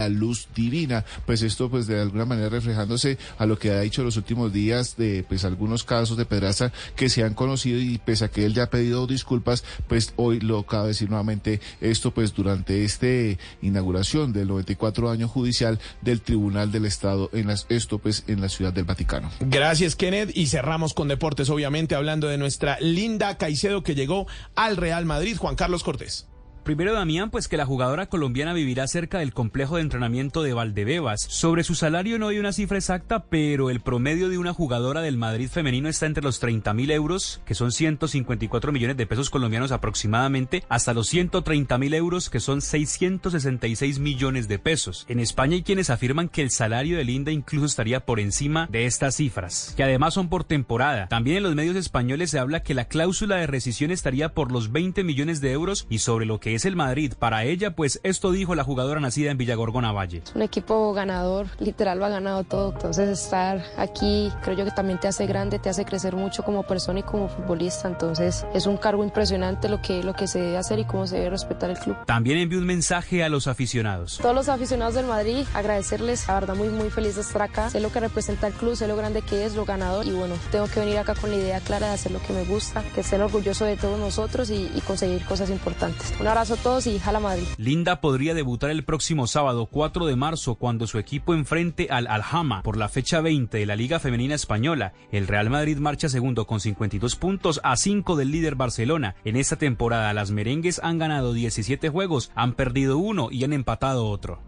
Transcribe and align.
La 0.00 0.08
luz 0.08 0.48
divina, 0.56 1.04
pues 1.24 1.42
esto 1.42 1.70
pues 1.70 1.86
de 1.86 2.00
alguna 2.00 2.24
manera 2.24 2.48
reflejándose 2.48 3.16
a 3.38 3.46
lo 3.46 3.60
que 3.60 3.70
ha 3.70 3.78
dicho 3.82 4.02
los 4.02 4.16
últimos 4.16 4.52
días 4.52 4.96
de 4.96 5.24
pues 5.28 5.44
algunos 5.44 5.84
casos 5.84 6.16
de 6.16 6.24
pedraza 6.24 6.72
que 6.96 7.08
se 7.08 7.22
han 7.22 7.34
conocido 7.34 7.78
y 7.78 7.98
pese 7.98 8.24
a 8.24 8.28
que 8.28 8.44
él 8.44 8.54
ya 8.54 8.64
ha 8.64 8.70
pedido 8.70 9.06
disculpas, 9.06 9.62
pues 9.86 10.12
hoy 10.16 10.40
lo 10.40 10.58
acaba 10.58 10.82
de 10.82 10.88
decir 10.88 11.10
nuevamente 11.10 11.60
esto 11.80 12.12
pues 12.12 12.34
durante 12.34 12.82
este 12.82 13.38
inauguración 13.62 14.32
del 14.32 14.48
94 14.48 15.10
año 15.10 15.28
judicial 15.28 15.78
del 16.00 16.22
Tribunal 16.22 16.72
del 16.72 16.86
Estado 16.86 17.30
en 17.32 17.46
las 17.46 17.66
esto 17.68 18.00
pues 18.00 18.24
en 18.26 18.40
la 18.40 18.48
Ciudad 18.48 18.72
del 18.72 18.86
Vaticano. 18.86 19.30
Gracias 19.38 19.94
Kenneth 19.94 20.36
y 20.36 20.48
cerramos 20.48 20.92
con 20.92 21.06
deportes 21.06 21.50
obviamente 21.50 21.94
hablando 21.94 22.26
de 22.26 22.36
nuestra 22.36 22.80
linda 22.80 23.38
Caicedo 23.38 23.84
que 23.84 23.94
llegó 23.94 24.26
al 24.56 24.76
Real 24.76 25.04
Madrid, 25.04 25.36
Juan 25.36 25.54
Carlos 25.54 25.84
Cortés. 25.84 26.26
Primero, 26.64 26.94
Damián, 26.94 27.28
pues 27.28 27.46
que 27.46 27.58
la 27.58 27.66
jugadora 27.66 28.06
colombiana 28.06 28.54
vivirá 28.54 28.86
cerca 28.86 29.18
del 29.18 29.34
complejo 29.34 29.76
de 29.76 29.82
entrenamiento 29.82 30.42
de 30.42 30.54
Valdebebas. 30.54 31.20
Sobre 31.20 31.62
su 31.62 31.74
salario 31.74 32.18
no 32.18 32.28
hay 32.28 32.38
una 32.38 32.54
cifra 32.54 32.78
exacta, 32.78 33.24
pero 33.24 33.68
el 33.68 33.80
promedio 33.80 34.30
de 34.30 34.38
una 34.38 34.54
jugadora 34.54 35.02
del 35.02 35.18
Madrid 35.18 35.50
femenino 35.50 35.90
está 35.90 36.06
entre 36.06 36.24
los 36.24 36.40
30 36.40 36.72
mil 36.72 36.90
euros, 36.90 37.42
que 37.44 37.54
son 37.54 37.70
154 37.70 38.72
millones 38.72 38.96
de 38.96 39.06
pesos 39.06 39.28
colombianos 39.28 39.72
aproximadamente, 39.72 40.64
hasta 40.70 40.94
los 40.94 41.08
130 41.08 41.76
mil 41.76 41.92
euros, 41.92 42.30
que 42.30 42.40
son 42.40 42.62
666 42.62 43.98
millones 43.98 44.48
de 44.48 44.58
pesos. 44.58 45.04
En 45.10 45.20
España 45.20 45.56
hay 45.56 45.64
quienes 45.64 45.90
afirman 45.90 46.30
que 46.30 46.40
el 46.40 46.50
salario 46.50 46.96
de 46.96 47.04
Linda 47.04 47.30
incluso 47.30 47.66
estaría 47.66 48.06
por 48.06 48.20
encima 48.20 48.68
de 48.72 48.86
estas 48.86 49.16
cifras, 49.16 49.74
que 49.76 49.82
además 49.82 50.14
son 50.14 50.30
por 50.30 50.44
temporada. 50.44 51.08
También 51.08 51.36
en 51.36 51.42
los 51.42 51.54
medios 51.54 51.76
españoles 51.76 52.30
se 52.30 52.38
habla 52.38 52.62
que 52.62 52.72
la 52.72 52.86
cláusula 52.86 53.36
de 53.36 53.48
rescisión 53.48 53.90
estaría 53.90 54.32
por 54.32 54.50
los 54.50 54.72
20 54.72 55.04
millones 55.04 55.42
de 55.42 55.52
euros 55.52 55.86
y 55.90 55.98
sobre 55.98 56.24
lo 56.24 56.40
que 56.40 56.53
es 56.54 56.64
el 56.64 56.76
Madrid 56.76 57.12
para 57.18 57.44
ella, 57.44 57.74
pues 57.74 58.00
esto 58.02 58.32
dijo 58.32 58.54
la 58.54 58.64
jugadora 58.64 59.00
nacida 59.00 59.30
en 59.30 59.38
Villagorgona 59.38 59.92
Valle. 59.92 60.22
Un 60.34 60.42
equipo 60.42 60.92
ganador, 60.92 61.46
literal 61.58 61.98
lo 61.98 62.04
ha 62.04 62.08
ganado 62.08 62.44
todo, 62.44 62.72
entonces 62.72 63.08
estar 63.08 63.62
aquí 63.76 64.30
creo 64.42 64.56
yo 64.56 64.64
que 64.64 64.70
también 64.70 64.98
te 64.98 65.08
hace 65.08 65.26
grande, 65.26 65.58
te 65.58 65.68
hace 65.68 65.84
crecer 65.84 66.14
mucho 66.16 66.42
como 66.42 66.62
persona 66.62 67.00
y 67.00 67.02
como 67.02 67.28
futbolista, 67.28 67.88
entonces 67.88 68.46
es 68.54 68.66
un 68.66 68.76
cargo 68.76 69.04
impresionante 69.04 69.68
lo 69.68 69.80
que, 69.80 70.02
lo 70.02 70.14
que 70.14 70.26
se 70.26 70.40
debe 70.40 70.56
hacer 70.56 70.78
y 70.78 70.84
cómo 70.84 71.06
se 71.06 71.16
debe 71.16 71.30
respetar 71.30 71.70
el 71.70 71.78
club. 71.78 71.96
También 72.06 72.38
envió 72.38 72.58
un 72.58 72.66
mensaje 72.66 73.24
a 73.24 73.28
los 73.28 73.46
aficionados. 73.46 74.18
Todos 74.20 74.34
los 74.34 74.48
aficionados 74.48 74.94
del 74.94 75.06
Madrid, 75.06 75.46
agradecerles, 75.54 76.26
la 76.28 76.34
verdad 76.34 76.54
muy 76.54 76.68
muy 76.68 76.90
feliz 76.90 77.14
de 77.16 77.22
estar 77.22 77.42
acá, 77.42 77.70
sé 77.70 77.80
lo 77.80 77.90
que 77.90 78.00
representa 78.00 78.46
el 78.46 78.52
club, 78.52 78.76
sé 78.76 78.86
lo 78.86 78.96
grande 78.96 79.22
que 79.22 79.44
es, 79.44 79.54
lo 79.54 79.64
ganador 79.64 80.06
y 80.06 80.12
bueno, 80.12 80.34
tengo 80.50 80.66
que 80.66 80.80
venir 80.80 80.98
acá 80.98 81.14
con 81.14 81.30
la 81.30 81.36
idea 81.36 81.60
clara 81.60 81.88
de 81.88 81.94
hacer 81.94 82.12
lo 82.12 82.20
que 82.20 82.32
me 82.32 82.44
gusta, 82.44 82.82
que 82.94 83.00
estén 83.00 83.22
orgulloso 83.22 83.64
de 83.64 83.76
todos 83.76 83.98
nosotros 83.98 84.50
y, 84.50 84.70
y 84.74 84.80
conseguir 84.86 85.24
cosas 85.24 85.50
importantes. 85.50 86.12
Un 86.20 86.26
abrazo 86.26 86.43
a 86.50 86.56
todos 86.56 86.86
y 86.86 86.98
jala 86.98 87.20
Madrid. 87.20 87.44
Linda 87.56 88.00
podría 88.00 88.34
debutar 88.34 88.70
el 88.70 88.84
próximo 88.84 89.26
sábado 89.26 89.66
4 89.66 90.06
de 90.06 90.16
marzo 90.16 90.56
cuando 90.56 90.86
su 90.86 90.98
equipo 90.98 91.34
enfrente 91.34 91.88
al 91.90 92.06
Alhama 92.06 92.62
por 92.62 92.76
la 92.76 92.88
fecha 92.88 93.20
20 93.20 93.58
de 93.58 93.66
la 93.66 93.76
Liga 93.76 93.98
Femenina 93.98 94.34
Española. 94.34 94.92
El 95.10 95.26
Real 95.26 95.50
Madrid 95.50 95.78
marcha 95.78 96.08
segundo 96.08 96.46
con 96.46 96.60
52 96.60 97.16
puntos 97.16 97.60
a 97.64 97.76
5 97.76 98.16
del 98.16 98.30
líder 98.30 98.54
Barcelona. 98.54 99.16
En 99.24 99.36
esta 99.36 99.56
temporada 99.56 100.12
las 100.12 100.30
merengues 100.30 100.80
han 100.82 100.98
ganado 100.98 101.32
17 101.32 101.88
juegos, 101.88 102.30
han 102.34 102.54
perdido 102.54 102.98
uno 102.98 103.28
y 103.30 103.44
han 103.44 103.52
empatado 103.52 104.06
otro. 104.06 104.42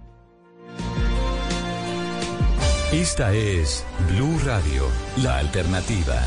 Esta 2.93 3.35
es 3.35 3.85
Blue 4.13 4.39
Radio, 4.45 4.85
la 5.23 5.39
alternativa. 5.39 6.23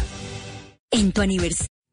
En 0.91 1.11
tu 1.11 1.21
aniversario. 1.21 1.68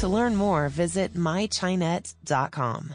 To 0.00 0.08
learn 0.08 0.36
more, 0.36 0.68
visit 0.68 1.14
mychinet.com. 1.14 2.94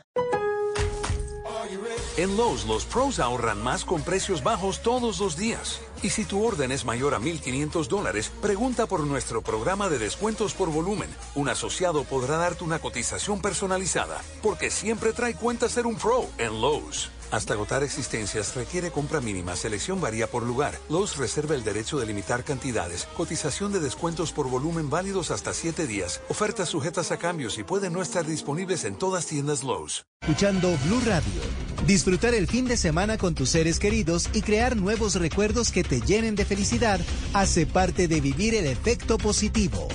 En 2.18 2.36
Lowe's, 2.38 2.66
los 2.66 2.86
pros 2.86 3.20
ahorran 3.20 3.64
más 3.64 3.86
con 3.86 4.02
precios 4.04 4.44
bajos 4.44 4.82
todos 4.84 5.20
los 5.20 5.38
días. 5.38 5.80
Y 6.04 6.10
si 6.10 6.26
tu 6.26 6.44
orden 6.46 6.72
es 6.72 6.86
mayor 6.86 7.16
a 7.16 7.20
1.500 7.20 7.88
dólares, 7.88 8.32
pregunta 8.42 8.86
por 8.86 9.00
nuestro 9.06 9.42
programa 9.42 9.90
de 9.90 9.98
descuentos 9.98 10.54
por 10.54 10.70
volumen. 10.70 11.10
Un 11.36 11.50
asociado 11.50 12.04
podrá 12.04 12.38
darte 12.38 12.64
una 12.64 12.80
cotización 12.80 13.42
personalizada, 13.42 14.22
porque 14.44 14.70
siempre 14.70 15.14
trae 15.14 15.34
cuenta 15.34 15.70
ser 15.70 15.88
un 15.88 15.96
pro 15.96 16.28
en 16.38 16.62
Lowe's. 16.62 17.10
Hasta 17.32 17.54
agotar 17.54 17.82
existencias 17.82 18.54
requiere 18.56 18.92
compra 18.92 19.22
mínima. 19.22 19.56
Selección 19.56 20.02
varía 20.02 20.28
por 20.28 20.44
lugar. 20.44 20.78
Lowe's 20.90 21.16
reserva 21.16 21.56
el 21.56 21.64
derecho 21.64 21.98
de 21.98 22.06
limitar 22.06 22.44
cantidades. 22.44 23.08
Cotización 23.16 23.72
de 23.72 23.80
descuentos 23.80 24.34
por 24.34 24.50
volumen 24.50 24.90
válidos 24.90 25.32
hasta 25.32 25.54
7 25.54 25.88
días. 25.88 26.22
Ofertas 26.28 26.70
sujetas 26.70 27.12
a 27.12 27.18
cambios 27.18 27.58
y 27.58 27.64
pueden 27.64 27.94
no 27.94 28.02
estar 28.02 28.26
disponibles 28.26 28.84
en 28.84 28.96
todas 28.96 29.26
tiendas 29.26 29.64
Lowe's. 29.64 30.04
Escuchando 30.22 30.78
Blue 30.86 31.02
Radio. 31.06 31.42
Disfrutar 31.88 32.34
el 32.34 32.48
fin 32.48 32.68
de 32.68 32.78
semana 32.78 33.18
con 33.18 33.34
tus 33.34 33.50
seres 33.50 33.80
queridos 33.80 34.30
y 34.34 34.42
crear 34.42 34.76
nuevos 34.76 35.16
recuerdos 35.16 35.72
que 35.72 35.84
te 35.84 36.02
llenen 36.02 36.36
de 36.36 36.46
felicidad 36.46 37.00
hace 37.34 37.66
parte 37.66 38.08
de 38.08 38.20
vivir 38.20 38.56
el 38.56 38.68
efecto 38.68 39.18
positivo. 39.18 39.88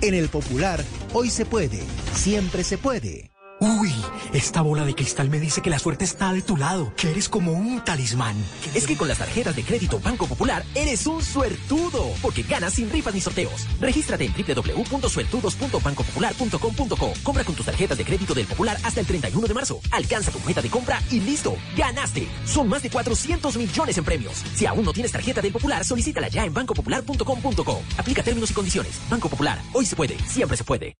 En 0.00 0.14
el 0.14 0.28
popular, 0.28 0.82
hoy 1.12 1.28
se 1.28 1.44
puede, 1.44 1.82
siempre 2.14 2.62
se 2.62 2.78
puede. 2.78 3.33
Uy, 3.64 3.94
esta 4.34 4.60
bola 4.60 4.84
de 4.84 4.94
cristal 4.94 5.30
me 5.30 5.40
dice 5.40 5.62
que 5.62 5.70
la 5.70 5.78
suerte 5.78 6.04
está 6.04 6.34
de 6.34 6.42
tu 6.42 6.58
lado, 6.58 6.92
que 6.98 7.10
eres 7.10 7.30
como 7.30 7.52
un 7.52 7.82
talismán. 7.82 8.36
Es 8.74 8.86
que 8.86 8.94
con 8.94 9.08
las 9.08 9.16
tarjetas 9.16 9.56
de 9.56 9.64
crédito 9.64 9.98
Banco 10.00 10.26
Popular 10.26 10.62
eres 10.74 11.06
un 11.06 11.22
suertudo, 11.22 12.12
porque 12.20 12.42
ganas 12.42 12.74
sin 12.74 12.90
rifas 12.90 13.14
ni 13.14 13.22
sorteos. 13.22 13.66
Regístrate 13.80 14.26
en 14.26 14.34
www.suertudos.bancopopular.com.co. 14.34 17.14
Compra 17.22 17.42
con 17.42 17.54
tus 17.54 17.64
tarjetas 17.64 17.96
de 17.96 18.04
crédito 18.04 18.34
del 18.34 18.46
Popular 18.46 18.76
hasta 18.84 19.00
el 19.00 19.06
31 19.06 19.46
de 19.46 19.54
marzo. 19.54 19.80
Alcanza 19.92 20.30
tu 20.30 20.40
meta 20.40 20.60
de 20.60 20.68
compra 20.68 21.00
y 21.10 21.20
listo, 21.20 21.56
ganaste. 21.74 22.28
Son 22.44 22.68
más 22.68 22.82
de 22.82 22.90
400 22.90 23.56
millones 23.56 23.96
en 23.96 24.04
premios. 24.04 24.44
Si 24.54 24.66
aún 24.66 24.84
no 24.84 24.92
tienes 24.92 25.12
tarjeta 25.12 25.40
del 25.40 25.52
Popular, 25.52 25.86
solicítala 25.86 26.28
ya 26.28 26.44
en 26.44 26.52
bancopopular.com.co. 26.52 27.82
Aplica 27.96 28.22
términos 28.22 28.50
y 28.50 28.54
condiciones. 28.54 29.00
Banco 29.08 29.30
Popular, 29.30 29.58
hoy 29.72 29.86
se 29.86 29.96
puede, 29.96 30.18
siempre 30.28 30.58
se 30.58 30.64
puede. 30.64 30.98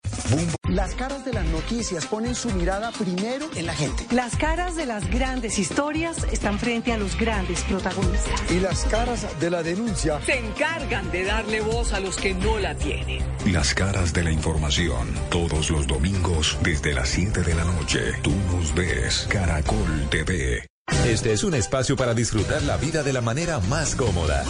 Las 0.69 0.95
caras 0.95 1.27
de 1.27 1.35
las 1.35 1.45
noticias 1.47 2.07
ponen 2.07 2.35
su 2.35 2.54
mirada 2.55 2.91
primero 2.93 3.49
en 3.55 3.67
la 3.67 3.75
gente. 3.75 4.07
Las 4.11 4.37
caras 4.37 4.77
de 4.77 4.87
las 4.87 5.09
grandes 5.11 5.59
historias 5.59 6.25
están 6.33 6.59
frente 6.59 6.93
a 6.93 6.99
los 6.99 7.19
grandes 7.19 7.63
protagonistas. 7.63 8.51
Y 8.51 8.61
las 8.61 8.85
caras 8.85 9.27
de 9.41 9.51
la 9.51 9.63
denuncia 9.63 10.21
se 10.25 10.39
encargan 10.39 11.11
de 11.11 11.25
darle 11.25 11.61
voz 11.61 11.93
a 11.93 12.01
los 12.01 12.17
que 12.17 12.35
no 12.35 12.59
la 12.59 12.75
tienen. 12.75 13.23
Las 13.47 13.75
caras 13.75 14.13
de 14.13 14.25
la 14.25 14.31
información, 14.31 15.09
todos 15.31 15.71
los 15.71 15.87
domingos 15.87 16.59
desde 16.63 16.95
las 16.95 17.09
7 17.11 17.43
de 17.43 17.55
la 17.55 17.65
noche. 17.65 18.01
Tú 18.23 18.33
nos 18.53 18.75
ves, 18.75 19.27
Caracol 19.29 20.09
TV. 20.11 20.67
Este 21.07 21.33
es 21.33 21.45
un 21.45 21.55
espacio 21.55 21.97
para 21.97 22.15
disfrutar 22.15 22.63
la 22.63 22.77
vida 22.77 23.03
de 23.03 23.13
la 23.13 23.21
manera 23.21 23.59
más 23.61 23.95
cómoda. 23.95 24.45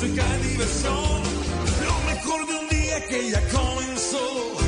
Música, 0.00 0.24
diversión. 0.44 1.22
Lo 1.84 1.98
mejor 2.06 2.46
de 2.46 2.54
un 2.54 2.68
día 2.68 3.04
que 3.08 3.30
ya 3.30 3.42
comenzó. 3.48 4.67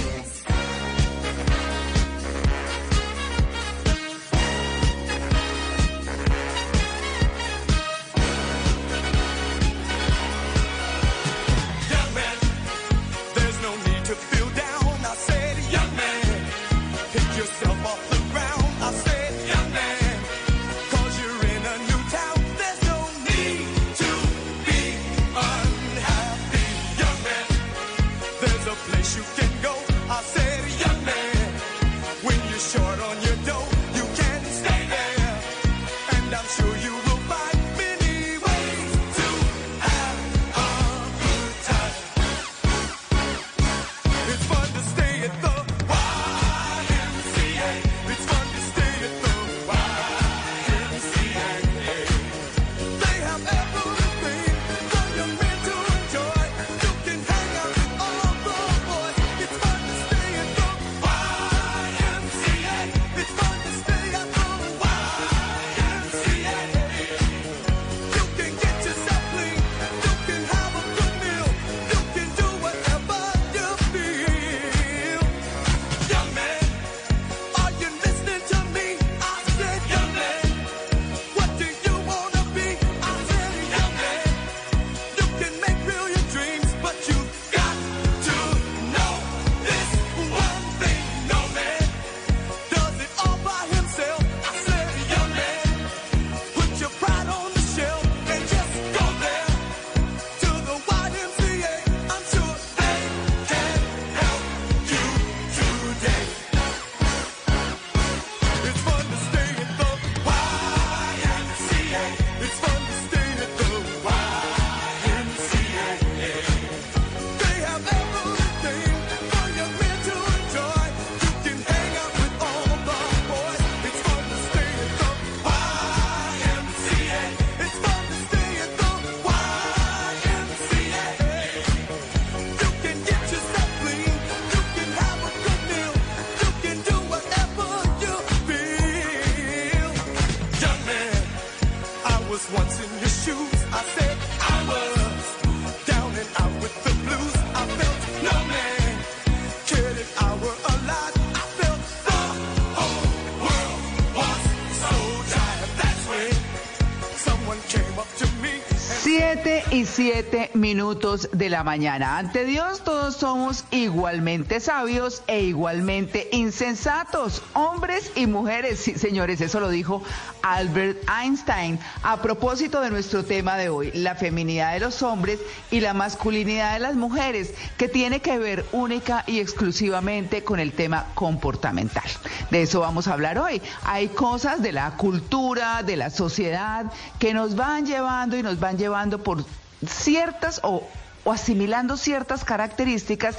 siete 159.85 160.51
minutos 160.53 161.29
de 161.31 161.49
la 161.49 161.63
mañana. 161.63 162.17
Ante 162.17 162.45
Dios 162.45 162.83
todos 162.83 163.15
somos 163.15 163.65
igualmente 163.71 164.59
sabios 164.59 165.23
e 165.27 165.41
igualmente 165.41 166.29
insensatos, 166.31 167.41
hombres 167.53 168.11
y 168.15 168.27
mujeres. 168.27 168.79
Sí, 168.79 168.95
señores, 168.95 169.41
eso 169.41 169.59
lo 169.59 169.69
dijo 169.69 170.03
Albert 170.41 170.99
Einstein 171.09 171.79
a 172.03 172.21
propósito 172.21 172.81
de 172.81 172.89
nuestro 172.89 173.23
tema 173.23 173.57
de 173.57 173.69
hoy, 173.69 173.91
la 173.93 174.15
feminidad 174.15 174.73
de 174.73 174.79
los 174.79 175.01
hombres 175.01 175.39
y 175.69 175.79
la 175.79 175.93
masculinidad 175.93 176.73
de 176.73 176.79
las 176.79 176.95
mujeres, 176.95 177.53
que 177.77 177.87
tiene 177.87 178.21
que 178.21 178.37
ver 178.37 178.65
única 178.71 179.23
y 179.27 179.39
exclusivamente 179.39 180.43
con 180.43 180.59
el 180.59 180.73
tema 180.73 181.07
comportamental. 181.15 182.09
De 182.49 182.61
eso 182.63 182.81
vamos 182.81 183.07
a 183.07 183.13
hablar 183.13 183.37
hoy. 183.37 183.61
Hay 183.83 184.09
cosas 184.09 184.61
de 184.61 184.71
la 184.71 184.91
cultura, 184.97 185.83
de 185.83 185.97
la 185.97 186.09
sociedad, 186.09 186.91
que 187.19 187.33
nos 187.33 187.55
van 187.55 187.85
llevando 187.85 188.37
y 188.37 188.43
nos 188.43 188.59
van 188.59 188.77
llevando 188.77 189.23
por 189.23 189.45
ciertas 189.87 190.59
o, 190.63 190.87
o 191.23 191.31
asimilando 191.31 191.97
ciertas 191.97 192.43
características 192.43 193.35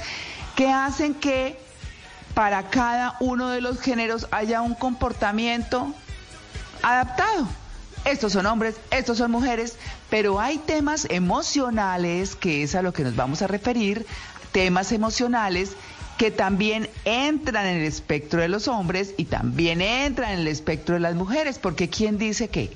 que 0.55 0.71
hacen 0.71 1.13
que 1.13 1.57
para 2.33 2.69
cada 2.69 3.15
uno 3.19 3.49
de 3.49 3.61
los 3.61 3.79
géneros 3.79 4.27
haya 4.31 4.61
un 4.61 4.75
comportamiento 4.75 5.93
adaptado. 6.81 7.47
Estos 8.05 8.33
son 8.33 8.45
hombres, 8.45 8.75
estos 8.91 9.17
son 9.17 9.31
mujeres, 9.31 9.77
pero 10.09 10.39
hay 10.39 10.57
temas 10.57 11.07
emocionales, 11.09 12.35
que 12.35 12.63
es 12.63 12.75
a 12.75 12.81
lo 12.81 12.91
que 12.91 13.03
nos 13.03 13.15
vamos 13.15 13.41
a 13.41 13.47
referir, 13.47 14.05
temas 14.51 14.91
emocionales 14.91 15.71
que 16.17 16.29
también 16.29 16.89
entran 17.05 17.65
en 17.65 17.77
el 17.77 17.83
espectro 17.83 18.41
de 18.41 18.47
los 18.47 18.67
hombres 18.67 19.13
y 19.17 19.25
también 19.25 19.81
entran 19.81 20.33
en 20.33 20.39
el 20.39 20.47
espectro 20.47 20.95
de 20.95 21.01
las 21.01 21.15
mujeres, 21.15 21.59
porque 21.59 21.89
¿quién 21.89 22.17
dice 22.17 22.49
qué? 22.49 22.71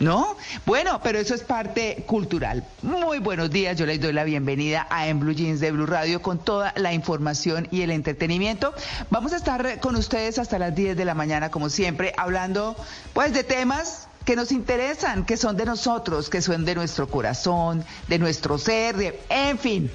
¿No? 0.00 0.36
Bueno, 0.64 1.00
pero 1.02 1.18
eso 1.18 1.34
es 1.34 1.42
parte 1.42 2.04
cultural. 2.06 2.64
Muy 2.82 3.18
buenos 3.18 3.50
días, 3.50 3.76
yo 3.76 3.84
les 3.84 4.00
doy 4.00 4.12
la 4.12 4.22
bienvenida 4.22 4.86
a 4.90 5.08
En 5.08 5.18
Blue 5.18 5.32
Jeans 5.32 5.58
de 5.58 5.72
Blue 5.72 5.86
Radio 5.86 6.22
con 6.22 6.38
toda 6.38 6.72
la 6.76 6.92
información 6.92 7.66
y 7.72 7.82
el 7.82 7.90
entretenimiento. 7.90 8.72
Vamos 9.10 9.32
a 9.32 9.36
estar 9.36 9.80
con 9.80 9.96
ustedes 9.96 10.38
hasta 10.38 10.60
las 10.60 10.72
10 10.72 10.96
de 10.96 11.04
la 11.04 11.14
mañana, 11.14 11.50
como 11.50 11.68
siempre, 11.68 12.12
hablando 12.16 12.76
pues 13.12 13.32
de 13.32 13.42
temas 13.42 14.06
que 14.24 14.36
nos 14.36 14.52
interesan, 14.52 15.24
que 15.24 15.36
son 15.36 15.56
de 15.56 15.64
nosotros, 15.64 16.30
que 16.30 16.42
son 16.42 16.64
de 16.64 16.76
nuestro 16.76 17.08
corazón, 17.08 17.84
de 18.06 18.20
nuestro 18.20 18.56
ser, 18.56 18.96
de, 18.96 19.20
en 19.30 19.58
fin, 19.58 19.90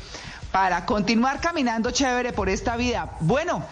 para 0.52 0.86
continuar 0.86 1.40
caminando 1.40 1.92
chévere 1.92 2.34
por 2.34 2.50
esta 2.50 2.76
vida. 2.76 3.16
Bueno, 3.22 3.64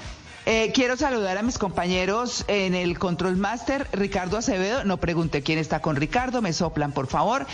eh, 0.45 0.71
quiero 0.74 0.98
saludar 0.98 1.38
a 1.38 1.41
mis 1.43 1.57
compañeros 1.57 2.43
en 2.48 2.74
el 2.75 2.98
Control 3.00 3.38
Master, 3.38 3.88
Ricardo 3.93 4.38
Acevedo. 4.38 4.83
No 4.83 4.98
pregunté 4.98 5.41
quién 5.43 5.60
está 5.60 5.81
con 5.81 5.95
Ricardo, 5.95 6.41
me 6.41 6.53
soplan, 6.53 6.91
por 6.91 7.07
favor. 7.07 7.45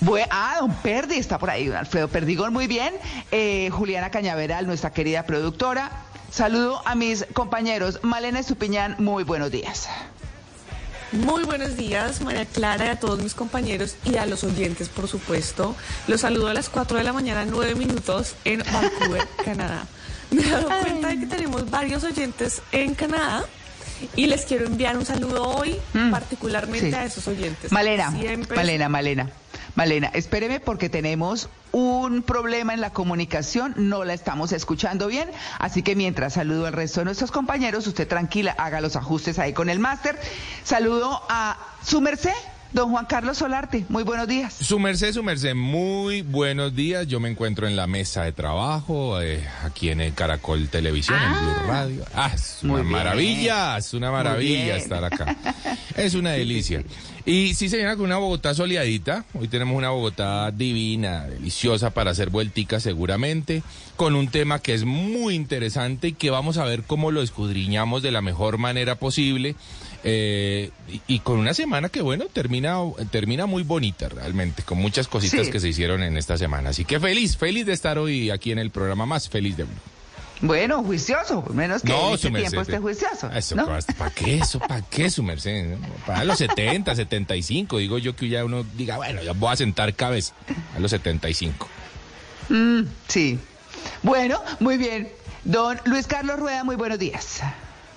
Bue- 0.00 0.26
ah, 0.30 0.56
don 0.60 0.74
Perdi 0.76 1.16
está 1.16 1.38
por 1.38 1.50
ahí, 1.50 1.70
Alfredo 1.70 2.08
Perdigón, 2.08 2.52
muy 2.52 2.66
bien. 2.66 2.92
Eh, 3.30 3.70
Juliana 3.72 4.10
Cañaveral, 4.10 4.66
nuestra 4.66 4.92
querida 4.92 5.24
productora. 5.24 5.90
Saludo 6.30 6.82
a 6.84 6.94
mis 6.94 7.24
compañeros. 7.32 8.00
Malena 8.02 8.40
Estupiñán, 8.40 8.96
muy 8.98 9.22
buenos 9.24 9.50
días. 9.50 9.88
Muy 11.12 11.44
buenos 11.44 11.76
días, 11.76 12.20
María 12.22 12.44
Clara, 12.44 12.86
y 12.86 12.88
a 12.88 12.98
todos 12.98 13.22
mis 13.22 13.34
compañeros 13.34 13.94
y 14.04 14.16
a 14.16 14.26
los 14.26 14.42
oyentes, 14.42 14.88
por 14.88 15.06
supuesto. 15.06 15.76
Los 16.08 16.22
saludo 16.22 16.48
a 16.48 16.54
las 16.54 16.68
4 16.68 16.98
de 16.98 17.04
la 17.04 17.12
mañana, 17.12 17.44
9 17.44 17.76
minutos, 17.76 18.34
en 18.44 18.64
Vancouver, 18.72 19.24
Canadá. 19.44 19.86
Me 20.34 20.42
he 20.42 20.50
dado 20.50 20.68
cuenta 20.68 21.08
de 21.08 21.20
que 21.20 21.26
tenemos 21.26 21.70
varios 21.70 22.04
oyentes 22.04 22.62
en 22.72 22.94
Canadá 22.94 23.44
Y 24.16 24.26
les 24.26 24.44
quiero 24.44 24.66
enviar 24.66 24.96
un 24.98 25.06
saludo 25.06 25.44
hoy, 25.44 25.76
particularmente 26.10 26.90
sí. 26.90 26.94
a 26.94 27.04
esos 27.04 27.26
oyentes. 27.28 27.70
Malena, 27.72 28.10
Siempre 28.10 28.56
Malena, 28.56 28.88
Malena. 28.88 29.30
Malena, 29.76 30.10
espéreme 30.14 30.60
porque 30.60 30.88
tenemos 30.88 31.48
un 31.72 32.22
problema 32.22 32.74
en 32.74 32.80
la 32.80 32.90
comunicación, 32.90 33.74
no 33.76 34.04
la 34.04 34.14
estamos 34.14 34.52
escuchando 34.52 35.08
bien, 35.08 35.28
así 35.58 35.82
que 35.82 35.96
mientras 35.96 36.34
saludo 36.34 36.66
al 36.66 36.72
resto 36.72 37.00
de 37.00 37.06
nuestros 37.06 37.32
compañeros, 37.32 37.86
usted 37.88 38.06
tranquila, 38.06 38.54
haga 38.56 38.80
los 38.80 38.94
ajustes 38.94 39.40
ahí 39.40 39.52
con 39.52 39.68
el 39.68 39.80
máster. 39.80 40.16
Saludo 40.62 41.20
a 41.28 41.58
su 41.84 42.00
merced, 42.00 42.30
don 42.74 42.90
Juan 42.90 43.06
Carlos 43.06 43.38
Solarte, 43.38 43.86
muy 43.88 44.02
buenos 44.02 44.26
días. 44.26 44.52
Su 44.52 44.78
merced, 44.80 45.12
su 45.12 45.22
merced, 45.22 45.54
muy 45.54 46.22
buenos 46.22 46.74
días. 46.74 47.06
Yo 47.06 47.20
me 47.20 47.30
encuentro 47.30 47.68
en 47.68 47.76
la 47.76 47.86
mesa 47.86 48.24
de 48.24 48.32
trabajo, 48.32 49.20
eh, 49.22 49.42
aquí 49.62 49.90
en 49.90 50.00
el 50.00 50.12
Caracol 50.12 50.68
Televisión, 50.68 51.16
en 51.22 51.30
Blue 51.30 51.68
Radio. 51.68 52.04
Ah, 52.14 52.32
es 52.34 52.58
una 52.62 52.74
bien. 52.80 52.88
maravilla, 52.88 53.78
es 53.78 53.94
una 53.94 54.10
maravilla 54.10 54.76
estar 54.76 55.04
acá. 55.04 55.36
Es 55.96 56.14
una 56.14 56.32
delicia. 56.32 56.82
Y 57.24 57.54
sí, 57.54 57.68
señora, 57.68 57.94
con 57.94 58.06
una 58.06 58.16
Bogotá 58.16 58.52
soleadita. 58.52 59.24
Hoy 59.32 59.46
tenemos 59.46 59.76
una 59.76 59.90
Bogotá 59.90 60.50
divina, 60.50 61.24
deliciosa 61.26 61.90
para 61.90 62.10
hacer 62.10 62.30
vuelticas 62.30 62.82
seguramente, 62.82 63.62
con 63.94 64.16
un 64.16 64.26
tema 64.26 64.58
que 64.58 64.74
es 64.74 64.84
muy 64.84 65.36
interesante 65.36 66.08
y 66.08 66.12
que 66.14 66.30
vamos 66.30 66.58
a 66.58 66.64
ver 66.64 66.82
cómo 66.82 67.12
lo 67.12 67.22
escudriñamos 67.22 68.02
de 68.02 68.10
la 68.10 68.22
mejor 68.22 68.58
manera 68.58 68.96
posible. 68.96 69.54
Eh, 70.06 70.70
y, 70.92 71.00
y 71.14 71.18
con 71.20 71.38
una 71.38 71.54
semana 71.54 71.88
que, 71.88 72.02
bueno, 72.02 72.26
termina, 72.32 72.76
termina 73.10 73.46
muy 73.46 73.62
bonita 73.62 74.08
realmente, 74.10 74.62
con 74.62 74.76
muchas 74.78 75.08
cositas 75.08 75.46
Sí. 75.46 75.52
que 75.52 75.60
se 75.60 75.68
hicieron 75.68 76.02
en 76.02 76.18
esta 76.18 76.36
semana. 76.36 76.70
Así 76.70 76.84
que 76.84 77.00
feliz, 77.00 77.36
feliz 77.38 77.64
de 77.64 77.72
estar 77.72 77.96
hoy 77.98 78.30
aquí 78.30 78.52
en 78.52 78.58
el 78.58 78.70
programa 78.70 79.06
más 79.06 79.28
feliz 79.30 79.56
de 79.56 79.64
Blue. 79.64 79.74
Bueno, 80.40 80.82
juicioso, 80.82 81.42
menos 81.54 81.80
que 81.82 81.92
en 81.92 82.12
este 82.14 82.30
tiempo 82.30 82.60
esté 82.60 82.78
juicioso. 82.78 83.30
Eso, 83.32 83.54
¿no? 83.56 83.66
¿para 83.96 84.10
qué 84.10 84.36
eso? 84.36 84.58
¿Para 84.58 84.82
qué 84.82 85.08
su 85.08 85.22
merced? 85.22 85.76
Para 86.04 86.24
los 86.24 86.36
70, 86.36 86.94
75, 86.94 87.78
digo 87.78 87.96
yo 87.98 88.14
que 88.14 88.28
ya 88.28 88.44
uno 88.44 88.62
diga, 88.76 88.96
bueno, 88.96 89.22
ya 89.22 89.32
voy 89.32 89.52
a 89.52 89.56
sentar 89.56 89.94
cabeza 89.94 90.34
a 90.76 90.80
los 90.80 90.90
75. 90.90 91.66
Mm, 92.50 92.80
sí. 93.08 93.38
Bueno, 94.02 94.38
muy 94.60 94.76
bien. 94.76 95.08
Don 95.44 95.80
Luis 95.86 96.06
Carlos 96.06 96.38
Rueda, 96.38 96.62
muy 96.64 96.76
buenos 96.76 96.98
días. 96.98 97.40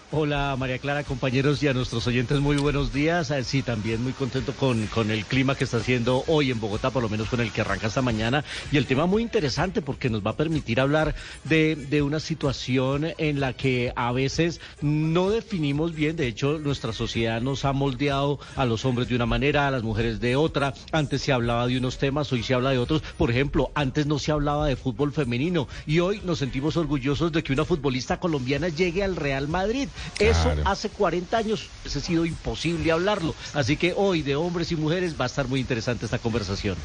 Hola 0.09 0.55
María 0.57 0.79
Clara, 0.79 1.03
compañeros 1.03 1.61
y 1.61 1.67
a 1.67 1.73
nuestros 1.73 2.07
oyentes 2.07 2.39
muy 2.39 2.55
buenos 2.55 2.93
días. 2.93 3.29
Eh, 3.29 3.43
Sí, 3.43 3.61
también 3.61 4.01
muy 4.01 4.13
contento 4.13 4.53
con, 4.53 4.87
con 4.87 5.11
el 5.11 5.25
clima 5.25 5.55
que 5.55 5.65
está 5.65 5.77
haciendo 5.77 6.23
hoy 6.27 6.49
en 6.49 6.61
Bogotá, 6.61 6.91
por 6.91 7.03
lo 7.03 7.09
menos 7.09 7.27
con 7.27 7.41
el 7.41 7.51
que 7.51 7.59
arranca 7.59 7.87
esta 7.87 8.01
mañana. 8.01 8.45
Y 8.71 8.77
el 8.77 8.85
tema 8.85 9.05
muy 9.05 9.21
interesante 9.21 9.81
porque 9.81 10.09
nos 10.09 10.25
va 10.25 10.31
a 10.31 10.37
permitir 10.37 10.79
hablar 10.79 11.13
de, 11.43 11.75
de 11.75 12.01
una 12.01 12.21
situación 12.21 13.07
en 13.17 13.41
la 13.41 13.51
que 13.51 13.91
a 13.97 14.13
veces 14.13 14.61
no 14.81 15.29
definimos 15.29 15.93
bien. 15.93 16.15
De 16.15 16.27
hecho, 16.27 16.57
nuestra 16.57 16.93
sociedad 16.93 17.41
nos 17.41 17.65
ha 17.65 17.73
moldeado 17.73 18.39
a 18.55 18.65
los 18.65 18.85
hombres 18.85 19.09
de 19.09 19.15
una 19.15 19.25
manera, 19.25 19.67
a 19.67 19.71
las 19.71 19.83
mujeres 19.83 20.21
de 20.21 20.37
otra. 20.37 20.73
Antes 20.93 21.21
se 21.21 21.33
hablaba 21.33 21.67
de 21.67 21.77
unos 21.77 21.97
temas, 21.97 22.31
hoy 22.31 22.43
se 22.43 22.53
habla 22.53 22.69
de 22.69 22.77
otros. 22.77 23.01
Por 23.17 23.29
ejemplo, 23.29 23.71
antes 23.75 24.05
no 24.05 24.19
se 24.19 24.31
hablaba 24.31 24.67
de 24.67 24.77
fútbol 24.77 25.11
femenino 25.11 25.67
y 25.85 25.99
hoy 25.99 26.21
nos 26.23 26.39
sentimos 26.39 26.77
orgullosos 26.77 27.33
de 27.33 27.43
que 27.43 27.51
una 27.51 27.65
futbolista 27.65 28.21
colombiana 28.21 28.69
llegue 28.69 29.03
al 29.03 29.17
Real 29.17 29.49
Madrid. 29.49 29.89
Eso 30.19 30.43
Claro. 30.43 30.63
hace 30.65 30.89
40 30.89 31.37
años 31.37 31.69
ha 31.85 31.89
sido 31.89 32.25
imposible 32.25 32.91
hablarlo. 32.91 33.35
Así 33.53 33.77
que 33.77 33.93
hoy 33.95 34.21
de 34.21 34.35
hombres 34.35 34.71
y 34.71 34.75
mujeres 34.75 35.19
va 35.19 35.25
a 35.25 35.27
estar 35.27 35.47
muy 35.47 35.59
interesante 35.59 36.05
esta 36.05 36.19
conversación. 36.19 36.75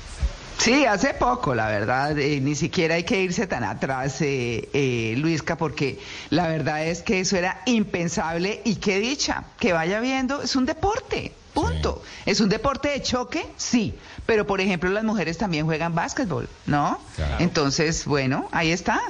Sí, 0.58 0.84
hace 0.84 1.14
poco, 1.14 1.56
la 1.56 1.66
verdad, 1.66 2.16
eh, 2.18 2.40
ni 2.40 2.54
siquiera 2.54 2.94
hay 2.94 3.02
que 3.02 3.20
irse 3.20 3.48
tan 3.48 3.64
atrás, 3.64 4.20
eh, 4.20 4.68
eh, 4.72 5.14
Luisca, 5.16 5.56
porque 5.56 5.98
la 6.30 6.46
verdad 6.46 6.86
es 6.86 7.02
que 7.02 7.18
eso 7.18 7.36
era 7.36 7.62
impensable 7.66 8.60
y 8.64 8.76
qué 8.76 9.00
dicha, 9.00 9.42
que 9.58 9.72
vaya 9.72 9.98
viendo, 9.98 10.40
es 10.40 10.54
un 10.54 10.64
deporte, 10.64 11.32
punto. 11.52 12.02
Es 12.26 12.40
un 12.40 12.48
deporte 12.48 12.90
de 12.90 13.02
choque, 13.02 13.44
sí, 13.56 13.94
pero 14.24 14.46
por 14.46 14.60
ejemplo 14.60 14.88
las 14.90 15.02
mujeres 15.02 15.36
también 15.36 15.66
juegan 15.66 15.96
básquetbol, 15.96 16.48
¿no? 16.66 16.98
Claro. 17.16 17.36
Entonces, 17.40 18.04
bueno, 18.06 18.48
ahí 18.52 18.70
está. 18.70 19.00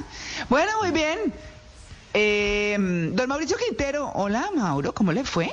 Bueno, 0.49 0.71
muy 0.81 0.89
bien. 0.91 1.19
Eh, 2.13 2.77
don 3.13 3.27
Mauricio 3.27 3.57
Quintero, 3.57 4.11
hola 4.13 4.49
Mauro, 4.55 4.93
¿cómo 4.93 5.11
le 5.11 5.23
fue? 5.23 5.49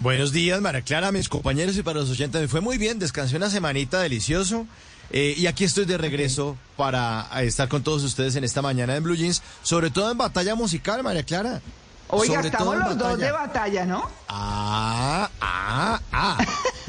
Buenos 0.00 0.32
días, 0.32 0.60
María 0.60 0.82
Clara, 0.82 1.10
mis 1.12 1.28
compañeros 1.28 1.76
y 1.76 1.82
para 1.82 2.00
los 2.00 2.10
oyentes. 2.10 2.40
Me 2.40 2.48
fue 2.48 2.60
muy 2.60 2.78
bien, 2.78 2.98
descansé 2.98 3.36
una 3.36 3.50
semanita 3.50 4.00
delicioso. 4.00 4.66
eh, 5.10 5.34
y 5.36 5.46
aquí 5.46 5.64
estoy 5.64 5.84
de 5.86 5.96
regreso 5.98 6.56
para 6.76 7.28
estar 7.42 7.68
con 7.68 7.82
todos 7.82 8.02
ustedes 8.04 8.36
en 8.36 8.44
esta 8.44 8.60
mañana 8.62 8.94
en 8.96 9.02
Blue 9.02 9.16
Jeans, 9.16 9.42
sobre 9.62 9.90
todo 9.90 10.10
en 10.10 10.18
batalla 10.18 10.54
musical, 10.54 11.02
María 11.02 11.22
Clara. 11.22 11.60
Oiga, 12.10 12.36
Sobre 12.36 12.48
estamos 12.48 12.76
los 12.78 12.96
dos 12.98 13.18
de 13.18 13.30
batalla, 13.30 13.84
¿no? 13.84 14.08
Ah, 14.28 15.28
ah, 15.42 16.00
ah. 16.12 16.38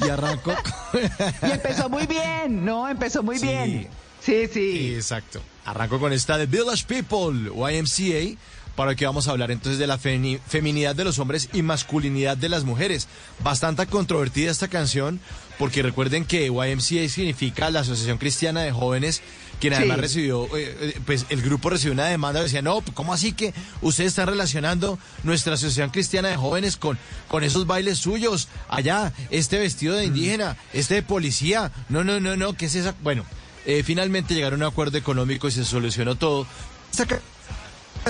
Y 0.06 0.10
arrancó. 0.10 0.54
Y 1.48 1.52
empezó 1.52 1.90
muy 1.90 2.06
bien, 2.08 2.64
¿no? 2.66 2.88
Empezó 2.88 3.22
muy 3.22 3.38
Sí. 3.38 3.46
bien. 3.48 3.88
Sí, 4.22 4.48
sí. 4.52 4.94
Exacto. 4.96 5.42
Arranco 5.66 6.00
con 6.00 6.14
esta 6.14 6.38
de 6.38 6.46
Village 6.46 6.86
People, 6.88 7.52
YMCA, 7.54 8.38
para 8.80 8.96
que 8.96 9.06
vamos 9.06 9.28
a 9.28 9.32
hablar 9.32 9.52
entonces 9.52 9.78
de 9.78 9.88
la 9.88 9.98
feminidad 9.98 10.96
de 10.96 11.04
los 11.04 11.20
hombres 11.20 11.50
y 11.52 11.64
masculinidad 11.64 12.38
de 12.38 12.48
las 12.48 12.64
mujeres. 12.64 13.10
Bastante 13.44 13.86
controvertida 13.88 14.50
esta 14.50 14.70
canción, 14.70 15.20
porque 15.58 15.84
recuerden 15.84 16.24
que 16.24 16.46
YMCA 16.46 17.10
significa 17.10 17.70
la 17.72 17.82
Asociación 17.82 18.18
Cristiana 18.18 18.62
de 18.62 18.72
Jóvenes, 18.72 19.22
quien 19.60 19.74
Sí. 19.74 19.80
además 19.80 19.98
recibió, 20.00 20.46
eh, 20.56 20.78
eh, 20.80 21.00
pues 21.06 21.26
el 21.28 21.42
grupo 21.42 21.70
recibió 21.70 21.92
una 21.92 22.06
demanda, 22.06 22.42
decía, 22.42 22.62
no, 22.62 22.80
¿cómo 22.94 23.14
así 23.14 23.34
que 23.34 23.54
ustedes 23.82 24.12
están 24.14 24.28
relacionando 24.30 24.98
nuestra 25.24 25.56
Asociación 25.56 25.90
Cristiana 25.90 26.30
de 26.30 26.38
Jóvenes 26.38 26.78
con, 26.78 26.98
con 27.28 27.44
esos 27.44 27.68
bailes 27.68 27.98
suyos? 27.98 28.48
Allá, 28.70 29.12
este 29.30 29.60
vestido 29.60 29.96
de 29.96 30.06
indígena, 30.06 30.56
este 30.72 30.94
de 30.94 31.04
policía, 31.04 31.74
no, 31.90 32.06
no, 32.06 32.22
no, 32.22 32.38
no, 32.38 32.54
¿qué 32.54 32.68
es 32.68 32.76
esa? 32.76 32.96
Bueno, 33.04 33.26
eh, 33.66 33.84
finalmente 33.84 34.34
llegaron 34.36 34.62
a 34.64 34.68
un 34.68 34.72
acuerdo 34.72 34.98
económico 34.98 35.50
y 35.50 35.52
se 35.52 35.66
solucionó 35.66 36.16
todo. 36.16 36.48
Esta 36.94 37.20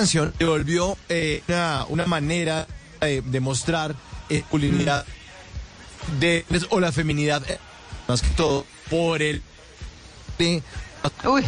canción 0.00 0.32
se 0.38 0.44
volvió 0.44 0.96
eh, 1.08 1.42
una, 1.48 1.84
una 1.88 2.06
manera 2.06 2.66
eh, 3.00 3.22
de 3.24 3.40
mostrar 3.40 3.94
eh, 4.28 4.40
masculinidad 4.42 5.04
de, 6.18 6.44
o 6.70 6.80
la 6.80 6.90
feminidad, 6.92 7.42
eh, 7.50 7.58
más 8.08 8.22
que 8.22 8.28
todo, 8.30 8.64
por 8.88 9.20
el... 9.22 9.42
de- 10.38 10.62
Uy. 11.24 11.44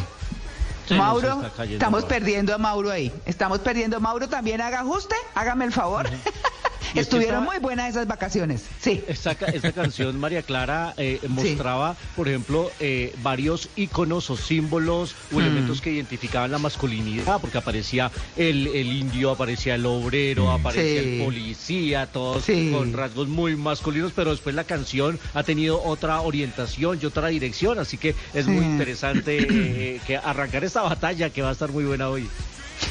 Mauro, 0.91 1.43
estamos 1.63 2.03
Mauro. 2.03 2.09
perdiendo 2.09 2.55
a 2.55 2.59
Mauro 2.59 2.91
ahí. 2.91 3.11
Estamos 3.25 3.61
perdiendo 3.61 3.97
a 3.97 4.01
Mauro. 4.01 4.29
También 4.29 4.61
haga 4.61 4.81
ajuste. 4.81 5.15
Hágame 5.35 5.65
el 5.65 5.73
favor. 5.73 6.11
Estuvieron 7.01 7.35
estaba- 7.43 7.45
muy 7.53 7.59
buenas 7.59 7.91
esas 7.91 8.07
vacaciones. 8.07 8.65
Sí. 8.81 9.03
Esta, 9.07 9.35
ca- 9.35 9.47
esta 9.47 9.73
canción, 9.73 10.19
María 10.19 10.43
Clara, 10.43 10.95
eh, 10.97 11.21
mostraba, 11.29 11.97
por 12.17 12.29
ejemplo, 12.29 12.71
eh, 12.81 13.13
varios 13.23 13.69
íconos 13.77 14.29
o 14.31 14.37
símbolos 14.37 15.15
o 15.33 15.37
Mm. 15.37 15.41
elementos 15.41 15.81
que 15.81 15.91
identificaban 15.93 16.51
la 16.51 16.59
masculinidad, 16.59 17.41
porque 17.41 17.59
aparecía 17.59 18.11
el, 18.37 18.67
el 18.69 18.93
indio, 18.93 19.31
aparecía 19.31 19.75
el 19.77 19.87
obrero, 19.87 20.51
aparecía 20.51 21.03
Sí. 21.03 21.09
el 21.19 21.25
policía, 21.25 22.07
todos 22.07 22.45
Sí. 22.45 22.71
con 22.73 22.93
rasgos 22.93 23.29
muy 23.29 23.57
masculinos, 23.57 24.13
pero 24.15 24.31
después 24.31 24.55
la 24.55 24.65
canción 24.65 25.19
ha 25.35 25.43
tenido 25.43 25.83
otra 25.83 26.21
orientación 26.21 26.99
y 27.03 27.07
otra 27.07 27.29
dirección, 27.29 27.79
así 27.79 27.97
que 27.99 28.15
es 28.35 28.47
muy 28.47 28.65
interesante 28.65 29.39
eh, 29.49 30.01
que 30.07 30.17
arrancar 30.17 30.65
esta 30.65 30.83
batalla 30.83 31.31
que 31.31 31.43
va 31.43 31.49
a 31.49 31.53
estar 31.53 31.71
muy 31.73 31.85
buena 31.85 32.09
hoy. 32.09 32.29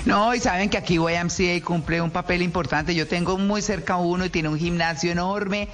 No, 0.05 0.33
y 0.33 0.39
saben 0.39 0.69
que 0.69 0.77
aquí 0.77 0.95
YMCA 0.95 1.63
cumple 1.63 2.01
un 2.01 2.11
papel 2.11 2.41
importante. 2.41 2.95
Yo 2.95 3.07
tengo 3.07 3.37
muy 3.37 3.61
cerca 3.61 3.97
uno 3.97 4.25
y 4.25 4.29
tiene 4.29 4.49
un 4.49 4.57
gimnasio 4.57 5.11
enorme. 5.11 5.67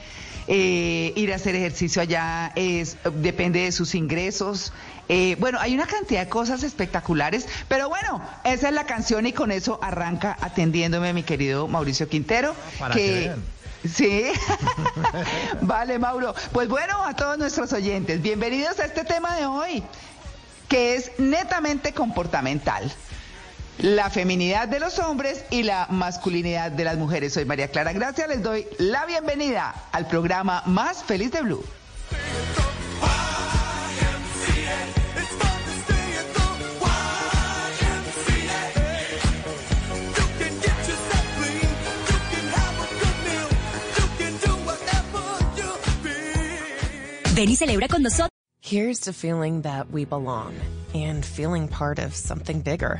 Eh, 0.49 1.11
ir 1.17 1.33
a 1.33 1.35
hacer 1.35 1.55
ejercicio 1.55 2.01
allá 2.01 2.53
es 2.55 2.97
depende 3.15 3.61
de 3.61 3.71
sus 3.71 3.95
ingresos. 3.95 4.71
Eh, 5.09 5.35
bueno, 5.39 5.59
hay 5.59 5.73
una 5.73 5.87
cantidad 5.87 6.21
de 6.21 6.29
cosas 6.29 6.63
espectaculares, 6.63 7.47
pero 7.67 7.89
bueno, 7.89 8.21
esa 8.45 8.69
es 8.69 8.73
la 8.73 8.85
canción 8.85 9.25
y 9.25 9.33
con 9.33 9.51
eso 9.51 9.79
arranca 9.81 10.37
atendiéndome 10.39 11.11
mi 11.13 11.23
querido 11.23 11.67
Mauricio 11.67 12.07
Quintero. 12.07 12.55
Para 12.79 12.95
que 12.95 13.11
vean. 13.11 13.43
Sí. 13.93 14.23
vale, 15.61 15.99
Mauro. 15.99 16.33
Pues 16.51 16.67
bueno, 16.67 17.03
a 17.03 17.15
todos 17.15 17.37
nuestros 17.37 17.71
oyentes, 17.73 18.21
bienvenidos 18.21 18.79
a 18.79 18.85
este 18.85 19.03
tema 19.03 19.35
de 19.35 19.45
hoy, 19.45 19.83
que 20.67 20.95
es 20.95 21.11
netamente 21.17 21.93
comportamental. 21.93 22.91
La 23.79 24.09
feminidad 24.09 24.67
de 24.67 24.79
los 24.79 24.97
hombres 24.97 25.45
y 25.51 25.61
la 25.61 25.87
masculinidad 25.91 26.71
de 26.71 26.83
las 26.83 26.97
mujeres. 26.97 27.33
Soy 27.33 27.45
María 27.45 27.67
Clara 27.67 27.93
Gracia, 27.93 28.25
les 28.25 28.41
doy 28.41 28.65
la 28.79 29.05
bienvenida 29.05 29.89
al 29.91 30.07
programa 30.07 30.63
más 30.65 31.03
feliz 31.03 31.31
de 31.31 31.41
Blue. 31.41 31.63
Ven 47.35 47.51
y 47.51 47.55
celebra 47.55 47.87
con 47.87 48.01
nosotros. 48.01 48.31
Here's 48.63 49.01
to 49.01 49.13
feeling 49.13 49.61
that 49.61 49.91
we 49.91 50.05
belong 50.05 50.55
and 50.95 51.23
feeling 51.23 51.67
part 51.67 51.99
of 51.99 52.15
something 52.15 52.61
bigger. 52.61 52.99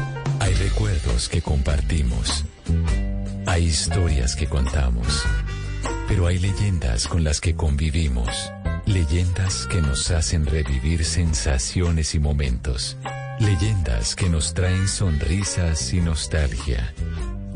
Recuerdos 0.63 1.27
que 1.27 1.41
compartimos. 1.41 2.45
Hay 3.47 3.65
historias 3.65 4.35
que 4.35 4.45
contamos. 4.45 5.23
Pero 6.07 6.27
hay 6.27 6.37
leyendas 6.37 7.07
con 7.07 7.23
las 7.23 7.41
que 7.41 7.55
convivimos. 7.55 8.51
Leyendas 8.85 9.65
que 9.65 9.81
nos 9.81 10.11
hacen 10.11 10.45
revivir 10.45 11.03
sensaciones 11.03 12.13
y 12.13 12.19
momentos. 12.19 12.95
Leyendas 13.39 14.15
que 14.15 14.29
nos 14.29 14.53
traen 14.53 14.87
sonrisas 14.87 15.93
y 15.93 15.99
nostalgia. 15.99 16.93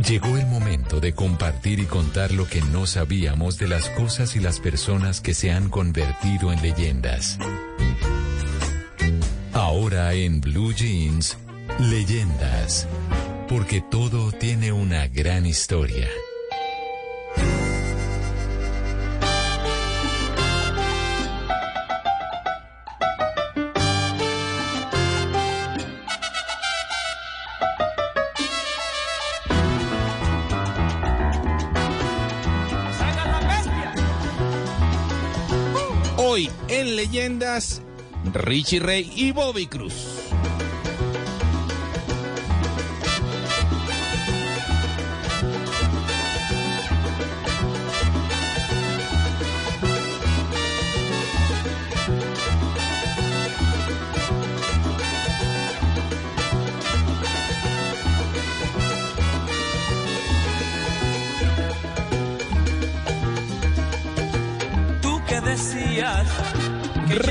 Llegó 0.04 0.36
el 0.36 0.48
momento 0.48 1.00
de 1.00 1.14
compartir 1.14 1.80
y 1.80 1.86
contar 1.86 2.32
lo 2.32 2.48
que 2.48 2.64
no 2.64 2.88
sabíamos 2.88 3.60
de 3.60 3.68
las 3.68 3.88
cosas 3.90 4.36
y 4.36 4.40
las 4.40 4.60
personas 4.60 5.22
que 5.22 5.36
se 5.36 5.52
han 5.52 5.70
convertido 5.70 6.52
en 6.52 6.60
leyendas. 6.64 7.38
Ahora 9.54 10.14
en 10.14 10.42
Blue 10.42 10.74
Jeans, 10.74 11.38
leyendas. 11.80 12.88
Porque 13.48 13.82
todo 13.82 14.32
tiene 14.32 14.72
una 14.72 15.08
gran 15.08 15.46
historia. 15.46 16.10
Hoy 36.18 36.50
en 36.68 36.96
Leyendas, 36.96 37.82
Richie 38.34 38.80
Ray 38.80 39.12
y 39.16 39.32
Bobby 39.32 39.68
Cruz. 39.68 40.25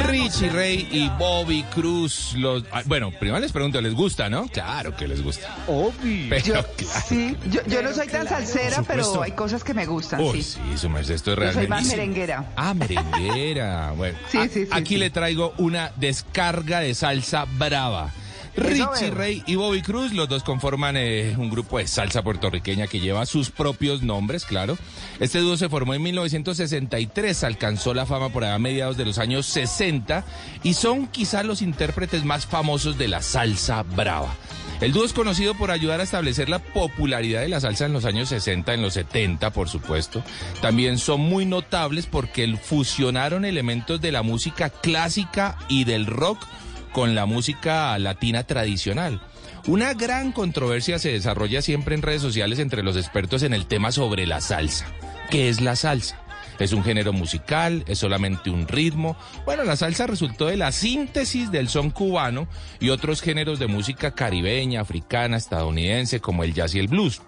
Richie 0.06 0.48
Ray 0.50 0.88
y 0.90 1.08
Bobby 1.18 1.62
Cruz. 1.74 2.34
Los, 2.36 2.64
bueno, 2.86 3.10
primero 3.10 3.40
les 3.40 3.52
pregunto, 3.52 3.80
¿les 3.80 3.92
gusta, 3.94 4.28
no? 4.30 4.46
Claro 4.48 4.96
que 4.96 5.08
les 5.08 5.22
gusta. 5.22 5.48
Obvio. 5.66 6.26
Pero, 6.30 6.44
Yo, 6.44 6.52
claro. 6.52 6.68
sí, 7.08 7.36
yo, 7.50 7.60
yo 7.66 7.82
no 7.82 7.92
soy 7.92 8.06
tan 8.08 8.28
salsera, 8.28 8.82
pero 8.82 9.22
hay 9.22 9.32
cosas 9.32 9.64
que 9.64 9.74
me 9.74 9.84
gustan, 9.86 10.20
Uy, 10.20 10.42
sí. 10.42 10.58
sí, 10.72 10.78
su 10.78 10.88
merced, 10.88 11.14
esto 11.14 11.32
es 11.32 11.36
Yo 11.38 11.42
soy 11.44 11.52
realmente. 11.52 11.68
más 11.68 11.86
merenguera. 11.86 12.44
Ah, 12.56 12.72
merenguera. 12.74 13.92
Bueno, 13.96 14.18
Sí, 14.30 14.38
a- 14.38 14.44
sí, 14.48 14.64
sí, 14.64 14.68
aquí 14.70 14.94
sí. 14.94 14.96
le 14.98 15.10
traigo 15.10 15.52
una 15.58 15.92
descarga 15.96 16.80
de 16.80 16.94
salsa 16.94 17.44
brava. 17.58 18.12
Richie. 18.56 19.10
Ray 19.10 19.42
y 19.46 19.56
Bobby 19.56 19.82
Cruz, 19.82 20.12
los 20.12 20.28
dos 20.28 20.42
conforman 20.42 20.96
eh, 20.96 21.34
un 21.36 21.50
grupo 21.50 21.78
de 21.78 21.86
salsa 21.86 22.22
puertorriqueña 22.22 22.86
que 22.86 23.00
lleva 23.00 23.26
sus 23.26 23.50
propios 23.50 24.02
nombres, 24.02 24.44
claro. 24.44 24.78
Este 25.20 25.40
dúo 25.40 25.56
se 25.56 25.68
formó 25.68 25.94
en 25.94 26.02
1963, 26.02 27.44
alcanzó 27.44 27.94
la 27.94 28.06
fama 28.06 28.30
por 28.30 28.44
allá 28.44 28.54
a 28.54 28.58
mediados 28.58 28.96
de 28.96 29.04
los 29.04 29.18
años 29.18 29.46
60 29.46 30.24
y 30.62 30.74
son 30.74 31.08
quizás 31.08 31.44
los 31.44 31.62
intérpretes 31.62 32.24
más 32.24 32.46
famosos 32.46 32.96
de 32.96 33.08
la 33.08 33.22
salsa 33.22 33.82
brava. 33.82 34.34
El 34.80 34.92
dúo 34.92 35.04
es 35.04 35.12
conocido 35.12 35.54
por 35.54 35.70
ayudar 35.70 36.00
a 36.00 36.02
establecer 36.02 36.48
la 36.48 36.58
popularidad 36.58 37.40
de 37.40 37.48
la 37.48 37.60
salsa 37.60 37.86
en 37.86 37.92
los 37.92 38.04
años 38.04 38.28
60, 38.28 38.74
en 38.74 38.82
los 38.82 38.94
70, 38.94 39.50
por 39.50 39.68
supuesto. 39.68 40.22
También 40.60 40.98
son 40.98 41.20
muy 41.20 41.46
notables 41.46 42.06
porque 42.06 42.56
fusionaron 42.56 43.44
elementos 43.44 44.00
de 44.00 44.12
la 44.12 44.22
música 44.22 44.70
clásica 44.70 45.56
y 45.68 45.84
del 45.84 46.06
rock 46.06 46.44
con 46.94 47.16
la 47.16 47.26
música 47.26 47.98
latina 47.98 48.44
tradicional. 48.44 49.20
Una 49.66 49.94
gran 49.94 50.30
controversia 50.30 51.00
se 51.00 51.10
desarrolla 51.10 51.60
siempre 51.60 51.96
en 51.96 52.02
redes 52.02 52.22
sociales 52.22 52.60
entre 52.60 52.84
los 52.84 52.96
expertos 52.96 53.42
en 53.42 53.52
el 53.52 53.66
tema 53.66 53.90
sobre 53.90 54.26
la 54.26 54.40
salsa. 54.40 54.86
¿Qué 55.28 55.48
es 55.48 55.60
la 55.60 55.74
salsa? 55.74 56.20
¿Es 56.60 56.72
un 56.72 56.84
género 56.84 57.12
musical? 57.12 57.84
¿Es 57.88 57.98
solamente 57.98 58.48
un 58.48 58.68
ritmo? 58.68 59.16
Bueno, 59.44 59.64
la 59.64 59.74
salsa 59.74 60.06
resultó 60.06 60.46
de 60.46 60.56
la 60.56 60.70
síntesis 60.70 61.50
del 61.50 61.68
son 61.68 61.90
cubano 61.90 62.46
y 62.78 62.90
otros 62.90 63.20
géneros 63.20 63.58
de 63.58 63.66
música 63.66 64.12
caribeña, 64.12 64.80
africana, 64.80 65.36
estadounidense, 65.36 66.20
como 66.20 66.44
el 66.44 66.54
jazz 66.54 66.76
y 66.76 66.78
el 66.78 66.86
blues. 66.86 67.22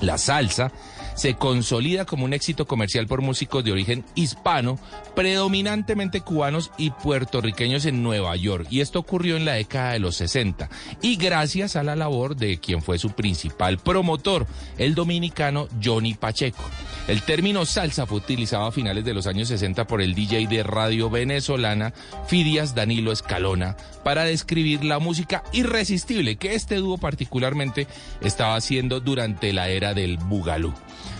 La 0.00 0.16
salsa 0.16 0.72
se 1.14 1.34
consolida 1.34 2.04
como 2.04 2.24
un 2.24 2.32
éxito 2.32 2.66
comercial 2.66 3.06
por 3.06 3.22
músicos 3.22 3.64
de 3.64 3.72
origen 3.72 4.04
hispano, 4.14 4.78
predominantemente 5.14 6.20
cubanos 6.20 6.70
y 6.76 6.90
puertorriqueños 6.90 7.86
en 7.86 8.02
Nueva 8.02 8.36
York. 8.36 8.66
Y 8.70 8.80
esto 8.80 8.98
ocurrió 8.98 9.36
en 9.36 9.44
la 9.44 9.54
década 9.54 9.92
de 9.92 10.00
los 10.00 10.16
60. 10.16 10.68
Y 11.02 11.16
gracias 11.16 11.76
a 11.76 11.82
la 11.82 11.96
labor 11.96 12.36
de 12.36 12.58
quien 12.58 12.82
fue 12.82 12.98
su 12.98 13.10
principal 13.10 13.78
promotor, 13.78 14.46
el 14.78 14.94
dominicano 14.94 15.68
Johnny 15.82 16.14
Pacheco. 16.14 16.62
El 17.06 17.22
término 17.22 17.66
salsa 17.66 18.06
fue 18.06 18.18
utilizado 18.18 18.64
a 18.66 18.72
finales 18.72 19.04
de 19.04 19.14
los 19.14 19.26
años 19.26 19.48
60 19.48 19.86
por 19.86 20.00
el 20.00 20.14
DJ 20.14 20.46
de 20.46 20.62
radio 20.62 21.10
venezolana 21.10 21.92
Fidias 22.26 22.74
Danilo 22.74 23.12
Escalona 23.12 23.76
para 24.02 24.24
describir 24.24 24.84
la 24.84 24.98
música 24.98 25.42
irresistible 25.52 26.36
que 26.36 26.54
este 26.54 26.76
dúo 26.76 26.98
particularmente 26.98 27.86
estaba 28.20 28.56
haciendo 28.56 29.00
durante 29.00 29.52
la 29.52 29.68
era 29.68 29.94
del 29.94 30.16
bugalú. 30.16 30.72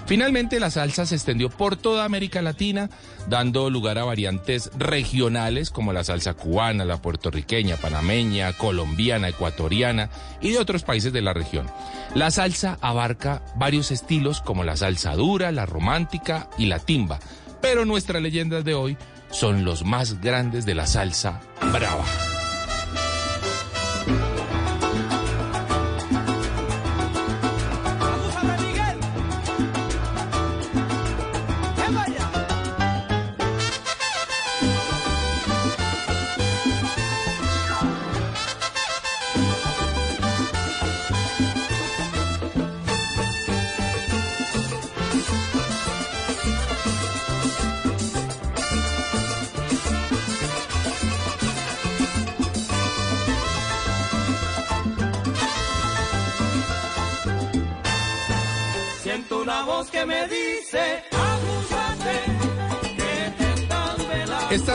Finalmente 0.07 0.61
la 0.61 0.71
salsa 0.71 1.07
se 1.07 1.15
extendió 1.15 1.49
por 1.49 1.77
toda 1.77 2.05
América 2.05 2.43
Latina, 2.43 2.91
dando 3.29 3.71
lugar 3.71 3.99
a 3.99 4.05
variantes 4.05 4.71
regionales 4.77 5.71
como 5.71 5.93
la 5.93 6.05
salsa 6.05 6.35
cubana, 6.35 6.85
la 6.85 7.01
puertorriqueña, 7.01 7.77
panameña, 7.77 8.53
colombiana, 8.53 9.29
ecuatoriana 9.29 10.11
y 10.41 10.51
de 10.51 10.59
otros 10.59 10.83
países 10.83 11.13
de 11.13 11.23
la 11.23 11.33
región. 11.33 11.67
La 12.15 12.31
salsa 12.31 12.79
abarca 12.81 13.43
varios 13.57 13.91
estilos 13.91 14.41
como 14.41 14.65
la 14.65 14.77
salsa 14.77 15.15
dura, 15.15 15.53
la 15.53 15.67
romántica 15.67 16.49
y 16.59 16.67
la 16.67 16.79
timba, 16.79 17.19
pero 17.61 17.85
nuestras 17.85 18.23
leyendas 18.23 18.65
de 18.65 18.75
hoy 18.75 18.97
son 19.31 19.65
los 19.65 19.85
más 19.85 20.21
grandes 20.21 20.67
de 20.67 20.75
la 20.75 20.87
salsa 20.87 21.41
brava. 21.73 22.05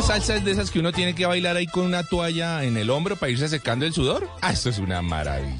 Salsa 0.10 0.38
es 0.38 0.44
de 0.44 0.50
esas 0.50 0.72
que 0.72 0.80
uno 0.80 0.92
tiene 0.92 1.14
que 1.14 1.28
bailar 1.28 1.56
ahí 1.56 1.68
con 1.68 1.86
una 1.86 2.04
toalla 2.04 2.64
en 2.64 2.78
el 2.78 2.90
hombro 2.90 3.16
para 3.16 3.32
irse 3.32 3.48
secando 3.48 3.86
el 3.86 3.94
sudor. 3.94 4.28
Ah, 4.42 4.52
esto 4.52 4.70
es 4.70 4.80
una 4.80 5.04
maravilla. 5.04 5.54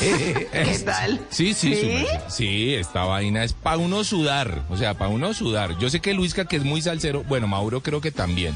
¿Qué 0.00 0.78
tal? 0.84 1.20
Sí, 1.30 1.54
sí, 1.54 1.74
¿Sí? 1.74 2.06
sí, 2.28 2.74
esta 2.74 3.04
vaina 3.04 3.44
es 3.44 3.52
para 3.52 3.78
uno 3.78 4.04
sudar, 4.04 4.62
o 4.68 4.76
sea, 4.76 4.94
para 4.94 5.10
uno 5.10 5.32
sudar. 5.34 5.78
Yo 5.78 5.88
sé 5.88 6.00
que 6.00 6.14
Luisca, 6.14 6.44
que 6.46 6.56
es 6.56 6.64
muy 6.64 6.82
salsero, 6.82 7.24
bueno, 7.24 7.46
Mauro 7.46 7.80
creo 7.82 8.00
que 8.00 8.10
también. 8.10 8.54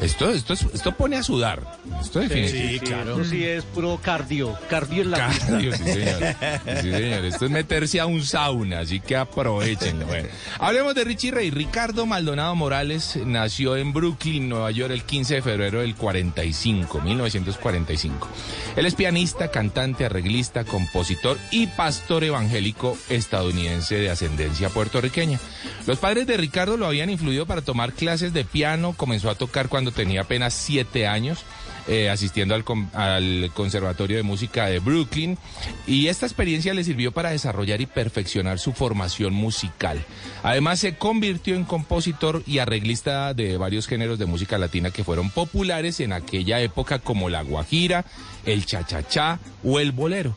Esto, 0.00 0.30
esto, 0.30 0.54
es- 0.54 0.66
esto 0.72 0.92
pone 0.96 1.16
a 1.16 1.22
sudar. 1.22 1.62
Esto 2.00 2.20
definitivamente. 2.20 3.12
Eso 3.12 3.24
sí 3.24 3.44
es 3.44 3.64
puro 3.64 3.98
cardio, 4.02 4.56
cardio 4.68 5.02
en 5.02 5.10
la 5.10 5.28
pista. 5.28 5.46
Cardio, 5.46 5.76
sí, 5.76 5.84
señor. 5.84 6.36
Sí, 6.82 6.90
señor. 6.90 7.24
Esto 7.24 7.44
es 7.44 7.50
meterse 7.50 8.00
a 8.00 8.06
un 8.06 8.22
sauna, 8.22 8.80
así 8.80 9.00
que 9.00 9.16
aprovechenlo. 9.16 10.06
Bueno, 10.06 10.28
hablemos 10.58 10.94
de 10.94 11.04
Richie 11.04 11.30
Ray. 11.30 11.50
Ricardo 11.50 12.06
Maldonado 12.06 12.54
Morales 12.54 13.18
nació 13.24 13.76
en 13.76 13.92
Brooklyn, 13.92 14.48
Nueva 14.48 14.70
York, 14.70 14.92
el 14.92 15.04
15 15.04 15.34
de 15.36 15.42
febrero 15.42 15.80
del 15.80 15.94
45, 15.94 17.00
1945. 17.00 18.28
Él 18.76 18.86
es 18.86 18.94
pianista, 18.94 19.50
cantante, 19.50 20.04
arreglista, 20.06 20.53
compositor 20.62 21.36
y 21.50 21.66
pastor 21.66 22.22
evangélico 22.22 22.96
estadounidense 23.08 23.96
de 23.96 24.10
ascendencia 24.10 24.68
puertorriqueña. 24.68 25.40
Los 25.88 25.98
padres 25.98 26.28
de 26.28 26.36
Ricardo 26.36 26.76
lo 26.76 26.86
habían 26.86 27.10
influido 27.10 27.46
para 27.46 27.62
tomar 27.62 27.92
clases 27.92 28.32
de 28.32 28.44
piano. 28.44 28.94
Comenzó 28.96 29.30
a 29.30 29.34
tocar 29.34 29.68
cuando 29.68 29.90
tenía 29.90 30.20
apenas 30.20 30.54
siete 30.54 31.08
años 31.08 31.44
eh, 31.86 32.10
asistiendo 32.10 32.54
al, 32.54 32.64
al 32.92 33.50
Conservatorio 33.54 34.16
de 34.16 34.22
Música 34.22 34.66
de 34.66 34.78
Brooklyn 34.78 35.38
y 35.86 36.08
esta 36.08 36.26
experiencia 36.26 36.74
le 36.74 36.84
sirvió 36.84 37.12
para 37.12 37.30
desarrollar 37.30 37.80
y 37.80 37.86
perfeccionar 37.86 38.58
su 38.58 38.72
formación 38.72 39.34
musical. 39.34 40.04
Además 40.42 40.80
se 40.80 40.96
convirtió 40.96 41.54
en 41.54 41.64
compositor 41.64 42.42
y 42.46 42.58
arreglista 42.58 43.34
de 43.34 43.56
varios 43.56 43.86
géneros 43.86 44.18
de 44.18 44.26
música 44.26 44.58
latina 44.58 44.90
que 44.90 45.04
fueron 45.04 45.30
populares 45.30 46.00
en 46.00 46.12
aquella 46.12 46.60
época 46.60 46.98
como 46.98 47.28
la 47.28 47.42
guajira, 47.42 48.04
el 48.46 48.64
cha-cha-cha 48.64 49.38
o 49.62 49.80
el 49.80 49.92
bolero. 49.92 50.36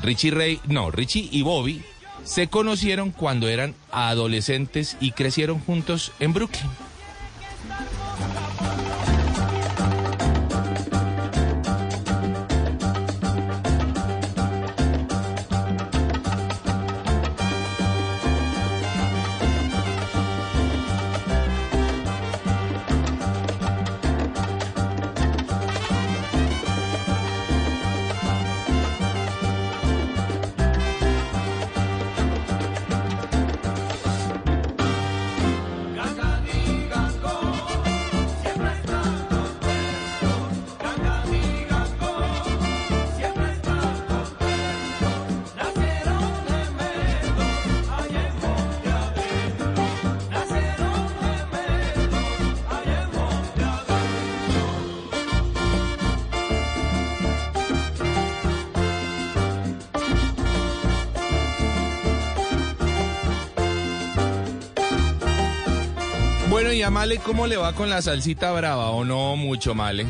Richie 0.00 0.30
Ray, 0.30 0.60
no, 0.66 0.90
Richie 0.90 1.28
y 1.30 1.42
Bobby 1.42 1.82
se 2.24 2.48
conocieron 2.48 3.10
cuando 3.10 3.48
eran 3.48 3.74
adolescentes 3.90 4.96
y 5.00 5.12
crecieron 5.12 5.60
juntos 5.60 6.12
en 6.20 6.32
Brooklyn. 6.32 6.87
Male, 66.98 67.18
¿cómo 67.18 67.46
le 67.46 67.56
va 67.56 67.74
con 67.74 67.88
la 67.88 68.02
salsita 68.02 68.50
brava 68.50 68.90
o 68.90 69.04
no 69.04 69.36
mucho, 69.36 69.72
Male? 69.72 70.04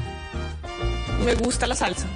Me 1.22 1.34
gusta 1.34 1.66
la 1.66 1.74
salsa. 1.74 2.06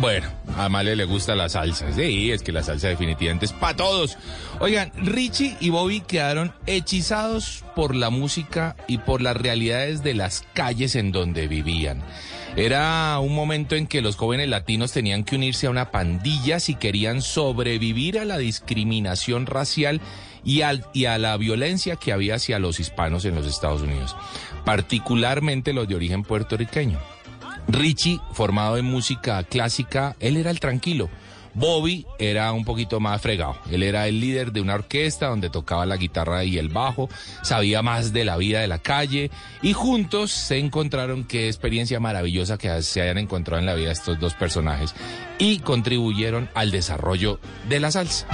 Bueno, 0.00 0.26
a 0.56 0.70
Male 0.70 0.96
le 0.96 1.04
gusta 1.04 1.34
la 1.34 1.50
salsa. 1.50 1.92
Sí, 1.92 2.32
es 2.32 2.42
que 2.42 2.50
la 2.50 2.62
salsa 2.62 2.88
definitivamente 2.88 3.44
es 3.44 3.52
para 3.52 3.76
todos. 3.76 4.16
Oigan, 4.58 4.90
Richie 4.96 5.58
y 5.60 5.68
Bobby 5.68 6.00
quedaron 6.00 6.54
hechizados 6.64 7.62
por 7.76 7.94
la 7.94 8.08
música 8.08 8.74
y 8.86 8.96
por 8.96 9.20
las 9.20 9.36
realidades 9.36 10.02
de 10.02 10.14
las 10.14 10.46
calles 10.54 10.96
en 10.96 11.12
donde 11.12 11.46
vivían. 11.46 12.02
Era 12.56 13.18
un 13.18 13.34
momento 13.34 13.76
en 13.76 13.86
que 13.86 14.00
los 14.00 14.16
jóvenes 14.16 14.48
latinos 14.48 14.92
tenían 14.92 15.24
que 15.24 15.36
unirse 15.36 15.66
a 15.66 15.70
una 15.70 15.90
pandilla 15.90 16.58
si 16.58 16.74
querían 16.74 17.20
sobrevivir 17.20 18.18
a 18.18 18.24
la 18.24 18.38
discriminación 18.38 19.44
racial 19.44 20.00
y, 20.44 20.62
a 20.62 21.18
la 21.18 21.36
violencia 21.36 21.96
que 21.96 22.12
había 22.12 22.36
hacia 22.36 22.58
los 22.58 22.80
hispanos 22.80 23.24
en 23.24 23.34
los 23.34 23.46
Estados 23.46 23.82
Unidos, 23.82 24.16
particularmente 24.64 25.72
los 25.72 25.88
de 25.88 25.94
origen 25.94 26.22
puertorriqueño. 26.22 26.98
Richie, 27.68 28.20
formado 28.32 28.76
en 28.76 28.84
música 28.84 29.42
clásica, 29.44 30.16
él 30.20 30.36
era 30.36 30.50
el 30.50 30.60
tranquilo. 30.60 31.08
Bobby 31.54 32.06
era 32.18 32.50
un 32.52 32.64
poquito 32.64 32.98
más 32.98 33.20
fregado. 33.20 33.56
Él 33.70 33.82
era 33.82 34.08
el 34.08 34.20
líder 34.20 34.52
de 34.52 34.60
una 34.60 34.74
orquesta 34.74 35.26
donde 35.26 35.50
tocaba 35.50 35.84
la 35.84 35.96
guitarra 35.96 36.44
y 36.44 36.58
el 36.58 36.68
bajo, 36.68 37.08
sabía 37.42 37.82
más 37.82 38.12
de 38.12 38.24
la 38.24 38.36
vida 38.36 38.60
de 38.60 38.68
la 38.68 38.78
calle 38.78 39.30
y 39.60 39.74
juntos 39.74 40.30
se 40.30 40.58
encontraron 40.58 41.24
qué 41.24 41.48
experiencia 41.48 42.00
maravillosa 42.00 42.56
que 42.58 42.82
se 42.82 43.02
hayan 43.02 43.18
encontrado 43.18 43.60
en 43.60 43.66
la 43.66 43.74
vida 43.74 43.92
estos 43.92 44.18
dos 44.18 44.34
personajes 44.34 44.94
y 45.38 45.58
contribuyeron 45.58 46.48
al 46.54 46.70
desarrollo 46.70 47.38
de 47.68 47.80
la 47.80 47.90
salsa. 47.90 48.26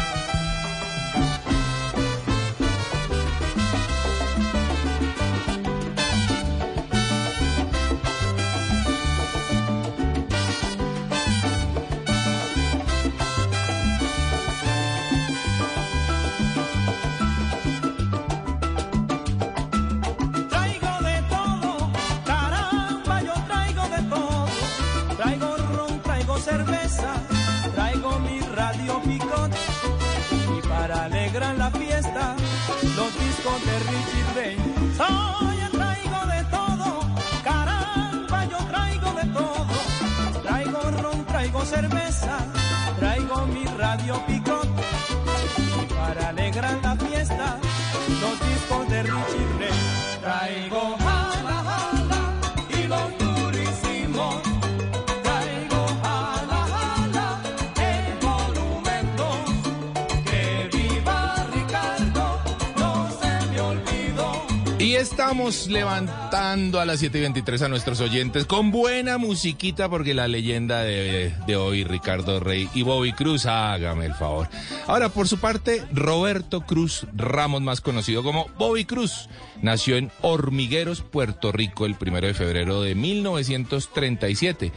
Y 65.29 65.31
estamos 65.31 65.67
levantando 65.67 66.81
a 66.81 66.87
las 66.87 67.01
7 67.01 67.19
y 67.19 67.21
23 67.21 67.61
a 67.61 67.69
nuestros 67.69 68.01
oyentes 68.01 68.47
con 68.47 68.71
buena 68.71 69.19
musiquita 69.19 69.87
porque 69.91 70.15
la 70.15 70.27
leyenda 70.27 70.81
de, 70.81 71.35
de 71.47 71.55
hoy, 71.55 71.85
Ricardo 71.85 72.41
Rey 72.41 72.67
y 72.73 72.81
Bobby 72.81 73.13
Cruz, 73.13 73.45
hágame 73.45 74.07
el 74.07 74.15
favor. 74.15 74.49
Ahora, 74.87 75.11
por 75.11 75.29
su 75.29 75.37
parte, 75.37 75.85
Roberto 75.93 76.63
Cruz 76.63 77.07
Ramos, 77.15 77.61
más 77.61 77.83
conocido 77.83 78.23
como 78.23 78.47
Bobby 78.57 78.87
Cruz, 78.87 79.29
nació 79.63 79.97
en 79.97 80.11
Hormigueros, 80.21 81.03
Puerto 81.03 81.53
Rico, 81.53 81.87
el 81.87 81.95
primero 81.95 82.27
de 82.27 82.35
febrero 82.35 82.83
de 82.83 82.95
1937. 82.95 84.73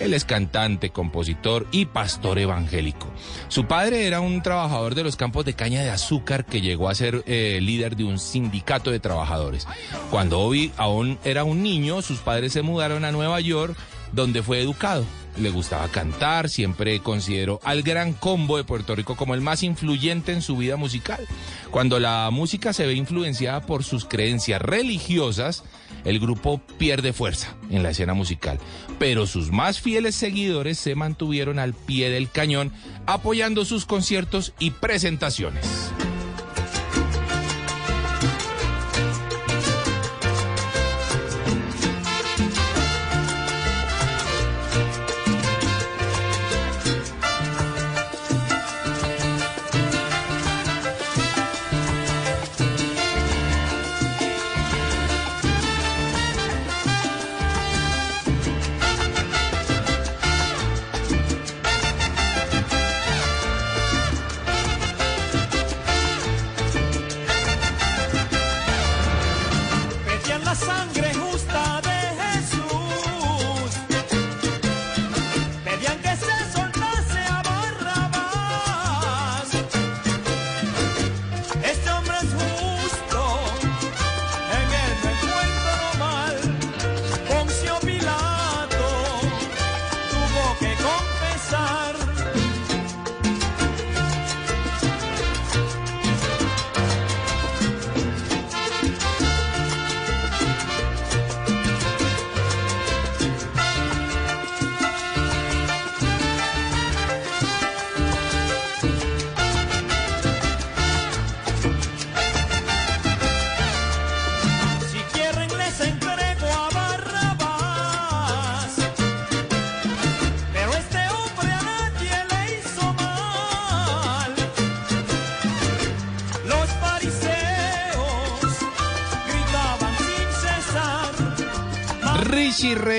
Él 0.00 0.14
es 0.14 0.24
cantante, 0.24 0.90
compositor 0.90 1.66
y 1.70 1.86
pastor 1.86 2.38
evangélico. 2.38 3.08
Su 3.48 3.66
padre 3.66 4.06
era 4.06 4.20
un 4.20 4.42
trabajador 4.42 4.94
de 4.94 5.04
los 5.04 5.16
campos 5.16 5.44
de 5.44 5.54
caña 5.54 5.82
de 5.82 5.90
azúcar 5.90 6.44
que 6.44 6.60
llegó 6.60 6.88
a 6.88 6.94
ser 6.94 7.22
eh, 7.26 7.60
líder 7.62 7.96
de 7.96 8.04
un 8.04 8.18
sindicato 8.18 8.90
de 8.90 9.00
trabajadores. 9.00 9.66
Cuando 10.10 10.38
Bobby 10.38 10.72
aún 10.76 11.18
era 11.24 11.44
un 11.44 11.62
niño, 11.62 12.02
sus 12.02 12.18
padres 12.18 12.52
se 12.52 12.62
mudaron 12.62 13.04
a 13.04 13.12
Nueva 13.12 13.40
York, 13.40 13.76
donde 14.12 14.42
fue 14.42 14.60
educado. 14.60 15.04
Le 15.36 15.50
gustaba 15.50 15.88
cantar, 15.88 16.48
siempre 16.48 17.00
consideró 17.00 17.60
al 17.64 17.82
gran 17.82 18.12
combo 18.12 18.56
de 18.56 18.64
Puerto 18.64 18.94
Rico 18.94 19.16
como 19.16 19.34
el 19.34 19.40
más 19.40 19.62
influyente 19.62 20.32
en 20.32 20.42
su 20.42 20.56
vida 20.56 20.76
musical. 20.76 21.26
Cuando 21.70 21.98
la 21.98 22.28
música 22.30 22.72
se 22.72 22.86
ve 22.86 22.94
influenciada 22.94 23.60
por 23.62 23.84
sus 23.84 24.04
creencias 24.04 24.60
religiosas, 24.60 25.64
el 26.04 26.20
grupo 26.20 26.60
pierde 26.78 27.12
fuerza 27.12 27.54
en 27.70 27.82
la 27.82 27.90
escena 27.90 28.14
musical, 28.14 28.58
pero 28.98 29.26
sus 29.26 29.50
más 29.50 29.80
fieles 29.80 30.14
seguidores 30.14 30.78
se 30.78 30.94
mantuvieron 30.94 31.58
al 31.58 31.74
pie 31.74 32.10
del 32.10 32.30
cañón 32.30 32.72
apoyando 33.06 33.64
sus 33.64 33.86
conciertos 33.86 34.52
y 34.58 34.72
presentaciones. 34.72 35.92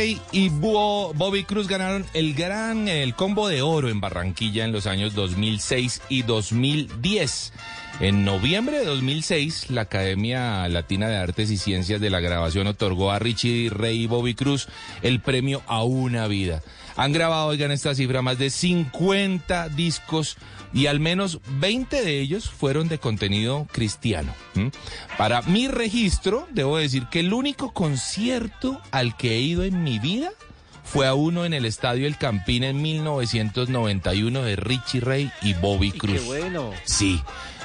Y 0.04 0.50
Bo- 0.50 1.14
Bobby 1.14 1.44
Cruz 1.46 1.68
ganaron 1.68 2.06
el 2.14 2.34
gran 2.34 2.90
el 2.90 3.16
combo 3.16 3.48
de 3.48 3.62
oro 3.62 3.90
en 3.90 4.02
Barranquilla 4.02 4.66
en 4.66 4.74
los 4.74 4.86
años 4.86 5.14
2006 5.16 6.02
y 6.10 6.24
2010. 6.24 7.54
En 8.02 8.26
noviembre 8.26 8.80
de 8.80 8.86
2006, 8.86 9.70
la 9.70 9.82
Academia 9.82 10.68
Latina 10.68 11.08
de 11.08 11.16
Artes 11.16 11.52
y 11.52 11.58
Ciencias 11.58 12.02
de 12.02 12.10
la 12.10 12.20
Grabación 12.20 12.68
otorgó 12.68 13.12
a 13.12 13.20
Richie 13.20 13.70
Ray 13.70 14.04
y 14.04 14.08
Bobby 14.08 14.34
Cruz 14.34 14.68
el 15.04 15.22
premio 15.22 15.62
a 15.68 15.84
una 15.84 16.28
vida. 16.28 16.62
Han 16.98 17.14
grabado, 17.14 17.48
oigan 17.48 17.72
esta 17.72 17.96
cifra, 17.96 18.22
más 18.22 18.38
de 18.38 18.50
50 18.50 19.70
discos 19.70 20.38
y 20.74 20.88
al 20.88 21.00
menos 21.00 21.40
20 21.60 22.04
de 22.04 22.20
ellos 22.20 22.50
fueron 22.50 22.88
de 22.88 22.98
contenido 22.98 23.68
cristiano. 23.72 24.34
Para 25.18 25.42
mi 25.44 25.68
registro, 25.68 26.48
debo 26.52 26.78
decir 26.78 27.08
que 27.12 27.20
el 27.20 27.34
único 27.34 27.74
concierto 27.74 28.82
al 28.92 29.16
que 29.16 29.36
he 29.36 29.40
ido 29.42 29.64
en 29.64 29.84
mi 29.84 30.00
vida 30.00 30.32
fue 30.84 31.08
a 31.08 31.14
uno 31.14 31.46
en 31.46 31.54
el 31.54 31.66
Estadio 31.66 32.08
El 32.08 32.18
Campín 32.18 32.64
en 32.64 32.82
1991 32.82 34.42
de 34.42 34.56
Richie 34.56 35.00
Ray 35.00 35.32
y 35.42 35.54
Bobby 35.54 35.92
Cruz. 35.92 36.20
Qué 36.20 36.26
bueno. 36.26 36.72
Sí. 36.84 37.22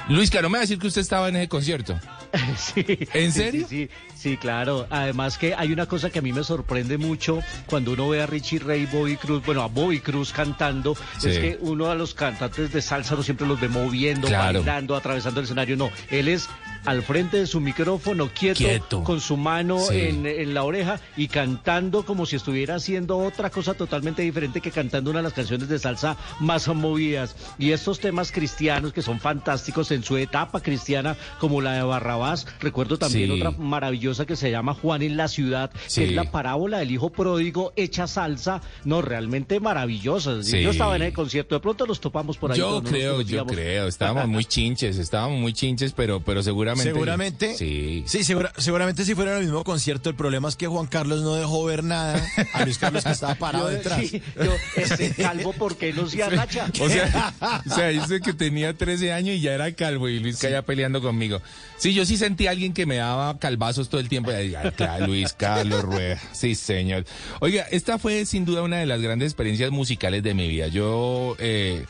Luis, 0.07 0.31
que 0.31 0.41
no 0.41 0.49
me 0.49 0.53
va 0.53 0.59
a 0.59 0.61
decir 0.61 0.79
que 0.79 0.87
usted 0.87 1.01
estaba 1.01 1.29
en 1.29 1.35
ese 1.35 1.49
concierto. 1.49 1.99
Sí. 2.57 2.85
¿En 3.13 3.31
sí, 3.31 3.39
serio? 3.39 3.67
Sí, 3.69 3.87
sí, 3.87 3.89
sí, 4.15 4.37
claro. 4.37 4.85
Además 4.89 5.37
que 5.37 5.55
hay 5.55 5.71
una 5.71 5.85
cosa 5.85 6.09
que 6.09 6.19
a 6.19 6.21
mí 6.21 6.31
me 6.33 6.43
sorprende 6.43 6.97
mucho 6.97 7.39
cuando 7.67 7.93
uno 7.93 8.09
ve 8.09 8.21
a 8.21 8.25
Richie 8.27 8.59
Ray, 8.59 8.85
Bobby 8.85 9.15
Cruz, 9.17 9.43
bueno, 9.45 9.61
a 9.61 9.67
Bobby 9.67 9.99
Cruz 9.99 10.31
cantando, 10.33 10.95
Sí. 11.17 11.29
es 11.29 11.39
que 11.39 11.57
uno 11.61 11.87
a 11.89 11.95
los 11.95 12.13
cantantes 12.13 12.71
de 12.73 12.81
salsa 12.81 13.15
no 13.15 13.23
siempre 13.23 13.47
los 13.47 13.59
ve 13.59 13.69
moviendo, 13.69 14.27
Claro. 14.27 14.59
bailando, 14.59 14.95
atravesando 14.95 15.39
el 15.39 15.45
escenario. 15.45 15.77
No, 15.77 15.89
él 16.09 16.27
es 16.27 16.49
al 16.89 17.03
frente 17.03 17.37
de 17.37 17.45
su 17.47 17.59
micrófono, 17.61 18.29
quieto, 18.33 18.57
Quieto. 18.59 19.03
con 19.03 19.21
su 19.21 19.37
mano 19.37 19.79
Sí. 19.79 19.95
en, 20.01 20.25
en 20.25 20.53
la 20.53 20.63
oreja 20.63 20.99
y 21.15 21.27
cantando 21.27 22.03
como 22.03 22.25
si 22.25 22.35
estuviera 22.35 22.75
haciendo 22.75 23.17
otra 23.19 23.49
cosa 23.49 23.73
totalmente 23.75 24.21
diferente 24.23 24.59
que 24.61 24.71
cantando 24.71 25.11
una 25.11 25.19
de 25.19 25.23
las 25.23 25.33
canciones 25.33 25.69
de 25.69 25.77
salsa 25.79 26.17
más 26.39 26.67
movidas. 26.67 27.35
Y 27.57 27.71
estos 27.71 27.99
temas 27.99 28.31
cristianos 28.31 28.91
que 28.93 29.01
son 29.01 29.19
fantásticos 29.19 29.91
en 29.91 30.03
su 30.03 30.17
etapa 30.17 30.61
cristiana, 30.61 31.15
como 31.39 31.61
la 31.61 31.73
de 31.73 31.83
Barrabás, 31.83 32.47
recuerdo 32.59 32.97
también 32.97 33.29
Sí. 33.29 33.39
otra 33.41 33.51
maravillosa 33.51 34.25
que 34.25 34.35
se 34.35 34.49
llama 34.49 34.73
Juan 34.73 35.01
en 35.01 35.15
la 35.17 35.27
ciudad, 35.27 35.71
Sí. 35.87 36.01
que 36.01 36.07
es 36.09 36.13
la 36.13 36.31
parábola 36.31 36.79
del 36.79 36.91
hijo 36.91 37.09
pródigo 37.11 37.71
hecha 37.75 38.07
salsa, 38.07 38.61
no, 38.83 39.01
realmente 39.01 39.59
maravillosa. 39.59 40.41
Yo 40.41 40.71
estaba 40.71 40.95
en 40.95 41.03
el 41.03 41.13
concierto, 41.13 41.55
de 41.55 41.61
pronto 41.61 41.85
los 41.85 41.99
topamos 41.99 42.37
por 42.37 42.51
ahí. 42.51 42.57
Yo 42.57 42.81
creo, 42.83 43.21
yo 43.21 43.45
creo. 43.45 43.87
Estábamos 43.87 44.27
muy 44.27 44.45
chinches, 44.45 44.97
estábamos 44.97 45.39
muy 45.39 45.53
chinches, 45.53 45.93
pero, 45.93 46.19
pero 46.19 46.41
seguramente. 46.41 46.78
Seguramente. 46.83 47.55
Sí. 47.55 48.03
Sí, 48.07 48.23
segura- 48.23 48.53
seguramente 48.57 49.05
si 49.05 49.15
fuera 49.15 49.37
el 49.37 49.43
mismo 49.43 49.63
concierto, 49.63 50.09
el 50.09 50.15
problema 50.15 50.49
es 50.49 50.55
que 50.55 50.67
Juan 50.67 50.87
Carlos 50.87 51.21
no 51.21 51.35
dejó 51.35 51.63
ver 51.65 51.83
nada 51.83 52.21
a 52.53 52.63
Luis 52.65 52.77
Carlos 52.77 53.03
que 53.03 53.11
estaba 53.11 53.35
parado 53.35 53.69
Yo, 53.69 53.77
detrás. 53.77 53.99
sí, 54.07 54.21
yo, 54.43 54.53
este 54.75 55.11
calvo, 55.11 55.53
¿por 55.53 55.77
qué 55.77 55.93
no 55.93 56.07
se 56.07 56.23
agacha? 56.23 56.67
O 56.79 56.89
sea, 56.89 57.33
o 57.65 57.75
sea, 57.75 57.87
dice 57.89 58.21
que 58.21 58.33
tenía 58.33 58.73
13 58.73 59.13
años 59.13 59.35
y 59.35 59.41
ya 59.41 59.53
era 59.53 59.71
calvo 59.73 60.07
y 60.09 60.19
Luis 60.19 60.37
Calla 60.37 60.61
peleando 60.63 61.01
conmigo. 61.01 61.41
Sí, 61.77 61.93
yo 61.93 62.05
sí 62.05 62.17
sentí 62.17 62.47
a 62.47 62.51
alguien 62.51 62.73
que 62.73 62.85
me 62.85 62.97
daba 62.97 63.37
calvazos 63.39 63.89
todo 63.89 64.01
el 64.01 64.09
tiempo. 64.09 64.31
Y 64.31 64.35
decía, 64.35 64.71
claro, 64.75 65.07
Luis 65.07 65.33
Carlos 65.33 65.83
Rueda. 65.83 66.19
Sí, 66.33 66.55
señor. 66.55 67.05
Oiga, 67.39 67.65
esta 67.71 67.97
fue 67.97 68.25
sin 68.25 68.45
duda 68.45 68.63
una 68.63 68.77
de 68.77 68.85
las 68.85 69.01
grandes 69.01 69.27
experiencias 69.27 69.71
musicales 69.71 70.23
de 70.23 70.33
mi 70.33 70.47
vida. 70.47 70.67
Yo, 70.67 71.35
eh, 71.39 71.85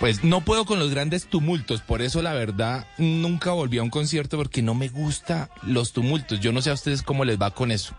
pues 0.00 0.24
no 0.24 0.40
puedo 0.40 0.64
con 0.64 0.78
los 0.78 0.90
grandes 0.90 1.26
tumultos. 1.26 1.82
Por 1.82 2.00
eso, 2.00 2.22
la 2.22 2.32
verdad, 2.32 2.86
nunca 2.96 3.52
volví 3.52 3.76
a 3.78 3.82
un 3.82 3.90
concierto 3.90 4.38
porque 4.38 4.62
no 4.62 4.74
me 4.74 4.88
gusta 4.88 5.50
los 5.62 5.92
tumultos. 5.92 6.40
Yo 6.40 6.52
no 6.52 6.62
sé 6.62 6.70
a 6.70 6.74
ustedes 6.74 7.02
cómo 7.02 7.26
les 7.26 7.40
va 7.40 7.50
con 7.50 7.70
eso. 7.70 7.94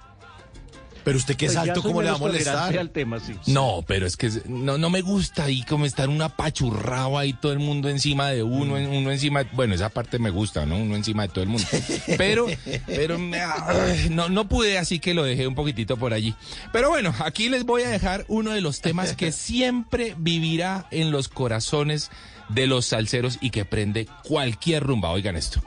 Pero 1.04 1.18
usted 1.18 1.36
qué 1.36 1.48
Pues 1.48 1.56
ya 1.56 1.66
salto, 1.66 1.82
soy 1.82 1.90
¿cómo 1.92 2.02
le 2.02 2.10
va 2.12 2.16
a 2.16 2.20
molestar? 2.20 2.78
al 2.78 2.90
tema, 2.92 3.20
sí. 3.20 3.34
No, 3.48 3.84
pero 3.88 4.06
es 4.06 4.18
que 4.18 4.30
no, 4.46 4.78
no 4.78 4.90
me 4.90 5.02
gusta 5.02 5.46
ahí 5.46 5.64
como 5.64 5.86
estar 5.86 6.10
un 6.10 6.22
apachurrado 6.22 7.18
ahí 7.18 7.34
todo 7.34 7.52
el 7.54 7.60
mundo 7.60 7.90
encima 7.90 8.30
de 8.30 8.44
uno, 8.44 8.78
en- 8.78 8.88
uno 8.90 9.12
encima, 9.12 9.44
bueno, 9.54 9.74
esa 9.74 9.90
parte 9.90 10.20
me 10.20 10.30
gusta, 10.30 10.66
¿no? 10.66 10.78
Uno 10.78 10.96
encima 10.96 11.24
de 11.24 11.30
todo 11.30 11.44
el 11.44 11.50
mundo. 11.50 11.68
Pero, 12.18 12.46
pero 12.86 13.18
no, 14.10 14.30
no 14.30 14.48
pude, 14.48 14.78
así 14.78 15.00
que 15.00 15.14
lo 15.14 15.24
dejé 15.24 15.48
un 15.48 15.56
poquitito 15.56 15.98
por 15.98 16.14
allí. 16.14 16.36
Pero 16.72 16.90
bueno, 16.90 17.14
aquí 17.20 17.50
les 17.50 17.66
voy 17.66 17.84
a 17.84 17.90
dejar 17.90 18.26
uno 18.28 18.52
de 18.52 18.62
los 18.62 18.82
temas 18.82 19.14
que 19.16 19.32
siempre 19.32 20.16
vivirá 20.18 20.86
en 20.92 21.12
los 21.12 21.28
corazones 21.28 22.12
de 22.50 22.68
los 22.68 22.86
salseros 22.86 23.38
y 23.42 23.50
que 23.50 23.66
prende 23.66 24.08
cualquier 24.24 24.84
rumba. 24.84 25.10
Oigan 25.12 25.36
esto. 25.36 25.62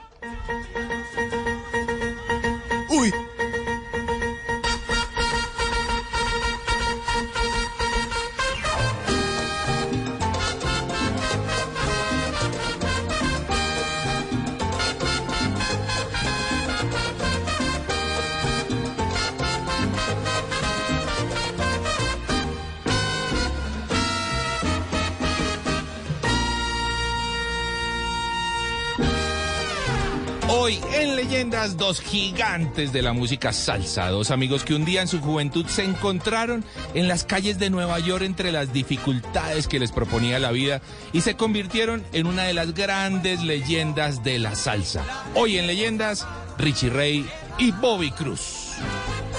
Dos 31.55 32.01
gigantes 32.01 32.93
de 32.93 33.01
la 33.01 33.12
música 33.12 33.53
salsa, 33.53 34.09
dos 34.11 34.33
amigos 34.33 34.64
que 34.64 34.75
un 34.75 34.85
día 34.85 35.03
en 35.03 35.09
su 35.09 35.21
juventud 35.21 35.64
se 35.67 35.85
encontraron 35.85 36.64
en 36.95 37.07
las 37.07 37.25
calles 37.25 37.61
de 37.61 37.71
Nueva 37.71 38.01
York 38.01 38.25
entre 38.25 38.51
las 38.51 38.73
dificultades 38.73 39.69
que 39.69 39.79
les 39.79 39.93
proponía 39.93 40.40
la 40.40 40.51
vida 40.51 40.83
y 41.12 41.21
se 41.21 41.37
convirtieron 41.37 42.05
en 42.12 42.27
una 42.27 42.43
de 42.43 42.55
las 42.55 42.75
grandes 42.75 43.40
leyendas 43.43 44.25
de 44.25 44.40
la 44.40 44.57
salsa. 44.57 45.05
Hoy 45.35 45.57
en 45.57 45.69
Leyendas, 45.69 46.27
Richie 46.59 46.90
Ray 46.90 47.25
y 47.59 47.71
Bobby 47.71 48.11
Cruz. 48.11 48.73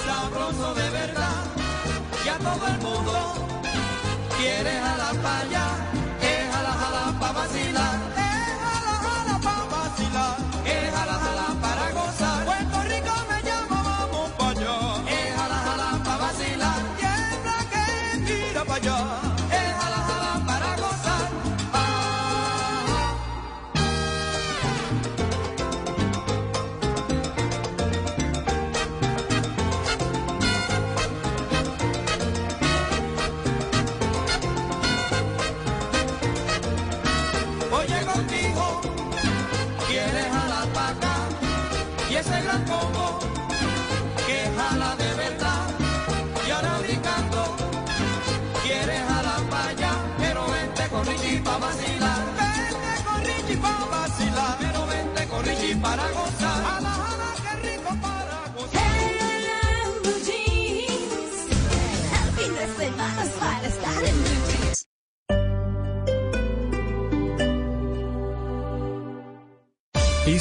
sabroso 0.06 0.74
de 0.74 0.90
verdad, 0.90 1.44
a 2.34 2.38
todo 2.40 2.68
el 2.68 2.78
mundo 2.80 3.46
pa' 5.22 5.40
allá, 5.42 5.85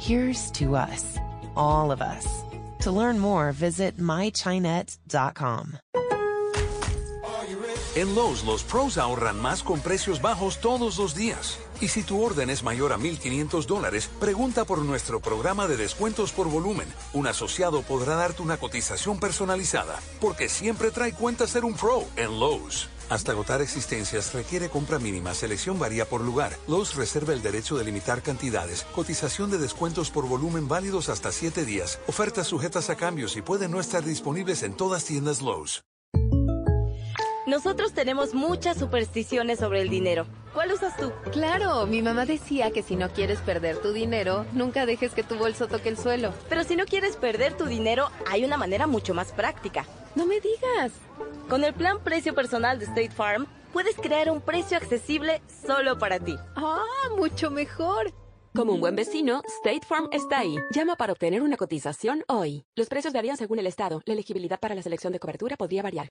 Here's 0.00 0.52
to 0.52 0.76
us, 0.76 1.18
all 1.56 1.90
of 1.90 2.00
us. 2.00 2.44
To 2.82 2.92
learn 2.92 3.18
more, 3.18 3.50
visit 3.50 3.98
mychinet.com. 3.98 5.78
En 7.96 8.14
Lowe's, 8.14 8.44
los 8.44 8.62
pros 8.62 8.96
ahorran 8.96 9.42
más 9.42 9.64
con 9.64 9.80
precios 9.80 10.22
bajos 10.22 10.60
todos 10.60 10.98
los 10.98 11.16
días. 11.16 11.58
Y 11.80 11.88
si 11.88 12.04
tu 12.04 12.22
orden 12.22 12.48
es 12.48 12.62
mayor 12.62 12.92
a 12.92 12.96
1.500 12.96 13.66
dólares, 13.66 14.08
pregunta 14.20 14.64
por 14.64 14.78
nuestro 14.78 15.18
programa 15.18 15.66
de 15.66 15.76
descuentos 15.76 16.30
por 16.30 16.48
volumen. 16.48 16.86
Un 17.12 17.26
asociado 17.26 17.82
podrá 17.82 18.14
darte 18.14 18.42
una 18.42 18.56
cotización 18.56 19.18
personalizada, 19.18 19.98
porque 20.20 20.48
siempre 20.48 20.92
trae 20.92 21.12
cuenta 21.12 21.48
ser 21.48 21.64
un 21.64 21.74
pro 21.74 22.04
en 22.14 22.38
Lowe's. 22.38 22.88
Hasta 23.08 23.32
agotar 23.32 23.62
existencias 23.62 24.34
requiere 24.34 24.68
compra 24.68 24.98
mínima, 24.98 25.32
selección 25.34 25.78
varía 25.78 26.04
por 26.04 26.20
lugar. 26.20 26.52
Lowe's 26.66 26.94
reserva 26.94 27.32
el 27.32 27.42
derecho 27.42 27.78
de 27.78 27.84
limitar 27.84 28.22
cantidades, 28.22 28.84
cotización 28.94 29.50
de 29.50 29.58
descuentos 29.58 30.10
por 30.10 30.28
volumen 30.28 30.68
válidos 30.68 31.08
hasta 31.08 31.32
7 31.32 31.64
días, 31.64 32.00
ofertas 32.06 32.46
sujetas 32.46 32.90
a 32.90 32.96
cambios 32.96 33.36
y 33.36 33.42
pueden 33.42 33.70
no 33.70 33.80
estar 33.80 34.04
disponibles 34.04 34.62
en 34.62 34.74
todas 34.74 35.04
tiendas 35.04 35.40
Lowe's. 35.40 35.82
Nosotros 37.46 37.94
tenemos 37.94 38.34
muchas 38.34 38.76
supersticiones 38.76 39.60
sobre 39.60 39.80
el 39.80 39.88
dinero. 39.88 40.26
¿Cuál 40.52 40.70
usas 40.70 40.94
tú? 40.98 41.10
Claro, 41.32 41.86
mi 41.86 42.02
mamá 42.02 42.26
decía 42.26 42.70
que 42.72 42.82
si 42.82 42.94
no 42.94 43.10
quieres 43.10 43.38
perder 43.38 43.78
tu 43.78 43.94
dinero, 43.94 44.44
nunca 44.52 44.84
dejes 44.84 45.14
que 45.14 45.22
tu 45.22 45.36
bolso 45.36 45.66
toque 45.66 45.88
el 45.88 45.96
suelo. 45.96 46.34
Pero 46.50 46.62
si 46.62 46.76
no 46.76 46.84
quieres 46.84 47.16
perder 47.16 47.56
tu 47.56 47.64
dinero, 47.64 48.10
hay 48.30 48.44
una 48.44 48.58
manera 48.58 48.86
mucho 48.86 49.14
más 49.14 49.32
práctica. 49.32 49.86
No 50.14 50.26
me 50.26 50.40
digas. 50.40 50.92
Con 51.48 51.64
el 51.64 51.72
plan 51.72 51.98
precio 52.04 52.34
personal 52.34 52.78
de 52.78 52.84
State 52.84 53.10
Farm, 53.10 53.46
puedes 53.72 53.96
crear 53.96 54.30
un 54.30 54.42
precio 54.42 54.76
accesible 54.76 55.40
solo 55.66 55.98
para 55.98 56.20
ti. 56.20 56.36
Ah, 56.56 56.84
mucho 57.16 57.50
mejor. 57.50 58.12
Como 58.54 58.74
un 58.74 58.80
buen 58.80 58.94
vecino, 58.94 59.40
State 59.64 59.86
Farm 59.86 60.10
está 60.12 60.40
ahí. 60.40 60.56
Llama 60.74 60.96
para 60.96 61.12
obtener 61.14 61.40
una 61.40 61.56
cotización 61.56 62.22
hoy. 62.28 62.66
Los 62.74 62.88
precios 62.88 63.14
varían 63.14 63.38
según 63.38 63.58
el 63.60 63.66
estado. 63.66 64.02
La 64.04 64.12
elegibilidad 64.12 64.60
para 64.60 64.74
la 64.74 64.82
selección 64.82 65.12
de 65.12 65.20
cobertura 65.20 65.56
podría 65.56 65.82
variar. 65.82 66.10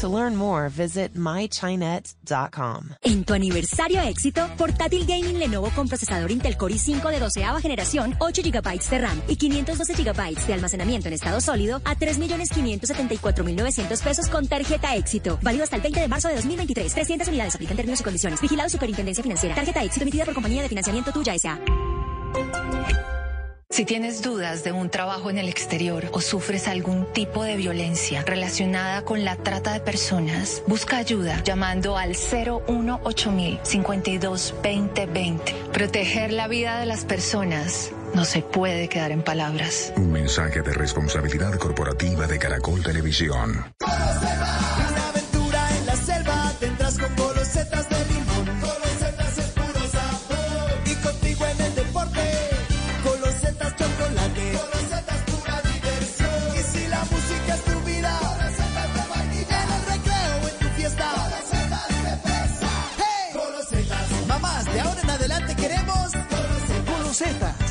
To 0.00 0.08
learn 0.08 0.36
more, 0.36 0.68
visit 0.68 1.14
mychinet.com. 1.14 2.90
En 3.02 3.24
tu 3.24 3.32
aniversario 3.32 4.02
éxito, 4.02 4.46
portátil 4.58 5.06
gaming 5.06 5.38
Lenovo 5.38 5.70
con 5.70 5.88
procesador 5.88 6.30
Intel 6.30 6.58
Core 6.58 6.74
i5 6.74 7.10
de 7.10 7.18
12 7.18 7.42
generación, 7.62 8.14
8 8.18 8.42
GB 8.44 8.90
de 8.90 8.98
RAM 8.98 9.22
y 9.26 9.36
512 9.36 9.94
GB 9.94 10.46
de 10.46 10.52
almacenamiento 10.52 11.08
en 11.08 11.14
estado 11.14 11.40
sólido 11.40 11.80
a 11.86 11.96
3.574.900 11.96 14.02
pesos 14.02 14.28
con 14.28 14.46
tarjeta 14.46 14.94
éxito. 14.96 15.38
Válido 15.40 15.64
hasta 15.64 15.76
el 15.76 15.82
20 15.82 16.00
de 16.00 16.08
marzo 16.08 16.28
de 16.28 16.34
2023. 16.34 16.92
300 16.92 17.28
unidades 17.28 17.54
aplican 17.54 17.78
términos 17.78 18.02
y 18.02 18.04
condiciones. 18.04 18.42
Vigilado 18.42 18.68
Superintendencia 18.68 19.22
Financiera. 19.22 19.54
Tarjeta 19.54 19.82
éxito 19.82 20.02
emitida 20.02 20.26
por 20.26 20.34
compañía 20.34 20.60
de 20.60 20.68
financiamiento 20.68 21.10
tuya 21.10 21.34
S.A. 21.34 21.58
Si 23.68 23.84
tienes 23.84 24.22
dudas 24.22 24.62
de 24.62 24.70
un 24.70 24.90
trabajo 24.90 25.28
en 25.28 25.38
el 25.38 25.48
exterior 25.48 26.04
o 26.12 26.20
sufres 26.20 26.68
algún 26.68 27.12
tipo 27.12 27.42
de 27.42 27.56
violencia 27.56 28.22
relacionada 28.22 29.02
con 29.02 29.24
la 29.24 29.36
trata 29.36 29.72
de 29.72 29.80
personas, 29.80 30.62
busca 30.68 30.98
ayuda 30.98 31.42
llamando 31.42 31.98
al 31.98 32.12
018 32.12 33.60
52 33.62 34.54
2020. 34.62 35.54
Proteger 35.72 36.32
la 36.32 36.46
vida 36.46 36.78
de 36.78 36.86
las 36.86 37.04
personas 37.04 37.90
no 38.14 38.24
se 38.24 38.40
puede 38.40 38.88
quedar 38.88 39.10
en 39.10 39.22
palabras. 39.22 39.92
Un 39.96 40.12
mensaje 40.12 40.62
de 40.62 40.72
responsabilidad 40.72 41.58
corporativa 41.58 42.26
de 42.26 42.38
Caracol 42.38 42.82
Televisión. 42.82 43.74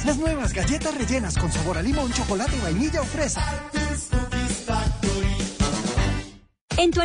Las 0.05 0.17
nuevas 0.17 0.53
galletas 0.53 0.95
rellenas 0.95 1.35
con 1.35 1.51
sabor 1.51 1.79
a 1.79 1.81
limón, 1.81 2.13
chocolate, 2.13 2.55
vainilla 2.61 3.01
o 3.01 3.05
fresa. 3.05 3.41
En 6.77 6.91
tu 6.91 7.01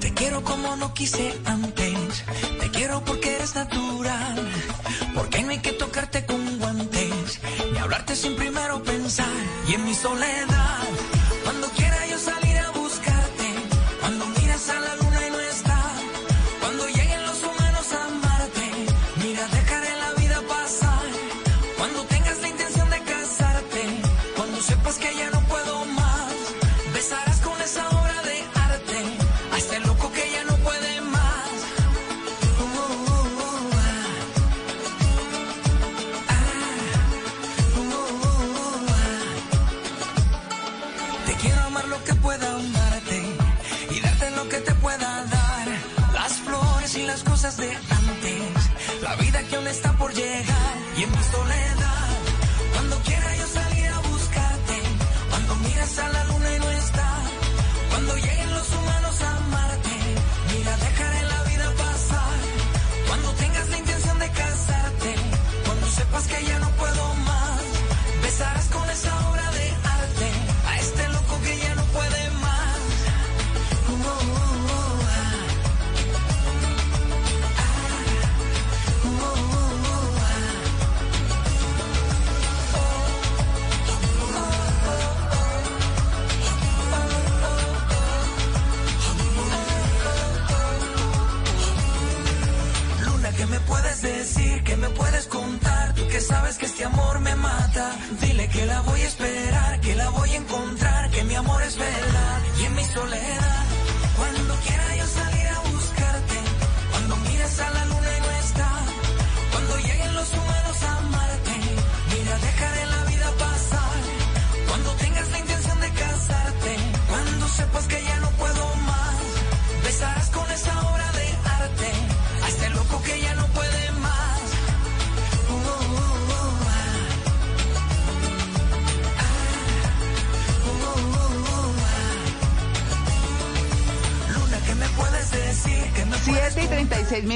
Te 0.00 0.14
quiero 0.14 0.42
como 0.44 0.76
no 0.76 0.94
quise 0.94 1.38
antes. 1.44 2.24
Te 2.58 2.70
quiero 2.70 3.04
porque 3.04 3.36
eres 3.36 3.54
natural. 3.54 4.48
Porque 5.14 5.42
no 5.42 5.50
hay 5.50 5.58
que 5.58 5.72
tocarte 5.72 6.24
con 6.24 6.43
hablarte 7.84 8.16
sin 8.16 8.34
primero 8.34 8.82
pensar. 8.82 9.26
Y 9.68 9.74
en 9.74 9.84
mi 9.84 9.94
soledad, 9.94 10.83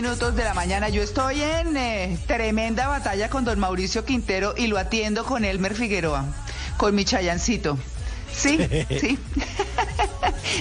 minutos 0.03 0.37
de 0.37 0.45
la 0.45 0.55
mañana. 0.55 0.91
Yo 0.91 1.03
estoy 1.03 1.43
en 1.43 1.77
eh, 1.77 2.17
tremenda 2.29 2.87
batalla 2.87 3.29
con 3.29 3.45
don 3.45 3.59
Mauricio 3.59 4.05
Quintero 4.05 4.55
y 4.57 4.69
lo 4.69 4.79
atiendo 4.79 5.25
con 5.25 5.45
Elmer 5.45 5.75
Figueroa, 5.75 6.25
con 6.77 6.95
mi 6.95 7.05
chayancito. 7.05 7.77
Sí, 8.33 8.59
sí. 9.01 9.19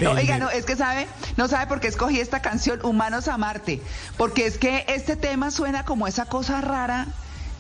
No, 0.02 0.12
oiga, 0.12 0.38
no, 0.38 0.50
es 0.50 0.66
que 0.66 0.76
sabe, 0.76 1.08
no 1.38 1.48
sabe 1.48 1.68
por 1.68 1.80
qué 1.80 1.88
escogí 1.88 2.20
esta 2.20 2.42
canción, 2.42 2.80
Humanos 2.84 3.28
a 3.28 3.38
Marte, 3.38 3.82
porque 4.18 4.46
es 4.46 4.58
que 4.58 4.86
este 4.88 5.16
tema 5.16 5.50
suena 5.50 5.86
como 5.86 6.08
esa 6.08 6.26
cosa 6.26 6.62
rara 6.62 7.08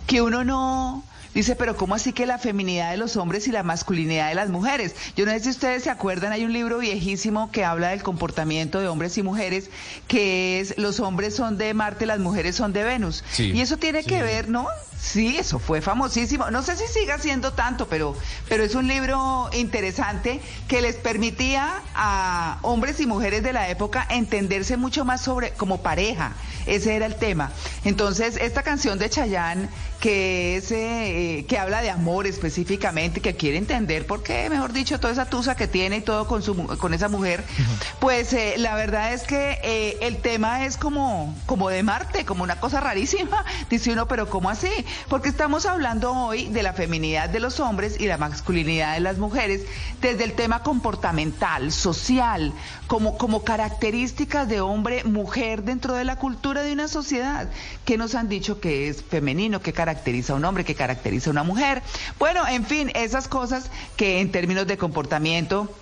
que 0.07 0.21
uno 0.21 0.43
no 0.43 1.03
dice, 1.37 1.55
pero 1.55 1.75
¿cómo 1.77 1.95
así 1.95 2.13
que 2.13 2.25
la 2.25 2.37
feminidad 2.37 2.91
de 2.91 2.97
los 2.97 3.15
hombres 3.15 3.47
y 3.47 3.51
la 3.51 3.63
masculinidad 3.63 4.29
de 4.29 4.35
las 4.35 4.49
mujeres? 4.49 4.95
Yo 5.15 5.25
no 5.25 5.31
sé 5.31 5.39
si 5.41 5.49
ustedes 5.49 5.83
se 5.83 5.89
acuerdan, 5.89 6.31
hay 6.31 6.43
un 6.43 6.53
libro 6.53 6.79
viejísimo 6.79 7.51
que 7.51 7.63
habla 7.63 7.89
del 7.89 8.03
comportamiento 8.03 8.79
de 8.79 8.87
hombres 8.87 9.17
y 9.17 9.23
mujeres, 9.23 9.69
que 10.07 10.59
es 10.59 10.77
los 10.77 10.99
hombres 10.99 11.35
son 11.35 11.57
de 11.57 11.73
Marte, 11.73 12.05
las 12.05 12.19
mujeres 12.19 12.55
son 12.55 12.73
de 12.73 12.83
Venus. 12.83 13.23
Sí, 13.29 13.51
y 13.51 13.61
eso 13.61 13.77
tiene 13.77 14.03
que 14.03 14.21
ver, 14.21 14.49
¿no? 14.49 14.67
Sí, 14.99 15.37
eso 15.37 15.59
fue 15.59 15.81
famosísimo. 15.81 16.49
No 16.49 16.63
sé 16.63 16.75
si 16.75 16.87
siga 16.87 17.19
siendo 17.19 17.53
tanto, 17.53 17.87
pero, 17.87 18.15
pero 18.49 18.63
es 18.63 18.73
un 18.73 18.87
libro 18.87 19.49
interesante 19.53 20.41
que 20.67 20.81
les 20.81 20.95
permitía 20.95 21.81
a 21.93 22.57
hombres 22.63 22.99
y 22.99 23.05
mujeres 23.05 23.43
de 23.43 23.53
la 23.53 23.69
época 23.69 24.07
entenderse 24.09 24.75
mucho 24.75 25.05
más 25.05 25.21
sobre 25.21 25.51
como 25.51 25.81
pareja. 25.83 26.33
Ese 26.65 26.95
era 26.95 27.05
el 27.05 27.15
tema. 27.15 27.51
Entonces, 27.85 28.37
esta 28.37 28.63
canción 28.63 28.97
de 28.97 29.09
Chayanne, 29.09 29.69
que 29.99 30.57
es 30.57 30.71
eh, 30.71 31.45
que 31.47 31.57
habla 31.57 31.81
de 31.81 31.89
amor 31.89 32.27
específicamente, 32.27 33.21
que 33.21 33.35
quiere 33.35 33.57
entender 33.57 34.05
por 34.05 34.21
qué, 34.21 34.49
mejor 34.49 34.73
dicho, 34.73 34.99
toda 34.99 35.13
esa 35.13 35.25
tusa 35.25 35.55
que 35.55 35.67
tiene 35.67 35.97
y 35.97 36.01
todo 36.01 36.27
con 36.27 36.43
su 36.43 36.55
con 36.77 36.93
esa 36.93 37.09
mujer, 37.09 37.43
pues 37.99 38.33
eh, 38.33 38.55
la 38.57 38.75
verdad 38.75 39.13
es 39.13 39.23
que 39.23 39.59
eh, 39.63 39.97
el 40.01 40.17
tema 40.17 40.65
es 40.65 40.77
como 40.77 41.35
como 41.45 41.69
de 41.69 41.81
Marte, 41.83 42.25
como 42.25 42.43
una 42.43 42.59
cosa 42.59 42.79
rarísima. 42.79 43.43
Dice 43.69 43.91
uno, 43.91 44.07
pero 44.07 44.29
¿cómo 44.29 44.49
así? 44.49 44.69
Porque 45.09 45.29
estamos 45.29 45.65
hablando 45.65 46.13
hoy 46.13 46.45
de 46.45 46.63
la 46.63 46.73
feminidad 46.73 47.29
de 47.29 47.39
los 47.39 47.59
hombres 47.59 47.99
y 47.99 48.05
la 48.05 48.17
masculinidad 48.17 48.93
de 48.93 48.99
las 48.99 49.17
mujeres 49.17 49.65
desde 50.01 50.23
el 50.23 50.33
tema 50.33 50.61
comportamental, 50.61 51.71
social, 51.71 52.53
como, 52.87 53.17
como 53.17 53.43
características 53.43 54.47
de 54.47 54.61
hombre, 54.61 55.03
mujer 55.03 55.63
dentro 55.63 55.95
de 55.95 56.05
la 56.05 56.17
cultura 56.17 56.61
de 56.61 56.73
una 56.73 56.87
sociedad. 56.87 57.49
¿Qué 57.85 57.97
nos 57.97 58.15
han 58.15 58.29
dicho 58.29 58.59
que 58.59 58.89
es 58.89 59.03
femenino? 59.03 59.61
¿Qué 59.61 59.73
caracteriza 59.87 60.33
a 60.33 60.35
un 60.35 60.43
hombre? 60.43 60.65
¿Qué 60.65 60.75
caracteriza 60.75 61.29
a 61.29 61.31
una 61.31 61.43
mujer? 61.43 61.81
Bueno, 62.19 62.45
en 62.45 62.65
fin, 62.65 62.91
esas 62.93 63.29
cosas 63.29 63.71
que 63.95 64.19
en 64.19 64.33
términos 64.33 64.67
de 64.67 64.77
comportamiento 64.77 65.73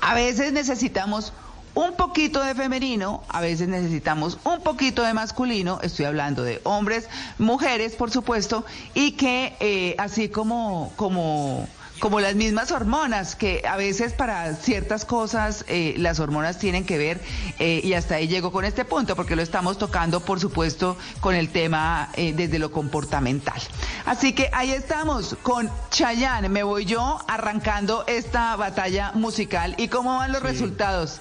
a 0.00 0.14
veces 0.14 0.52
necesitamos 0.52 1.32
un 1.74 1.96
poquito 1.96 2.40
de 2.44 2.54
femenino, 2.54 3.24
a 3.28 3.40
veces 3.40 3.66
necesitamos 3.66 4.38
un 4.44 4.62
poquito 4.62 5.02
de 5.02 5.14
masculino, 5.14 5.80
estoy 5.82 6.04
hablando 6.04 6.44
de 6.44 6.60
hombres, 6.62 7.08
mujeres, 7.38 7.96
por 7.96 8.12
supuesto, 8.12 8.64
y 8.94 9.12
que 9.12 9.56
eh, 9.58 9.96
así 9.98 10.28
como, 10.28 10.92
como, 10.94 11.66
como 11.98 12.20
las 12.20 12.34
mismas 12.34 12.72
hormonas, 12.72 13.36
que 13.36 13.62
a 13.68 13.76
veces 13.76 14.12
para 14.12 14.54
ciertas 14.56 15.04
cosas 15.04 15.64
eh, 15.68 15.94
las 15.98 16.20
hormonas 16.20 16.58
tienen 16.58 16.84
que 16.84 16.98
ver, 16.98 17.20
eh, 17.58 17.80
y 17.82 17.94
hasta 17.94 18.16
ahí 18.16 18.28
llego 18.28 18.52
con 18.52 18.64
este 18.64 18.84
punto, 18.84 19.16
porque 19.16 19.36
lo 19.36 19.42
estamos 19.42 19.78
tocando, 19.78 20.20
por 20.20 20.40
supuesto, 20.40 20.96
con 21.20 21.34
el 21.34 21.50
tema 21.50 22.10
eh, 22.14 22.32
desde 22.34 22.58
lo 22.58 22.70
comportamental. 22.70 23.60
Así 24.04 24.32
que 24.32 24.50
ahí 24.52 24.70
estamos 24.70 25.36
con 25.42 25.70
Chayanne, 25.90 26.48
me 26.48 26.62
voy 26.62 26.84
yo 26.84 27.18
arrancando 27.28 28.04
esta 28.06 28.56
batalla 28.56 29.12
musical. 29.14 29.74
¿Y 29.78 29.88
cómo 29.88 30.16
van 30.16 30.32
los 30.32 30.42
resultados? 30.42 31.20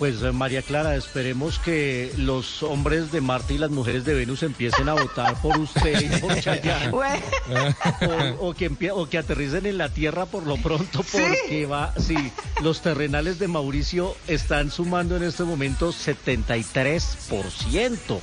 Pues 0.00 0.20
eh, 0.22 0.32
María 0.32 0.62
Clara, 0.62 0.96
esperemos 0.96 1.58
que 1.58 2.10
los 2.16 2.62
hombres 2.62 3.12
de 3.12 3.20
Marte 3.20 3.52
y 3.54 3.58
las 3.58 3.68
mujeres 3.70 4.06
de 4.06 4.14
Venus 4.14 4.42
empiecen 4.42 4.88
a 4.88 4.94
votar 4.94 5.34
por 5.42 5.58
usted 5.58 6.00
y 6.00 6.08
por 6.20 6.34
Chayanne. 6.40 6.88
Bueno. 6.90 7.22
O, 8.40 8.48
o 8.48 8.54
que 8.54 8.70
empie- 8.70 8.92
o 8.94 9.06
que 9.10 9.18
aterricen 9.18 9.66
en 9.66 9.76
la 9.76 9.90
Tierra 9.90 10.24
por 10.24 10.46
lo 10.46 10.56
pronto, 10.56 11.02
¿Sí? 11.06 11.18
porque 11.20 11.66
va, 11.66 11.92
sí, 11.98 12.16
los 12.62 12.80
terrenales 12.80 13.38
de 13.38 13.48
Mauricio 13.48 14.16
están 14.26 14.70
sumando 14.70 15.18
en 15.18 15.22
este 15.22 15.44
momento 15.44 15.92
73%. 15.92 18.20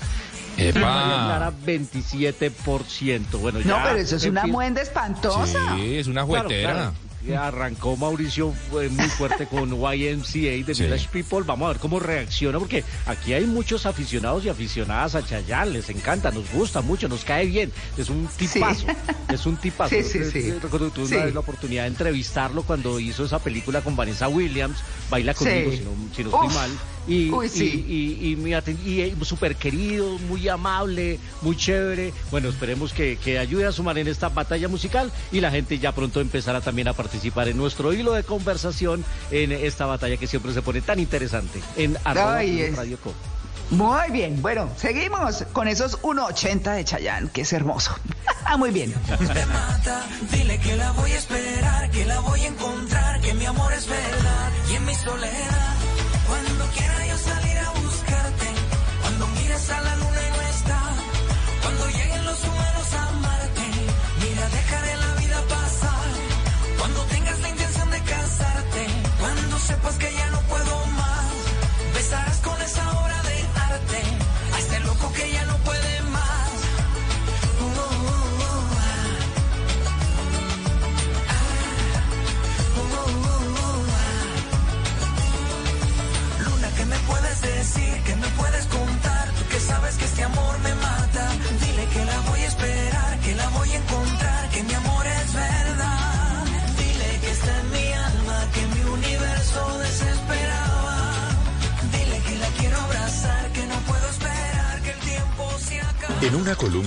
Epa. 0.57 0.79
María 0.79 1.25
Clara, 1.25 1.53
27%. 1.63 3.37
Bueno, 3.39 3.59
No, 3.59 3.65
ya, 3.77 3.83
pero 3.83 3.99
eso 3.99 4.15
es 4.15 4.25
una 4.25 4.47
muenda 4.47 4.81
espantosa. 4.81 5.75
Sí, 5.75 5.97
es 5.97 6.07
una 6.07 6.25
Claro, 6.25 6.45
juguetera. 6.49 6.73
claro. 6.73 6.93
Arrancó 7.35 7.95
Mauricio 7.97 8.53
eh, 8.81 8.89
muy 8.89 9.07
fuerte 9.09 9.47
con 9.47 9.69
YMCA 9.71 10.65
de 10.65 10.73
Sí. 10.75 10.83
Village 10.83 11.07
People. 11.11 11.41
Vamos 11.45 11.65
a 11.65 11.73
ver 11.73 11.79
cómo 11.81 11.99
reacciona, 11.99 12.59
porque 12.59 12.83
aquí 13.05 13.33
hay 13.33 13.45
muchos 13.45 13.85
aficionados 13.85 14.45
y 14.45 14.49
aficionadas 14.49 15.15
a 15.15 15.25
Chayanne. 15.25 15.71
Les 15.71 15.89
encanta, 15.89 16.31
nos 16.31 16.51
gusta 16.51 16.81
mucho, 16.81 17.07
nos 17.07 17.23
cae 17.25 17.45
bien. 17.45 17.71
Es 17.97 18.09
un 18.09 18.27
tipazo. 18.37 18.85
Es 19.29 19.45
un 19.45 19.57
tipazo. 19.57 19.95
Sí, 19.97 20.03
sí, 20.03 20.19
sí. 20.31 20.47
Yo 20.49 20.59
Recuerdo 20.59 20.87
que 20.89 20.95
tuve 20.95 21.07
Sí. 21.07 21.15
una 21.15 21.25
vez 21.25 21.33
la 21.33 21.39
oportunidad 21.39 21.83
de 21.83 21.87
entrevistarlo 21.89 22.63
cuando 22.63 22.99
hizo 22.99 23.25
esa 23.25 23.39
película 23.39 23.81
con 23.81 23.95
Vanessa 23.95 24.27
Williams, 24.27 24.77
Baila 25.09 25.33
conmigo, 25.33 25.71
Sí. 25.71 25.77
si 25.77 25.83
no, 25.83 25.91
si 26.15 26.23
no 26.23 26.29
estoy 26.29 26.55
mal. 26.55 26.69
Y, 27.07 27.31
Uy, 27.31 27.47
sí. 27.49 27.85
y, 27.87 28.27
y, 28.27 28.31
y 28.33 28.51
aten- 28.53 28.77
y, 28.85 29.01
eh, 29.01 29.15
súper 29.23 29.55
querido, 29.55 30.17
muy 30.27 30.47
amable, 30.49 31.19
muy 31.41 31.55
chévere. 31.55 32.13
Bueno, 32.31 32.49
esperemos 32.49 32.91
que, 32.93 33.17
que 33.17 33.39
ayude 33.39 33.65
a 33.65 33.71
sumar 33.71 33.97
en 33.97 34.07
esta 34.07 34.29
batalla 34.29 34.67
musical 34.67 35.11
y 35.31 35.39
la 35.39 35.49
gente 35.51 35.79
ya 35.79 35.93
pronto 35.93 36.19
empezará 36.19 36.59
también 36.61 36.87
a 36.89 36.93
participar 36.93 37.47
en 37.47 37.57
nuestro 37.57 37.93
hilo 37.93 38.13
de 38.13 38.23
conversación 38.23 39.05
en 39.31 39.51
esta 39.53 39.85
batalla 39.85 40.17
que 40.17 40.27
siempre 40.27 40.53
se 40.53 40.61
pone 40.61 40.81
tan 40.81 40.99
interesante 40.99 41.61
en 41.77 41.97
arroba 42.03 42.37
Ay, 42.37 42.71
Radio 42.75 42.97
Co. 43.01 43.13
Muy 43.69 44.11
bien, 44.11 44.41
bueno, 44.41 44.69
seguimos 44.77 45.43
con 45.51 45.67
esos 45.67 45.99
1.80 46.01 46.75
de 46.75 46.85
Chayán, 46.85 47.27
que 47.29 47.41
es 47.41 47.51
hermoso. 47.51 47.91
Muy 48.57 48.71
bien. 48.71 48.93
Me 49.19 49.45
mata, 49.45 50.05
dile 50.31 50.57
que 50.59 50.77
la 50.77 50.91
voy 50.93 51.11
a 51.11 51.17
esperar, 51.17 51.91
que 51.91 52.05
la 52.05 52.19
voy 52.21 52.39
a 52.41 52.47
encontrar, 52.47 53.19
que 53.19 53.33
mi 53.33 53.45
amor 53.45 53.73
es 53.73 53.85
verdad 53.87 54.51
y 54.71 54.75
en 54.75 54.85
mi 54.85 54.95
soledad. 54.95 55.75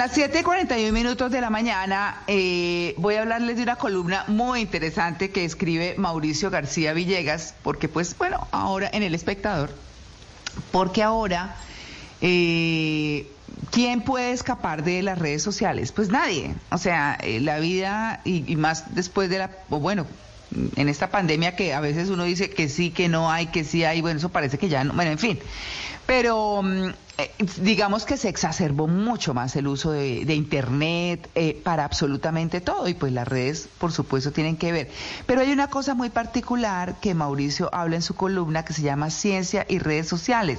Las 0.00 0.16
7:41 0.16 0.92
minutos 0.92 1.30
de 1.30 1.42
la 1.42 1.50
mañana 1.50 2.22
eh, 2.26 2.94
voy 2.96 3.16
a 3.16 3.20
hablarles 3.20 3.58
de 3.58 3.64
una 3.64 3.76
columna 3.76 4.24
muy 4.28 4.60
interesante 4.60 5.30
que 5.30 5.44
escribe 5.44 5.94
Mauricio 5.98 6.48
García 6.48 6.94
Villegas, 6.94 7.54
porque 7.62 7.86
pues 7.86 8.16
bueno, 8.16 8.48
ahora 8.50 8.88
en 8.94 9.02
El 9.02 9.14
Espectador, 9.14 9.68
porque 10.72 11.02
ahora, 11.02 11.54
eh, 12.22 13.30
¿quién 13.72 14.00
puede 14.00 14.32
escapar 14.32 14.84
de 14.84 15.02
las 15.02 15.18
redes 15.18 15.42
sociales? 15.42 15.92
Pues 15.92 16.08
nadie. 16.08 16.54
O 16.70 16.78
sea, 16.78 17.18
eh, 17.22 17.38
la 17.38 17.58
vida 17.58 18.22
y, 18.24 18.50
y 18.50 18.56
más 18.56 18.94
después 18.94 19.28
de 19.28 19.36
la, 19.36 19.50
o 19.68 19.80
bueno, 19.80 20.06
en 20.76 20.88
esta 20.88 21.10
pandemia 21.10 21.56
que 21.56 21.74
a 21.74 21.80
veces 21.80 22.08
uno 22.08 22.24
dice 22.24 22.48
que 22.48 22.70
sí, 22.70 22.90
que 22.90 23.10
no 23.10 23.30
hay, 23.30 23.48
que 23.48 23.64
sí 23.64 23.84
hay, 23.84 24.00
bueno, 24.00 24.18
eso 24.18 24.30
parece 24.30 24.56
que 24.56 24.70
ya 24.70 24.82
no, 24.82 24.94
bueno, 24.94 25.10
en 25.10 25.18
fin. 25.18 25.38
Pero 26.10 26.60
mm, 26.64 26.88
eh, 27.18 27.30
digamos 27.58 28.04
que 28.04 28.16
se 28.16 28.28
exacerbó 28.28 28.88
mucho 28.88 29.32
más 29.32 29.54
el 29.54 29.68
uso 29.68 29.92
de, 29.92 30.24
de 30.24 30.34
Internet 30.34 31.30
eh, 31.36 31.60
para 31.62 31.84
absolutamente 31.84 32.60
todo 32.60 32.88
y 32.88 32.94
pues 32.94 33.12
las 33.12 33.28
redes, 33.28 33.68
por 33.78 33.92
supuesto, 33.92 34.32
tienen 34.32 34.56
que 34.56 34.72
ver. 34.72 34.90
Pero 35.26 35.42
hay 35.42 35.52
una 35.52 35.68
cosa 35.68 35.94
muy 35.94 36.10
particular 36.10 36.96
que 37.00 37.14
Mauricio 37.14 37.72
habla 37.72 37.94
en 37.94 38.02
su 38.02 38.16
columna 38.16 38.64
que 38.64 38.72
se 38.72 38.82
llama 38.82 39.08
Ciencia 39.10 39.64
y 39.68 39.78
redes 39.78 40.08
sociales. 40.08 40.58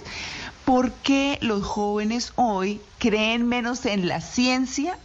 ¿Por 0.64 0.94
qué 0.94 1.38
los 1.42 1.66
jóvenes 1.66 2.32
hoy 2.38 2.80
creen 2.98 3.46
menos 3.46 3.86
en 3.86 4.08
la 4.08 4.22
ciencia 4.22 4.98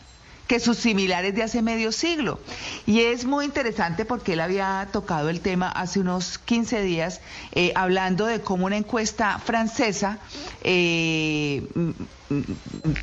que 0.47 0.61
sus 0.61 0.78
similares 0.78 1.34
de 1.34 1.42
hace 1.42 1.62
medio 1.62 1.92
siglo. 1.92 2.40
Y 2.86 3.01
es 3.01 3.24
muy 3.24 3.44
interesante 3.44 4.05
porque 4.05 4.34
él 4.34 4.40
había 4.40 4.88
tocado 4.92 5.28
el 5.28 5.40
tema 5.40 5.68
hace 5.70 6.01
unos 6.01 6.38
15 6.38 6.82
días, 6.82 7.20
eh, 7.53 7.72
hablando 7.74 8.26
de 8.26 8.40
cómo 8.40 8.66
una 8.66 8.76
encuesta 8.76 9.38
francesa 9.38 10.18
eh, 10.62 11.66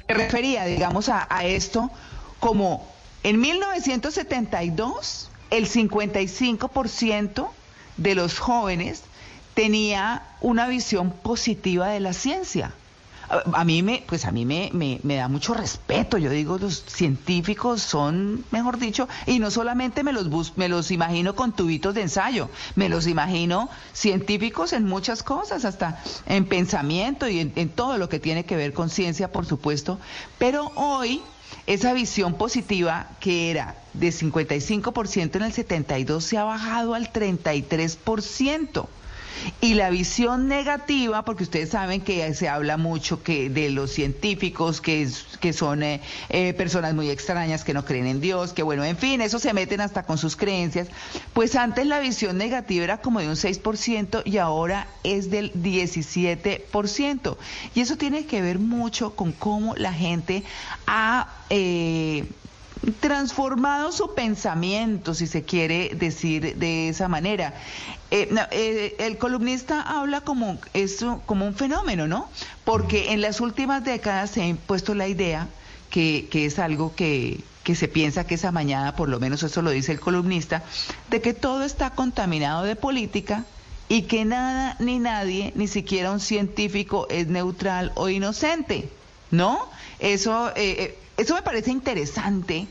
refería, 0.07 0.65
digamos, 0.65 1.09
a, 1.09 1.27
a 1.29 1.45
esto 1.45 1.91
como 2.39 2.87
en 3.23 3.39
1972 3.39 5.29
el 5.49 5.69
55% 5.69 7.49
de 7.97 8.15
los 8.15 8.39
jóvenes 8.39 9.03
tenía 9.53 10.23
una 10.41 10.67
visión 10.67 11.11
positiva 11.11 11.87
de 11.89 11.99
la 11.99 12.13
ciencia. 12.13 12.73
A, 13.29 13.63
mí 13.63 13.81
me, 13.81 14.03
pues 14.07 14.25
a 14.25 14.31
mí 14.31 14.45
me, 14.45 14.69
me, 14.73 14.99
me 15.03 15.15
da 15.15 15.27
mucho 15.27 15.53
respeto. 15.53 16.17
Yo 16.17 16.29
digo, 16.29 16.57
los 16.57 16.83
científicos 16.85 17.81
son, 17.81 18.45
mejor 18.51 18.77
dicho, 18.77 19.07
y 19.25 19.39
no 19.39 19.51
solamente 19.51 20.03
me 20.03 20.13
los 20.13 20.29
bus, 20.29 20.53
me 20.55 20.69
los 20.69 20.91
imagino 20.91 21.35
con 21.35 21.53
tubitos 21.53 21.93
de 21.95 22.01
ensayo, 22.01 22.49
me 22.75 22.89
los 22.89 23.07
imagino 23.07 23.69
científicos 23.93 24.73
en 24.73 24.85
muchas 24.85 25.23
cosas, 25.23 25.65
hasta 25.65 26.01
en 26.25 26.45
pensamiento 26.45 27.27
y 27.27 27.39
en, 27.39 27.53
en 27.55 27.69
todo 27.69 27.97
lo 27.97 28.09
que 28.09 28.19
tiene 28.19 28.45
que 28.45 28.55
ver 28.55 28.73
con 28.73 28.89
ciencia, 28.89 29.31
por 29.31 29.45
supuesto. 29.45 29.99
Pero 30.37 30.71
hoy 30.75 31.21
esa 31.65 31.93
visión 31.93 32.33
positiva 32.33 33.07
que 33.19 33.49
era 33.49 33.75
de 33.93 34.09
55% 34.09 35.35
en 35.35 35.43
el 35.43 35.53
72 35.53 36.23
se 36.23 36.37
ha 36.37 36.43
bajado 36.43 36.93
al 36.93 37.11
33%. 37.11 38.87
Y 39.61 39.73
la 39.75 39.89
visión 39.89 40.47
negativa, 40.47 41.23
porque 41.25 41.43
ustedes 41.43 41.69
saben 41.69 42.01
que 42.01 42.33
se 42.33 42.49
habla 42.49 42.77
mucho 42.77 43.23
que 43.23 43.49
de 43.49 43.69
los 43.69 43.91
científicos, 43.91 44.81
que, 44.81 45.01
es- 45.03 45.25
que 45.39 45.53
son 45.53 45.83
eh, 45.83 46.01
eh, 46.29 46.53
personas 46.53 46.93
muy 46.93 47.09
extrañas, 47.09 47.63
que 47.63 47.73
no 47.73 47.83
creen 47.85 48.07
en 48.07 48.21
Dios, 48.21 48.53
que 48.53 48.63
bueno, 48.63 48.83
en 48.83 48.97
fin, 48.97 49.21
eso 49.21 49.39
se 49.39 49.53
meten 49.53 49.81
hasta 49.81 50.03
con 50.03 50.17
sus 50.17 50.35
creencias. 50.35 50.87
Pues 51.33 51.55
antes 51.55 51.85
la 51.87 51.99
visión 51.99 52.37
negativa 52.37 52.83
era 52.83 52.97
como 53.01 53.19
de 53.19 53.27
un 53.27 53.35
6% 53.35 54.21
y 54.25 54.37
ahora 54.37 54.87
es 55.03 55.29
del 55.29 55.51
17%. 55.53 57.37
Y 57.75 57.81
eso 57.81 57.97
tiene 57.97 58.25
que 58.25 58.41
ver 58.41 58.59
mucho 58.59 59.15
con 59.15 59.31
cómo 59.31 59.75
la 59.75 59.93
gente 59.93 60.43
ha... 60.87 61.27
eh, 61.49 62.25
transformado 62.99 63.93
su 63.93 64.13
pensamiento, 64.13 65.13
si 65.13 65.25
se 65.25 65.43
quiere 65.43 65.91
decir 65.95 66.57
de 66.57 66.89
esa 66.89 67.07
manera. 67.07 67.53
Eh, 68.15 68.29
eh, 68.51 68.95
el 68.99 69.17
columnista 69.17 69.81
habla 69.81 70.21
como, 70.21 70.59
como 71.25 71.47
un 71.47 71.55
fenómeno, 71.55 72.07
¿no? 72.07 72.29
Porque 72.63 73.11
en 73.11 73.21
las 73.21 73.41
últimas 73.41 73.83
décadas 73.83 74.29
se 74.29 74.43
ha 74.43 74.45
impuesto 74.45 74.93
la 74.93 75.07
idea 75.07 75.47
que, 75.89 76.27
que 76.29 76.45
es 76.45 76.59
algo 76.59 76.93
que, 76.95 77.43
que 77.63 77.73
se 77.73 77.87
piensa 77.87 78.27
que 78.27 78.35
es 78.35 78.45
amañada, 78.45 78.95
por 78.95 79.09
lo 79.09 79.19
menos 79.19 79.41
eso 79.41 79.63
lo 79.63 79.71
dice 79.71 79.93
el 79.93 79.99
columnista, 79.99 80.61
de 81.09 81.21
que 81.21 81.33
todo 81.33 81.63
está 81.63 81.89
contaminado 81.89 82.61
de 82.61 82.75
política 82.75 83.45
y 83.89 84.03
que 84.03 84.25
nada 84.25 84.75
ni 84.77 84.99
nadie, 84.99 85.51
ni 85.55 85.67
siquiera 85.67 86.11
un 86.11 86.19
científico, 86.19 87.07
es 87.09 87.29
neutral 87.29 87.93
o 87.95 88.09
inocente, 88.09 88.89
¿no? 89.31 89.57
Eso, 89.97 90.49
eh, 90.49 90.53
eh, 90.55 90.99
eso 91.17 91.33
me 91.33 91.41
parece 91.41 91.71
interesante 91.71 92.67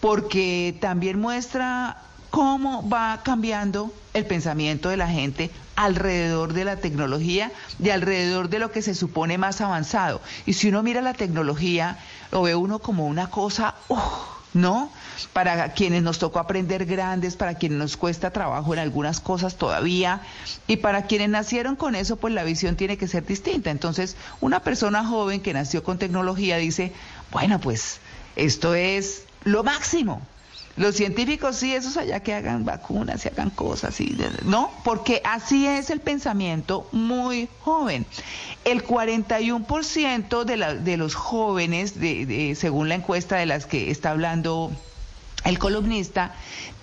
porque 0.00 0.74
también 0.80 1.20
muestra 1.20 1.98
cómo 2.36 2.86
va 2.86 3.22
cambiando 3.22 3.94
el 4.12 4.26
pensamiento 4.26 4.90
de 4.90 4.98
la 4.98 5.08
gente 5.08 5.50
alrededor 5.74 6.52
de 6.52 6.66
la 6.66 6.76
tecnología 6.76 7.50
y 7.82 7.88
alrededor 7.88 8.50
de 8.50 8.58
lo 8.58 8.70
que 8.70 8.82
se 8.82 8.94
supone 8.94 9.38
más 9.38 9.62
avanzado. 9.62 10.20
Y 10.44 10.52
si 10.52 10.68
uno 10.68 10.82
mira 10.82 11.00
la 11.00 11.14
tecnología, 11.14 11.96
lo 12.30 12.42
ve 12.42 12.54
uno 12.54 12.78
como 12.78 13.06
una 13.06 13.30
cosa, 13.30 13.74
¡uf! 13.88 14.02
¿no? 14.52 14.90
Para 15.32 15.72
quienes 15.72 16.02
nos 16.02 16.18
tocó 16.18 16.38
aprender 16.38 16.84
grandes, 16.84 17.36
para 17.36 17.54
quienes 17.54 17.78
nos 17.78 17.96
cuesta 17.96 18.30
trabajo 18.30 18.74
en 18.74 18.80
algunas 18.80 19.20
cosas 19.20 19.56
todavía, 19.56 20.20
y 20.66 20.76
para 20.76 21.06
quienes 21.06 21.30
nacieron 21.30 21.74
con 21.74 21.94
eso, 21.94 22.16
pues 22.16 22.34
la 22.34 22.44
visión 22.44 22.76
tiene 22.76 22.98
que 22.98 23.08
ser 23.08 23.24
distinta. 23.24 23.70
Entonces, 23.70 24.14
una 24.42 24.60
persona 24.60 25.06
joven 25.06 25.40
que 25.40 25.54
nació 25.54 25.82
con 25.82 25.96
tecnología 25.96 26.58
dice, 26.58 26.92
bueno, 27.32 27.60
pues 27.62 27.98
esto 28.36 28.74
es 28.74 29.22
lo 29.44 29.64
máximo. 29.64 30.20
Los 30.76 30.94
científicos 30.94 31.56
sí, 31.56 31.74
esos 31.74 31.96
allá 31.96 32.20
que 32.20 32.34
hagan 32.34 32.66
vacunas 32.66 33.24
y 33.24 33.28
hagan 33.28 33.48
cosas, 33.48 33.98
y, 34.00 34.16
¿no? 34.44 34.70
Porque 34.84 35.22
así 35.24 35.66
es 35.66 35.88
el 35.88 36.00
pensamiento 36.00 36.86
muy 36.92 37.48
joven. 37.60 38.04
El 38.64 38.84
41% 38.84 40.44
de, 40.44 40.56
la, 40.58 40.74
de 40.74 40.96
los 40.98 41.14
jóvenes, 41.14 41.98
de, 41.98 42.54
según 42.58 42.90
la 42.90 42.96
encuesta 42.96 43.36
de 43.36 43.46
las 43.46 43.64
que 43.64 43.90
está 43.90 44.10
hablando 44.10 44.70
el 45.44 45.58
columnista, 45.58 46.34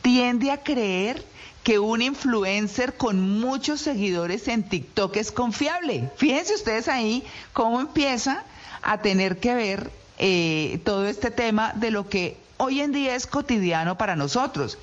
tiende 0.02 0.50
a 0.50 0.64
creer 0.64 1.24
que 1.64 1.78
un 1.78 2.02
influencer 2.02 2.96
con 2.96 3.39
muchos 3.39 3.80
seguidores 3.80 4.48
en 4.48 4.64
TikTok 4.64 5.16
es 5.18 5.32
confiable. 5.32 6.10
Fíjense 6.18 6.56
ustedes 6.56 6.88
ahí 6.88 7.24
cómo 7.54 7.80
empieza 7.80 8.44
a 8.82 9.02
tener 9.02 9.39
que 9.39 9.54
ver 9.54 9.91
eh, 10.18 10.80
todo 10.84 11.08
este 11.08 11.32
tema 11.32 11.74
de 11.76 11.91
lo 11.91 12.10
que 12.10 12.43
hoy 12.64 12.82
en 12.82 12.91
día 12.91 13.16
es 13.16 13.28
cotidiano 13.28 13.97
para 13.97 14.16
nosotros. 14.16 14.78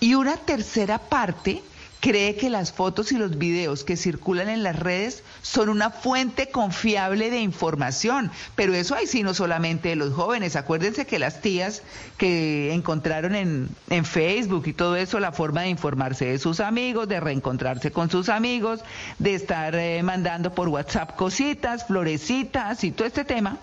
Y 0.00 0.14
una 0.14 0.36
tercera 0.36 0.98
parte 0.98 1.62
cree 2.00 2.36
que 2.36 2.50
las 2.50 2.72
fotos 2.72 3.10
y 3.12 3.18
los 3.18 3.38
videos 3.38 3.82
que 3.82 3.96
circulan 3.96 4.48
en 4.48 4.62
las 4.62 4.78
redes 4.78 5.24
son 5.42 5.68
una 5.68 5.90
fuente 5.90 6.48
confiable 6.50 7.30
de 7.30 7.40
información. 7.40 8.30
Pero 8.54 8.74
eso 8.74 8.94
ahí 8.94 9.06
sí 9.06 9.22
no 9.22 9.34
solamente 9.34 9.90
de 9.90 9.96
los 9.96 10.14
jóvenes. 10.14 10.56
Acuérdense 10.56 11.06
que 11.06 11.18
las 11.18 11.40
tías 11.40 11.82
que 12.16 12.72
encontraron 12.72 13.34
en, 13.34 13.68
en 13.90 14.04
Facebook 14.04 14.66
y 14.66 14.72
todo 14.72 14.96
eso, 14.96 15.18
la 15.18 15.32
forma 15.32 15.62
de 15.62 15.70
informarse 15.70 16.26
de 16.26 16.38
sus 16.38 16.60
amigos, 16.60 17.08
de 17.08 17.20
reencontrarse 17.20 17.90
con 17.90 18.10
sus 18.10 18.28
amigos, 18.28 18.80
de 19.18 19.34
estar 19.34 19.74
eh, 19.74 20.02
mandando 20.02 20.54
por 20.54 20.68
WhatsApp 20.68 21.16
cositas, 21.16 21.86
florecitas 21.86 22.84
y 22.84 22.92
todo 22.92 23.08
este 23.08 23.24
tema, 23.24 23.58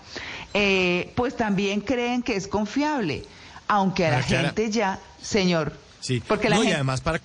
eh, 0.52 1.12
pues 1.14 1.36
también 1.36 1.80
creen 1.80 2.22
que 2.22 2.36
es 2.36 2.48
confiable. 2.48 3.24
Aunque 3.68 4.06
a 4.06 4.10
la 4.10 4.22
Clara- 4.22 4.48
gente 4.48 4.70
ya, 4.70 4.98
señor, 5.22 5.72
Sí, 6.00 6.22
porque 6.26 6.48
la 6.48 6.56
no, 6.56 6.62
y 6.62 6.66
gente- 6.66 6.76
además 6.76 7.00
para... 7.00 7.20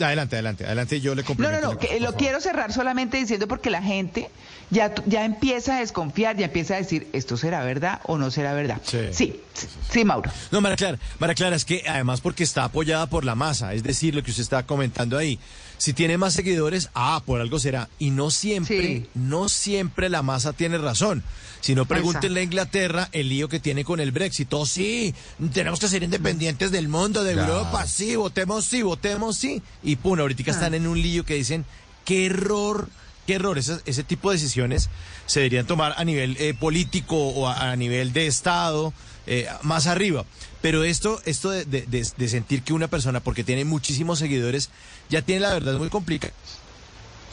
Adelante, 0.00 0.36
adelante, 0.36 0.66
adelante, 0.66 1.00
yo 1.00 1.14
le 1.14 1.22
no, 1.22 1.26
complemento. 1.26 1.60
no, 1.60 1.66
no, 1.68 1.72
la 1.74 1.78
que 1.80 2.00
lo 2.00 2.14
quiero 2.16 2.40
cerrar 2.40 2.72
solamente 2.72 3.16
diciendo 3.18 3.46
porque 3.48 3.70
la 3.70 3.80
gente 3.82 4.28
ya, 4.70 4.92
ya 5.06 5.24
empieza 5.24 5.76
a 5.76 5.80
desconfiar, 5.80 6.36
ya 6.36 6.46
empieza 6.46 6.74
a 6.74 6.78
decir, 6.78 7.06
¿esto 7.12 7.36
será 7.36 7.62
verdad 7.64 8.00
o 8.04 8.18
no 8.18 8.30
será 8.30 8.52
verdad? 8.52 8.78
Sí. 8.84 8.98
sí, 9.12 9.40
sí, 9.54 9.66
sí, 9.90 10.04
Mauro. 10.04 10.30
No, 10.50 10.60
María 10.60 10.76
Clara, 10.76 10.98
María 11.18 11.34
Clara, 11.34 11.56
es 11.56 11.64
que 11.64 11.84
además 11.88 12.20
porque 12.20 12.42
está 12.44 12.64
apoyada 12.64 13.06
por 13.06 13.24
la 13.24 13.36
masa, 13.36 13.72
es 13.74 13.84
decir, 13.84 14.14
lo 14.14 14.22
que 14.22 14.32
usted 14.32 14.42
está 14.42 14.64
comentando 14.66 15.16
ahí. 15.16 15.38
Si 15.78 15.92
tiene 15.92 16.18
más 16.18 16.34
seguidores, 16.34 16.90
ah, 16.94 17.22
por 17.24 17.40
algo 17.40 17.58
será. 17.58 17.88
Y 17.98 18.10
no 18.10 18.30
siempre, 18.30 18.82
Sí. 18.82 19.06
no 19.14 19.48
siempre 19.48 20.08
la 20.10 20.22
masa 20.22 20.52
tiene 20.52 20.78
razón. 20.78 21.22
Si 21.66 21.74
no, 21.74 21.84
pregúntenle 21.84 22.38
a 22.38 22.42
Inglaterra 22.44 23.08
el 23.10 23.28
lío 23.28 23.48
que 23.48 23.58
tiene 23.58 23.84
con 23.84 23.98
el 23.98 24.12
Brexit. 24.12 24.52
Oh, 24.54 24.64
sí, 24.64 25.12
tenemos 25.52 25.80
que 25.80 25.88
ser 25.88 26.04
independientes 26.04 26.70
del 26.70 26.86
mundo, 26.86 27.24
de 27.24 27.32
Claro. 27.32 27.54
Europa, 27.54 27.84
sí, 27.88 28.14
votemos 28.14 28.66
sí, 28.66 28.82
votemos 28.82 29.36
sí. 29.36 29.60
Y 29.82 29.96
pum, 29.96 30.20
ahorita 30.20 30.48
están 30.48 30.74
en 30.74 30.86
un 30.86 31.02
lío 31.02 31.24
que 31.24 31.34
dicen, 31.34 31.64
qué 32.04 32.26
error, 32.26 32.88
qué 33.26 33.34
error. 33.34 33.58
Ese, 33.58 33.78
ese 33.84 34.04
tipo 34.04 34.30
de 34.30 34.36
decisiones 34.36 34.90
se 35.26 35.40
deberían 35.40 35.66
tomar 35.66 35.94
a 35.96 36.04
nivel 36.04 36.36
eh, 36.38 36.54
político 36.54 37.16
o 37.16 37.48
a, 37.48 37.72
a 37.72 37.74
nivel 37.74 38.12
de 38.12 38.28
Estado, 38.28 38.92
eh, 39.26 39.48
más 39.62 39.88
arriba. 39.88 40.24
Pero 40.62 40.84
esto, 40.84 41.20
esto 41.24 41.50
de, 41.50 41.64
de- 41.64 41.82
de- 41.86 42.06
de 42.16 42.28
sentir 42.28 42.62
que 42.62 42.74
una 42.74 42.86
persona, 42.86 43.18
porque 43.18 43.42
tiene 43.42 43.64
muchísimos 43.64 44.20
seguidores, 44.20 44.70
ya 45.10 45.20
tiene 45.22 45.40
la 45.40 45.52
verdad 45.54 45.78
muy 45.78 45.88
complicada. 45.88 46.32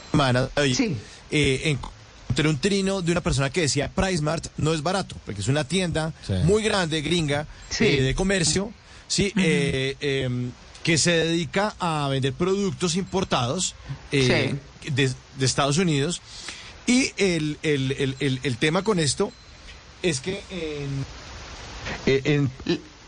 Semana, 0.10 0.50
oye, 0.58 0.96
eh, 1.30 1.78
encontré 2.34 2.50
un 2.50 2.58
trino 2.58 3.02
de 3.04 3.12
una 3.12 3.22
persona 3.22 3.50
que 3.52 3.62
decía 3.62 3.90
PriceMart 3.94 4.48
no 4.58 4.74
es 4.74 4.82
barato, 4.82 5.16
porque 5.26 5.42
es 5.42 5.48
una 5.48 5.64
tienda 5.66 6.14
Sí. 6.26 6.34
muy 6.44 6.64
grande, 6.64 7.02
gringa, 7.02 7.46
Sí. 7.70 7.86
eh, 7.86 8.02
de 8.02 8.16
comercio, 8.16 8.72
sí, 9.08 9.32
eh, 9.38 9.96
em, 10.02 10.52
que 10.84 10.98
se 10.98 11.12
dedica 11.12 11.76
a 11.80 12.08
vender 12.10 12.34
productos 12.34 12.96
importados 12.96 13.76
eh, 14.12 14.56
de, 14.92 15.12
de 15.38 15.46
Estados 15.46 15.78
Unidos. 15.78 16.22
Y 16.88 17.12
el, 17.18 17.58
el, 17.62 17.92
el, 17.94 18.16
el, 18.20 18.40
el 18.44 18.58
tema 18.58 18.84
con 18.84 18.98
esto 19.00 19.32
es 20.02 20.20
que 20.20 20.42
en, 20.50 21.06
eh, 22.08 22.22
en, 22.26 22.52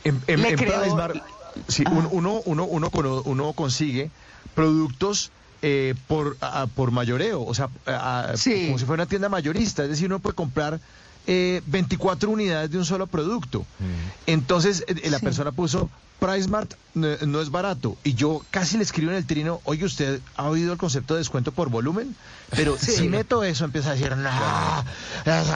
en, 0.04 0.22
en- 0.28 0.56
PriceMart, 0.56 1.18
sí, 1.68 1.84
un- 1.92 2.08
uno, 2.12 2.42
uno, 2.46 2.66
uno, 2.66 2.90
cono- 2.92 3.24
uno 3.26 3.54
consigue 3.54 4.12
productos 4.54 5.32
eh, 5.68 5.96
por, 6.08 6.38
a- 6.42 6.68
por 6.68 6.92
mayoreo, 6.92 7.42
o 7.44 7.54
sea, 7.56 7.70
a- 7.88 8.30
a- 8.34 8.38
Sí. 8.38 8.66
como 8.68 8.78
si 8.78 8.86
fuera 8.86 9.02
una 9.02 9.10
tienda 9.10 9.30
mayorista, 9.30 9.82
es 9.82 9.90
decir, 9.90 10.06
uno 10.06 10.20
puede 10.20 10.36
comprar 10.36 10.80
eh, 11.28 11.62
24 11.68 12.30
unidades 12.30 12.70
de 12.72 12.78
un 12.78 12.86
solo 12.86 13.08
producto. 13.08 13.66
Entonces, 14.28 14.84
eh, 14.88 15.10
la 15.10 15.20
Sí. 15.20 15.26
persona 15.26 15.52
puso, 15.52 15.90
PriceMart 16.20 16.74
no, 16.94 17.08
no 17.28 17.42
es 17.42 17.52
barato. 17.52 17.98
Y 18.06 18.14
yo 18.14 18.42
casi 18.50 18.78
le 18.78 18.84
escribo 18.84 19.12
en 19.12 19.18
el 19.18 19.26
trino, 19.26 19.60
oye, 19.66 19.84
¿usted 19.84 20.22
ha 20.38 20.48
oído 20.48 20.72
el 20.72 20.78
concepto 20.78 21.14
de 21.14 21.20
descuento 21.20 21.52
por 21.52 21.70
volumen? 21.70 22.16
Pero 22.56 22.78
Sí. 22.80 22.92
si 22.94 23.10
meto 23.10 23.44
eso, 23.44 23.66
empieza 23.66 23.92
a 23.92 23.94
decir, 23.96 24.16
no, 24.16 24.30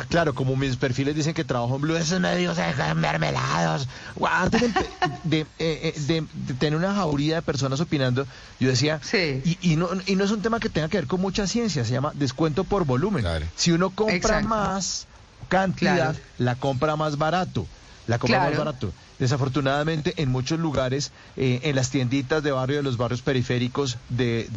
claro, 0.09 0.36
como 0.36 0.55
mis 0.57 0.76
perfiles 0.76 1.15
dicen 1.15 1.34
que 1.34 1.43
trabajo 1.45 1.76
en 1.76 1.82
Blue, 1.82 1.95
esos 1.95 2.20
medios 2.20 2.55
se 2.57 2.63
dejan 2.63 2.99
mermelados. 2.99 3.88
Antes 4.30 4.61
de, 4.61 4.67
empe- 4.70 5.20
de, 5.24 5.39
eh, 5.39 5.47
eh, 5.59 5.93
de- 6.07 6.28
de 6.34 6.53
tener 6.55 6.78
una 6.78 6.93
jauría 6.93 7.36
de 7.38 7.41
personas 7.41 7.80
opinando, 7.80 8.28
yo 8.59 8.67
decía, 8.70 8.99
y, 9.45 9.57
y 9.61 9.76
no, 9.78 9.89
y 10.07 10.15
no 10.17 10.26
es 10.26 10.32
un 10.32 10.41
tema 10.41 10.59
que 10.59 10.70
tenga 10.70 10.89
que 10.89 10.97
ver 10.97 11.07
con 11.07 11.22
mucha 11.22 11.47
ciencia, 11.47 11.86
se 11.86 11.91
llama 11.93 12.11
descuento 12.15 12.63
por 12.65 12.84
volumen. 12.86 13.26
Si 13.55 13.72
uno 13.72 13.91
compra 13.91 14.15
Exacto. 14.15 14.49
más 14.49 15.07
cantidad, 15.50 15.95
Claro. 16.14 16.18
la 16.38 16.56
compra 16.56 16.95
más 16.95 17.18
barato. 17.18 17.66
La 18.08 18.18
compra 18.18 18.39
más 18.39 18.58
barato. 18.58 18.91
Desafortunadamente, 19.20 20.14
en 20.18 20.30
muchos 20.30 20.60
lugares, 20.60 21.12
eh, 21.36 21.60
en 21.64 21.76
las 21.76 21.89
tienditas 21.89 22.41
de 22.41 22.52
barrio, 22.52 22.78
de 22.78 22.84
los 22.84 22.97
barrios 22.97 23.22
periféricos 23.22 23.97
de 24.08 24.50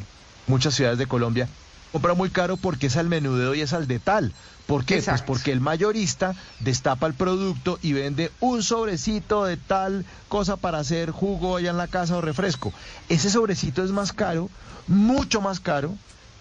muchas 0.46 0.74
ciudades 0.74 0.98
de 0.98 1.06
Colombia, 1.06 1.48
compra 1.90 2.14
muy 2.14 2.30
caro 2.30 2.56
porque 2.56 2.86
es 2.86 2.96
al 2.96 3.08
menudeo 3.08 3.54
y 3.54 3.60
es 3.60 3.72
al 3.72 3.86
de 3.88 3.98
tal. 3.98 4.32
¿Por 4.66 4.84
qué? 4.84 5.02
Pues 5.02 5.22
porque 5.22 5.50
el 5.52 5.60
mayorista 5.60 6.34
destapa 6.60 7.06
el 7.08 7.14
producto 7.14 7.78
y 7.82 7.92
vende 7.92 8.30
un 8.40 8.62
sobrecito 8.62 9.44
de 9.44 9.56
tal 9.56 10.04
cosa 10.28 10.56
para 10.56 10.78
hacer 10.78 11.10
jugo 11.10 11.56
allá 11.56 11.70
en 11.70 11.76
la 11.76 11.88
casa 11.88 12.16
o 12.16 12.20
refresco. 12.20 12.72
Ese 13.08 13.28
sobrecito 13.28 13.82
es 13.84 13.90
más 13.90 14.12
caro, 14.12 14.48
mucho 14.86 15.40
más 15.40 15.58
caro 15.60 15.94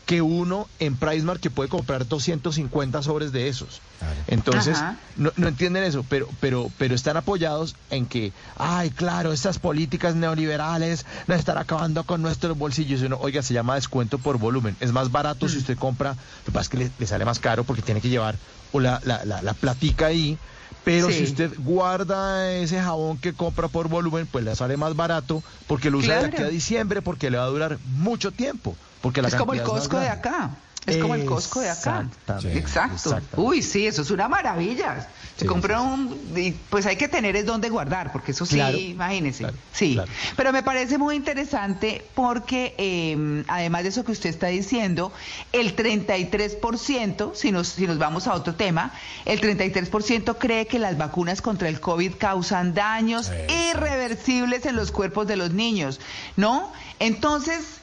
que 0.06 0.22
uno 0.22 0.70
en 0.80 0.98
PriceMart 0.98 1.40
que 1.42 1.52
puede 1.52 1.70
comprar 1.70 2.08
250 2.08 3.02
sobres 3.02 3.32
de 3.32 3.48
esos. 3.48 3.82
Entonces, 4.28 4.84
no, 5.16 5.32
no 5.36 5.48
entienden 5.48 5.84
eso, 5.84 6.04
pero, 6.04 6.28
pero, 6.40 6.72
pero 6.78 6.96
están 6.96 7.18
apoyados 7.18 7.76
en 7.90 8.08
que, 8.08 8.34
ay, 8.58 8.90
claro, 8.90 9.32
estas 9.32 9.60
políticas 9.60 10.16
neoliberales 10.16 11.06
nos 11.28 11.40
están 11.40 11.58
acabando 11.58 12.04
con 12.04 12.22
nuestros 12.22 12.58
bolsillos. 12.58 13.02
Y 13.02 13.06
uno, 13.06 13.18
oiga, 13.22 13.42
se 13.42 13.54
llama 13.54 13.76
descuento 13.76 14.20
por 14.20 14.38
volumen. 14.38 14.76
Es 14.80 14.92
más 14.92 15.12
barato 15.12 15.46
Mm. 15.46 15.50
si 15.50 15.58
usted 15.60 15.78
compra, 15.78 16.16
lo 16.40 16.44
que 16.46 16.52
pasa 16.52 16.64
es 16.64 16.70
que 16.70 16.78
le, 16.78 16.92
le 16.98 17.08
sale 17.08 17.24
más 17.26 17.40
caro 17.40 17.64
porque 17.64 17.82
tiene 17.82 18.02
que 18.02 18.10
llevar 18.10 18.38
o 18.72 18.80
la, 18.80 19.00
la, 19.04 19.24
la, 19.26 19.42
la 19.42 19.54
platica 19.54 20.08
ahí. 20.08 20.38
Pero 20.84 21.08
Sí. 21.10 21.14
si 21.14 21.24
usted 21.26 21.52
guarda 21.60 22.52
ese 22.54 22.82
jabón 22.82 23.20
que 23.20 23.34
compra 23.34 23.68
por 23.68 23.88
volumen, 23.88 24.26
pues 24.28 24.44
le 24.44 24.56
sale 24.56 24.78
más 24.78 24.96
barato 24.96 25.44
porque 25.68 25.92
lo 25.92 26.00
usa 26.00 26.16
de 26.20 26.26
aquí 26.26 26.36
a 26.36 26.38
Claro. 26.40 26.52
diciembre 26.52 27.02
porque 27.02 27.30
le 27.30 27.38
va 27.38 27.44
a 27.44 27.48
durar 27.48 27.80
mucho 27.86 28.32
tiempo. 28.32 28.76
Porque 29.02 29.22
la 29.22 29.28
es 29.28 29.36
como 29.36 29.54
el 29.54 29.64
Costco 29.64 30.00
de 30.00 30.10
acá. 30.10 30.52
Es 30.86 30.98
como 30.98 31.14
el 31.14 31.26
Costco 31.26 31.60
de 31.60 31.70
acá. 31.70 32.08
Exacto. 32.44 33.22
Uy, 33.38 33.62
sí, 33.62 33.86
eso 33.86 34.02
es 34.02 34.12
una 34.12 34.28
maravilla. 34.28 35.08
Se 35.38 35.42
Sí, 35.42 35.48
compra 35.48 35.82
un... 35.82 36.20
y 36.36 36.52
pues 36.52 36.86
hay 36.86 36.98
que 36.98 37.08
tener 37.08 37.36
es 37.36 37.46
donde 37.46 37.70
guardar, 37.70 38.12
porque 38.12 38.32
eso 38.32 38.46
sí, 38.46 38.56
Claro, 38.56 38.78
imagínese. 38.78 39.48
sí. 39.74 40.00
Pero 40.36 40.52
me 40.52 40.62
parece 40.62 40.98
muy 41.00 41.16
interesante 41.16 42.06
porque, 42.14 42.76
eh, 42.78 43.44
además 43.48 43.84
de 43.84 43.90
eso 43.90 44.04
que 44.04 44.12
usted 44.12 44.30
está 44.30 44.48
diciendo, 44.48 45.12
el 45.52 45.76
33%, 45.76 47.34
si 47.34 47.52
nos, 47.52 47.70
si 47.70 47.88
nos 47.88 47.98
vamos 47.98 48.28
a 48.28 48.34
otro 48.34 48.54
tema, 48.56 48.92
el 49.26 49.40
33% 49.42 50.36
cree 50.38 50.68
que 50.68 50.78
las 50.78 50.98
vacunas 50.98 51.42
contra 51.42 51.70
el 51.70 51.80
COVID 51.80 52.14
causan 52.20 52.74
daños 52.74 53.32
irreversibles 53.72 54.66
en 54.66 54.76
los 54.76 54.92
cuerpos 54.92 55.26
de 55.28 55.38
los 55.38 55.52
niños, 55.52 56.00
¿no? 56.38 56.72
Entonces... 57.00 57.81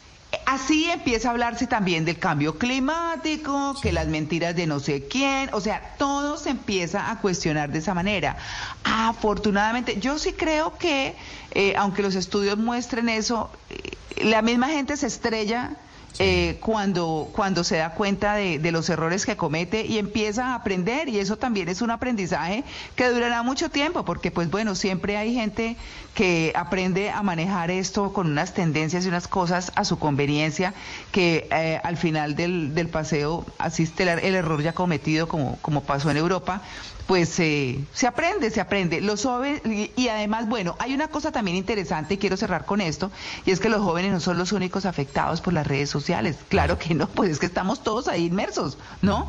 Así 0.51 0.91
empieza 0.91 1.29
a 1.29 1.33
hablarse 1.33 1.67
también 1.67 2.07
del 2.07 2.19
cambio 2.19 2.57
climático, 2.57 3.79
que 3.83 3.93
las 3.93 4.07
mentiras 4.07 4.57
de 4.57 4.67
no 4.67 4.81
sé 4.81 5.07
quién, 5.07 5.51
o 5.53 5.61
sea, 5.61 5.95
todo 5.99 6.39
se 6.39 6.49
empieza 6.49 7.11
a 7.11 7.21
cuestionar 7.21 7.71
de 7.71 7.81
esa 7.81 7.93
manera. 7.93 8.39
Afortunadamente, 8.83 10.01
yo 10.01 10.19
sí 10.19 10.33
creo 10.33 10.79
que, 10.79 11.15
eh, 11.51 11.75
aunque 11.77 12.01
los 12.01 12.15
estudios 12.15 12.57
muestren 12.57 13.11
eso, 13.11 13.51
eh, 13.69 14.25
la 14.25 14.41
misma 14.41 14.69
gente 14.69 14.97
se 14.97 15.09
estrella 15.09 15.77
eh, 16.19 16.59
cuando, 16.61 17.29
cuando 17.33 17.63
se 17.65 17.77
da 17.77 17.95
cuenta 17.95 18.35
de, 18.35 18.59
de 18.59 18.73
los 18.73 18.89
errores 18.91 19.25
que 19.25 19.37
comete 19.37 19.87
y 19.87 19.99
empieza 19.99 20.49
a 20.49 20.55
aprender. 20.57 21.09
Y 21.09 21.19
eso 21.19 21.37
también 21.37 21.69
es 21.69 21.81
un 21.81 21.91
aprendizaje 21.91 22.65
que 22.97 23.09
durará 23.09 23.43
mucho 23.43 23.71
tiempo, 23.71 24.05
porque 24.05 24.31
pues 24.31 24.51
bueno, 24.51 24.75
siempre 24.75 25.17
hay 25.17 25.35
gente 25.35 25.77
que 26.15 26.53
aprende 26.57 27.11
a 27.11 27.23
manejar 27.23 27.71
esto 27.71 28.13
con 28.13 28.27
unas 28.27 28.53
tendencias 28.53 29.05
y 29.05 29.09
unas 29.09 29.29
cosas 29.29 29.71
a 29.77 29.85
su 29.85 29.99
conveniencia, 29.99 30.75
que 31.13 31.47
eh, 31.53 31.81
al 31.85 31.97
final 31.97 32.35
del, 32.35 32.75
del 32.75 32.89
paseo 32.89 33.47
asiste 33.59 34.03
el, 34.03 34.09
el 34.19 34.35
error 34.35 34.61
ya 34.63 34.73
cometido, 34.73 35.29
como, 35.29 35.59
como 35.63 35.83
pasó 35.83 36.11
en 36.11 36.17
Europa, 36.17 36.63
pues 37.09 37.41
eh, 37.41 37.83
se 37.95 38.07
aprende, 38.07 38.51
se 38.51 38.61
aprende. 38.61 39.01
Los 39.01 39.23
jóvenes, 39.23 39.63
y, 39.65 39.91
y 39.97 40.09
además, 40.09 40.47
bueno, 40.47 40.77
hay 40.79 40.93
una 40.93 41.09
cosa 41.09 41.33
también 41.33 41.57
interesante, 41.57 42.15
y 42.15 42.19
quiero 42.19 42.37
cerrar 42.37 42.67
con 42.67 42.83
esto, 42.83 43.11
y 43.47 43.51
es 43.51 43.61
que 43.61 43.71
los 43.71 43.81
jóvenes 43.81 44.13
no 44.13 44.21
son 44.21 44.37
los 44.37 44.53
únicos 44.53 44.85
afectados 44.85 45.41
por 45.41 45.55
las 45.55 45.67
redes 45.67 45.89
sociales. 45.89 46.37
Claro 46.51 46.79
que 46.79 46.95
no, 46.95 47.09
pues 47.09 47.31
es 47.31 47.39
que 47.39 47.47
estamos 47.47 47.83
todos 47.83 48.09
ahí 48.09 48.27
inmersos, 48.27 48.77
¿no? 49.01 49.27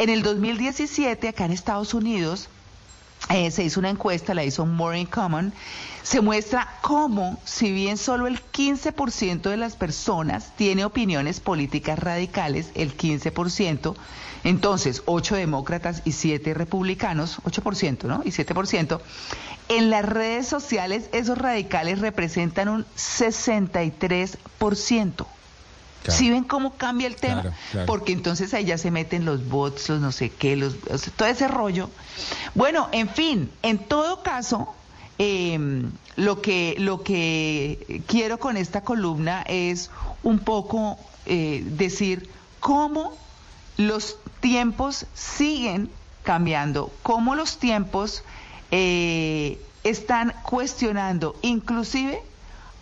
En 0.00 0.10
el 0.10 0.24
2017, 0.24 1.28
acá 1.28 1.44
en 1.44 1.52
Estados 1.52 1.94
Unidos, 1.94 2.48
eh, 3.30 3.52
se 3.52 3.62
hizo 3.62 3.78
una 3.78 3.90
encuesta, 3.90 4.34
la 4.34 4.42
hizo 4.42 4.66
More 4.66 4.98
in 4.98 5.06
Common, 5.06 5.52
se 6.02 6.20
muestra 6.20 6.76
cómo, 6.80 7.38
si 7.44 7.70
bien 7.70 7.98
solo 7.98 8.26
el 8.26 8.40
15% 8.50 9.42
de 9.42 9.56
las 9.56 9.76
personas 9.76 10.50
tiene 10.56 10.84
opiniones 10.84 11.38
políticas 11.38 12.00
radicales, 12.00 12.70
el 12.74 12.96
15%, 12.96 13.94
entonces 14.44 15.02
8 15.06 15.36
demócratas 15.36 16.02
y 16.04 16.12
7 16.12 16.52
republicanos, 16.54 17.40
8%, 17.44 18.04
¿no? 18.04 18.22
Y 18.24 18.30
7%, 18.30 19.00
en 19.68 19.90
las 19.90 20.04
redes 20.04 20.48
sociales 20.48 21.08
esos 21.12 21.38
radicales 21.38 22.00
representan 22.00 22.68
un 22.68 22.84
63%. 22.96 25.26
Claro. 26.02 26.18
¿Sí 26.18 26.30
ven 26.30 26.42
cómo 26.42 26.74
cambia 26.74 27.06
el 27.06 27.14
tema? 27.14 27.42
Claro, 27.42 27.56
claro. 27.70 27.86
Porque 27.86 28.12
entonces 28.12 28.52
ahí 28.54 28.64
ya 28.64 28.76
se 28.76 28.90
meten 28.90 29.24
los 29.24 29.48
bots, 29.48 29.88
los 29.88 30.00
no 30.00 30.10
sé 30.10 30.30
qué, 30.30 30.56
los, 30.56 30.74
todo 31.16 31.28
ese 31.28 31.46
rollo. 31.46 31.90
Bueno, 32.56 32.88
en 32.90 33.08
fin, 33.08 33.52
en 33.62 33.78
todo 33.78 34.24
caso, 34.24 34.74
eh, 35.18 35.84
lo, 36.16 36.42
que, 36.42 36.74
lo 36.78 37.04
que 37.04 38.02
quiero 38.08 38.38
con 38.38 38.56
esta 38.56 38.80
columna 38.80 39.42
es 39.42 39.92
un 40.24 40.40
poco 40.40 40.98
eh, 41.26 41.62
decir 41.64 42.28
cómo 42.58 43.16
los 43.76 44.16
tiempos 44.42 45.06
siguen 45.14 45.88
cambiando, 46.22 46.92
cómo 47.02 47.34
los 47.34 47.58
tiempos 47.58 48.22
eh, 48.70 49.58
están 49.84 50.34
cuestionando 50.42 51.34
inclusive 51.40 52.20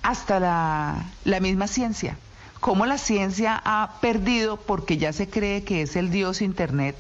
hasta 0.03 0.41
la, 0.41 1.05
la 1.25 1.39
misma 1.39 1.69
ciencia 1.69 2.17
cómo 2.61 2.85
la 2.87 2.99
ciencia 2.99 3.61
ha 3.65 3.99
perdido 4.01 4.59
porque 4.59 4.99
ya 4.99 5.13
se 5.13 5.29
cree 5.29 5.65
que 5.65 5.83
es 5.83 5.97
el 5.97 6.11
dios 6.11 6.43
Internet. 6.43 6.95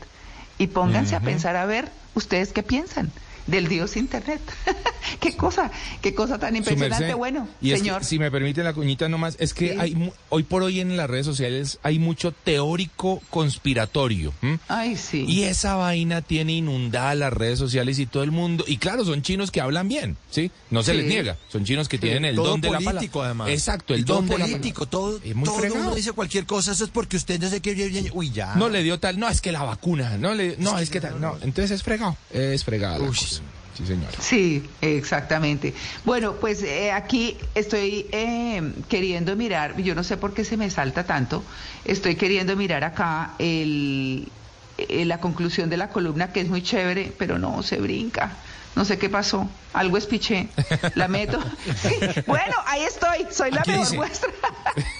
Y 0.58 0.66
pónganse 0.68 1.16
a 1.16 1.20
pensar 1.20 1.56
a 1.56 1.64
ver 1.66 1.90
ustedes 2.14 2.52
qué 2.52 2.62
piensan 2.62 3.10
del 3.50 3.68
dios 3.68 3.96
Internet. 3.96 4.40
qué 5.20 5.36
cosa, 5.36 5.70
qué 6.00 6.14
cosa 6.14 6.38
tan 6.38 6.56
impresionante. 6.56 7.00
merced, 7.04 7.16
Bueno, 7.16 7.48
y 7.60 7.70
es 7.72 7.74
que, 7.80 7.86
señor. 7.86 8.04
si 8.04 8.18
me 8.18 8.30
permite 8.30 8.62
la 8.62 8.72
cuñita 8.72 9.08
nomás, 9.08 9.36
es 9.38 9.54
que 9.54 9.76
hay 9.78 9.94
mu- 9.94 10.12
hoy 10.28 10.42
por 10.44 10.62
hoy 10.62 10.80
en 10.80 10.96
las 10.96 11.08
redes 11.10 11.26
sociales 11.26 11.78
hay 11.82 11.98
mucho 11.98 12.32
teórico 12.32 13.20
conspiratorio. 13.30 14.32
¿m? 14.42 14.58
Ay, 14.68 14.96
sí. 14.96 15.24
Y 15.28 15.42
esa 15.44 15.74
vaina 15.76 16.22
tiene 16.22 16.52
inundada 16.52 17.14
las 17.14 17.32
redes 17.32 17.58
sociales 17.58 17.98
y 17.98 18.06
todo 18.06 18.22
el 18.22 18.30
mundo. 18.30 18.64
Y 18.66 18.78
claro, 18.78 19.04
son 19.04 19.22
chinos 19.22 19.50
que 19.50 19.60
hablan 19.60 19.88
bien, 19.88 20.16
¿sí? 20.30 20.50
No 20.70 20.82
se 20.82 20.92
Sí. 20.92 20.98
les 20.98 21.06
niega. 21.06 21.36
Son 21.48 21.64
chinos 21.64 21.88
que 21.88 21.96
Sí. 21.96 22.02
tienen 22.02 22.24
el 22.24 22.36
todo 22.36 22.48
don 22.48 22.60
de 22.60 22.70
la 22.70 22.78
político, 22.80 23.20
palabra. 23.20 23.26
además. 23.44 23.48
Exacto, 23.50 23.94
el 23.94 24.00
Y 24.00 24.04
todo 24.04 24.16
don 24.18 24.28
de 24.28 24.38
la 24.38 24.44
político, 24.46 24.86
todo, 24.86 25.20
Es 25.24 25.34
muy 25.34 25.44
todo 25.44 25.58
fregado. 25.58 25.80
uno 25.86 25.94
dice 25.94 26.12
cualquier 26.12 26.46
cosa, 26.46 26.72
eso 26.72 26.84
es 26.84 26.90
porque 26.90 27.16
usted 27.16 27.40
no 27.40 27.48
sé 27.48 27.60
qué, 27.60 28.10
uy, 28.12 28.30
ya. 28.30 28.54
No 28.54 28.68
le 28.68 28.82
dio 28.82 28.98
tal, 28.98 29.18
no, 29.18 29.28
es 29.28 29.40
que 29.40 29.52
la 29.52 29.62
vacuna, 29.62 30.16
no, 30.18 30.34
le, 30.34 30.56
no, 30.58 30.78
es 30.78 30.90
que 30.90 31.00
tal, 31.00 31.20
no. 31.20 31.36
Entonces 31.42 31.70
es 31.72 31.82
fregado, 31.82 32.16
es 32.32 32.64
fregado. 32.64 33.00
la 33.02 33.06
cosa. 33.08 33.39
Sí, 33.80 33.86
señor. 33.86 34.10
Sí, 34.20 34.62
exactamente. 34.82 35.74
Bueno, 36.04 36.34
pues 36.34 36.62
eh, 36.62 36.92
aquí 36.92 37.36
estoy 37.54 38.06
eh, 38.12 38.72
queriendo 38.88 39.34
mirar, 39.36 39.76
yo 39.80 39.94
no 39.94 40.04
sé 40.04 40.16
por 40.16 40.34
qué 40.34 40.44
se 40.44 40.56
me 40.56 40.70
salta 40.70 41.04
tanto, 41.04 41.42
estoy 41.84 42.16
queriendo 42.16 42.56
mirar 42.56 42.84
acá 42.84 43.32
el, 43.38 44.28
eh, 44.78 45.04
la 45.06 45.18
conclusión 45.18 45.70
de 45.70 45.76
la 45.76 45.88
columna 45.88 46.32
que 46.32 46.40
es 46.40 46.48
muy 46.48 46.62
chévere, 46.62 47.12
pero 47.18 47.38
no, 47.38 47.62
se 47.62 47.78
brinca. 47.78 48.32
No 48.76 48.84
sé 48.84 48.98
qué 48.98 49.08
pasó, 49.08 49.50
algo 49.72 49.96
espiché, 49.96 50.48
la 50.94 51.08
meto. 51.08 51.40
Sí, 51.82 51.88
Bueno, 52.26 52.54
ahí 52.66 52.82
estoy, 52.82 53.26
soy 53.32 53.50
la 53.50 53.62
mejor 53.66 53.84
dice. 53.84 53.96
muestra. 53.96 54.30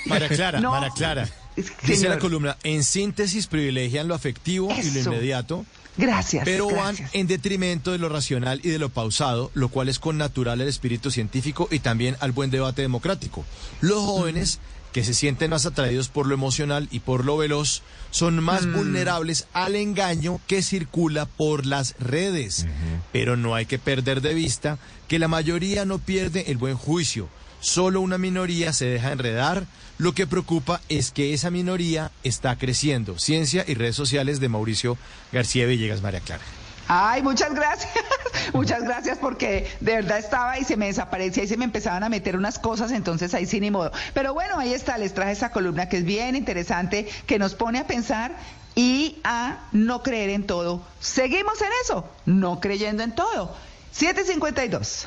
María 0.06 0.28
Clara, 0.28 0.60
No. 0.60 0.72
María 0.72 0.90
Clara. 0.90 1.28
Dice 1.56 1.72
Señor. 1.96 2.14
la 2.14 2.18
columna, 2.18 2.56
en 2.64 2.82
síntesis 2.82 3.46
privilegian 3.46 4.08
lo 4.08 4.14
afectivo 4.16 4.72
y 4.82 4.90
lo 4.90 5.00
inmediato, 5.00 5.64
Gracias. 5.97 6.45
pero 6.45 6.68
gracias. 6.68 7.11
van 7.11 7.11
en 7.12 7.26
detrimento 7.26 7.93
de 7.93 7.99
lo 7.99 8.09
racional 8.09 8.61
y 8.64 8.68
de 8.70 8.78
lo 8.78 8.88
pausado, 8.88 9.51
lo 9.55 9.68
cual 9.68 9.88
es 9.88 9.99
con 9.99 10.18
natural 10.18 10.61
el 10.61 10.68
espíritu 10.68 11.11
científico 11.11 11.68
y 11.70 11.80
también 11.80 12.16
al 12.20 12.32
buen 12.32 12.51
debate 12.51 12.82
democrático. 12.82 13.45
Los 13.80 14.01
jóvenes 14.05 14.61
que 14.93 15.05
se 15.05 15.14
sienten 15.14 15.51
más 15.51 15.66
atraídos 15.66 16.09
por 16.09 16.26
lo 16.26 16.34
emocional 16.34 16.88
y 16.91 16.99
por 17.01 17.24
lo 17.24 17.36
veloz 17.36 17.82
son 18.11 18.43
más 18.43 18.66
Mm. 18.66 18.74
vulnerables 18.74 19.47
al 19.53 19.76
engaño 19.76 20.41
que 20.49 20.62
circula 20.62 21.26
por 21.26 21.64
las 21.64 21.95
redes. 22.01 22.66
Pero 23.12 23.36
no 23.36 23.55
hay 23.55 23.66
que 23.66 23.78
perder 23.78 24.20
de 24.20 24.34
vista 24.34 24.78
que 25.07 25.20
la 25.20 25.28
mayoría 25.28 25.84
no 25.84 25.99
pierde 25.99 26.51
el 26.51 26.57
buen 26.57 26.76
juicio. 26.76 27.28
Solo 27.61 28.00
una 28.00 28.18
minoría 28.18 28.72
se 28.72 28.86
deja 28.86 29.12
enredar. 29.12 29.64
Lo 29.98 30.14
que 30.14 30.26
preocupa 30.26 30.80
es 30.88 31.11
que 31.11 31.34
esa 31.34 31.50
minoría 31.50 32.11
está 32.24 32.56
creciendo. 32.56 33.18
Ciencia 33.18 33.64
y 33.66 33.74
redes 33.74 33.96
sociales 33.96 34.40
de 34.40 34.48
Mauricio 34.48 34.96
García 35.30 35.66
Villegas, 35.66 36.00
María 36.00 36.20
Clara. 36.20 36.42
Ay, 36.88 37.22
muchas 37.22 37.54
gracias. 37.54 37.92
Muchas 38.52 38.82
gracias 38.82 39.18
porque 39.18 39.68
de 39.78 39.94
verdad 39.94 40.18
estaba 40.18 40.58
y 40.58 40.64
se 40.64 40.76
me 40.76 40.86
desaparecía 40.86 41.44
y 41.44 41.46
se 41.46 41.56
me 41.56 41.64
empezaban 41.64 42.02
a 42.02 42.08
meter 42.08 42.36
unas 42.36 42.58
cosas, 42.58 42.90
entonces 42.90 43.32
ahí 43.32 43.46
sí 43.46 43.61
ni 43.61 43.70
modo. 43.70 43.92
Pero 44.12 44.34
bueno, 44.34 44.58
ahí 44.58 44.72
está, 44.72 44.98
les 44.98 45.14
traje 45.14 45.32
esa 45.32 45.52
columna 45.52 45.88
que 45.88 45.98
es 45.98 46.04
bien 46.04 46.34
interesante, 46.34 47.08
que 47.26 47.38
nos 47.38 47.54
pone 47.54 47.78
a 47.78 47.86
pensar 47.86 48.32
y 48.74 49.18
a 49.22 49.68
no 49.70 50.02
creer 50.02 50.30
en 50.30 50.46
todo. 50.46 50.82
Seguimos 50.98 51.61
en 51.61 51.68
eso, 51.84 52.08
no 52.26 52.58
creyendo 52.58 53.04
en 53.04 53.14
todo. 53.14 53.54
752. 53.92 55.06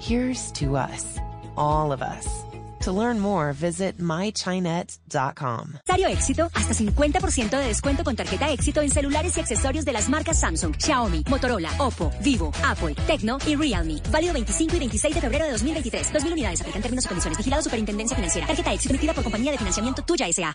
Here's 0.00 0.52
to 0.52 0.76
us, 0.76 1.18
all 1.56 1.90
of 1.90 2.02
us. 2.02 2.44
To 2.84 2.92
learn 2.92 3.18
more, 3.18 3.52
visit 3.52 3.98
mychinet.com. 3.98 5.74
Éxito, 6.08 6.48
hasta 6.54 6.72
50% 6.72 7.50
de 7.50 7.66
descuento 7.66 8.04
con 8.04 8.14
tarjeta 8.14 8.50
Éxito 8.52 8.80
en 8.80 8.90
celulares 8.90 9.36
y 9.36 9.40
accesorios 9.40 9.84
de 9.84 9.92
las 9.92 10.08
marcas 10.08 10.38
Samsung, 10.38 10.74
Xiaomi, 10.78 11.24
Motorola, 11.28 11.70
Oppo, 11.78 12.12
Vivo, 12.22 12.52
Apple, 12.64 12.94
Tecno 13.06 13.38
y 13.44 13.56
Realme. 13.56 14.00
Válido 14.10 14.32
25 14.34 14.76
y 14.76 14.78
26 14.78 15.14
de 15.16 15.20
febrero 15.20 15.44
de 15.46 15.50
2023. 15.52 16.12
2.000 16.12 16.32
unidades. 16.32 16.60
Aplican 16.60 16.82
términos 16.82 17.04
y 17.04 17.08
condiciones. 17.08 17.38
Vigilado 17.38 17.62
Superintendencia 17.62 18.14
Financiera. 18.14 18.46
Tarjeta 18.46 18.72
Éxito 18.72 18.94
emitida 18.94 19.12
por 19.14 19.24
compañía 19.24 19.50
de 19.50 19.58
financiamiento 19.58 20.02
Tuya 20.02 20.28
S.A. 20.28 20.54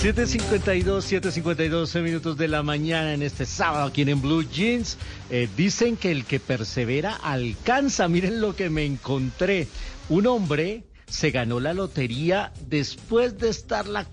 7.52, 0.00 1.20
7.52 1.20 2.00
minutos 2.02 2.36
de 2.36 2.46
la 2.46 2.62
mañana 2.62 3.14
en 3.14 3.22
este 3.24 3.44
sábado 3.44 3.88
aquí 3.88 4.02
en 4.02 4.22
Blue 4.22 4.48
Jeans. 4.48 4.96
Eh, 5.28 5.48
dicen 5.56 5.96
que 5.96 6.12
el 6.12 6.24
que 6.24 6.38
persevera 6.38 7.16
alcanza. 7.16 8.06
Miren 8.06 8.40
lo 8.40 8.54
que 8.54 8.70
me 8.70 8.84
encontré. 8.84 9.66
Un 10.08 10.28
hombre 10.28 10.84
se 11.08 11.32
ganó 11.32 11.58
la 11.58 11.74
lotería 11.74 12.52
después 12.68 13.38
de 13.38 13.48
estarla 13.48 14.06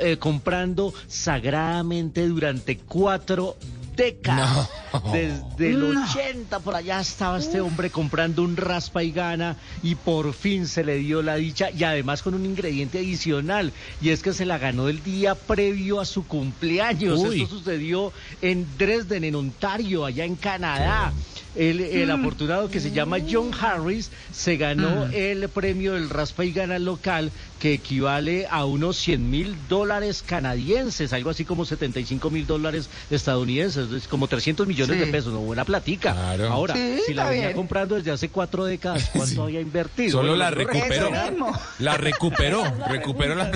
eh, 0.00 0.16
comprando 0.16 0.92
sagradamente 1.06 2.26
durante 2.26 2.76
cuatro 2.76 3.56
décadas. 3.98 4.70
No. 4.94 5.12
Desde 5.12 5.68
el 5.70 5.92
No. 5.94 6.02
80 6.04 6.60
por 6.60 6.74
allá 6.74 7.00
estaba 7.00 7.38
este 7.38 7.60
hombre 7.60 7.90
comprando 7.90 8.42
un 8.42 8.56
raspa 8.56 9.02
y 9.02 9.12
gana 9.12 9.56
y 9.82 9.94
por 9.96 10.32
fin 10.32 10.66
se 10.66 10.82
le 10.82 10.96
dio 10.96 11.20
la 11.20 11.34
dicha 11.36 11.70
y 11.70 11.84
además 11.84 12.22
con 12.22 12.32
un 12.32 12.46
ingrediente 12.46 12.98
adicional 12.98 13.72
y 14.00 14.08
es 14.08 14.22
que 14.22 14.32
se 14.32 14.46
la 14.46 14.56
ganó 14.56 14.88
el 14.88 15.02
día 15.02 15.34
previo 15.34 16.00
a 16.00 16.06
su 16.06 16.26
cumpleaños. 16.26 17.18
Uy. 17.20 17.42
Esto 17.42 17.58
sucedió 17.58 18.12
en 18.40 18.66
Dresden, 18.78 19.24
en 19.24 19.34
Ontario, 19.34 20.06
allá 20.06 20.24
en 20.24 20.36
Canadá. 20.36 21.12
El, 21.56 21.80
el 21.80 22.08
Mm. 22.08 22.20
afortunado 22.20 22.70
que 22.70 22.78
se 22.78 22.92
llama 22.92 23.16
John 23.28 23.50
Harris 23.58 24.10
se 24.32 24.56
ganó 24.56 25.06
Mm. 25.06 25.10
el 25.14 25.48
premio 25.48 25.94
del 25.94 26.08
Raspa 26.08 26.44
y 26.44 26.52
Gana 26.52 26.78
local 26.78 27.32
que 27.58 27.72
equivale 27.74 28.46
a 28.50 28.64
unos 28.64 28.96
100 28.98 29.30
mil 29.30 29.56
dólares 29.68 30.22
canadienses, 30.26 31.12
algo 31.12 31.30
así 31.30 31.44
como 31.44 31.64
75 31.64 32.30
mil 32.30 32.46
dólares 32.46 32.88
estadounidenses, 33.10 33.90
es 33.92 34.08
como 34.08 34.28
300 34.28 34.66
millones 34.66 34.96
Sí. 34.98 35.04
de 35.04 35.06
pesos, 35.10 35.32
una 35.32 35.40
buena 35.44 35.64
platica. 35.64 36.34
Ahora, 36.50 36.74
Sí, 36.74 37.00
si 37.06 37.14
la 37.14 37.28
venía 37.28 37.46
bien. 37.46 37.56
comprando 37.56 37.96
desde 37.96 38.10
hace 38.10 38.28
cuatro 38.28 38.64
décadas, 38.64 39.10
¿cuánto 39.14 39.42
había 39.44 39.60
invertido? 39.60 40.12
Solo 40.12 40.36
la 40.36 40.50
logró 40.50 40.72
recuperó. 40.72 41.10
La 41.78 41.96
recuperó, 41.96 42.62
recuperó 42.88 43.34
la... 43.34 43.50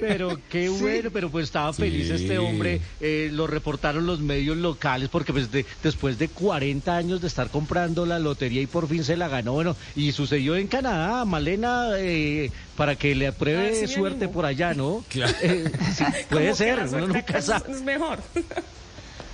Pero 0.00 0.38
qué 0.50 0.68
bueno, 0.68 1.10
pero 1.12 1.30
pues 1.30 1.44
estaba 1.44 1.72
feliz 1.72 2.08
Sí. 2.08 2.14
este 2.14 2.38
hombre, 2.38 2.80
eh, 3.00 3.30
lo 3.32 3.46
reportaron 3.46 4.06
los 4.06 4.20
medios 4.20 4.56
locales 4.56 5.08
porque 5.08 5.32
pues 5.32 5.50
de- 5.52 5.64
después 5.82 6.18
de 6.18 6.28
40 6.28 6.96
años 6.96 7.20
de 7.20 7.28
estar 7.28 7.50
comprando 7.50 8.04
la 8.06 8.18
lotería 8.18 8.60
y 8.62 8.66
por 8.66 8.88
fin 8.88 9.04
se 9.04 9.16
la 9.16 9.28
ganó, 9.28 9.52
bueno, 9.52 9.76
y 9.94 10.12
sucedió 10.12 10.56
en 10.56 10.66
Canadá, 10.66 11.24
Malena, 11.24 11.90
eh, 11.98 12.50
para 12.76 12.96
que 12.96 13.14
le 13.14 13.26
apruebe 13.26 13.80
me 13.80 13.86
suerte 13.88 14.28
por 14.28 14.44
allá, 14.46 14.74
¿no? 14.74 15.04
Claro. 15.08 15.32
Eh, 15.42 15.70
sí, 15.94 16.04
puede 16.30 16.54
ser, 16.54 16.80
uno 16.92 17.06
nunca 17.08 17.40
sabe. 17.42 17.72
Es 17.72 17.82
mejor. 17.82 18.18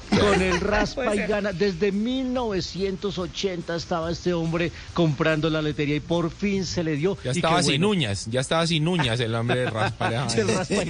Con 0.09 0.41
el 0.41 0.59
raspa 0.61 1.15
y 1.15 1.19
gana. 1.27 1.53
Desde 1.53 1.93
1980 1.93 3.77
estaba 3.77 4.11
este 4.11 4.33
hombre 4.33 4.73
comprando 4.95 5.51
la 5.51 5.61
lotería 5.61 5.97
y 5.97 6.01
por 6.01 6.31
fin 6.31 6.65
se 6.65 6.83
le 6.83 6.97
dio. 6.97 7.19
Ya 7.23 7.33
estaba 7.33 7.63
sin 7.63 7.73
bueno. 7.83 7.91
uñas, 7.91 8.27
ya 8.31 8.41
estaba 8.41 8.67
sin 8.67 8.89
uñas 8.89 9.21
el 9.21 9.35
hombre 9.35 9.61
de 9.61 9.71
raspa. 9.71 10.09
Y 10.09 10.13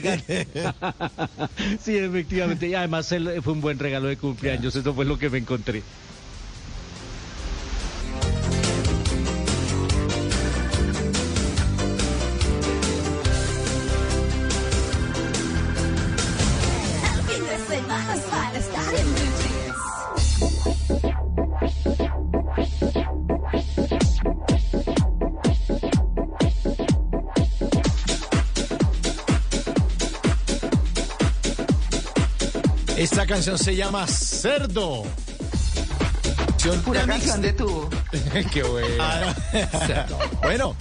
gana. 0.00 0.24
sí, 1.82 1.96
efectivamente. 1.96 2.68
Y 2.68 2.74
además 2.74 3.10
él- 3.10 3.42
fue 3.42 3.54
un 3.54 3.60
buen 3.60 3.80
regalo 3.80 4.06
de 4.06 4.16
cumpleaños. 4.16 4.76
Eso 4.76 4.94
fue 4.94 5.04
lo 5.04 5.18
que 5.18 5.28
me 5.30 5.38
encontré. 5.38 5.82
Esta 33.10 33.26
canción 33.26 33.58
se 33.58 33.74
llama 33.74 34.06
Cerdo. 34.06 35.02
Pura 36.84 37.06
canción 37.06 37.40
de 37.40 37.54
tubo. 37.54 37.88
Qué 38.52 38.62
bueno. 38.62 39.02
Ah, 39.02 39.34
no. 40.10 40.18
bueno, 40.42 40.76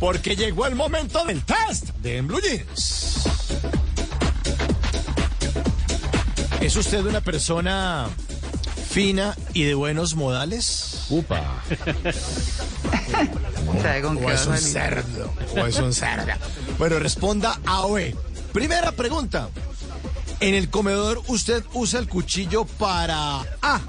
porque 0.00 0.34
llegó 0.34 0.66
el 0.66 0.74
momento 0.74 1.24
del 1.24 1.44
test 1.44 1.90
de 1.98 2.16
En 2.16 2.26
Blue 2.26 2.40
Jeans. 2.40 3.20
¿Es 6.60 6.74
usted 6.74 7.06
una 7.06 7.20
persona 7.20 8.08
fina 8.90 9.36
y 9.54 9.62
de 9.62 9.74
buenos 9.74 10.16
modales? 10.16 11.06
Upa. 11.08 11.62
¿Sabe 13.80 14.02
con 14.02 14.18
qué 14.18 14.24
o 14.24 14.26
va 14.26 14.34
es 14.34 14.44
un 14.44 14.58
cerdo. 14.58 15.32
O 15.54 15.66
es 15.66 15.76
un 15.76 15.94
cerdo. 15.94 16.32
Bueno, 16.78 16.98
responda 16.98 17.60
A 17.64 17.86
o 17.86 17.92
B. 17.92 18.12
Primera 18.52 18.90
pregunta. 18.90 19.48
En 20.40 20.54
el 20.54 20.70
comedor 20.70 21.22
usted 21.28 21.62
usa 21.74 22.00
el 22.00 22.08
cuchillo 22.08 22.64
para 22.64 23.40
A. 23.60 23.80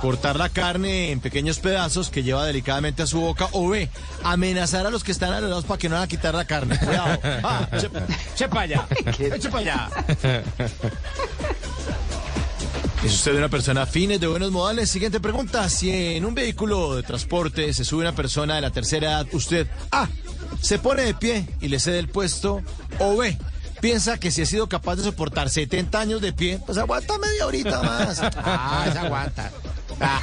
Cortar 0.00 0.36
la 0.36 0.48
carne 0.48 1.12
en 1.12 1.20
pequeños 1.20 1.58
pedazos 1.58 2.08
que 2.08 2.22
lleva 2.22 2.46
delicadamente 2.46 3.02
a 3.02 3.06
su 3.06 3.20
boca 3.20 3.48
o 3.52 3.68
B. 3.68 3.90
Amenazar 4.24 4.86
a 4.86 4.90
los 4.90 5.04
que 5.04 5.12
están 5.12 5.32
alrededor 5.32 5.64
para 5.64 5.78
que 5.78 5.88
no 5.90 5.96
van 5.96 6.04
a 6.04 6.08
quitar 6.08 6.34
la 6.34 6.46
carne. 6.46 6.78
Cuidado. 6.78 7.20
Ah, 7.44 7.68
para 8.50 8.60
allá. 8.62 8.86
Eche 9.18 9.48
para 9.48 9.58
allá. 9.58 9.90
¿Es 13.04 13.14
usted 13.14 13.36
una 13.36 13.48
persona 13.48 13.84
fina 13.84 14.14
y 14.14 14.18
de 14.18 14.26
buenos 14.26 14.50
modales? 14.50 14.90
Siguiente 14.90 15.20
pregunta. 15.20 15.68
Si 15.68 15.90
en 15.90 16.24
un 16.24 16.34
vehículo 16.34 16.96
de 16.96 17.02
transporte 17.02 17.72
se 17.74 17.84
sube 17.84 18.00
una 18.00 18.14
persona 18.14 18.54
de 18.56 18.60
la 18.62 18.70
tercera 18.70 19.08
edad, 19.08 19.26
usted 19.32 19.66
A. 19.90 20.08
Se 20.60 20.78
pone 20.78 21.02
de 21.02 21.14
pie 21.14 21.46
y 21.60 21.68
le 21.68 21.78
cede 21.78 21.98
el 21.98 22.08
puesto. 22.08 22.62
O 22.98 23.16
B. 23.16 23.36
Piensa 23.82 24.16
que 24.16 24.30
si 24.30 24.42
ha 24.42 24.46
sido 24.46 24.68
capaz 24.68 24.94
de 24.94 25.02
soportar 25.02 25.50
70 25.50 25.98
años 25.98 26.20
de 26.20 26.32
pie, 26.32 26.60
pues 26.64 26.78
aguanta 26.78 27.18
media 27.18 27.48
horita 27.48 27.82
más. 27.82 28.20
Ah, 28.36 28.88
se 28.92 28.98
aguanta. 29.00 29.50
Ah. 30.00 30.20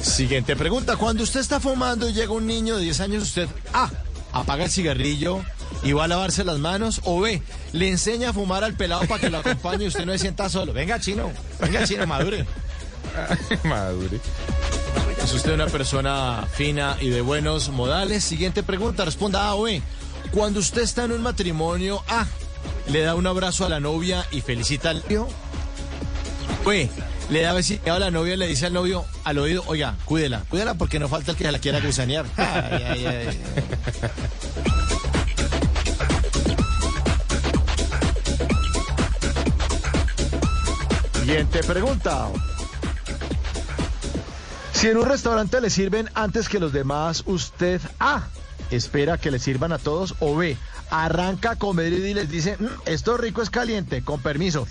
Siguiente 0.00 0.56
pregunta. 0.56 0.96
Cuando 0.96 1.24
usted 1.24 1.40
está 1.40 1.60
fumando 1.60 2.08
y 2.08 2.14
llega 2.14 2.32
un 2.32 2.46
niño 2.46 2.78
de 2.78 2.84
10 2.84 3.00
años, 3.00 3.22
usted 3.24 3.46
A. 3.74 3.90
Apaga 4.32 4.64
el 4.64 4.70
cigarrillo 4.70 5.42
y 5.82 5.92
va 5.92 6.04
a 6.04 6.08
lavarse 6.08 6.42
las 6.42 6.58
manos. 6.58 7.02
O 7.04 7.20
B. 7.20 7.42
Le 7.72 7.90
enseña 7.90 8.30
a 8.30 8.32
fumar 8.32 8.64
al 8.64 8.72
pelado 8.72 9.06
para 9.06 9.20
que 9.20 9.28
lo 9.28 9.38
acompañe 9.38 9.84
y 9.84 9.88
usted 9.88 10.06
no 10.06 10.12
se 10.12 10.20
sienta 10.20 10.48
solo. 10.48 10.72
Venga, 10.72 10.98
chino. 10.98 11.30
Venga, 11.60 11.84
chino, 11.84 12.06
madure. 12.06 12.46
Madure. 13.62 14.20
¿Es 15.22 15.34
usted 15.34 15.52
una 15.52 15.66
persona 15.66 16.46
fina 16.54 16.96
y 16.98 17.10
de 17.10 17.20
buenos 17.20 17.68
modales? 17.68 18.24
Siguiente 18.24 18.62
pregunta, 18.62 19.04
responda 19.04 19.48
A 19.48 19.54
o 19.54 19.64
B. 19.64 19.82
Cuando 20.32 20.60
usted 20.60 20.82
está 20.82 21.04
en 21.04 21.12
un 21.12 21.22
matrimonio, 21.22 22.02
A, 22.08 22.26
le 22.88 23.00
da 23.02 23.14
un 23.14 23.26
abrazo 23.26 23.64
a 23.64 23.68
la 23.68 23.80
novia 23.80 24.26
y 24.30 24.40
felicita 24.40 24.90
al 24.90 25.02
novio. 25.02 25.28
B, 26.66 26.88
le 27.30 27.40
da 27.40 27.52
besito 27.52 27.92
a 27.92 27.98
la 27.98 28.10
novia 28.10 28.34
y 28.34 28.36
le 28.36 28.46
dice 28.46 28.66
al 28.66 28.72
novio 28.74 29.04
al 29.24 29.38
oído, 29.38 29.62
oiga, 29.66 29.96
cuídela, 30.04 30.44
cuídela 30.48 30.74
porque 30.74 30.98
no 30.98 31.08
falta 31.08 31.32
el 31.32 31.36
que 31.36 31.44
se 31.44 31.52
la 31.52 31.58
quiera 31.58 31.80
gusanear. 31.80 32.26
Ay, 32.36 32.84
ay, 32.86 33.06
ay. 33.06 33.40
Siguiente 41.20 41.62
pregunta. 41.62 42.28
Si 44.72 44.88
en 44.88 44.96
un 44.96 45.06
restaurante 45.06 45.60
le 45.60 45.70
sirven 45.70 46.08
antes 46.14 46.48
que 46.48 46.58
los 46.58 46.72
demás, 46.72 47.22
usted 47.26 47.80
A. 47.98 48.22
Espera 48.70 49.18
que 49.18 49.30
le 49.30 49.38
sirvan 49.38 49.72
a 49.72 49.78
todos 49.78 50.14
o 50.20 50.36
B. 50.36 50.56
Arranca 50.90 51.52
a 51.52 51.56
comer 51.56 51.92
y 51.92 52.14
les 52.14 52.30
dice, 52.30 52.56
"Mm, 52.58 52.66
esto 52.86 53.16
rico 53.16 53.42
es 53.42 53.50
caliente, 53.50 54.02
con 54.02 54.20
permiso. 54.20 54.66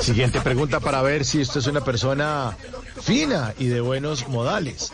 Siguiente 0.00 0.40
pregunta 0.40 0.80
para 0.80 1.02
ver 1.02 1.24
si 1.24 1.40
usted 1.40 1.60
es 1.60 1.66
una 1.66 1.82
persona 1.82 2.56
fina 3.02 3.54
y 3.58 3.66
de 3.66 3.80
buenos 3.80 4.28
modales. 4.28 4.92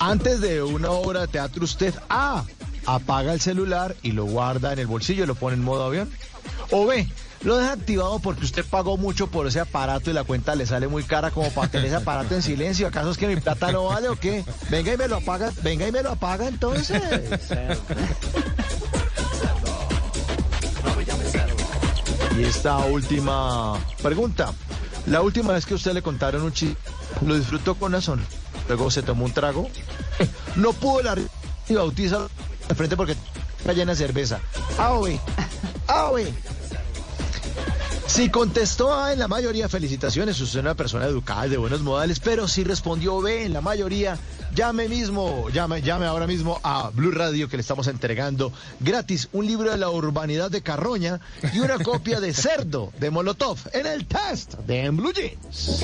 Antes 0.00 0.40
de 0.40 0.62
una 0.62 0.90
obra 0.90 1.22
de 1.22 1.28
teatro, 1.28 1.64
usted 1.64 1.94
A. 2.08 2.44
Apaga 2.86 3.32
el 3.32 3.40
celular 3.40 3.96
y 4.02 4.12
lo 4.12 4.24
guarda 4.26 4.72
en 4.72 4.78
el 4.78 4.86
bolsillo 4.86 5.24
y 5.24 5.26
lo 5.26 5.34
pone 5.34 5.56
en 5.56 5.64
modo 5.64 5.84
avión. 5.84 6.08
O 6.70 6.86
B. 6.86 7.08
Lo 7.42 7.56
deja 7.58 7.72
activado 7.72 8.18
porque 8.18 8.44
usted 8.44 8.64
pagó 8.64 8.96
mucho 8.96 9.28
por 9.28 9.46
ese 9.46 9.60
aparato 9.60 10.10
y 10.10 10.14
la 10.14 10.24
cuenta 10.24 10.54
le 10.54 10.66
sale 10.66 10.88
muy 10.88 11.04
cara 11.04 11.30
como 11.30 11.50
para 11.50 11.68
tener 11.68 11.86
ese 11.86 11.96
aparato 11.96 12.34
en 12.34 12.42
silencio. 12.42 12.88
¿Acaso 12.88 13.10
es 13.10 13.18
que 13.18 13.26
mi 13.26 13.36
plata 13.36 13.70
no 13.72 13.84
vale 13.84 14.08
o 14.08 14.16
qué? 14.16 14.44
Venga 14.70 14.92
y 14.92 14.96
me 14.96 15.08
lo 15.08 15.16
apaga, 15.16 15.52
venga 15.62 15.86
y 15.86 15.92
me 15.92 16.02
lo 16.02 16.10
apaga 16.10 16.48
entonces. 16.48 17.00
Y 22.38 22.44
esta 22.44 22.78
última 22.78 23.78
pregunta. 24.02 24.52
La 25.06 25.22
última 25.22 25.52
vez 25.52 25.64
que 25.64 25.74
usted 25.74 25.92
le 25.92 26.02
contaron 26.02 26.42
un 26.42 26.52
chiste, 26.52 26.76
lo 27.24 27.36
disfrutó 27.36 27.76
con 27.76 28.00
son. 28.02 28.24
Luego 28.68 28.90
se 28.90 29.02
tomó 29.02 29.24
un 29.24 29.32
trago. 29.32 29.70
No 30.56 30.72
pudo 30.72 31.02
la 31.02 31.16
y 31.68 31.74
bautiza 31.74 32.26
de 32.68 32.74
frente 32.74 32.96
porque 32.96 33.16
está 33.58 33.72
llena 33.72 33.92
de 33.92 33.98
cerveza. 33.98 34.40
Ah, 34.78 34.96
güey. 34.96 35.20
Si 38.06 38.30
contestó 38.30 38.94
A 38.94 39.12
en 39.12 39.18
la 39.18 39.28
mayoría, 39.28 39.68
felicitaciones, 39.68 40.40
usted 40.40 40.60
es 40.60 40.62
una 40.62 40.74
persona 40.74 41.06
educada 41.06 41.48
de 41.48 41.56
buenos 41.56 41.82
modales, 41.82 42.20
pero 42.20 42.48
si 42.48 42.64
respondió 42.64 43.20
B 43.20 43.44
en 43.44 43.52
la 43.52 43.60
mayoría, 43.60 44.16
llame 44.54 44.88
mismo, 44.88 45.48
llame, 45.50 45.82
llame 45.82 46.06
ahora 46.06 46.26
mismo 46.26 46.60
a 46.62 46.90
Blue 46.90 47.10
Radio 47.10 47.48
que 47.48 47.56
le 47.56 47.60
estamos 47.60 47.88
entregando 47.88 48.52
gratis 48.80 49.28
un 49.32 49.46
libro 49.46 49.70
de 49.70 49.76
la 49.76 49.90
urbanidad 49.90 50.50
de 50.50 50.62
Carroña 50.62 51.20
y 51.52 51.58
una 51.58 51.78
copia 51.78 52.20
de 52.20 52.32
Cerdo 52.32 52.92
de 52.98 53.10
Molotov 53.10 53.58
en 53.72 53.86
el 53.86 54.06
test 54.06 54.54
de 54.60 54.88
Blue 54.90 55.12
Jeans. 55.12 55.82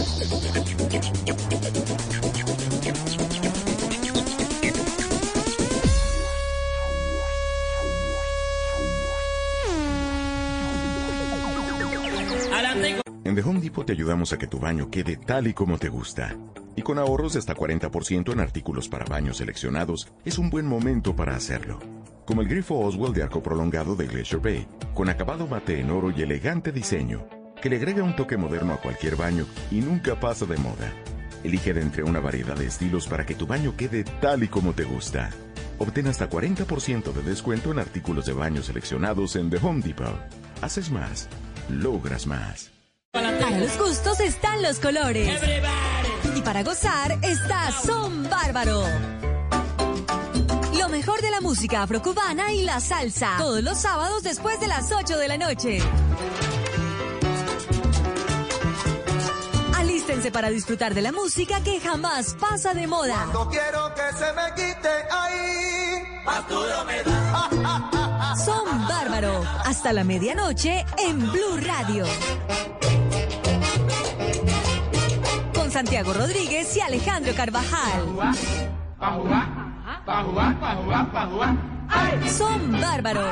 En 13.24 13.36
The 13.36 13.42
Home 13.42 13.60
Depot 13.60 13.86
te 13.86 13.92
ayudamos 13.92 14.32
a 14.32 14.38
que 14.38 14.48
tu 14.48 14.58
baño 14.58 14.90
quede 14.90 15.16
tal 15.16 15.46
y 15.46 15.54
como 15.54 15.78
te 15.78 15.88
gusta. 15.88 16.36
Y 16.74 16.82
con 16.82 16.98
ahorros 16.98 17.34
de 17.34 17.38
hasta 17.38 17.54
40% 17.54 18.32
en 18.32 18.40
artículos 18.40 18.88
para 18.88 19.04
baños 19.04 19.36
seleccionados, 19.36 20.08
es 20.24 20.38
un 20.38 20.50
buen 20.50 20.66
momento 20.66 21.14
para 21.14 21.36
hacerlo. 21.36 21.78
como 22.24 22.40
el 22.40 22.48
grifo 22.48 22.78
Oswald 22.78 23.14
de 23.14 23.22
arco 23.24 23.42
prolongado 23.42 23.94
de 23.94 24.06
Glacier 24.06 24.40
Bay, 24.40 24.66
con 24.94 25.08
acabado 25.08 25.46
mate 25.46 25.80
en 25.80 25.90
oro 25.90 26.10
y 26.10 26.22
elegante 26.22 26.72
diseño, 26.72 27.26
que 27.60 27.68
le 27.68 27.76
agrega 27.76 28.02
un 28.02 28.16
toque 28.16 28.36
moderno 28.36 28.72
a 28.72 28.80
cualquier 28.80 29.16
baño 29.16 29.44
y 29.70 29.80
nunca 29.80 30.18
pasa 30.18 30.46
de 30.46 30.56
moda. 30.56 30.92
Elige 31.44 31.74
de 31.74 31.82
entre 31.82 32.04
una 32.04 32.20
variedad 32.20 32.56
de 32.56 32.66
estilos 32.66 33.06
para 33.06 33.26
que 33.26 33.34
tu 33.34 33.46
baño 33.46 33.74
quede 33.76 34.04
tal 34.04 34.44
y 34.44 34.48
como 34.48 34.72
te 34.72 34.84
gusta. 34.84 35.30
Obtén 35.78 36.06
hasta 36.06 36.30
40% 36.30 37.12
de 37.12 37.22
descuento 37.22 37.72
en 37.72 37.80
artículos 37.80 38.26
de 38.26 38.32
baño 38.32 38.62
seleccionados 38.62 39.36
en 39.36 39.50
The 39.50 39.58
Home 39.58 39.82
Depot. 39.82 40.18
Haces 40.62 40.90
más, 40.90 41.28
logras 41.68 42.26
más. 42.26 42.71
Para 43.12 43.50
los 43.58 43.76
gustos 43.76 44.20
están 44.20 44.62
los 44.62 44.78
colores. 44.78 45.38
Y 46.34 46.40
para 46.40 46.62
gozar 46.62 47.18
está 47.20 47.70
Son 47.70 48.22
Bárbaro. 48.30 48.84
Lo 50.78 50.88
mejor 50.88 51.20
de 51.20 51.30
la 51.30 51.42
música 51.42 51.82
afrocubana 51.82 52.54
y 52.54 52.62
la 52.62 52.80
salsa. 52.80 53.34
Todos 53.36 53.62
los 53.62 53.78
sábados 53.78 54.22
después 54.22 54.58
de 54.60 54.66
las 54.66 54.90
8 54.90 55.18
de 55.18 55.28
la 55.28 55.36
noche. 55.36 55.80
Alístense 59.76 60.32
para 60.32 60.48
disfrutar 60.48 60.94
de 60.94 61.02
la 61.02 61.12
música 61.12 61.62
que 61.62 61.80
jamás 61.80 62.34
pasa 62.40 62.72
de 62.72 62.86
moda. 62.86 63.26
No 63.34 63.46
quiero 63.50 63.92
que 63.94 64.16
se 64.16 64.32
me 64.32 64.54
quite 64.54 64.88
ahí. 65.10 66.02
Más 66.24 66.48
duro 66.48 66.84
me 66.86 67.02
da. 67.02 68.34
Son 68.42 68.88
Bárbaro. 68.88 69.44
Hasta 69.66 69.92
la 69.92 70.02
medianoche 70.02 70.86
en 70.96 71.30
Blue 71.30 71.58
Radio. 71.60 72.06
Santiago 75.72 76.12
Rodríguez 76.12 76.76
y 76.76 76.80
Alejandro 76.82 77.32
Carvajal. 77.34 78.02
Pa' 78.98 79.12
jugar, 79.12 79.48
pa' 80.04 80.22
jugar, 80.22 80.60
pa' 80.60 80.74
jugar, 80.76 81.10
pa' 81.10 81.26
jugar. 81.26 81.56
¡Ay! 81.88 82.28
Son 82.28 82.72
Bárbaro. 82.72 83.24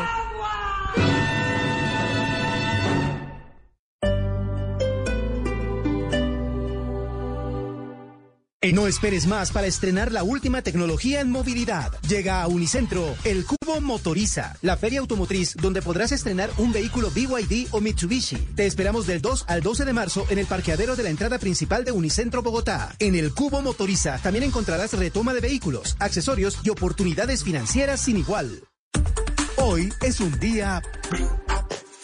No 8.73 8.87
esperes 8.87 9.27
más 9.27 9.53
para 9.53 9.67
estrenar 9.67 10.13
la 10.13 10.23
última 10.23 10.61
tecnología 10.61 11.21
en 11.21 11.31
movilidad. 11.31 11.93
Llega 12.07 12.43
a 12.43 12.47
Unicentro 12.47 13.17
el 13.25 13.47
Cubo 13.47 13.81
Motoriza, 13.81 14.55
la 14.61 14.77
feria 14.77 15.01
automotriz 15.01 15.57
donde 15.57 15.81
podrás 15.81 16.13
estrenar 16.13 16.51
un 16.59 16.71
vehículo 16.71 17.11
BYD 17.11 17.69
o 17.71 17.81
Mitsubishi. 17.81 18.37
Te 18.55 18.67
esperamos 18.67 19.07
del 19.07 19.23
2 19.23 19.47
al 19.49 19.63
12 19.63 19.87
de 19.87 19.93
marzo 19.95 20.27
en 20.29 20.39
el 20.39 20.47
parqueadero 20.47 20.95
de 20.95 21.05
la 21.05 21.09
entrada 21.09 21.39
principal 21.39 21.87
de 21.87 21.93
Unicentro 21.93 22.43
Bogotá. 22.43 22.95
En 22.99 23.15
el 23.15 23.33
Cubo 23.33 23.63
Motoriza 23.63 24.19
también 24.19 24.45
encontrarás 24.45 24.93
retoma 24.93 25.33
de 25.33 25.41
vehículos, 25.41 25.97
accesorios 25.99 26.59
y 26.63 26.69
oportunidades 26.69 27.43
financieras 27.43 28.03
sin 28.03 28.19
igual. 28.19 28.65
Hoy 29.57 29.91
es 30.03 30.21
un 30.21 30.39
día 30.39 30.83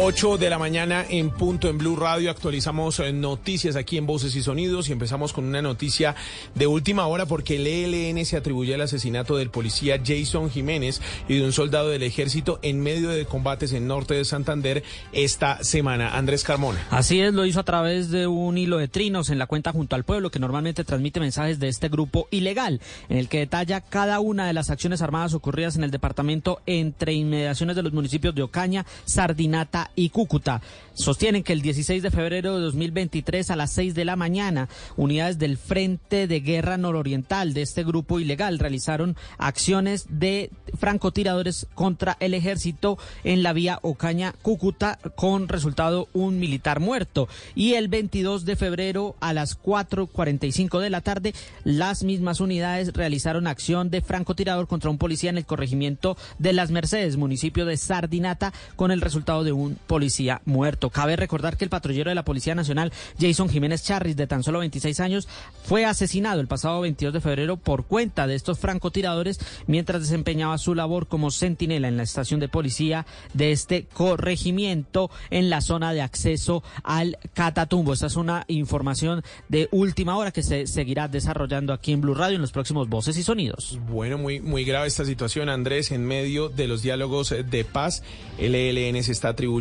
8 0.00 0.38
de 0.38 0.48
la 0.48 0.60
mañana 0.60 1.04
en 1.08 1.30
punto 1.30 1.68
en 1.68 1.76
Blue 1.76 1.96
Radio. 1.96 2.30
Actualizamos 2.30 3.00
eh, 3.00 3.12
noticias 3.12 3.74
aquí 3.74 3.98
en 3.98 4.06
Voces 4.06 4.36
y 4.36 4.42
Sonidos 4.42 4.88
y 4.88 4.92
empezamos 4.92 5.32
con 5.32 5.44
una 5.44 5.60
noticia 5.60 6.14
de 6.54 6.68
última 6.68 7.08
hora 7.08 7.26
porque 7.26 7.56
el 7.56 7.66
ELN 7.66 8.24
se 8.24 8.36
atribuye 8.36 8.74
el 8.74 8.80
asesinato 8.80 9.36
del 9.36 9.50
policía 9.50 10.00
Jason 10.04 10.50
Jiménez 10.50 11.02
y 11.28 11.38
de 11.38 11.44
un 11.44 11.52
soldado 11.52 11.88
del 11.88 12.04
ejército 12.04 12.60
en 12.62 12.80
medio 12.80 13.08
de 13.08 13.24
combates 13.24 13.72
en 13.72 13.88
norte 13.88 14.14
de 14.14 14.24
Santander 14.24 14.84
esta 15.10 15.64
semana. 15.64 16.16
Andrés 16.16 16.44
Carmona. 16.44 16.78
Así 16.90 17.20
es, 17.20 17.34
lo 17.34 17.44
hizo 17.44 17.58
a 17.58 17.64
través 17.64 18.08
de 18.12 18.28
un 18.28 18.56
hilo 18.56 18.78
de 18.78 18.86
trinos 18.86 19.30
en 19.30 19.38
la 19.38 19.48
cuenta 19.48 19.72
Junto 19.72 19.96
al 19.96 20.04
Pueblo 20.04 20.30
que 20.30 20.38
normalmente 20.38 20.84
transmite 20.84 21.18
mensajes 21.18 21.58
de 21.58 21.66
este 21.66 21.88
grupo 21.88 22.28
ilegal 22.30 22.80
en 23.08 23.18
el 23.18 23.28
que 23.28 23.40
detalla 23.40 23.80
cada 23.80 24.20
una 24.20 24.46
de 24.46 24.52
las 24.52 24.70
acciones 24.70 25.02
armadas 25.02 25.34
ocurridas 25.34 25.74
en 25.74 25.82
el 25.82 25.90
departamento 25.90 26.60
entre 26.66 27.14
inmediaciones 27.14 27.74
de 27.74 27.82
los 27.82 27.92
municipios 27.92 28.32
de 28.32 28.44
Ocaña, 28.44 28.86
Sardinata 29.04 29.87
y 29.94 30.10
Cúcuta. 30.10 30.60
Sostienen 30.94 31.44
que 31.44 31.52
el 31.52 31.62
16 31.62 32.02
de 32.02 32.10
febrero 32.10 32.56
de 32.56 32.60
2023 32.62 33.50
a 33.50 33.56
las 33.56 33.72
6 33.72 33.94
de 33.94 34.04
la 34.04 34.16
mañana, 34.16 34.68
unidades 34.96 35.38
del 35.38 35.56
Frente 35.56 36.26
de 36.26 36.40
Guerra 36.40 36.76
Nororiental 36.76 37.54
de 37.54 37.62
este 37.62 37.84
grupo 37.84 38.18
ilegal 38.18 38.58
realizaron 38.58 39.16
acciones 39.38 40.06
de 40.10 40.50
francotiradores 40.76 41.68
contra 41.74 42.16
el 42.18 42.34
ejército 42.34 42.98
en 43.22 43.44
la 43.44 43.52
vía 43.52 43.78
Ocaña-Cúcuta 43.82 44.98
con 45.14 45.46
resultado 45.46 46.08
un 46.12 46.40
militar 46.40 46.80
muerto. 46.80 47.28
Y 47.54 47.74
el 47.74 47.86
22 47.86 48.44
de 48.44 48.56
febrero 48.56 49.14
a 49.20 49.32
las 49.32 49.60
4.45 49.60 50.80
de 50.80 50.90
la 50.90 51.00
tarde, 51.00 51.34
las 51.64 52.02
mismas 52.02 52.40
unidades 52.40 52.92
realizaron 52.92 53.46
acción 53.46 53.90
de 53.90 54.00
francotirador 54.00 54.66
contra 54.66 54.90
un 54.90 54.98
policía 54.98 55.30
en 55.30 55.38
el 55.38 55.46
corregimiento 55.46 56.16
de 56.38 56.52
Las 56.52 56.70
Mercedes, 56.70 57.16
municipio 57.16 57.66
de 57.66 57.76
Sardinata, 57.76 58.52
con 58.76 58.90
el 58.90 59.00
resultado 59.00 59.44
de 59.44 59.52
un 59.52 59.77
policía 59.86 60.42
muerto. 60.44 60.90
Cabe 60.90 61.16
recordar 61.16 61.56
que 61.56 61.64
el 61.64 61.70
patrullero 61.70 62.10
de 62.10 62.14
la 62.14 62.24
Policía 62.24 62.54
Nacional, 62.54 62.92
Jason 63.20 63.48
Jiménez 63.48 63.84
Charris, 63.84 64.16
de 64.16 64.26
tan 64.26 64.42
solo 64.42 64.60
26 64.60 65.00
años, 65.00 65.28
fue 65.64 65.84
asesinado 65.84 66.40
el 66.40 66.48
pasado 66.48 66.80
22 66.80 67.14
de 67.14 67.20
febrero 67.20 67.56
por 67.56 67.84
cuenta 67.84 68.26
de 68.26 68.34
estos 68.34 68.58
francotiradores 68.58 69.38
mientras 69.66 70.00
desempeñaba 70.00 70.58
su 70.58 70.74
labor 70.74 71.06
como 71.06 71.30
centinela 71.30 71.88
en 71.88 71.96
la 71.96 72.02
estación 72.02 72.40
de 72.40 72.48
policía 72.48 73.06
de 73.34 73.52
este 73.52 73.86
corregimiento 73.92 75.10
en 75.30 75.50
la 75.50 75.60
zona 75.60 75.92
de 75.92 76.00
acceso 76.00 76.62
al 76.82 77.18
Catatumbo. 77.34 77.92
Esta 77.92 78.06
es 78.06 78.16
una 78.16 78.44
información 78.48 79.22
de 79.48 79.68
última 79.70 80.16
hora 80.16 80.30
que 80.30 80.42
se 80.42 80.66
seguirá 80.66 81.08
desarrollando 81.08 81.72
aquí 81.72 81.92
en 81.92 82.00
Blue 82.00 82.14
Radio 82.14 82.36
en 82.36 82.42
los 82.42 82.52
próximos 82.52 82.88
Voces 82.88 83.16
y 83.16 83.22
Sonidos. 83.22 83.78
Bueno, 83.88 84.18
muy, 84.18 84.40
muy 84.40 84.64
grave 84.64 84.86
esta 84.86 85.04
situación, 85.04 85.48
Andrés. 85.48 85.90
En 85.90 86.04
medio 86.04 86.48
de 86.48 86.68
los 86.68 86.82
diálogos 86.82 87.34
de 87.50 87.64
paz, 87.64 88.02
el 88.38 88.54
ELN 88.54 89.02
se 89.02 89.12
está 89.12 89.28
atribuyendo 89.30 89.57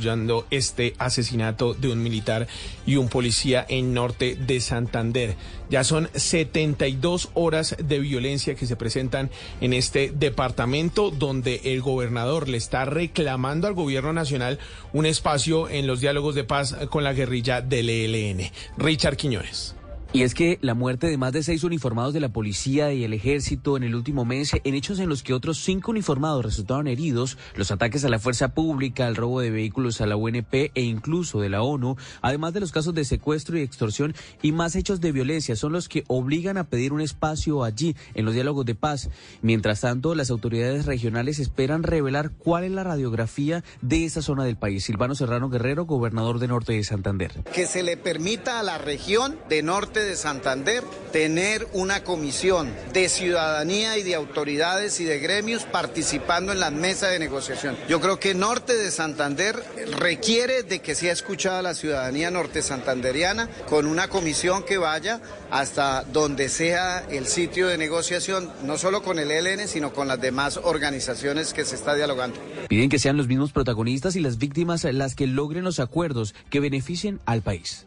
este 0.51 0.93
asesinato 0.97 1.73
de 1.73 1.89
un 1.89 2.01
militar 2.03 2.47
y 2.85 2.95
un 2.97 3.09
policía 3.09 3.65
en 3.67 3.93
norte 3.93 4.35
de 4.35 4.59
Santander. 4.59 5.35
Ya 5.69 5.83
son 5.83 6.09
72 6.13 7.29
horas 7.33 7.75
de 7.77 7.99
violencia 7.99 8.55
que 8.55 8.65
se 8.65 8.75
presentan 8.75 9.29
en 9.61 9.73
este 9.73 10.11
departamento 10.13 11.11
donde 11.11 11.61
el 11.65 11.81
gobernador 11.81 12.47
le 12.47 12.57
está 12.57 12.85
reclamando 12.85 13.67
al 13.67 13.73
gobierno 13.73 14.13
nacional 14.13 14.59
un 14.93 15.05
espacio 15.05 15.69
en 15.69 15.87
los 15.87 15.99
diálogos 15.99 16.35
de 16.35 16.43
paz 16.43 16.75
con 16.89 17.03
la 17.03 17.13
guerrilla 17.13 17.61
del 17.61 17.89
ELN. 17.89 18.51
Richard 18.77 19.17
Quiñones. 19.17 19.76
Y 20.17 20.23
es 20.23 20.33
que 20.33 20.57
la 20.61 20.73
muerte 20.73 21.05
de 21.05 21.15
más 21.15 21.31
de 21.31 21.43
seis 21.43 21.63
uniformados 21.63 22.11
de 22.11 22.19
la 22.19 22.29
policía 22.29 22.91
y 22.91 23.03
el 23.03 23.13
ejército 23.13 23.77
en 23.77 23.83
el 23.83 23.93
último 23.93 24.25
mes, 24.25 24.49
en 24.63 24.73
hechos 24.73 24.97
en 24.97 25.09
los 25.09 25.21
que 25.21 25.35
otros 25.35 25.59
cinco 25.59 25.91
uniformados 25.91 26.43
resultaron 26.43 26.87
heridos, 26.87 27.37
los 27.53 27.69
ataques 27.69 28.03
a 28.03 28.09
la 28.09 28.17
fuerza 28.17 28.55
pública, 28.55 29.07
el 29.07 29.15
robo 29.15 29.41
de 29.41 29.51
vehículos 29.51 30.01
a 30.01 30.07
la 30.07 30.15
UNP 30.15 30.71
e 30.73 30.81
incluso 30.81 31.39
de 31.39 31.49
la 31.49 31.61
ONU, 31.61 31.97
además 32.23 32.55
de 32.55 32.61
los 32.61 32.71
casos 32.71 32.95
de 32.95 33.05
secuestro 33.05 33.59
y 33.59 33.61
extorsión 33.61 34.15
y 34.41 34.53
más 34.53 34.75
hechos 34.75 35.01
de 35.01 35.11
violencia, 35.11 35.55
son 35.55 35.71
los 35.71 35.87
que 35.87 36.03
obligan 36.07 36.57
a 36.57 36.63
pedir 36.63 36.93
un 36.93 37.01
espacio 37.01 37.63
allí, 37.63 37.95
en 38.15 38.25
los 38.25 38.33
diálogos 38.33 38.65
de 38.65 38.73
paz. 38.73 39.11
Mientras 39.43 39.81
tanto, 39.81 40.15
las 40.15 40.31
autoridades 40.31 40.87
regionales 40.87 41.37
esperan 41.37 41.83
revelar 41.83 42.31
cuál 42.31 42.63
es 42.63 42.71
la 42.71 42.83
radiografía 42.83 43.63
de 43.83 44.05
esa 44.05 44.23
zona 44.23 44.45
del 44.45 44.57
país. 44.57 44.83
Silvano 44.83 45.13
Serrano 45.13 45.47
Guerrero, 45.51 45.85
gobernador 45.85 46.39
de 46.39 46.47
Norte 46.47 46.73
de 46.73 46.83
Santander. 46.83 47.43
que 47.53 47.67
se 47.67 47.83
le 47.83 47.97
permita 47.97 48.59
a 48.59 48.63
la 48.63 48.79
región 48.79 49.37
de 49.47 49.61
norte 49.61 50.06
de 50.07 50.15
Santander 50.15 50.83
tener 51.11 51.67
una 51.73 52.03
comisión 52.03 52.73
de 52.93 53.09
ciudadanía 53.09 53.97
y 53.97 54.03
de 54.03 54.15
autoridades 54.15 54.99
y 54.99 55.03
de 55.03 55.19
gremios 55.19 55.63
participando 55.63 56.51
en 56.51 56.59
la 56.59 56.71
mesa 56.71 57.07
de 57.09 57.19
negociación. 57.19 57.77
Yo 57.87 57.99
creo 58.01 58.19
que 58.19 58.33
norte 58.33 58.75
de 58.75 58.91
Santander 58.91 59.61
requiere 59.97 60.63
de 60.63 60.79
que 60.79 60.95
sea 60.95 61.13
escuchada 61.13 61.61
la 61.61 61.73
ciudadanía 61.73 62.31
norte 62.31 62.61
santanderiana 62.61 63.49
con 63.69 63.85
una 63.85 64.07
comisión 64.07 64.63
que 64.63 64.77
vaya 64.77 65.21
hasta 65.51 66.03
donde 66.03 66.49
sea 66.49 67.05
el 67.09 67.27
sitio 67.27 67.67
de 67.67 67.77
negociación, 67.77 68.51
no 68.63 68.77
solo 68.77 69.03
con 69.03 69.19
el 69.19 69.31
ELN, 69.31 69.67
sino 69.67 69.93
con 69.93 70.07
las 70.07 70.21
demás 70.21 70.59
organizaciones 70.63 71.53
que 71.53 71.65
se 71.65 71.75
está 71.75 71.95
dialogando. 71.95 72.39
Piden 72.67 72.89
que 72.89 72.99
sean 72.99 73.17
los 73.17 73.27
mismos 73.27 73.51
protagonistas 73.51 74.15
y 74.15 74.19
las 74.19 74.37
víctimas 74.37 74.83
las 74.83 75.15
que 75.15 75.27
logren 75.27 75.63
los 75.63 75.79
acuerdos 75.79 76.35
que 76.49 76.59
beneficien 76.59 77.19
al 77.25 77.41
país. 77.41 77.86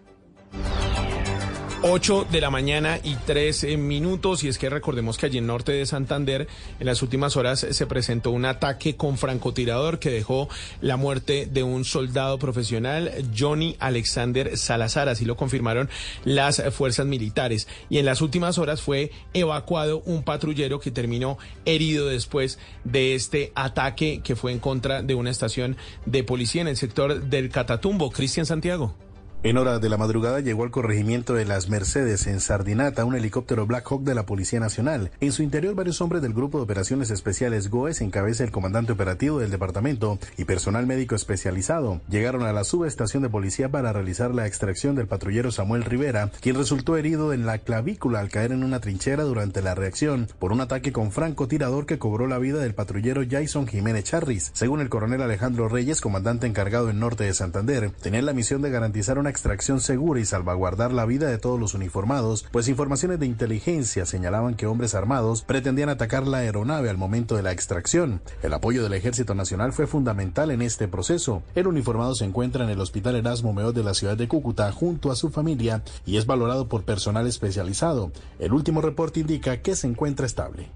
8 1.83 2.27
de 2.31 2.43
la 2.43 2.51
mañana 2.51 3.01
y 3.03 3.15
13 3.15 3.79
minutos. 3.79 4.45
Y 4.45 4.49
es 4.49 4.59
que 4.59 4.69
recordemos 4.69 5.17
que 5.17 5.27
allí 5.27 5.39
en 5.39 5.47
norte 5.47 5.73
de 5.73 5.87
Santander, 5.87 6.47
en 6.79 6.87
las 6.87 7.01
últimas 7.01 7.39
horas 7.39 7.67
se 7.71 7.87
presentó 7.87 8.33
un 8.33 8.45
ataque 8.45 8.97
con 8.97 9.17
francotirador 9.17 9.99
que 9.99 10.11
dejó 10.11 10.49
la 10.83 10.99
muerte 10.99 11.49
de 11.51 11.63
un 11.63 11.87
soldado 11.87 12.39
profesional, 12.39 13.11
Johnny 13.37 13.77
Alexander 13.79 14.59
Salazar. 14.59 15.09
Así 15.09 15.25
lo 15.25 15.37
confirmaron 15.37 15.89
las 16.25 16.63
fuerzas 16.75 17.07
militares. 17.07 17.67
Y 17.89 17.97
en 17.97 18.05
las 18.05 18.21
últimas 18.21 18.59
horas 18.59 18.83
fue 18.83 19.11
evacuado 19.33 20.03
un 20.05 20.23
patrullero 20.23 20.81
que 20.81 20.91
terminó 20.91 21.39
herido 21.65 22.09
después 22.09 22.59
de 22.85 23.15
este 23.15 23.53
ataque 23.55 24.21
que 24.23 24.37
fue 24.37 24.53
en 24.53 24.59
contra 24.59 25.03
de 25.03 25.15
una 25.15 25.31
estación 25.31 25.79
de 26.05 26.25
policía 26.25 26.61
en 26.61 26.69
el 26.69 26.77
sector 26.77 27.23
del 27.23 27.49
Catatumbo. 27.49 28.11
Cristian 28.11 28.45
Santiago. 28.45 28.95
En 29.43 29.57
horas 29.57 29.81
de 29.81 29.89
la 29.89 29.97
madrugada 29.97 30.41
llegó 30.41 30.65
al 30.65 30.71
corregimiento 30.71 31.33
de 31.33 31.47
las 31.47 31.71
Mercedes 31.71 32.27
en 32.27 32.41
Sardinata 32.41 33.07
un 33.07 33.15
helicóptero 33.15 33.67
Black 33.67 33.91
Hawk 33.91 34.03
de 34.03 34.15
la 34.15 34.27
Policía 34.27 34.61
Nacional. 34.61 35.13
En 35.19 35.33
su 35.33 35.43
interior 35.43 35.75
varios 35.75 36.03
hombres 36.03 36.21
del 36.21 36.35
Grupo 36.35 36.59
de 36.59 36.65
Operaciones 36.65 37.11
Especiales 37.11 37.71
GOES 37.71 38.03
encabeza 38.03 38.45
el 38.45 38.51
comandante 38.51 38.93
operativo 38.93 39.39
del 39.39 39.51
departamento 39.51 40.19
y 40.37 40.45
personal 40.45 40.87
médico 40.87 41.15
especializado. 41.15 42.03
Llegaron 42.11 42.43
a 42.43 42.53
la 42.53 42.65
subestación 42.65 43.23
de 43.23 43.31
policía 43.31 43.71
para 43.71 43.95
realizar 43.95 44.35
la 44.35 44.47
extracción 44.47 44.95
del 44.95 45.07
patrullero 45.07 45.51
Samuel 45.51 45.85
Rivera, 45.85 46.31
quien 46.43 46.57
resultó 46.57 46.99
herido 46.99 47.33
en 47.33 47.47
la 47.47 47.57
clavícula 47.57 48.21
al 48.21 48.29
caer 48.29 48.53
en 48.53 48.63
una 48.63 48.81
trinchera 48.81 49.23
durante 49.23 49.63
la 49.63 49.75
reacción 49.75 50.29
por 50.39 50.53
un 50.53 50.61
ataque 50.61 50.93
con 50.93 51.13
francotirador 51.13 51.87
que 51.87 51.99
cobró 51.99 52.27
la 52.27 52.37
vida 52.37 52.59
del 52.59 52.75
patrullero 52.75 53.23
Jason 53.27 53.67
Jiménez 53.67 54.05
Charris. 54.05 54.51
Según 54.53 54.83
el 54.83 54.91
coronel 54.91 55.23
Alejandro 55.23 55.71
Reyes, 55.71 56.03
comandante 56.03 56.47
encargado 56.47 56.91
en 56.91 57.01
norte 57.01 57.25
de 57.25 57.33
Santander, 57.33 57.91
tenía 58.03 58.21
la 58.21 58.35
misión 58.35 58.61
de 58.61 58.69
garantizar 58.69 59.19
una 59.19 59.30
extracción 59.31 59.81
segura 59.81 60.21
y 60.21 60.27
salvaguardar 60.27 60.93
la 60.93 61.07
vida 61.07 61.29
de 61.29 61.39
todos 61.39 61.59
los 61.59 61.75
uniformados, 61.75 62.45
pues 62.53 62.69
informaciones 62.69 63.19
de 63.19 63.27
inteligencia 63.27 64.05
señalaban 64.05 64.55
que 64.55 64.67
hombres 64.67 64.95
armados 64.95 65.43
pretendían 65.43 65.89
atacar 65.89 66.27
la 66.27 66.39
aeronave 66.39 66.91
al 66.91 66.99
momento 66.99 67.37
de 67.37 67.43
la 67.43 67.53
extracción. 67.53 68.21
El 68.43 68.53
apoyo 68.53 68.83
del 68.83 68.93
Ejército 68.93 69.35
Nacional 69.35 69.73
fue 69.73 69.87
fundamental 69.87 70.51
en 70.51 70.63
este 70.63 70.89
proceso. 70.89 71.43
El 71.55 71.67
uniformado 71.67 72.15
se 72.15 72.25
encuentra 72.25 72.65
en 72.65 72.71
el 72.71 72.81
Hospital 72.81 73.17
Erasmo 73.17 73.53
Meot 73.53 73.75
de 73.75 73.85
la 73.85 73.95
ciudad 73.95 74.17
de 74.17 74.29
Cúcuta 74.29 74.71
junto 74.73 75.11
a 75.11 75.17
su 75.17 75.31
familia 75.31 75.83
y 76.05 76.17
es 76.19 76.27
valorado 76.27 76.69
por 76.69 76.85
personal 76.85 77.27
especializado. 77.27 78.13
El 78.39 78.53
último 78.53 78.81
reporte 78.83 79.21
indica 79.21 79.63
que 79.63 79.77
se 79.77 79.87
encuentra 79.87 80.27
estable. 80.27 80.69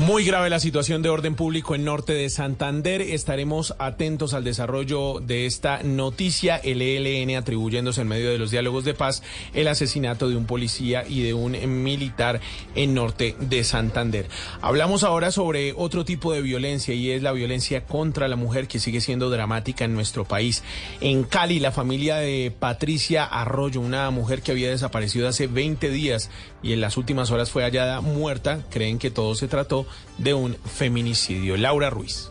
Muy 0.00 0.24
grave 0.24 0.48
la 0.48 0.60
situación 0.60 1.02
de 1.02 1.10
orden 1.10 1.34
público 1.34 1.74
en 1.74 1.84
norte 1.84 2.14
de 2.14 2.30
Santander. 2.30 3.02
Estaremos 3.02 3.74
atentos 3.78 4.32
al 4.32 4.44
desarrollo 4.44 5.20
de 5.20 5.44
esta 5.44 5.82
noticia. 5.82 6.56
El 6.56 6.80
ELN 6.80 7.36
atribuyéndose 7.36 8.00
en 8.00 8.08
medio 8.08 8.30
de 8.30 8.38
los 8.38 8.50
diálogos 8.50 8.86
de 8.86 8.94
paz 8.94 9.22
el 9.52 9.68
asesinato 9.68 10.30
de 10.30 10.36
un 10.36 10.46
policía 10.46 11.04
y 11.06 11.22
de 11.22 11.34
un 11.34 11.52
militar 11.82 12.40
en 12.74 12.94
norte 12.94 13.36
de 13.40 13.62
Santander. 13.62 14.26
Hablamos 14.62 15.04
ahora 15.04 15.30
sobre 15.32 15.74
otro 15.76 16.06
tipo 16.06 16.32
de 16.32 16.40
violencia 16.40 16.94
y 16.94 17.10
es 17.10 17.22
la 17.22 17.32
violencia 17.32 17.84
contra 17.84 18.26
la 18.26 18.36
mujer 18.36 18.68
que 18.68 18.80
sigue 18.80 19.02
siendo 19.02 19.28
dramática 19.28 19.84
en 19.84 19.92
nuestro 19.92 20.24
país. 20.24 20.62
En 21.02 21.24
Cali, 21.24 21.60
la 21.60 21.72
familia 21.72 22.16
de 22.16 22.50
Patricia 22.58 23.24
Arroyo, 23.24 23.82
una 23.82 24.10
mujer 24.10 24.40
que 24.40 24.52
había 24.52 24.70
desaparecido 24.70 25.28
hace 25.28 25.46
20 25.46 25.90
días 25.90 26.30
y 26.62 26.72
en 26.72 26.80
las 26.80 26.96
últimas 26.96 27.30
horas 27.30 27.50
fue 27.50 27.62
hallada 27.62 28.00
muerta, 28.00 28.60
creen 28.70 28.98
que 28.98 29.10
todo 29.10 29.34
se 29.34 29.48
trató 29.48 29.86
de 30.18 30.34
un 30.34 30.54
feminicidio. 30.54 31.56
Laura 31.56 31.90
Ruiz. 31.90 32.30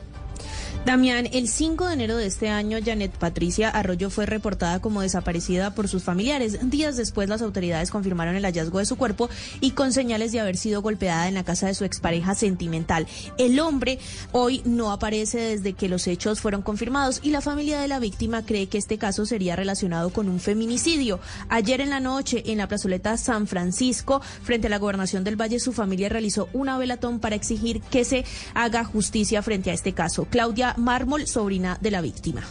Damián, 0.85 1.27
el 1.33 1.47
5 1.47 1.87
de 1.87 1.93
enero 1.93 2.17
de 2.17 2.25
este 2.25 2.49
año, 2.49 2.79
Janet 2.83 3.11
Patricia 3.11 3.69
Arroyo 3.69 4.09
fue 4.09 4.25
reportada 4.25 4.79
como 4.79 5.01
desaparecida 5.01 5.75
por 5.75 5.87
sus 5.87 6.03
familiares. 6.03 6.69
Días 6.69 6.97
después, 6.97 7.29
las 7.29 7.41
autoridades 7.41 7.91
confirmaron 7.91 8.35
el 8.35 8.43
hallazgo 8.43 8.79
de 8.79 8.85
su 8.85 8.95
cuerpo 8.95 9.29
y 9.61 9.71
con 9.71 9.93
señales 9.93 10.31
de 10.31 10.39
haber 10.39 10.57
sido 10.57 10.81
golpeada 10.81 11.27
en 11.27 11.33
la 11.33 11.43
casa 11.43 11.67
de 11.67 11.73
su 11.73 11.85
expareja 11.85 12.33
sentimental. 12.33 13.07
El 13.37 13.59
hombre 13.59 13.99
hoy 14.31 14.61
no 14.65 14.91
aparece 14.91 15.39
desde 15.39 15.73
que 15.73 15.89
los 15.89 16.07
hechos 16.07 16.39
fueron 16.39 16.61
confirmados 16.61 17.19
y 17.23 17.31
la 17.31 17.41
familia 17.41 17.79
de 17.79 17.87
la 17.87 17.99
víctima 17.99 18.45
cree 18.45 18.67
que 18.67 18.77
este 18.77 18.97
caso 18.97 19.25
sería 19.25 19.55
relacionado 19.55 20.11
con 20.11 20.29
un 20.29 20.39
feminicidio. 20.39 21.19
Ayer 21.49 21.81
en 21.81 21.89
la 21.89 21.99
noche, 21.99 22.43
en 22.47 22.57
la 22.57 22.67
plazoleta 22.67 23.17
San 23.17 23.47
Francisco, 23.47 24.21
frente 24.43 24.67
a 24.67 24.69
la 24.69 24.79
gobernación 24.79 25.23
del 25.23 25.39
Valle, 25.39 25.59
su 25.59 25.73
familia 25.73 26.09
realizó 26.09 26.49
una 26.53 26.77
velatón 26.77 27.19
para 27.19 27.35
exigir 27.35 27.81
que 27.81 28.05
se 28.05 28.25
haga 28.53 28.83
justicia 28.83 29.41
frente 29.41 29.71
a 29.71 29.73
este 29.73 29.93
caso. 29.93 30.25
Claudia 30.29 30.58
Mármol, 30.77 31.27
sobrina 31.27 31.77
de 31.81 31.91
la 31.91 32.01
víctima. 32.01 32.41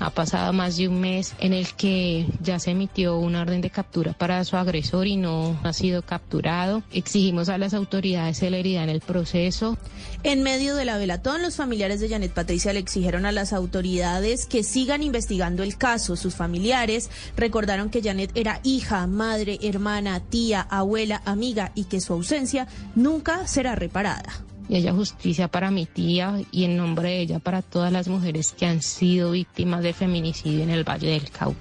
Ha 0.00 0.10
pasado 0.10 0.52
más 0.52 0.76
de 0.76 0.88
un 0.88 1.00
mes 1.00 1.34
en 1.40 1.52
el 1.52 1.74
que 1.74 2.26
ya 2.40 2.58
se 2.58 2.70
emitió 2.70 3.18
una 3.18 3.42
orden 3.42 3.60
de 3.60 3.68
captura 3.70 4.12
para 4.12 4.42
su 4.44 4.56
agresor 4.56 5.06
y 5.06 5.16
no 5.16 5.58
ha 5.62 5.72
sido 5.72 6.02
capturado. 6.02 6.82
Exigimos 6.92 7.48
a 7.48 7.58
las 7.58 7.74
autoridades 7.74 8.38
celeridad 8.38 8.84
en 8.84 8.90
el 8.90 9.00
proceso. 9.00 9.76
En 10.22 10.42
medio 10.42 10.74
de 10.74 10.84
la 10.84 10.96
velatón, 10.96 11.42
los 11.42 11.56
familiares 11.56 12.00
de 12.00 12.08
Janet 12.08 12.32
Patricia 12.32 12.72
le 12.72 12.78
exigieron 12.78 13.26
a 13.26 13.32
las 13.32 13.52
autoridades 13.52 14.46
que 14.46 14.62
sigan 14.62 15.02
investigando 15.02 15.62
el 15.62 15.76
caso. 15.76 16.16
Sus 16.16 16.34
familiares 16.34 17.10
recordaron 17.36 17.90
que 17.90 18.02
Janet 18.02 18.30
era 18.34 18.60
hija, 18.62 19.06
madre, 19.06 19.58
hermana, 19.62 20.20
tía, 20.20 20.62
abuela, 20.62 21.22
amiga 21.26 21.72
y 21.74 21.84
que 21.84 22.00
su 22.00 22.14
ausencia 22.14 22.68
nunca 22.94 23.46
será 23.46 23.74
reparada 23.74 24.44
y 24.68 24.76
haya 24.76 24.92
justicia 24.92 25.48
para 25.48 25.70
mi 25.70 25.86
tía 25.86 26.40
y 26.52 26.64
en 26.64 26.76
nombre 26.76 27.10
de 27.10 27.20
ella 27.20 27.38
para 27.38 27.62
todas 27.62 27.92
las 27.92 28.08
mujeres 28.08 28.52
que 28.52 28.66
han 28.66 28.82
sido 28.82 29.32
víctimas 29.32 29.82
de 29.82 29.92
feminicidio 29.92 30.62
en 30.62 30.70
el 30.70 30.88
Valle 30.88 31.10
del 31.10 31.30
Cauca. 31.30 31.58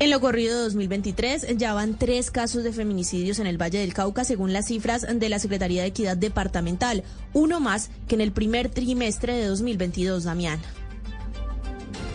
En 0.00 0.10
lo 0.10 0.20
corrido 0.20 0.56
de 0.56 0.64
2023 0.64 1.56
ya 1.56 1.74
van 1.74 1.98
tres 1.98 2.30
casos 2.30 2.62
de 2.62 2.72
feminicidios 2.72 3.40
en 3.40 3.48
el 3.48 3.60
Valle 3.60 3.80
del 3.80 3.94
Cauca 3.94 4.22
según 4.22 4.52
las 4.52 4.66
cifras 4.66 5.04
de 5.12 5.28
la 5.28 5.40
Secretaría 5.40 5.82
de 5.82 5.88
Equidad 5.88 6.16
Departamental, 6.16 7.02
uno 7.32 7.58
más 7.58 7.90
que 8.06 8.14
en 8.14 8.20
el 8.20 8.30
primer 8.30 8.68
trimestre 8.68 9.34
de 9.34 9.46
2022, 9.46 10.22
Damián. 10.22 10.60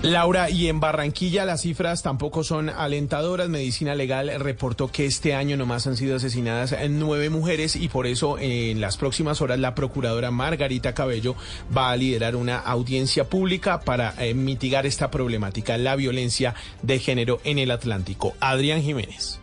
Laura, 0.03 0.49
y 0.49 0.67
en 0.67 0.81
Barranquilla 0.81 1.45
las 1.45 1.61
cifras 1.61 2.03
tampoco 2.03 2.43
son 2.43 2.69
alentadoras. 2.69 3.47
Medicina 3.47 3.95
Legal 3.95 4.29
reportó 4.37 4.91
que 4.91 5.05
este 5.05 5.33
año 5.33 5.55
nomás 5.55 5.87
han 5.87 5.95
sido 5.95 6.17
asesinadas 6.17 6.75
nueve 6.89 7.29
mujeres 7.29 7.77
y 7.77 7.87
por 7.87 8.05
eso 8.05 8.37
en 8.37 8.81
las 8.81 8.97
próximas 8.97 9.39
horas 9.39 9.59
la 9.59 9.75
procuradora 9.75 10.29
Margarita 10.29 10.93
Cabello 10.93 11.35
va 11.75 11.89
a 11.89 11.95
liderar 11.95 12.35
una 12.35 12.57
audiencia 12.57 13.29
pública 13.29 13.79
para 13.79 14.13
eh, 14.21 14.33
mitigar 14.33 14.85
esta 14.85 15.09
problemática, 15.09 15.77
la 15.77 15.95
violencia 15.95 16.53
de 16.81 16.99
género 16.99 17.39
en 17.45 17.57
el 17.57 17.71
Atlántico. 17.71 18.33
Adrián 18.41 18.81
Jiménez. 18.81 19.42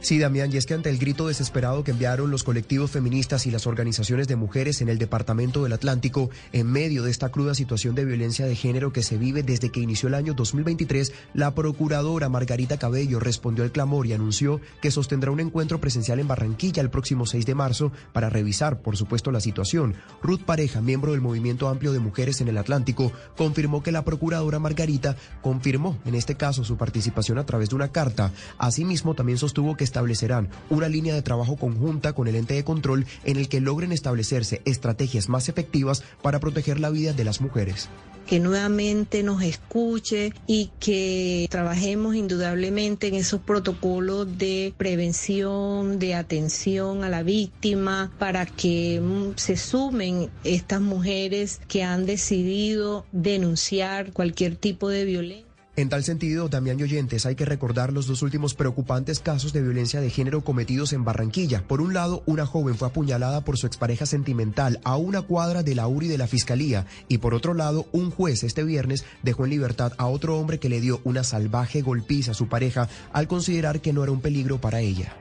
Sí, 0.00 0.18
Damián, 0.18 0.52
y 0.52 0.56
es 0.56 0.66
que 0.66 0.74
ante 0.74 0.88
el 0.88 0.98
grito 0.98 1.26
desesperado 1.26 1.82
que 1.82 1.90
enviaron 1.90 2.30
los 2.30 2.44
colectivos 2.44 2.92
feministas 2.92 3.46
y 3.46 3.50
las 3.50 3.66
organizaciones 3.66 4.28
de 4.28 4.36
mujeres 4.36 4.80
en 4.80 4.88
el 4.88 4.98
Departamento 4.98 5.62
del 5.64 5.72
Atlántico, 5.72 6.30
en 6.52 6.70
medio 6.70 7.02
de 7.02 7.10
esta 7.10 7.30
cruda 7.30 7.54
situación 7.54 7.94
de 7.94 8.04
violencia 8.04 8.46
de 8.46 8.54
género 8.54 8.92
que 8.92 9.02
se 9.02 9.16
vive 9.16 9.42
desde 9.42 9.70
que 9.70 9.80
inició 9.80 10.08
el 10.08 10.14
año 10.14 10.34
2023, 10.34 11.12
la 11.34 11.54
procuradora 11.54 12.28
Margarita 12.28 12.78
Cabello 12.78 13.18
respondió 13.18 13.64
al 13.64 13.72
clamor 13.72 14.06
y 14.06 14.12
anunció 14.12 14.60
que 14.80 14.90
sostendrá 14.90 15.30
un 15.30 15.40
encuentro 15.40 15.80
presencial 15.80 16.20
en 16.20 16.28
Barranquilla 16.28 16.82
el 16.82 16.90
próximo 16.90 17.26
6 17.26 17.46
de 17.46 17.54
marzo 17.54 17.90
para 18.12 18.30
revisar, 18.30 18.82
por 18.82 18.96
supuesto, 18.96 19.32
la 19.32 19.40
situación. 19.40 19.94
Ruth 20.22 20.42
Pareja, 20.42 20.80
miembro 20.80 21.12
del 21.12 21.20
Movimiento 21.20 21.68
Amplio 21.68 21.92
de 21.92 21.98
Mujeres 21.98 22.40
en 22.40 22.48
el 22.48 22.58
Atlántico, 22.58 23.12
confirmó 23.36 23.82
que 23.82 23.92
la 23.92 24.04
procuradora 24.04 24.58
Margarita 24.58 25.16
confirmó 25.42 25.98
en 26.04 26.14
este 26.14 26.36
caso 26.36 26.64
su 26.64 26.76
participación 26.76 27.38
a 27.38 27.46
través 27.46 27.70
de 27.70 27.76
una 27.76 27.88
carta. 27.88 28.30
Asimismo, 28.58 29.14
también 29.14 29.38
sostuvo 29.38 29.76
que 29.76 29.85
establecerán 29.86 30.50
una 30.68 30.88
línea 30.90 31.14
de 31.14 31.22
trabajo 31.22 31.56
conjunta 31.56 32.12
con 32.12 32.28
el 32.28 32.36
ente 32.36 32.52
de 32.52 32.64
control 32.64 33.06
en 33.24 33.38
el 33.38 33.48
que 33.48 33.60
logren 33.60 33.92
establecerse 33.92 34.60
estrategias 34.66 35.30
más 35.30 35.48
efectivas 35.48 36.02
para 36.20 36.40
proteger 36.40 36.78
la 36.78 36.90
vida 36.90 37.14
de 37.14 37.24
las 37.24 37.40
mujeres 37.40 37.88
que 38.26 38.40
nuevamente 38.40 39.22
nos 39.22 39.42
escuche 39.42 40.32
y 40.46 40.70
que 40.80 41.46
trabajemos 41.48 42.16
indudablemente 42.16 43.06
en 43.06 43.14
esos 43.14 43.40
protocolos 43.40 44.36
de 44.36 44.74
prevención, 44.76 45.98
de 45.98 46.14
atención 46.14 47.04
a 47.04 47.08
la 47.08 47.22
víctima, 47.22 48.12
para 48.18 48.44
que 48.44 49.00
mm, 49.00 49.36
se 49.36 49.56
sumen 49.56 50.28
estas 50.44 50.80
mujeres 50.80 51.60
que 51.68 51.84
han 51.84 52.04
decidido 52.04 53.06
denunciar 53.12 54.12
cualquier 54.12 54.56
tipo 54.56 54.88
de 54.88 55.04
violencia. 55.04 55.45
En 55.78 55.90
tal 55.90 56.04
sentido, 56.04 56.48
Damián 56.48 56.80
y 56.80 56.84
oyentes, 56.84 57.26
hay 57.26 57.34
que 57.34 57.44
recordar 57.44 57.92
los 57.92 58.06
dos 58.06 58.22
últimos 58.22 58.54
preocupantes 58.54 59.20
casos 59.20 59.52
de 59.52 59.60
violencia 59.60 60.00
de 60.00 60.08
género 60.08 60.42
cometidos 60.42 60.94
en 60.94 61.04
Barranquilla. 61.04 61.68
Por 61.68 61.82
un 61.82 61.92
lado, 61.92 62.22
una 62.24 62.46
joven 62.46 62.76
fue 62.76 62.88
apuñalada 62.88 63.42
por 63.42 63.58
su 63.58 63.66
expareja 63.66 64.06
sentimental 64.06 64.80
a 64.84 64.96
una 64.96 65.20
cuadra 65.20 65.62
de 65.62 65.74
la 65.74 65.86
URI 65.86 66.08
de 66.08 66.16
la 66.16 66.28
Fiscalía. 66.28 66.86
Y 67.08 67.18
por 67.18 67.34
otro 67.34 67.52
lado, 67.52 67.86
un 67.92 68.10
juez 68.10 68.42
este 68.42 68.64
viernes 68.64 69.04
dejó 69.22 69.44
en 69.44 69.50
libertad 69.50 69.92
a 69.98 70.06
otro 70.06 70.38
hombre 70.38 70.58
que 70.58 70.70
le 70.70 70.80
dio 70.80 71.02
una 71.04 71.24
salvaje 71.24 71.82
golpiza 71.82 72.30
a 72.30 72.34
su 72.34 72.48
pareja 72.48 72.88
al 73.12 73.28
considerar 73.28 73.82
que 73.82 73.92
no 73.92 74.02
era 74.02 74.12
un 74.12 74.22
peligro 74.22 74.58
para 74.58 74.80
ella. 74.80 75.14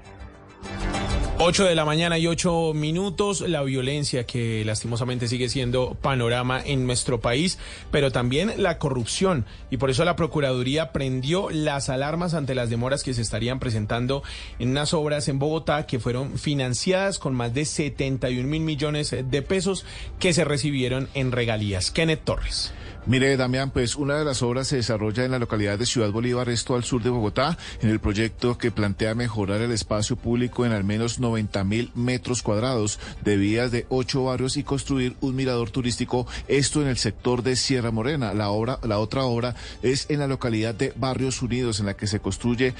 8 1.37 1.65
de 1.65 1.75
la 1.75 1.83
mañana 1.83 2.17
y 2.17 2.27
8 2.27 2.71
minutos, 2.73 3.41
la 3.41 3.61
violencia 3.61 4.25
que 4.25 4.63
lastimosamente 4.63 5.27
sigue 5.27 5.49
siendo 5.49 5.95
panorama 5.95 6.61
en 6.63 6.85
nuestro 6.85 7.19
país, 7.19 7.59
pero 7.91 8.09
también 8.09 8.53
la 8.55 8.77
corrupción. 8.77 9.45
Y 9.69 9.75
por 9.75 9.89
eso 9.89 10.05
la 10.05 10.15
Procuraduría 10.15 10.93
prendió 10.93 11.49
las 11.49 11.89
alarmas 11.89 12.35
ante 12.35 12.55
las 12.55 12.69
demoras 12.69 13.03
que 13.03 13.13
se 13.13 13.21
estarían 13.21 13.59
presentando 13.59 14.23
en 14.59 14.69
unas 14.69 14.93
obras 14.93 15.27
en 15.27 15.37
Bogotá 15.37 15.85
que 15.85 15.99
fueron 15.99 16.39
financiadas 16.39 17.19
con 17.19 17.33
más 17.35 17.53
de 17.53 17.65
71 17.65 18.47
mil 18.47 18.61
millones 18.61 19.13
de 19.21 19.41
pesos 19.41 19.85
que 20.19 20.31
se 20.31 20.45
recibieron 20.45 21.09
en 21.15 21.33
regalías. 21.33 21.91
Kenneth 21.91 22.23
Torres. 22.23 22.73
Mire, 23.07 23.37
Damián, 23.37 23.69
pues 23.69 23.95
una 23.97 24.17
de 24.17 24.25
las 24.25 24.41
obras 24.41 24.67
se 24.67 24.77
desarrolla 24.77 25.23
en 25.23 25.29
la 25.29 25.37
localidad 25.37 25.77
de 25.77 25.85
Ciudad 25.85 26.09
Bolívar, 26.09 26.49
esto 26.49 26.73
al 26.73 26.83
sur 26.83 27.03
de 27.03 27.11
Bogotá, 27.11 27.55
en 27.83 27.91
el 27.91 27.99
proyecto 27.99 28.57
que 28.57 28.71
plantea 28.71 29.13
mejorar 29.13 29.61
el 29.61 29.71
espacio 29.71 30.15
público 30.15 30.65
en 30.65 30.71
al 30.71 30.83
menos 30.83 31.19
90 31.19 31.63
mil 31.65 31.91
metros 31.93 32.41
cuadrados 32.41 32.99
de 33.23 33.37
vías 33.37 33.71
de 33.71 33.85
ocho 33.89 34.23
barrios 34.23 34.57
y 34.57 34.63
construir 34.63 35.15
un 35.21 35.35
mirador 35.35 35.69
turístico, 35.69 36.25
esto 36.47 36.81
en 36.81 36.87
el 36.87 36.97
sector 36.97 37.43
de 37.43 37.55
Sierra 37.55 37.91
Morena. 37.91 38.33
La 38.33 38.49
obra, 38.49 38.79
la 38.81 38.97
otra 38.97 39.23
obra 39.23 39.53
es 39.83 40.07
en 40.09 40.17
la 40.17 40.25
localidad 40.25 40.73
de 40.73 40.91
Barrios 40.95 41.43
Unidos, 41.43 41.79
en 41.79 41.85
la 41.85 41.95
que 41.95 42.07
se 42.07 42.19
construye 42.19 42.73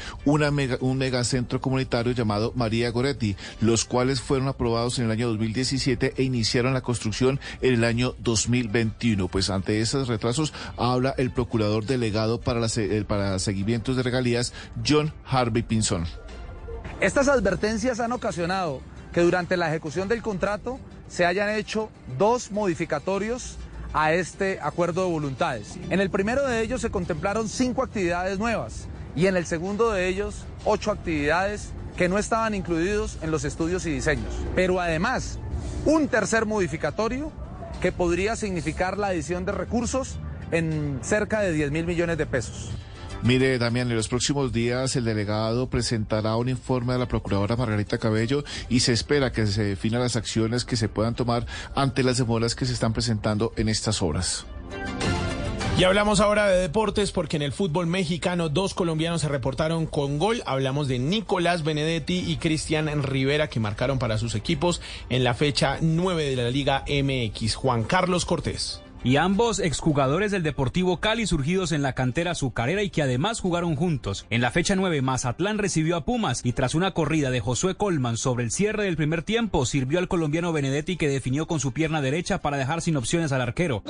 mega, 0.52 0.80
un 0.82 0.98
megacentro 0.98 1.62
comunitario 1.62 2.14
llamado 2.14 2.52
María 2.56 2.90
Goretti, 2.90 3.36
los 3.62 3.86
cuales 3.86 4.22
fueron 4.22 4.48
aprobados 4.48 4.98
en 4.98 5.06
el 5.06 5.12
año 5.12 5.28
2017 5.28 6.16
e 6.18 6.24
iniciaron 6.24 6.74
la 6.74 6.82
construcción 6.82 7.40
en 7.62 7.76
el 7.76 7.84
año 7.84 8.16
2021. 8.24 9.28
Pues 9.28 9.52
ante 9.52 9.82
esas 9.82 10.15
retrasos 10.16 10.54
habla 10.78 11.14
el 11.18 11.32
procurador 11.32 11.86
delegado 11.86 12.40
para, 12.40 12.60
la, 12.60 12.68
para 13.08 13.40
seguimientos 13.40 13.96
de 13.96 14.04
regalías, 14.04 14.54
John 14.86 15.14
Harvey 15.26 15.64
Pinson. 15.64 16.06
Estas 17.00 17.28
advertencias 17.28 18.00
han 18.00 18.12
ocasionado 18.12 18.82
que 19.14 19.22
durante 19.22 19.58
la 19.58 19.70
ejecución 19.70 20.08
del 20.08 20.22
contrato 20.22 20.80
se 21.08 21.26
hayan 21.26 21.50
hecho 21.50 21.90
dos 22.18 22.52
modificatorios 22.52 23.58
a 23.94 24.14
este 24.14 24.60
acuerdo 24.62 25.06
de 25.06 25.12
voluntades. 25.12 25.78
En 25.90 26.02
el 26.02 26.10
primero 26.10 26.46
de 26.46 26.62
ellos 26.62 26.82
se 26.82 26.90
contemplaron 26.90 27.48
cinco 27.48 27.84
actividades 27.84 28.40
nuevas 28.40 28.88
y 29.16 29.28
en 29.28 29.38
el 29.38 29.46
segundo 29.46 29.92
de 29.92 30.08
ellos 30.08 30.44
ocho 30.66 30.92
actividades 30.92 31.70
que 31.96 32.10
no 32.10 32.18
estaban 32.18 32.54
incluidos 32.54 33.18
en 33.22 33.32
los 33.32 33.46
estudios 33.46 33.86
y 33.86 33.92
diseños. 33.92 34.34
Pero 34.54 34.82
además, 34.82 35.40
un 35.86 36.08
tercer 36.08 36.46
modificatorio 36.46 37.32
que 37.86 37.92
podría 37.92 38.36
significar 38.36 38.98
la 38.98 39.10
adición 39.10 39.46
de 39.46 39.52
recursos 39.52 40.16
en 40.50 40.98
cerca 41.04 41.42
de 41.42 41.54
10 41.54 41.70
mil 41.70 41.86
millones 41.86 42.18
de 42.18 42.26
pesos. 42.26 42.72
Mire, 43.22 43.60
Damián, 43.60 43.92
en 43.92 43.96
los 43.96 44.08
próximos 44.08 44.52
días 44.52 44.96
el 44.96 45.06
delegado 45.06 45.70
presentará 45.70 46.36
un 46.36 46.50
informe 46.50 46.94
a 46.94 46.98
la 46.98 47.08
procuradora 47.08 47.56
Margarita 47.56 48.00
Cabello 48.00 48.44
y 48.70 48.80
se 48.80 48.92
espera 48.92 49.32
que 49.32 49.46
se 49.46 49.64
definan 49.64 50.02
las 50.02 50.16
acciones 50.16 50.66
que 50.66 50.78
se 50.78 50.90
puedan 50.90 51.14
tomar 51.14 51.46
ante 51.76 52.02
las 52.02 52.18
demoras 52.18 52.56
que 52.56 52.66
se 52.66 52.74
están 52.74 52.92
presentando 52.92 53.54
en 53.56 53.70
estas 53.70 54.02
obras. 54.02 54.48
Y 55.78 55.84
hablamos 55.84 56.22
ahora 56.22 56.48
de 56.48 56.62
deportes 56.62 57.12
porque 57.12 57.36
en 57.36 57.42
el 57.42 57.52
fútbol 57.52 57.86
mexicano 57.86 58.48
dos 58.48 58.74
colombianos 58.74 59.20
se 59.20 59.28
reportaron 59.28 59.86
con 59.86 60.20
gol. 60.20 60.42
Hablamos 60.46 60.88
de 60.88 61.00
Nicolás 61.00 61.66
Benedetti 61.66 62.24
y 62.26 62.38
Cristian 62.38 63.04
Rivera 63.04 63.50
que 63.50 63.60
marcaron 63.60 64.00
para 64.00 64.18
sus 64.18 64.36
equipos 64.36 64.80
en 65.10 65.26
la 65.26 65.34
fecha 65.34 65.80
9 65.82 66.30
de 66.30 66.36
la 66.38 66.50
Liga 66.50 66.86
MX. 66.88 67.56
Juan 67.56 67.84
Carlos 67.84 68.24
Cortés 68.24 68.85
y 69.06 69.18
ambos 69.18 69.60
exjugadores 69.60 70.32
del 70.32 70.42
Deportivo 70.42 71.00
Cali 71.00 71.28
surgidos 71.28 71.72
en 71.72 71.84
la 71.84 71.94
cantera 71.94 72.32
azucarera 72.32 72.82
y 72.82 72.90
que 72.90 73.04
además 73.04 73.40
jugaron 73.40 73.76
juntos. 73.76 74.26
En 74.32 74.42
la 74.42 74.50
fecha 74.50 74.76
9 74.76 75.04
Mazatlán 75.04 75.60
recibió 75.60 75.96
a 75.96 76.06
Pumas 76.06 76.42
y 76.44 76.54
tras 76.54 76.74
una 76.74 76.90
corrida 76.90 77.30
de 77.30 77.40
Josué 77.40 77.76
Colman 77.76 78.18
sobre 78.18 78.44
el 78.44 78.52
cierre 78.52 78.86
del 78.86 78.98
primer 78.98 79.22
tiempo 79.22 79.68
sirvió 79.68 80.00
al 80.00 80.08
colombiano 80.08 80.52
Benedetti 80.52 80.98
que 80.98 81.08
definió 81.08 81.46
con 81.46 81.60
su 81.60 81.72
pierna 81.72 82.02
derecha 82.02 82.40
para 82.40 82.58
dejar 82.58 82.82
sin 82.82 82.98
opciones 82.98 83.32
al 83.32 83.42
arquero. 83.42 83.84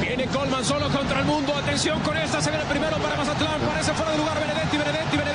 Viene 0.00 0.26
Colman 0.26 0.64
solo 0.64 0.88
contra 0.90 1.18
el 1.18 1.26
mundo, 1.26 1.52
atención 1.56 1.98
con 2.02 2.16
esta, 2.16 2.40
se 2.40 2.50
viene 2.50 2.64
primero 2.66 2.96
para 2.98 3.16
Mazatlán, 3.16 3.60
parece 3.62 3.92
fuera 3.94 4.12
de 4.12 4.18
lugar 4.18 4.38
Benedetti, 4.40 4.76
Benedetti, 4.76 5.16
Benedetti, 5.16 5.31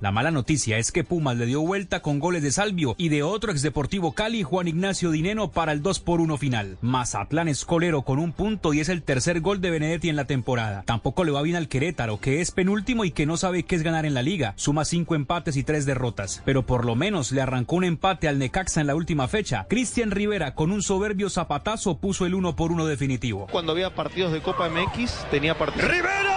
La 0.00 0.12
mala 0.12 0.30
noticia 0.30 0.78
es 0.78 0.92
que 0.92 1.04
Pumas 1.04 1.36
le 1.36 1.44
dio 1.44 1.60
vuelta 1.60 2.00
con 2.00 2.20
goles 2.20 2.42
de 2.42 2.52
Salvio 2.52 2.94
y 2.96 3.10
de 3.10 3.22
otro 3.22 3.52
ex 3.52 3.60
Deportivo 3.60 4.12
Cali, 4.12 4.42
Juan 4.42 4.66
Ignacio 4.66 5.10
Dineno, 5.10 5.50
para 5.50 5.72
el 5.72 5.82
2 5.82 6.00
por 6.00 6.22
1 6.22 6.38
final. 6.38 6.78
Mazatlán 6.80 7.48
es 7.48 7.66
colero 7.66 8.00
con 8.00 8.18
un 8.18 8.32
punto 8.32 8.72
y 8.72 8.80
es 8.80 8.88
el 8.88 9.02
tercer 9.02 9.42
gol 9.42 9.60
de 9.60 9.68
Benedetti 9.68 10.08
en 10.08 10.16
la 10.16 10.24
temporada. 10.24 10.84
Tampoco 10.86 11.22
le 11.24 11.32
va 11.32 11.42
bien 11.42 11.56
al 11.56 11.68
Querétaro, 11.68 12.18
que 12.18 12.40
es 12.40 12.50
penúltimo 12.50 13.04
y 13.04 13.10
que 13.10 13.26
no 13.26 13.36
sabe 13.36 13.64
qué 13.64 13.76
es 13.76 13.82
ganar 13.82 14.06
en 14.06 14.14
la 14.14 14.22
liga. 14.22 14.54
Suma 14.56 14.86
cinco 14.86 15.16
empates 15.16 15.58
y 15.58 15.64
tres 15.64 15.84
derrotas. 15.84 16.40
Pero 16.46 16.64
por 16.64 16.86
lo 16.86 16.96
menos 16.96 17.30
le 17.30 17.42
arrancó 17.42 17.76
un 17.76 17.84
empate 17.84 18.26
al 18.26 18.38
Necaxa 18.38 18.80
en 18.80 18.86
la 18.86 18.94
última 18.94 19.28
fecha. 19.28 19.66
Cristian 19.68 20.12
Rivera, 20.12 20.54
con 20.54 20.70
un 20.70 20.80
soberbio 20.82 21.28
zapatazo, 21.28 21.98
puso 21.98 22.24
el 22.24 22.34
1 22.34 22.56
por 22.56 22.72
1 22.72 22.86
definitivo. 22.86 23.48
Cuando 23.52 23.72
había 23.72 23.94
partidos 23.94 24.32
de 24.32 24.40
Copa 24.40 24.70
MX, 24.70 25.26
tenía 25.30 25.58
partidos. 25.58 25.90
¡Rivera! 25.90 26.36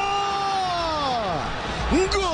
¡Gol! 1.92 2.33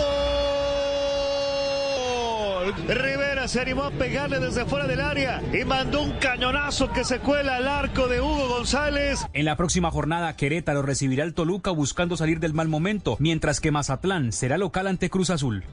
Rivera 2.87 3.47
se 3.47 3.61
animó 3.61 3.83
a 3.83 3.91
pegarle 3.91 4.39
desde 4.39 4.65
fuera 4.65 4.87
del 4.87 5.01
área 5.01 5.41
y 5.53 5.65
mandó 5.65 6.01
un 6.01 6.11
cañonazo 6.19 6.91
que 6.91 7.03
se 7.03 7.19
cuela 7.19 7.57
al 7.57 7.67
arco 7.67 8.07
de 8.07 8.21
Hugo 8.21 8.49
González. 8.49 9.25
En 9.33 9.45
la 9.45 9.55
próxima 9.55 9.91
jornada, 9.91 10.35
Querétaro 10.35 10.81
recibirá 10.81 11.23
al 11.23 11.33
Toluca 11.33 11.71
buscando 11.71 12.17
salir 12.17 12.39
del 12.39 12.53
mal 12.53 12.67
momento, 12.67 13.17
mientras 13.19 13.59
que 13.59 13.71
Mazatlán 13.71 14.31
será 14.31 14.57
local 14.57 14.87
ante 14.87 15.09
Cruz 15.09 15.29
Azul. 15.29 15.63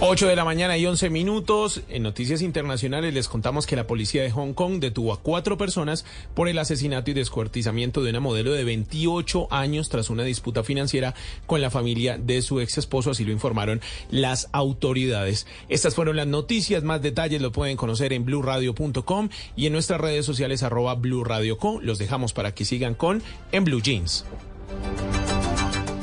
8 0.00 0.26
de 0.26 0.36
la 0.36 0.44
mañana 0.44 0.76
y 0.76 0.86
11 0.86 1.08
minutos. 1.08 1.82
En 1.88 2.02
noticias 2.02 2.42
internacionales 2.42 3.14
les 3.14 3.28
contamos 3.28 3.66
que 3.66 3.76
la 3.76 3.86
policía 3.86 4.22
de 4.22 4.30
Hong 4.30 4.52
Kong 4.52 4.80
detuvo 4.80 5.12
a 5.12 5.20
cuatro 5.20 5.56
personas 5.56 6.04
por 6.34 6.48
el 6.48 6.58
asesinato 6.58 7.10
y 7.10 7.14
descuartizamiento 7.14 8.02
de 8.02 8.10
una 8.10 8.20
modelo 8.20 8.52
de 8.52 8.64
28 8.64 9.48
años 9.52 9.88
tras 9.88 10.10
una 10.10 10.24
disputa 10.24 10.64
financiera 10.64 11.14
con 11.46 11.60
la 11.60 11.70
familia 11.70 12.18
de 12.18 12.42
su 12.42 12.60
ex 12.60 12.76
esposo, 12.78 13.12
así 13.12 13.24
lo 13.24 13.32
informaron 13.32 13.80
las 14.10 14.48
autoridades. 14.52 15.46
Estas 15.68 15.94
fueron 15.94 16.16
las 16.16 16.26
noticias, 16.26 16.82
más 16.82 17.00
detalles 17.00 17.40
lo 17.40 17.52
pueden 17.52 17.76
conocer 17.76 18.12
en 18.12 18.24
blueradio.com 18.24 19.28
y 19.56 19.66
en 19.66 19.72
nuestras 19.72 20.00
redes 20.00 20.26
sociales 20.26 20.64
arroba 20.64 20.96
blueradioco. 20.96 21.80
Los 21.80 21.98
dejamos 21.98 22.32
para 22.32 22.52
que 22.52 22.64
sigan 22.64 22.94
con 22.94 23.22
En 23.52 23.64
Blue 23.64 23.80
Jeans. 23.80 24.24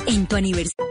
En 0.08 0.26
tu 0.28 0.38
aniversario. 0.38 0.91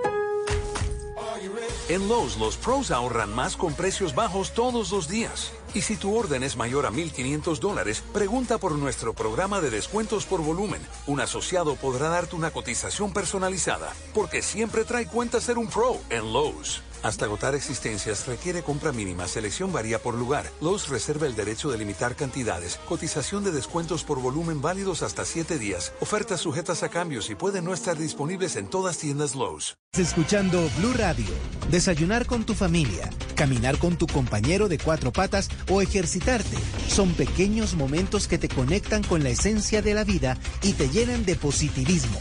En 1.91 2.09
Lowe's, 2.09 2.37
los 2.37 2.57
pros 2.57 2.93
ahorran 2.93 3.35
más 3.35 3.57
con 3.57 3.75
precios 3.75 4.15
bajos 4.15 4.53
todos 4.53 4.93
los 4.93 5.09
días. 5.09 5.51
Y 5.75 5.81
si 5.83 5.97
tu 5.97 6.17
orden 6.17 6.45
es 6.45 6.57
mayor 6.57 6.87
a 6.87 6.93
1.500 6.93 7.59
dólares, 7.59 8.05
pregunta 8.13 8.59
por 8.59 8.77
nuestro 8.77 9.13
programa 9.13 9.61
de 9.61 9.71
descuentos 9.71 10.25
por 10.25 10.41
volumen. 10.41 10.81
Un 11.09 11.19
asociado 11.19 11.75
podrá 11.75 12.09
darte 12.09 12.37
una 12.37 12.53
cotización 12.53 13.13
personalizada, 13.13 13.93
porque 14.15 14.41
siempre 14.41 14.85
trae 14.85 15.09
cuenta 15.09 15.41
ser 15.41 15.59
un 15.59 15.67
pro 15.67 15.99
en 16.11 16.33
Lowe's. 16.33 16.81
Hasta 17.03 17.25
agotar 17.25 17.55
existencias 17.55 18.27
requiere 18.27 18.63
compra 18.63 18.93
mínima. 18.93 19.27
Selección 19.27 19.73
varía 19.73 19.99
por 19.99 20.15
lugar. 20.15 20.47
Lowe's 20.61 20.89
reserva 20.89 21.27
el 21.27 21.35
derecho 21.35 21.71
de 21.71 21.79
limitar 21.79 22.15
cantidades. 22.15 22.79
Cotización 22.89 23.43
de 23.43 23.53
descuentos 23.53 24.05
por 24.05 24.21
volumen 24.21 24.61
válidos 24.61 25.03
hasta 25.03 25.25
7 25.25 25.59
días. 25.59 25.93
Ofertas 26.01 26.41
sujetas 26.41 26.83
a 26.83 26.91
cambios 26.91 27.31
y 27.31 27.35
pueden 27.35 27.65
no 27.65 27.73
estar 27.73 27.97
disponibles 27.97 28.57
en 28.57 28.69
todas 28.69 28.99
tiendas 28.99 29.35
Lowe's. 29.35 29.77
Escuchando 29.97 30.71
Blue 30.79 30.93
Radio. 30.93 31.27
Desayunar 31.71 32.27
con 32.27 32.45
tu 32.45 32.55
familia, 32.55 33.11
caminar 33.35 33.79
con 33.79 33.97
tu 33.97 34.07
compañero 34.07 34.69
de 34.69 34.79
cuatro 34.79 35.13
patas 35.13 35.49
o 35.69 35.83
ejercitarte. 35.83 36.57
Son 36.89 37.13
pequeños 37.15 37.75
momentos 37.75 38.29
que 38.29 38.39
te 38.39 38.49
conectan 38.49 39.03
con 39.03 39.23
la 39.23 39.31
esencia 39.31 39.83
de 39.83 39.95
la 39.95 40.05
vida 40.05 40.37
y 40.63 40.75
te 40.75 40.89
llenan 40.91 41.25
de 41.25 41.35
positivismo. 41.35 42.19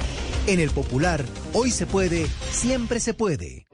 En 0.48 0.60
el 0.60 0.72
popular, 0.72 1.24
hoy 1.54 1.70
se 1.70 1.86
puede, 1.86 2.28
siempre 2.52 3.00
se 3.00 3.14
puede. 3.14 3.69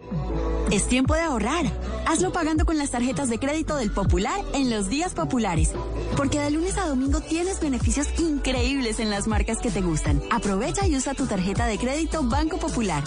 Es 0.71 0.87
tiempo 0.87 1.13
de 1.13 1.21
ahorrar. 1.21 1.65
Hazlo 2.07 2.31
pagando 2.31 2.65
con 2.65 2.77
las 2.77 2.91
tarjetas 2.91 3.29
de 3.29 3.39
crédito 3.39 3.75
del 3.75 3.91
Popular 3.91 4.39
en 4.53 4.69
los 4.69 4.89
días 4.89 5.13
populares. 5.13 5.71
Porque 6.17 6.39
de 6.39 6.51
lunes 6.51 6.77
a 6.77 6.87
domingo 6.87 7.21
tienes 7.21 7.59
beneficios 7.59 8.07
increíbles 8.19 8.99
en 8.99 9.09
las 9.09 9.27
marcas 9.27 9.59
que 9.59 9.71
te 9.71 9.81
gustan. 9.81 10.21
Aprovecha 10.31 10.87
y 10.87 10.95
usa 10.95 11.13
tu 11.13 11.27
tarjeta 11.27 11.65
de 11.65 11.77
crédito 11.77 12.23
Banco 12.23 12.57
Popular. 12.57 13.03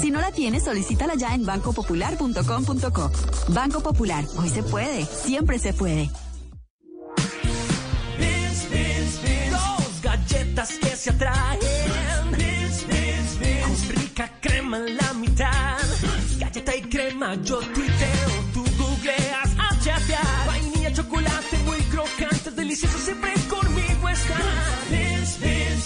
Si 0.00 0.10
no 0.10 0.20
la 0.20 0.30
tienes, 0.30 0.64
solicítala 0.64 1.14
ya 1.14 1.34
en 1.34 1.44
bancopopular.com.co. 1.44 3.10
Banco 3.48 3.80
Popular, 3.80 4.24
hoy 4.36 4.48
se 4.48 4.62
puede, 4.62 5.04
siempre 5.04 5.58
se 5.58 5.72
puede. 5.72 6.10
Dos 9.50 10.02
galletas 10.02 10.70
que 10.80 10.96
se 10.96 11.10
atraen. 11.10 11.58
Con 13.62 13.96
rica 13.96 14.32
crema 14.40 14.78
en 14.78 14.96
la 14.96 15.12
mitad. 15.14 15.57
Yo 17.36 17.58
tuiteo, 17.58 18.30
tú 18.54 18.64
googleas 18.78 19.50
a 19.58 19.78
chatear. 19.80 20.46
Vainilla, 20.46 20.92
chocolate, 20.92 21.58
muy 21.66 21.76
crocante, 21.90 22.50
delicioso, 22.52 22.98
siempre 22.98 23.34
conmigo 23.48 24.08
está. 24.08 24.36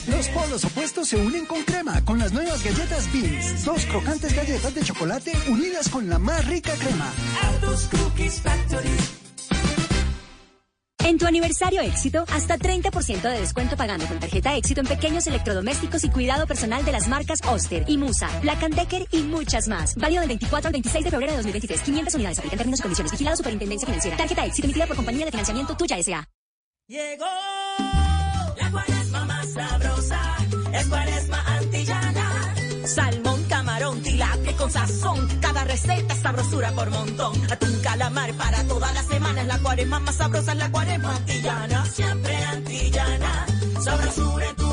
Los 0.07 0.29
polos 0.29 0.65
opuestos 0.65 1.09
se 1.09 1.17
unen 1.17 1.45
con 1.47 1.63
crema 1.65 2.05
con 2.05 2.21
las 2.21 2.33
nuevas 2.33 2.63
galletas 2.63 3.13
Beans. 3.13 3.65
Dos 3.65 3.85
crocantes 3.87 4.35
galletas 4.37 4.73
de 4.73 4.83
chocolate 4.83 5.33
unidas 5.49 5.89
con 5.89 6.09
la 6.09 6.19
más 6.21 6.47
rica 6.47 6.73
crema. 6.75 7.11
Cookies 7.91 8.41
Factory. 8.41 9.22
En 11.05 11.19
tu 11.19 11.27
aniversario 11.27 11.83
éxito, 11.83 12.25
hasta 12.33 12.59
30% 12.59 13.23
de 13.23 13.41
descuento 13.41 13.77
pagando 13.77 14.07
con 14.07 14.21
tarjeta 14.21 14.57
éxito 14.57 14.81
en 14.81 14.87
pequeños 14.87 15.27
electrodomésticos 15.27 16.05
y 16.05 16.11
cuidado 16.11 16.47
personal 16.47 16.85
de 16.85 16.93
las 16.93 17.09
marcas 17.09 17.41
Oster 17.49 17.85
y 17.89 17.99
Musa, 17.99 18.29
Black 18.41 18.61
Decker 18.69 19.09
y 19.11 19.23
muchas 19.23 19.67
más. 19.67 19.97
Válido 19.97 20.21
del 20.21 20.29
24 20.29 20.69
al 20.69 20.73
26 20.73 21.05
de 21.05 21.11
febrero 21.11 21.33
de 21.33 21.39
2023. 21.39 21.83
500 21.83 22.15
unidades. 22.15 22.39
Aplican 22.39 22.59
términos 22.59 22.79
y 22.79 22.83
condiciones. 22.83 23.13
Vigilado 23.13 23.37
Superintendencia 23.37 23.87
Financiera. 23.87 24.17
Tarjeta 24.17 24.47
éxito 24.47 24.67
emitida 24.67 24.87
por 24.87 24.97
compañía 24.97 25.25
de 25.25 25.33
financiamiento 25.33 25.77
Tuya 25.77 25.99
S.A. 25.99 26.25
Llegó 26.87 27.27
la 28.57 28.71
cuaresma 28.71 29.25
más 29.25 29.53
sabrosa, 29.53 30.37
con 34.63 34.71
sazón, 34.71 35.29
cada 35.41 35.65
receta 35.65 36.15
sabrosura 36.15 36.71
por 36.71 36.89
montón. 36.89 37.33
Atún, 37.51 37.81
calamar 37.83 38.33
para 38.35 38.63
toda 38.65 38.93
la 38.93 39.03
semana, 39.03 39.41
es 39.41 39.49
la 39.49 39.59
cuaresma 39.59 39.99
más 39.99 40.15
sabrosa, 40.15 40.53
es 40.53 40.59
la 40.59 40.71
cuaresma 40.71 41.17
antillana. 41.17 41.85
Siempre 41.85 42.37
antillana, 42.45 43.47
sabrosura 43.81 44.49
en 44.49 44.57
tu. 44.57 44.72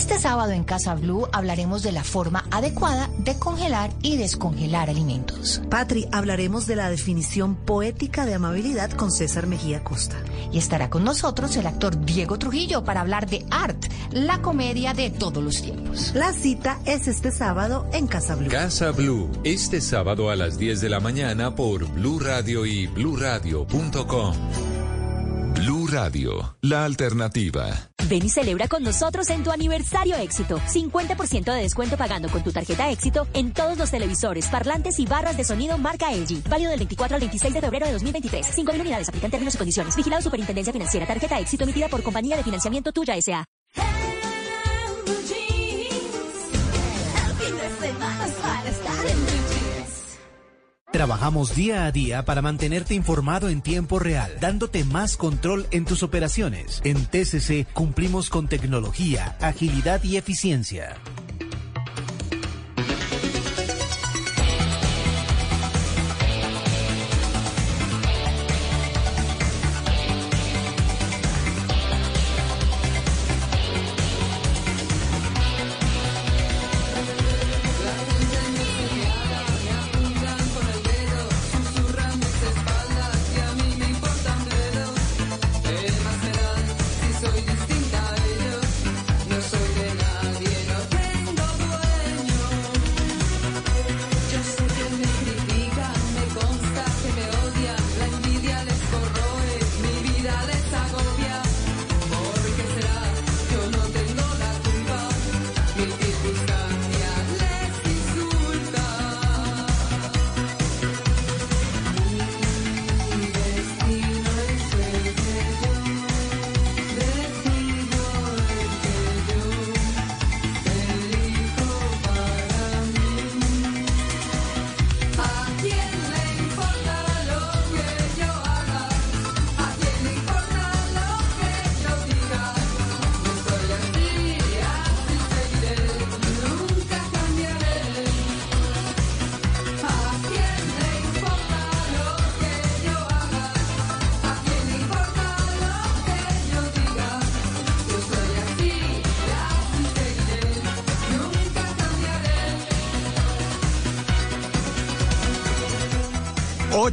Este 0.00 0.18
sábado 0.18 0.52
en 0.52 0.64
Casa 0.64 0.94
Blue 0.94 1.28
hablaremos 1.30 1.82
de 1.82 1.92
la 1.92 2.02
forma 2.02 2.46
adecuada 2.50 3.10
de 3.18 3.38
congelar 3.38 3.90
y 4.00 4.16
descongelar 4.16 4.88
alimentos. 4.88 5.60
Patri, 5.68 6.08
hablaremos 6.10 6.66
de 6.66 6.74
la 6.74 6.88
definición 6.88 7.54
poética 7.54 8.24
de 8.24 8.32
amabilidad 8.32 8.90
con 8.92 9.12
César 9.12 9.46
Mejía 9.46 9.84
Costa. 9.84 10.16
Y 10.50 10.56
estará 10.56 10.88
con 10.88 11.04
nosotros 11.04 11.54
el 11.58 11.66
actor 11.66 12.02
Diego 12.02 12.38
Trujillo 12.38 12.82
para 12.82 13.02
hablar 13.02 13.28
de 13.28 13.44
Art, 13.50 13.84
la 14.10 14.40
comedia 14.40 14.94
de 14.94 15.10
todos 15.10 15.44
los 15.44 15.60
tiempos. 15.60 16.12
La 16.14 16.32
cita 16.32 16.78
es 16.86 17.06
este 17.06 17.30
sábado 17.30 17.86
en 17.92 18.06
Casa 18.06 18.36
Blue. 18.36 18.48
Casa 18.48 18.92
Blue, 18.92 19.30
este 19.44 19.82
sábado 19.82 20.30
a 20.30 20.34
las 20.34 20.56
10 20.56 20.80
de 20.80 20.88
la 20.88 21.00
mañana 21.00 21.54
por 21.54 21.86
Blue 21.92 22.20
Radio 22.20 22.64
y 22.64 22.86
bluradio.com. 22.86 24.34
Blue 25.54 25.86
Radio, 25.86 26.56
la 26.62 26.84
alternativa. 26.84 27.90
Ven 28.08 28.24
y 28.24 28.28
celebra 28.28 28.68
con 28.68 28.82
nosotros 28.82 29.28
en 29.30 29.42
tu 29.42 29.50
aniversario 29.50 30.16
éxito. 30.16 30.58
50% 30.58 31.52
de 31.52 31.62
descuento 31.62 31.96
pagando 31.96 32.28
con 32.28 32.42
tu 32.42 32.52
tarjeta 32.52 32.90
éxito 32.90 33.26
en 33.34 33.52
todos 33.52 33.76
los 33.76 33.90
televisores, 33.90 34.46
parlantes 34.46 34.98
y 34.98 35.06
barras 35.06 35.36
de 35.36 35.44
sonido 35.44 35.76
marca 35.78 36.10
LG. 36.12 36.48
Válido 36.48 36.70
del 36.70 36.80
24 36.80 37.16
al 37.16 37.20
26 37.20 37.54
de 37.54 37.60
febrero 37.60 37.86
de 37.86 37.92
2023. 37.92 38.58
5.000 38.58 38.80
unidades. 38.80 39.08
Aplican 39.08 39.30
términos 39.30 39.54
y 39.54 39.58
condiciones. 39.58 39.96
Vigilado 39.96 40.22
Superintendencia 40.22 40.72
Financiera. 40.72 41.06
Tarjeta 41.06 41.38
éxito 41.38 41.64
emitida 41.64 41.88
por 41.88 42.02
compañía 42.02 42.36
de 42.36 42.42
financiamiento 42.42 42.92
Tuya 42.92 43.16
S.A. 43.16 43.44
Trabajamos 50.92 51.54
día 51.54 51.86
a 51.86 51.92
día 51.92 52.24
para 52.24 52.42
mantenerte 52.42 52.94
informado 52.94 53.48
en 53.48 53.62
tiempo 53.62 54.00
real, 54.00 54.32
dándote 54.40 54.84
más 54.84 55.16
control 55.16 55.66
en 55.70 55.84
tus 55.84 56.02
operaciones. 56.02 56.80
En 56.84 57.06
TCC 57.06 57.72
cumplimos 57.72 58.28
con 58.28 58.48
tecnología, 58.48 59.36
agilidad 59.40 60.02
y 60.02 60.16
eficiencia. 60.16 60.96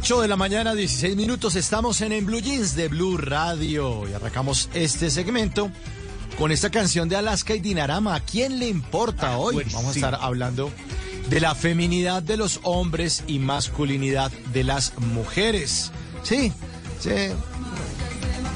8 0.08 0.22
de 0.22 0.28
la 0.28 0.36
mañana, 0.36 0.74
16 0.74 1.16
minutos. 1.16 1.54
Estamos 1.54 2.00
en 2.00 2.12
En 2.12 2.24
Blue 2.24 2.40
Jeans 2.40 2.74
de 2.74 2.88
Blue 2.88 3.18
Radio 3.18 4.08
y 4.08 4.14
arrancamos 4.14 4.70
este 4.72 5.10
segmento 5.10 5.70
con 6.38 6.50
esta 6.50 6.70
canción 6.70 7.10
de 7.10 7.16
Alaska 7.16 7.54
y 7.54 7.60
Dinarama. 7.60 8.14
¿A 8.14 8.20
quién 8.20 8.58
le 8.58 8.68
importa 8.68 9.36
hoy? 9.36 9.56
pues 9.56 9.74
Vamos 9.74 9.92
sí. 9.92 10.02
a 10.02 10.06
estar 10.06 10.18
hablando 10.22 10.72
de 11.28 11.40
la 11.40 11.54
feminidad 11.54 12.22
de 12.22 12.38
los 12.38 12.60
hombres 12.62 13.22
y 13.26 13.38
masculinidad 13.38 14.32
de 14.54 14.64
las 14.64 14.98
mujeres. 14.98 15.92
Sí, 16.22 16.54
sí. 17.00 17.10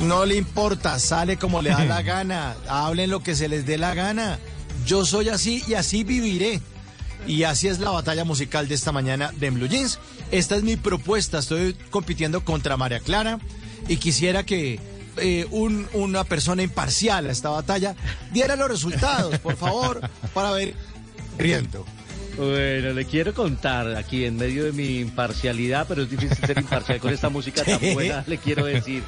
No 0.00 0.24
le 0.24 0.36
importa, 0.36 0.98
sale 0.98 1.36
como 1.36 1.60
le 1.60 1.68
da 1.68 1.84
la 1.84 2.00
gana, 2.14 2.56
hablen 2.66 3.10
lo 3.10 3.22
que 3.22 3.34
se 3.34 3.48
les 3.48 3.66
dé 3.66 3.76
la 3.76 3.92
gana. 3.92 4.38
Yo 4.86 5.04
soy 5.04 5.28
así 5.28 5.62
y 5.68 5.74
así 5.74 6.02
viviré. 6.02 6.62
Y 7.26 7.42
así 7.42 7.68
es 7.68 7.78
la 7.78 7.90
batalla 7.90 8.24
musical 8.24 8.68
de 8.68 8.74
esta 8.74 8.90
mañana 8.90 9.32
de 9.38 9.50
Blue 9.50 9.68
Jeans. 9.68 9.98
Esta 10.32 10.56
es 10.56 10.64
mi 10.64 10.76
propuesta. 10.76 11.38
Estoy 11.38 11.74
compitiendo 11.90 12.44
contra 12.44 12.76
María 12.76 12.98
Clara 13.00 13.38
y 13.86 13.98
quisiera 13.98 14.44
que 14.44 14.80
eh, 15.18 15.46
un- 15.50 15.86
una 15.92 16.24
persona 16.24 16.62
imparcial 16.62 17.28
a 17.28 17.32
esta 17.32 17.50
batalla 17.50 17.94
diera 18.32 18.56
los 18.56 18.68
resultados, 18.70 19.38
por 19.40 19.56
favor, 19.56 20.00
para 20.34 20.50
ver. 20.52 20.74
Riendo. 21.38 21.84
Bueno, 22.36 22.92
le 22.94 23.04
quiero 23.04 23.34
contar 23.34 23.94
aquí 23.94 24.24
en 24.24 24.36
medio 24.36 24.64
de 24.64 24.72
mi 24.72 25.00
imparcialidad, 25.00 25.86
pero 25.86 26.02
es 26.02 26.10
difícil 26.10 26.36
ser 26.46 26.58
imparcial 26.58 26.98
con 26.98 27.12
esta 27.12 27.28
música 27.28 27.62
tan 27.62 27.78
buena, 27.92 28.24
le 28.26 28.38
quiero 28.38 28.64
decir. 28.64 29.02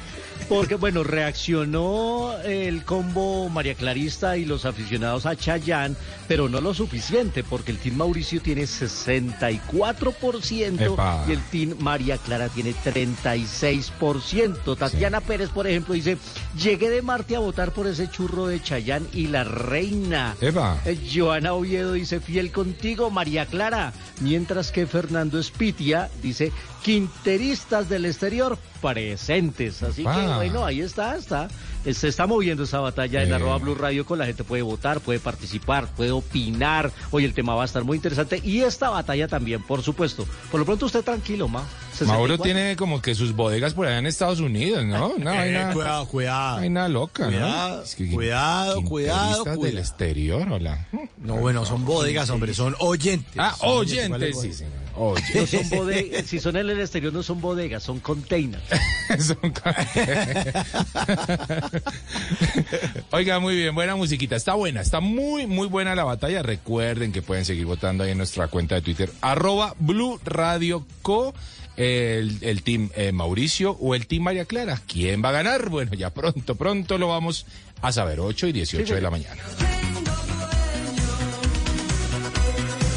Porque, 0.47 0.75
bueno, 0.75 1.03
reaccionó 1.03 2.33
el 2.43 2.83
combo 2.83 3.49
María 3.49 3.73
Clarista 3.73 4.37
y 4.37 4.45
los 4.45 4.65
aficionados 4.65 5.25
a 5.25 5.35
Chayán, 5.35 5.97
pero 6.27 6.49
no 6.49 6.61
lo 6.61 6.73
suficiente, 6.73 7.43
porque 7.43 7.71
el 7.71 7.79
Team 7.79 7.95
Mauricio 7.95 8.41
tiene 8.41 8.63
64% 8.63 10.93
Epa. 10.93 11.25
y 11.27 11.31
el 11.31 11.41
Team 11.45 11.75
María 11.79 12.17
Clara 12.17 12.49
tiene 12.49 12.73
36%. 12.75 14.77
Tatiana 14.77 15.21
Pérez, 15.21 15.49
por 15.49 15.67
ejemplo, 15.67 15.93
dice, 15.93 16.17
llegué 16.57 16.89
de 16.89 17.01
Marte 17.01 17.35
a 17.35 17.39
votar 17.39 17.71
por 17.71 17.87
ese 17.87 18.09
churro 18.09 18.47
de 18.47 18.61
Chayán 18.61 19.07
y 19.13 19.27
la 19.27 19.43
reina. 19.43 20.35
Epa. 20.41 20.79
Eh, 20.85 20.97
Joana 21.13 21.53
Oviedo 21.53 21.93
dice, 21.93 22.19
fiel 22.19 22.51
contigo, 22.51 23.09
María 23.09 23.45
Clara. 23.45 23.93
Mientras 24.21 24.71
que 24.71 24.87
Fernando 24.87 25.39
Espitia 25.39 26.09
dice, 26.21 26.51
quinteristas 26.85 27.89
del 27.89 28.05
exterior 28.05 28.59
presentes. 28.79 29.81
Así 29.81 30.03
que, 30.03 30.07
Ah. 30.09 30.35
bueno, 30.35 30.63
ahí 30.63 30.81
está, 30.81 31.15
está. 31.15 31.47
Se 31.93 32.07
está 32.07 32.25
moviendo 32.27 32.63
esa 32.63 32.79
batalla 32.79 33.21
en 33.23 33.31
Eh. 33.31 33.35
arroba 33.35 33.57
Blue 33.57 33.75
Radio 33.75 34.05
con 34.05 34.17
la 34.19 34.25
gente 34.25 34.43
puede 34.43 34.61
votar, 34.63 34.99
puede 35.01 35.19
participar, 35.19 35.87
puede 35.95 36.11
opinar. 36.11 36.91
Hoy 37.11 37.25
el 37.25 37.33
tema 37.33 37.55
va 37.55 37.63
a 37.63 37.65
estar 37.65 37.83
muy 37.83 37.95
interesante 37.97 38.39
y 38.43 38.61
esta 38.61 38.89
batalla 38.89 39.27
también, 39.27 39.61
por 39.63 39.81
supuesto. 39.83 40.25
Por 40.51 40.59
lo 40.59 40.65
pronto 40.65 40.85
usted 40.87 41.03
tranquilo, 41.03 41.47
Ma. 41.47 41.63
Mauro 42.01 42.35
64. 42.35 42.43
tiene 42.43 42.75
como 42.75 43.01
que 43.01 43.15
sus 43.15 43.33
bodegas 43.33 43.73
por 43.73 43.87
allá 43.87 43.99
en 43.99 44.05
Estados 44.05 44.39
Unidos, 44.41 44.83
¿no? 44.85 45.09
Una 45.17 45.45
Eh, 45.47 45.69
cuidado, 45.73 46.05
cuidado. 46.07 46.55
vaina 46.57 46.89
loca, 46.89 47.27
Cuidado, 47.27 47.77
¿no? 47.77 47.81
Es 47.83 47.95
que- 47.95 48.11
cuidado, 48.11 48.81
cuidado, 48.83 49.43
Periodistas 49.43 49.45
del 49.45 49.57
cuidado. 49.59 49.79
exterior, 49.79 50.49
hola. 50.51 50.87
No, 51.17 51.35
bueno, 51.37 51.65
son 51.65 51.85
bodegas, 51.85 52.29
hombre, 52.31 52.53
son 52.53 52.75
oyentes. 52.79 53.33
Ah, 53.37 53.55
Son 53.57 53.69
oyentes. 53.77 54.63
No 54.95 54.97
Oyentes. 54.97 55.49
son 55.49 55.69
bodegas, 55.79 56.25
si 56.29 56.39
son 56.39 56.55
en 56.57 56.69
el 56.69 56.79
exterior 56.79 57.11
no 57.13 57.21
son 57.23 57.39
bodegas, 57.41 57.83
son 57.83 57.99
containers. 57.99 58.63
Oiga, 63.11 63.39
muy 63.39 63.55
bien, 63.55 63.75
buena 63.75 63.95
musiquita. 63.95 64.35
Está 64.35 64.53
buena, 64.53 64.81
está 64.81 64.99
muy, 64.99 65.47
muy 65.47 65.67
buena 65.67 65.95
la 65.95 66.03
batalla. 66.03 66.41
Recuerden 66.43 67.11
que 67.11 67.21
pueden 67.21 67.45
seguir 67.45 67.65
votando 67.65 68.03
ahí 68.03 68.11
en 68.11 68.17
nuestra 68.17 68.47
cuenta 68.47 68.75
de 68.75 68.81
Twitter, 68.81 69.11
arroba 69.21 69.75
Blue 69.79 70.19
Radio 70.23 70.85
Co. 71.01 71.33
El, 71.77 72.37
el 72.41 72.63
team 72.63 72.89
eh, 72.95 73.11
Mauricio 73.11 73.71
o 73.81 73.95
el 73.95 74.07
team 74.07 74.23
María 74.23 74.45
Clara. 74.45 74.81
¿Quién 74.87 75.21
va 75.21 75.29
a 75.29 75.33
ganar? 75.33 75.67
Bueno, 75.69 75.93
ya 75.93 76.09
pronto, 76.09 76.55
pronto 76.55 76.97
lo 76.97 77.09
vamos 77.09 77.45
a 77.81 77.91
saber. 77.91 78.21
8 78.21 78.47
y 78.47 78.51
18 78.53 78.95
de 78.95 79.01
la 79.01 79.09
mañana. 79.09 79.41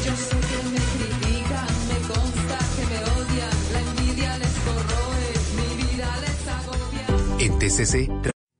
Yo 0.05 0.15
sé 0.15 0.29
que 0.29 0.57
me 0.69 0.79
critican, 0.95 1.67
me 1.89 1.97
consta 2.07 2.57
que 2.77 2.85
me 2.87 2.99
odian, 3.11 3.57
la 3.73 3.79
envidia 3.81 4.37
les 4.37 4.55
corroe, 4.65 5.27
mi 5.57 5.83
vida 5.83 6.17
les 6.21 6.47
agobia. 6.47 7.45
En 7.45 7.59
TCC 7.59 8.38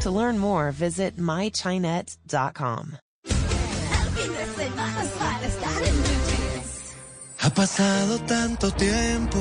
To 0.00 0.10
learn 0.10 0.38
more, 0.38 0.72
visit 0.72 1.16
mychinet.com. 1.16 2.98
Ha 7.38 7.50
pasado 7.50 8.18
tanto 8.26 8.70
tiempo, 8.70 9.38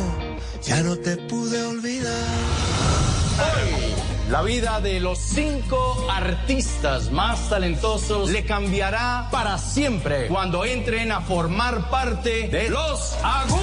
ya 0.64 0.84
no 0.84 0.96
te 0.98 1.18
pude 1.28 1.62
olvidar. 1.64 4.03
La 4.30 4.42
vida 4.42 4.80
de 4.80 5.02
los 5.02 5.20
cinco 5.20 6.08
artistas 6.10 7.12
más 7.12 7.50
talentosos 7.50 8.32
le 8.32 8.46
cambiará 8.46 9.28
para 9.32 9.58
siempre 9.58 10.28
cuando 10.28 10.64
entren 10.64 11.12
a 11.12 11.20
formar 11.20 11.90
parte 11.90 12.48
de 12.48 12.70
Los 12.70 13.18
Agudos. 13.22 13.62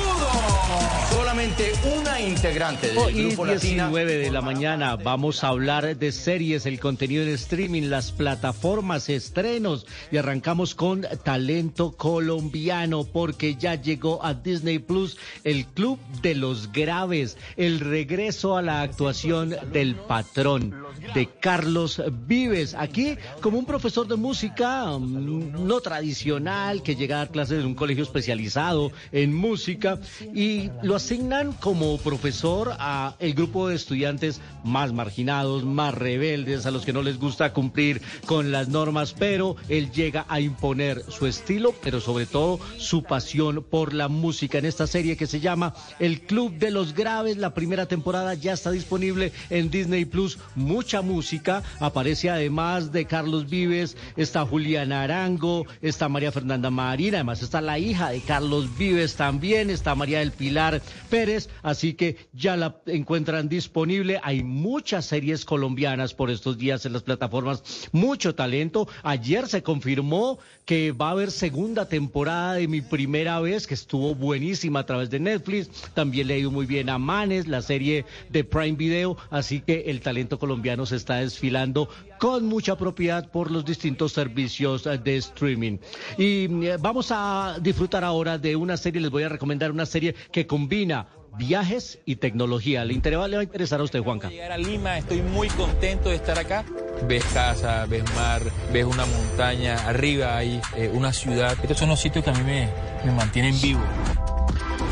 Solamente 1.10 1.72
una 1.98 2.20
integrante 2.20 2.88
del 2.88 2.98
Hoy 2.98 3.24
grupo 3.24 3.46
Latina 3.46 3.88
19 3.88 4.18
de 4.18 4.30
la 4.30 4.42
mañana 4.42 4.96
vamos 4.96 5.42
a 5.42 5.48
hablar 5.48 5.96
de 5.96 6.12
series, 6.12 6.66
el 6.66 6.78
contenido 6.78 7.22
en 7.22 7.30
streaming, 7.30 7.88
las 7.88 8.12
plataformas, 8.12 9.08
estrenos 9.08 9.86
y 10.12 10.18
arrancamos 10.18 10.74
con 10.74 11.06
talento 11.24 11.92
colombiano 11.92 13.04
porque 13.04 13.56
ya 13.56 13.76
llegó 13.76 14.24
a 14.24 14.34
Disney 14.34 14.78
Plus 14.78 15.16
el 15.42 15.66
Club 15.66 15.98
de 16.20 16.34
los 16.34 16.70
Graves, 16.70 17.38
el 17.56 17.80
regreso 17.80 18.56
a 18.56 18.62
la 18.62 18.82
actuación 18.82 19.56
del 19.72 19.96
patrón 19.96 20.49
de 20.58 21.28
Carlos 21.40 22.02
Vives. 22.26 22.74
Aquí 22.74 23.16
como 23.40 23.58
un 23.58 23.66
profesor 23.66 24.06
de 24.06 24.16
música 24.16 24.86
mm, 24.98 25.66
no 25.66 25.80
tradicional 25.80 26.82
que 26.82 26.96
llega 26.96 27.16
a 27.16 27.18
dar 27.18 27.30
clases 27.30 27.60
en 27.60 27.66
un 27.66 27.74
colegio 27.74 28.02
especializado 28.04 28.92
en 29.12 29.34
música 29.34 29.98
y 30.34 30.70
lo 30.82 30.96
asignan 30.96 31.52
como 31.52 31.98
profesor 31.98 32.74
a 32.78 33.16
el 33.18 33.34
grupo 33.34 33.68
de 33.68 33.76
estudiantes 33.76 34.40
más 34.64 34.92
marginados, 34.92 35.64
más 35.64 35.94
rebeldes, 35.94 36.66
a 36.66 36.70
los 36.70 36.84
que 36.84 36.92
no 36.92 37.02
les 37.02 37.18
gusta 37.18 37.52
cumplir 37.52 38.00
con 38.26 38.52
las 38.52 38.68
normas, 38.68 39.14
pero 39.18 39.56
él 39.68 39.90
llega 39.90 40.26
a 40.28 40.40
imponer 40.40 41.04
su 41.08 41.26
estilo, 41.26 41.74
pero 41.82 42.00
sobre 42.00 42.26
todo 42.26 42.60
su 42.78 43.02
pasión 43.02 43.64
por 43.68 43.94
la 43.94 44.08
música 44.08 44.58
en 44.58 44.66
esta 44.66 44.86
serie 44.86 45.16
que 45.16 45.26
se 45.26 45.40
llama 45.40 45.74
El 45.98 46.20
Club 46.22 46.54
de 46.58 46.70
los 46.70 46.94
Graves. 46.94 47.36
La 47.36 47.54
primera 47.54 47.86
temporada 47.86 48.34
ya 48.34 48.52
está 48.52 48.70
disponible 48.70 49.32
en 49.48 49.70
Disney 49.70 50.04
Plus. 50.04 50.38
Mucha 50.54 51.02
música. 51.02 51.62
Aparece 51.78 52.30
además 52.30 52.92
de 52.92 53.04
Carlos 53.04 53.48
Vives, 53.48 53.96
está 54.16 54.44
Juliana 54.44 55.02
Arango, 55.02 55.66
está 55.82 56.08
María 56.08 56.32
Fernanda 56.32 56.70
Marina, 56.70 57.18
además 57.18 57.42
está 57.42 57.60
la 57.60 57.78
hija 57.78 58.10
de 58.10 58.20
Carlos 58.20 58.76
Vives 58.76 59.16
también, 59.16 59.70
está 59.70 59.94
María 59.94 60.20
del 60.20 60.32
Pilar 60.32 60.82
Pérez, 61.08 61.48
así 61.62 61.94
que 61.94 62.16
ya 62.32 62.56
la 62.56 62.76
encuentran 62.86 63.48
disponible. 63.48 64.20
Hay 64.22 64.42
muchas 64.42 65.06
series 65.06 65.44
colombianas 65.44 66.14
por 66.14 66.30
estos 66.30 66.58
días 66.58 66.86
en 66.86 66.92
las 66.92 67.02
plataformas, 67.02 67.62
mucho 67.92 68.34
talento. 68.34 68.88
Ayer 69.02 69.48
se 69.48 69.62
confirmó 69.62 70.38
que 70.64 70.92
va 70.92 71.08
a 71.08 71.12
haber 71.12 71.30
segunda 71.30 71.88
temporada 71.88 72.54
de 72.54 72.68
mi 72.68 72.80
primera 72.80 73.40
vez, 73.40 73.66
que 73.66 73.74
estuvo 73.74 74.14
buenísima 74.14 74.80
a 74.80 74.86
través 74.86 75.10
de 75.10 75.20
Netflix. 75.20 75.68
También 75.94 76.28
le 76.28 76.34
ha 76.34 76.38
ido 76.38 76.50
muy 76.50 76.66
bien 76.66 76.88
a 76.88 76.98
Manes, 76.98 77.48
la 77.48 77.62
serie 77.62 78.04
de 78.28 78.44
Prime 78.44 78.76
Video, 78.76 79.16
así 79.30 79.60
que 79.60 79.84
el 79.86 80.00
talento 80.00 80.29
colombiano 80.38 80.86
se 80.86 80.96
está 80.96 81.16
desfilando 81.16 81.88
con 82.18 82.46
mucha 82.46 82.76
propiedad 82.76 83.30
por 83.30 83.50
los 83.50 83.64
distintos 83.64 84.12
servicios 84.12 84.84
de 84.84 85.16
streaming. 85.16 85.78
Y 86.18 86.64
eh, 86.66 86.76
vamos 86.80 87.08
a 87.10 87.56
disfrutar 87.60 88.04
ahora 88.04 88.38
de 88.38 88.56
una 88.56 88.76
serie, 88.76 89.00
les 89.00 89.10
voy 89.10 89.22
a 89.22 89.28
recomendar 89.28 89.70
una 89.70 89.86
serie 89.86 90.14
que 90.32 90.46
combina 90.46 91.08
viajes 91.38 92.00
y 92.06 92.16
tecnología. 92.16 92.84
¿Le, 92.84 92.92
interesa- 92.92 93.28
le 93.28 93.36
va 93.36 93.40
a 93.42 93.44
interesar 93.44 93.80
a 93.80 93.84
usted, 93.84 94.00
Juanca? 94.00 94.28
Llegar 94.28 94.52
a 94.52 94.58
Lima, 94.58 94.98
estoy 94.98 95.22
muy 95.22 95.48
contento 95.48 96.08
de 96.08 96.16
estar 96.16 96.38
acá. 96.38 96.64
Ves 97.06 97.24
casa, 97.32 97.86
ves 97.86 98.02
mar, 98.14 98.42
ves 98.72 98.84
una 98.84 99.06
montaña, 99.06 99.76
arriba 99.86 100.36
hay 100.36 100.60
eh, 100.76 100.90
una 100.92 101.12
ciudad. 101.12 101.56
Estos 101.62 101.78
son 101.78 101.88
los 101.88 102.00
sitios 102.00 102.24
que 102.24 102.30
a 102.30 102.34
mí 102.34 102.42
me, 102.44 102.68
me 103.04 103.12
mantienen 103.12 103.54
vivo. 103.62 103.80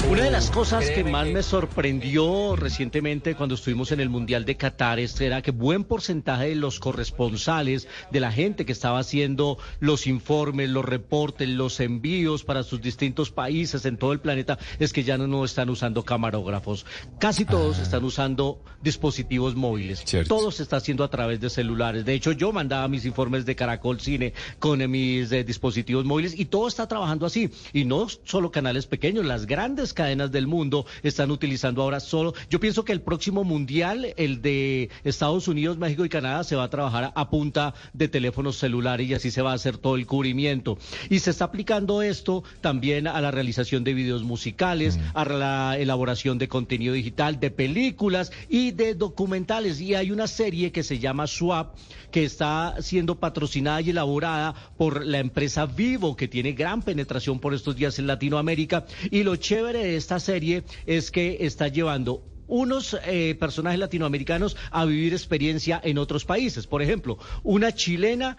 Una 0.06 0.22
de 0.24 0.30
las 0.30 0.50
cosas 0.50 0.88
que 0.90 1.04
más 1.04 1.26
me 1.28 1.42
sorprendió 1.42 2.56
recientemente 2.56 3.34
cuando 3.34 3.56
estuvimos 3.56 3.92
en 3.92 4.00
el 4.00 4.08
Mundial 4.08 4.46
de 4.46 4.56
Qatar 4.56 4.98
es- 4.98 5.20
era 5.20 5.42
que 5.42 5.50
buen 5.50 5.84
porcentaje 5.84 6.48
de 6.48 6.54
los 6.54 6.80
corresponsales, 6.80 7.86
de 8.10 8.20
la 8.20 8.32
gente 8.32 8.64
que 8.64 8.72
estaba 8.72 9.00
haciendo 9.00 9.58
los 9.80 10.06
informes, 10.06 10.70
los 10.70 10.84
reportes, 10.84 11.46
los 11.50 11.78
envíos 11.80 12.42
para 12.42 12.62
sus 12.62 12.80
distintos 12.80 13.30
países 13.30 13.84
en 13.84 13.98
todo 13.98 14.12
el 14.12 14.20
planeta, 14.20 14.58
es 14.78 14.94
que 14.94 15.04
ya 15.04 15.18
no, 15.18 15.26
no 15.26 15.44
están 15.44 15.68
usando 15.68 16.02
camarógrafos. 16.04 16.86
Casi 17.18 17.44
todos 17.44 17.78
están 17.78 18.02
usando 18.04 18.62
dispositivos 18.82 19.56
móviles. 19.56 20.04
Todo 20.26 20.50
se 20.52 20.62
está 20.62 20.76
haciendo 20.78 21.04
a 21.04 21.10
través 21.10 21.38
de 21.40 21.50
celulares. 21.50 22.06
De 22.06 22.14
hecho, 22.14 22.32
yo 22.32 22.50
mandaba 22.52 22.88
mis 22.88 23.04
informes 23.04 23.44
de 23.44 23.56
Caracol 23.56 24.00
Cine 24.00 24.32
con 24.58 24.90
mis 24.90 25.30
eh, 25.32 25.44
dispositivos 25.44 26.06
móviles 26.06 26.38
y 26.38 26.46
todo 26.46 26.66
está 26.66 26.88
trabajando 26.88 27.26
así. 27.26 27.50
Y 27.74 27.84
no 27.84 28.06
solo 28.24 28.50
canales 28.50 28.86
pequeños, 28.86 29.26
las 29.26 29.44
grandes 29.44 29.87
cadenas 29.92 30.30
del 30.30 30.46
mundo 30.46 30.86
están 31.02 31.30
utilizando 31.30 31.82
ahora 31.82 32.00
solo. 32.00 32.34
Yo 32.50 32.60
pienso 32.60 32.84
que 32.84 32.92
el 32.92 33.00
próximo 33.00 33.44
mundial, 33.44 34.14
el 34.16 34.42
de 34.42 34.90
Estados 35.04 35.48
Unidos, 35.48 35.78
México 35.78 36.04
y 36.04 36.08
Canadá, 36.08 36.44
se 36.44 36.56
va 36.56 36.64
a 36.64 36.70
trabajar 36.70 37.12
a 37.14 37.30
punta 37.30 37.74
de 37.92 38.08
teléfonos 38.08 38.56
celulares 38.56 39.08
y 39.08 39.14
así 39.14 39.30
se 39.30 39.42
va 39.42 39.52
a 39.52 39.54
hacer 39.54 39.78
todo 39.78 39.96
el 39.96 40.06
cubrimiento. 40.06 40.78
Y 41.10 41.18
se 41.20 41.30
está 41.30 41.46
aplicando 41.46 42.02
esto 42.02 42.44
también 42.60 43.06
a 43.06 43.20
la 43.20 43.30
realización 43.30 43.84
de 43.84 43.94
videos 43.94 44.22
musicales, 44.22 44.98
a 45.14 45.24
la 45.24 45.76
elaboración 45.78 46.38
de 46.38 46.48
contenido 46.48 46.94
digital, 46.94 47.40
de 47.40 47.50
películas 47.50 48.32
y 48.48 48.72
de 48.72 48.94
documentales. 48.94 49.80
Y 49.80 49.94
hay 49.94 50.10
una 50.10 50.26
serie 50.26 50.72
que 50.72 50.82
se 50.82 50.98
llama 50.98 51.26
Swap, 51.26 51.74
que 52.10 52.24
está 52.24 52.76
siendo 52.80 53.16
patrocinada 53.16 53.80
y 53.80 53.90
elaborada 53.90 54.54
por 54.76 55.04
la 55.04 55.18
empresa 55.18 55.66
Vivo, 55.66 56.16
que 56.16 56.28
tiene 56.28 56.52
gran 56.52 56.82
penetración 56.82 57.38
por 57.38 57.54
estos 57.54 57.76
días 57.76 57.98
en 57.98 58.06
Latinoamérica. 58.06 58.86
Y 59.10 59.22
lo 59.22 59.36
chévere 59.36 59.77
de 59.78 59.96
esta 59.96 60.20
serie 60.20 60.64
es 60.86 61.10
que 61.10 61.38
está 61.40 61.68
llevando 61.68 62.22
unos 62.48 62.96
eh, 63.04 63.36
personajes 63.38 63.78
latinoamericanos 63.78 64.56
a 64.70 64.84
vivir 64.84 65.12
experiencia 65.12 65.80
en 65.84 65.98
otros 65.98 66.24
países. 66.24 66.66
Por 66.66 66.82
ejemplo, 66.82 67.18
una 67.44 67.72
chilena 67.72 68.36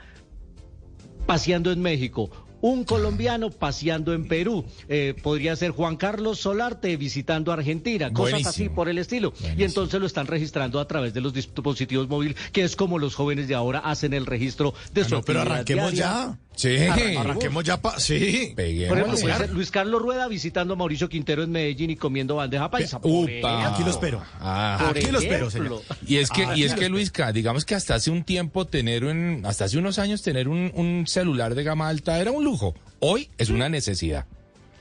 paseando 1.26 1.72
en 1.72 1.82
México. 1.82 2.30
Un 2.62 2.84
colombiano 2.84 3.52
paseando 3.52 4.14
en 4.14 4.28
Perú. 4.28 4.66
Eh, 4.90 5.16
podría 5.24 5.56
ser 5.56 5.72
Juan 5.72 5.96
Carlos 5.96 6.40
Solarte 6.40 6.98
visitando 6.98 7.54
Argentina. 7.54 8.12
Cosas 8.12 8.48
así 8.48 8.68
por 8.68 8.90
el 8.90 8.98
estilo. 8.98 9.32
Y 9.56 9.64
entonces 9.64 9.98
lo 9.98 10.06
están 10.06 10.28
registrando 10.28 10.80
a 10.82 10.88
través 10.88 11.14
de 11.14 11.22
los 11.22 11.34
dispositivos 11.34 12.10
móviles, 12.10 12.36
que 12.52 12.64
es 12.64 12.76
como 12.76 13.00
los 13.00 13.16
jóvenes 13.16 13.48
de 13.48 13.56
ahora 13.56 13.80
hacen 13.80 14.14
el 14.14 14.26
registro 14.26 14.74
de 14.92 15.06
su 15.06 15.16
no, 15.16 15.22
pero 15.22 15.42
arranquemos 15.42 15.94
diaria. 15.94 16.36
ya. 16.36 16.40
Sí. 16.60 16.76
Arranquemos 17.18 17.64
ya 17.64 17.82
pa... 17.82 17.98
Sí. 18.02 18.52
Por 18.54 18.66
ejemplo, 18.66 19.18
puede 19.18 19.38
ser 19.38 19.50
Luis 19.52 19.72
Carlos 19.72 20.02
Rueda 20.02 20.28
visitando 20.28 20.74
a 20.74 20.78
Mauricio 20.78 21.08
Quintero 21.08 21.42
en 21.44 21.52
Medellín 21.52 21.90
y 21.92 21.96
comiendo 21.96 22.36
bandeja 22.36 22.70
paisa. 22.70 23.00
por 23.00 23.12
Upa. 23.12 23.70
Aquí 23.70 23.82
lo 23.84 23.92
espero. 23.92 24.22
Ah. 24.42 24.90
Aquí 24.94 25.10
lo 25.10 25.20
espero, 25.20 25.50
señor. 25.50 25.82
Y 26.06 26.18
es 26.18 26.30
que, 26.30 26.44
Ah, 26.44 26.58
y 26.58 26.64
es 26.64 26.74
que 26.74 26.90
Luisca, 26.90 27.32
digamos 27.32 27.64
que 27.64 27.76
hasta 27.76 27.96
hace 27.96 28.12
un 28.12 28.26
tiempo 28.26 28.68
tener 28.68 29.06
un, 29.06 29.44
hasta 29.46 29.66
hace 29.66 29.78
unos 29.78 30.00
años 30.00 30.22
tener 30.22 30.50
un, 30.50 30.72
un 30.76 31.08
celular 31.08 31.56
de 31.56 31.64
gama 31.64 31.88
alta 31.88 32.20
era 32.20 32.32
un 32.32 32.44
lujo. 32.44 32.76
Hoy 33.00 33.30
es 33.38 33.50
una 33.50 33.70
necesidad. 33.70 34.26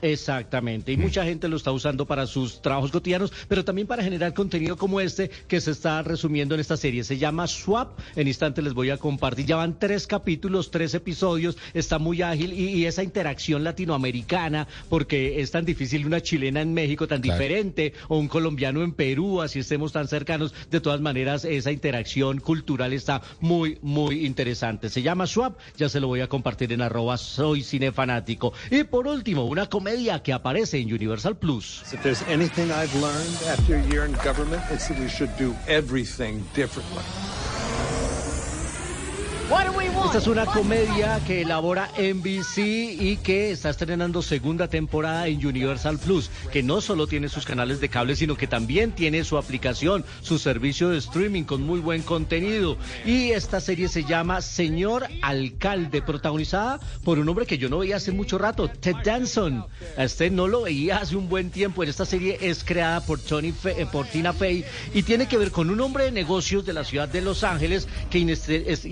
Exactamente, 0.01 0.91
y 0.91 0.97
mucha 0.97 1.23
gente 1.23 1.47
lo 1.47 1.57
está 1.57 1.71
usando 1.71 2.05
para 2.05 2.25
sus 2.25 2.61
trabajos 2.61 2.91
cotidianos, 2.91 3.31
pero 3.47 3.65
también 3.65 3.87
para 3.87 4.03
generar 4.03 4.33
contenido 4.33 4.77
como 4.77 4.99
este 5.01 5.29
que 5.47 5.61
se 5.61 5.71
está 5.71 6.01
resumiendo 6.01 6.55
en 6.55 6.61
esta 6.61 6.77
serie. 6.77 7.03
Se 7.03 7.17
llama 7.17 7.47
Swap, 7.47 7.99
en 8.15 8.27
instante 8.27 8.61
les 8.61 8.73
voy 8.73 8.89
a 8.89 8.97
compartir. 8.97 9.45
Ya 9.45 9.55
van 9.55 9.77
tres 9.77 10.07
capítulos, 10.07 10.71
tres 10.71 10.93
episodios, 10.93 11.57
está 11.73 11.99
muy 11.99 12.21
ágil 12.21 12.53
y, 12.53 12.69
y 12.69 12.85
esa 12.85 13.03
interacción 13.03 13.63
latinoamericana, 13.63 14.67
porque 14.89 15.41
es 15.41 15.51
tan 15.51 15.65
difícil 15.65 16.05
una 16.05 16.21
chilena 16.21 16.61
en 16.61 16.73
México, 16.73 17.07
tan 17.07 17.19
Claro. 17.21 17.37
diferente, 17.37 17.93
o 18.07 18.17
un 18.17 18.27
colombiano 18.29 18.81
en 18.81 18.93
Perú, 18.93 19.41
así 19.41 19.59
estemos 19.59 19.91
tan 19.91 20.07
cercanos. 20.07 20.53
De 20.71 20.79
todas 20.79 21.01
maneras, 21.01 21.43
esa 21.43 21.71
interacción 21.71 22.39
cultural 22.39 22.93
está 22.93 23.21
muy, 23.41 23.77
muy 23.81 24.25
interesante. 24.25 24.89
Se 24.89 25.01
llama 25.01 25.27
Swap, 25.27 25.57
ya 25.77 25.89
se 25.89 25.99
lo 25.99 26.07
voy 26.07 26.21
a 26.21 26.27
compartir 26.27 26.71
en 26.71 26.81
arroba 26.81 27.17
soy 27.17 27.61
cinefanático. 27.63 28.53
Y 28.71 28.83
por 28.85 29.05
último, 29.07 29.43
una 29.45 29.65
comedia 29.67 29.88
que 30.23 30.33
aparece 30.33 30.77
en 30.77 30.93
Universal 30.93 31.35
Plus. 31.37 31.81
If 31.91 32.05
Esta 40.05 40.17
es 40.19 40.27
una 40.27 40.45
comedia 40.45 41.19
que 41.25 41.41
elabora 41.41 41.89
NBC 41.97 42.57
y 42.59 43.17
que 43.23 43.51
está 43.51 43.69
estrenando 43.71 44.21
segunda 44.21 44.67
temporada 44.67 45.27
en 45.27 45.45
Universal 45.45 45.97
Plus, 45.97 46.29
que 46.51 46.61
no 46.63 46.81
solo 46.81 47.07
tiene 47.07 47.29
sus 47.29 47.45
canales 47.45 47.79
de 47.81 47.89
cable, 47.89 48.15
sino 48.15 48.35
que 48.35 48.45
también 48.47 48.91
tiene 48.91 49.23
su 49.23 49.37
aplicación, 49.37 50.05
su 50.21 50.37
servicio 50.39 50.89
de 50.89 50.97
streaming 50.99 51.43
con 51.43 51.63
muy 51.63 51.79
buen 51.79 52.01
contenido. 52.03 52.77
Y 53.05 53.31
esta 53.31 53.59
serie 53.59 53.87
se 53.87 54.03
llama 54.03 54.41
Señor 54.41 55.07
Alcalde, 55.21 56.01
protagonizada 56.01 56.79
por 57.03 57.17
un 57.19 57.27
hombre 57.29 57.45
que 57.47 57.57
yo 57.57 57.69
no 57.69 57.79
veía 57.79 57.97
hace 57.97 58.11
mucho 58.11 58.37
rato, 58.37 58.67
Ted 58.69 58.97
Danson. 59.03 59.65
A 59.97 60.03
este 60.03 60.29
no 60.29 60.47
lo 60.47 60.63
veía 60.63 60.97
hace 60.97 61.15
un 61.15 61.27
buen 61.29 61.49
tiempo. 61.49 61.83
En 61.83 61.89
esta 61.89 62.05
serie 62.05 62.37
es 62.41 62.63
creada 62.63 63.01
por, 63.01 63.19
Tony 63.19 63.51
Fe- 63.51 63.81
eh, 63.81 63.85
por 63.91 64.05
Tina 64.07 64.31
Fey 64.33 64.63
y 64.93 65.03
tiene 65.03 65.27
que 65.27 65.37
ver 65.37 65.51
con 65.51 65.69
un 65.69 65.81
hombre 65.81 66.05
de 66.05 66.11
negocios 66.11 66.65
de 66.65 66.73
la 66.73 66.83
ciudad 66.83 67.07
de 67.09 67.21
Los 67.21 67.43
Ángeles 67.43 67.87
que 68.09 68.19
ines- 68.19 68.47
es- 68.49 68.85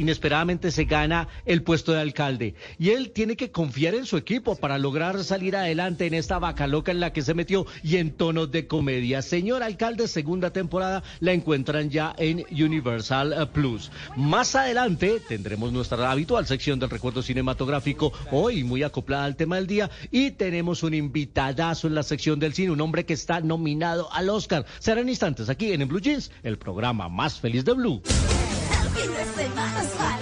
se 0.48 0.86
gana 0.86 1.28
el 1.46 1.62
puesto 1.62 1.92
de 1.92 2.00
alcalde. 2.00 2.56
Y 2.80 2.92
él 2.92 3.12
tiene 3.12 3.36
que 3.36 3.52
confiar 3.52 3.96
en 3.96 4.06
su 4.06 4.16
equipo 4.16 4.56
para 4.56 4.78
lograr 4.78 5.22
salir 5.26 5.58
adelante 5.58 6.06
en 6.06 6.14
esta 6.14 6.40
vaca 6.40 6.68
loca 6.68 6.92
en 6.92 7.02
la 7.02 7.12
que 7.12 7.22
se 7.22 7.34
metió 7.34 7.66
y 7.84 7.98
en 7.98 8.12
tonos 8.12 8.50
de 8.50 8.66
comedia. 8.66 9.22
Señor 9.22 9.62
alcalde, 9.62 10.08
segunda 10.08 10.52
temporada 10.52 11.04
la 11.20 11.34
encuentran 11.34 11.90
ya 11.90 12.16
en 12.18 12.46
Universal 12.50 13.34
eh, 13.34 13.46
Plus. 13.48 13.92
Más 14.16 14.56
adelante 14.56 15.22
tendremos 15.28 15.74
nuestra 15.74 16.10
habitual 16.10 16.48
sección 16.48 16.80
del 16.80 16.90
recuerdo 16.90 17.22
cinematográfico, 17.22 18.14
hoy 18.32 18.64
muy 18.64 18.84
acoplada 18.84 19.26
al 19.26 19.36
tema 19.36 19.58
del 19.58 19.68
día, 19.68 19.92
y 20.12 20.32
tenemos 20.32 20.82
un 20.84 20.94
invitadazo 20.94 21.88
en 21.88 21.96
la 21.96 22.04
sección 22.04 22.40
del 22.40 22.54
cine, 22.54 22.72
un 22.72 22.82
hombre 22.82 23.06
que 23.06 23.14
está 23.14 23.42
nominado 23.42 24.12
al 24.14 24.30
Oscar. 24.30 24.66
Serán 24.80 25.10
instantes 25.10 25.50
aquí 25.50 25.74
en, 25.74 25.82
En 25.82 25.90
Blue 25.90 26.00
Jeans, 26.00 26.32
el 26.44 26.58
programa 26.58 27.10
más 27.10 27.38
feliz 27.38 27.66
de 27.66 27.74
Blue. 27.74 28.02
It 29.00 30.17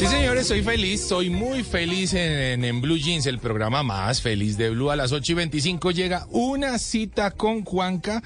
Sí, 0.00 0.06
señores, 0.06 0.46
soy 0.46 0.62
feliz, 0.62 1.06
soy 1.06 1.28
muy 1.28 1.62
feliz 1.62 2.14
en, 2.14 2.64
en 2.64 2.80
Blue 2.80 2.96
Jeans, 2.96 3.26
el 3.26 3.38
programa 3.38 3.82
más 3.82 4.22
feliz 4.22 4.56
de 4.56 4.70
Blue. 4.70 4.90
A 4.90 4.96
las 4.96 5.12
8 5.12 5.32
y 5.32 5.34
25 5.34 5.90
llega 5.90 6.26
una 6.30 6.78
cita 6.78 7.32
con 7.32 7.66
Juanca 7.66 8.22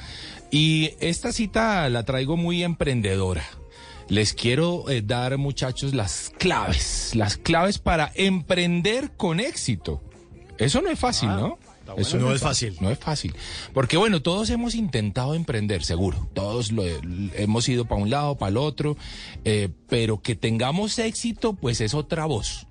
y 0.53 0.93
esta 1.01 1.33
cita 1.33 1.89
la 1.89 2.05
traigo 2.05 2.37
muy 2.37 2.63
emprendedora. 2.63 3.45
Les 4.09 4.35
quiero 4.35 4.89
eh, 4.89 5.03
dar, 5.05 5.37
muchachos, 5.37 5.95
las 5.95 6.31
claves, 6.39 7.11
las 7.17 7.39
claves 7.39 7.81
para 7.81 8.13
emprender 8.15 9.11
con 9.17 9.41
éxito. 9.41 10.01
Eso 10.59 10.81
no 10.81 10.91
es 10.91 10.99
fácil, 11.01 11.31
¿no? 11.31 11.59
Eso 11.97 12.19
No 12.19 12.33
es 12.33 12.41
fácil. 12.41 12.77
No 12.81 12.91
es 12.91 12.99
fácil. 12.99 13.35
Porque 13.73 13.97
bueno, 13.97 14.23
todos 14.23 14.51
hemos 14.51 14.75
intentado 14.75 15.35
emprender, 15.35 15.85
seguro. 15.85 16.29
Todos 16.35 16.73
lo, 16.73 16.85
hemos 17.35 17.69
ido 17.69 17.85
para 17.85 18.01
un 18.03 18.11
lado, 18.11 18.37
para 18.37 18.51
el 18.51 18.57
otro. 18.57 18.97
eh, 19.45 19.69
pero 19.89 20.21
que 20.21 20.35
tengamos 20.35 20.99
éxito, 20.99 21.53
pues 21.53 21.81
es 21.81 21.95
otra 21.95 22.25
voz. 22.25 22.67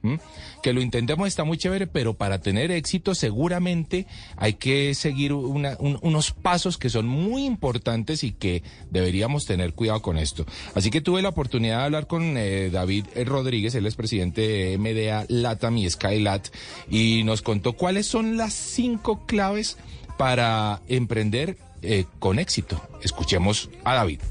Que 0.63 0.71
lo 0.73 0.81
intentemos 0.81 1.27
está 1.27 1.43
muy 1.43 1.57
chévere, 1.57 1.87
pero 1.87 2.13
para 2.13 2.39
tener 2.39 2.71
éxito 2.71 3.13
seguramente 3.15 4.07
hay 4.37 4.53
que 4.53 4.95
seguir 4.95 5.33
una- 5.33 5.75
un- 5.79 5.99
unos 6.01 6.31
pasos 6.31 6.77
que 6.77 6.89
son 6.89 7.05
muy 7.05 7.43
importantes 7.45 8.23
y 8.23 8.31
que 8.31 8.63
deberíamos 8.89 9.45
tener 9.45 9.73
cuidado 9.73 10.01
con 10.01 10.17
esto. 10.17 10.45
Así 10.73 10.89
que 10.89 11.01
tuve 11.01 11.21
la 11.21 11.29
oportunidad 11.29 11.79
de 11.79 11.83
hablar 11.83 12.07
con 12.07 12.37
eh, 12.37 12.69
David 12.71 13.07
Rodríguez, 13.25 13.75
él 13.75 13.85
es 13.85 13.95
presidente 13.95 14.39
de 14.41 14.77
MDA 14.77 15.25
Latam 15.27 15.77
y 15.77 15.89
Skylat, 15.89 16.47
y 16.89 17.23
nos 17.25 17.41
contó 17.41 17.73
cuáles 17.73 18.05
son 18.07 18.37
las 18.37 18.53
cinco 18.53 19.25
claves 19.25 19.77
para 20.17 20.81
emprender 20.87 21.57
eh, 21.81 22.05
con 22.19 22.39
éxito. 22.39 22.81
Escuchemos 23.01 23.69
a 23.83 23.95
David. 23.95 24.21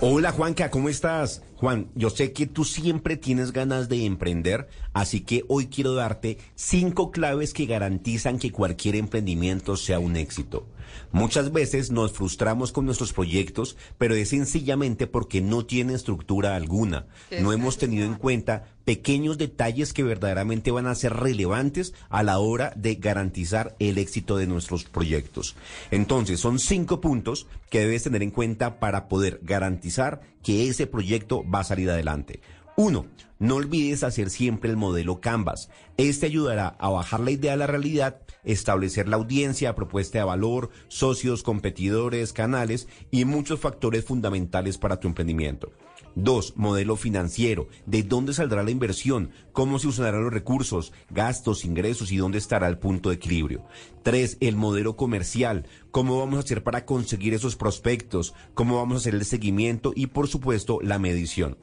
Hola 0.00 0.30
Juanca, 0.32 0.70
¿cómo 0.70 0.90
estás? 0.90 1.40
Juan, 1.56 1.88
yo 1.94 2.10
sé 2.10 2.32
que 2.32 2.46
tú 2.46 2.64
siempre 2.64 3.16
tienes 3.16 3.52
ganas 3.52 3.88
de 3.88 4.04
emprender, 4.04 4.68
así 4.92 5.20
que 5.20 5.44
hoy 5.48 5.68
quiero 5.68 5.94
darte 5.94 6.38
cinco 6.56 7.12
claves 7.12 7.54
que 7.54 7.66
garantizan 7.66 8.38
que 8.38 8.50
cualquier 8.50 8.96
emprendimiento 8.96 9.76
sea 9.76 10.00
un 10.00 10.16
éxito. 10.16 10.66
Muchas 11.12 11.52
veces 11.52 11.90
nos 11.90 12.12
frustramos 12.12 12.72
con 12.72 12.86
nuestros 12.86 13.12
proyectos, 13.12 13.76
pero 13.98 14.14
es 14.14 14.30
sencillamente 14.30 15.06
porque 15.06 15.40
no 15.40 15.64
tiene 15.64 15.94
estructura 15.94 16.56
alguna. 16.56 17.06
No 17.40 17.52
hemos 17.52 17.78
tenido 17.78 18.04
en 18.04 18.14
cuenta 18.14 18.64
pequeños 18.84 19.38
detalles 19.38 19.92
que 19.92 20.02
verdaderamente 20.02 20.70
van 20.70 20.86
a 20.86 20.94
ser 20.94 21.14
relevantes 21.14 21.94
a 22.08 22.22
la 22.22 22.38
hora 22.38 22.72
de 22.76 22.96
garantizar 22.96 23.76
el 23.78 23.98
éxito 23.98 24.36
de 24.36 24.46
nuestros 24.46 24.84
proyectos. 24.84 25.56
Entonces, 25.90 26.40
son 26.40 26.58
cinco 26.58 27.00
puntos 27.00 27.46
que 27.70 27.80
debes 27.80 28.02
tener 28.02 28.22
en 28.22 28.30
cuenta 28.30 28.78
para 28.78 29.08
poder 29.08 29.40
garantizar 29.42 30.20
que 30.42 30.68
ese 30.68 30.86
proyecto 30.86 31.44
va 31.48 31.60
a 31.60 31.64
salir 31.64 31.90
adelante. 31.90 32.40
Uno, 32.76 33.06
no 33.44 33.56
olvides 33.56 34.02
hacer 34.04 34.30
siempre 34.30 34.70
el 34.70 34.78
modelo 34.78 35.20
Canvas. 35.20 35.68
Este 35.98 36.24
ayudará 36.24 36.68
a 36.78 36.88
bajar 36.88 37.20
la 37.20 37.30
idea 37.30 37.52
a 37.52 37.56
la 37.56 37.66
realidad, 37.66 38.22
establecer 38.42 39.06
la 39.06 39.16
audiencia, 39.16 39.74
propuesta 39.74 40.16
de 40.16 40.24
valor, 40.24 40.70
socios, 40.88 41.42
competidores, 41.42 42.32
canales 42.32 42.88
y 43.10 43.26
muchos 43.26 43.60
factores 43.60 44.06
fundamentales 44.06 44.78
para 44.78 44.98
tu 44.98 45.08
emprendimiento. 45.08 45.72
Dos, 46.14 46.54
modelo 46.56 46.96
financiero. 46.96 47.68
¿De 47.84 48.02
dónde 48.02 48.32
saldrá 48.32 48.62
la 48.62 48.70
inversión? 48.70 49.30
¿Cómo 49.52 49.78
se 49.78 49.88
usarán 49.88 50.24
los 50.24 50.32
recursos, 50.32 50.94
gastos, 51.10 51.66
ingresos 51.66 52.12
y 52.12 52.16
dónde 52.16 52.38
estará 52.38 52.66
el 52.66 52.78
punto 52.78 53.10
de 53.10 53.16
equilibrio? 53.16 53.66
Tres, 54.02 54.38
el 54.40 54.56
modelo 54.56 54.96
comercial. 54.96 55.66
¿Cómo 55.90 56.18
vamos 56.18 56.36
a 56.36 56.40
hacer 56.40 56.62
para 56.62 56.86
conseguir 56.86 57.34
esos 57.34 57.56
prospectos? 57.56 58.32
¿Cómo 58.54 58.78
vamos 58.78 58.94
a 58.94 58.98
hacer 59.00 59.14
el 59.14 59.24
seguimiento? 59.26 59.92
Y 59.94 60.06
por 60.06 60.28
supuesto, 60.28 60.78
la 60.80 60.98
medición. 60.98 61.58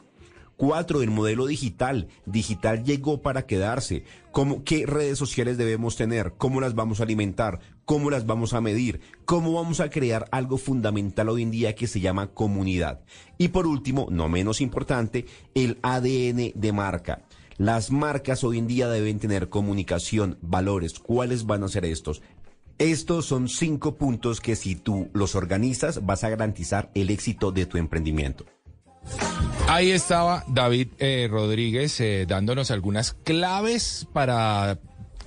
Cuatro, 0.62 1.02
el 1.02 1.10
modelo 1.10 1.48
digital. 1.48 2.08
Digital 2.28 2.84
llegó 2.84 3.24
para 3.24 3.48
quedarse. 3.48 4.04
¿Cómo, 4.32 4.64
¿Qué 4.64 4.86
redes 4.86 5.18
sociales 5.18 5.58
debemos 5.58 5.96
tener? 5.96 6.34
¿Cómo 6.38 6.62
las 6.62 6.76
vamos 6.76 7.00
a 7.00 7.04
alimentar? 7.04 7.62
¿Cómo 7.84 8.12
las 8.12 8.28
vamos 8.28 8.54
a 8.54 8.62
medir? 8.62 9.02
¿Cómo 9.26 9.54
vamos 9.54 9.80
a 9.80 9.90
crear 9.90 10.28
algo 10.30 10.60
fundamental 10.60 11.30
hoy 11.30 11.42
en 11.42 11.50
día 11.50 11.74
que 11.74 11.88
se 11.88 12.00
llama 12.00 12.28
comunidad? 12.28 13.02
Y 13.40 13.48
por 13.48 13.66
último, 13.66 14.06
no 14.12 14.30
menos 14.30 14.62
importante, 14.62 15.26
el 15.56 15.80
ADN 15.82 16.52
de 16.54 16.72
marca. 16.72 17.26
Las 17.58 17.90
marcas 17.90 18.44
hoy 18.44 18.60
en 18.60 18.68
día 18.68 18.88
deben 18.88 19.18
tener 19.18 19.50
comunicación, 19.50 20.38
valores. 20.44 21.00
¿Cuáles 21.00 21.48
van 21.48 21.64
a 21.64 21.70
ser 21.70 21.86
estos? 21.86 22.22
Estos 22.78 23.26
son 23.26 23.50
cinco 23.50 23.96
puntos 23.96 24.40
que 24.40 24.56
si 24.56 24.76
tú 24.76 25.10
los 25.14 25.34
organizas 25.34 26.06
vas 26.06 26.24
a 26.24 26.30
garantizar 26.30 26.92
el 26.94 27.10
éxito 27.10 27.52
de 27.52 27.66
tu 27.66 27.80
emprendimiento. 27.80 28.46
Ahí 29.68 29.92
estaba 29.92 30.44
David 30.48 30.90
eh, 31.00 31.28
Rodríguez 31.32 32.00
eh, 32.02 32.26
dándonos 32.28 32.72
algunas 32.72 33.14
claves 33.14 34.06
para 34.12 34.80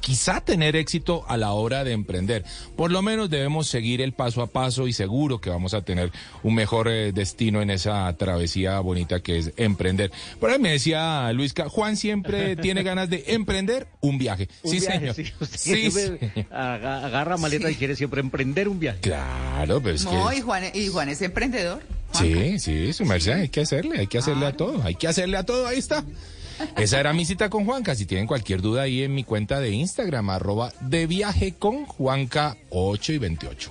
quizá 0.05 0.43
tener 0.43 0.77
éxito 0.77 1.25
a 1.29 1.39
la 1.39 1.53
hora 1.53 1.83
de 1.83 1.93
emprender. 1.93 2.45
Por 2.77 2.93
lo 2.93 3.01
menos 3.01 3.31
debemos 3.31 3.69
seguir 3.69 4.03
el 4.03 4.13
paso 4.13 4.43
a 4.43 4.47
paso 4.49 4.87
y 4.87 4.93
seguro 4.93 5.41
que 5.41 5.49
vamos 5.49 5.73
a 5.73 5.81
tener 5.81 6.13
un 6.43 6.55
mejor 6.55 6.89
eh, 6.89 7.13
destino 7.13 7.63
en 7.63 7.71
esa 7.71 8.15
travesía 8.19 8.79
bonita 8.81 9.21
que 9.21 9.39
es 9.39 9.53
emprender. 9.57 10.13
Por 10.39 10.51
ahí 10.51 10.59
me 10.59 10.73
decía 10.73 11.33
Luisca, 11.33 11.71
Juan 11.71 11.97
siempre 11.97 12.55
tiene 12.65 12.83
ganas 12.83 13.09
de 13.09 13.25
emprender 13.29 13.87
un 14.03 14.19
viaje. 14.19 14.51
Un 14.63 14.73
sí, 14.73 14.81
viaje, 14.81 14.99
señor. 14.99 15.15
sí, 15.15 15.33
usted 15.41 15.59
Sí, 15.59 15.91
señor. 15.91 16.19
agarra 16.53 17.39
maleta 17.39 17.71
y 17.71 17.75
quiere 17.75 17.97
siempre 17.97 18.21
emprender 18.21 18.69
un 18.69 18.79
viaje. 18.79 19.01
Claro, 19.01 19.81
pero 19.83 19.97
es 19.97 20.05
No, 20.05 20.29
que... 20.29 20.37
y 20.37 20.41
Juan, 20.43 20.65
y 20.75 20.89
Juan 20.89 21.09
es 21.09 21.23
emprendedor. 21.23 21.81
Sí, 22.13 22.59
sí, 22.59 22.93
su 22.93 23.07
merced, 23.07 23.33
hay 23.33 23.49
que 23.49 23.63
hacerle, 23.63 24.01
hay 24.01 24.07
que 24.07 24.19
hacerle 24.19 24.47
a 24.47 24.53
todo, 24.53 24.83
hay 24.85 24.95
que 24.95 25.09
hacerle 25.09 25.37
a 25.39 25.45
todo, 25.45 25.67
ahí 25.67 25.79
está. 25.79 26.05
Esa 26.77 27.01
era 27.01 27.13
mi 27.13 27.25
cita 27.25 27.51
con 27.51 27.65
Juanca. 27.65 27.95
Si 27.95 28.07
tienen 28.07 28.27
cualquier 28.27 28.61
duda 28.61 28.83
ahí 28.83 29.03
en 29.03 29.15
mi 29.15 29.25
cuenta 29.25 29.61
de 29.61 29.71
Instagram, 29.71 30.31
arroba 30.31 30.73
de 30.81 31.07
viaje 31.07 31.55
con 31.59 31.87
Juanca 31.87 32.57
8 32.71 33.13
y 33.13 33.19
28. 33.19 33.71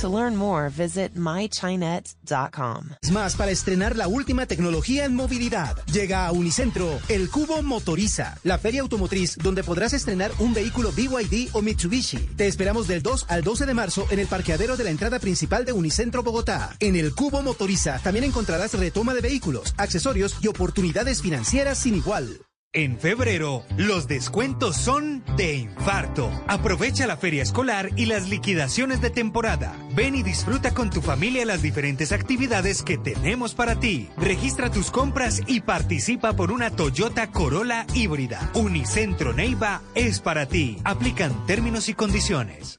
To 0.00 0.08
learn 0.08 0.34
more, 0.34 0.70
visit 0.70 1.14
mychinet.com. 1.14 2.88
Más 3.12 3.36
para 3.36 3.50
estrenar 3.50 3.96
la 3.96 4.08
última 4.08 4.46
tecnología 4.46 5.04
en 5.04 5.14
movilidad. 5.14 5.76
Llega 5.92 6.26
a 6.26 6.32
Unicentro, 6.32 6.98
el 7.08 7.28
Cubo 7.28 7.62
Motoriza, 7.62 8.38
la 8.42 8.56
feria 8.56 8.80
automotriz 8.80 9.36
donde 9.36 9.62
podrás 9.62 9.92
estrenar 9.92 10.32
un 10.38 10.54
vehículo 10.54 10.90
BYD 10.92 11.50
o 11.52 11.60
Mitsubishi. 11.60 12.16
Te 12.34 12.46
esperamos 12.46 12.88
del 12.88 13.02
2 13.02 13.26
al 13.28 13.42
12 13.42 13.66
de 13.66 13.74
marzo 13.74 14.06
en 14.10 14.20
el 14.20 14.26
parqueadero 14.26 14.78
de 14.78 14.84
la 14.84 14.90
entrada 14.90 15.18
principal 15.18 15.66
de 15.66 15.74
Unicentro 15.74 16.22
Bogotá. 16.22 16.74
En 16.80 16.96
el 16.96 17.14
Cubo 17.14 17.42
Motoriza 17.42 17.98
también 17.98 18.24
encontrarás 18.24 18.72
retoma 18.72 19.12
de 19.12 19.20
vehículos, 19.20 19.74
accesorios 19.76 20.34
y 20.40 20.48
oportunidades 20.48 21.20
financieras 21.20 21.76
sin 21.76 21.96
igual. 21.96 22.40
En 22.72 23.00
febrero, 23.00 23.64
los 23.76 24.06
descuentos 24.06 24.76
son 24.76 25.24
de 25.36 25.56
infarto. 25.56 26.30
Aprovecha 26.46 27.04
la 27.08 27.16
feria 27.16 27.42
escolar 27.42 27.90
y 27.96 28.06
las 28.06 28.28
liquidaciones 28.28 29.00
de 29.00 29.10
temporada. 29.10 29.74
Ven 29.96 30.14
y 30.14 30.22
disfruta 30.22 30.72
con 30.72 30.88
tu 30.88 31.00
familia 31.02 31.44
las 31.44 31.62
diferentes 31.62 32.12
actividades 32.12 32.84
que 32.84 32.96
tenemos 32.96 33.56
para 33.56 33.80
ti. 33.80 34.08
Registra 34.16 34.70
tus 34.70 34.92
compras 34.92 35.42
y 35.48 35.62
participa 35.62 36.34
por 36.34 36.52
una 36.52 36.70
Toyota 36.70 37.32
Corolla 37.32 37.86
híbrida. 37.92 38.52
Unicentro 38.54 39.32
Neiva 39.32 39.82
es 39.96 40.20
para 40.20 40.46
ti. 40.46 40.78
Aplican 40.84 41.46
términos 41.46 41.88
y 41.88 41.94
condiciones. 41.94 42.78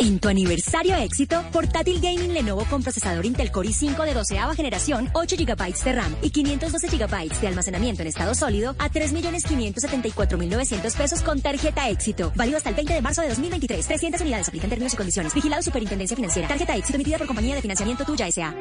En 0.00 0.18
tu 0.18 0.28
aniversario 0.28 0.96
éxito, 0.96 1.44
portátil 1.52 2.00
gaming 2.00 2.32
Lenovo 2.32 2.64
con 2.64 2.82
procesador 2.82 3.26
Intel 3.26 3.52
Core 3.52 3.68
i5 3.68 4.06
de 4.06 4.14
12 4.14 4.38
generación, 4.56 5.10
8 5.12 5.36
GB 5.36 5.74
de 5.84 5.92
RAM 5.92 6.16
y 6.22 6.30
512 6.30 6.88
GB 6.88 7.38
de 7.38 7.46
almacenamiento 7.46 8.00
en 8.00 8.08
estado 8.08 8.34
sólido 8.34 8.74
a 8.78 8.88
3.574.900 8.88 10.96
pesos 10.96 11.20
con 11.20 11.42
tarjeta 11.42 11.90
éxito. 11.90 12.32
Válido 12.34 12.56
hasta 12.56 12.70
el 12.70 12.76
20 12.76 12.94
de 12.94 13.02
marzo 13.02 13.20
de 13.20 13.28
2023. 13.28 13.86
300 13.86 14.22
unidades. 14.22 14.48
Aplican 14.48 14.70
términos 14.70 14.94
y 14.94 14.96
condiciones. 14.96 15.34
Vigilado 15.34 15.62
Superintendencia 15.62 16.16
Financiera. 16.16 16.48
Tarjeta 16.48 16.74
éxito 16.76 16.96
emitida 16.96 17.18
por 17.18 17.26
compañía 17.26 17.54
de 17.54 17.60
financiamiento 17.60 18.06
tuya 18.06 18.26
S.A. 18.28 18.54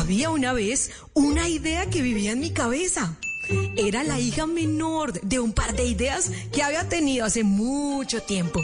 Había 0.00 0.30
una 0.30 0.52
vez 0.52 0.90
una 1.14 1.48
idea 1.48 1.88
que 1.88 2.02
vivía 2.02 2.32
en 2.32 2.40
mi 2.40 2.50
cabeza. 2.50 3.16
Era 3.76 4.02
la 4.04 4.20
hija 4.20 4.46
menor 4.46 5.12
de 5.20 5.40
un 5.40 5.52
par 5.52 5.74
de 5.74 5.84
ideas 5.84 6.30
que 6.52 6.62
había 6.62 6.88
tenido 6.88 7.24
hace 7.24 7.44
mucho 7.44 8.22
tiempo. 8.22 8.60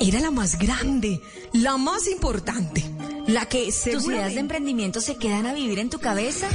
Era 0.00 0.20
la 0.20 0.30
más 0.30 0.58
grande, 0.58 1.20
la 1.52 1.76
más 1.76 2.08
importante, 2.08 2.84
la 3.26 3.46
que 3.46 3.66
¿Tus 3.66 4.06
ideas 4.06 4.34
de 4.34 4.40
emprendimiento 4.40 5.00
se 5.00 5.16
quedan 5.16 5.46
a 5.46 5.54
vivir 5.54 5.78
en 5.78 5.90
tu 5.90 5.98
cabeza? 5.98 6.48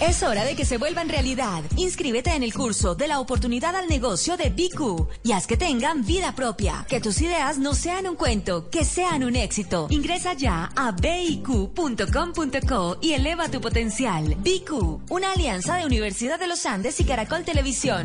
Es 0.00 0.22
hora 0.22 0.44
de 0.44 0.54
que 0.54 0.64
se 0.64 0.78
vuelvan 0.78 1.08
realidad. 1.08 1.62
Inscríbete 1.76 2.34
en 2.34 2.42
el 2.42 2.52
curso 2.52 2.94
de 2.94 3.08
la 3.08 3.20
oportunidad 3.20 3.74
al 3.74 3.88
negocio 3.88 4.36
de 4.36 4.50
BQ 4.50 5.08
y 5.22 5.32
haz 5.32 5.46
que 5.46 5.56
tengan 5.56 6.04
vida 6.04 6.34
propia. 6.34 6.84
Que 6.88 7.00
tus 7.00 7.20
ideas 7.22 7.58
no 7.58 7.74
sean 7.74 8.06
un 8.06 8.16
cuento, 8.16 8.68
que 8.70 8.84
sean 8.84 9.24
un 9.24 9.36
éxito. 9.36 9.86
Ingresa 9.90 10.34
ya 10.34 10.70
a 10.76 10.92
biq.com.co 10.92 12.98
y 13.00 13.12
eleva 13.12 13.48
tu 13.48 13.60
potencial. 13.60 14.36
BQ, 14.36 15.10
una 15.10 15.32
alianza 15.32 15.76
de 15.76 15.86
Universidad 15.86 16.38
de 16.38 16.48
los 16.48 16.66
Andes 16.66 17.00
y 17.00 17.04
Caracol 17.04 17.44
Televisión. 17.44 18.04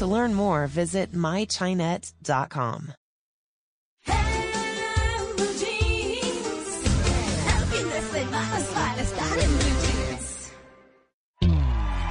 To 0.00 0.06
learn 0.06 0.32
more, 0.32 0.66
visit 0.66 1.12
mychinet.com. 1.12 2.94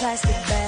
Plastic 0.00 0.32
bag 0.48 0.59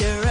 after 0.00 0.21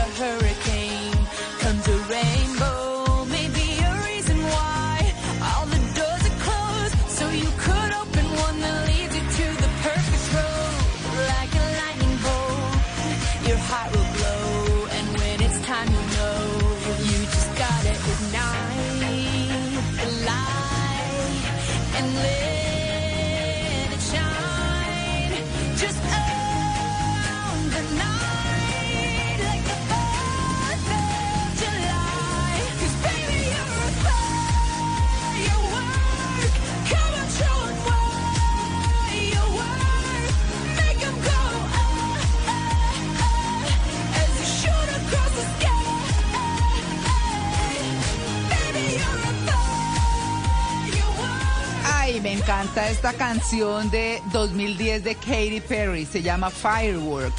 encanta 52.52 52.90
esta 52.90 53.14
canción 53.14 53.90
de 53.92 54.22
2010 54.34 55.06
de 55.06 55.16
Katy 55.16 55.62
Perry, 55.62 56.06
se 56.06 56.22
llama 56.22 56.50
Firework, 56.50 57.34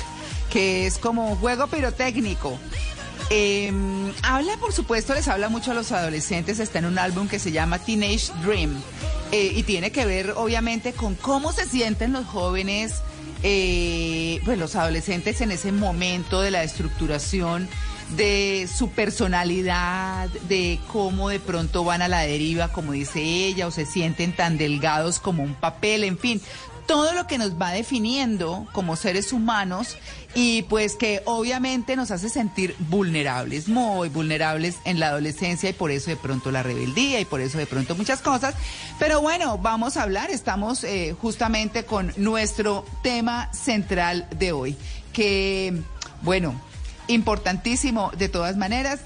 que 0.49 0.87
es 0.87 0.97
como 0.97 1.29
un 1.29 1.37
juego 1.37 1.67
pirotécnico. 1.67 2.59
Eh, 3.29 3.71
habla, 4.23 4.57
por 4.57 4.73
supuesto, 4.73 5.13
les 5.13 5.29
habla 5.29 5.51
mucho 5.51 5.73
a 5.73 5.75
los 5.75 5.93
adolescentes, 5.93 6.61
está 6.61 6.79
en 6.79 6.87
un 6.87 6.99
álbum 6.99 7.29
que 7.29 7.39
se 7.39 7.53
llama 7.53 7.79
Teenage 7.79 8.33
Dream 8.43 8.75
eh, 9.33 9.53
y 9.55 9.65
tiene 9.65 9.93
que 9.93 10.07
ver, 10.07 10.33
obviamente, 10.35 10.95
con 10.95 11.15
cómo 11.15 11.53
se 11.53 11.69
sienten 11.69 12.15
los 12.15 12.25
jóvenes, 12.25 13.03
eh, 13.43 14.41
pues 14.47 14.57
los 14.57 14.77
adolescentes 14.77 15.43
en 15.43 15.51
ese 15.51 15.73
momento 15.73 16.41
de 16.41 16.51
la 16.51 16.63
estructuración 16.63 17.69
de 18.17 18.69
su 18.73 18.91
personalidad, 18.91 20.29
de 20.49 20.79
cómo 20.89 21.29
de 21.29 21.41
pronto 21.41 21.85
van 21.85 22.03
a 22.03 22.09
la 22.09 22.21
deriva, 22.21 22.69
como 22.69 22.93
dice 22.93 23.21
ella, 23.21 23.67
o 23.67 23.71
se 23.71 23.87
sienten 23.87 24.35
tan 24.35 24.59
delgados 24.59 25.19
como 25.19 25.43
un 25.43 25.55
papel, 25.55 26.05
en 26.05 26.19
fin, 26.19 26.41
todo 26.87 27.13
lo 27.13 27.27
que 27.27 27.39
nos 27.39 27.61
va 27.61 27.71
definiendo 27.71 28.67
como 28.73 28.97
seres 28.97 29.33
humanos 29.33 29.97
y 30.35 30.63
pues 30.63 30.97
que 30.97 31.23
obviamente 31.25 31.97
nos 31.97 32.11
hace 32.11 32.29
sentir 32.29 32.75
vulnerables, 32.79 33.69
muy 33.69 34.09
vulnerables 34.09 34.77
en 34.85 34.99
la 34.99 35.09
adolescencia 35.09 35.71
y 35.71 35.73
por 35.73 35.91
eso 35.91 36.11
de 36.11 36.17
pronto 36.17 36.51
la 36.51 36.63
rebeldía 36.63 37.21
y 37.21 37.25
por 37.25 37.41
eso 37.41 37.59
de 37.59 37.67
pronto 37.67 37.95
muchas 37.95 38.21
cosas. 38.21 38.55
Pero 38.99 39.21
bueno, 39.21 39.59
vamos 39.59 39.97
a 39.97 40.03
hablar, 40.03 40.31
estamos 40.31 40.85
eh, 40.85 41.15
justamente 41.21 41.85
con 41.85 42.13
nuestro 42.17 42.85
tema 43.03 43.53
central 43.53 44.29
de 44.37 44.53
hoy, 44.53 44.77
que 45.13 45.75
bueno, 46.23 46.61
importantísimo 47.13 48.11
de 48.17 48.29
todas 48.29 48.57
maneras, 48.57 49.01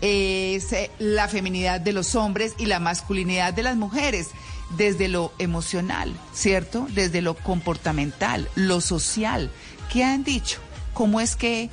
es 0.00 0.72
eh, 0.72 0.90
la 0.98 1.28
feminidad 1.28 1.80
de 1.80 1.92
los 1.92 2.14
hombres 2.14 2.54
y 2.58 2.66
la 2.66 2.80
masculinidad 2.80 3.52
de 3.52 3.62
las 3.62 3.76
mujeres, 3.76 4.28
desde 4.76 5.08
lo 5.08 5.32
emocional, 5.38 6.14
¿cierto? 6.32 6.86
Desde 6.90 7.22
lo 7.22 7.34
comportamental, 7.34 8.48
lo 8.54 8.80
social. 8.80 9.50
¿Qué 9.92 10.04
han 10.04 10.24
dicho? 10.24 10.60
¿Cómo 10.94 11.20
es 11.20 11.36
que 11.36 11.70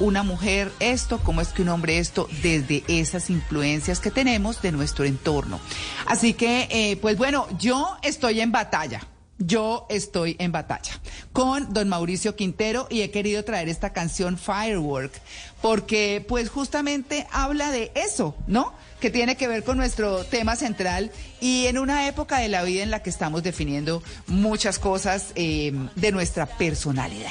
una 0.00 0.22
mujer 0.22 0.70
esto, 0.80 1.20
cómo 1.22 1.40
es 1.40 1.48
que 1.48 1.62
un 1.62 1.68
hombre 1.68 1.98
esto, 1.98 2.28
desde 2.42 2.84
esas 2.88 3.30
influencias 3.30 4.00
que 4.00 4.10
tenemos 4.10 4.60
de 4.60 4.72
nuestro 4.72 5.04
entorno? 5.04 5.58
Así 6.06 6.34
que, 6.34 6.68
eh, 6.70 6.96
pues 6.96 7.16
bueno, 7.16 7.46
yo 7.58 7.96
estoy 8.02 8.40
en 8.40 8.52
batalla. 8.52 9.00
Yo 9.38 9.86
estoy 9.90 10.36
en 10.38 10.52
batalla 10.52 10.92
con 11.32 11.72
don 11.72 11.88
Mauricio 11.88 12.36
Quintero 12.36 12.86
y 12.88 13.02
he 13.02 13.10
querido 13.10 13.44
traer 13.44 13.68
esta 13.68 13.92
canción 13.92 14.38
Firework 14.38 15.12
porque 15.60 16.24
pues 16.28 16.48
justamente 16.50 17.26
habla 17.32 17.72
de 17.72 17.90
eso, 17.96 18.36
¿no? 18.46 18.72
Que 19.00 19.10
tiene 19.10 19.36
que 19.36 19.48
ver 19.48 19.64
con 19.64 19.76
nuestro 19.76 20.24
tema 20.24 20.54
central 20.54 21.10
y 21.40 21.66
en 21.66 21.78
una 21.78 22.06
época 22.06 22.38
de 22.38 22.48
la 22.48 22.62
vida 22.62 22.84
en 22.84 22.90
la 22.90 23.02
que 23.02 23.10
estamos 23.10 23.42
definiendo 23.42 24.02
muchas 24.28 24.78
cosas 24.78 25.32
eh, 25.34 25.72
de 25.96 26.12
nuestra 26.12 26.46
personalidad. 26.46 27.30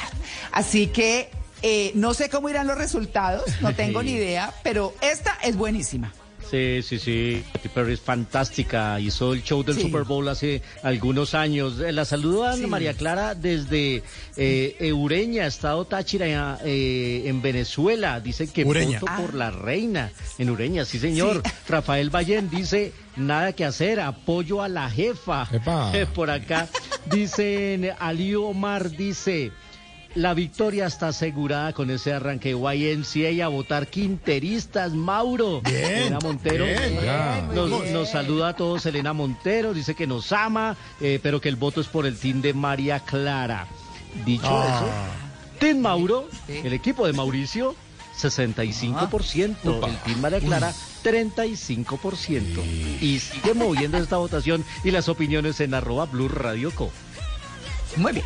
Así 0.51 0.87
que 0.87 1.29
eh, 1.61 1.93
no 1.95 2.13
sé 2.13 2.29
cómo 2.29 2.49
irán 2.49 2.67
los 2.67 2.77
resultados, 2.77 3.43
no 3.61 3.73
tengo 3.73 4.03
ni 4.03 4.11
idea, 4.15 4.53
pero 4.61 4.93
esta 5.01 5.37
es 5.41 5.55
buenísima. 5.55 6.11
Sí, 6.49 6.81
sí, 6.83 6.99
sí. 6.99 7.43
Katy 7.53 7.69
Perry 7.69 7.93
es 7.93 7.99
fantástica. 8.01 8.99
Hizo 8.99 9.33
el 9.33 9.43
show 9.43 9.63
del 9.63 9.75
Sí. 9.75 9.81
Super 9.83 10.03
Bowl 10.03 10.27
hace 10.27 10.61
algunos 10.83 11.33
años. 11.33 11.79
Eh, 11.79 11.91
La 11.91 12.05
saludo 12.05 12.43
a 12.43 12.49
Ana 12.53 12.57
Sí. 12.57 12.67
María 12.67 12.93
Clara 12.93 13.33
desde 13.35 14.03
eh, 14.37 14.75
Eureña, 14.79 15.47
Estado 15.47 15.85
Táchira, 15.85 16.59
eh, 16.63 17.23
en 17.25 17.41
Venezuela. 17.41 18.19
Dice 18.19 18.51
que 18.51 18.63
Ureña. 18.65 18.99
voto 18.99 19.11
Ah. 19.11 19.17
por 19.21 19.33
la 19.33 19.49
reina. 19.51 20.11
En 20.37 20.49
Ureña, 20.49 20.85
sí, 20.85 20.99
señor. 20.99 21.41
Rafael 21.67 22.09
Ballén 22.09 22.49
dice, 22.49 22.93
nada 23.15 23.53
que 23.53 23.65
hacer, 23.65 23.99
apoyo 23.99 24.61
a 24.61 24.67
la 24.69 24.89
jefa. 24.89 25.47
Epa. 25.51 25.91
Por 26.13 26.29
acá. 26.29 26.67
Dicen, 27.09 27.91
Ali 27.99 28.35
Omar 28.35 28.91
dice... 28.91 29.51
la 30.15 30.33
victoria 30.33 30.85
está 30.85 31.07
asegurada 31.07 31.73
con 31.73 31.89
ese 31.89 32.13
arranque 32.13 32.51
YMCA 32.51 33.45
a 33.45 33.47
votar 33.47 33.87
quinteristas, 33.87 34.93
Mauro. 34.93 35.61
Bien, 35.61 35.83
Elena 35.85 36.19
Montero 36.21 36.65
bien, 36.65 36.99
bien. 37.01 37.55
nos, 37.55 37.89
nos 37.89 38.09
saluda 38.09 38.49
a 38.49 38.55
todos 38.55 38.85
Elena 38.85 39.13
Montero, 39.13 39.73
dice 39.73 39.95
que 39.95 40.05
nos 40.05 40.31
ama, 40.31 40.77
eh, 41.01 41.19
pero 41.23 41.41
que 41.41 41.49
el 41.49 41.55
voto 41.55 41.81
es 41.81 41.87
por 41.87 42.05
el 42.05 42.17
team 42.17 42.41
de 42.41 42.53
María 42.53 42.99
Clara. 42.99 43.67
Dicho 44.25 44.45
Ah. 44.47 44.77
eso, 44.77 45.59
Team 45.59 45.79
Mauro, 45.79 46.27
el 46.47 46.73
equipo 46.73 47.07
de 47.07 47.13
Mauricio, 47.13 47.73
65%, 48.19 49.77
Upa. 49.77 49.87
el 49.87 49.97
Team 49.97 50.19
María 50.21 50.39
Clara, 50.39 50.71
35%. 51.03 52.61
Y 53.01 53.19
sigue 53.19 53.53
moviendo 53.55 53.97
esta 53.97 54.17
votación 54.17 54.63
y 54.83 54.91
las 54.91 55.09
opiniones 55.09 55.59
en 55.61 55.73
arroba 55.73 56.05
Blue 56.05 56.27
Radio 56.27 56.69
Co. 56.71 56.91
Muy 57.97 58.11
bien. 58.13 58.25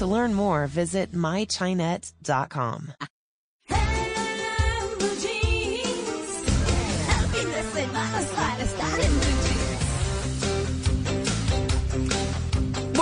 To 0.00 0.06
learn 0.06 0.32
more, 0.32 0.66
visit 0.66 1.12
mychinet.com. 1.12 2.94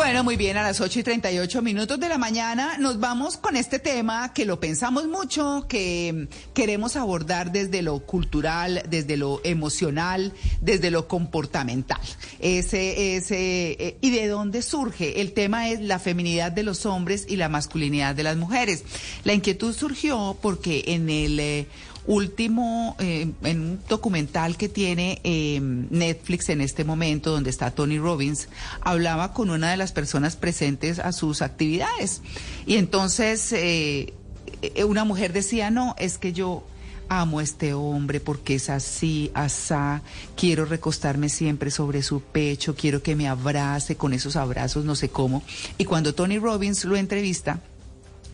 Bueno, 0.09 0.25
muy 0.25 0.37
bien, 0.37 0.57
a 0.57 0.63
las 0.63 0.81
8 0.81 1.01
y 1.01 1.03
38 1.03 1.61
minutos 1.61 2.01
de 2.01 2.09
la 2.09 2.17
mañana 2.17 2.79
nos 2.79 2.99
vamos 2.99 3.37
con 3.37 3.57
este 3.57 3.79
tema 3.79 4.33
que 4.33 4.47
lo 4.47 4.59
pensamos 4.59 5.07
mucho, 5.07 5.67
que 5.69 6.29
queremos 6.55 6.97
abordar 6.97 7.53
desde 7.53 7.83
lo 7.83 7.99
cultural, 7.99 8.85
desde 8.89 9.19
lo 9.19 9.43
emocional, 9.45 10.33
desde 10.63 10.91
lo 10.91 11.09
comportamental. 11.09 12.01
Ese, 12.41 13.17
ese, 13.17 13.73
eh, 13.73 13.99
¿Y 14.01 14.09
de 14.09 14.29
dónde 14.29 14.63
surge? 14.63 15.21
El 15.21 15.35
tema 15.35 15.69
es 15.69 15.83
la 15.83 15.99
feminidad 15.99 16.53
de 16.53 16.63
los 16.63 16.87
hombres 16.87 17.27
y 17.29 17.37
la 17.37 17.51
masculinidad 17.51 18.15
de 18.15 18.23
las 18.23 18.39
mujeres. 18.39 18.85
La 19.25 19.35
inquietud 19.35 19.75
surgió 19.75 20.39
porque 20.41 20.85
en 20.87 21.11
el... 21.11 21.39
eh, 21.39 21.67
último, 22.09 22.97
eh, 22.99 23.31
en 23.43 23.61
un 23.61 23.81
documental 23.87 24.57
que 24.57 24.69
tiene 24.69 25.21
eh, 25.25 25.61
Netflix 25.61 26.49
en 26.49 26.63
este 26.63 26.83
momento, 26.83 27.31
donde 27.31 27.51
está 27.51 27.71
Tony 27.71 27.99
Robbins, 27.99 28.49
hablaba 28.81 29.35
con 29.35 29.51
una 29.51 29.71
de 29.71 29.77
las 29.77 29.93
personas 29.93 30.35
presentes 30.35 30.99
a 30.99 31.13
sus 31.13 31.43
actividades. 31.43 32.23
Y 32.67 32.77
entonces 32.77 33.53
eh, 33.53 34.15
eh, 34.63 34.85
una 34.85 35.05
mujer 35.05 35.33
decía, 35.33 35.71
no, 35.71 35.95
es 35.99 36.19
que 36.19 36.33
yo 36.33 36.65
amo 37.11 37.39
a 37.39 37.43
este 37.43 37.75
hombre 37.75 38.21
porque 38.21 38.55
es 38.55 38.71
así, 38.71 39.31
asá, 39.35 40.03
quiero 40.35 40.65
recostarme 40.65 41.29
siempre 41.29 41.71
sobre 41.71 42.03
su 42.03 42.21
pecho, 42.21 42.75
quiero 42.75 43.03
que 43.03 43.17
me 43.17 43.29
abrace 43.29 43.97
con 43.97 44.15
esos 44.15 44.37
abrazos, 44.37 44.85
no 44.85 44.95
sé 44.95 45.11
cómo. 45.11 45.43
Y 45.77 45.85
cuando 45.85 46.15
Tony 46.15 46.39
Robbins 46.39 46.85
lo 46.85 46.97
entrevista, 46.97 47.61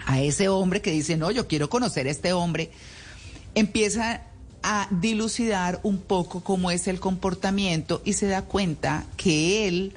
a 0.07 0.21
ese 0.21 0.49
hombre 0.49 0.83
que 0.83 0.91
dice, 0.91 1.17
no, 1.17 1.31
yo 1.31 1.49
quiero 1.49 1.69
conocer 1.69 2.07
a 2.07 2.11
este 2.11 2.33
hombre, 2.33 2.71
empieza 3.55 4.23
a 4.63 4.89
dilucidar 4.91 5.81
un 5.83 5.99
poco 5.99 6.43
cómo 6.43 6.71
es 6.71 6.89
el 6.89 6.99
comportamiento 6.99 8.01
y 8.05 8.15
se 8.15 8.27
da 8.27 8.43
cuenta 8.43 9.05
que 9.17 9.69
él 9.69 9.93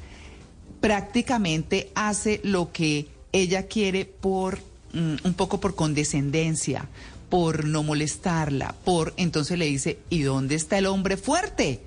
prácticamente 0.81 1.89
hace 1.95 2.41
lo 2.43 2.71
que 2.71 3.07
ella 3.31 3.67
quiere 3.67 4.05
por 4.05 4.59
mm, 4.93 5.15
un 5.23 5.33
poco 5.33 5.59
por 5.59 5.75
condescendencia, 5.75 6.87
por 7.29 7.65
no 7.65 7.83
molestarla, 7.83 8.75
por 8.83 9.13
entonces 9.17 9.57
le 9.57 9.65
dice, 9.65 9.99
¿y 10.09 10.21
dónde 10.21 10.55
está 10.55 10.77
el 10.77 10.85
hombre 10.85 11.17
fuerte? 11.17 11.81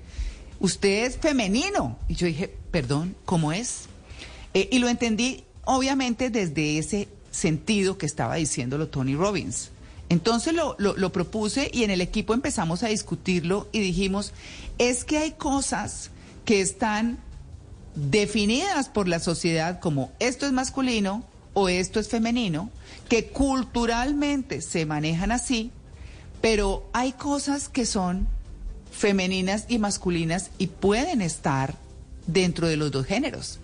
Usted 0.59 1.05
es 1.05 1.17
femenino. 1.17 1.97
Y 2.07 2.15
yo 2.15 2.27
dije, 2.27 2.53
perdón, 2.71 3.15
¿cómo 3.25 3.51
es? 3.51 3.85
Eh, 4.53 4.69
y 4.71 4.79
lo 4.79 4.89
entendí 4.89 5.43
obviamente 5.65 6.29
desde 6.29 6.77
ese 6.77 7.07
sentido 7.31 7.97
que 7.97 8.05
estaba 8.05 8.35
diciéndolo 8.35 8.87
Tony 8.87 9.15
Robbins. 9.15 9.71
Entonces 10.11 10.53
lo, 10.53 11.11
propuse 11.13 11.71
y 11.73 11.85
en 11.85 11.89
el 11.89 12.01
equipo 12.01 12.33
empezamos 12.33 12.83
a 12.83 12.89
discutirlo 12.89 13.69
y 13.71 13.79
dijimos, 13.79 14.33
es 14.77 15.05
que 15.05 15.17
hay 15.17 15.31
cosas 15.31 16.11
que 16.43 16.59
están 16.59 17.17
definidas 17.95 18.89
por 18.89 19.07
la 19.07 19.21
sociedad 19.21 19.79
como 19.79 20.11
esto 20.19 20.45
es 20.45 20.51
masculino 20.51 21.23
o 21.53 21.69
esto 21.69 22.01
es 22.01 22.09
femenino, 22.09 22.69
que 23.07 23.27
culturalmente 23.27 24.61
se 24.61 24.85
manejan 24.85 25.31
así, 25.31 25.71
pero 26.41 26.89
hay 26.91 27.13
cosas 27.13 27.69
que 27.69 27.85
son 27.85 28.27
femeninas 28.91 29.63
y 29.69 29.79
masculinas 29.79 30.51
y 30.57 30.67
pueden 30.67 31.21
estar 31.21 31.75
dentro 32.27 32.67
de 32.67 32.75
los 32.75 32.91
dos 32.91 33.05
géneros. 33.05 33.59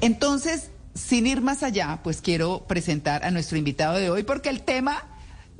Entonces, 0.00 0.70
sin 0.94 1.26
ir 1.26 1.42
más 1.42 1.62
allá, 1.62 2.00
pues 2.02 2.22
quiero 2.22 2.64
presentar 2.66 3.26
a 3.26 3.30
nuestro 3.30 3.58
invitado 3.58 3.98
de 3.98 4.08
hoy 4.08 4.22
porque 4.22 4.48
el 4.48 4.62
tema 4.62 5.11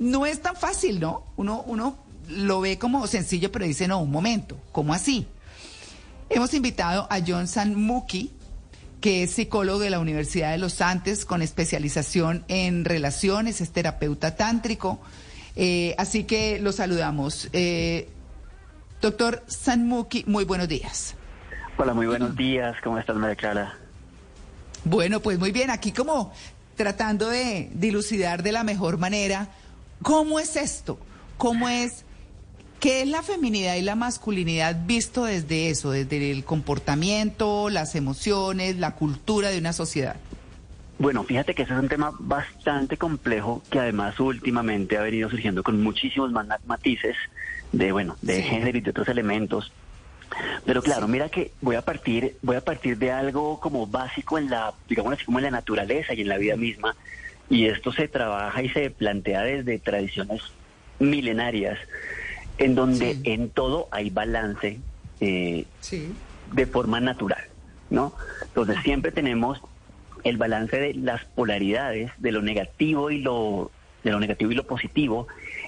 no 0.03 0.25
es 0.25 0.41
tan 0.41 0.55
fácil, 0.55 0.99
¿no? 0.99 1.23
Uno, 1.37 1.63
uno 1.65 1.97
lo 2.29 2.61
ve 2.61 2.77
como 2.77 3.07
sencillo, 3.07 3.51
pero 3.51 3.65
dice, 3.65 3.87
no, 3.87 3.99
un 4.01 4.11
momento, 4.11 4.57
¿cómo 4.71 4.93
así? 4.93 5.27
Hemos 6.29 6.53
invitado 6.53 7.07
a 7.09 7.19
John 7.25 7.47
Sanmuki, 7.47 8.31
que 8.99 9.23
es 9.23 9.31
psicólogo 9.31 9.79
de 9.79 9.89
la 9.89 9.99
Universidad 9.99 10.51
de 10.51 10.57
los 10.57 10.81
Andes 10.81 11.25
con 11.25 11.41
especialización 11.41 12.43
en 12.47 12.85
relaciones, 12.85 13.61
es 13.61 13.71
terapeuta 13.71 14.35
tántrico. 14.35 14.99
Eh, 15.55 15.95
así 15.97 16.23
que 16.23 16.59
lo 16.59 16.71
saludamos. 16.71 17.49
Eh, 17.53 18.09
doctor 19.01 19.43
Sanmuki, 19.47 20.23
muy 20.27 20.45
buenos 20.45 20.67
días. 20.67 21.15
Hola, 21.77 21.93
muy 21.93 22.07
buenos 22.07 22.35
días. 22.35 22.75
¿Cómo 22.83 22.97
estás, 22.97 23.15
María 23.15 23.35
Clara? 23.35 23.77
Bueno, 24.85 25.21
pues 25.21 25.39
muy 25.39 25.51
bien, 25.51 25.69
aquí 25.69 25.91
como 25.91 26.33
tratando 26.75 27.29
de 27.29 27.69
dilucidar 27.73 28.43
de 28.43 28.51
la 28.51 28.63
mejor 28.63 28.97
manera, 28.97 29.49
¿cómo 30.01 30.39
es 30.39 30.55
esto? 30.55 30.97
¿Cómo 31.37 31.69
es? 31.69 32.05
¿Qué 32.79 33.01
es 33.01 33.07
la 33.07 33.23
feminidad 33.23 33.75
y 33.75 33.81
la 33.81 33.95
masculinidad 33.95 34.85
visto 34.85 35.23
desde 35.23 35.69
eso, 35.69 35.91
desde 35.91 36.31
el 36.31 36.43
comportamiento, 36.43 37.69
las 37.69 37.95
emociones, 37.95 38.77
la 38.77 38.95
cultura 38.95 39.49
de 39.49 39.57
una 39.57 39.71
sociedad? 39.71 40.17
Bueno, 40.99 41.23
fíjate 41.23 41.55
que 41.55 41.63
ese 41.63 41.73
es 41.73 41.79
un 41.79 41.87
tema 41.89 42.11
bastante 42.19 42.97
complejo 42.97 43.63
que 43.69 43.79
además 43.79 44.19
últimamente 44.19 44.97
ha 44.97 45.01
venido 45.01 45.29
surgiendo 45.29 45.63
con 45.63 45.81
muchísimos 45.81 46.31
más 46.31 46.45
matices 46.65 47.15
de, 47.71 47.91
bueno, 47.91 48.17
de 48.21 48.37
Sí. 48.37 48.43
género 48.43 48.77
y 48.77 48.81
de 48.81 48.89
otros 48.91 49.07
elementos. 49.07 49.71
Pero 50.65 50.81
claro, 50.81 51.07
mira 51.07 51.29
que 51.29 51.51
voy 51.61 51.75
a 51.75 51.81
partir, 51.83 52.37
voy 52.41 52.55
a 52.55 52.61
partir 52.61 52.97
de 52.97 53.11
algo 53.11 53.59
como 53.59 53.85
básico 53.87 54.37
en 54.37 54.49
la, 54.49 54.73
digamos 54.89 55.13
así 55.13 55.25
como 55.25 55.39
en 55.39 55.45
la 55.45 55.51
naturaleza 55.51 56.13
y 56.13 56.21
en 56.21 56.27
la 56.29 56.37
vida 56.37 56.55
misma. 56.55 56.95
Y 57.49 57.65
esto 57.67 57.91
se 57.91 58.07
trabaja 58.07 58.61
y 58.63 58.69
se 58.69 58.89
plantea 58.89 59.41
desde 59.43 59.79
tradiciones 59.79 60.41
milenarias, 60.99 61.77
en 62.57 62.75
donde 62.75 63.17
en 63.23 63.49
todo 63.49 63.87
hay 63.91 64.09
balance 64.09 64.79
eh, 65.19 65.65
Sí. 65.79 66.13
de 66.51 66.65
forma 66.65 66.99
natural, 66.99 67.43
¿no? 67.89 68.13
Entonces 68.43 68.77
siempre 68.83 69.11
tenemos 69.11 69.59
el 70.23 70.37
balance 70.37 70.77
de 70.79 70.93
las 70.93 71.25
polaridades, 71.25 72.11
de 72.17 72.31
lo 72.31 72.41
negativo 72.41 73.11
y 73.11 73.19
lo 73.21 73.71
de 74.03 74.11
lo 74.11 74.19
negativo 74.19 74.51
y 74.51 74.55
lo 74.55 74.67
positivo 74.67 75.27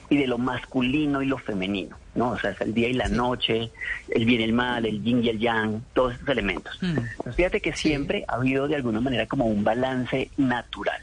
y 0.09 0.17
de 0.17 0.27
lo 0.27 0.37
masculino 0.37 1.21
y 1.21 1.25
lo 1.25 1.37
femenino, 1.37 1.97
¿no? 2.15 2.31
O 2.31 2.37
sea, 2.39 2.51
es 2.51 2.59
el 2.59 2.73
día 2.73 2.89
y 2.89 2.93
la 2.93 3.07
noche, 3.07 3.71
el 4.09 4.25
bien 4.25 4.41
y 4.41 4.43
el 4.43 4.51
mal, 4.53 4.85
el 4.85 5.01
yin 5.03 5.23
y 5.23 5.29
el 5.29 5.39
yang, 5.39 5.81
todos 5.93 6.13
estos 6.13 6.27
elementos. 6.29 6.77
Entonces, 6.81 7.35
fíjate 7.35 7.61
que 7.61 7.71
siempre 7.73 8.25
ha 8.27 8.35
habido 8.35 8.67
de 8.67 8.75
alguna 8.75 8.99
manera 8.99 9.25
como 9.25 9.45
un 9.45 9.63
balance 9.63 10.29
natural. 10.35 11.01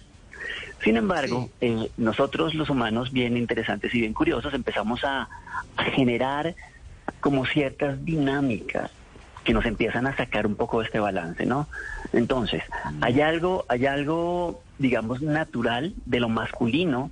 Sin 0.82 0.96
embargo, 0.96 1.48
eh, 1.60 1.90
nosotros 1.96 2.54
los 2.54 2.68
humanos, 2.68 3.12
bien 3.12 3.36
interesantes 3.36 3.94
y 3.94 4.00
bien 4.00 4.12
curiosos, 4.12 4.52
empezamos 4.52 5.04
a, 5.04 5.28
a 5.76 5.84
generar 5.84 6.54
como 7.20 7.46
ciertas 7.46 8.04
dinámicas 8.04 8.90
que 9.44 9.52
nos 9.52 9.64
empiezan 9.64 10.06
a 10.06 10.16
sacar 10.16 10.46
un 10.46 10.56
poco 10.56 10.80
de 10.80 10.86
este 10.86 10.98
balance, 10.98 11.46
¿no? 11.46 11.68
Entonces, 12.12 12.62
hay 13.00 13.20
algo, 13.20 13.64
hay 13.68 13.86
algo, 13.86 14.62
digamos, 14.78 15.22
natural 15.22 15.94
de 16.04 16.20
lo 16.20 16.28
masculino, 16.28 17.10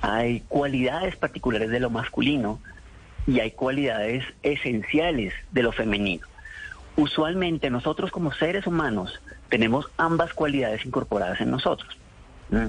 hay 0.00 0.40
cualidades 0.48 1.16
particulares 1.16 1.70
de 1.70 1.80
lo 1.80 1.90
masculino 1.90 2.60
y 3.26 3.40
hay 3.40 3.52
cualidades 3.52 4.24
esenciales 4.42 5.32
de 5.50 5.62
lo 5.62 5.72
femenino. 5.72 6.26
Usualmente 6.96 7.70
nosotros 7.70 8.10
como 8.10 8.32
seres 8.32 8.66
humanos 8.66 9.20
tenemos 9.48 9.90
ambas 9.96 10.32
cualidades 10.32 10.84
incorporadas 10.84 11.40
en 11.40 11.50
nosotros. 11.50 11.96
¿Mm? 12.50 12.68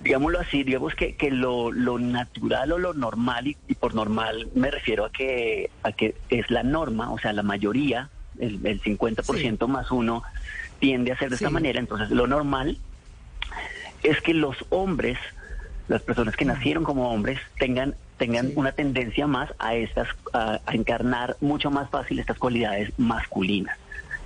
Digámoslo 0.00 0.40
así, 0.40 0.62
digamos 0.64 0.94
que, 0.94 1.14
que 1.16 1.30
lo, 1.30 1.70
lo 1.70 1.98
natural 1.98 2.72
o 2.72 2.78
lo 2.78 2.94
normal, 2.94 3.46
y, 3.46 3.56
y 3.68 3.74
por 3.74 3.94
normal 3.94 4.48
me 4.54 4.70
refiero 4.70 5.04
a 5.04 5.10
que, 5.10 5.70
a 5.82 5.92
que 5.92 6.16
es 6.30 6.50
la 6.50 6.62
norma, 6.62 7.10
o 7.12 7.18
sea, 7.18 7.32
la 7.32 7.42
mayoría, 7.42 8.10
el, 8.38 8.64
el 8.66 8.82
50% 8.82 9.68
más 9.68 9.90
uno, 9.90 10.22
tiende 10.80 11.12
a 11.12 11.18
ser 11.18 11.28
de 11.28 11.36
esta 11.36 11.48
Sí. 11.48 11.54
manera. 11.54 11.78
Entonces, 11.78 12.10
lo 12.10 12.26
normal 12.26 12.78
es 14.02 14.20
que 14.22 14.34
los 14.34 14.56
hombres, 14.70 15.18
las 15.88 16.02
personas 16.02 16.34
que 16.36 16.44
nacieron 16.44 16.82
como 16.84 17.10
hombres, 17.12 17.38
tengan 17.58 17.94
tengan 18.18 18.52
una 18.54 18.70
tendencia 18.70 19.26
más 19.26 19.52
a 19.58 19.74
estas 19.74 20.06
a, 20.32 20.60
a 20.64 20.74
encarnar 20.74 21.36
mucho 21.40 21.70
más 21.72 21.90
fácil 21.90 22.20
estas 22.20 22.38
cualidades 22.38 22.92
masculinas, 22.96 23.76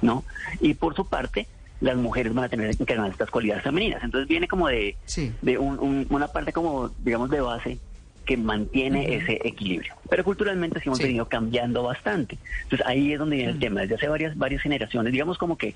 ¿no? 0.03 0.23
Y 0.61 0.75
por 0.75 0.95
su 0.95 1.07
parte, 1.09 1.47
las 1.81 1.97
mujeres 1.97 2.33
van 2.35 2.45
a 2.45 2.49
tener 2.49 2.75
que 2.77 2.83
encarnar 2.83 3.11
estas 3.11 3.31
cualidades 3.31 3.63
femeninas. 3.65 4.03
Entonces 4.03 4.29
viene 4.29 4.49
como 4.49 4.69
de, 4.69 4.97
de 5.43 5.59
un- 5.59 5.79
un- 5.79 6.07
una 6.11 6.29
parte 6.29 6.53
como, 6.53 6.91
digamos, 6.99 7.29
de 7.31 7.41
base 7.41 7.79
que 8.25 8.37
mantiene 8.37 9.15
ese 9.17 9.41
equilibrio. 9.45 9.95
Pero 10.09 10.25
culturalmente 10.25 10.81
sí 10.81 10.89
hemos 10.89 10.99
venido 11.07 11.29
cambiando 11.29 11.83
bastante. 11.85 12.39
Entonces 12.65 12.87
ahí 12.87 13.13
es 13.13 13.19
donde 13.19 13.37
viene 13.37 13.53
el 13.53 13.59
tema. 13.61 13.83
Desde 13.83 13.95
hace 13.97 14.09
varias, 14.09 14.37
varias 14.37 14.63
generaciones, 14.63 15.13
digamos 15.13 15.39
como 15.39 15.57
que 15.57 15.75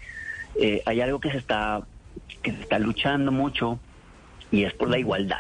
eh, 0.59 0.83
hay 0.87 1.01
algo 1.01 1.21
que 1.21 1.31
se 1.31 1.39
está 1.39 1.87
que 2.43 2.51
se 2.53 2.61
está 2.63 2.79
luchando 2.81 3.31
mucho 3.31 3.79
y 4.51 4.65
es 4.65 4.73
por 4.75 4.89
la 4.91 4.99
igualdad, 4.99 5.39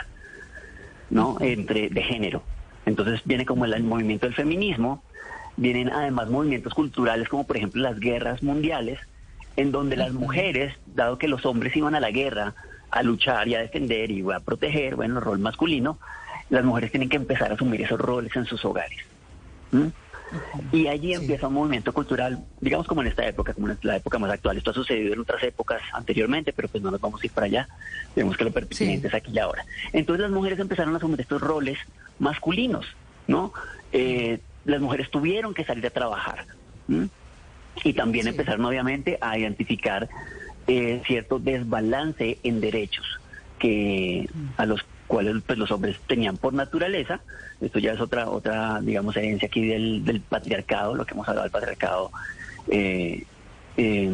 ¿no? 1.10 1.36
Entre 1.40 1.88
de 1.88 2.02
género. 2.02 2.42
Entonces 2.86 3.20
viene 3.24 3.44
como 3.44 3.64
el, 3.64 3.72
el 3.74 3.82
movimiento 3.82 4.26
del 4.26 4.34
feminismo, 4.34 5.02
vienen 5.56 5.90
además 5.90 6.30
movimientos 6.30 6.74
culturales 6.74 7.28
como 7.28 7.44
por 7.46 7.56
ejemplo 7.56 7.82
las 7.82 7.98
guerras 7.98 8.42
mundiales, 8.42 9.00
en 9.60 9.72
donde 9.72 9.94
las 9.94 10.12
mujeres, 10.12 10.74
dado 10.86 11.18
que 11.18 11.28
los 11.28 11.44
hombres 11.44 11.76
iban 11.76 11.94
a 11.94 12.00
la 12.00 12.10
guerra 12.10 12.54
a 12.90 13.02
luchar 13.02 13.46
y 13.46 13.54
a 13.54 13.60
defender 13.60 14.10
y 14.10 14.24
a 14.32 14.40
proteger, 14.40 14.96
bueno, 14.96 15.18
el 15.18 15.24
rol 15.24 15.38
masculino, 15.38 15.98
las 16.48 16.64
mujeres 16.64 16.90
tienen 16.90 17.10
que 17.10 17.16
empezar 17.16 17.50
a 17.50 17.54
asumir 17.54 17.82
esos 17.82 18.00
roles 18.00 18.34
en 18.36 18.46
sus 18.46 18.64
hogares. 18.64 18.98
¿Mm? 19.70 19.88
Y 20.72 20.86
allí 20.86 21.12
empieza 21.12 21.48
un 21.48 21.54
movimiento 21.54 21.92
cultural, 21.92 22.42
digamos 22.60 22.86
como 22.86 23.02
en 23.02 23.08
esta 23.08 23.26
época, 23.26 23.52
como 23.52 23.68
en 23.68 23.78
la 23.82 23.96
época 23.96 24.18
más 24.18 24.30
actual. 24.30 24.56
Esto 24.56 24.70
ha 24.70 24.74
sucedido 24.74 25.12
en 25.12 25.20
otras 25.20 25.42
épocas 25.42 25.82
anteriormente, 25.92 26.54
pero 26.54 26.68
pues 26.68 26.82
no 26.82 26.90
nos 26.90 27.00
vamos 27.00 27.22
a 27.22 27.26
ir 27.26 27.32
para 27.32 27.46
allá. 27.46 27.68
Vemos 28.16 28.38
que 28.38 28.44
lo 28.44 28.52
pertinente 28.52 29.08
es 29.08 29.14
aquí 29.14 29.32
y 29.34 29.38
ahora. 29.38 29.66
Entonces 29.92 30.22
las 30.22 30.30
mujeres 30.30 30.58
empezaron 30.58 30.94
a 30.94 30.96
asumir 30.96 31.20
estos 31.20 31.42
roles 31.42 31.78
masculinos, 32.18 32.86
¿no? 33.26 33.52
Eh, 33.92 34.38
las 34.64 34.80
mujeres 34.80 35.10
tuvieron 35.10 35.52
que 35.52 35.64
salir 35.64 35.86
a 35.86 35.90
trabajar. 35.90 36.46
Y 37.82 37.92
también 37.92 38.26
empezaron 38.28 38.64
obviamente 38.64 39.18
a 39.20 39.38
identificar 39.38 40.08
eh, 40.66 41.02
cierto 41.06 41.38
desbalance 41.38 42.38
en 42.42 42.60
derechos 42.60 43.20
que 43.58 44.28
a 44.56 44.66
los 44.66 44.84
cuales 45.06 45.36
pues, 45.46 45.58
los 45.58 45.70
hombres 45.70 45.98
tenían 46.06 46.36
por 46.36 46.54
naturaleza. 46.54 47.20
Esto 47.60 47.78
ya 47.78 47.92
es 47.92 48.00
otra, 48.00 48.28
otra 48.28 48.80
digamos, 48.80 49.16
herencia 49.16 49.48
aquí 49.48 49.66
del, 49.66 50.04
del 50.04 50.20
patriarcado, 50.20 50.94
lo 50.94 51.04
que 51.04 51.14
hemos 51.14 51.28
hablado 51.28 51.44
del 51.44 51.52
patriarcado 51.52 52.10
eh, 52.68 53.24
eh, 53.76 54.10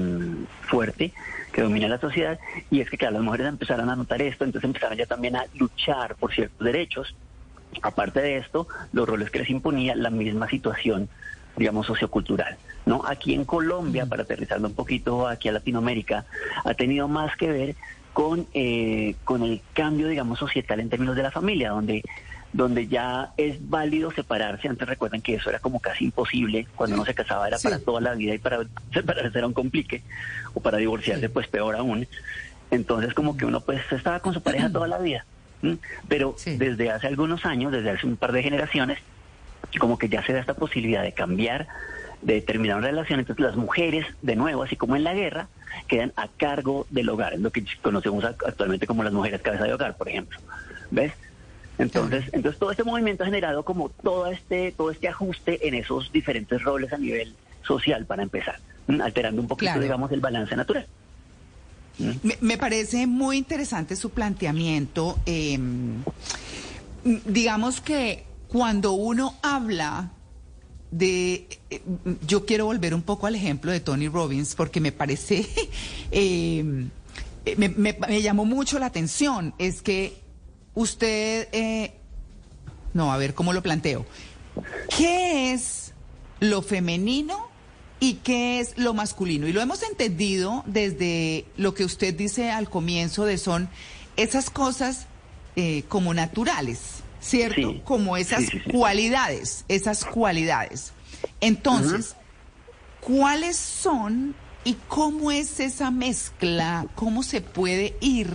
fuerte 0.63 1.13
que 1.53 1.63
domina 1.63 1.89
la 1.89 1.99
sociedad. 1.99 2.39
Y 2.71 2.81
es 2.81 2.91
que, 2.91 2.99
claro, 2.99 3.15
las 3.15 3.23
mujeres 3.23 3.47
empezaron 3.47 3.89
a 3.89 3.97
notar 3.97 4.21
esto, 4.23 4.45
entonces 4.45 4.69
empezaron 4.69 4.99
ya 4.99 5.07
también 5.07 5.37
a 5.37 5.45
luchar 5.55 6.17
por 6.17 6.35
ciertos 6.35 6.65
derechos. 6.65 7.15
Aparte 7.83 8.21
de 8.21 8.39
esto, 8.39 8.67
los 8.93 9.09
roles 9.09 9.31
que 9.31 9.41
les 9.41 9.51
imponía 9.51 9.95
la 9.95 10.11
misma 10.11 10.49
situación, 10.49 11.09
digamos, 11.57 11.87
sociocultural. 11.87 12.57
¿No? 12.87 13.03
Aquí 13.07 13.35
en 13.35 13.45
Colombia, 13.45 14.07
para 14.07 14.23
aterrizarlo 14.23 14.69
un 14.69 14.75
poquito 14.75 15.29
aquí 15.29 15.49
a 15.49 15.53
Latinoamérica, 15.53 16.25
ha 16.65 16.75
tenido 16.75 17.09
más 17.09 17.37
que 17.37 17.51
ver 17.51 17.77
con, 18.13 18.47
eh, 18.55 19.15
con 19.25 19.43
el 19.43 19.61
cambio, 19.75 20.09
digamos, 20.09 20.39
societal 20.39 20.81
en 20.81 20.89
términos 20.89 21.17
de 21.17 21.23
la 21.23 21.31
familia, 21.31 21.71
donde 21.71 22.03
donde 22.53 22.87
ya 22.87 23.33
es 23.37 23.57
válido 23.69 24.11
separarse. 24.11 24.69
Antes 24.69 24.89
recuerden 24.89 25.21
que 25.21 25.35
eso 25.35 25.51
era 25.51 25.59
como 25.59 25.79
casi 25.79 26.05
imposible. 26.07 26.67
Cuando 26.75 26.97
uno 26.97 27.05
se 27.05 27.15
casaba 27.15 27.47
era 27.47 27.59
para 27.59 27.79
toda 27.79 28.01
la 28.01 28.15
vida 28.15 28.35
y 28.35 28.39
para 28.39 28.61
separarse 28.95 29.37
era 29.37 29.47
un 29.47 29.53
complique. 29.53 30.03
O 30.55 30.61
para 30.61 30.79
divorciarse, 30.79 31.29
pues 31.29 31.49
peor 31.49 31.77
aún. 31.77 32.09
Entonces 32.71 33.13
como 33.13 33.37
que 33.37 33.45
uno 33.45 33.61
pues 33.61 33.81
estaba 33.91 34.21
con 34.21 34.33
su 34.33 34.41
pareja 34.43 34.73
toda 34.73 34.89
la 34.89 34.99
vida. 34.99 35.27
¿m? 35.63 35.77
Pero 36.09 36.35
desde 36.45 36.91
hace 36.91 37.07
algunos 37.07 37.45
años, 37.45 37.73
desde 37.73 37.91
hace 37.91 38.07
un 38.07 38.17
par 38.17 38.33
de 38.33 38.43
generaciones, 38.43 38.99
como 39.79 39.99
que 39.99 40.09
ya 40.09 40.25
se 40.25 40.33
da 40.33 40.41
esta 40.41 40.55
posibilidad 40.55 41.03
de 41.03 41.13
cambiar, 41.13 41.67
de 42.23 42.41
terminar 42.41 42.79
una 42.79 42.89
relación. 42.89 43.21
Entonces 43.21 43.45
las 43.45 43.57
mujeres, 43.57 44.07
de 44.23 44.37
nuevo, 44.37 44.63
así 44.63 44.77
como 44.77 44.97
en 44.97 45.05
la 45.05 45.15
guerra, 45.15 45.49
quedan 45.89 46.13
a 46.17 46.29
cargo 46.29 46.87
del 46.91 47.09
hogar. 47.09 47.35
Es 47.35 47.41
lo 47.41 47.51
que 47.51 47.65
conocemos 47.83 48.25
ac- 48.25 48.47
actualmente 48.47 48.87
como 48.87 49.03
las 49.05 49.13
mujeres 49.13 49.43
cabeza 49.43 49.65
de 49.65 49.75
hogar, 49.75 49.97
por 49.97 50.09
ejemplo. 50.09 50.39
¿Ves? 50.91 51.13
Entonces, 51.79 52.25
entonces 52.33 52.59
todo 52.59 52.71
este 52.71 52.85
movimiento 52.85 53.23
ha 53.23 53.27
generado 53.27 53.63
como 53.65 53.91
todo 53.91 54.27
este, 54.29 54.73
todo 54.73 54.91
este 54.91 55.09
ajuste 55.09 55.69
en 55.69 55.75
esos 55.75 56.11
diferentes 56.11 56.63
roles 56.63 56.93
a 56.93 56.97
nivel 56.99 57.35
social 57.67 58.07
para 58.07 58.23
empezar, 58.23 58.59
alterando 59.03 59.43
un 59.43 59.49
poquito, 59.49 59.73
Claro. 59.73 59.83
digamos, 59.83 60.11
el 60.13 60.21
balance 60.21 60.57
natural. 60.57 60.87
Me, 61.99 62.39
me 62.41 62.57
parece 62.57 63.07
muy 63.07 63.37
interesante 63.37 63.95
su 63.97 64.11
planteamiento. 64.11 65.19
eh, 65.27 65.59
digamos 67.25 67.81
que 67.81 68.25
cuando 68.49 68.93
uno 68.93 69.35
habla 69.43 70.11
de... 70.91 71.49
eh, 71.71 71.83
yo 72.27 72.47
quiero 72.47 72.67
volver 72.67 72.95
un 72.95 73.03
poco 73.03 73.27
al 73.27 73.35
ejemplo 73.35 73.71
de 73.73 73.81
Tony 73.81 74.09
Robbins 74.09 74.55
porque 74.55 74.81
me 74.81 74.93
parece... 74.93 75.47
eh, 76.11 76.65
me, 77.57 77.69
me- 77.69 78.23
llamó 78.23 78.45
mucho 78.45 78.79
la 78.79 78.87
atención. 78.87 79.55
Es 79.59 79.83
que 79.83 80.17
usted... 80.75 81.49
eh, 81.53 81.93
no, 82.95 83.13
a 83.13 83.17
ver 83.19 83.35
cómo 83.35 83.53
lo 83.53 83.63
planteo. 83.63 84.07
¿Qué 84.97 85.53
es 85.53 85.93
lo 86.41 86.63
femenino 86.63 87.49
y 88.01 88.15
qué 88.15 88.59
es 88.61 88.79
lo 88.79 88.95
masculino? 88.95 89.47
Y 89.47 89.53
lo 89.53 89.61
hemos 89.61 89.83
entendido 89.83 90.63
desde 90.67 91.45
lo 91.59 91.75
que 91.75 91.85
usted 91.85 92.15
dice 92.15 92.51
al 92.51 92.71
comienzo 92.71 93.25
de 93.27 93.37
son 93.37 93.69
esas 94.17 94.49
cosas 94.49 95.07
eh, 95.57 95.85
como 95.89 96.15
naturales, 96.15 96.96
¿cierto? 97.27 97.73
Sí. 97.73 97.83
Como 97.85 98.17
esas 98.17 98.41
Sí, 98.45 98.47
sí, 98.53 98.61
sí. 98.65 98.71
cualidades, 98.71 99.65
esas 99.69 100.05
cualidades. 100.05 100.93
Entonces, 101.41 102.15
¿cuáles 103.01 103.57
son 103.57 104.35
y 104.65 104.75
cómo 104.89 105.31
es 105.31 105.61
esa 105.61 105.91
mezcla? 105.91 106.87
¿Cómo 106.95 107.23
se 107.23 107.41
puede 107.41 107.97
ir 108.01 108.29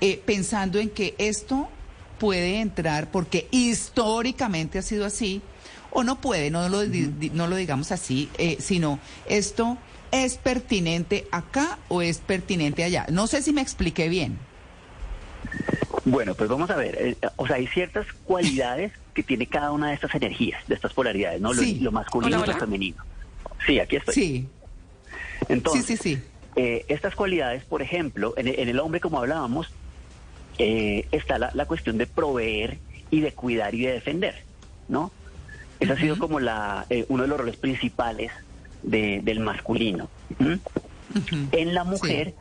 eh, 0.00 0.20
pensando 0.24 0.78
en 0.78 0.90
que 0.90 1.14
esto 1.18 1.68
puede 2.18 2.60
entrar, 2.60 3.10
porque 3.10 3.46
históricamente 3.50 4.78
ha 4.78 4.82
sido 4.82 5.04
así, 5.04 5.42
o 5.90 6.02
no 6.02 6.20
puede, 6.20 6.50
no 6.50 6.68
lo, 6.68 6.82
no 7.32 7.46
lo 7.46 7.56
digamos 7.56 7.92
así, 7.92 8.28
eh, 8.38 8.56
sino 8.60 8.98
esto 9.28 9.78
es 10.12 10.36
pertinente 10.36 11.26
acá 11.30 11.78
o 11.88 12.00
es 12.02 12.18
pertinente 12.18 12.84
allá. 12.84 13.06
No 13.10 13.26
sé 13.26 13.42
si 13.42 13.52
me 13.52 13.60
expliqué 13.60 14.08
bien. 14.08 14.38
Bueno, 16.06 16.34
pues 16.36 16.48
vamos 16.48 16.70
a 16.70 16.76
ver. 16.76 16.96
eh, 17.00 17.16
o 17.36 17.46
sea, 17.48 17.56
hay 17.56 17.66
ciertas 17.66 18.06
cualidades 18.24 18.92
que 19.14 19.22
tiene 19.22 19.46
cada 19.46 19.72
una 19.72 19.88
de 19.88 19.94
estas 19.94 20.14
energías, 20.14 20.62
de 20.68 20.74
estas 20.76 20.92
polaridades, 20.94 21.40
¿no? 21.40 21.52
Lo- 21.52 21.62
Sí. 21.62 21.78
Lo, 21.80 21.90
masculino 21.92 22.36
Hola, 22.38 22.46
y 22.46 22.54
lo 22.54 22.58
femenino. 22.60 23.02
Sí, 23.66 23.80
aquí 23.80 23.96
estoy. 23.96 24.14
Sí. 24.14 24.48
Entonces, 25.48 25.84
Sí, 25.84 25.96
sí, 25.96 26.14
sí. 26.16 26.22
eh, 26.56 26.84
estas 26.88 27.14
cualidades, 27.16 27.64
por 27.64 27.82
ejemplo, 27.82 28.34
en, 28.36 28.48
el- 28.48 28.58
en 28.60 28.68
el 28.68 28.78
hombre, 28.78 29.00
como 29.00 29.18
hablábamos, 29.18 29.68
eh, 30.58 31.06
está 31.10 31.38
la, 31.38 31.50
la 31.54 31.66
cuestión 31.66 31.98
de 31.98 32.06
proveer 32.06 32.78
y 33.10 33.20
de 33.20 33.32
cuidar 33.32 33.74
y 33.74 33.82
de 33.82 33.92
defender, 33.92 34.36
¿no? 34.88 35.10
Ese 35.80 35.92
ha 35.92 35.96
sido 35.98 36.18
como 36.18 36.40
la, 36.40 36.86
eh, 36.88 37.04
uno 37.08 37.24
de 37.24 37.28
los 37.28 37.38
roles 37.38 37.56
principales 37.56 38.30
de- 38.82 39.20
del 39.22 39.40
masculino. 39.40 40.08
¿m? 40.38 40.58
En 41.52 41.74
la 41.74 41.84
mujer, 41.84 42.34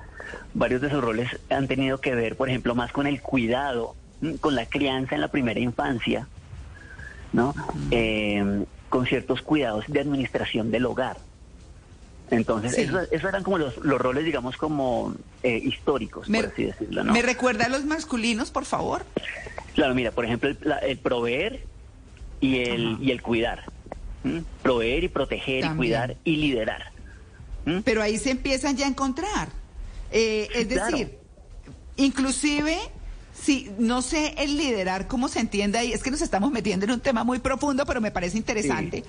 varios 0.54 0.82
de 0.82 0.88
esos 0.88 1.04
roles 1.04 1.30
han 1.50 1.68
tenido 1.68 2.00
que 2.00 2.16
ver, 2.16 2.36
por 2.38 2.50
ejemplo, 2.50 2.76
más 2.76 2.92
con 2.92 3.08
el 3.08 3.22
cuidado, 3.22 3.96
con 4.42 4.56
la 4.56 4.66
crianza 4.66 5.16
en 5.16 5.22
la 5.22 5.28
primera 5.30 5.60
infancia, 5.60 6.28
¿no? 7.34 7.54
Eh, 7.92 8.66
con 8.90 9.06
ciertos 9.06 9.42
cuidados 9.42 9.86
de 9.88 10.00
administración 10.00 10.72
del 10.72 10.86
hogar. 10.86 11.20
Entonces, 12.32 12.74
Sí. 12.76 12.82
esos, 12.82 13.08
eran 13.12 13.44
como 13.44 13.58
los, 13.60 13.78
los 13.78 14.00
roles, 14.02 14.26
digamos, 14.26 14.58
como 14.58 15.14
eh, 15.44 15.58
históricos, 15.64 16.28
Me- 16.28 16.42
por 16.42 16.52
así 16.54 16.64
decirlo, 16.64 17.04
¿no? 17.04 17.14
¿Me 17.14 17.22
recuerda 17.22 17.66
a 17.66 17.70
los 17.70 17.86
masculinos, 17.86 18.50
por 18.50 18.66
favor? 18.66 19.06
Claro, 19.76 19.94
mira, 19.94 20.12
por 20.12 20.26
ejemplo, 20.26 20.50
el, 20.50 20.58
la- 20.62 20.80
el 20.80 20.98
proveer 20.98 21.68
y 22.40 22.60
el, 22.62 22.98
y 23.02 23.12
el 23.12 23.22
cuidar. 23.22 23.64
Proveer 24.64 25.04
y 25.04 25.08
proteger 25.10 25.66
y 25.66 25.70
cuidar 25.76 26.18
y 26.24 26.38
liderar. 26.38 26.84
Pero 27.84 28.02
ahí 28.02 28.18
se 28.18 28.32
empiezan 28.32 28.76
ya 28.76 28.86
a 28.86 28.90
encontrar. 28.90 29.50
Eh, 30.18 30.48
es 30.56 30.68
Claro. 30.68 30.92
decir, 30.92 31.20
inclusive 31.98 32.78
Sí, 33.38 33.70
no 33.78 34.02
sé 34.02 34.34
el 34.38 34.56
liderar, 34.58 35.08
cómo 35.08 35.28
se 35.28 35.42
entiende 35.42 35.78
ahí. 35.78 35.92
Es 35.92 36.02
que 36.02 36.10
nos 36.10 36.22
estamos 36.22 36.52
metiendo 36.52 36.86
en 36.86 36.92
un 36.92 37.02
tema 37.02 37.26
muy 37.26 37.40
profundo, 37.40 37.86
pero 37.86 38.00
me 38.00 38.10
parece 38.10 38.38
interesante. 38.38 39.04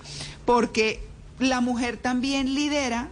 Porque 0.44 1.00
la 1.38 1.60
mujer 1.60 1.96
también 1.96 2.52
lidera 2.52 3.08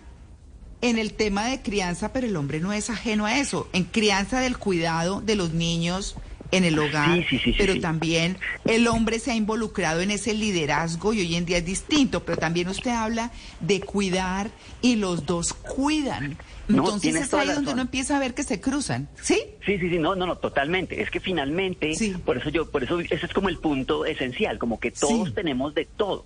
en 0.83 0.99
el 0.99 1.15
tema 1.15 1.47
de 1.47 1.63
crianza, 1.63 2.13
pero 2.13 2.27
el 2.27 2.35
hombre 2.37 2.59
no 2.59 2.73
es 2.73 2.91
ajeno 2.91 3.27
a 3.27 3.39
eso. 3.39 3.69
En 3.73 3.85
crianza 3.85 4.41
del 4.41 4.59
cuidado 4.59 5.21
de 5.21 5.37
los 5.37 5.53
niños 5.53 6.17
en 6.51 6.65
el 6.65 6.79
hogar, 6.79 7.25
Sí, 7.29 7.39
sí, 7.39 7.55
pero 7.57 7.81
también 7.81 8.37
el 8.67 8.87
hombre 8.89 9.19
se 9.19 9.31
ha 9.31 9.35
involucrado 9.35 10.01
en 10.03 10.11
ese 10.11 10.35
liderazgo 10.35 11.15
y 11.15 11.21
hoy 11.21 11.37
en 11.37 11.47
día 11.47 11.59
es 11.59 11.65
distinto, 11.65 12.25
pero 12.25 12.39
también 12.39 12.69
usted 12.69 12.91
habla 12.91 13.31
de 13.61 13.81
cuidar 13.81 14.51
y 14.83 14.97
los 14.97 15.27
dos 15.27 15.53
cuidan. 15.53 16.37
No, 16.67 16.79
Entonces 16.79 17.03
tienes 17.03 17.23
es 17.25 17.35
ahí 17.35 17.49
donde 17.49 17.73
uno 17.73 17.83
empieza 17.83 18.17
a 18.17 18.21
ver 18.21 18.35
que 18.35 18.43
se 18.43 18.61
cruzan, 18.61 19.09
¿sí? 19.21 19.43
Sí, 19.67 19.79
sí, 19.79 19.91
sí, 19.91 19.99
no, 19.99 20.15
no, 20.15 20.27
no, 20.27 20.37
totalmente. 20.39 21.03
Es 21.03 21.11
que 21.11 21.21
finalmente, 21.21 21.93
por 22.25 22.39
eso 22.39 22.49
yo, 22.49 22.71
por 22.71 22.83
eso 22.83 23.01
ese 23.01 23.27
es 23.27 23.33
como 23.35 23.49
el 23.51 23.59
punto 23.59 24.07
esencial, 24.07 24.59
como 24.59 24.81
que 24.81 24.91
todos 24.91 25.35
tenemos 25.35 25.75
de 25.75 25.85
todo. 25.85 26.25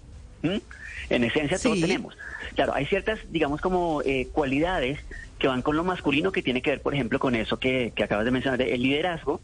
En 1.10 1.24
esencia 1.24 1.58
todos 1.58 1.76
Sí. 1.76 1.82
tenemos. 1.82 2.16
Claro, 2.54 2.74
hay 2.74 2.86
ciertas, 2.86 3.18
digamos, 3.30 3.60
como 3.60 4.02
eh, 4.04 4.28
cualidades 4.32 5.00
que 5.38 5.48
van 5.48 5.62
con 5.62 5.76
lo 5.76 5.84
masculino 5.84 6.32
que 6.32 6.42
tiene 6.42 6.62
que 6.62 6.70
ver, 6.70 6.82
por 6.82 6.94
ejemplo, 6.94 7.18
con 7.18 7.34
eso 7.34 7.58
que, 7.58 7.92
que 7.94 8.04
acabas 8.04 8.24
de 8.24 8.30
mencionar, 8.30 8.60
el 8.62 8.82
liderazgo. 8.82 9.40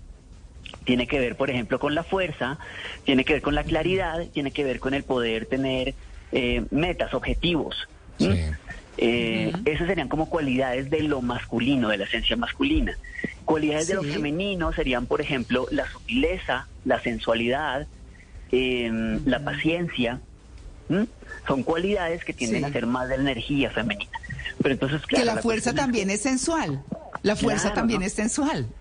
Tiene 0.84 1.06
que 1.06 1.18
ver, 1.18 1.36
por 1.36 1.50
ejemplo, 1.50 1.78
con 1.78 1.94
la 1.94 2.04
fuerza, 2.04 2.58
tiene 3.04 3.24
que 3.24 3.34
ver 3.34 3.42
con 3.42 3.54
la 3.54 3.64
claridad, 3.64 4.26
tiene 4.32 4.50
que 4.50 4.64
ver 4.64 4.80
con 4.80 4.92
el 4.94 5.04
poder 5.04 5.46
tener 5.46 5.94
eh, 6.32 6.64
metas, 6.70 7.14
objetivos. 7.14 7.76
¿m? 8.18 8.56
Eh, 8.98 9.52
Esas 9.64 9.86
serían 9.88 10.08
como 10.08 10.28
cualidades 10.30 10.90
de 10.90 11.02
lo 11.02 11.20
masculino, 11.22 11.88
de 11.88 11.98
la 11.98 12.04
esencia 12.04 12.36
masculina. 12.36 12.96
Cualidades 13.44 13.88
de 13.88 13.94
lo 13.94 14.02
femenino 14.02 14.72
serían, 14.72 15.06
por 15.06 15.20
ejemplo, 15.20 15.66
la 15.70 15.90
sutileza, 15.90 16.66
la 16.84 17.00
sensualidad, 17.00 17.86
eh, 18.52 19.18
la 19.26 19.40
paciencia. 19.44 20.20
Son 21.46 21.62
cualidades 21.62 22.24
que 22.24 22.32
tienden 22.32 22.60
Sí. 22.62 22.66
a 22.66 22.72
ser 22.72 22.86
más 22.86 23.08
de 23.08 23.16
la 23.16 23.22
energía 23.22 23.70
femenina. 23.70 24.10
Pero 24.62 24.74
entonces, 24.74 25.02
claro, 25.02 25.22
que 25.22 25.26
la, 25.26 25.34
la 25.36 25.42
fuerza 25.42 25.70
es 25.70 25.76
también 25.76 26.10
es 26.10 26.20
sensual. 26.22 26.82
La 27.22 27.36
fuerza 27.36 27.62
Claro, 27.68 27.74
también 27.76 28.00
¿no? 28.00 28.06
es 28.06 28.12
sensual. 28.12 28.66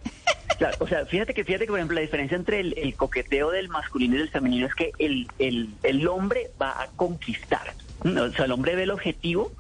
Claro, 0.60 0.78
o 0.82 0.88
sea, 0.88 1.04
fíjate 1.08 1.34
que, 1.34 1.44
fíjate 1.44 1.66
que, 1.66 1.72
por 1.72 1.80
ejemplo, 1.80 1.96
la 1.96 2.02
diferencia 2.02 2.38
entre 2.38 2.60
el, 2.60 2.78
el 2.78 2.94
coqueteo 2.94 3.50
del 3.50 3.70
masculino 3.70 4.16
y 4.16 4.20
del 4.20 4.30
femenino 4.30 4.68
es 4.68 4.76
que 4.76 4.92
el, 5.00 5.28
el, 5.40 5.70
el 5.82 6.08
hombre 6.08 6.52
va 6.62 6.84
a 6.84 6.88
conquistar. 6.96 7.74
O 8.06 8.30
sea, 8.32 8.46
el 8.46 8.52
hombre 8.52 8.76
ve 8.76 8.84
el 8.84 8.92
objetivo, 8.92 9.52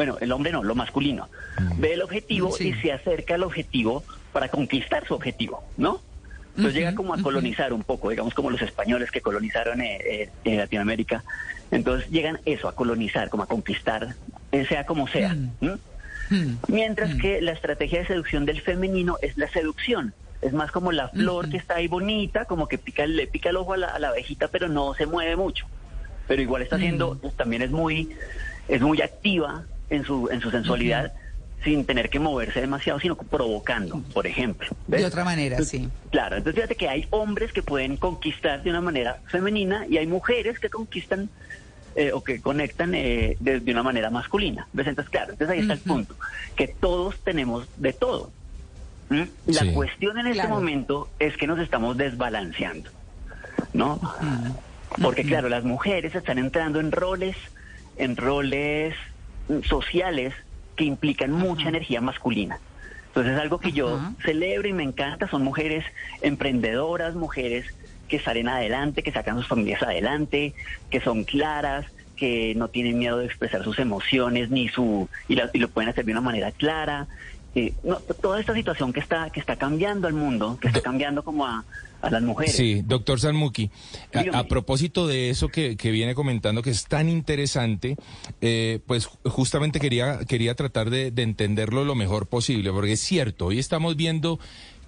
bueno, 0.00 0.16
el 0.18 0.32
hombre 0.32 0.50
no, 0.50 0.64
lo 0.64 0.74
masculino, 0.74 1.28
ve 1.76 1.92
el 1.92 2.00
objetivo 2.00 2.50
Sí. 2.56 2.68
y 2.68 2.72
se 2.80 2.90
acerca 2.90 3.34
al 3.34 3.42
objetivo 3.42 4.02
para 4.32 4.48
conquistar 4.48 5.06
su 5.06 5.12
objetivo, 5.12 5.62
¿no? 5.76 6.00
Entonces 6.56 6.72
llega 6.72 6.94
como 6.94 7.12
a 7.12 7.20
colonizar 7.20 7.74
un 7.74 7.82
poco, 7.82 8.08
digamos 8.08 8.32
como 8.32 8.48
los 8.48 8.62
españoles 8.62 9.10
que 9.10 9.20
colonizaron 9.20 9.82
eh, 9.82 10.30
eh, 10.46 10.56
Latinoamérica. 10.56 11.22
Entonces 11.70 12.08
llegan 12.08 12.40
eso, 12.46 12.66
a 12.66 12.74
colonizar, 12.74 13.28
como 13.28 13.42
a 13.42 13.46
conquistar, 13.46 14.14
eh, 14.52 14.64
sea 14.64 14.86
como 14.86 15.06
sea. 15.06 15.36
¿m? 15.60 15.76
Mientras 16.68 17.16
que 17.16 17.42
la 17.42 17.52
estrategia 17.52 17.98
de 17.98 18.06
seducción 18.06 18.46
del 18.46 18.62
femenino 18.62 19.18
es 19.20 19.36
la 19.36 19.50
seducción. 19.50 20.14
Es 20.40 20.54
más 20.54 20.70
como 20.72 20.92
la 20.92 21.10
flor 21.10 21.50
que 21.50 21.58
está 21.58 21.74
ahí 21.74 21.88
bonita, 21.88 22.46
como 22.46 22.68
que 22.68 22.78
pica, 22.78 23.06
le 23.06 23.26
pica 23.26 23.50
el 23.50 23.58
ojo 23.58 23.74
a 23.74 23.76
la, 23.76 23.88
a 23.88 23.98
la 23.98 24.08
abejita, 24.08 24.48
pero 24.48 24.66
no 24.66 24.94
se 24.94 25.04
mueve 25.04 25.36
mucho. 25.36 25.66
Pero 26.26 26.40
igual 26.40 26.62
está 26.62 26.76
haciendo, 26.76 27.18
pues, 27.18 27.34
también 27.36 27.60
es 27.60 27.70
muy, 27.70 28.08
es 28.66 28.80
muy 28.80 29.02
activa 29.02 29.64
en 29.90 30.04
su, 30.04 30.28
en 30.30 30.40
su 30.40 30.50
sensualidad, 30.50 31.12
sin 31.64 31.84
tener 31.84 32.08
que 32.08 32.18
moverse 32.18 32.60
demasiado, 32.60 32.98
sino 33.00 33.16
provocando, 33.16 34.00
por 34.14 34.26
ejemplo. 34.26 34.68
¿ves? 34.86 35.00
De 35.02 35.06
otra 35.06 35.24
manera, 35.24 35.60
sí. 35.62 35.88
Claro, 36.10 36.36
entonces 36.36 36.54
fíjate 36.54 36.76
que 36.76 36.88
hay 36.88 37.06
hombres 37.10 37.52
que 37.52 37.62
pueden 37.62 37.96
conquistar 37.98 38.62
de 38.62 38.70
una 38.70 38.80
manera 38.80 39.20
femenina 39.26 39.84
y 39.88 39.98
hay 39.98 40.06
mujeres 40.06 40.58
que 40.58 40.70
conquistan 40.70 41.28
eh, 41.96 42.12
o 42.12 42.22
que 42.22 42.40
conectan 42.40 42.94
eh, 42.94 43.36
de, 43.40 43.60
de 43.60 43.72
una 43.72 43.82
manera 43.82 44.08
masculina. 44.10 44.68
¿Ves? 44.72 44.86
Entonces, 44.86 45.10
claro, 45.10 45.32
entonces 45.32 45.54
ahí 45.54 45.60
está 45.60 45.74
el 45.74 45.80
punto, 45.80 46.14
que 46.56 46.68
todos 46.68 47.16
tenemos 47.24 47.68
de 47.76 47.92
todo. 47.92 48.30
La 49.46 49.62
Sí. 49.62 49.72
cuestión 49.72 50.16
en 50.18 50.28
este 50.28 50.42
Claro. 50.42 50.54
momento 50.54 51.10
es 51.18 51.36
que 51.36 51.48
nos 51.48 51.58
estamos 51.58 51.96
desbalanceando, 51.96 52.90
¿no? 53.72 54.00
Porque 55.02 55.24
claro, 55.24 55.48
las 55.48 55.64
mujeres 55.64 56.14
están 56.14 56.38
entrando 56.38 56.78
en 56.78 56.92
roles, 56.92 57.36
en 57.96 58.16
roles 58.16 58.94
sociales 59.68 60.34
que 60.76 60.84
implican 60.84 61.32
mucha 61.32 61.68
energía 61.68 62.00
masculina. 62.00 62.58
Entonces 63.08 63.38
algo 63.38 63.58
que 63.58 63.72
yo 63.72 63.98
celebro 64.24 64.68
y 64.68 64.72
me 64.72 64.84
encanta 64.84 65.28
son 65.28 65.42
mujeres 65.42 65.84
emprendedoras, 66.22 67.14
mujeres 67.14 67.66
que 68.08 68.20
salen 68.20 68.48
adelante, 68.48 69.02
que 69.02 69.12
sacan 69.12 69.36
sus 69.36 69.46
familias 69.48 69.82
adelante, 69.82 70.54
que 70.90 71.00
son 71.00 71.24
claras, 71.24 71.86
que 72.16 72.54
no 72.54 72.68
tienen 72.68 72.98
miedo 72.98 73.18
de 73.18 73.26
expresar 73.26 73.64
sus 73.64 73.78
emociones 73.78 74.50
ni 74.50 74.68
su 74.68 75.08
y, 75.28 75.36
la- 75.36 75.50
y 75.52 75.58
lo 75.58 75.68
pueden 75.68 75.90
hacer 75.90 76.04
de 76.04 76.12
una 76.12 76.20
manera 76.20 76.52
clara. 76.52 77.08
Eh, 77.54 77.74
no, 77.82 77.96
toda 77.96 78.38
esta 78.38 78.54
situación 78.54 78.92
que 78.92 79.00
está 79.00 79.30
que 79.30 79.40
está 79.40 79.56
cambiando 79.56 80.06
al 80.06 80.14
mundo, 80.14 80.56
que 80.60 80.68
está 80.68 80.80
cambiando 80.80 81.24
como 81.24 81.46
a, 81.46 81.64
a 82.00 82.10
las 82.10 82.22
mujeres. 82.22 82.54
Sí, 82.54 82.82
doctor 82.86 83.18
Salmuki, 83.18 83.70
a, 84.14 84.38
a 84.38 84.44
propósito 84.44 85.08
de 85.08 85.30
eso 85.30 85.48
que, 85.48 85.76
que 85.76 85.90
viene 85.90 86.14
comentando, 86.14 86.62
que 86.62 86.70
es 86.70 86.84
tan 86.84 87.08
interesante, 87.08 87.96
eh, 88.40 88.78
pues 88.86 89.06
justamente 89.24 89.80
quería, 89.80 90.20
quería 90.26 90.54
tratar 90.54 90.90
de, 90.90 91.10
de 91.10 91.22
entenderlo 91.22 91.84
lo 91.84 91.96
mejor 91.96 92.28
posible, 92.28 92.70
porque 92.70 92.92
es 92.92 93.00
cierto, 93.00 93.46
hoy 93.46 93.58
estamos 93.58 93.96
viendo 93.96 94.38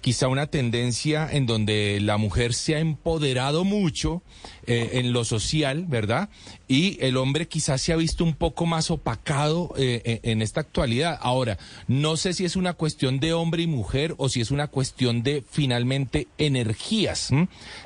quizá 0.03 0.27
una 0.27 0.47
tendencia 0.47 1.29
en 1.31 1.45
donde 1.45 1.99
la 2.01 2.17
mujer 2.17 2.53
se 2.53 2.75
ha 2.75 2.79
empoderado 2.79 3.63
mucho 3.63 4.21
eh, 4.67 4.89
en 4.95 5.13
lo 5.13 5.23
social, 5.23 5.85
¿verdad? 5.87 6.27
Y 6.67 6.97
el 6.99 7.15
hombre 7.15 7.47
quizás 7.47 7.81
se 7.81 7.93
ha 7.93 7.95
visto 7.95 8.25
un 8.25 8.35
poco 8.35 8.65
más 8.65 8.91
opacado 8.91 9.73
eh, 9.77 10.19
en, 10.21 10.31
en 10.31 10.41
esta 10.41 10.59
actualidad. 10.59 11.17
Ahora, 11.21 11.57
no 11.87 12.17
sé 12.17 12.33
si 12.33 12.43
es 12.43 12.57
una 12.57 12.73
cuestión 12.73 13.21
de 13.21 13.31
hombre 13.31 13.63
y 13.63 13.67
mujer 13.67 14.13
o 14.17 14.27
si 14.27 14.41
es 14.41 14.51
una 14.51 14.67
cuestión 14.67 15.23
de 15.23 15.41
finalmente 15.49 16.27
energías. 16.37 17.29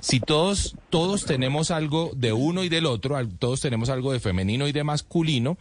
Si 0.02 0.20
todos, 0.20 0.76
todos 0.90 1.26
tenemos 1.26 1.70
algo 1.70 2.12
de 2.16 2.34
uno 2.34 2.64
y 2.64 2.70
del 2.70 2.88
otro, 2.88 3.16
todos 3.38 3.62
tenemos 3.62 3.90
algo 3.90 4.12
de 4.12 4.20
femenino 4.20 4.68
y 4.68 4.72
de 4.72 4.84
masculino, 4.84 5.60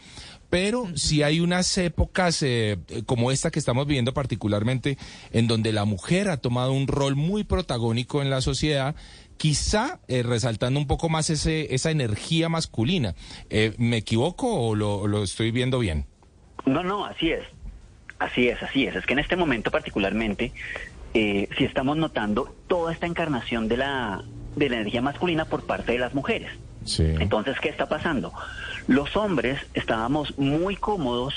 pero 0.51 0.89
si 0.95 1.23
hay 1.23 1.41
unas 1.41 1.77
épocas 1.79 2.43
eh, 2.43 2.79
como 3.07 3.31
esta 3.31 3.51
que 3.51 3.59
estamos 3.59 3.87
viviendo 3.87 4.15
particularmente, 4.15 4.99
en 5.33 5.47
donde 5.47 5.73
la 5.73 5.85
mujer 5.85 6.29
ha 6.29 6.37
tomado 6.37 6.73
un 6.73 6.87
rol 6.87 7.17
muy 7.17 7.45
protagónico 7.45 8.23
en 8.23 8.31
la 8.31 8.41
sociedad, 8.41 8.95
quizá 9.37 10.01
eh, 10.09 10.23
resaltando 10.23 10.81
un 10.81 10.87
poco 10.87 11.09
más 11.09 11.31
ese, 11.31 11.75
esa 11.75 11.91
energía 11.91 12.49
masculina. 12.49 13.15
Eh, 13.51 13.75
¿Me 13.79 13.99
equivoco 13.99 14.53
o 14.55 14.75
lo, 14.75 15.07
lo 15.07 15.23
estoy 15.23 15.51
viendo 15.51 15.79
bien? 15.79 16.07
No, 16.65 16.83
no, 16.83 17.05
así 17.05 17.31
es. 17.31 17.45
Así 18.19 18.49
es, 18.49 18.63
así 18.63 18.87
es. 18.87 18.97
Es 18.97 19.07
que 19.07 19.13
en 19.13 19.19
este 19.19 19.37
momento 19.37 19.71
particularmente, 19.71 20.53
eh, 21.15 21.49
si 21.57 21.65
estamos 21.65 21.97
notando 21.97 22.55
toda 22.67 22.93
esta 22.93 23.07
encarnación 23.07 23.69
de 23.69 23.77
la, 23.77 24.25
de 24.57 24.69
la 24.69 24.77
energía 24.77 25.03
masculina 25.03 25.45
por 25.45 25.65
parte 25.65 25.93
de 25.93 25.99
las 25.99 26.15
mujeres. 26.15 26.51
Sí. 26.87 27.05
Entonces, 27.19 27.59
¿qué 27.61 27.69
está 27.69 27.87
pasando? 27.89 28.33
Los 28.89 29.17
hombres 29.17 29.61
estábamos 29.75 30.37
muy 30.39 30.77
cómodos, 30.77 31.35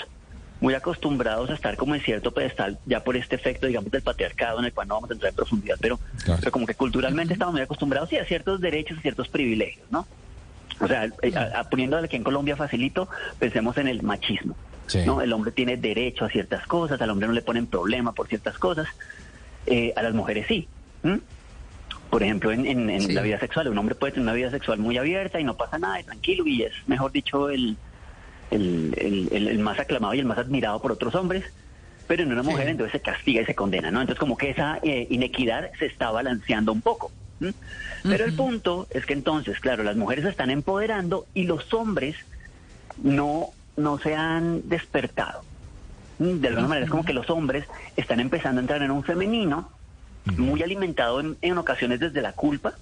muy 0.61 0.73
acostumbrados 0.73 1.49
a 1.49 1.53
estar 1.53 1.75
como 1.77 1.95
en 1.95 2.01
cierto 2.01 2.31
pedestal, 2.31 2.77
ya 2.85 3.03
por 3.03 3.15
este 3.17 3.35
efecto, 3.35 3.67
digamos, 3.67 3.91
del 3.91 4.01
patriarcado 4.01 4.59
en 4.59 4.65
el 4.65 4.73
cual 4.73 4.87
no 4.87 4.95
vamos 4.95 5.09
a 5.09 5.13
entrar 5.13 5.29
en 5.31 5.35
profundidad, 5.35 5.77
pero, 5.79 5.99
pero 6.39 6.51
como 6.51 6.65
que 6.65 6.75
culturalmente 6.75 7.33
estamos 7.33 7.53
muy 7.53 7.61
acostumbrados 7.61 8.09
sí, 8.09 8.17
a 8.17 8.25
ciertos 8.25 8.59
derechos 8.61 8.97
y 8.97 9.01
ciertos 9.01 9.27
privilegios, 9.29 9.85
¿no? 9.91 10.05
O 10.81 10.87
sea, 10.87 11.05
eh, 11.21 11.33
a- 11.35 11.59
a- 11.61 11.69
poniendo 11.69 11.97
aquí 11.97 12.15
en 12.15 12.23
Colombia 12.23 12.55
facilito, 12.55 13.09
pensemos 13.39 13.77
en 13.77 13.87
el 13.87 14.01
machismo. 14.03 14.55
Sí. 14.87 14.99
¿no? 15.05 15.21
El 15.21 15.31
hombre 15.33 15.51
tiene 15.51 15.77
derecho 15.77 16.25
a 16.25 16.29
ciertas 16.29 16.65
cosas, 16.65 16.99
al 17.01 17.09
hombre 17.11 17.27
no 17.27 17.33
le 17.33 17.41
ponen 17.41 17.67
problema 17.67 18.11
por 18.13 18.27
ciertas 18.27 18.57
cosas, 18.57 18.87
eh, 19.67 19.93
a 19.95 20.01
las 20.01 20.13
mujeres 20.13 20.45
sí. 20.47 20.67
¿m? 21.03 21.19
Por 22.09 22.23
ejemplo, 22.23 22.51
en, 22.51 22.65
en- 22.65 22.89
en 22.89 23.13
la 23.13 23.21
vida 23.21 23.39
sexual, 23.39 23.67
un 23.67 23.77
hombre 23.77 23.95
puede 23.95 24.13
tener 24.13 24.23
una 24.23 24.33
vida 24.33 24.49
sexual 24.51 24.79
muy 24.79 24.97
abierta 24.97 25.39
y 25.39 25.43
no 25.43 25.55
pasa 25.55 25.77
nada, 25.77 25.99
y 25.99 26.03
tranquilo, 26.03 26.45
y 26.47 26.63
es, 26.63 26.73
mejor 26.87 27.11
dicho, 27.11 27.49
el, 27.49 27.77
el, 28.51 29.29
el- 29.31 29.59
más 29.59 29.79
aclamado 29.79 30.13
y 30.13 30.19
el 30.19 30.25
más 30.25 30.37
admirado 30.39 30.81
por 30.81 30.91
otros 30.91 31.13
hombres, 31.15 31.45
pero 32.07 32.23
en 32.23 32.31
una 32.31 32.41
mujer 32.41 32.67
entonces 32.71 32.93
se 32.93 33.01
castiga 33.01 33.41
y 33.41 33.45
se 33.45 33.53
condena, 33.53 33.91
¿no? 33.91 34.01
Entonces 34.01 34.19
como 34.19 34.35
que 34.37 34.49
esa 34.49 34.79
eh, 34.81 35.05
inequidad 35.11 35.69
se 35.77 35.85
está 35.85 36.09
balanceando 36.11 36.71
un 36.71 36.81
poco. 36.81 37.11
Pero 38.03 38.25
el 38.25 38.33
punto 38.33 38.87
es 38.89 39.05
que 39.05 39.13
entonces, 39.13 39.59
claro, 39.59 39.83
las 39.83 39.95
mujeres 39.95 40.23
se 40.25 40.31
están 40.31 40.49
empoderando 40.49 41.27
y 41.35 41.43
los 41.43 41.71
hombres 41.73 42.15
no, 42.97 43.51
no 43.77 43.99
se 43.99 44.15
han 44.15 44.67
despertado. 44.67 45.43
De 46.17 46.47
alguna 46.49 46.67
manera 46.67 46.85
es 46.85 46.91
como 46.91 47.05
que 47.05 47.13
los 47.13 47.29
hombres 47.29 47.65
están 47.95 48.19
empezando 48.19 48.59
a 48.59 48.63
entrar 48.63 48.81
en 48.81 48.91
un 48.91 49.03
femenino 49.03 49.69
muy 50.37 50.61
alimentado 50.63 51.19
en, 51.19 51.37
en 51.41 51.57
ocasiones 51.57 51.99
desde 51.99 52.21
la 52.21 52.33
culpa, 52.33 52.73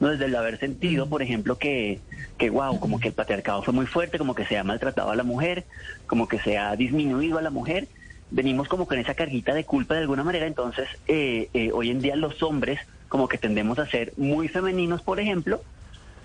no 0.00 0.08
desde 0.08 0.26
el 0.26 0.36
haber 0.36 0.58
sentido, 0.58 1.08
por 1.08 1.22
ejemplo, 1.22 1.58
que, 1.58 2.00
que 2.36 2.50
wow, 2.50 2.78
como 2.78 3.00
que 3.00 3.08
el 3.08 3.14
patriarcado 3.14 3.62
fue 3.62 3.74
muy 3.74 3.86
fuerte, 3.86 4.18
como 4.18 4.34
que 4.34 4.44
se 4.44 4.58
ha 4.58 4.64
maltratado 4.64 5.10
a 5.10 5.16
la 5.16 5.24
mujer, 5.24 5.64
como 6.06 6.28
que 6.28 6.38
se 6.38 6.58
ha 6.58 6.74
disminuido 6.76 7.38
a 7.38 7.42
la 7.42 7.50
mujer. 7.50 7.88
Venimos 8.30 8.68
como 8.68 8.86
con 8.86 8.98
esa 8.98 9.14
carguita 9.14 9.54
de 9.54 9.64
culpa 9.64 9.94
de 9.94 10.00
alguna 10.00 10.22
manera, 10.22 10.46
entonces 10.46 10.88
eh, 11.06 11.48
eh, 11.54 11.70
hoy 11.72 11.90
en 11.90 12.00
día 12.00 12.14
los 12.14 12.42
hombres 12.42 12.78
como 13.08 13.28
que 13.28 13.38
tendemos 13.38 13.78
a 13.78 13.86
ser 13.86 14.12
muy 14.16 14.48
femeninos, 14.48 15.02
por 15.02 15.18
ejemplo, 15.18 15.62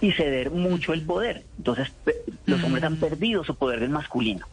y 0.02 0.12
ceder 0.12 0.52
mucho 0.52 0.94
el 0.94 1.02
poder. 1.02 1.44
Entonces, 1.58 1.92
los 2.46 2.62
hombres 2.64 2.84
han 2.84 2.98
perdido 2.98 3.44
su 3.44 3.56
poder 3.56 3.80
del 3.80 3.90
masculino. 3.90 4.46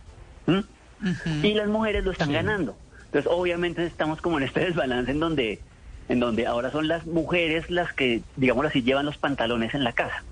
Y 1.43 1.55
las 1.55 1.69
mujeres 1.69 2.05
lo 2.05 2.13
están 2.13 2.33
ganando. 2.33 2.77
Entonces, 3.07 3.31
obviamente 3.33 3.85
estamos 3.85 4.21
como 4.21 4.39
en 4.39 4.45
este 4.45 4.61
desbalance 4.67 5.11
en 5.11 5.19
donde, 5.21 5.59
en 6.11 6.20
donde 6.20 6.47
ahora 6.47 6.70
son 6.70 6.89
las 6.89 7.07
mujeres 7.07 7.70
las 7.70 7.93
que, 7.95 8.20
digamos 8.37 8.66
así, 8.66 8.82
llevan 8.82 9.07
los 9.07 9.16
pantalones 9.16 9.73
en 9.74 9.85
la 9.85 9.93
casa. 9.93 10.23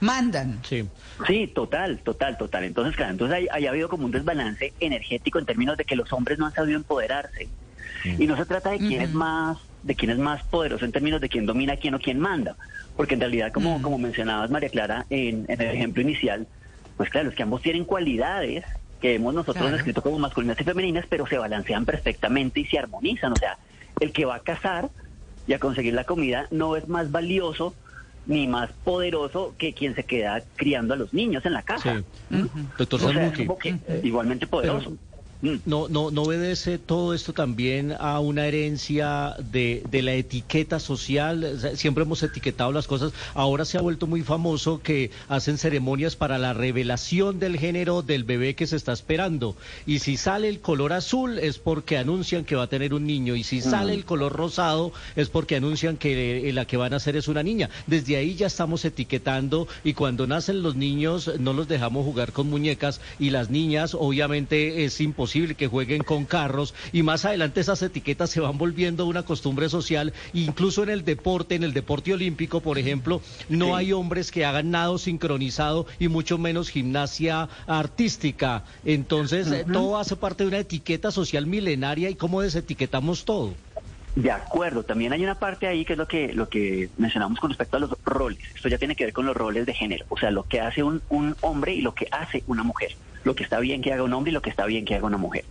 Mandan. 0.00 0.60
Sí. 0.64 0.88
Sí, 1.26 1.48
total, 1.48 1.98
total, 1.98 2.36
total. 2.38 2.64
Entonces, 2.64 2.96
claro, 2.96 3.12
entonces 3.12 3.36
hay, 3.36 3.48
hay 3.50 3.66
habido 3.66 3.88
como 3.88 4.06
un 4.06 4.10
desbalance 4.12 4.72
energético 4.80 5.38
en 5.38 5.44
términos 5.46 5.76
de 5.76 5.84
que 5.84 5.96
los 5.96 6.12
hombres 6.12 6.38
no 6.38 6.46
han 6.46 6.54
sabido 6.54 6.76
empoderarse. 6.78 7.48
Y 8.18 8.26
no 8.26 8.36
se 8.36 8.44
trata 8.46 8.70
de 8.70 8.78
quién 8.78 9.02
es 9.02 9.12
más, 9.12 9.58
de 9.82 9.96
quién 9.96 10.10
es 10.12 10.18
más 10.18 10.42
poderoso 10.44 10.84
en 10.84 10.92
términos 10.92 11.20
de 11.20 11.28
quién 11.28 11.44
domina 11.44 11.76
quién 11.76 11.94
o 11.94 11.98
quién 11.98 12.20
manda. 12.20 12.54
Porque 12.96 13.14
en 13.14 13.20
realidad, 13.20 13.52
como, 13.52 13.82
como 13.82 13.98
mencionabas, 13.98 14.50
María 14.50 14.68
Clara, 14.68 15.04
en, 15.10 15.44
en 15.48 15.60
el 15.60 15.70
ejemplo 15.74 16.02
inicial, 16.02 16.46
pues 16.96 17.10
claro, 17.10 17.28
es 17.30 17.34
que 17.34 17.42
ambos 17.42 17.60
tienen 17.62 17.84
cualidades 17.84 18.64
que 19.02 19.14
hemos 19.16 19.34
nosotros 19.34 19.56
Claro. 19.56 19.72
descrito 19.76 20.00
como 20.02 20.18
masculinas 20.20 20.58
y 20.60 20.64
femeninas, 20.64 21.04
pero 21.08 21.26
se 21.26 21.36
balancean 21.36 21.84
perfectamente 21.84 22.60
y 22.60 22.64
se 22.66 22.78
armonizan. 22.78 23.32
O 23.32 23.36
sea, 23.36 23.58
el 24.00 24.12
que 24.12 24.24
va 24.24 24.36
a 24.36 24.40
cazar 24.40 24.90
y 25.46 25.52
a 25.52 25.58
conseguir 25.58 25.94
la 25.94 26.04
comida 26.04 26.46
no 26.50 26.76
es 26.76 26.88
más 26.88 27.10
valioso 27.10 27.74
ni 28.26 28.48
más 28.48 28.70
poderoso 28.84 29.54
que 29.56 29.72
quien 29.72 29.94
se 29.94 30.04
queda 30.04 30.42
criando 30.56 30.94
a 30.94 30.96
los 30.96 31.14
niños 31.14 31.46
en 31.46 31.52
la 31.52 31.62
casa. 31.62 32.02
Doctor 32.76 33.00
O 33.04 33.12
sea, 33.12 33.32
eh, 33.36 34.00
igualmente 34.02 34.46
poderoso. 34.46 34.96
No, 35.42 35.86
no, 35.88 36.10
¿No 36.10 36.22
obedece 36.22 36.78
todo 36.78 37.12
esto 37.12 37.34
también 37.34 37.94
a 37.98 38.20
una 38.20 38.46
herencia 38.46 39.36
de, 39.52 39.82
de 39.90 40.00
la 40.00 40.14
etiqueta 40.14 40.80
social? 40.80 41.60
Siempre 41.74 42.04
hemos 42.04 42.22
etiquetado 42.22 42.72
las 42.72 42.86
cosas. 42.86 43.12
Ahora 43.34 43.66
se 43.66 43.76
ha 43.76 43.82
vuelto 43.82 44.06
muy 44.06 44.22
famoso 44.22 44.80
que 44.82 45.10
hacen 45.28 45.58
ceremonias 45.58 46.16
para 46.16 46.38
la 46.38 46.54
revelación 46.54 47.38
del 47.38 47.58
género 47.58 48.00
del 48.00 48.24
bebé 48.24 48.54
que 48.54 48.66
se 48.66 48.76
está 48.76 48.94
esperando. 48.94 49.56
Y 49.86 49.98
si 49.98 50.16
sale 50.16 50.48
el 50.48 50.60
color 50.60 50.94
azul 50.94 51.38
es 51.38 51.58
porque 51.58 51.98
anuncian 51.98 52.46
que 52.46 52.56
va 52.56 52.62
a 52.64 52.68
tener 52.68 52.94
un 52.94 53.06
niño. 53.06 53.36
Y 53.36 53.44
si 53.44 53.60
sale 53.60 53.92
el 53.92 54.06
color 54.06 54.32
rosado 54.32 54.92
es 55.16 55.28
porque 55.28 55.56
anuncian 55.56 55.98
que 55.98 56.48
eh, 56.48 56.52
la 56.54 56.64
que 56.64 56.78
van 56.78 56.94
a 56.94 56.96
hacer 56.96 57.14
es 57.14 57.28
una 57.28 57.42
niña. 57.42 57.68
Desde 57.86 58.16
ahí 58.16 58.36
ya 58.36 58.46
estamos 58.46 58.86
etiquetando 58.86 59.68
y 59.84 59.92
cuando 59.92 60.26
nacen 60.26 60.62
los 60.62 60.76
niños 60.76 61.30
no 61.38 61.52
los 61.52 61.68
dejamos 61.68 62.06
jugar 62.06 62.32
con 62.32 62.48
muñecas 62.48 63.02
y 63.18 63.30
las 63.30 63.50
niñas 63.50 63.94
obviamente 63.94 64.84
es 64.84 64.98
imposible 65.00 65.26
que 65.56 65.68
jueguen 65.68 66.02
con 66.02 66.24
carros 66.24 66.74
y 66.92 67.02
más 67.02 67.24
adelante 67.24 67.60
esas 67.60 67.82
etiquetas 67.82 68.30
se 68.30 68.40
van 68.40 68.56
volviendo 68.56 69.04
una 69.06 69.24
costumbre 69.24 69.68
social 69.68 70.14
incluso 70.32 70.82
en 70.82 70.88
el 70.88 71.04
deporte, 71.04 71.54
en 71.54 71.62
el 71.62 71.74
deporte 71.74 72.14
olímpico 72.14 72.60
por 72.60 72.78
ejemplo, 72.78 73.20
no 73.48 73.76
hay 73.76 73.92
hombres 73.92 74.30
que 74.30 74.44
hagan 74.44 74.70
nado 74.70 74.98
sincronizado 74.98 75.86
y 75.98 76.08
mucho 76.08 76.38
menos 76.38 76.70
gimnasia 76.70 77.48
artística. 77.66 78.64
Entonces 78.84 79.50
eh, 79.50 79.64
todo 79.70 79.98
hace 79.98 80.16
parte 80.16 80.44
de 80.44 80.48
una 80.48 80.58
etiqueta 80.58 81.10
social 81.10 81.46
milenaria 81.46 82.08
y 82.08 82.14
cómo 82.14 82.40
desetiquetamos 82.40 83.24
todo. 83.24 83.54
De 84.14 84.30
acuerdo, 84.30 84.82
también 84.82 85.12
hay 85.12 85.22
una 85.22 85.38
parte 85.38 85.66
ahí 85.66 85.84
que 85.84 85.92
es 85.92 85.98
lo 85.98 86.08
que, 86.08 86.32
lo 86.32 86.48
que 86.48 86.88
mencionamos 86.96 87.38
con 87.38 87.50
respecto 87.50 87.76
a 87.76 87.80
los 87.80 87.90
roles. 88.02 88.38
Esto 88.54 88.68
ya 88.68 88.78
tiene 88.78 88.96
que 88.96 89.04
ver 89.04 89.12
con 89.12 89.26
los 89.26 89.36
roles 89.36 89.66
de 89.66 89.74
género, 89.74 90.06
o 90.08 90.16
sea, 90.16 90.30
lo 90.30 90.44
que 90.44 90.58
hace 90.58 90.82
un, 90.82 91.02
un 91.10 91.36
hombre 91.42 91.74
y 91.74 91.82
lo 91.82 91.94
que 91.94 92.08
hace 92.10 92.42
una 92.46 92.62
mujer. 92.62 92.96
Lo 93.26 93.34
que 93.34 93.42
está 93.42 93.58
bien 93.58 93.82
que 93.82 93.92
haga 93.92 94.04
un 94.04 94.12
hombre 94.14 94.30
y 94.30 94.34
lo 94.34 94.40
que 94.40 94.50
está 94.50 94.66
bien 94.66 94.84
que 94.84 94.94
haga 94.94 95.06
una 95.06 95.16
mujer, 95.16 95.44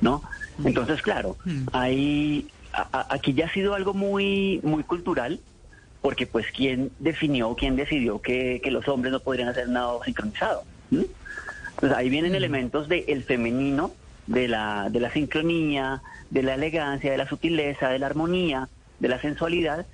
¿no? 0.00 0.22
Entonces, 0.64 1.02
claro, 1.02 1.36
hay, 1.72 2.46
a- 2.72 3.06
aquí 3.10 3.34
ya 3.34 3.46
ha 3.46 3.52
sido 3.52 3.74
algo 3.74 3.94
muy, 3.94 4.60
muy 4.62 4.84
cultural, 4.84 5.40
porque 6.02 6.28
pues 6.28 6.46
quién 6.56 6.92
definió, 7.00 7.56
quién 7.56 7.74
decidió 7.74 8.20
que, 8.22 8.60
que 8.62 8.70
los 8.70 8.86
hombres 8.86 9.10
no 9.12 9.18
podrían 9.18 9.48
hacer 9.48 9.68
nada 9.68 9.92
sincronizado. 10.04 10.62
¿m? 10.92 11.04
Entonces 11.74 11.98
ahí 11.98 12.08
vienen 12.10 12.36
elementos 12.36 12.88
del 12.88 13.24
femenino, 13.24 13.90
de 14.28 14.46
la, 14.46 14.88
de 14.88 15.00
la 15.00 15.10
sincronía, 15.12 16.02
de 16.30 16.42
la 16.44 16.54
elegancia, 16.54 17.10
de 17.10 17.18
la 17.18 17.28
sutileza, 17.28 17.88
de 17.88 17.98
la 17.98 18.06
armonía, 18.06 18.68
de 19.00 19.08
la 19.08 19.20
sensualidad, 19.20 19.84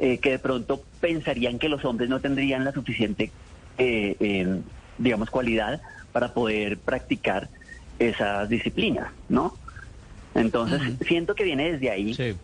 eh, 0.00 0.16
que 0.18 0.30
de 0.30 0.38
pronto 0.38 0.82
pensarían 0.98 1.58
que 1.58 1.68
los 1.68 1.84
hombres 1.84 2.08
no 2.08 2.20
tendrían 2.20 2.64
la 2.64 2.72
suficiente, 2.72 3.30
eh, 3.76 4.16
eh, 4.18 4.60
digamos, 4.96 5.28
cualidad 5.30 5.82
para 6.12 6.32
poder 6.32 6.78
practicar 6.78 7.48
esas 7.98 8.48
disciplinas, 8.48 9.12
¿no? 9.28 9.54
Entonces, 10.34 10.80
siento 11.06 11.34
que 11.34 11.44
viene 11.44 11.72
desde 11.72 11.90
ahí. 11.90 12.36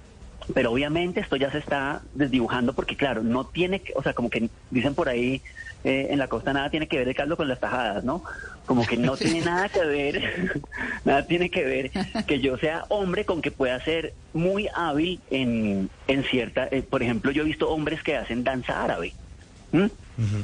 Pero 0.54 0.70
obviamente 0.70 1.20
esto 1.20 1.36
ya 1.36 1.50
se 1.50 1.58
está 1.58 2.02
desdibujando 2.14 2.72
porque, 2.72 2.96
claro, 2.96 3.22
no 3.22 3.46
tiene 3.46 3.80
que, 3.80 3.92
o 3.96 4.02
sea, 4.02 4.12
como 4.12 4.30
que 4.30 4.48
dicen 4.70 4.94
por 4.94 5.08
ahí 5.08 5.42
eh, 5.82 6.08
en 6.10 6.18
la 6.18 6.28
costa 6.28 6.52
nada 6.52 6.70
tiene 6.70 6.86
que 6.86 6.98
ver 6.98 7.08
el 7.08 7.14
caldo 7.14 7.36
con 7.36 7.48
las 7.48 7.58
tajadas, 7.58 8.04
¿no? 8.04 8.22
Como 8.64 8.86
que 8.86 8.96
no 8.96 9.16
tiene 9.16 9.40
nada 9.40 9.68
que 9.68 9.84
ver, 9.84 10.22
nada 11.04 11.26
tiene 11.26 11.50
que 11.50 11.64
ver 11.64 11.90
que 12.26 12.40
yo 12.40 12.58
sea 12.58 12.84
hombre 12.88 13.24
con 13.24 13.42
que 13.42 13.50
pueda 13.50 13.82
ser 13.84 14.14
muy 14.32 14.68
hábil 14.74 15.20
en, 15.30 15.90
en 16.06 16.22
cierta, 16.24 16.68
eh, 16.70 16.82
por 16.82 17.02
ejemplo, 17.02 17.30
yo 17.32 17.42
he 17.42 17.46
visto 17.46 17.70
hombres 17.70 18.02
que 18.02 18.16
hacen 18.16 18.44
danza 18.44 18.84
árabe. 18.84 19.14
¿M? 19.72 19.90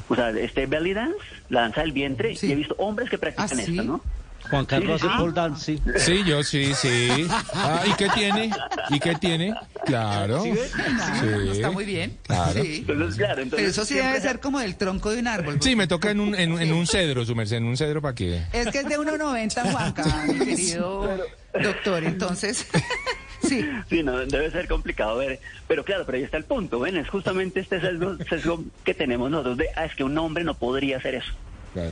O 0.09 0.15
sea, 0.15 0.31
este 0.31 0.67
belly 0.67 0.93
dance, 0.93 1.17
la 1.49 1.63
danza 1.63 1.81
del 1.83 1.93
vientre, 1.93 2.35
y 2.41 2.53
he 2.53 2.55
visto 2.55 2.75
hombres 2.79 3.09
que 3.09 3.19
practican 3.19 3.59
¿Ah, 3.59 3.63
sí? 3.65 3.71
esto, 3.79 3.83
¿no? 3.83 4.01
Juan 4.51 4.67
Carlos 4.67 5.01
Sí, 5.01 5.07
sí, 5.07 5.07
hace 5.07 5.17
sí. 5.17 5.23
pole 5.23 5.33
dance, 5.33 5.65
sí. 5.65 5.83
Sí, 5.99 6.25
yo 6.27 6.43
sí, 6.43 6.75
sí. 6.75 7.27
Ah, 7.55 7.81
¿y 7.87 7.93
qué 7.93 8.09
tiene? 8.09 8.51
¿Y 8.91 8.99
qué 8.99 9.15
tiene? 9.15 9.55
Claro. 9.87 10.43
¿Sí? 10.43 10.53
Sí. 10.53 11.51
Está 11.53 11.71
muy 11.71 11.85
bien. 11.85 12.19
Claro. 12.25 12.61
Sí. 12.61 12.85
Entonces, 12.89 13.17
claro, 13.17 13.35
Pero 13.37 13.43
entonces 13.45 13.69
eso 13.69 13.85
sí 13.85 13.95
debe 13.95 14.15
se- 14.17 14.23
ser 14.23 14.41
como 14.41 14.59
del 14.59 14.75
tronco 14.77 15.11
de 15.11 15.21
un 15.21 15.29
árbol. 15.29 15.59
Sí, 15.63 15.77
me 15.77 15.87
toca 15.87 16.11
en 16.11 16.19
un, 16.19 16.35
en, 16.35 16.61
en 16.61 16.73
un 16.73 16.89
cedro, 16.89 17.25
su 17.25 17.37
merced, 17.37 17.59
en 17.59 17.65
un 17.67 17.77
cedro 17.77 18.03
para 18.03 18.17
que... 18.17 18.43
Es 18.53 18.67
que 18.69 18.81
es 18.81 18.89
de 18.89 18.99
1,90 18.99 19.71
Juanca, 19.71 20.25
mi 20.27 20.45
querido 20.45 21.09
doctor. 21.63 22.03
Entonces, 22.03 22.67
sí. 23.53 23.71
Sí, 23.89 24.03
no, 24.03 24.19
debe 24.19 24.51
ser 24.51 24.69
complicado 24.69 25.19
ver. 25.19 25.41
Pero 25.69 25.85
claro, 25.85 26.05
pero 26.07 26.19
ahí 26.19 26.25
está 26.25 26.37
el 26.37 26.45
punto, 26.45 26.81
¿ven? 26.81 26.97
Es 26.97 27.09
justamente 27.09 27.61
este 27.61 27.81
sesgo, 27.81 28.17
sesgo 28.29 28.65
que 28.85 28.95
tenemos 28.95 29.31
nosotros 29.31 29.57
de, 29.57 29.69
ah, 29.77 29.85
es 29.85 29.95
que 29.95 30.05
un 30.05 30.17
hombre 30.19 30.45
no 30.45 30.55
podría 30.55 30.97
hacer 30.99 31.15
eso. 31.15 31.33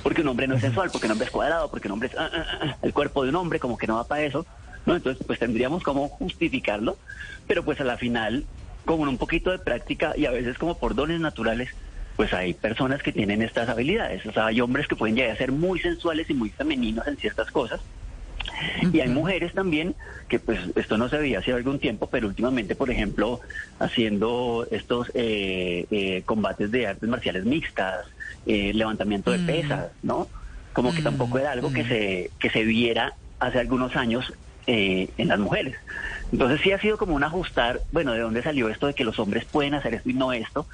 Porque 0.03 0.21
un 0.21 0.29
hombre 0.29 0.47
no 0.47 0.57
es 0.57 0.61
sensual, 0.61 0.91
porque 0.93 1.07
un 1.07 1.13
hombre 1.13 1.27
es 1.27 1.33
cuadrado, 1.33 1.71
porque 1.71 1.89
un 1.89 1.93
hombre 1.93 2.09
es... 2.09 2.19
ah, 2.19 2.31
ah, 2.33 2.59
ah, 2.63 2.77
el 2.83 2.93
cuerpo 2.93 3.23
de 3.23 3.31
un 3.31 3.37
hombre 3.37 3.59
como 3.59 3.79
que 3.79 3.87
no 3.87 3.97
va 3.97 4.07
para 4.07 4.23
eso, 4.23 4.45
¿no? 4.85 4.95
Entonces, 4.95 5.25
pues 5.27 5.39
tendríamos 5.39 5.83
como 5.83 6.09
justificarlo, 6.09 6.99
pero 7.47 7.65
pues 7.65 7.81
a 7.81 7.85
la 7.85 7.97
final, 7.97 8.45
con 8.85 9.01
un 9.01 9.17
poquito 9.17 9.51
de 9.51 9.59
práctica 9.59 10.13
y 10.17 10.27
a 10.27 10.31
veces 10.31 10.59
como 10.59 10.79
por 10.79 10.95
dones 10.95 11.21
naturales, 11.21 11.71
pues 12.17 12.35
hay 12.35 12.53
personas 12.53 13.03
que 13.03 13.13
tienen 13.13 13.41
estas 13.41 13.71
habilidades. 13.71 14.27
O 14.27 14.33
sea, 14.33 14.47
hay 14.47 14.61
hombres 14.61 14.87
que 14.87 14.97
pueden 14.97 15.17
llegar 15.17 15.33
a 15.33 15.39
ser 15.39 15.53
muy 15.53 15.81
sensuales 15.81 16.29
y 16.29 16.35
muy 16.35 16.51
femeninos 16.51 17.07
en 17.07 17.17
ciertas 17.17 17.51
cosas, 17.51 17.81
y 18.93 19.01
hay 19.01 19.09
mujeres 19.09 19.53
también 19.55 19.95
que 20.29 20.39
pues 20.39 20.59
esto 20.77 20.97
no 20.97 21.09
se 21.09 21.19
veía 21.19 21.41
hace 21.41 21.53
algún 21.53 21.79
tiempo, 21.79 22.09
pero 22.09 22.29
últimamente, 22.29 22.75
por 22.77 22.91
ejemplo, 22.91 23.41
haciendo 23.79 24.67
estos 24.71 25.11
eh, 25.15 25.87
eh, 25.91 26.23
combates 26.25 26.71
de 26.71 26.87
artes 26.87 27.09
marciales 27.09 27.45
mixtas, 27.45 28.07
eh, 28.47 28.73
levantamiento 28.75 29.31
de 29.33 29.39
Mm. 29.39 29.47
pesas, 29.47 29.93
¿no? 30.03 30.31
Como 30.73 30.95
que 30.95 31.03
tampoco 31.03 31.39
era 31.39 31.53
algo 31.53 31.73
que 31.73 31.85
se 31.85 32.31
que 32.39 32.51
se 32.51 32.65
viera 32.65 33.15
hace 33.39 33.59
algunos 33.59 33.97
años 33.97 34.33
eh, 34.67 35.09
en 35.17 35.29
las 35.29 35.39
mujeres. 35.39 35.77
Entonces 36.31 36.61
sí 36.63 36.71
ha 36.73 36.81
sido 36.81 36.97
como 36.97 37.15
un 37.17 37.25
ajustar, 37.25 37.83
bueno, 37.91 38.13
¿de 38.13 38.21
dónde 38.21 38.43
salió 38.43 38.69
esto 38.69 38.87
de 38.87 38.95
que 38.95 39.05
los 39.05 39.19
hombres 39.19 39.45
pueden 39.47 39.75
hacer 39.75 39.95
esto 39.95 40.11
y 40.11 40.15
no 40.15 40.33
esto? 40.33 40.69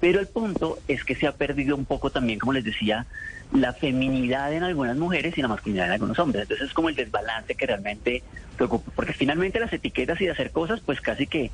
Pero 0.00 0.20
el 0.20 0.28
punto 0.28 0.80
es 0.86 1.02
que 1.04 1.16
se 1.16 1.26
ha 1.26 1.32
perdido 1.32 1.74
un 1.76 1.86
poco 1.86 2.10
también, 2.10 2.38
como 2.38 2.52
les 2.52 2.64
decía, 2.64 3.06
la 3.52 3.72
feminidad 3.72 4.52
en 4.52 4.62
algunas 4.62 4.96
mujeres 4.96 5.36
y 5.38 5.42
la 5.42 5.48
masculinidad 5.48 5.86
en 5.86 5.92
algunos 5.92 6.18
hombres. 6.18 6.42
Entonces 6.42 6.68
es 6.68 6.74
como 6.74 6.88
el 6.90 6.94
desbalance 6.96 7.54
que 7.54 7.66
realmente 7.66 8.22
preocupa. 8.56 8.90
Porque 8.94 9.12
finalmente 9.14 9.58
las 9.60 9.72
etiquetas 9.72 10.20
y 10.20 10.26
de 10.26 10.32
hacer 10.32 10.50
cosas, 10.50 10.80
pues 10.84 11.00
casi 11.00 11.26
que, 11.26 11.50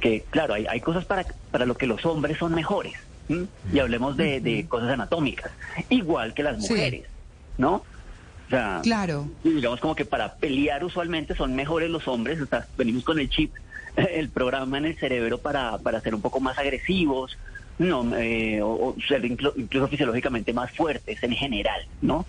que 0.00 0.24
claro, 0.30 0.54
hay, 0.54 0.66
hay 0.68 0.80
cosas 0.80 1.04
para, 1.04 1.24
para 1.50 1.64
lo 1.66 1.74
que 1.76 1.86
los 1.86 2.04
hombres 2.04 2.38
son 2.38 2.54
mejores. 2.54 2.94
Y 3.72 3.78
hablemos 3.78 4.16
de, 4.16 4.40
de 4.40 4.66
cosas 4.66 4.90
anatómicas. 4.90 5.50
Igual 5.88 6.34
que 6.34 6.42
las 6.42 6.62
Sí. 6.62 6.72
mujeres, 6.74 7.06
¿no? 7.56 7.76
O 7.76 8.50
sea, 8.50 8.80
Claro. 8.82 9.30
digamos 9.42 9.80
como 9.80 9.94
que 9.94 10.04
para 10.04 10.34
pelear 10.34 10.84
usualmente 10.84 11.34
son 11.34 11.54
mejores 11.54 11.88
los 11.88 12.06
hombres, 12.08 12.38
o 12.42 12.46
sea, 12.46 12.66
venimos 12.76 13.04
con 13.04 13.18
el 13.18 13.30
chip, 13.30 13.54
el 13.96 14.28
programa 14.28 14.76
en 14.76 14.84
el 14.86 14.96
cerebro 14.98 15.38
para, 15.38 15.78
para 15.78 16.00
ser 16.02 16.14
un 16.14 16.20
poco 16.20 16.40
más 16.40 16.58
agresivos, 16.58 17.38
no, 17.78 18.16
eh, 18.16 18.60
o, 18.62 18.68
o 18.70 18.96
ser 19.08 19.22
inclu- 19.22 19.52
incluso 19.56 19.88
fisiológicamente 19.88 20.52
más 20.52 20.70
fuertes 20.72 21.22
en 21.22 21.32
general, 21.32 21.80
¿no? 22.00 22.26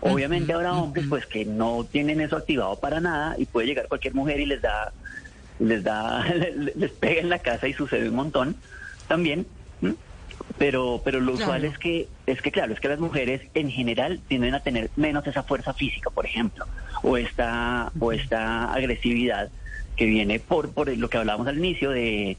Obviamente 0.00 0.52
habrá 0.52 0.74
hombres 0.74 1.06
pues 1.08 1.26
que 1.26 1.44
no 1.44 1.84
tienen 1.90 2.20
eso 2.20 2.36
activado 2.36 2.78
para 2.78 3.00
nada 3.00 3.34
y 3.36 3.46
puede 3.46 3.66
llegar 3.66 3.88
cualquier 3.88 4.14
mujer 4.14 4.38
y 4.38 4.46
les 4.46 4.62
da, 4.62 4.92
les 5.58 5.82
da, 5.82 6.24
les 6.76 6.90
pega 6.92 7.20
en 7.20 7.28
la 7.28 7.40
casa 7.40 7.66
y 7.66 7.72
sucede 7.74 8.08
un 8.08 8.14
montón 8.14 8.56
también. 9.08 9.46
¿m? 9.82 9.94
Pero, 10.56 11.02
pero 11.04 11.18
lo 11.20 11.32
usual 11.32 11.60
Claro. 11.62 11.72
es 11.72 11.78
que, 11.78 12.08
es 12.26 12.40
que 12.42 12.52
claro, 12.52 12.72
es 12.72 12.80
que 12.80 12.88
las 12.88 13.00
mujeres 13.00 13.42
en 13.54 13.70
general 13.70 14.20
tienden 14.28 14.54
a 14.54 14.60
tener 14.60 14.90
menos 14.96 15.26
esa 15.26 15.42
fuerza 15.42 15.74
física, 15.74 16.10
por 16.10 16.26
ejemplo, 16.26 16.64
o 17.02 17.16
esta, 17.16 17.90
o 17.98 18.12
esta 18.12 18.72
agresividad 18.72 19.50
que 19.96 20.06
viene 20.06 20.38
por, 20.38 20.72
por 20.72 20.96
lo 20.96 21.10
que 21.10 21.16
hablábamos 21.18 21.48
al 21.48 21.58
inicio 21.58 21.90
de, 21.90 22.36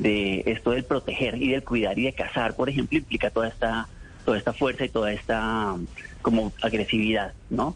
de 0.00 0.42
esto 0.46 0.70
del 0.70 0.84
proteger 0.84 1.40
y 1.40 1.50
del 1.50 1.62
cuidar 1.64 1.98
y 1.98 2.04
de 2.04 2.12
cazar, 2.12 2.54
por 2.54 2.68
ejemplo, 2.68 2.98
implica 2.98 3.30
toda 3.30 3.48
esta, 3.48 3.88
toda 4.24 4.38
esta 4.38 4.52
fuerza 4.52 4.84
y 4.84 4.88
toda 4.88 5.12
esta 5.12 5.72
um, 5.74 5.86
como 6.22 6.52
agresividad, 6.62 7.32
¿no? 7.50 7.74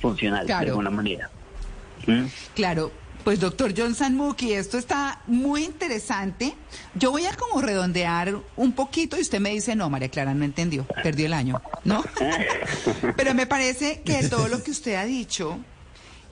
Funcional, 0.00 0.46
Claro. 0.46 0.64
de 0.64 0.70
alguna 0.70 0.90
manera. 0.90 1.30
¿Mm? 2.06 2.24
Claro, 2.54 2.92
pues 3.24 3.40
doctor 3.40 3.74
John 3.76 3.94
Sanmuki, 3.94 4.52
esto 4.54 4.78
está 4.78 5.20
muy 5.26 5.64
interesante. 5.64 6.54
Yo 6.94 7.10
voy 7.10 7.26
a 7.26 7.34
como 7.34 7.60
redondear 7.60 8.34
un 8.56 8.72
poquito 8.72 9.16
y 9.18 9.20
usted 9.20 9.40
me 9.40 9.50
dice, 9.50 9.74
no, 9.76 9.90
María 9.90 10.08
Clara, 10.08 10.32
no 10.34 10.44
entendió, 10.44 10.86
perdió 11.02 11.26
el 11.26 11.32
año, 11.34 11.60
¿no? 11.84 12.02
Pero 13.16 13.34
me 13.34 13.46
parece 13.46 14.00
que 14.02 14.26
todo 14.28 14.48
lo 14.48 14.62
que 14.62 14.70
usted 14.70 14.94
ha 14.94 15.04
dicho, 15.04 15.58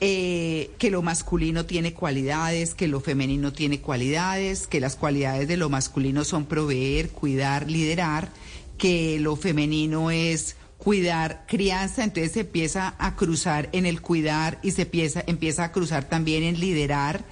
eh, 0.00 0.70
que 0.78 0.90
lo 0.90 1.00
masculino 1.00 1.64
tiene 1.64 1.94
cualidades, 1.94 2.74
que 2.74 2.86
lo 2.86 3.00
femenino 3.00 3.52
tiene 3.52 3.80
cualidades, 3.80 4.66
que 4.66 4.78
las 4.78 4.94
cualidades 4.94 5.48
de 5.48 5.56
lo 5.56 5.70
masculino 5.70 6.24
son 6.24 6.44
proveer, 6.44 7.08
cuidar, 7.10 7.70
liderar, 7.70 8.30
que 8.76 9.18
lo 9.20 9.36
femenino 9.36 10.10
es 10.10 10.56
cuidar 10.76 11.44
crianza, 11.48 12.04
entonces 12.04 12.32
se 12.32 12.40
empieza 12.40 12.94
a 12.98 13.16
cruzar 13.16 13.70
en 13.72 13.86
el 13.86 14.02
cuidar 14.02 14.58
y 14.62 14.72
se 14.72 14.82
empieza, 14.82 15.24
empieza 15.26 15.64
a 15.64 15.72
cruzar 15.72 16.04
también 16.04 16.42
en 16.42 16.60
liderar, 16.60 17.24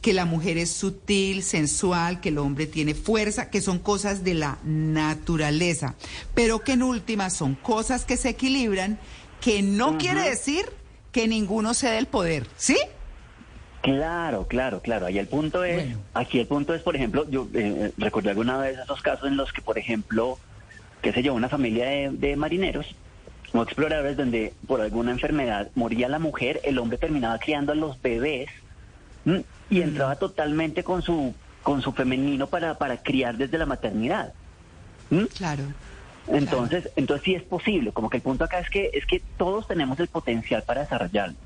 que 0.00 0.12
la 0.12 0.24
mujer 0.24 0.58
es 0.58 0.70
sutil, 0.70 1.42
sensual, 1.44 2.20
que 2.20 2.30
el 2.30 2.38
hombre 2.38 2.66
tiene 2.66 2.94
fuerza, 2.94 3.50
que 3.50 3.60
son 3.60 3.78
cosas 3.78 4.24
de 4.24 4.34
la 4.34 4.58
naturaleza, 4.64 5.94
pero 6.34 6.64
que 6.64 6.72
en 6.72 6.82
últimas 6.82 7.32
son 7.32 7.54
cosas 7.54 8.04
que 8.04 8.16
se 8.16 8.30
equilibran, 8.30 8.98
que 9.40 9.62
no 9.62 9.98
quiere 9.98 10.28
decir 10.28 10.66
que 11.12 11.28
ninguno 11.28 11.74
cede 11.74 11.98
el 11.98 12.06
poder, 12.06 12.46
¿sí? 12.56 12.76
Claro, 13.82 14.46
claro, 14.46 14.80
claro. 14.80 15.06
Ahí 15.06 15.18
el 15.18 15.28
punto 15.28 15.64
es, 15.64 15.96
aquí 16.14 16.40
el 16.40 16.46
punto 16.46 16.74
es, 16.74 16.82
por 16.82 16.96
ejemplo, 16.96 17.28
yo 17.30 17.48
eh, 17.54 17.92
recordé 17.96 18.30
alguna 18.30 18.58
vez 18.58 18.78
esos 18.78 19.00
casos 19.02 19.28
en 19.28 19.36
los 19.36 19.52
que, 19.52 19.62
por 19.62 19.78
ejemplo, 19.78 20.38
qué 21.00 21.12
sé 21.12 21.22
yo, 21.22 21.34
una 21.34 21.48
familia 21.48 21.86
de, 21.86 22.10
de 22.12 22.36
marineros 22.36 22.94
o 23.52 23.62
exploradores 23.62 24.16
donde 24.16 24.52
por 24.66 24.80
alguna 24.80 25.12
enfermedad 25.12 25.70
moría 25.74 26.08
la 26.08 26.18
mujer, 26.18 26.60
el 26.64 26.78
hombre 26.78 26.98
terminaba 26.98 27.38
criando 27.38 27.72
a 27.72 27.76
los 27.76 28.00
bebés 28.02 28.50
¿m? 29.24 29.44
y 29.70 29.80
entraba 29.80 30.16
totalmente 30.16 30.82
con 30.82 31.02
su 31.02 31.34
con 31.62 31.82
su 31.82 31.92
femenino 31.92 32.46
para, 32.46 32.78
para 32.78 32.96
criar 33.02 33.36
desde 33.36 33.58
la 33.58 33.66
maternidad. 33.66 34.32
Claro. 35.36 35.64
Entonces, 36.30 36.90
entonces 36.96 37.24
sí 37.24 37.34
es 37.34 37.42
posible. 37.42 37.92
Como 37.92 38.10
que 38.10 38.18
el 38.18 38.22
punto 38.22 38.44
acá 38.44 38.58
es 38.58 38.70
que 38.70 38.90
es 38.92 39.06
que 39.06 39.22
todos 39.36 39.66
tenemos 39.66 39.98
el 40.00 40.08
potencial 40.08 40.62
para 40.62 40.82
desarrollarlo. 40.82 41.36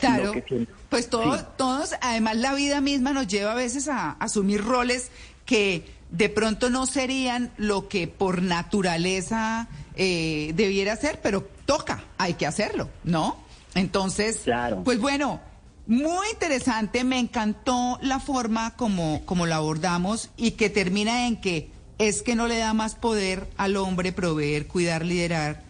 Claro, 0.00 0.32
que 0.32 0.66
pues 0.88 1.10
todos, 1.10 1.56
todos, 1.56 1.94
además 2.00 2.36
la 2.36 2.54
vida 2.54 2.80
misma 2.80 3.12
nos 3.12 3.26
lleva 3.26 3.52
a 3.52 3.54
veces 3.54 3.88
a 3.88 4.12
asumir 4.12 4.64
roles 4.64 5.10
que 5.44 5.84
de 6.10 6.28
pronto 6.28 6.70
no 6.70 6.86
serían 6.86 7.50
lo 7.56 7.88
que 7.88 8.08
por 8.08 8.42
naturaleza 8.42 9.68
eh, 9.96 10.52
debiera 10.54 10.96
ser, 10.96 11.20
pero 11.22 11.46
toca, 11.66 12.04
hay 12.16 12.34
que 12.34 12.46
hacerlo, 12.46 12.88
¿no? 13.04 13.36
Entonces, 13.74 14.44
pues 14.84 14.98
bueno, 14.98 15.40
muy 15.86 16.26
interesante, 16.32 17.04
me 17.04 17.18
encantó 17.18 17.98
la 18.00 18.20
forma 18.20 18.76
como, 18.76 19.22
como 19.26 19.46
la 19.46 19.56
abordamos 19.56 20.30
y 20.36 20.52
que 20.52 20.70
termina 20.70 21.26
en 21.26 21.40
que 21.40 21.70
es 21.98 22.22
que 22.22 22.34
no 22.34 22.46
le 22.46 22.58
da 22.58 22.74
más 22.74 22.94
poder 22.94 23.46
al 23.56 23.76
hombre 23.76 24.12
proveer, 24.12 24.66
cuidar, 24.66 25.04
liderar, 25.04 25.62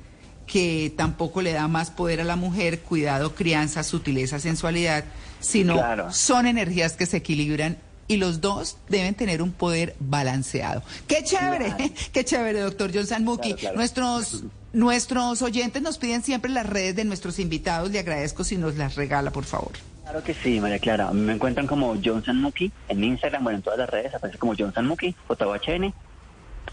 que 0.47 0.93
tampoco 0.97 1.43
le 1.43 1.53
da 1.53 1.69
más 1.69 1.91
poder 1.91 2.21
a 2.21 2.25
la 2.25 2.37
mujer, 2.37 2.81
cuidado, 2.81 3.35
crianza, 3.35 3.83
sutileza, 3.83 4.39
sensualidad, 4.39 5.05
sino 5.41 5.75
Claro. 5.75 6.13
son 6.13 6.47
energías 6.47 6.95
que 6.95 7.07
se 7.07 7.19
equilibran 7.19 7.79
y 8.09 8.17
los 8.17 8.41
dos 8.41 8.79
deben 8.89 9.15
tener 9.15 9.43
un 9.43 9.53
poder 9.53 9.95
balanceado. 10.01 10.83
¡Qué 11.07 11.23
chévere! 11.23 11.75
¡Qué 12.13 12.25
chévere, 12.25 12.61
doctor 12.61 12.91
John 12.95 13.07
Sanmuki! 13.07 13.53
Claro. 13.55 13.77
Nuestros, 13.77 14.45
nuestros 14.73 15.43
oyentes 15.43 15.83
nos 15.83 15.99
piden 15.99 16.23
siempre 16.23 16.51
las 16.51 16.67
redes 16.67 16.97
de 16.97 17.05
nuestros 17.05 17.39
invitados. 17.39 17.91
Le 17.91 17.99
agradezco 17.99 18.45
si 18.45 18.57
nos 18.57 18.77
las 18.77 18.95
regala, 18.97 19.31
por 19.31 19.45
favor. 19.45 19.73
Claro 20.05 20.25
que 20.25 20.33
sí, 20.33 20.59
María 20.59 20.79
Clara. 20.79 21.11
Me 21.11 21.35
encuentran 21.35 21.67
como 21.67 21.95
John 22.03 22.25
Sanmuki 22.25 22.73
en 22.89 23.05
Instagram, 23.05 23.45
bueno, 23.45 23.59
en 23.59 23.63
todas 23.63 23.79
las 23.79 23.91
redes 23.91 24.15
aparece 24.15 24.39
como 24.39 24.55
John 24.59 24.73
Sanmuki, 24.73 25.15
JHN, 25.29 25.93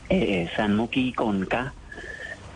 eh, 0.09 0.49
Sanmuki 0.55 1.13
con 1.13 1.45
K. 1.45 1.73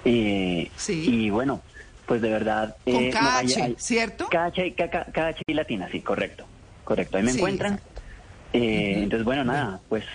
Eh, 0.06 0.70
Y 1.08 1.30
bueno, 1.30 1.64
pues 2.06 2.22
de 2.22 2.30
verdad... 2.30 2.76
Con 2.86 2.96
eh, 3.04 3.12
no, 3.22 3.30
hay- 3.36 3.48
KH, 3.54 3.62
hay- 3.64 3.76
¿cierto? 3.78 4.28
KH, 4.30 4.76
KH, 4.76 5.12
KH 5.12 5.42
y 5.48 5.54
latina, 5.54 5.90
sí, 5.92 6.02
correcto. 6.02 6.46
Correcto, 6.84 7.18
ahí 7.18 7.24
me 7.24 7.32
Sí, 7.32 7.38
encuentran. 7.38 7.80
Eh, 8.54 9.02
Entonces, 9.04 9.26
bueno, 9.26 9.44
nada, 9.44 9.82
pues 9.90 10.06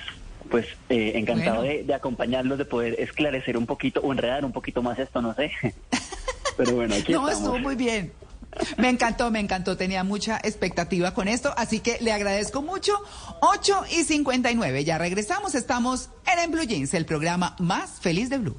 pues 0.51 0.67
eh, 0.91 1.13
encantado 1.15 1.63
Bueno. 1.63 1.73
de, 1.73 1.85
de 1.85 1.95
acompañarlos, 1.95 2.59
de 2.59 2.67
poder 2.67 3.01
esclarecer 3.01 3.57
un 3.57 3.65
poquito 3.65 4.01
o 4.03 4.13
enredar 4.13 4.45
un 4.45 4.53
poquito 4.53 4.83
más 4.83 4.99
esto, 4.99 5.23
no 5.23 5.35
sé. 5.35 5.51
Pero 6.57 6.73
bueno, 6.75 6.95
aquí 6.97 7.13
No, 7.13 7.29
estamos. 7.29 7.33
estuvo 7.33 7.59
muy 7.59 7.77
bien. 7.77 8.13
Me 8.79 8.89
encantó, 8.89 9.31
me 9.31 9.41
encantó. 9.41 9.77
Tenía 9.77 10.05
mucha 10.05 10.39
expectativa 10.43 11.13
con 11.13 11.29
esto, 11.29 11.53
así 11.57 11.81
que 11.81 11.99
le 12.01 12.13
agradezco 12.13 12.63
mucho. 12.63 12.95
8 13.41 13.85
y 13.91 14.05
59. 14.05 14.85
Ya 14.85 14.99
regresamos. 14.99 15.55
Estamos 15.55 16.11
en, 16.27 16.39
en 16.39 16.51
Blue 16.51 16.65
Jeans, 16.65 16.95
el 16.95 17.07
programa 17.07 17.57
más 17.59 18.01
feliz 18.01 18.31
de 18.31 18.39
Blue. 18.39 18.57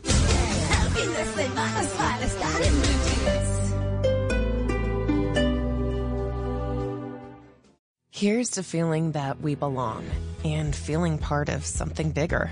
Here's 8.11 8.51
to 8.51 8.63
feeling 8.63 9.11
that 9.11 9.41
we 9.41 9.55
belong 9.55 10.05
and 10.45 10.73
feeling 10.73 11.17
part 11.17 11.49
of 11.49 11.65
something 11.65 12.11
bigger. 12.11 12.49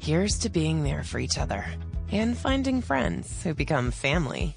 Here's 0.00 0.38
to 0.38 0.50
being 0.50 0.82
there 0.82 1.04
for 1.04 1.20
each 1.20 1.38
other 1.38 1.64
and 2.10 2.36
finding 2.36 2.82
friends 2.82 3.42
who 3.44 3.54
become 3.54 3.92
family. 3.92 4.56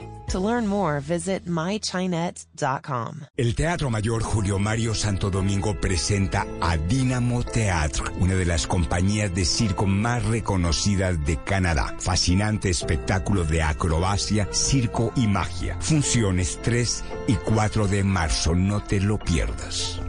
To 0.31 0.39
learn 0.39 0.65
more, 0.65 1.01
visit 1.01 1.45
mychinet.com. 1.45 3.25
El 3.35 3.53
Teatro 3.53 3.89
Mayor 3.89 4.23
Julio 4.23 4.59
Mario 4.59 4.95
Santo 4.95 5.29
Domingo 5.29 5.77
presenta 5.77 6.47
a 6.61 6.77
Dynamo 6.77 7.43
Theatre, 7.43 8.05
una 8.17 8.35
de 8.35 8.45
las 8.45 8.65
compañías 8.65 9.35
de 9.35 9.43
circo 9.43 9.85
más 9.85 10.23
reconocidas 10.23 11.25
de 11.25 11.35
Canadá. 11.35 11.97
Fascinante 11.99 12.69
espectáculo 12.69 13.43
de 13.43 13.61
acrobacia, 13.61 14.47
circo 14.53 15.11
y 15.17 15.27
magia. 15.27 15.75
Funciones 15.81 16.59
3 16.61 17.03
y 17.27 17.33
4 17.33 17.89
de 17.89 18.05
marzo, 18.05 18.55
no 18.55 18.81
te 18.81 19.01
lo 19.01 19.19
pierdas. 19.19 19.99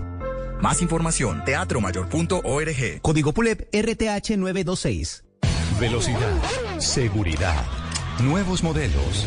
Más 0.61 0.83
información, 0.83 1.45
teatromayor.org. 1.45 3.01
Código 3.03 3.33
PULEP 3.33 3.75
RTH 3.75 4.37
926. 4.37 5.25
Velocidad, 5.81 6.43
seguridad, 6.79 7.67
nuevos 8.21 8.63
modelos, 8.63 9.27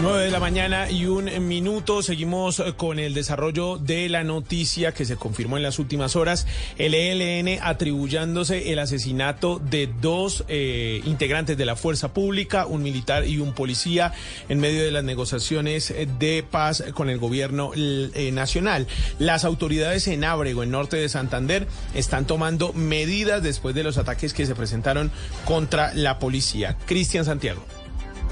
9 0.00 0.26
de 0.26 0.30
la 0.30 0.38
mañana 0.38 0.88
y 0.90 1.06
un 1.06 1.48
minuto. 1.48 2.02
Seguimos 2.02 2.60
eh, 2.60 2.74
con 2.76 3.00
el 3.00 3.14
desarrollo 3.14 3.78
de 3.78 4.08
la 4.08 4.22
noticia 4.22 4.92
que 4.92 5.04
se 5.04 5.16
confirmó 5.16 5.56
en 5.56 5.64
las 5.64 5.80
últimas 5.80 6.14
horas. 6.14 6.46
El 6.76 6.94
ELN 6.94 7.58
atribuyéndose 7.62 8.72
el 8.72 8.78
asesinato 8.78 9.58
de 9.58 9.88
dos 10.00 10.44
eh, 10.48 11.00
integrantes 11.04 11.56
de 11.58 11.66
la 11.66 11.74
fuerza 11.74 12.12
pública, 12.12 12.66
un 12.66 12.82
militar 12.82 13.26
y 13.26 13.38
un 13.38 13.54
policía, 13.54 14.12
en 14.48 14.60
medio 14.60 14.84
de 14.84 14.92
las 14.92 15.02
negociaciones 15.02 15.92
de 16.18 16.44
paz 16.48 16.84
con 16.94 17.10
el 17.10 17.18
gobierno 17.18 17.72
eh, 17.74 18.30
nacional. 18.32 18.86
Las 19.18 19.44
autoridades 19.44 20.06
en 20.06 20.22
Ábrego, 20.22 20.62
en 20.62 20.70
norte 20.70 20.96
de 20.96 21.08
Santander, 21.08 21.66
están 21.94 22.24
tomando 22.24 22.72
medidas 22.72 23.42
después 23.42 23.74
de 23.74 23.82
los 23.82 23.98
ataques 23.98 24.32
que 24.32 24.46
se 24.46 24.54
presentaron 24.54 25.10
contra 25.44 25.92
la 25.94 26.20
policía. 26.20 26.76
Cristian 26.86 27.24
Santiago. 27.24 27.64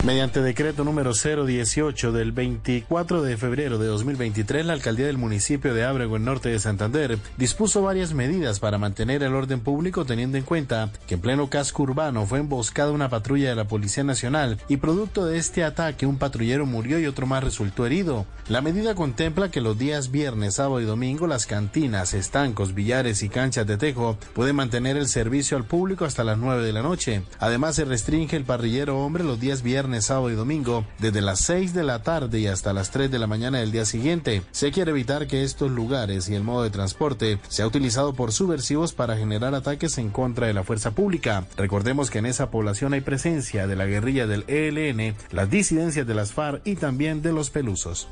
Mediante 0.05 0.41
decreto 0.41 0.85
número 0.85 1.15
018 1.15 2.13
del 2.13 2.31
24 2.31 3.23
de 3.23 3.37
febrero 3.37 3.79
de 3.79 3.87
2023, 3.87 4.65
la 4.65 4.75
alcaldía 4.75 5.07
del 5.07 5.19
municipio 5.19 5.75
de 5.75 5.85
Ábrego, 5.85 6.17
en 6.17 6.25
norte 6.25 6.49
de 6.49 6.61
Santander, 6.61 7.19
dispuso 7.37 7.83
varias 7.83 8.13
medidas 8.13 8.61
para 8.61 8.79
mantener 8.79 9.25
el 9.25 9.35
orden 9.35 9.59
público 9.61 10.05
teniendo 10.05 10.39
en 10.39 10.45
cuenta 10.45 10.91
que 11.09 11.15
en 11.15 11.21
pleno 11.21 11.51
casco 11.51 11.83
urbano 11.83 12.25
fue 12.27 12.39
emboscada 12.39 12.93
una 12.93 13.09
patrulla 13.09 13.49
de 13.49 13.57
la 13.57 13.65
Policía 13.65 14.05
Nacional 14.05 14.59
y 14.69 14.77
producto 14.77 15.27
de 15.27 15.39
este 15.39 15.65
ataque 15.65 16.07
un 16.07 16.19
patrullero 16.19 16.67
murió 16.67 17.01
y 17.01 17.07
otro 17.07 17.27
más 17.27 17.43
resultó 17.43 17.85
herido. 17.85 18.27
La 18.49 18.61
medida 18.61 18.95
contempla 18.95 19.51
que 19.51 19.61
los 19.61 19.77
días 19.77 20.13
viernes, 20.13 20.55
sábado 20.55 20.81
y 20.81 20.85
domingo 20.85 21.27
las 21.27 21.47
cantinas, 21.47 22.15
estancos, 22.15 22.75
billares 22.75 23.25
y 23.25 23.29
canchas 23.29 23.67
de 23.67 23.77
tejo 23.77 24.19
pueden 24.35 24.55
mantener 24.55 24.97
el 24.97 25.09
servicio 25.09 25.57
al 25.57 25.65
público 25.65 26.05
hasta 26.05 26.23
las 26.23 26.39
9 26.39 26.65
de 26.65 26.73
la 26.73 26.83
noche. 26.83 27.23
Además 27.41 27.75
se 27.75 27.85
restringe 27.85 28.37
el 28.37 28.45
parrillero 28.45 29.01
hombre 29.01 29.25
los 29.25 29.41
días 29.41 29.63
viernes 29.63 29.86
sábado 30.03 30.31
y 30.31 30.35
domingo, 30.35 30.85
desde 30.99 31.21
las 31.21 31.41
6 31.41 31.75
de 31.75 31.85
la 31.85 32.03
tarde 32.03 32.41
y 32.41 32.47
hasta 32.47 32.73
las 32.73 32.91
3 32.91 33.11
de 33.11 33.19
la 33.19 33.27
mañana 33.27 33.59
del 33.59 33.73
día 33.73 33.85
siguiente. 33.85 34.43
Se 34.51 34.73
quiere 34.73 34.91
evitar 34.91 35.27
que 35.27 35.45
estos 35.45 35.71
lugares 35.71 36.29
y 36.29 36.35
el 36.35 36.43
modo 36.43 36.63
de 36.63 36.71
transporte 36.71 37.39
sea 37.49 37.67
utilizado 37.67 38.15
por 38.15 38.33
subversivos 38.33 38.93
para 38.93 39.17
generar 39.17 39.55
ataques 39.55 39.99
en 39.99 40.11
contra 40.11 40.47
de 40.47 40.55
la 40.55 40.65
fuerza 40.65 40.93
pública. 40.93 41.47
Recordemos 41.57 42.11
que 42.11 42.19
en 42.19 42.27
esa 42.27 42.51
población 42.51 42.93
hay 42.93 43.01
presencia 43.01 43.67
de 43.67 43.77
la 43.77 43.87
guerrilla 43.87 44.27
del 44.27 44.45
ELN, 44.49 45.15
las 45.31 45.51
disidencias 45.51 46.07
de 46.07 46.15
las 46.15 46.33
FARC 46.33 46.63
y 46.65 46.77
también 46.77 47.23
de 47.23 47.33
los 47.33 47.51
pelusos. 47.51 48.09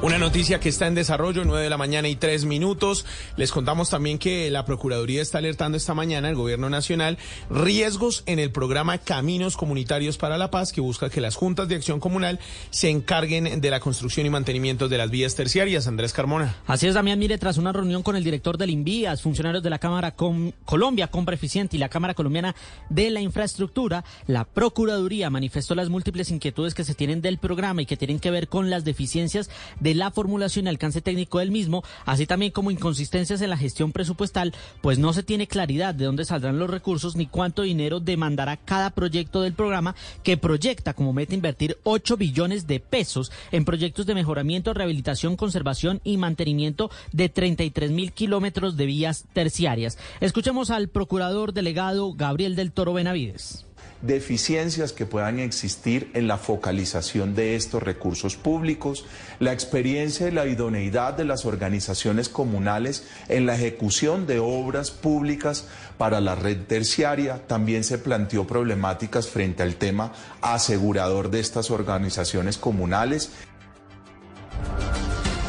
Una 0.00 0.16
noticia 0.16 0.60
que 0.60 0.68
está 0.68 0.86
en 0.86 0.94
desarrollo, 0.94 1.44
9 1.44 1.60
de 1.60 1.70
la 1.70 1.76
mañana 1.76 2.06
y 2.06 2.14
3 2.14 2.44
minutos. 2.44 3.04
Les 3.36 3.50
contamos 3.50 3.90
también 3.90 4.18
que 4.18 4.48
la 4.48 4.64
Procuraduría 4.64 5.20
está 5.20 5.38
alertando 5.38 5.76
esta 5.76 5.92
mañana 5.92 6.28
al 6.28 6.36
Gobierno 6.36 6.70
Nacional 6.70 7.18
riesgos 7.50 8.22
en 8.26 8.38
el 8.38 8.52
programa 8.52 8.98
Caminos 8.98 9.56
Comunitarios 9.56 10.16
para 10.16 10.38
la 10.38 10.52
Paz, 10.52 10.72
que 10.72 10.80
busca 10.80 11.10
que 11.10 11.20
las 11.20 11.34
juntas 11.34 11.66
de 11.66 11.74
acción 11.74 11.98
comunal 11.98 12.38
se 12.70 12.90
encarguen 12.90 13.60
de 13.60 13.70
la 13.70 13.80
construcción 13.80 14.24
y 14.24 14.30
mantenimiento 14.30 14.88
de 14.88 14.98
las 14.98 15.10
vías 15.10 15.34
terciarias. 15.34 15.88
Andrés 15.88 16.12
Carmona. 16.12 16.54
Así 16.68 16.86
es, 16.86 16.94
Damián. 16.94 17.18
Mire, 17.18 17.36
tras 17.36 17.58
una 17.58 17.72
reunión 17.72 18.04
con 18.04 18.14
el 18.14 18.22
director 18.22 18.56
del 18.56 18.70
INVIAS, 18.70 19.22
funcionarios 19.22 19.64
de 19.64 19.70
la 19.70 19.80
Cámara 19.80 20.14
Colombia 20.14 21.08
Compra 21.08 21.34
Eficiente 21.34 21.76
y 21.76 21.80
la 21.80 21.88
Cámara 21.88 22.14
Colombiana 22.14 22.54
de 22.88 23.10
la 23.10 23.20
Infraestructura, 23.20 24.04
la 24.28 24.44
Procuraduría 24.44 25.28
manifestó 25.28 25.74
las 25.74 25.88
múltiples 25.88 26.30
inquietudes 26.30 26.74
que 26.74 26.84
se 26.84 26.94
tienen 26.94 27.20
del 27.20 27.38
programa 27.38 27.82
y 27.82 27.86
que 27.86 27.96
tienen 27.96 28.20
que 28.20 28.30
ver 28.30 28.46
con 28.46 28.70
las 28.70 28.84
deficiencias 28.84 29.50
de 29.80 29.87
la 29.94 30.10
formulación 30.10 30.66
y 30.66 30.68
alcance 30.68 31.00
técnico 31.00 31.38
del 31.38 31.50
mismo, 31.50 31.82
así 32.04 32.26
también 32.26 32.52
como 32.52 32.70
inconsistencias 32.70 33.40
en 33.40 33.50
la 33.50 33.56
gestión 33.56 33.92
presupuestal, 33.92 34.54
pues 34.80 34.98
no 34.98 35.12
se 35.12 35.22
tiene 35.22 35.46
claridad 35.46 35.94
de 35.94 36.04
dónde 36.04 36.24
saldrán 36.24 36.58
los 36.58 36.70
recursos 36.70 37.16
ni 37.16 37.26
cuánto 37.26 37.62
dinero 37.62 38.00
demandará 38.00 38.56
cada 38.56 38.90
proyecto 38.90 39.42
del 39.42 39.54
programa 39.54 39.94
que 40.22 40.36
proyecta 40.36 40.94
como 40.94 41.12
meta 41.12 41.34
invertir 41.34 41.78
8 41.84 42.16
billones 42.16 42.66
de 42.66 42.80
pesos 42.80 43.32
en 43.52 43.64
proyectos 43.64 44.06
de 44.06 44.14
mejoramiento, 44.14 44.74
rehabilitación, 44.74 45.36
conservación 45.36 46.00
y 46.04 46.16
mantenimiento 46.16 46.90
de 47.12 47.28
33 47.28 47.90
mil 47.90 48.12
kilómetros 48.12 48.76
de 48.76 48.86
vías 48.86 49.24
terciarias. 49.32 49.98
Escuchemos 50.20 50.70
al 50.70 50.88
procurador 50.88 51.52
delegado 51.52 52.12
Gabriel 52.14 52.56
del 52.56 52.72
Toro 52.72 52.92
Benavides 52.92 53.67
deficiencias 54.02 54.92
que 54.92 55.06
puedan 55.06 55.40
existir 55.40 56.10
en 56.14 56.28
la 56.28 56.38
focalización 56.38 57.34
de 57.34 57.56
estos 57.56 57.82
recursos 57.82 58.36
públicos, 58.36 59.04
la 59.40 59.52
experiencia 59.52 60.28
y 60.28 60.30
la 60.30 60.46
idoneidad 60.46 61.14
de 61.14 61.24
las 61.24 61.44
organizaciones 61.44 62.28
comunales 62.28 63.06
en 63.28 63.46
la 63.46 63.54
ejecución 63.54 64.26
de 64.26 64.38
obras 64.38 64.90
públicas 64.90 65.66
para 65.96 66.20
la 66.20 66.34
red 66.34 66.58
terciaria. 66.66 67.46
También 67.46 67.84
se 67.84 67.98
planteó 67.98 68.46
problemáticas 68.46 69.28
frente 69.28 69.62
al 69.62 69.76
tema 69.76 70.12
asegurador 70.40 71.30
de 71.30 71.40
estas 71.40 71.70
organizaciones 71.70 72.56
comunales. 72.56 73.30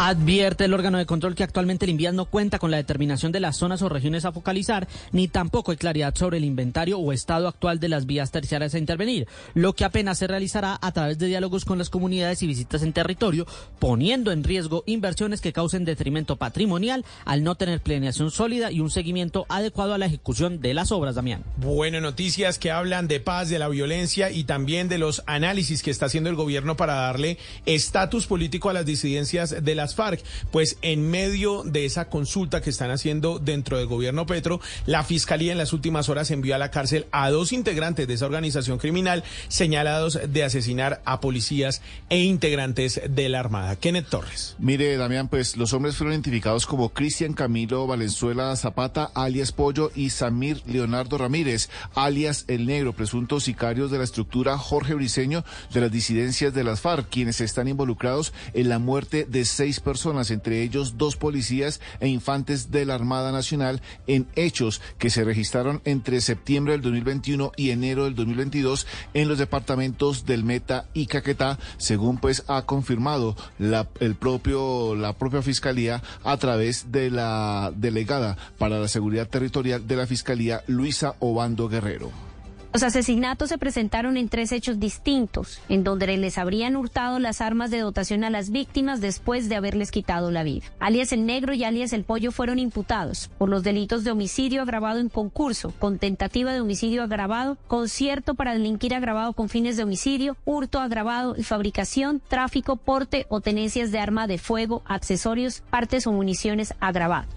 Advierte 0.01 0.63
el 0.63 0.73
órgano 0.73 0.97
de 0.97 1.05
control 1.05 1.35
que 1.35 1.43
actualmente 1.43 1.83
el 1.83 1.91
INVIAS 1.91 2.13
no 2.13 2.23
cuenta 2.23 2.57
con 2.57 2.71
la 2.71 2.77
determinación 2.77 3.33
de 3.33 3.41
las 3.41 3.57
zonas 3.57 3.81
o 3.81 3.89
regiones 3.89 4.23
a 4.23 4.31
focalizar, 4.31 4.87
ni 5.11 5.27
tampoco 5.27 5.71
hay 5.71 5.77
claridad 5.77 6.15
sobre 6.15 6.37
el 6.37 6.45
inventario 6.45 6.97
o 6.97 7.11
estado 7.11 7.49
actual 7.49 7.81
de 7.81 7.89
las 7.89 8.05
vías 8.05 8.31
terciarias 8.31 8.73
a 8.73 8.77
intervenir, 8.77 9.27
lo 9.55 9.73
que 9.73 9.83
apenas 9.83 10.17
se 10.17 10.27
realizará 10.27 10.79
a 10.81 10.93
través 10.93 11.19
de 11.19 11.27
diálogos 11.27 11.65
con 11.65 11.77
las 11.77 11.89
comunidades 11.89 12.41
y 12.41 12.47
visitas 12.47 12.81
en 12.81 12.93
territorio, 12.93 13.45
poniendo 13.77 14.31
en 14.31 14.45
riesgo 14.45 14.85
inversiones 14.85 15.41
que 15.41 15.51
causen 15.51 15.83
detrimento 15.83 16.37
patrimonial 16.37 17.03
al 17.25 17.43
no 17.43 17.55
tener 17.55 17.81
planeación 17.81 18.31
sólida 18.31 18.71
y 18.71 18.79
un 18.79 18.91
seguimiento 18.91 19.45
adecuado 19.49 19.93
a 19.93 19.97
la 19.97 20.05
ejecución 20.05 20.61
de 20.61 20.75
las 20.75 20.93
obras, 20.93 21.15
Damián. 21.15 21.43
Bueno, 21.57 21.99
noticias 21.99 22.57
que 22.57 22.71
hablan 22.71 23.09
de 23.09 23.19
paz, 23.19 23.49
de 23.49 23.59
la 23.59 23.67
violencia 23.67 24.31
y 24.31 24.45
también 24.45 24.87
de 24.87 24.97
los 24.97 25.23
análisis 25.25 25.83
que 25.83 25.91
está 25.91 26.05
haciendo 26.05 26.29
el 26.29 26.37
gobierno 26.37 26.77
para 26.77 26.93
darle 26.93 27.37
estatus 27.65 28.27
político 28.27 28.69
a 28.69 28.73
las 28.73 28.85
disidencias 28.85 29.61
de 29.61 29.75
las 29.75 29.88
FARC. 29.95 30.23
Pues 30.51 30.77
en 30.81 31.09
medio 31.09 31.63
de 31.63 31.85
esa 31.85 32.09
consulta 32.09 32.61
que 32.61 32.69
están 32.69 32.91
haciendo 32.91 33.39
dentro 33.39 33.77
del 33.77 33.87
gobierno 33.87 34.25
Petro, 34.25 34.59
la 34.85 35.03
fiscalía 35.03 35.51
en 35.51 35.57
las 35.57 35.73
últimas 35.73 36.09
horas 36.09 36.31
envió 36.31 36.55
a 36.55 36.57
la 36.57 36.71
cárcel 36.71 37.07
a 37.11 37.29
dos 37.29 37.53
integrantes 37.53 38.07
de 38.07 38.13
esa 38.13 38.25
organización 38.25 38.77
criminal 38.77 39.23
señalados 39.47 40.19
de 40.27 40.43
asesinar 40.43 41.01
a 41.05 41.19
policías 41.19 41.81
e 42.09 42.19
integrantes 42.23 43.01
de 43.09 43.29
la 43.29 43.39
Armada. 43.39 43.75
Kenneth 43.75 44.09
Torres. 44.09 44.55
Mire, 44.59 44.97
Damián, 44.97 45.27
pues 45.27 45.57
los 45.57 45.73
hombres 45.73 45.95
fueron 45.95 46.13
identificados 46.13 46.65
como 46.65 46.89
Cristian 46.89 47.33
Camilo 47.33 47.87
Valenzuela 47.87 48.55
Zapata, 48.55 49.11
alias 49.13 49.51
Pollo, 49.51 49.91
y 49.95 50.09
Samir 50.09 50.61
Leonardo 50.65 51.17
Ramírez, 51.17 51.69
alias 51.95 52.45
El 52.47 52.65
Negro, 52.65 52.93
presuntos 52.93 53.43
sicarios 53.43 53.91
de 53.91 53.97
la 53.97 54.03
estructura 54.03 54.57
Jorge 54.57 54.93
Briceño 54.93 55.43
de 55.73 55.81
las 55.81 55.91
disidencias 55.91 56.53
de 56.53 56.63
las 56.63 56.81
FARC, 56.81 57.09
quienes 57.09 57.41
están 57.41 57.67
involucrados 57.67 58.33
en 58.53 58.69
la 58.69 58.79
muerte 58.79 59.25
de 59.29 59.45
seis 59.45 59.78
personas, 59.81 60.31
entre 60.31 60.61
ellos 60.63 60.97
dos 60.97 61.15
policías 61.15 61.81
e 61.99 62.07
infantes 62.07 62.71
de 62.71 62.85
la 62.85 62.95
Armada 62.95 63.31
Nacional, 63.31 63.81
en 64.07 64.27
hechos 64.35 64.81
que 64.97 65.09
se 65.09 65.23
registraron 65.23 65.81
entre 65.85 66.21
septiembre 66.21 66.73
del 66.73 66.81
2021 66.81 67.51
y 67.55 67.71
enero 67.71 68.05
del 68.05 68.15
2022 68.15 68.87
en 69.13 69.27
los 69.27 69.37
departamentos 69.37 70.25
del 70.25 70.43
Meta 70.43 70.85
y 70.93 71.07
Caquetá, 71.07 71.59
según 71.77 72.17
pues 72.17 72.43
ha 72.47 72.63
confirmado 72.63 73.35
la, 73.57 73.87
el 73.99 74.15
propio, 74.15 74.95
la 74.95 75.13
propia 75.13 75.41
Fiscalía 75.41 76.01
a 76.23 76.37
través 76.37 76.91
de 76.91 77.09
la 77.09 77.71
delegada 77.75 78.37
para 78.57 78.79
la 78.79 78.87
Seguridad 78.87 79.27
Territorial 79.27 79.87
de 79.87 79.95
la 79.95 80.07
Fiscalía, 80.07 80.63
Luisa 80.67 81.15
Obando 81.19 81.69
Guerrero. 81.69 82.28
Los 82.71 82.83
asesinatos 82.83 83.49
se 83.49 83.57
presentaron 83.57 84.15
en 84.15 84.29
tres 84.29 84.51
hechos 84.51 84.79
distintos, 84.79 85.59
en 85.69 85.83
donde 85.83 86.15
les 86.17 86.37
habrían 86.37 86.75
hurtado 86.75 87.17
las 87.17 87.41
armas 87.41 87.71
de 87.71 87.79
dotación 87.79 88.23
a 88.23 88.29
las 88.29 88.51
víctimas 88.51 89.01
después 89.01 89.49
de 89.49 89.55
haberles 89.55 89.89
quitado 89.89 90.29
la 90.29 90.43
vida. 90.43 90.67
Alias 90.79 91.11
el 91.11 91.25
Negro 91.25 91.55
y 91.55 91.63
alias 91.63 91.93
el 91.93 92.03
Pollo 92.03 92.31
fueron 92.31 92.59
imputados 92.59 93.31
por 93.39 93.49
los 93.49 93.63
delitos 93.63 94.03
de 94.03 94.11
homicidio 94.11 94.61
agravado 94.61 94.99
en 94.99 95.09
concurso, 95.09 95.73
con 95.79 95.97
tentativa 95.97 96.53
de 96.53 96.61
homicidio 96.61 97.01
agravado, 97.01 97.57
concierto 97.67 98.35
para 98.35 98.53
delinquir 98.53 98.93
agravado 98.93 99.33
con 99.33 99.49
fines 99.49 99.75
de 99.75 99.83
homicidio, 99.83 100.37
hurto 100.45 100.79
agravado 100.79 101.35
y 101.35 101.41
fabricación, 101.41 102.21
tráfico, 102.27 102.75
porte 102.75 103.25
o 103.29 103.41
tenencias 103.41 103.91
de 103.91 103.97
arma 103.97 104.27
de 104.27 104.37
fuego, 104.37 104.83
accesorios, 104.85 105.63
partes 105.71 106.05
o 106.05 106.11
municiones 106.11 106.75
agravado. 106.79 107.27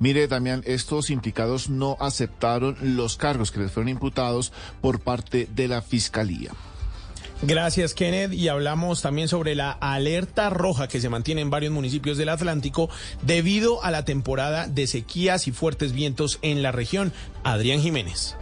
Mire, 0.00 0.28
Damián, 0.28 0.62
estos 0.64 1.10
implicados 1.10 1.68
no 1.68 1.96
aceptaron 2.00 2.76
los 2.80 3.16
cargos 3.16 3.50
que 3.50 3.60
les 3.60 3.72
fueron 3.72 3.88
imputados 3.88 4.52
por 4.80 5.00
parte 5.00 5.48
de 5.54 5.68
la 5.68 5.82
Fiscalía. 5.82 6.52
Gracias, 7.42 7.94
Kenneth. 7.94 8.32
Y 8.32 8.48
hablamos 8.48 9.00
también 9.00 9.28
sobre 9.28 9.54
la 9.54 9.70
alerta 9.70 10.50
roja 10.50 10.88
que 10.88 11.00
se 11.00 11.08
mantiene 11.08 11.40
en 11.40 11.50
varios 11.50 11.72
municipios 11.72 12.18
del 12.18 12.30
Atlántico 12.30 12.90
debido 13.22 13.84
a 13.84 13.90
la 13.90 14.04
temporada 14.04 14.66
de 14.66 14.86
sequías 14.86 15.46
y 15.46 15.52
fuertes 15.52 15.92
vientos 15.92 16.38
en 16.42 16.62
la 16.62 16.72
región. 16.72 17.12
Adrián 17.44 17.80
Jiménez. 17.80 18.36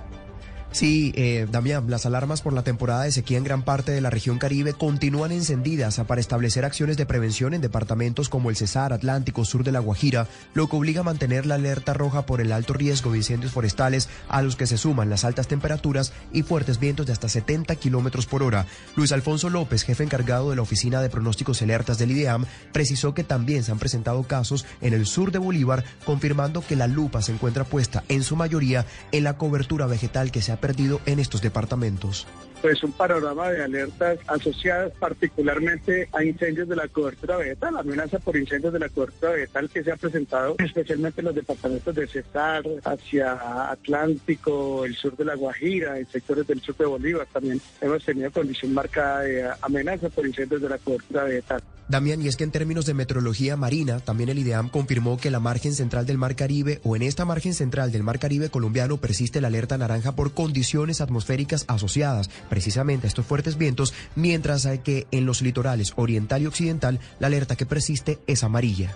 Sí, 0.76 1.10
eh, 1.16 1.46
Damián, 1.50 1.88
las 1.88 2.04
alarmas 2.04 2.42
por 2.42 2.52
la 2.52 2.62
temporada 2.62 3.04
de 3.04 3.10
sequía 3.10 3.38
en 3.38 3.44
gran 3.44 3.62
parte 3.62 3.92
de 3.92 4.02
la 4.02 4.10
región 4.10 4.36
Caribe 4.36 4.74
continúan 4.74 5.32
encendidas 5.32 5.98
para 6.06 6.20
establecer 6.20 6.66
acciones 6.66 6.98
de 6.98 7.06
prevención 7.06 7.54
en 7.54 7.62
departamentos 7.62 8.28
como 8.28 8.50
el 8.50 8.56
Cesar, 8.56 8.92
Atlántico, 8.92 9.46
sur 9.46 9.64
de 9.64 9.72
La 9.72 9.78
Guajira, 9.78 10.28
lo 10.52 10.68
que 10.68 10.76
obliga 10.76 11.00
a 11.00 11.04
mantener 11.04 11.46
la 11.46 11.54
alerta 11.54 11.94
roja 11.94 12.26
por 12.26 12.42
el 12.42 12.52
alto 12.52 12.74
riesgo 12.74 13.12
de 13.12 13.16
incendios 13.16 13.52
forestales 13.52 14.10
a 14.28 14.42
los 14.42 14.54
que 14.56 14.66
se 14.66 14.76
suman 14.76 15.08
las 15.08 15.24
altas 15.24 15.48
temperaturas 15.48 16.12
y 16.30 16.42
fuertes 16.42 16.78
vientos 16.78 17.06
de 17.06 17.14
hasta 17.14 17.30
70 17.30 17.74
kilómetros 17.76 18.26
por 18.26 18.42
hora. 18.42 18.66
Luis 18.96 19.12
Alfonso 19.12 19.48
López, 19.48 19.82
jefe 19.82 20.04
encargado 20.04 20.50
de 20.50 20.56
la 20.56 20.62
Oficina 20.62 21.00
de 21.00 21.08
Pronósticos 21.08 21.62
y 21.62 21.64
Alertas 21.64 21.96
del 21.96 22.10
IDEAM, 22.10 22.44
precisó 22.74 23.14
que 23.14 23.24
también 23.24 23.64
se 23.64 23.72
han 23.72 23.78
presentado 23.78 24.24
casos 24.24 24.66
en 24.82 24.92
el 24.92 25.06
sur 25.06 25.32
de 25.32 25.38
Bolívar, 25.38 25.84
confirmando 26.04 26.60
que 26.60 26.76
la 26.76 26.86
lupa 26.86 27.22
se 27.22 27.32
encuentra 27.32 27.64
puesta 27.64 28.04
en 28.10 28.22
su 28.22 28.36
mayoría 28.36 28.84
en 29.10 29.24
la 29.24 29.38
cobertura 29.38 29.86
vegetal 29.86 30.30
que 30.30 30.42
se 30.42 30.52
ha 30.52 30.65
perdido 30.66 31.00
en 31.06 31.20
estos 31.20 31.42
departamentos 31.42 32.26
pues 32.66 32.82
un 32.82 32.90
panorama 32.90 33.50
de 33.50 33.62
alertas 33.62 34.18
asociadas 34.26 34.92
particularmente 34.98 36.08
a 36.12 36.24
incendios 36.24 36.68
de 36.68 36.74
la 36.74 36.88
cobertura 36.88 37.36
vegetal, 37.36 37.74
la 37.74 37.80
amenaza 37.80 38.18
por 38.18 38.36
incendios 38.36 38.72
de 38.72 38.80
la 38.80 38.88
cobertura 38.88 39.32
vegetal 39.32 39.70
que 39.70 39.84
se 39.84 39.92
ha 39.92 39.96
presentado 39.96 40.56
especialmente 40.58 41.20
en 41.20 41.26
los 41.26 41.34
departamentos 41.34 41.94
de 41.94 42.06
Cesar, 42.06 42.64
hacia 42.84 43.70
Atlántico, 43.70 44.84
el 44.84 44.96
sur 44.96 45.16
de 45.16 45.24
la 45.24 45.36
Guajira, 45.36 45.98
en 45.98 46.06
sectores 46.06 46.46
del 46.46 46.60
sur 46.60 46.76
de 46.76 46.86
Bolívar 46.86 47.28
también 47.32 47.60
hemos 47.80 48.04
tenido 48.04 48.32
condición 48.32 48.74
marcada 48.74 49.20
de 49.20 49.48
amenaza 49.62 50.08
por 50.08 50.26
incendios 50.26 50.60
de 50.60 50.68
la 50.68 50.78
cobertura 50.78 51.24
vegetal. 51.24 51.62
Damián, 51.88 52.20
y 52.20 52.26
es 52.26 52.36
que 52.36 52.42
en 52.42 52.50
términos 52.50 52.84
de 52.84 52.94
meteorología 52.94 53.56
marina, 53.56 54.00
también 54.00 54.28
el 54.28 54.40
IDEAM 54.40 54.70
confirmó 54.70 55.18
que 55.18 55.30
la 55.30 55.38
margen 55.38 55.72
central 55.72 56.04
del 56.04 56.18
Mar 56.18 56.34
Caribe 56.34 56.80
o 56.82 56.96
en 56.96 57.02
esta 57.02 57.24
margen 57.24 57.54
central 57.54 57.92
del 57.92 58.02
Mar 58.02 58.18
Caribe 58.18 58.50
colombiano 58.50 58.96
persiste 58.96 59.40
la 59.40 59.46
alerta 59.46 59.78
naranja 59.78 60.16
por 60.16 60.34
condiciones 60.34 60.55
atmosféricas 61.00 61.64
asociadas 61.68 62.30
precisamente 62.48 63.06
a 63.06 63.08
estos 63.08 63.26
fuertes 63.26 63.58
vientos, 63.58 63.94
mientras 64.14 64.66
que 64.84 65.06
en 65.10 65.26
los 65.26 65.42
litorales 65.42 65.92
oriental 65.96 66.42
y 66.42 66.46
occidental 66.46 67.00
la 67.18 67.26
alerta 67.26 67.56
que 67.56 67.66
persiste 67.66 68.18
es 68.26 68.44
amarilla. 68.44 68.94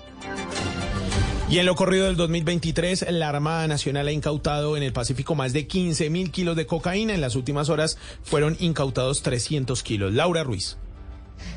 Y 1.51 1.59
en 1.59 1.66
lo 1.66 1.74
corrido 1.74 2.07
del 2.07 2.15
2023, 2.15 3.07
la 3.11 3.28
Armada 3.28 3.66
Nacional 3.66 4.07
ha 4.07 4.12
incautado 4.12 4.77
en 4.77 4.85
el 4.85 4.93
Pacífico 4.93 5.35
más 5.35 5.53
de 5.53 5.66
15 5.66 6.09
mil 6.09 6.31
kilos 6.31 6.55
de 6.55 6.65
cocaína. 6.65 7.12
En 7.12 7.20
las 7.20 7.35
últimas 7.35 7.69
horas 7.69 7.99
fueron 8.23 8.57
incautados 8.61 9.23
300 9.23 9.82
kilos. 9.82 10.12
Laura 10.12 10.45
Ruiz. 10.45 10.77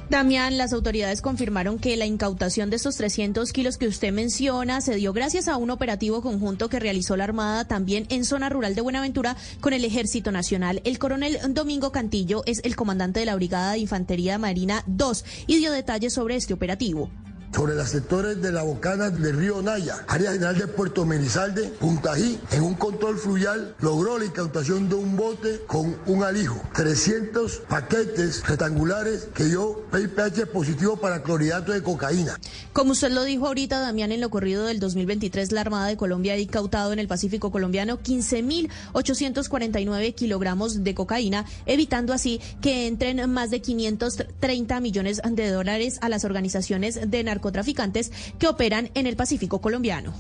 Damián, 0.10 0.58
las 0.58 0.74
autoridades 0.74 1.22
confirmaron 1.22 1.80
que 1.80 1.98
la 1.98 2.06
incautación 2.06 2.70
de 2.70 2.76
estos 2.76 2.98
300 2.98 3.52
kilos 3.52 3.78
que 3.78 3.88
usted 3.88 4.12
menciona 4.12 4.82
se 4.82 4.96
dio 4.96 5.14
gracias 5.14 5.48
a 5.48 5.58
un 5.58 5.70
operativo 5.72 6.22
conjunto 6.22 6.70
que 6.70 6.80
realizó 6.80 7.16
la 7.18 7.24
Armada 7.24 7.66
también 7.66 8.06
en 8.10 8.26
zona 8.26 8.50
rural 8.50 8.76
de 8.76 8.82
Buenaventura 8.82 9.36
con 9.62 9.74
el 9.74 9.86
Ejército 9.86 10.32
Nacional. 10.32 10.82
El 10.84 11.00
coronel 11.00 11.40
Domingo 11.50 11.92
Cantillo 11.92 12.44
es 12.46 12.62
el 12.64 12.76
comandante 12.76 13.20
de 13.20 13.26
la 13.26 13.36
Brigada 13.36 13.74
de 13.74 13.80
Infantería 13.80 14.38
Marina 14.38 14.84
2 14.88 15.26
y 15.48 15.58
dio 15.58 15.72
detalles 15.72 16.14
sobre 16.14 16.36
este 16.36 16.54
operativo 16.54 17.10
sobre 17.54 17.76
los 17.76 17.90
sectores 17.90 18.42
de 18.42 18.52
la 18.52 18.64
bocana 18.64 19.12
del 19.12 19.38
río 19.38 19.62
Naya, 19.62 20.04
área 20.08 20.32
general 20.32 20.58
de 20.58 20.66
Puerto 20.68 21.06
Menizalde, 21.06 21.72
Puntají, 21.80 22.40
en 22.52 22.64
un 22.64 22.74
control 22.74 23.18
fluvial 23.18 23.76
logró 23.80 24.18
la 24.18 24.26
incautación 24.26 24.90
de 24.90 24.96
un 24.96 25.16
bote 25.16 25.62
con 25.68 25.96
un 26.08 26.24
alijo, 26.24 26.60
300 26.74 27.62
paquetes 27.70 28.42
rectangulares 28.48 29.28
que 29.34 29.44
dio 29.46 29.84
PIPH 29.92 30.48
positivo 30.52 30.98
para 30.98 31.22
clorhidrato 31.22 31.74
de 31.74 31.84
cocaína. 31.84 32.40
Como 32.74 32.94
usted 32.94 33.12
lo 33.12 33.24
dijo 33.24 33.46
ahorita, 33.48 33.80
Damián, 33.80 34.12
en 34.12 34.22
lo 34.22 34.32
corrido 34.32 34.66
del 34.66 34.80
2023, 34.80 35.52
la 35.52 35.62
Armada 35.62 35.86
de 35.88 35.96
Colombia 35.96 36.34
ha 36.34 36.38
incautado 36.38 36.92
en 36.92 36.98
el 37.00 37.08
Pacífico 37.08 37.52
colombiano 37.52 38.00
15.849 38.00 40.16
kilogramos 40.16 40.84
de 40.84 40.96
cocaína, 40.96 41.46
evitando 41.68 42.14
así 42.14 42.42
que 42.62 42.88
entren 42.88 43.32
más 43.32 43.52
de 43.52 43.62
530 43.62 44.80
millones 44.80 45.22
de 45.24 45.50
dólares 45.50 46.00
a 46.02 46.10
las 46.10 46.26
organizaciones 46.26 47.00
de 47.10 47.24
narcotráfico 47.24 47.43
narcotraficantes 47.44 48.12
que 48.40 48.48
operan 48.48 48.90
en 48.94 49.08
el 49.08 49.16
Pacífico 49.16 49.60
colombiano. 49.60 50.14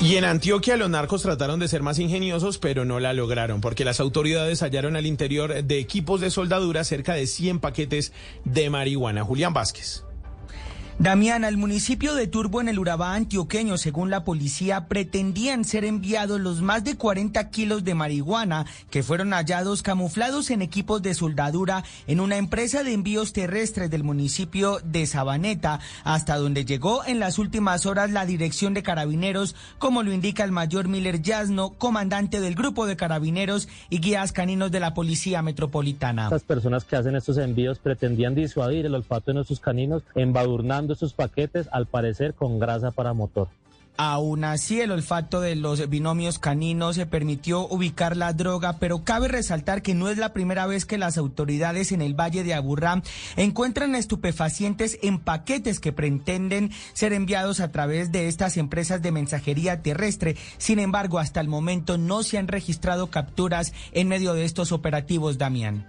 Y 0.00 0.14
en 0.14 0.24
Antioquia 0.24 0.76
los 0.76 0.88
narcos 0.88 1.22
trataron 1.22 1.58
de 1.58 1.66
ser 1.66 1.82
más 1.82 1.98
ingeniosos, 1.98 2.58
pero 2.58 2.84
no 2.84 3.00
la 3.00 3.12
lograron, 3.12 3.60
porque 3.60 3.84
las 3.84 3.98
autoridades 3.98 4.62
hallaron 4.62 4.94
al 4.94 5.06
interior 5.06 5.64
de 5.64 5.78
equipos 5.78 6.20
de 6.20 6.30
soldadura 6.30 6.84
cerca 6.84 7.14
de 7.14 7.26
100 7.26 7.58
paquetes 7.58 8.12
de 8.44 8.70
marihuana. 8.70 9.24
Julián 9.24 9.52
Vázquez. 9.52 10.04
Damián, 11.00 11.44
al 11.44 11.56
municipio 11.56 12.16
de 12.16 12.26
Turbo 12.26 12.60
en 12.60 12.66
el 12.66 12.80
Urabá 12.80 13.14
antioqueño, 13.14 13.78
según 13.78 14.10
la 14.10 14.24
policía, 14.24 14.88
pretendían 14.88 15.64
ser 15.64 15.84
enviados 15.84 16.40
los 16.40 16.60
más 16.60 16.82
de 16.82 16.96
40 16.96 17.50
kilos 17.50 17.84
de 17.84 17.94
marihuana 17.94 18.66
que 18.90 19.04
fueron 19.04 19.30
hallados 19.30 19.84
camuflados 19.84 20.50
en 20.50 20.60
equipos 20.60 21.00
de 21.00 21.14
soldadura 21.14 21.84
en 22.08 22.18
una 22.18 22.36
empresa 22.36 22.82
de 22.82 22.94
envíos 22.94 23.32
terrestres 23.32 23.92
del 23.92 24.02
municipio 24.02 24.80
de 24.82 25.06
Sabaneta, 25.06 25.78
hasta 26.02 26.36
donde 26.36 26.64
llegó 26.64 27.04
en 27.04 27.20
las 27.20 27.38
últimas 27.38 27.86
horas 27.86 28.10
la 28.10 28.26
dirección 28.26 28.74
de 28.74 28.82
carabineros, 28.82 29.54
como 29.78 30.02
lo 30.02 30.12
indica 30.12 30.42
el 30.42 30.50
mayor 30.50 30.88
Miller 30.88 31.22
Yasno, 31.22 31.74
comandante 31.74 32.40
del 32.40 32.56
grupo 32.56 32.86
de 32.86 32.96
carabineros 32.96 33.68
y 33.88 34.00
guías 34.00 34.32
caninos 34.32 34.72
de 34.72 34.80
la 34.80 34.94
policía 34.94 35.42
metropolitana. 35.42 36.24
Estas 36.24 36.42
personas 36.42 36.84
que 36.84 36.96
hacen 36.96 37.14
estos 37.14 37.38
envíos 37.38 37.78
pretendían 37.78 38.34
disuadir 38.34 38.84
el 38.84 38.96
olfato 38.96 39.26
de 39.26 39.34
nuestros 39.34 39.60
caninos, 39.60 40.02
embadurnando 40.16 40.87
estos 40.94 41.14
paquetes, 41.14 41.68
al 41.72 41.86
parecer 41.86 42.34
con 42.34 42.58
grasa 42.58 42.90
para 42.90 43.12
motor. 43.12 43.48
Aún 44.00 44.44
así, 44.44 44.80
el 44.80 44.92
olfato 44.92 45.40
de 45.40 45.56
los 45.56 45.90
binomios 45.90 46.38
caninos 46.38 46.94
se 46.94 47.04
permitió 47.04 47.66
ubicar 47.66 48.16
la 48.16 48.32
droga, 48.32 48.78
pero 48.78 49.02
cabe 49.02 49.26
resaltar 49.26 49.82
que 49.82 49.92
no 49.92 50.08
es 50.08 50.18
la 50.18 50.32
primera 50.32 50.66
vez 50.66 50.86
que 50.86 50.98
las 50.98 51.18
autoridades 51.18 51.90
en 51.90 52.00
el 52.00 52.14
Valle 52.14 52.44
de 52.44 52.54
Aburrá 52.54 53.02
encuentran 53.34 53.96
estupefacientes 53.96 55.00
en 55.02 55.18
paquetes 55.18 55.80
que 55.80 55.92
pretenden 55.92 56.70
ser 56.92 57.12
enviados 57.12 57.58
a 57.58 57.72
través 57.72 58.12
de 58.12 58.28
estas 58.28 58.56
empresas 58.56 59.02
de 59.02 59.10
mensajería 59.10 59.82
terrestre. 59.82 60.36
Sin 60.58 60.78
embargo, 60.78 61.18
hasta 61.18 61.40
el 61.40 61.48
momento 61.48 61.98
no 61.98 62.22
se 62.22 62.38
han 62.38 62.46
registrado 62.46 63.08
capturas 63.08 63.72
en 63.90 64.06
medio 64.06 64.32
de 64.32 64.44
estos 64.44 64.70
operativos, 64.70 65.38
Damián. 65.38 65.88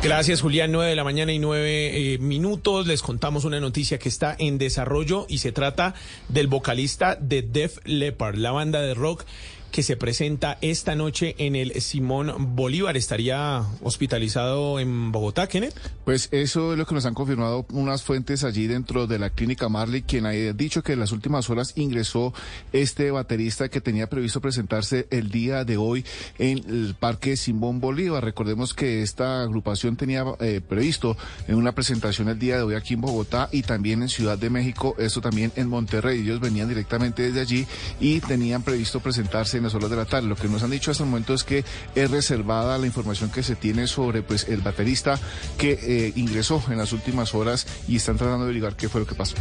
Gracias, 0.00 0.42
Julián. 0.42 0.70
9 0.70 0.90
de 0.90 0.96
la 0.96 1.02
mañana 1.02 1.32
y 1.32 1.40
nueve 1.40 2.14
eh, 2.14 2.18
minutos. 2.18 2.86
Les 2.86 3.02
contamos 3.02 3.44
una 3.44 3.58
noticia 3.58 3.98
que 3.98 4.08
está 4.08 4.36
en 4.38 4.56
desarrollo 4.56 5.26
y 5.28 5.38
se 5.38 5.50
trata 5.50 5.94
del 6.28 6.46
vocalista 6.46 7.16
de 7.16 7.42
Def 7.42 7.78
Leppard, 7.84 8.36
la 8.36 8.52
banda 8.52 8.80
de 8.80 8.94
rock 8.94 9.24
que 9.70 9.82
se 9.82 9.96
presenta 9.96 10.58
esta 10.60 10.94
noche 10.94 11.34
en 11.38 11.56
el 11.56 11.80
Simón 11.80 12.56
Bolívar. 12.56 12.96
¿Estaría 12.96 13.64
hospitalizado 13.82 14.80
en 14.80 15.12
Bogotá, 15.12 15.46
Kenneth? 15.46 15.74
Pues 16.04 16.28
eso 16.32 16.72
es 16.72 16.78
lo 16.78 16.86
que 16.86 16.94
nos 16.94 17.06
han 17.06 17.14
confirmado 17.14 17.66
unas 17.72 18.02
fuentes 18.02 18.44
allí 18.44 18.66
dentro 18.66 19.06
de 19.06 19.18
la 19.18 19.30
clínica 19.30 19.68
Marley, 19.68 20.02
quien 20.02 20.26
ha 20.26 20.30
dicho 20.30 20.82
que 20.82 20.92
en 20.92 21.00
las 21.00 21.12
últimas 21.12 21.50
horas 21.50 21.72
ingresó 21.76 22.32
este 22.72 23.10
baterista 23.10 23.68
que 23.68 23.80
tenía 23.80 24.08
previsto 24.08 24.40
presentarse 24.40 25.06
el 25.10 25.30
día 25.30 25.64
de 25.64 25.76
hoy 25.76 26.04
en 26.38 26.58
el 26.58 26.96
Parque 26.98 27.36
Simón 27.36 27.80
Bolívar. 27.80 28.24
Recordemos 28.24 28.74
que 28.74 29.02
esta 29.02 29.42
agrupación 29.42 29.96
tenía 29.96 30.24
eh, 30.40 30.60
previsto 30.66 31.16
en 31.46 31.56
una 31.56 31.72
presentación 31.72 32.28
el 32.28 32.38
día 32.38 32.56
de 32.56 32.62
hoy 32.62 32.74
aquí 32.74 32.94
en 32.94 33.00
Bogotá 33.00 33.48
y 33.52 33.62
también 33.62 34.02
en 34.02 34.08
Ciudad 34.08 34.38
de 34.38 34.50
México, 34.50 34.94
esto 34.98 35.20
también 35.20 35.52
en 35.56 35.68
Monterrey. 35.68 36.20
Ellos 36.20 36.40
venían 36.40 36.68
directamente 36.68 37.22
desde 37.22 37.40
allí 37.40 37.66
y 38.00 38.20
tenían 38.20 38.62
previsto 38.62 39.00
presentarse 39.00 39.58
en 39.58 39.64
las 39.68 39.74
horas 39.74 39.90
de 39.90 39.96
la 39.96 40.04
tarde. 40.04 40.28
Lo 40.28 40.36
que 40.36 40.48
nos 40.48 40.62
han 40.62 40.70
dicho 40.70 40.90
hasta 40.90 41.04
el 41.04 41.10
momento 41.10 41.34
es 41.34 41.44
que 41.44 41.64
es 41.94 42.10
reservada 42.10 42.78
la 42.78 42.86
información 42.86 43.30
que 43.30 43.42
se 43.42 43.56
tiene 43.56 43.86
sobre 43.86 44.22
pues 44.22 44.48
el 44.48 44.60
baterista 44.60 45.18
que 45.56 45.78
eh, 45.82 46.12
ingresó 46.16 46.62
en 46.70 46.78
las 46.78 46.92
últimas 46.92 47.34
horas 47.34 47.66
y 47.86 47.96
están 47.96 48.16
tratando 48.16 48.44
de 48.44 48.50
averiguar 48.50 48.76
qué 48.76 48.88
fue 48.88 49.00
lo 49.00 49.06
que 49.06 49.14
pasó. 49.14 49.36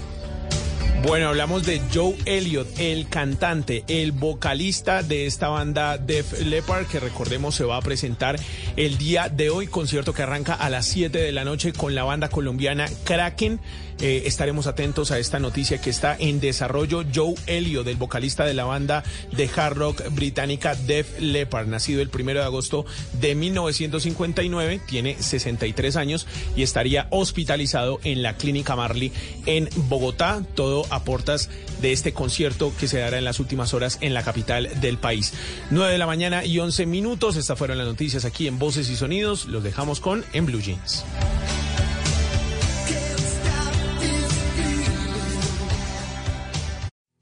Bueno, 1.04 1.30
hablamos 1.30 1.64
de 1.64 1.80
Joe 1.94 2.18
Elliott, 2.26 2.68
el 2.80 3.08
cantante, 3.08 3.84
el 3.88 4.12
vocalista 4.12 5.04
de 5.04 5.28
esta 5.28 5.48
banda 5.48 5.98
Def 5.98 6.42
Leppard, 6.42 6.88
que 6.88 7.00
recordemos 7.00 7.56
se 7.56 7.64
va 7.64 7.78
a 7.78 7.82
presentar 7.82 8.38
el 8.76 8.98
día 8.98 9.30
de 9.30 9.50
hoy, 9.50 9.68
concierto 9.68 10.14
que 10.14 10.24
arranca 10.24 10.54
a 10.54 10.70
las 10.70 10.86
7 10.88 11.18
de 11.18 11.32
la 11.32 11.46
noche 11.46 11.72
con 11.72 11.94
la 11.94 12.04
banda 12.04 12.30
colombiana 12.30 12.88
Kraken. 13.06 13.62
Eh, 14.00 14.24
estaremos 14.26 14.68
atentos 14.68 15.12
a 15.12 15.20
esta 15.20 15.40
noticia 15.40 15.82
que 15.82 15.90
está 15.90 16.16
en 16.18 16.40
desarrollo. 16.40 17.04
Joe 17.14 17.34
Elliott, 17.48 17.86
del 17.86 17.98
vocalista 17.98 18.46
de 18.46 18.54
la 18.54 18.66
banda 18.66 19.04
de 19.32 19.50
hard 19.56 19.78
rock 19.78 20.04
británica 20.12 20.76
Def 20.76 21.20
Leppard, 21.20 21.68
nacido 21.68 22.02
el 22.02 22.10
primero 22.10 22.40
de 22.40 22.46
agosto 22.46 22.86
de 23.20 23.36
1959, 23.36 24.82
tiene 24.88 25.22
63 25.22 25.96
años 25.96 26.28
y 26.56 26.64
estaría 26.64 27.08
hospitalizado 27.10 28.00
en 28.04 28.22
la 28.22 28.36
Clínica 28.36 28.76
Marley 28.76 29.12
en 29.46 29.70
Bogotá. 29.88 30.44
Todo 30.56 30.86
a 30.90 31.04
portas 31.04 31.50
de 31.82 31.92
este 31.92 32.14
concierto 32.14 32.74
que 32.80 32.88
se 32.88 33.00
dará 33.00 33.18
en 33.18 33.26
las 33.26 33.40
últimas 33.40 33.74
horas 33.74 33.98
en 34.02 34.14
la 34.14 34.24
capital 34.24 34.70
del 34.80 34.98
país. 34.98 35.34
9 35.72 35.92
de 35.92 35.98
la 35.98 36.08
mañana 36.08 36.46
y 36.46 36.60
11 36.60 36.86
minutos. 36.86 37.36
Estas 37.36 37.58
fueron 37.58 37.78
las 37.78 37.88
noticias 37.88 38.26
aquí 38.26 38.48
en 38.48 38.60
Voces 38.60 38.90
y 38.90 38.96
Sonidos. 38.96 39.46
Los 39.46 39.64
dejamos 39.64 40.00
con 40.00 40.24
En 40.34 40.46
Blue 40.46 40.62
Jeans. 40.62 41.04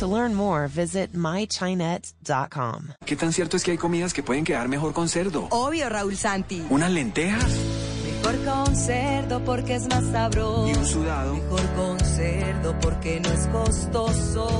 To 0.00 0.06
learn 0.06 0.34
more, 0.34 0.66
visit 0.66 1.12
mychinet.com. 1.12 2.94
¿Qué 3.04 3.16
tan 3.16 3.34
cierto 3.34 3.58
es 3.58 3.62
que 3.62 3.72
hay 3.72 3.76
comidas 3.76 4.14
que 4.14 4.22
pueden 4.22 4.44
quedar 4.44 4.66
mejor 4.66 4.94
con 4.94 5.10
cerdo? 5.10 5.46
Obvio, 5.50 5.90
Raúl 5.90 6.16
Santi. 6.16 6.64
¿Unas 6.70 6.90
lentejas? 6.90 7.52
Mejor 8.06 8.42
con 8.46 8.74
cerdo 8.74 9.44
porque 9.44 9.74
es 9.74 9.86
más 9.88 10.06
sabroso. 10.06 10.68
¿Y 10.68 10.72
un 10.72 10.86
sudado? 10.86 11.34
Mejor 11.34 11.74
con 11.74 12.00
cerdo 12.00 12.78
porque 12.80 13.20
no 13.20 13.28
es 13.28 13.46
costoso. 13.48 14.54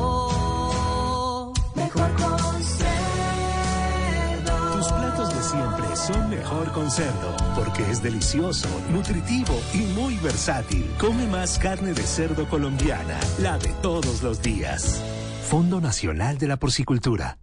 Mejor 1.74 2.12
con 2.16 2.62
cerdo. 2.62 2.92
Tus 4.76 4.88
platos 4.88 5.34
de 5.34 5.42
siempre 5.42 5.96
son 5.96 6.28
mejor 6.28 6.70
con 6.72 6.90
cerdo, 6.90 7.34
porque 7.56 7.90
es 7.90 8.02
delicioso, 8.02 8.68
nutritivo 8.90 9.58
y 9.72 9.78
muy 9.98 10.18
versátil. 10.18 10.84
Come 10.98 11.26
más 11.28 11.58
carne 11.58 11.94
de 11.94 12.02
cerdo 12.02 12.46
colombiana, 12.46 13.18
la 13.38 13.56
de 13.56 13.70
todos 13.80 14.22
los 14.22 14.42
días. 14.42 15.00
Fondo 15.42 15.80
Nacional 15.80 16.38
de 16.38 16.48
la 16.48 16.56
Porcicultura. 16.58 17.38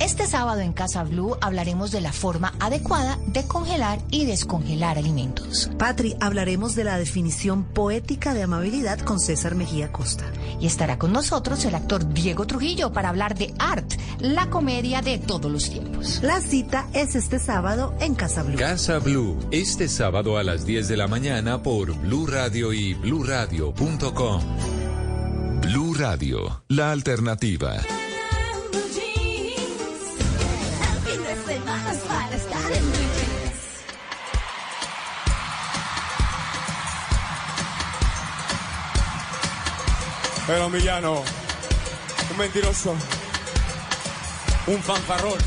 Este 0.00 0.26
sábado 0.26 0.60
en 0.60 0.72
Casa 0.72 1.02
Blue 1.04 1.36
hablaremos 1.40 1.90
de 1.90 2.00
la 2.00 2.12
forma 2.12 2.52
adecuada 2.60 3.18
de 3.28 3.46
congelar 3.46 4.00
y 4.10 4.26
descongelar 4.26 4.98
alimentos. 4.98 5.70
Patri, 5.78 6.14
hablaremos 6.20 6.74
de 6.74 6.84
la 6.84 6.98
definición 6.98 7.64
poética 7.64 8.34
de 8.34 8.42
amabilidad 8.42 8.98
con 8.98 9.18
César 9.18 9.54
Mejía 9.54 9.92
Costa. 9.92 10.24
Y 10.60 10.66
estará 10.66 10.98
con 10.98 11.12
nosotros 11.12 11.64
el 11.64 11.74
actor 11.74 12.12
Diego 12.12 12.46
Trujillo 12.46 12.92
para 12.92 13.08
hablar 13.08 13.34
de 13.34 13.54
Art, 13.58 13.94
la 14.18 14.50
comedia 14.50 15.00
de 15.00 15.18
todos 15.18 15.50
los 15.50 15.70
tiempos. 15.70 16.20
La 16.22 16.40
cita 16.40 16.86
es 16.92 17.14
este 17.14 17.38
sábado 17.38 17.94
en 18.00 18.14
Casa 18.14 18.42
Blue. 18.42 18.58
Casa 18.58 18.98
Blue, 18.98 19.38
este 19.52 19.88
sábado 19.88 20.36
a 20.36 20.42
las 20.42 20.66
10 20.66 20.88
de 20.88 20.96
la 20.96 21.08
mañana 21.08 21.62
por 21.62 21.94
Blue 21.94 22.26
Radio 22.26 22.72
y 22.72 22.94
bluradio.com. 22.94 24.42
Radio, 25.96 26.64
la 26.68 26.90
alternativa. 26.90 27.76
Era 40.48 40.66
un 40.66 40.72
villano, 40.72 41.22
un 42.30 42.38
mentiroso, 42.38 42.96
un 44.66 44.82
fanfarrón. 44.82 45.38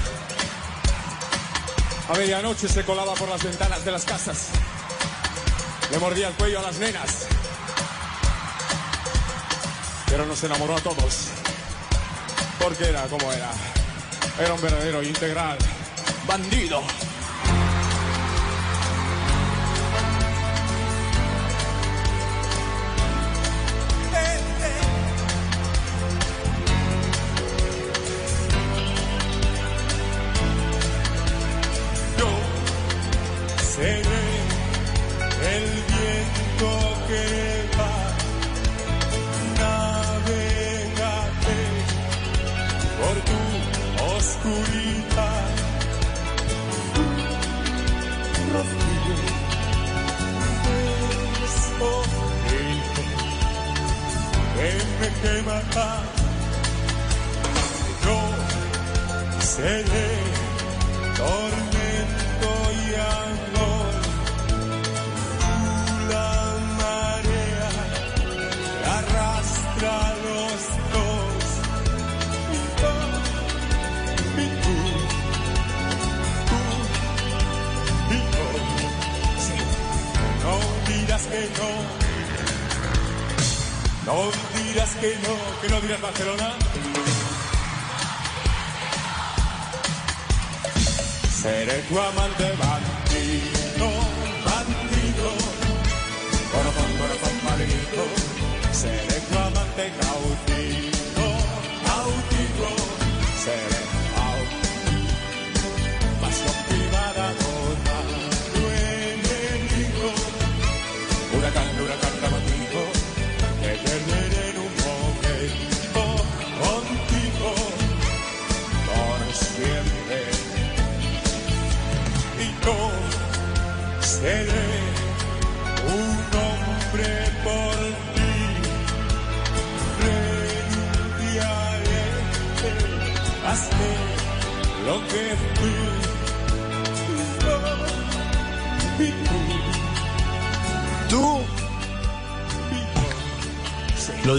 A 2.10 2.14
medianoche 2.18 2.70
se 2.70 2.86
colaba 2.86 3.14
por 3.16 3.28
las 3.28 3.44
ventanas 3.44 3.84
de 3.84 3.92
las 3.92 4.06
casas. 4.06 4.48
Le 5.92 6.00
mordía 6.00 6.30
el 6.30 6.34
cuello 6.36 6.60
a 6.60 6.62
las 6.62 6.80
nenas. 6.80 7.37
Pero 10.08 10.26
nos 10.26 10.44
enamoró 10.44 10.76
a 10.76 10.80
todos. 10.82 11.30
Porque 12.60 12.86
era 12.86 13.04
como 13.04 13.32
era. 13.32 13.52
Era 14.40 14.54
un 14.54 14.62
verdadero 14.62 15.04
integral. 15.04 15.58
Bandido. 16.28 16.82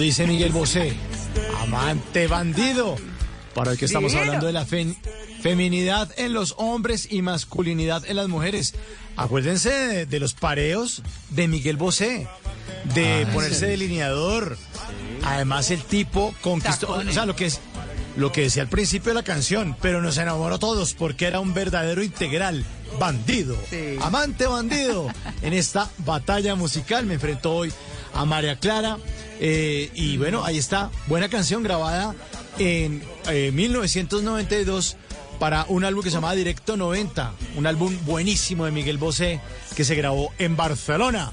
Dice 0.08 0.26
Miguel 0.26 0.52
Bosé. 0.52 0.94
Amante 1.60 2.26
bandido. 2.28 2.96
Para 3.54 3.72
el 3.72 3.78
que 3.78 3.84
estamos 3.84 4.14
hablando 4.14 4.46
de 4.46 4.54
la 4.54 4.64
fe- 4.64 4.96
feminidad 5.42 6.10
en 6.16 6.32
los 6.32 6.54
hombres 6.56 7.08
y 7.10 7.20
masculinidad 7.20 8.04
en 8.06 8.16
las 8.16 8.26
mujeres. 8.28 8.74
Acuérdense 9.16 9.68
de, 9.70 10.06
de 10.06 10.18
los 10.20 10.32
pareos 10.32 11.02
de 11.28 11.46
Miguel 11.46 11.76
Bosé. 11.76 12.26
De 12.94 13.26
Ah, 13.28 13.32
ponerse 13.34 13.60
sí. 13.60 13.66
delineador. 13.66 14.56
Además, 15.24 15.70
el 15.70 15.82
tipo 15.82 16.34
conquistó. 16.40 16.86
Tacones. 16.86 17.10
O 17.10 17.12
sea, 17.12 17.26
lo 17.26 17.36
que 17.36 17.44
es. 17.46 17.60
Lo 18.16 18.32
que 18.32 18.40
decía 18.40 18.62
al 18.62 18.68
principio 18.68 19.10
de 19.10 19.14
la 19.14 19.22
canción, 19.22 19.76
pero 19.80 20.00
nos 20.00 20.16
enamoró 20.16 20.54
a 20.54 20.58
todos 20.58 20.94
porque 20.94 21.26
era 21.26 21.38
un 21.38 21.52
verdadero 21.54 22.02
integral, 22.02 22.64
bandido, 22.98 23.56
Sí. 23.70 23.96
amante 24.00 24.46
bandido. 24.46 25.06
en 25.42 25.52
esta 25.52 25.88
batalla 25.98 26.56
musical 26.56 27.06
me 27.06 27.14
enfrentó 27.14 27.52
hoy 27.54 27.72
a 28.14 28.24
María 28.24 28.56
Clara. 28.58 28.96
Eh, 29.40 29.90
y 29.94 30.16
bueno, 30.16 30.44
ahí 30.44 30.58
está, 30.58 30.90
buena 31.06 31.28
canción 31.28 31.62
grabada 31.62 32.14
en 32.58 33.02
eh, 33.30 33.50
1992 33.52 34.96
para 35.38 35.64
un 35.68 35.84
álbum 35.84 36.02
que 36.02 36.10
se 36.10 36.16
llamaba 36.16 36.34
Directo 36.34 36.76
90, 36.76 37.32
un 37.56 37.66
álbum 37.66 37.96
buenísimo 38.04 38.64
de 38.64 38.72
Miguel 38.72 38.98
Bosé 38.98 39.40
que 39.76 39.84
se 39.84 39.94
grabó 39.94 40.32
en 40.38 40.56
Barcelona, 40.56 41.30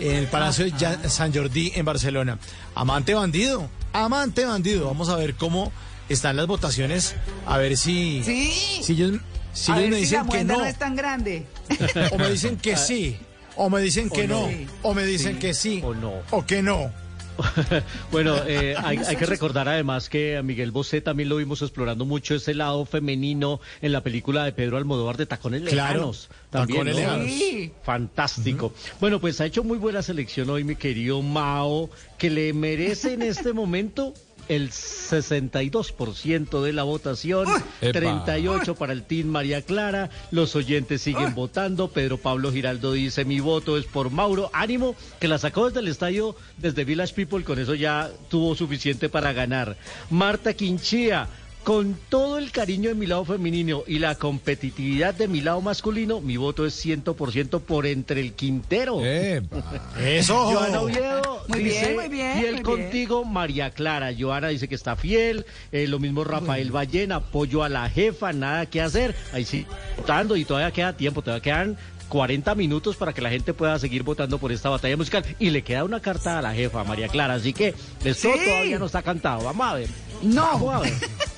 en 0.00 0.16
el 0.16 0.26
Palacio 0.26 0.64
de 0.64 1.08
San 1.08 1.32
Jordi 1.32 1.72
en 1.76 1.84
Barcelona. 1.84 2.38
Amante 2.74 3.14
bandido, 3.14 3.70
amante 3.92 4.44
bandido. 4.44 4.86
Vamos 4.86 5.08
a 5.08 5.16
ver 5.16 5.36
cómo 5.36 5.70
están 6.08 6.36
las 6.36 6.46
votaciones 6.48 7.14
a 7.46 7.56
ver 7.58 7.76
si, 7.76 8.22
Sí. 8.24 8.80
si 8.82 8.92
ellos, 8.94 9.20
si 9.52 9.70
A 9.70 9.76
ellos 9.78 9.82
ver 9.82 9.90
me 9.90 9.96
si 9.96 10.02
dicen 10.02 10.26
la 10.26 10.32
que 10.32 10.44
no, 10.44 10.58
no 10.58 10.64
es 10.66 10.78
tan 10.78 10.96
grande. 10.96 11.46
o 12.12 12.18
me 12.18 12.28
dicen 12.30 12.56
que 12.56 12.76
sí, 12.76 13.16
o 13.54 13.70
me 13.70 13.80
dicen 13.80 14.10
que 14.10 14.24
O 14.24 14.26
no, 14.28 14.40
no. 14.50 14.56
o 14.82 14.94
me 14.94 15.04
dicen 15.06 15.34
Sí, 15.34 15.38
que 15.38 15.54
sí, 15.54 15.80
o 15.84 15.94
no. 15.94 16.12
o 16.32 16.44
que 16.44 16.62
no. 16.62 16.90
Bueno, 18.10 18.36
eh, 18.46 18.74
hay, 18.82 18.98
hay 18.98 19.16
que 19.16 19.26
recordar 19.26 19.68
además 19.68 20.08
que 20.08 20.36
a 20.36 20.42
Miguel 20.42 20.70
Bosé 20.70 21.00
también 21.00 21.28
lo 21.28 21.36
vimos 21.36 21.62
explorando 21.62 22.04
mucho 22.04 22.34
ese 22.34 22.54
lado 22.54 22.84
femenino 22.84 23.60
en 23.82 23.92
la 23.92 24.02
película 24.02 24.44
de 24.44 24.52
Pedro 24.52 24.76
Almodóvar 24.76 25.16
de 25.16 25.26
Tacones 25.26 25.62
Claro, 25.62 25.94
Lejanos. 25.94 26.28
También, 26.50 26.78
Tacones 26.78 26.94
¿no? 26.94 27.00
Lejanos. 27.00 27.30
Sí. 27.30 27.72
Fantástico. 27.82 28.72
Bueno, 29.00 29.20
pues 29.20 29.40
ha 29.40 29.46
hecho 29.46 29.64
muy 29.64 29.78
buena 29.78 30.02
selección 30.02 30.50
hoy 30.50 30.64
mi 30.64 30.76
querido 30.76 31.22
Mao, 31.22 31.90
que 32.18 32.30
le 32.30 32.52
merece 32.52 33.14
en 33.14 33.22
este 33.22 33.52
momento 33.52 34.14
el 34.48 34.70
62% 34.70 36.62
de 36.62 36.72
la 36.72 36.82
votación, 36.82 37.46
Epa. 37.80 37.98
38 37.98 38.74
para 38.74 38.92
el 38.92 39.02
Team 39.02 39.28
María 39.28 39.62
Clara, 39.62 40.10
los 40.30 40.56
oyentes 40.56 41.02
siguen 41.02 41.34
votando, 41.34 41.88
Pedro 41.88 42.18
Pablo 42.18 42.52
Giraldo 42.52 42.92
dice 42.92 43.24
mi 43.24 43.40
voto 43.40 43.78
es 43.78 43.84
por 43.86 44.10
Mauro, 44.10 44.50
ánimo, 44.52 44.94
que 45.20 45.28
la 45.28 45.38
sacó 45.38 45.66
desde 45.66 45.80
el 45.80 45.88
estadio, 45.88 46.36
desde 46.56 46.84
Village 46.84 47.14
People, 47.14 47.44
con 47.44 47.58
eso 47.58 47.74
ya 47.74 48.10
tuvo 48.28 48.54
suficiente 48.54 49.08
para 49.08 49.32
ganar. 49.32 49.76
Marta 50.10 50.54
Quinchía, 50.54 51.28
con 51.66 51.98
todo 52.10 52.38
el 52.38 52.52
cariño 52.52 52.90
de 52.90 52.94
mi 52.94 53.06
lado 53.06 53.24
femenino 53.24 53.82
y 53.88 53.98
la 53.98 54.14
competitividad 54.14 55.14
de 55.14 55.26
mi 55.26 55.40
lado 55.40 55.60
masculino, 55.60 56.20
mi 56.20 56.36
voto 56.36 56.64
es 56.64 56.86
100% 56.86 57.60
por 57.62 57.86
entre 57.86 58.20
el 58.20 58.34
Quintero. 58.34 59.04
Eso. 59.04 60.44
Joana 60.52 60.80
Oviedo 60.82 61.42
Muy 61.48 61.64
dice, 61.64 61.80
bien, 61.86 61.96
muy 61.96 62.08
bien, 62.08 62.38
fiel 62.38 62.54
muy 62.54 62.62
contigo, 62.62 63.24
María 63.24 63.70
Clara. 63.72 64.12
Joana 64.16 64.46
dice 64.46 64.68
que 64.68 64.76
está 64.76 64.94
fiel. 64.94 65.44
eh, 65.72 65.88
lo 65.88 65.98
mismo 65.98 66.22
Rafael 66.22 66.70
Ballén, 66.70 67.10
apoyo 67.10 67.64
a 67.64 67.68
la 67.68 67.90
jefa, 67.90 68.32
nada 68.32 68.66
que 68.66 68.80
hacer. 68.80 69.16
Ahí 69.32 69.44
sí, 69.44 69.66
votando 69.96 70.36
y 70.36 70.44
todavía 70.44 70.70
queda 70.70 70.92
tiempo, 70.96 71.20
todavía 71.20 71.42
quedan 71.42 71.76
40 72.08 72.54
minutos 72.54 72.94
para 72.94 73.12
que 73.12 73.20
la 73.22 73.30
gente 73.30 73.54
pueda 73.54 73.76
seguir 73.80 74.04
votando 74.04 74.38
por 74.38 74.52
esta 74.52 74.68
batalla 74.68 74.96
musical. 74.96 75.24
Y 75.40 75.50
le 75.50 75.62
queda 75.62 75.82
una 75.82 75.98
carta 75.98 76.38
a 76.38 76.42
la 76.42 76.54
jefa, 76.54 76.84
María 76.84 77.08
Clara. 77.08 77.34
Así 77.34 77.52
que 77.52 77.74
esto 78.04 78.28
Sí. 78.32 78.44
todavía 78.44 78.78
no 78.78 78.86
está 78.86 79.02
cantado. 79.02 79.42
Vamos 79.42 79.66
a 79.66 79.74
ver. 79.74 79.88
No. 80.22 80.42
Vamos 80.52 80.74
a 80.76 80.78
ver. 80.82 80.92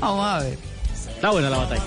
Vamos 0.00 0.24
a 0.26 0.38
ver. 0.40 0.58
Está 0.92 1.30
buena 1.30 1.50
la 1.50 1.58
batalla. 1.58 1.82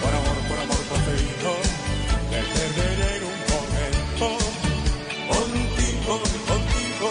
Por 0.00 0.14
amor, 0.14 0.36
por 0.48 0.58
amor 0.58 0.82
concedido, 0.88 1.52
me 2.30 2.40
perderé 2.54 3.10
en 3.16 3.22
un 3.24 3.38
momento. 3.52 4.28
Contigo, 5.28 6.14
contigo, 6.46 7.10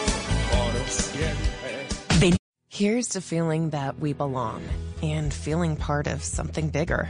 por 0.51 0.73
siempre. 0.89 2.37
Here's 2.69 3.07
to 3.09 3.21
feeling 3.21 3.69
that 3.71 3.99
we 3.99 4.13
belong 4.13 4.61
and 5.01 5.33
feeling 5.33 5.75
part 5.75 6.07
of 6.07 6.23
something 6.23 6.69
bigger. 6.69 7.09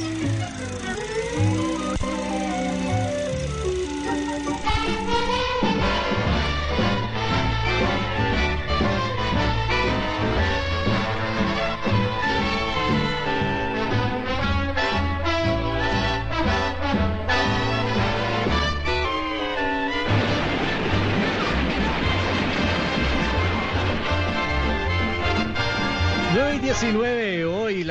19, 26.71 26.95
hoy 26.95 27.40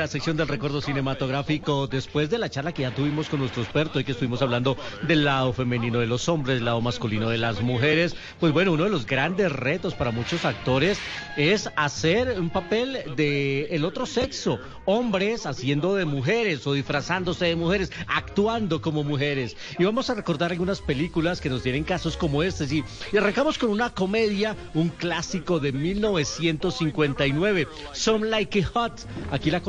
la 0.01 0.07
sección 0.07 0.35
del 0.35 0.47
recuerdo 0.47 0.81
cinematográfico, 0.81 1.85
después 1.85 2.31
de 2.31 2.39
la 2.39 2.49
charla 2.49 2.71
que 2.71 2.81
ya 2.81 2.89
tuvimos 2.89 3.29
con 3.29 3.39
nuestro 3.39 3.61
experto 3.61 3.99
y 3.99 4.03
que 4.03 4.13
estuvimos 4.13 4.41
hablando 4.41 4.75
del 5.03 5.25
lado 5.25 5.53
femenino 5.53 5.99
de 5.99 6.07
los 6.07 6.27
hombres, 6.27 6.55
del 6.55 6.65
lado 6.65 6.81
masculino 6.81 7.29
de 7.29 7.37
las 7.37 7.61
mujeres, 7.61 8.15
pues 8.39 8.51
bueno, 8.51 8.71
uno 8.71 8.85
de 8.85 8.89
los 8.89 9.05
grandes 9.05 9.51
retos 9.51 9.93
para 9.93 10.09
muchos 10.09 10.43
actores 10.43 10.97
es 11.37 11.69
hacer 11.75 12.39
un 12.39 12.49
papel 12.49 13.15
de 13.15 13.65
el 13.65 13.85
otro 13.85 14.07
sexo, 14.07 14.59
hombres 14.85 15.45
haciendo 15.45 15.93
de 15.93 16.05
mujeres 16.05 16.65
o 16.65 16.73
disfrazándose 16.73 17.45
de 17.45 17.55
mujeres, 17.55 17.91
actuando 18.07 18.81
como 18.81 19.03
mujeres. 19.03 19.55
Y 19.77 19.83
vamos 19.83 20.09
a 20.09 20.15
recordar 20.15 20.51
algunas 20.51 20.81
películas 20.81 21.41
que 21.41 21.49
nos 21.49 21.61
tienen 21.61 21.83
casos 21.83 22.17
como 22.17 22.41
este, 22.41 22.65
sí. 22.65 22.83
Y 23.13 23.17
arrancamos 23.17 23.59
con 23.59 23.69
una 23.69 23.91
comedia, 23.91 24.55
un 24.73 24.89
clásico 24.89 25.59
de 25.59 25.71
1959, 25.71 27.67
Some 27.93 28.27
Like 28.29 28.57
It 28.57 28.65
Hot. 28.73 28.93
Aquí 29.29 29.51
la 29.51 29.61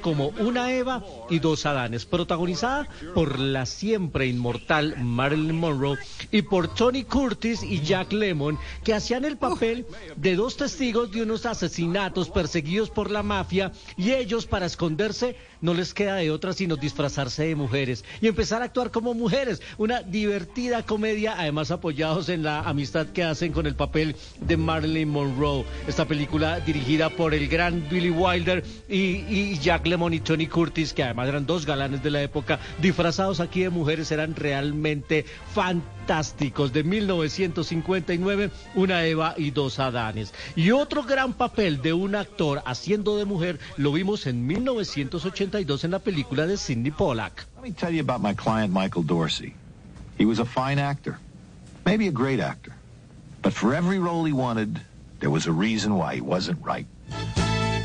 como 0.00 0.28
Una 0.40 0.72
Eva 0.72 1.04
y 1.30 1.38
dos 1.38 1.64
Adanes, 1.64 2.06
protagonizada 2.06 2.88
por 3.14 3.38
la 3.38 3.66
siempre 3.66 4.26
inmortal 4.26 4.96
Marilyn 5.00 5.54
Monroe 5.54 5.96
y 6.32 6.42
por 6.42 6.74
Tony 6.74 7.04
Curtis 7.04 7.62
y 7.62 7.80
Jack 7.80 8.12
Lemmon, 8.12 8.58
que 8.82 8.94
hacían 8.94 9.24
el 9.24 9.36
papel 9.36 9.86
de 10.16 10.34
dos 10.34 10.56
testigos 10.56 11.12
de 11.12 11.22
unos 11.22 11.46
asesinatos 11.46 12.30
perseguidos 12.30 12.90
por 12.90 13.12
la 13.12 13.22
mafia 13.22 13.70
y 13.96 14.10
ellos 14.10 14.46
para 14.46 14.66
esconderse 14.66 15.36
no 15.64 15.72
les 15.72 15.94
queda 15.94 16.16
de 16.16 16.30
otra 16.30 16.52
sino 16.52 16.76
disfrazarse 16.76 17.46
de 17.46 17.56
mujeres 17.56 18.04
y 18.20 18.28
empezar 18.28 18.60
a 18.60 18.66
actuar 18.66 18.90
como 18.90 19.14
mujeres. 19.14 19.62
Una 19.78 20.02
divertida 20.02 20.82
comedia, 20.82 21.36
además 21.38 21.70
apoyados 21.70 22.28
en 22.28 22.42
la 22.42 22.60
amistad 22.60 23.06
que 23.06 23.24
hacen 23.24 23.50
con 23.50 23.66
el 23.66 23.74
papel 23.74 24.14
de 24.42 24.58
Marilyn 24.58 25.08
Monroe. 25.08 25.64
Esta 25.88 26.04
película 26.04 26.60
dirigida 26.60 27.08
por 27.08 27.32
el 27.32 27.48
gran 27.48 27.88
Billy 27.88 28.10
Wilder 28.10 28.62
y, 28.90 29.58
Jack 29.58 29.86
Lemmon 29.86 30.12
y 30.12 30.20
Tony 30.20 30.48
Curtis, 30.48 30.92
que 30.92 31.02
además 31.02 31.28
eran 31.30 31.46
dos 31.46 31.64
galanes 31.64 32.02
de 32.02 32.10
la 32.10 32.22
época, 32.22 32.60
disfrazados 32.82 33.40
aquí 33.40 33.62
de 33.62 33.70
mujeres, 33.70 34.12
eran 34.12 34.36
realmente 34.36 35.24
fantásticos. 35.54 36.03
De 36.04 36.84
1959, 36.84 38.50
una 38.74 39.04
Eva 39.04 39.34
y 39.38 39.50
dos 39.52 39.78
Adanes. 39.78 40.34
Y 40.54 40.70
otro 40.70 41.02
gran 41.04 41.32
papel 41.32 41.80
de 41.80 41.94
un 41.94 42.14
actor 42.14 42.62
haciendo 42.66 43.16
de 43.16 43.24
mujer 43.24 43.58
lo 43.78 43.90
vimos 43.90 44.26
en 44.26 44.46
1982 44.46 45.84
en 45.84 45.90
la 45.90 46.00
película 46.00 46.46
de 46.46 46.58
Sidney 46.58 46.90
Pollack. 46.90 47.46
Let 47.56 47.62
me 47.62 47.72
tell 47.72 47.90
you 47.90 48.02
about 48.02 48.20
my 48.20 48.34
client, 48.34 48.70
Michael 48.70 49.04
Dorsey. 49.04 49.54
He 50.18 50.26
was 50.26 50.38
a 50.38 50.44
fine 50.44 50.78
actor, 50.78 51.18
maybe 51.86 52.06
a 52.08 52.12
great 52.12 52.40
actor. 52.40 52.74
But 53.42 53.54
for 53.54 53.74
every 53.74 53.98
role 53.98 54.26
he 54.26 54.32
wanted, 54.32 54.80
there 55.20 55.30
was 55.30 55.46
a 55.46 55.52
reason 55.52 55.96
why 55.96 56.16
he 56.16 56.20
wasn't 56.20 56.58
right. 56.62 56.86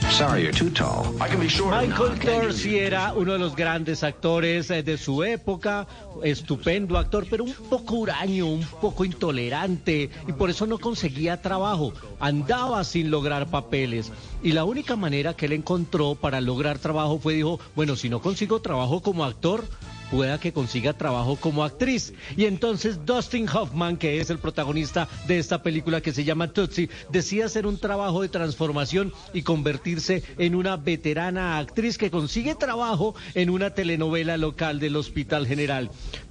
Sorry, 0.10 0.42
you're 0.42 0.52
too 0.52 0.72
tall. 0.72 1.16
I 1.22 1.28
can 1.30 1.40
be 1.40 1.48
shorter. 1.48 1.88
Michael 1.88 2.18
Dorsey 2.20 2.80
era 2.80 3.14
uno 3.14 3.34
de 3.34 3.40
los 3.40 3.56
grandes 3.56 4.04
actores 4.04 4.70
eh, 4.72 4.82
de 4.82 4.98
su 4.98 5.24
época, 5.24 5.88
estupendo 6.24 6.98
actor, 6.98 7.28
pero 7.30 7.44
un 7.44 7.54
poco 7.54 7.96
huraño, 7.96 8.48
un 8.48 8.66
poco 8.82 9.06
intolerante 9.06 10.10
y 10.28 10.34
por 10.34 10.50
eso 10.50 10.66
no 10.66 10.80
conseguía 10.80 11.42
trabajo, 11.42 11.94
andaba 12.20 12.84
sin 12.84 13.12
lograr 13.12 13.48
papeles 13.48 14.12
y 14.42 14.52
la 14.52 14.66
única 14.66 14.96
manera 14.96 15.36
que 15.36 15.46
él 15.46 15.54
encontró 15.54 16.16
para 16.16 16.42
lograr 16.42 16.80
trabajo 16.80 17.20
fue 17.20 17.36
dijo, 17.36 17.60
bueno, 17.76 17.96
si 17.96 18.10
no 18.10 18.20
consigo 18.20 18.62
trabajo 18.62 19.02
como 19.02 19.24
actor, 19.24 19.64
pueda 20.12 20.40
que 20.40 20.54
consiga 20.54 20.94
trabajo 20.94 21.36
como 21.36 21.64
actriz. 21.64 22.14
Y 22.36 22.46
entonces 22.46 23.06
Dustin 23.06 23.48
Hoffman, 23.50 23.98
que 23.98 24.20
es 24.20 24.30
el 24.30 24.40
protagonista 24.40 25.08
de 25.28 25.40
esta 25.40 25.62
película 25.62 26.02
que 26.02 26.14
se 26.14 26.24
llama 26.24 26.52
Tootsie, 26.52 26.90
decide 27.10 27.44
hacer 27.44 27.66
un 27.66 27.78
trabajo 27.78 28.22
de 28.22 28.30
transformación 28.30 29.14
y 29.34 29.44
convertirse 29.44 30.24
en 30.38 30.56
una 30.56 30.78
veterana 30.78 31.58
actriz 31.58 31.98
que 31.98 32.12
consigue 32.12 32.56
trabajo 32.56 33.16
en 33.34 33.50
una 33.50 33.74
telenovela 33.74 34.38
local 34.38 34.80
del 34.80 34.96
Hospital 34.96 35.48
General. 35.48 35.90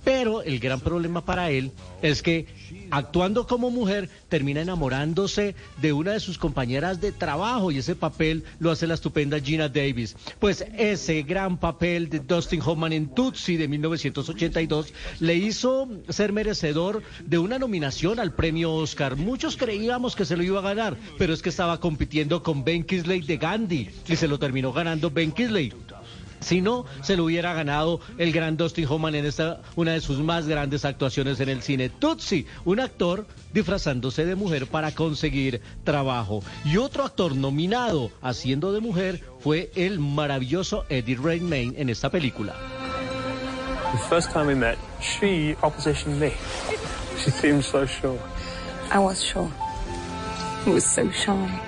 Pero 0.08 0.40
el 0.42 0.58
gran 0.58 0.80
problema 0.80 1.22
para 1.22 1.50
él 1.50 1.70
es 2.00 2.22
que 2.22 2.46
actuando 2.90 3.46
como 3.46 3.70
mujer 3.70 4.08
termina 4.30 4.62
enamorándose 4.62 5.54
de 5.82 5.92
una 5.92 6.12
de 6.12 6.20
sus 6.20 6.38
compañeras 6.38 7.02
de 7.02 7.12
trabajo 7.12 7.70
y 7.70 7.76
ese 7.76 7.94
papel 7.94 8.42
lo 8.58 8.70
hace 8.70 8.86
la 8.86 8.94
estupenda 8.94 9.38
Gina 9.38 9.68
Davis. 9.68 10.16
Pues 10.38 10.64
ese 10.78 11.24
gran 11.24 11.58
papel 11.58 12.08
de 12.08 12.20
Dustin 12.20 12.62
Hoffman 12.64 12.94
en 12.94 13.08
Tootsie 13.08 13.58
de 13.58 13.68
1982 13.68 14.94
le 15.20 15.34
hizo 15.34 15.86
ser 16.08 16.32
merecedor 16.32 17.02
de 17.26 17.36
una 17.36 17.58
nominación 17.58 18.18
al 18.18 18.32
premio 18.32 18.72
Oscar. 18.72 19.16
Muchos 19.16 19.58
creíamos 19.58 20.16
que 20.16 20.24
se 20.24 20.38
lo 20.38 20.42
iba 20.42 20.60
a 20.60 20.62
ganar, 20.62 20.96
pero 21.18 21.34
es 21.34 21.42
que 21.42 21.50
estaba 21.50 21.80
compitiendo 21.80 22.42
con 22.42 22.64
Ben 22.64 22.82
Kisley 22.82 23.20
de 23.20 23.36
Gandhi 23.36 23.90
y 24.08 24.16
se 24.16 24.26
lo 24.26 24.38
terminó 24.38 24.72
ganando 24.72 25.10
Ben 25.10 25.32
Kisley. 25.32 25.70
Si 26.40 26.60
no, 26.60 26.84
se 27.02 27.16
lo 27.16 27.24
hubiera 27.24 27.52
ganado 27.54 28.00
el 28.18 28.32
gran 28.32 28.56
Dustin 28.56 28.86
Hoffman 28.88 29.14
en 29.14 29.26
esta, 29.26 29.60
una 29.76 29.92
de 29.92 30.00
sus 30.00 30.18
más 30.18 30.46
grandes 30.46 30.84
actuaciones 30.84 31.40
en 31.40 31.48
el 31.48 31.62
cine. 31.62 31.88
Tutsi, 31.88 32.46
un 32.64 32.80
actor 32.80 33.26
disfrazándose 33.52 34.24
de 34.24 34.34
mujer 34.34 34.66
para 34.66 34.92
conseguir 34.92 35.60
trabajo. 35.84 36.42
Y 36.64 36.76
otro 36.76 37.04
actor 37.04 37.34
nominado 37.34 38.10
haciendo 38.22 38.72
de 38.72 38.80
mujer 38.80 39.22
fue 39.40 39.70
el 39.74 39.98
maravilloso 39.98 40.84
Eddie 40.88 41.16
Redmayne 41.16 41.74
en 41.76 41.88
esta 41.88 42.10
película. 42.10 42.54
The 43.92 43.98
first 44.08 44.30
time 44.32 44.46
we 44.46 44.54
met, 44.54 44.78
she 45.00 45.56
oppositioned 45.62 46.18
me. 46.18 46.34
She 47.18 47.30
seemed 47.30 47.64
so 47.64 47.86
sure. 47.86 48.18
I 48.90 48.98
was 48.98 49.22
sure. 49.22 49.50
It 50.66 50.70
was 50.70 50.84
so 50.84 51.10
shy 51.10 51.60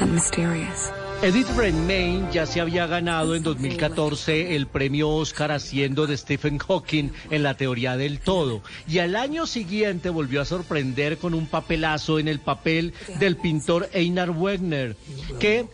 and 0.00 0.14
mysterious. 0.14 0.92
Edith 1.22 1.50
Redmayne 1.54 2.32
ya 2.32 2.46
se 2.46 2.62
había 2.62 2.86
ganado 2.86 3.34
en 3.34 3.42
2014 3.42 4.56
el 4.56 4.66
premio 4.66 5.10
Oscar 5.10 5.52
haciendo 5.52 6.06
de 6.06 6.16
Stephen 6.16 6.56
Hawking 6.56 7.10
en 7.28 7.42
la 7.42 7.58
teoría 7.58 7.98
del 7.98 8.20
todo. 8.20 8.62
Y 8.88 9.00
al 9.00 9.14
año 9.14 9.46
siguiente 9.46 10.08
volvió 10.08 10.40
a 10.40 10.46
sorprender 10.46 11.18
con 11.18 11.34
un 11.34 11.46
papelazo 11.46 12.18
en 12.18 12.26
el 12.26 12.40
papel 12.40 12.94
del 13.18 13.36
pintor 13.36 13.90
Einar 13.92 14.30
Wegner, 14.30 14.96
que 15.38 15.66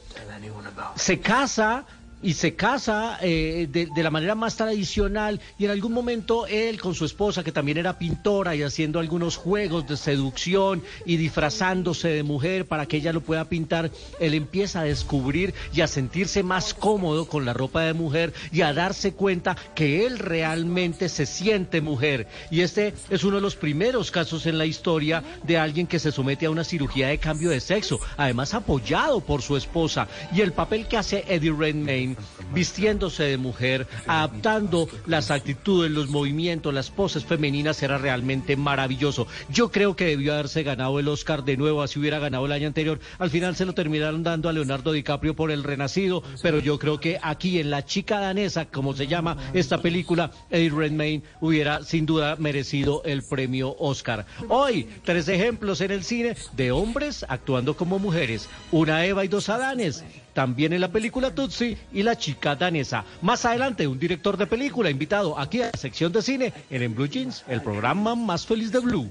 se 0.97 1.21
casa 1.21 1.87
y 2.23 2.33
se 2.33 2.55
casa 2.55 3.19
eh, 3.21 3.69
de, 3.71 3.89
de, 3.95 4.03
la 4.03 4.11
manera 4.11 4.35
más 4.35 4.57
tradicional 4.57 5.41
y 5.59 5.67
en 5.67 5.71
algún 5.71 5.93
momento 5.93 6.47
él 6.47 6.81
con 6.81 6.95
su 6.95 7.05
esposa 7.05 7.45
que 7.45 7.53
también 7.53 7.79
era 7.79 7.99
pintora 7.99 8.57
y 8.57 8.63
haciendo 8.63 9.01
algunos 9.01 9.37
juegos 9.37 9.87
de 9.87 9.97
seducción 9.97 10.83
y 11.05 11.19
disfrazándose 11.19 12.09
de 12.09 12.23
mujer 12.23 12.67
para 12.67 12.87
que 12.87 12.97
ella 12.97 13.13
lo 13.13 13.21
pueda 13.21 13.45
pintar, 13.45 13.91
él 14.19 14.35
empieza 14.35 14.81
a 14.81 14.85
descubrir 14.85 15.53
y 15.75 15.83
a 15.83 15.87
sentirse 15.87 16.43
más 16.43 16.75
cómodo 16.75 17.27
con 17.27 17.45
la 17.45 17.53
ropa 17.53 17.83
de 17.83 17.93
mujer 17.93 18.33
y 18.51 18.63
a 18.63 18.73
darse 18.73 19.13
cuenta 19.13 19.57
que 19.75 20.07
él 20.07 20.19
realmente 20.19 21.09
se 21.09 21.27
siente 21.27 21.81
mujer. 21.81 22.27
Y 22.51 22.63
este 22.63 22.95
es 23.11 23.25
uno 23.25 23.37
de 23.37 23.43
los 23.43 23.57
primeros 23.57 24.11
casos 24.11 24.47
en 24.47 24.59
la 24.59 24.67
historia 24.67 25.23
de 25.43 25.59
alguien 25.59 25.87
que 25.87 25.99
se 25.99 26.13
somete 26.13 26.47
a 26.47 26.51
una 26.51 26.65
cirugía 26.65 27.09
de 27.09 27.19
cambio 27.19 27.51
de 27.51 27.61
sexo, 27.61 28.01
además 28.17 28.55
apoyado 28.55 29.21
por 29.21 29.43
su 29.43 29.57
esposa. 29.57 30.09
Y 30.35 30.41
el 30.41 30.53
papel 30.53 30.87
que 30.87 30.97
hace 30.97 31.25
Eddie 31.29 31.53
Redmayne 31.53 32.06
vistiéndose 32.53 33.25
de 33.25 33.39
mujer, 33.39 33.87
adaptando 34.07 34.89
las 35.07 35.31
actitudes, 35.31 35.91
los 35.91 36.09
movimientos, 36.09 36.73
las 36.73 36.91
poses 36.91 37.25
femeninas, 37.25 37.83
era 37.83 37.99
realmente 37.99 38.57
maravilloso. 38.57 39.27
Yo 39.49 39.71
creo 39.71 39.97
que 39.97 40.07
debió 40.07 40.35
haberse 40.35 40.63
ganado 40.63 40.99
el 40.99 41.09
Oscar 41.09 41.45
de 41.45 41.57
nuevo, 41.57 41.83
así 41.83 41.99
hubiera 41.99 42.19
ganado 42.19 42.47
el 42.47 42.53
año 42.53 42.67
anterior. 42.67 43.01
Al 43.19 43.31
final 43.31 43.57
se 43.57 43.65
lo 43.65 43.73
terminaron 43.73 44.23
dando 44.23 44.49
a 44.49 44.53
Leonardo 44.53 44.93
DiCaprio 44.93 45.35
por 45.35 45.51
El 45.51 45.65
Renacido, 45.65 46.23
pero 46.43 46.59
yo 46.59 46.79
creo 46.79 47.01
que 47.01 47.19
aquí 47.23 47.59
en 47.59 47.71
La 47.71 47.85
Chica 47.85 48.21
Danesa, 48.21 48.67
como 48.67 48.95
se 48.95 49.07
llama 49.07 49.37
esta 49.55 49.81
película, 49.81 50.31
Eddie 50.51 50.71
Redmayne 50.71 51.23
hubiera 51.41 51.83
sin 51.85 52.07
duda 52.07 52.37
merecido 52.37 53.03
el 53.05 53.23
premio 53.23 53.77
Oscar. 53.79 54.27
Hoy, 54.49 54.89
tres 55.05 55.29
ejemplos 55.29 55.81
en 55.81 55.91
el 55.91 56.05
cine 56.05 56.37
de 56.53 56.73
hombres 56.73 57.25
actuando 57.29 57.77
como 57.77 57.99
mujeres, 57.99 58.49
una 58.71 59.05
Eva 59.05 59.25
y 59.25 59.29
dos 59.29 59.49
Adanes 59.49 60.05
también 60.37 60.75
en 60.75 60.83
la 60.83 60.93
película 60.93 61.35
Tutsi 61.35 61.79
y 61.95 62.03
La 62.03 62.15
chica 62.15 62.55
danesa. 62.55 63.07
Más 63.23 63.47
adelante, 63.47 63.87
un 63.87 63.99
director 63.99 64.37
de 64.37 64.47
película 64.47 64.91
invitado 64.91 65.39
aquí 65.39 65.63
a 65.63 65.71
la 65.73 65.79
sección 65.79 66.13
de 66.13 66.21
cine 66.21 66.53
en, 66.69 66.83
en 66.83 66.95
Blue 66.95 67.09
Jeans, 67.09 67.43
el 67.49 67.63
programa 67.63 68.15
más 68.15 68.45
feliz 68.45 68.71
de 68.71 68.81
Blue. 68.81 69.09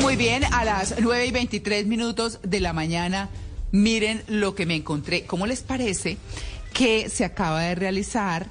Muy 0.00 0.14
bien, 0.14 0.44
a 0.52 0.64
las 0.64 0.94
9 1.00 1.26
y 1.26 1.30
23 1.32 1.86
minutos 1.86 2.38
de 2.44 2.60
la 2.60 2.72
mañana, 2.72 3.30
miren 3.72 4.22
lo 4.28 4.54
que 4.54 4.64
me 4.64 4.76
encontré. 4.76 5.26
¿Cómo 5.26 5.44
les 5.44 5.62
parece 5.62 6.18
que 6.72 7.08
se 7.08 7.24
acaba 7.24 7.62
de 7.62 7.74
realizar 7.74 8.46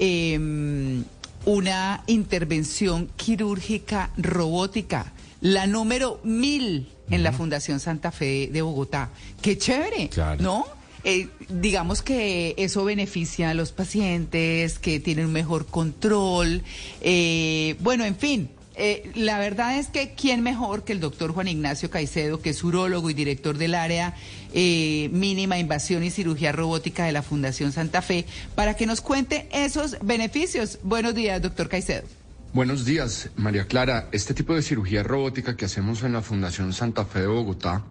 eh, 0.00 1.04
una 1.46 2.02
intervención 2.06 3.10
quirúrgica 3.16 4.10
robótica, 4.16 5.12
la 5.40 5.66
número 5.66 6.20
mil 6.24 6.88
en 7.10 7.22
la 7.22 7.32
Fundación 7.32 7.80
Santa 7.80 8.10
Fe 8.10 8.48
de 8.52 8.62
Bogotá. 8.62 9.10
Qué 9.42 9.58
chévere, 9.58 10.10
¿no? 10.40 10.64
Eh, 11.06 11.28
digamos 11.50 12.00
que 12.00 12.54
eso 12.56 12.82
beneficia 12.84 13.50
a 13.50 13.54
los 13.54 13.72
pacientes, 13.72 14.78
que 14.78 15.00
tienen 15.00 15.26
un 15.26 15.32
mejor 15.32 15.66
control. 15.66 16.62
Eh, 17.02 17.76
bueno, 17.80 18.06
en 18.06 18.16
fin, 18.16 18.48
eh, 18.76 19.10
la 19.14 19.38
verdad 19.38 19.78
es 19.78 19.88
que 19.88 20.14
quién 20.14 20.42
mejor 20.42 20.84
que 20.84 20.92
el 20.92 21.00
doctor 21.00 21.32
Juan 21.32 21.48
Ignacio 21.48 21.90
Caicedo, 21.90 22.40
que 22.40 22.50
es 22.50 22.64
urólogo 22.64 23.08
y 23.08 23.14
director 23.14 23.56
del 23.56 23.74
área 23.74 24.14
eh, 24.52 25.08
mínima 25.12 25.58
invasión 25.58 26.02
y 26.02 26.10
cirugía 26.10 26.50
robótica 26.50 27.04
de 27.04 27.12
la 27.12 27.22
Fundación 27.22 27.72
Santa 27.72 28.02
Fe, 28.02 28.26
para 28.54 28.74
que 28.74 28.86
nos 28.86 29.00
cuente 29.00 29.48
esos 29.52 29.96
beneficios. 30.02 30.78
Buenos 30.82 31.14
días, 31.14 31.40
doctor 31.40 31.68
Caicedo. 31.68 32.04
Buenos 32.52 32.84
días, 32.84 33.30
María 33.36 33.66
Clara. 33.66 34.08
Este 34.12 34.34
tipo 34.34 34.54
de 34.54 34.62
cirugía 34.62 35.02
robótica 35.02 35.56
que 35.56 35.64
hacemos 35.64 36.02
en 36.02 36.12
la 36.12 36.22
Fundación 36.22 36.72
Santa 36.72 37.04
Fe 37.04 37.20
de 37.20 37.26
Bogotá 37.28 37.84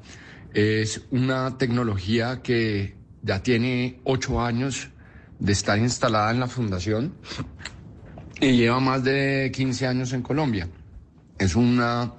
es 0.54 1.02
una 1.12 1.58
tecnología 1.58 2.42
que 2.42 2.96
ya 3.22 3.42
tiene 3.42 4.00
ocho 4.04 4.42
años 4.42 4.90
de 5.40 5.52
estar 5.52 5.80
instalada 5.80 6.32
en 6.32 6.40
la 6.40 6.48
fundación 6.48 7.14
y 8.44 8.58
lleva 8.58 8.82
más 8.82 9.04
de 9.06 9.52
15 9.54 9.88
años 9.88 10.12
en 10.12 10.22
Colombia. 10.22 10.68
Es 11.40 11.56
una 11.56 12.12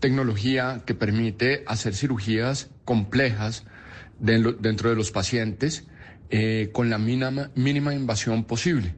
tecnología 0.00 0.82
que 0.84 0.94
permite 0.94 1.62
hacer 1.68 1.94
cirugías 1.94 2.68
complejas 2.84 3.64
de, 4.18 4.56
dentro 4.58 4.90
de 4.90 4.96
los 4.96 5.12
pacientes 5.12 5.84
eh, 6.30 6.70
con 6.72 6.90
la 6.90 6.98
mínima, 6.98 7.50
mínima 7.54 7.94
invasión 7.94 8.42
posible. 8.44 8.96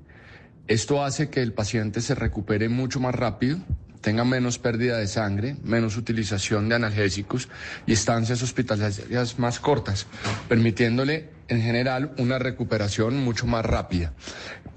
Esto 0.68 1.04
hace 1.04 1.28
que 1.28 1.42
el 1.42 1.52
paciente 1.52 2.00
se 2.00 2.14
recupere 2.14 2.70
mucho 2.70 2.98
más 2.98 3.14
rápido, 3.14 3.58
tenga 4.00 4.24
menos 4.24 4.58
pérdida 4.58 4.96
de 4.96 5.06
sangre, 5.06 5.56
menos 5.62 5.98
utilización 5.98 6.68
de 6.70 6.76
analgésicos 6.76 7.48
y 7.86 7.92
estancias 7.92 8.42
hospitalarias 8.42 9.38
más 9.38 9.60
cortas, 9.60 10.06
permitiéndole 10.48 11.28
en 11.48 11.60
general 11.60 12.12
una 12.16 12.38
recuperación 12.38 13.22
mucho 13.22 13.46
más 13.46 13.66
rápida. 13.66 14.12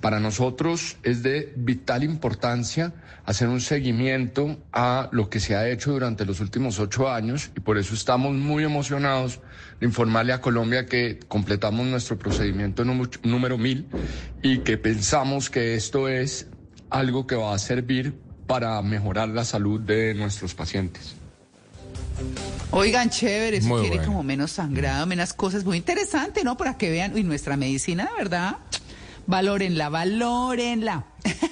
Para 0.04 0.20
nosotros 0.20 0.98
es 1.04 1.24
de 1.24 1.54
vital 1.56 2.04
importancia 2.04 2.92
hacer 3.24 3.48
un 3.48 3.62
seguimiento 3.62 4.58
a 4.74 5.08
lo 5.14 5.30
que 5.30 5.40
se 5.40 5.56
ha 5.56 5.70
hecho 5.70 5.94
durante 5.94 6.26
los 6.26 6.42
últimos 6.42 6.78
ocho 6.80 7.10
años 7.10 7.52
y 7.56 7.62
por 7.62 7.78
eso 7.78 7.94
estamos 7.94 8.34
muy 8.34 8.66
emocionados 8.66 9.40
de 9.80 9.86
informarle 9.86 10.34
a 10.34 10.42
Colombia 10.42 10.88
que 10.88 11.20
completamos 11.30 11.86
nuestro 11.86 12.20
procedimiento 12.20 12.84
número 12.84 13.58
mil 13.58 13.88
y 14.42 14.58
que 14.58 14.78
pensamos 14.78 15.50
que 15.50 15.76
esto 15.76 16.10
es 16.10 16.48
algo 16.90 17.26
que 17.26 17.36
va 17.36 17.56
a 17.56 17.58
servir 17.58 18.14
para 18.46 18.82
mejorar 18.82 19.30
la 19.30 19.46
salud 19.46 19.80
de 19.80 20.14
nuestros 20.16 20.54
pacientes. 20.54 21.16
Oigan, 22.72 23.10
chévere, 23.10 23.56
eso 23.56 23.80
quiere 23.80 24.04
como 24.04 24.22
menos 24.22 24.52
sangrado, 24.52 25.06
menos 25.06 25.32
cosas, 25.32 25.64
muy 25.64 25.78
interesante, 25.78 26.44
¿no? 26.44 26.58
Para 26.58 26.78
que 26.78 26.90
vean, 26.90 27.18
y 27.18 27.24
nuestra 27.24 27.56
medicina, 27.56 28.10
de 28.12 28.22
verdad, 28.22 28.58
valórenla, 29.28 29.90
valórenla. 29.90 31.06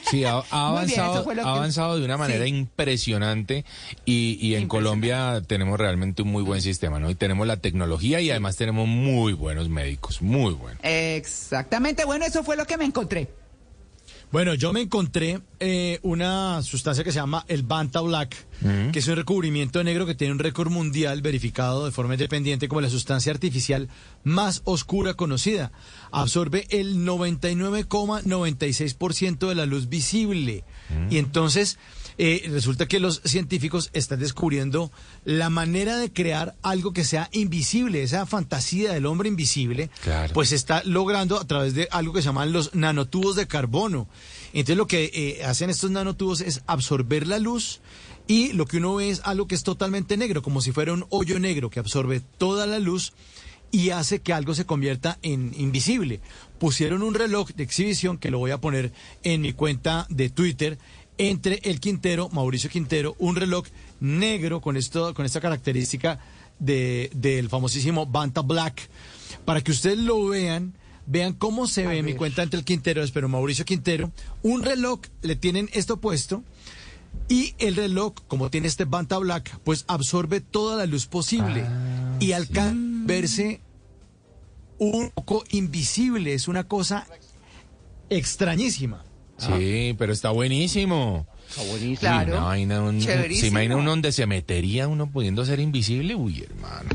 Sí, 0.10 0.24
ha, 0.26 0.44
ha 0.52 0.68
avanzado, 0.70 1.30
ha 1.44 1.52
avanzado 1.56 1.98
de 1.98 2.06
una 2.06 2.18
manera 2.18 2.48
impresionante 2.48 3.66
y, 4.06 4.38
y 4.42 4.56
en 4.56 4.68
Colombia 4.68 5.42
tenemos 5.46 5.80
realmente 5.80 6.22
un 6.22 6.30
muy 6.30 6.44
buen 6.44 6.62
sistema, 6.62 7.00
¿no? 7.00 7.10
Y 7.10 7.16
tenemos 7.16 7.48
la 7.48 7.58
tecnología 7.58 8.22
y 8.22 8.30
además 8.32 8.58
tenemos 8.58 8.88
muy 8.88 9.34
buenos 9.34 9.70
médicos, 9.70 10.22
muy 10.22 10.54
buenos. 10.54 10.80
Exactamente, 10.84 12.06
bueno, 12.06 12.26
eso 12.26 12.44
fue 12.44 12.58
lo 12.58 12.66
que 12.66 12.78
me 12.78 12.86
encontré. 12.86 13.42
Bueno, 14.32 14.54
yo 14.54 14.72
me 14.72 14.80
encontré 14.80 15.42
eh, 15.60 16.00
una 16.04 16.62
sustancia 16.64 17.04
que 17.04 17.12
se 17.12 17.20
llama 17.20 17.44
el 17.50 17.64
Banta 17.64 18.00
Black, 18.00 18.34
que 18.94 19.00
es 19.00 19.08
un 19.10 19.18
recubrimiento 19.18 19.84
negro 19.84 20.06
que 20.06 20.16
tiene 20.16 20.32
un 20.32 20.40
récord 20.40 20.72
mundial 20.72 21.22
verificado 21.22 21.86
de 21.86 21.92
forma 21.92 22.14
independiente 22.14 22.70
como 22.70 22.80
la 22.80 22.90
sustancia 22.90 23.34
artificial 23.34 23.90
más 24.24 24.62
oscura 24.64 25.16
conocida. 25.16 25.74
Absorbe 26.12 26.68
el 26.70 27.06
99,96% 27.06 29.48
de 29.48 29.56
la 29.56 29.66
luz 29.66 29.90
visible. 29.90 30.64
Y 31.10 31.18
entonces 31.18 31.80
eh, 32.18 32.48
resulta 32.52 32.86
que 32.86 33.00
los 33.00 33.22
científicos 33.24 33.90
están 33.94 34.20
descubriendo 34.20 34.92
la 35.24 35.50
manera 35.50 35.98
de 35.98 36.12
crear 36.12 36.56
algo 36.62 36.94
que 36.94 37.04
sea 37.04 37.30
invisible, 37.32 38.04
esa 38.04 38.26
fantasía 38.26 38.94
del 38.94 39.06
hombre 39.06 39.30
invisible, 39.30 39.90
pues 40.34 40.52
está 40.52 40.84
logrando 40.84 41.40
a 41.40 41.48
través 41.48 41.74
de 41.74 41.88
algo 41.92 42.14
que 42.14 42.22
se 42.22 42.28
llaman 42.28 42.52
los 42.52 42.76
nanotubos 42.76 43.36
de 43.36 43.48
carbono. 43.48 44.08
Entonces 44.54 44.78
lo 44.78 44.88
que 44.88 45.12
eh, 45.14 45.46
hacen 45.46 45.70
estos 45.70 45.92
nanotubos 45.92 46.42
es 46.42 46.62
absorber 46.68 47.26
la 47.26 47.40
luz 47.40 47.80
y 48.28 48.54
lo 48.54 48.66
que 48.66 48.78
uno 48.78 48.96
ve 48.96 49.10
es 49.10 49.22
algo 49.24 49.48
que 49.48 49.56
es 49.56 49.64
totalmente 49.64 50.18
negro, 50.18 50.42
como 50.42 50.62
si 50.62 50.72
fuera 50.72 50.94
un 50.94 51.06
hoyo 51.10 51.40
negro 51.40 51.70
que 51.70 51.80
absorbe 51.80 52.22
toda 52.38 52.68
la 52.68 52.80
luz 52.80 53.14
y 53.72 53.92
hace 53.92 54.20
que 54.20 54.34
algo 54.34 54.54
se 54.54 54.66
convierta 54.66 55.18
en 55.22 55.54
invisible. 55.58 56.20
Pusieron 56.60 57.02
un 57.04 57.14
reloj 57.14 57.50
de 57.56 57.64
exhibición 57.64 58.18
que 58.18 58.32
lo 58.32 58.40
voy 58.40 58.52
a 58.52 58.60
poner 58.60 58.92
en 59.24 59.42
mi 59.42 59.54
cuenta 59.54 60.06
de 60.10 60.30
Twitter. 60.30 60.78
Entre 61.18 61.60
el 61.64 61.80
Quintero, 61.80 62.30
Mauricio 62.30 62.70
Quintero, 62.70 63.16
un 63.20 63.36
reloj 63.36 63.66
negro 64.00 64.62
con, 64.62 64.78
esto, 64.78 65.14
con 65.14 65.26
esta 65.26 65.40
característica 65.40 66.20
de, 66.60 67.10
del 67.14 67.50
famosísimo 67.50 68.06
Banta 68.06 68.42
Black, 68.42 68.90
para 69.46 69.62
que 69.62 69.72
ustedes 69.72 70.00
lo 70.00 70.26
vean, 70.28 70.74
vean 71.06 71.34
cómo 71.34 71.68
se 71.68 71.86
ve 71.86 72.02
mi 72.02 72.16
cuenta 72.16 72.44
entre 72.44 72.60
el 72.60 72.66
Quintero, 72.66 73.04
espero 73.04 73.30
Mauricio 73.30 73.66
Quintero, 73.66 74.12
un 74.42 74.64
reloj, 74.64 75.02
le 75.22 75.36
tienen 75.36 75.70
esto 75.74 75.98
puesto, 75.98 76.44
y 77.28 77.54
el 77.60 77.76
reloj, 77.76 78.14
como 78.28 78.50
tiene 78.50 78.68
este 78.68 78.86
Banta 78.86 79.18
Black, 79.18 79.60
pues 79.64 79.86
absorbe 79.88 80.42
toda 80.42 80.78
la 80.78 80.86
luz 80.86 81.06
posible 81.06 81.64
Ah, 81.66 82.18
y 82.20 82.32
alcanza 82.34 82.91
verse 83.06 83.62
un 84.78 85.10
poco 85.12 85.44
invisible, 85.52 86.34
es 86.34 86.48
una 86.48 86.64
cosa 86.68 87.06
extrañísima. 88.10 89.04
Sí, 89.38 89.96
pero 89.98 90.14
está 90.14 90.30
buenísimo. 90.32 91.26
Está 91.50 91.64
buenísimo. 91.64 92.00
Claro. 92.00 92.48
Un-. 92.88 93.02
¿Se 93.02 93.48
imagina 93.48 93.76
uno 93.76 93.90
donde 93.90 94.12
se 94.12 94.26
metería 94.28 94.88
uno 94.88 95.10
pudiendo 95.10 95.44
ser 95.46 95.60
invisible? 95.60 96.14
Uy, 96.16 96.44
hermano. 96.44 96.90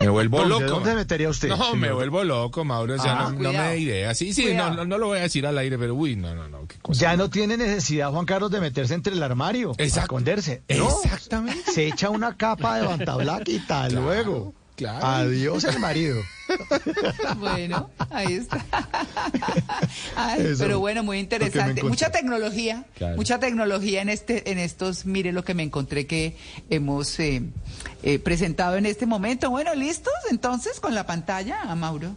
Me 0.00 0.08
vuelvo 0.08 0.40
¿Dónde- 0.40 0.60
loco. 0.66 0.66
dónde 0.80 0.94
metería 0.96 1.28
usted, 1.30 1.48
No, 1.48 1.56
señor? 1.56 1.76
me 1.76 1.92
vuelvo 1.92 2.24
loco, 2.24 2.64
Mauro. 2.64 2.94
O 2.94 2.98
sea, 2.98 3.26
Ah, 3.28 3.30
no, 3.32 3.38
no 3.44 3.52
me 3.52 3.58
da 3.58 3.76
idea. 3.76 4.14
Sí, 4.14 4.34
sí, 4.34 4.52
no, 4.54 4.74
no, 4.74 4.84
no 4.84 4.98
lo 4.98 5.06
voy 5.06 5.18
a 5.18 5.22
decir 5.22 5.46
al 5.46 5.56
aire, 5.56 5.78
pero 5.78 5.94
uy, 5.94 6.16
no, 6.16 6.34
no, 6.34 6.48
no. 6.48 6.66
qué 6.66 6.76
cosa. 6.82 7.00
Ya 7.00 7.16
no 7.16 7.30
tiene 7.30 7.56
necesidad, 7.56 8.10
Juan 8.10 8.26
Carlos, 8.26 8.50
de 8.50 8.60
meterse 8.60 8.94
entre 8.94 9.14
el 9.14 9.22
armario, 9.22 9.72
a 9.78 9.82
esconderse. 9.82 10.62
No, 10.68 10.88
Exactamente. 11.04 11.70
Se 11.72 11.86
echa 11.86 12.10
una 12.10 12.36
capa 12.36 12.78
de 12.78 12.86
bantablac 12.86 13.48
y 13.48 13.60
tal 13.60 13.94
luego. 13.94 14.52
Claro. 14.76 15.04
Adiós 15.06 15.64
el 15.64 15.78
marido. 15.80 16.22
Bueno, 17.38 17.90
ahí 18.10 18.34
está. 18.34 18.64
Ay, 20.16 20.42
Eso, 20.46 20.62
pero 20.62 20.78
bueno, 20.78 21.02
muy 21.02 21.18
interesante. 21.18 21.82
Mucha 21.82 22.10
tecnología, 22.10 22.84
Claro. 22.96 23.16
mucha 23.16 23.40
tecnología 23.40 24.00
en 24.02 24.08
este, 24.08 24.50
en 24.52 24.58
estos, 24.58 25.06
mire 25.06 25.32
lo 25.32 25.44
que 25.44 25.54
me 25.54 25.64
encontré 25.64 26.06
que 26.06 26.36
hemos 26.70 27.18
eh, 27.18 27.42
eh, 28.04 28.18
presentado 28.20 28.76
en 28.76 28.86
este 28.86 29.06
momento. 29.06 29.50
Bueno, 29.50 29.74
listos 29.74 30.12
entonces 30.30 30.78
con 30.78 30.94
la 30.94 31.04
pantalla, 31.06 31.62
a 31.62 31.74
Mauro. 31.74 32.14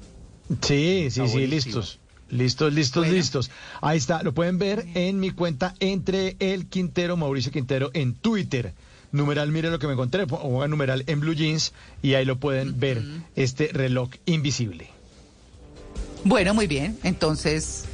Sí, 0.61 1.07
sí, 1.09 1.27
sí, 1.27 1.47
listos. 1.47 1.99
Listos, 2.29 2.71
listos, 2.71 3.01
Bueno. 3.05 3.13
listos. 3.15 3.49
Ahí 3.81 3.97
está, 3.97 4.21
lo 4.21 4.33
pueden 4.35 4.59
ver 4.59 4.85
en 4.93 5.19
mi 5.19 5.31
cuenta 5.31 5.73
entre 5.79 6.35
el 6.39 6.67
Quintero, 6.67 7.17
Mauricio 7.17 7.51
Quintero, 7.51 7.89
en 7.93 8.13
Twitter. 8.13 8.73
Numeral, 9.11 9.51
mire 9.51 9.71
lo 9.71 9.79
que 9.79 9.87
me 9.87 9.93
encontré, 9.93 10.25
o 10.29 10.67
numeral 10.67 11.03
en 11.07 11.19
Blue 11.19 11.33
Jeans, 11.33 11.73
y 12.01 12.13
ahí 12.13 12.25
lo 12.25 12.39
pueden 12.39 12.79
ver, 12.79 13.01
este 13.35 13.69
reloj 13.73 14.09
invisible. 14.25 14.87
Bueno, 16.23 16.53
muy 16.53 16.67
bien. 16.67 16.97
Entonces, 17.03 17.85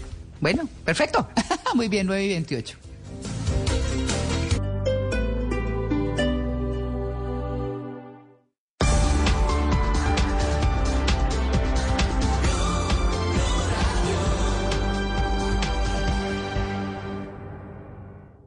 bueno, 0.42 0.68
perfecto. 0.84 1.28
muy 1.76 1.88
bien, 1.88 2.08
9 2.08 2.26
y 2.26 2.30
28. 2.30 2.78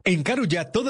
En 0.05 0.23
Carulla 0.23 0.71
todo 0.71 0.89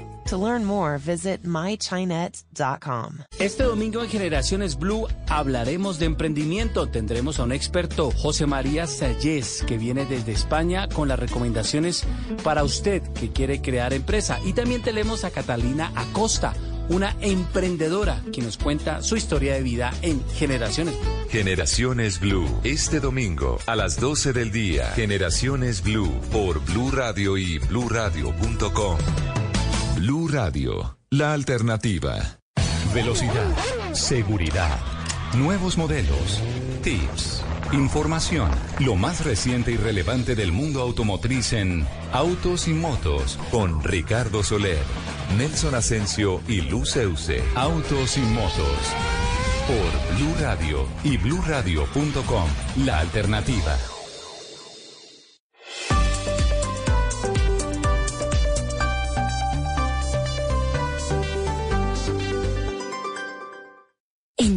To 0.29 0.37
learn 0.37 0.63
more, 0.65 0.97
visit 0.97 1.43
mychinet.com. 1.43 3.17
Este 3.39 3.63
domingo 3.63 4.01
en 4.03 4.09
Generaciones 4.09 4.77
Blue 4.77 5.07
hablaremos 5.27 5.99
de 5.99 6.05
emprendimiento. 6.05 6.87
Tendremos 6.87 7.39
a 7.39 7.43
un 7.43 7.51
experto, 7.51 8.11
José 8.11 8.45
María 8.45 8.87
Sayez, 8.87 9.63
que 9.67 9.77
viene 9.77 10.05
desde 10.05 10.31
España 10.31 10.87
con 10.87 11.07
las 11.07 11.19
recomendaciones 11.19 12.03
para 12.43 12.63
usted 12.63 13.01
que 13.13 13.31
quiere 13.31 13.61
crear 13.61 13.93
empresa. 13.93 14.39
Y 14.45 14.53
también 14.53 14.81
tenemos 14.81 15.23
a 15.23 15.31
Catalina 15.31 15.91
Acosta, 15.95 16.53
una 16.89 17.15
emprendedora 17.21 18.21
que 18.31 18.41
nos 18.41 18.57
cuenta 18.57 19.01
su 19.01 19.15
historia 19.15 19.53
de 19.53 19.63
vida 19.63 19.91
en 20.01 20.23
Generaciones 20.29 20.97
Blue. 20.99 21.29
Generaciones 21.29 22.19
Blue, 22.19 22.47
este 22.63 22.99
domingo 22.99 23.57
a 23.65 23.75
las 23.75 23.99
12 23.99 24.33
del 24.33 24.51
día. 24.51 24.91
Generaciones 24.91 25.81
Blue 25.81 26.11
por 26.31 26.63
Blue 26.65 26.91
Radio 26.91 27.37
y 27.37 27.57
bluradio.com. 27.59 28.97
Blue 30.01 30.27
Radio, 30.29 30.97
la 31.11 31.31
alternativa. 31.31 32.39
Velocidad, 32.91 33.55
seguridad, 33.93 34.79
nuevos 35.37 35.77
modelos, 35.77 36.41
tips, 36.81 37.43
información, 37.71 38.49
lo 38.79 38.95
más 38.95 39.23
reciente 39.23 39.73
y 39.73 39.77
relevante 39.77 40.33
del 40.33 40.51
mundo 40.53 40.81
automotriz 40.81 41.53
en 41.53 41.85
Autos 42.13 42.67
y 42.67 42.73
Motos 42.73 43.37
Con 43.51 43.83
Ricardo 43.83 44.41
Soler, 44.41 44.81
Nelson 45.37 45.75
Asensio 45.75 46.41
y 46.47 46.61
Luceuse. 46.61 47.43
Autos 47.53 48.17
y 48.17 48.21
Motos 48.21 48.95
Por 49.67 50.17
Blue 50.17 50.35
Radio 50.39 50.87
y 51.03 51.17
bluradio.com. 51.17 52.49
La 52.85 52.97
alternativa. 52.97 53.77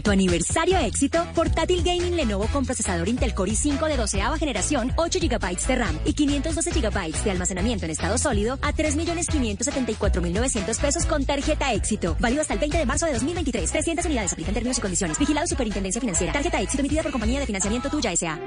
Tu 0.05 0.11
aniversario 0.11 0.79
éxito, 0.79 1.27
portátil 1.35 1.83
gaming 1.83 2.15
Lenovo 2.15 2.47
con 2.49 2.65
procesador 2.65 3.09
Intel 3.09 3.35
Core 3.35 3.53
i5 3.53 3.89
de 3.89 3.97
12 3.97 4.21
generación, 4.39 4.93
8 4.97 5.19
GB 5.19 5.67
de 5.67 5.75
RAM 5.75 5.99
y 6.05 6.13
512 6.13 6.71
GB 6.71 7.25
de 7.25 7.31
almacenamiento 7.31 7.87
en 7.87 7.91
estado 7.91 8.19
sólido 8.19 8.59
a 8.61 8.75
3.574.900 8.75 10.81
pesos 10.81 11.07
con 11.07 11.25
tarjeta 11.25 11.73
éxito. 11.73 12.17
Válido 12.21 12.43
hasta 12.43 12.55
el 12.55 12.61
20 12.61 12.79
de 12.79 12.87
marzo 12.87 13.07
de 13.07 13.15
2023. 13.15 13.73
300 13.73 14.05
unidades 14.05 14.33
aplican 14.35 14.55
términos 14.55 14.79
y 14.79 14.83
condiciones. 14.83 15.19
Vigilado 15.19 15.47
Superintendencia 15.47 16.01
Financiera. 16.01 16.35
Tarjeta 16.35 16.61
éxito 16.61 16.81
emitida 16.81 17.03
por 17.03 17.11
compañía 17.11 17.41
de 17.41 17.47
financiamiento 17.47 17.89
tuya 17.89 18.13
S.A. 18.13 18.39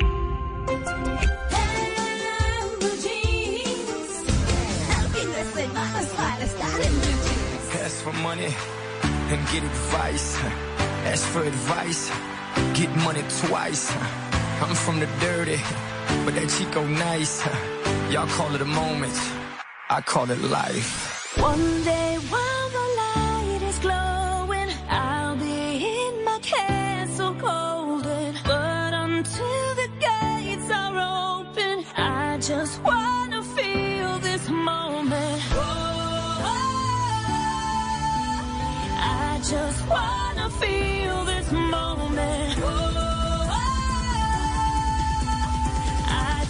Ask 7.83 8.03
for 8.03 8.13
money 8.13 8.53
and 9.29 9.47
get 9.47 9.63
advice. 9.63 10.37
Ask 11.07 11.25
for 11.29 11.41
advice, 11.41 12.11
get 12.73 12.89
money 12.97 13.23
twice. 13.47 13.95
I'm 14.61 14.75
from 14.75 14.99
the 14.99 15.07
dirty, 15.21 15.59
but 16.25 16.35
that 16.35 16.49
Chico 16.49 16.85
nice. 16.85 17.45
Y'all 18.11 18.27
call 18.27 18.53
it 18.55 18.61
a 18.61 18.65
moment, 18.65 19.17
I 19.89 20.01
call 20.01 20.29
it 20.29 20.41
life. 20.41 21.31
One 21.39 21.83
day 21.83 22.17
while 22.29 22.46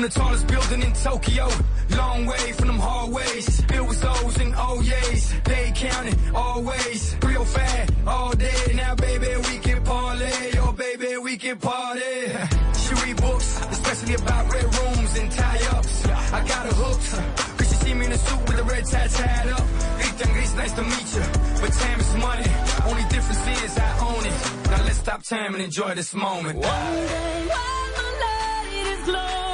from 0.00 0.08
the 0.08 0.18
tallest 0.18 0.46
building 0.46 0.82
in 0.82 0.92
Tokyo. 0.94 1.48
Long 1.90 2.24
way 2.24 2.52
from 2.52 2.68
them 2.68 2.78
hallways. 2.78 3.60
Filled 3.66 3.88
with 3.88 4.04
O's 4.04 4.36
and 4.38 4.54
oh 4.56 4.80
O's. 4.80 5.34
They 5.44 5.72
counting 5.74 6.18
always. 6.34 7.16
Real 7.22 7.44
fat 7.44 7.90
all 8.06 8.32
day. 8.32 8.72
Now, 8.74 8.94
baby, 8.94 9.28
we 9.48 9.58
can 9.58 9.82
parlay. 9.82 10.52
Oh, 10.58 10.72
baby, 10.72 11.18
we 11.18 11.36
can 11.36 11.58
party. 11.58 12.00
She 12.80 12.94
read 13.02 13.16
books, 13.20 13.60
especially 13.70 14.14
about 14.14 14.52
red 14.52 14.64
rooms 14.64 15.18
and 15.18 15.32
tie-ups. 15.32 16.06
I 16.06 16.46
got 16.48 16.66
her 16.66 16.76
hooked. 16.82 17.58
Cause 17.58 17.68
she 17.68 17.74
see 17.84 17.94
me 17.94 18.06
in 18.06 18.12
a 18.12 18.18
suit 18.18 18.40
with 18.48 18.58
a 18.58 18.64
red 18.64 18.84
tie 18.86 19.06
tied 19.06 19.48
up. 19.48 19.66
And 20.00 20.32
Gris, 20.32 20.54
nice 20.54 20.72
to 20.72 20.82
meet 20.82 21.08
you. 21.16 21.24
But 21.60 21.72
time 21.72 22.00
is 22.00 22.14
money. 22.16 22.48
Only 22.88 23.04
difference 23.08 23.64
is 23.64 23.76
I 23.76 23.90
own 24.08 24.24
it. 24.24 24.70
Now 24.70 24.82
let's 24.84 24.98
stop 24.98 25.22
time 25.22 25.54
and 25.54 25.62
enjoy 25.62 25.94
this 25.94 26.14
moment. 26.14 26.56
One 26.58 26.62
day 26.62 27.46
while 27.52 27.88
my 27.98 28.10
light 28.24 28.86
is 28.92 29.04
glowing, 29.04 29.49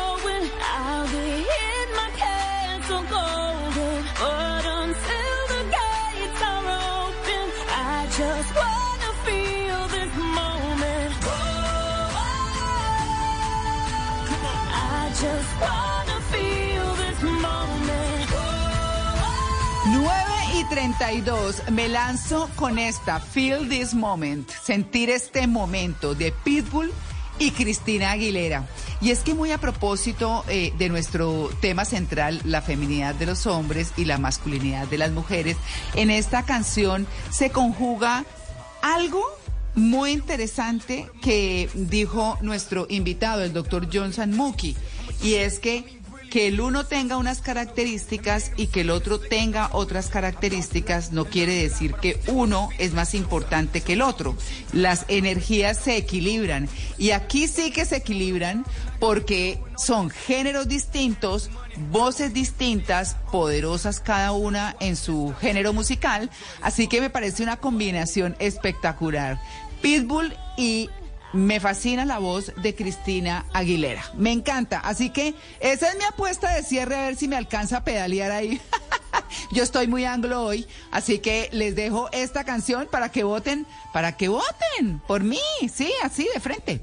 32, 20.68 21.70
me 21.70 21.88
lanzo 21.88 22.50
con 22.56 22.78
esta, 22.78 23.20
Feel 23.20 23.68
This 23.68 23.94
Moment, 23.94 24.50
sentir 24.50 25.10
este 25.10 25.46
momento 25.46 26.14
de 26.14 26.32
Pitbull 26.32 26.92
y 27.38 27.52
Cristina 27.52 28.10
Aguilera. 28.12 28.66
Y 29.00 29.10
es 29.10 29.20
que 29.20 29.34
muy 29.34 29.52
a 29.52 29.58
propósito 29.58 30.44
eh, 30.48 30.72
de 30.76 30.88
nuestro 30.88 31.50
tema 31.60 31.84
central, 31.84 32.40
la 32.44 32.62
feminidad 32.62 33.14
de 33.14 33.26
los 33.26 33.46
hombres 33.46 33.92
y 33.96 34.06
la 34.06 34.18
masculinidad 34.18 34.86
de 34.88 34.98
las 34.98 35.12
mujeres, 35.12 35.56
en 35.94 36.10
esta 36.10 36.44
canción 36.44 37.06
se 37.30 37.50
conjuga 37.50 38.24
algo 38.82 39.22
muy 39.76 40.12
interesante 40.12 41.08
que 41.20 41.68
dijo 41.74 42.38
nuestro 42.40 42.86
invitado, 42.88 43.44
el 43.44 43.52
doctor 43.52 43.88
John 43.92 44.12
Sanmuki, 44.12 44.74
y 45.22 45.34
es 45.34 45.58
que 45.58 45.96
que 46.30 46.48
el 46.48 46.60
uno 46.60 46.84
tenga 46.84 47.16
unas 47.16 47.40
características 47.40 48.52
y 48.56 48.66
que 48.66 48.82
el 48.82 48.90
otro 48.90 49.18
tenga 49.18 49.70
otras 49.72 50.08
características 50.08 51.12
no 51.12 51.24
quiere 51.26 51.54
decir 51.54 51.94
que 51.94 52.20
uno 52.26 52.68
es 52.78 52.92
más 52.92 53.14
importante 53.14 53.80
que 53.80 53.94
el 53.94 54.02
otro. 54.02 54.36
Las 54.72 55.04
energías 55.08 55.78
se 55.78 55.96
equilibran 55.96 56.68
y 56.98 57.12
aquí 57.12 57.48
sí 57.48 57.70
que 57.70 57.84
se 57.84 57.96
equilibran 57.96 58.64
porque 58.98 59.60
son 59.76 60.10
géneros 60.10 60.68
distintos, 60.68 61.50
voces 61.90 62.32
distintas, 62.32 63.16
poderosas 63.30 64.00
cada 64.00 64.32
una 64.32 64.76
en 64.80 64.96
su 64.96 65.34
género 65.40 65.72
musical, 65.72 66.30
así 66.60 66.88
que 66.88 67.00
me 67.00 67.10
parece 67.10 67.42
una 67.42 67.58
combinación 67.58 68.36
espectacular. 68.38 69.40
Pitbull 69.82 70.34
y 70.56 70.88
me 71.36 71.60
fascina 71.60 72.04
la 72.04 72.18
voz 72.18 72.52
de 72.56 72.74
Cristina 72.74 73.46
Aguilera. 73.52 74.02
Me 74.14 74.32
encanta. 74.32 74.80
Así 74.80 75.10
que 75.10 75.34
esa 75.60 75.88
es 75.88 75.96
mi 75.96 76.04
apuesta 76.04 76.54
de 76.54 76.62
cierre 76.62 76.96
a 76.96 77.02
ver 77.02 77.16
si 77.16 77.28
me 77.28 77.36
alcanza 77.36 77.78
a 77.78 77.84
pedalear 77.84 78.32
ahí. 78.32 78.60
Yo 79.50 79.62
estoy 79.62 79.86
muy 79.86 80.04
anglo 80.04 80.42
hoy, 80.42 80.66
así 80.90 81.18
que 81.18 81.48
les 81.52 81.74
dejo 81.74 82.08
esta 82.12 82.44
canción 82.44 82.88
para 82.90 83.10
que 83.10 83.24
voten, 83.24 83.66
para 83.92 84.16
que 84.16 84.28
voten 84.28 85.00
por 85.06 85.22
mí, 85.22 85.38
sí, 85.72 85.90
así 86.02 86.28
de 86.32 86.40
frente. 86.40 86.80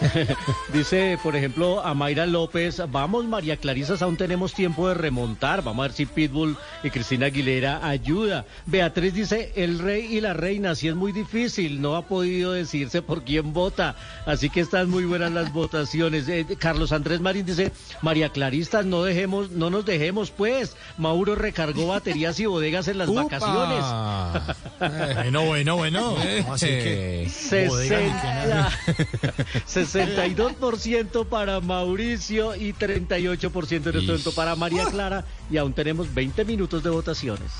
Dice, 0.72 1.18
por 1.22 1.36
ejemplo, 1.36 1.84
a 1.84 1.94
Mayra 1.94 2.26
López, 2.26 2.82
vamos 2.90 3.24
María 3.24 3.56
Clarisa, 3.56 3.96
aún 4.00 4.16
tenemos 4.16 4.54
tiempo 4.54 4.88
de 4.88 4.94
remontar, 4.94 5.62
vamos 5.62 5.84
a 5.84 5.88
ver 5.88 5.92
si 5.92 6.06
Pitbull 6.06 6.56
y 6.82 6.90
Cristina 6.90 7.26
Aguilera 7.26 7.86
ayuda. 7.86 8.46
Beatriz 8.66 9.14
dice, 9.14 9.52
el 9.56 9.78
rey 9.78 10.06
y 10.16 10.20
la 10.20 10.32
reina, 10.32 10.74
si 10.74 10.88
es 10.88 10.94
muy 10.94 11.12
difícil, 11.12 11.80
no 11.80 11.96
ha 11.96 12.06
podido 12.06 12.52
decirse 12.52 13.02
por 13.02 13.24
quién 13.24 13.52
vota, 13.52 13.96
así 14.26 14.48
que 14.50 14.60
están 14.60 14.88
muy 14.88 15.04
buenas 15.04 15.32
las 15.32 15.52
votaciones. 15.52 16.28
Eh, 16.28 16.46
Carlos 16.58 16.92
Andrés 16.92 17.20
Marín 17.20 17.46
dice, 17.46 17.72
María 18.02 18.30
Clarista, 18.30 18.82
no 18.82 19.02
dejemos, 19.02 19.50
no 19.50 19.70
nos 19.70 19.84
dejemos 19.84 20.30
pues, 20.30 20.76
Mauro 20.98 21.34
recargó 21.50 21.88
baterías 21.88 22.38
y 22.38 22.46
bodegas 22.46 22.86
en 22.88 22.98
las 22.98 23.08
¡Upa! 23.08 23.24
vacaciones. 23.24 23.84
Bueno, 24.80 25.44
bueno, 25.44 25.76
bueno. 25.76 26.14
¿Cómo 26.42 26.54
así 26.54 26.66
que 26.66 27.30
bodega 27.68 28.00
ni 28.00 28.06
que 28.06 28.12
nada? 28.12 28.70
62% 29.68 31.26
para 31.26 31.60
Mauricio 31.60 32.56
y 32.56 32.72
38% 32.72 33.70
en 33.70 33.76
este 33.76 34.00
momento 34.00 34.32
para 34.32 34.56
María 34.56 34.86
Clara. 34.86 35.26
Y 35.50 35.58
aún 35.58 35.74
tenemos 35.74 36.14
20 36.14 36.46
minutos 36.46 36.82
de 36.82 36.88
votaciones. 36.88 37.50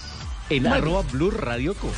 En 0.49 0.62
Muy 0.62 0.73
arroba 0.73 1.02
Blue 1.12 1.31
Radio 1.31 1.75
Co. 1.75 1.91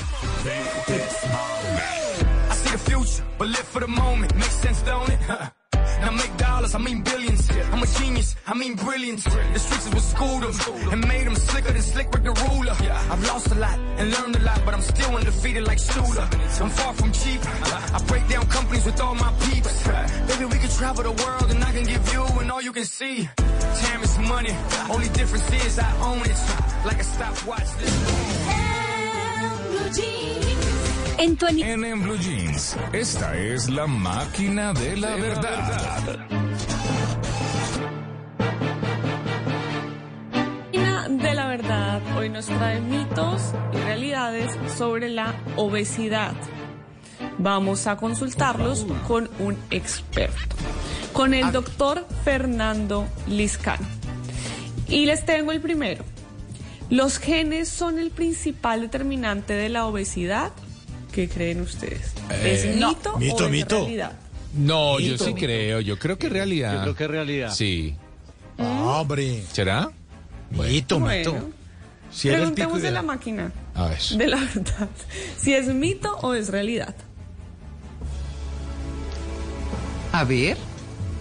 I 5.75 5.79
it? 5.79 6.01
Now 6.01 6.11
make 6.11 6.37
dollars, 6.37 6.75
I 6.75 6.79
mean 6.79 7.03
billions. 7.03 7.51
I'm 7.73 7.83
a 7.83 7.87
genius, 7.87 8.37
I 8.47 8.55
mean 8.55 8.75
brilliance. 8.75 9.25
The 9.25 9.59
streets 9.59 9.87
is 9.87 9.95
what 9.95 10.03
schooled 10.03 10.43
them 10.43 10.93
and 10.93 11.09
made 11.09 11.27
them 11.27 11.37
slicker 11.37 11.73
than 11.73 11.83
slick 11.83 12.11
with 12.11 12.25
the 12.25 12.33
ruler. 12.33 12.77
I've 13.11 13.27
lost 13.27 13.51
a 13.51 13.55
lot 13.55 13.79
and 13.79 14.11
learned 14.11 14.37
a 14.37 14.41
lot, 14.41 14.61
but 14.65 14.75
I'm 14.75 14.83
still 14.83 15.17
undefeated 15.17 15.67
like 15.67 15.79
Shooter. 15.79 16.29
I'm 16.63 16.71
far 16.71 16.95
from 16.95 17.13
cheap. 17.13 17.41
I 17.45 18.03
break 18.07 18.29
down 18.29 18.47
companies 18.47 18.85
with 18.85 19.01
all 19.01 19.15
my 19.15 19.33
peeps. 19.41 19.87
Baby, 20.29 20.45
we 20.47 20.59
can 20.59 20.71
travel 20.71 21.03
the 21.05 21.13
world 21.13 21.51
and 21.51 21.63
I 21.65 21.73
can 21.73 21.85
give 21.85 22.13
you 22.13 22.25
and 22.41 22.51
all 22.51 22.63
you 22.63 22.73
can 22.73 22.85
see. 22.85 23.29
Time 23.37 24.03
is 24.03 24.19
money. 24.19 24.55
Only 24.91 25.09
difference 25.09 25.51
is 25.65 25.79
I 25.79 25.91
own 26.03 26.23
it. 26.23 26.39
Like 26.85 27.01
a 27.01 27.05
stopwatch. 27.05 27.69
En 31.19 31.37
tu 31.37 31.47
ani- 31.47 31.63
En, 31.63 31.85
en 31.85 32.03
Blue 32.03 32.17
Jeans, 32.19 32.77
esta 32.93 33.37
es 33.37 33.69
la 33.69 33.87
máquina 33.87 34.73
de 34.73 34.97
la 34.97 35.15
verdad. 35.17 36.19
Máquina 40.33 41.09
de 41.09 41.35
la 41.35 41.47
verdad 41.49 42.01
hoy 42.17 42.29
nos 42.29 42.47
trae 42.47 42.81
mitos 42.81 43.53
y 43.73 43.77
realidades 43.79 44.51
sobre 44.77 45.09
la 45.09 45.35
obesidad. 45.57 46.33
Vamos 47.39 47.87
a 47.87 47.97
consultarlos 47.97 48.87
con 49.07 49.31
un 49.39 49.57
experto, 49.71 50.57
con 51.13 51.35
el 51.35 51.53
doctor 51.53 52.07
Fernando 52.25 53.07
Liscano. 53.29 53.87
Y 54.89 55.07
les 55.07 55.25
tengo 55.25 55.53
el 55.53 55.61
primero. 55.61 56.05
¿Los 56.91 57.19
genes 57.19 57.69
son 57.69 57.99
el 57.99 58.11
principal 58.11 58.83
determinante 58.83 59.55
de 59.55 59.69
la 59.71 59.87
obesidad? 59.87 60.53
¿Qué 61.13 61.29
creen 61.29 61.61
ustedes? 61.61 62.13
¿Es 62.43 62.65
Eh, 62.65 62.75
mito, 62.75 63.17
Mito, 63.19 63.37
o 63.37 63.47
es 63.47 63.51
mito. 63.53 63.79
realidad? 63.81 64.13
No, 64.55 64.99
yo 64.99 65.13
Mito. 65.13 65.25
sí 65.27 65.35
creo, 65.35 65.81
yo 65.81 65.99
creo 65.99 66.19
que 66.19 66.27
es 66.27 66.33
realidad. 66.33 66.75
Yo 66.75 66.81
creo 66.83 66.95
que 66.97 67.05
es 67.05 67.11
realidad. 67.11 67.53
Sí. 67.53 67.95
Hombre. 68.59 69.43
¿Será? 69.53 69.91
Mito, 70.51 70.99
Bueno. 70.99 71.33
mito. 71.33 71.49
Preguntemos 72.23 72.77
de 72.79 72.83
de 72.89 72.91
la- 72.91 73.01
la 73.01 73.03
máquina. 73.07 73.53
A 73.75 73.87
ver. 73.89 73.99
De 74.17 74.27
la 74.27 74.37
verdad. 74.37 74.89
Si 75.39 75.55
es 75.55 75.67
mito 75.69 76.15
o 76.23 76.35
es 76.35 76.49
realidad. 76.51 76.95
A 80.13 80.25
ver. 80.25 80.57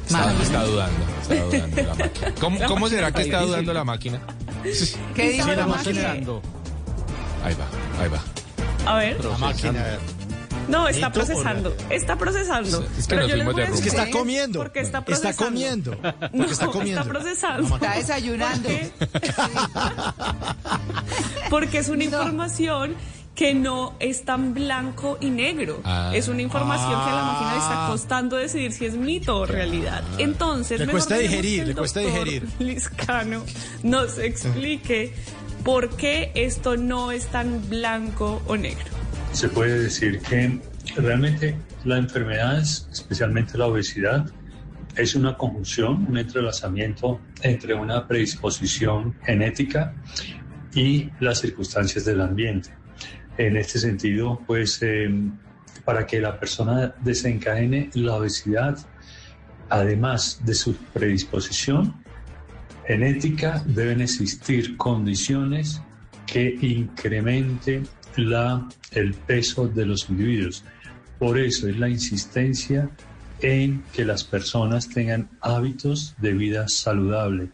Está, 0.06 0.34
está 0.42 0.64
dudando, 0.66 1.06
está 1.22 1.36
dudando 1.46 1.82
la 1.84 1.96
máquina. 1.96 2.34
¿Cómo, 2.42 2.60
La 2.60 2.66
cómo 2.68 2.80
máquina 2.82 2.98
será 3.00 3.12
que 3.14 3.22
está 3.22 3.42
dudando 3.42 3.74
la 3.74 3.84
máquina? 3.86 4.22
¿Qué 4.64 4.70
dice 5.32 5.46
la 5.46 5.52
Estamos 5.54 5.78
máquina? 5.78 5.94
pensando. 6.02 6.42
Ahí 7.46 7.56
va, 7.56 8.04
ahí 8.04 8.10
va. 8.10 8.22
A 8.86 8.98
ver. 8.98 9.24
La 9.24 9.38
máquina, 9.38 9.80
a 9.82 9.84
ver. 9.84 10.00
No, 10.68 10.88
está 10.88 11.10
¿Mito 11.10 11.22
o 11.22 11.26
procesando. 11.26 11.76
Está 11.90 12.16
procesando. 12.18 12.86
Es 12.98 13.08
que 13.08 13.16
Pero 13.16 13.28
yo 13.28 13.36
les 13.36 13.46
voy 13.46 13.62
a. 13.62 13.66
Es 13.66 13.82
que 13.82 13.90
está 13.90 14.10
comiendo. 14.10 14.60
Porque 14.60 14.80
está 14.80 15.00
Está 15.00 15.06
procesando. 15.06 15.46
comiendo. 15.46 15.92
No, 16.02 16.12
Porque 16.38 16.54
está 16.54 16.68
comiendo. 16.68 17.02
está 17.02 17.12
procesando. 17.12 17.76
Está 17.76 17.96
desayunando. 17.96 18.70
Porque 21.50 21.80
es 21.80 21.90
una 21.90 22.04
información 22.04 22.96
que 23.36 23.54
no 23.54 23.96
es 24.00 24.24
tan 24.26 24.54
blanco 24.54 25.18
y 25.20 25.30
negro. 25.30 25.82
Ah. 25.84 26.12
Es 26.14 26.28
una 26.28 26.42
información 26.42 26.90
que 27.04 27.10
a 27.10 27.16
la 27.16 27.24
máquina 27.24 27.52
le 27.54 27.58
está 27.60 27.86
Ah. 27.86 27.88
costando 27.90 28.36
decidir 28.36 28.72
si 28.72 28.86
es 28.86 28.96
mito 28.96 29.38
o 29.40 29.46
realidad. 29.46 30.04
Entonces, 30.20 30.80
Le 30.80 30.88
cuesta 30.88 31.18
digerir, 31.18 31.56
que 31.56 31.62
el 31.62 31.68
le 31.70 31.76
cuesta 31.76 32.00
digerir. 32.02 32.48
Liscano 32.60 33.44
nos 33.84 34.18
explique 34.20 35.14
por 35.64 35.96
qué 35.96 36.32
esto 36.36 36.78
no 36.78 37.12
es 37.12 37.28
tan 37.28 37.70
blanco 37.70 38.42
o 38.48 38.58
negro. 38.58 38.86
Se 39.32 39.48
puede 39.48 39.80
decir 39.84 40.20
que 40.20 40.60
realmente 40.96 41.56
la 41.86 41.98
enfermedad, 41.98 42.60
especialmente 42.60 43.58
la 43.58 43.68
obesidad, 43.68 44.30
es 44.96 45.16
una 45.16 45.38
conjunción, 45.38 46.06
un 46.10 46.18
entrelazamiento 46.18 47.20
entre 47.42 47.74
una 47.74 48.08
predisposición 48.08 49.16
genética 49.24 49.94
y 50.74 51.10
las 51.20 51.40
circunstancias 51.40 52.06
del 52.06 52.22
ambiente. 52.22 52.72
En 53.38 53.56
este 53.56 53.80
sentido, 53.80 54.42
pues 54.46 54.80
eh, 54.82 55.10
para 55.86 56.06
que 56.06 56.20
la 56.20 56.40
persona 56.40 56.94
desencadene 57.02 57.90
la 57.94 58.16
obesidad, 58.16 58.78
además 59.70 60.42
de 60.44 60.54
su 60.54 60.76
predisposición 60.76 62.01
genética, 62.88 63.64
deben 63.66 64.02
existir 64.02 64.78
condiciones 64.78 65.82
que 66.26 66.58
incrementen 66.62 67.88
la, 68.16 68.68
el 68.92 69.14
peso 69.14 69.68
de 69.68 69.86
los 69.86 70.10
individuos. 70.10 70.64
Por 71.20 71.38
eso 71.38 71.68
es 71.68 71.78
la 71.78 71.90
insistencia 71.90 72.90
en 73.42 73.84
que 73.94 74.06
las 74.06 74.24
personas 74.24 74.90
tengan 74.90 75.30
hábitos 75.42 76.16
de 76.20 76.34
vida 76.34 76.68
saludable, 76.68 77.50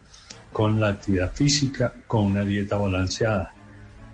con 0.52 0.80
la 0.80 0.88
actividad 0.88 1.32
física, 1.32 1.94
con 2.06 2.26
una 2.26 2.44
dieta 2.44 2.76
balanceada. 2.76 3.52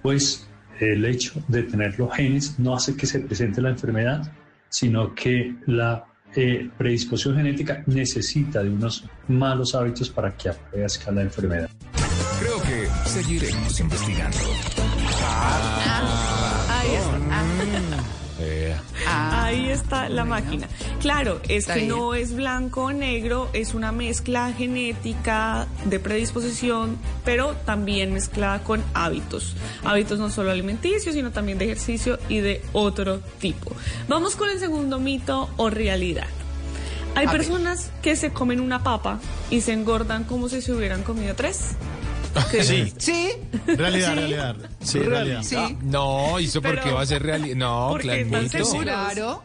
Pues 0.03 0.47
el 0.81 1.05
hecho 1.05 1.43
de 1.49 1.63
tener 1.63 1.99
los 1.99 2.13
genes 2.15 2.59
no 2.59 2.75
hace 2.75 2.97
que 2.97 3.07
se 3.07 3.21
presente 3.21 3.61
la 3.61 3.71
enfermedad, 3.71 4.33
sino 4.69 5.15
que 5.15 5.55
la 5.67 6.05
eh, 6.37 6.71
predisposición 6.77 7.37
genética 7.37 7.83
necesita 7.87 8.63
de 8.63 8.71
unos 8.71 9.05
malos 9.29 9.75
hábitos 9.75 10.11
para 10.11 10.37
que 10.37 10.49
aparezca 10.49 11.11
la 11.11 11.23
enfermedad. 11.23 11.71
Creo 12.41 12.61
que 12.63 12.89
seguiremos 13.09 13.81
investigando. 13.81 14.39
Ahí 15.27 15.94
Ahí 19.07 19.71
está 19.71 20.09
la 20.09 20.25
máquina. 20.25 20.69
Claro, 21.01 21.41
es 21.49 21.67
que 21.67 21.75
bien. 21.75 21.89
no 21.89 22.15
es 22.15 22.35
blanco 22.35 22.85
o 22.85 22.93
negro, 22.93 23.49
es 23.53 23.75
una 23.75 23.93
mezcla 23.93 24.53
genética 24.53 25.67
de 25.85 25.99
predisposición, 26.01 26.97
pero 27.25 27.55
también 27.65 28.13
mezclada 28.13 28.63
con 28.63 28.83
hábitos. 28.95 29.55
Hábitos 29.85 30.19
no 30.19 30.31
solo 30.31 30.51
alimenticios, 30.51 31.15
sino 31.15 31.31
también 31.31 31.59
de 31.59 31.67
ejercicio 31.67 32.19
y 32.29 32.39
de 32.39 32.63
otro 32.73 33.21
tipo. 33.41 33.73
Vamos 34.09 34.37
con 34.37 34.51
el 34.51 34.59
segundo 34.59 34.99
mito 34.99 35.51
o 35.57 35.71
realidad. 35.71 36.27
Hay 37.17 37.27
A 37.27 37.31
ver. 37.31 37.39
personas 37.41 37.91
que 38.03 38.17
se 38.17 38.33
comen 38.33 38.61
una 38.61 38.83
papa 38.83 39.21
y 39.51 39.61
se 39.61 39.73
engordan 39.73 40.25
como 40.25 40.49
si 40.49 40.61
se 40.61 40.73
hubieran 40.73 41.03
comido 41.05 41.35
tres. 41.37 41.77
Sí. 42.63 42.93
Sí. 42.99 43.33
Realidad, 43.67 44.09
Sí. 44.11 44.15
realidad. 44.19 44.57
Sí, 44.81 44.99
realidad. 44.99 45.43
Sí. 45.43 45.57
Ah, 45.59 45.71
no, 45.83 46.41
¿y 46.41 46.45
eso 46.47 46.61
por 46.63 46.73
Pero- 46.73 46.83
qué 46.85 46.91
va 46.91 47.03
a 47.03 47.07
ser 47.07 47.23
realidad? 47.23 47.57
No, 47.57 47.89
¿por 47.91 48.03
qué 48.03 48.27
claro? 48.27 48.83
Claro. 48.83 49.43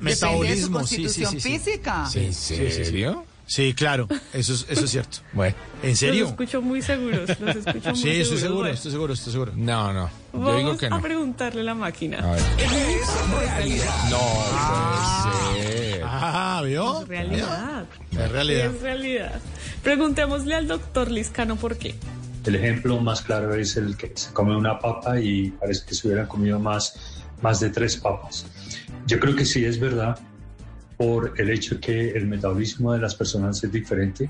Metabolismo, 0.00 0.40
Depende 0.40 0.48
de 0.48 0.56
su 0.56 0.60
sí, 0.60 0.64
sí, 0.64 0.70
constitución 0.72 1.30
sí, 1.32 1.40
sí. 1.40 1.58
física. 1.58 2.04
¿En 2.04 2.10
Sí, 2.10 2.32
sí, 2.32 2.56
sí. 2.70 2.84
serio? 2.84 3.24
Sí, 3.52 3.74
claro, 3.74 4.06
eso 4.32 4.52
es, 4.54 4.64
eso 4.68 4.84
es 4.84 4.90
cierto. 4.92 5.18
Bueno, 5.32 5.56
¿En 5.82 5.90
Los 5.90 5.98
serio? 5.98 6.26
escucho 6.28 6.62
muy 6.62 6.80
seguros, 6.82 7.28
los 7.40 7.56
escucho 7.56 7.88
muy 7.90 7.96
Sí, 7.96 8.02
seguros. 8.02 8.20
estoy 8.22 8.38
seguro, 8.38 8.58
Bueno, 8.60 8.74
estoy 8.74 8.90
seguro, 8.92 9.12
estoy 9.14 9.32
seguro. 9.32 9.52
no, 9.56 9.92
no. 9.92 10.08
Yo 10.32 10.38
Vamos 10.38 10.56
digo 10.58 10.76
que 10.78 10.86
a 10.86 10.90
no. 10.90 11.00
preguntarle 11.02 11.60
a 11.62 11.64
la 11.64 11.74
máquina. 11.74 12.18
A 12.20 12.30
ver. 12.36 12.42
¿Es 12.58 12.70
realidad? 12.70 13.86
No 14.08 14.18
puede 14.20 15.64
ser. 15.66 16.02
Ah, 16.04 16.62
¿vio? 16.64 17.02
Es 17.02 17.08
realidad. 17.08 17.84
Es 18.12 18.30
realidad. 18.30 18.66
Es 18.66 18.82
realidad. 18.82 19.40
Preguntémosle 19.82 20.54
al 20.54 20.68
doctor 20.68 21.10
Liscano 21.10 21.56
por 21.56 21.76
qué. 21.76 21.96
El 22.46 22.54
ejemplo 22.54 23.00
más 23.00 23.20
claro 23.22 23.54
es 23.54 23.76
el 23.76 23.96
que 23.96 24.12
se 24.14 24.32
come 24.32 24.56
una 24.56 24.78
papa 24.78 25.20
y 25.20 25.50
parece 25.50 25.84
que 25.86 25.94
se 25.96 26.06
hubieran 26.06 26.26
comido 26.26 26.58
más, 26.60 26.94
más 27.42 27.58
de 27.58 27.70
tres 27.70 27.96
papas. 27.96 28.46
Yo 29.06 29.18
creo 29.18 29.34
que 29.34 29.44
sí 29.44 29.64
es 29.64 29.80
verdad 29.80 30.18
por 31.00 31.32
el 31.40 31.48
hecho 31.48 31.80
que 31.80 32.10
el 32.10 32.26
metabolismo 32.26 32.92
de 32.92 32.98
las 32.98 33.14
personas 33.14 33.64
es 33.64 33.72
diferente. 33.72 34.28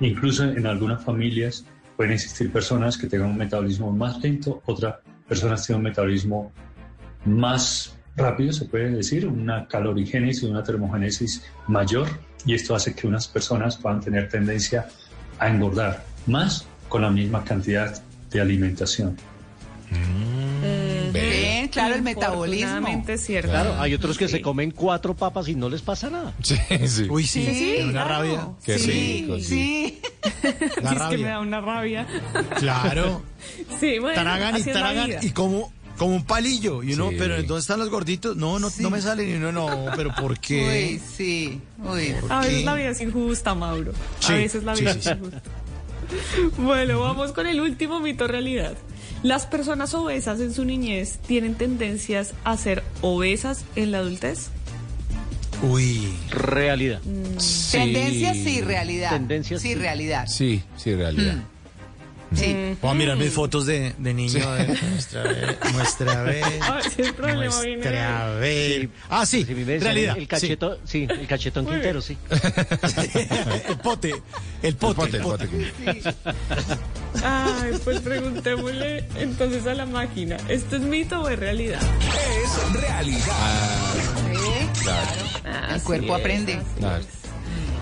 Incluso 0.00 0.42
en 0.42 0.66
algunas 0.66 1.04
familias 1.04 1.64
pueden 1.96 2.14
existir 2.14 2.50
personas 2.50 2.98
que 2.98 3.06
tengan 3.06 3.30
un 3.30 3.36
metabolismo 3.36 3.92
más 3.92 4.20
lento, 4.20 4.60
otras 4.66 4.96
personas 5.28 5.64
tienen 5.64 5.78
un 5.78 5.90
metabolismo 5.90 6.50
más 7.24 7.96
rápido, 8.16 8.52
se 8.52 8.64
puede 8.64 8.90
decir, 8.90 9.28
una 9.28 9.68
calorigénesis, 9.68 10.42
una 10.42 10.64
termogénesis 10.64 11.44
mayor, 11.68 12.08
y 12.44 12.54
esto 12.54 12.74
hace 12.74 12.96
que 12.96 13.06
unas 13.06 13.28
personas 13.28 13.76
puedan 13.76 14.00
tener 14.00 14.28
tendencia 14.28 14.88
a 15.38 15.48
engordar 15.48 16.04
más 16.26 16.66
con 16.88 17.02
la 17.02 17.10
misma 17.10 17.44
cantidad 17.44 18.02
de 18.28 18.40
alimentación. 18.40 19.16
Bien, 21.62 21.68
claro, 21.70 21.94
el 21.94 22.02
metabolismo. 22.02 23.04
Es 23.06 23.24
cierto. 23.24 23.50
Claro, 23.50 23.80
hay 23.80 23.94
otros 23.94 24.18
que 24.18 24.26
Sí. 24.26 24.32
se 24.34 24.42
comen 24.42 24.70
cuatro 24.72 25.14
papas 25.14 25.46
y 25.48 25.54
no 25.54 25.68
les 25.68 25.80
pasa 25.82 26.10
nada. 26.10 26.34
Sí, 26.42 26.56
sí. 26.86 27.06
Uy, 27.08 27.26
sí, 27.26 27.44
Sí, 27.46 27.74
me 27.76 27.78
da 27.78 27.84
una 27.84 27.92
claro. 27.92 28.08
rabia. 28.08 28.48
Qué 28.64 28.78
sí, 28.78 28.90
rico, 29.26 29.36
sí. 29.38 29.44
sí. 29.44 30.00
La 30.82 30.92
Es 30.92 31.02
que 31.02 31.18
me 31.18 31.28
da 31.28 31.40
una 31.40 31.60
rabia. 31.60 32.06
Claro. 32.58 33.22
Sí, 33.80 33.98
bueno, 33.98 34.14
Taragan 34.14 34.56
y 34.56 34.62
taragan 34.62 35.10
y 35.20 35.30
como, 35.30 35.72
como 35.98 36.14
un 36.14 36.24
palillo. 36.24 36.82
Y 36.84 36.94
uno, 36.94 37.10
Sí. 37.10 37.16
pero 37.18 37.36
¿dónde 37.42 37.58
están 37.60 37.80
los 37.80 37.90
gorditos? 37.90 38.36
No, 38.36 38.58
no, 38.60 38.68
no 38.78 38.90
me 38.90 39.00
salen 39.00 39.28
y 39.30 39.34
uno 39.34 39.50
no, 39.50 39.86
pero 39.96 40.14
¿por 40.14 40.32
Uy, 40.32 40.38
qué? 40.40 41.00
sí. 41.16 41.60
Uy. 41.84 42.14
A 42.28 42.40
veces 42.40 42.58
qué? 42.60 42.64
la 42.64 42.74
vida 42.74 42.88
es 42.90 43.00
injusta, 43.00 43.54
Mauro. 43.54 43.92
Sí, 44.20 44.32
a 44.32 44.36
veces 44.36 44.62
la 44.64 44.74
sí, 44.76 44.82
vida 44.82 44.92
sí, 44.92 44.98
es 45.00 45.04
sí. 45.04 45.10
injusta. 45.10 45.42
Bueno, 46.58 47.00
vamos 47.00 47.32
con 47.32 47.46
el 47.46 47.60
último 47.60 47.98
mito 48.00 48.26
realidad. 48.28 48.74
Las 49.22 49.46
personas 49.46 49.94
obesas 49.94 50.40
en 50.40 50.52
su 50.52 50.64
niñez 50.64 51.18
tienen 51.26 51.54
tendencias 51.54 52.34
a 52.44 52.56
ser 52.56 52.82
obesas 53.02 53.64
en 53.76 53.92
la 53.92 53.98
adultez. 53.98 54.48
Uy. 55.62 56.12
Realidad. 56.30 57.00
Sí. 57.38 57.78
Tendencia 57.78 58.34
sí, 58.34 58.60
realidad. 58.62 59.10
Tendencia 59.10 59.58
sí, 59.58 59.68
sí. 59.68 59.74
realidad. 59.76 60.26
Sí, 60.26 60.62
sí, 60.76 60.94
realidad. 60.94 61.36
Sí. 62.34 62.76
Voy 62.80 62.90
a 62.90 62.94
mirar 62.94 63.16
mis 63.16 63.30
fotos 63.32 63.66
de, 63.66 63.94
de 63.98 64.14
niño. 64.14 64.50
de 64.54 64.66
muestra 64.90 65.22
vez. 65.24 65.58
Muestra 65.72 66.22
vez. 66.22 66.44
A 66.62 66.74
ver 66.74 66.84
el 66.98 67.14
problema 67.14 67.54
Muestra 67.56 68.34
ahí. 68.34 68.40
vez. 68.40 68.88
Ah, 69.10 69.26
sí. 69.26 69.44
Si 69.44 69.54
realidad. 69.54 70.16
El 70.16 70.28
cacheto, 70.28 70.78
sí, 70.84 71.06
el 71.08 71.26
cachetón 71.26 71.64
Muy 71.64 71.74
Quintero, 71.74 72.00
sí. 72.00 72.16
sí. 72.30 72.38
el 73.68 73.76
pote. 73.78 74.14
El 74.62 74.76
pote. 74.76 75.16
El 75.16 75.16
pote, 75.16 75.16
el 75.16 75.22
pote. 75.22 75.48
Ay, 77.24 77.72
pues 77.84 78.00
preguntémosle 78.00 79.04
entonces 79.16 79.66
a 79.66 79.74
la 79.74 79.86
máquina, 79.86 80.36
¿esto 80.48 80.76
es 80.76 80.82
mito 80.82 81.20
o 81.22 81.28
es 81.28 81.38
realidad? 81.38 81.80
Es 82.44 82.80
realidad. 82.80 83.26
Ah, 85.44 85.74
El 85.74 85.82
cuerpo 85.82 86.14
es, 86.16 86.20
aprende. 86.20 86.58
Claro. 86.78 87.04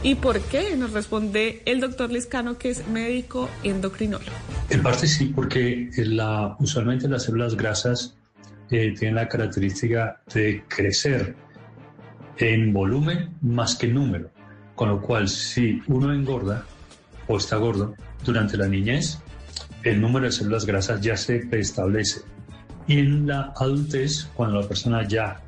¿Y 0.03 0.15
por 0.15 0.41
qué? 0.41 0.77
Nos 0.77 0.93
responde 0.93 1.61
el 1.67 1.81
doctor 1.81 2.11
Liscano, 2.11 2.57
que 2.57 2.71
es 2.71 2.89
médico 2.89 3.51
endocrinólogo. 3.63 4.33
En 4.71 4.83
parte 4.83 5.07
sí, 5.07 5.27
porque 5.27 5.91
la, 5.97 6.57
usualmente 6.59 7.07
las 7.07 7.25
células 7.25 7.55
grasas 7.55 8.17
eh, 8.71 8.95
tienen 8.99 9.17
la 9.17 9.29
característica 9.29 10.23
de 10.33 10.65
crecer 10.69 11.37
en 12.39 12.73
volumen 12.73 13.37
más 13.43 13.77
que 13.77 13.87
en 13.87 13.95
número. 13.95 14.31
Con 14.75 14.89
lo 14.89 15.03
cual, 15.03 15.29
si 15.29 15.83
uno 15.89 16.15
engorda 16.15 16.65
o 17.27 17.37
está 17.37 17.57
gordo 17.57 17.95
durante 18.25 18.57
la 18.57 18.69
niñez, 18.69 19.19
el 19.83 20.01
número 20.01 20.25
de 20.25 20.33
células 20.33 20.65
grasas 20.65 21.03
ya 21.03 21.17
se 21.19 21.41
preestablece. 21.41 22.23
Y 22.87 23.01
en 23.01 23.27
la 23.27 23.53
adultez, 23.55 24.31
cuando 24.35 24.63
la 24.63 24.67
persona 24.67 25.07
ya 25.07 25.43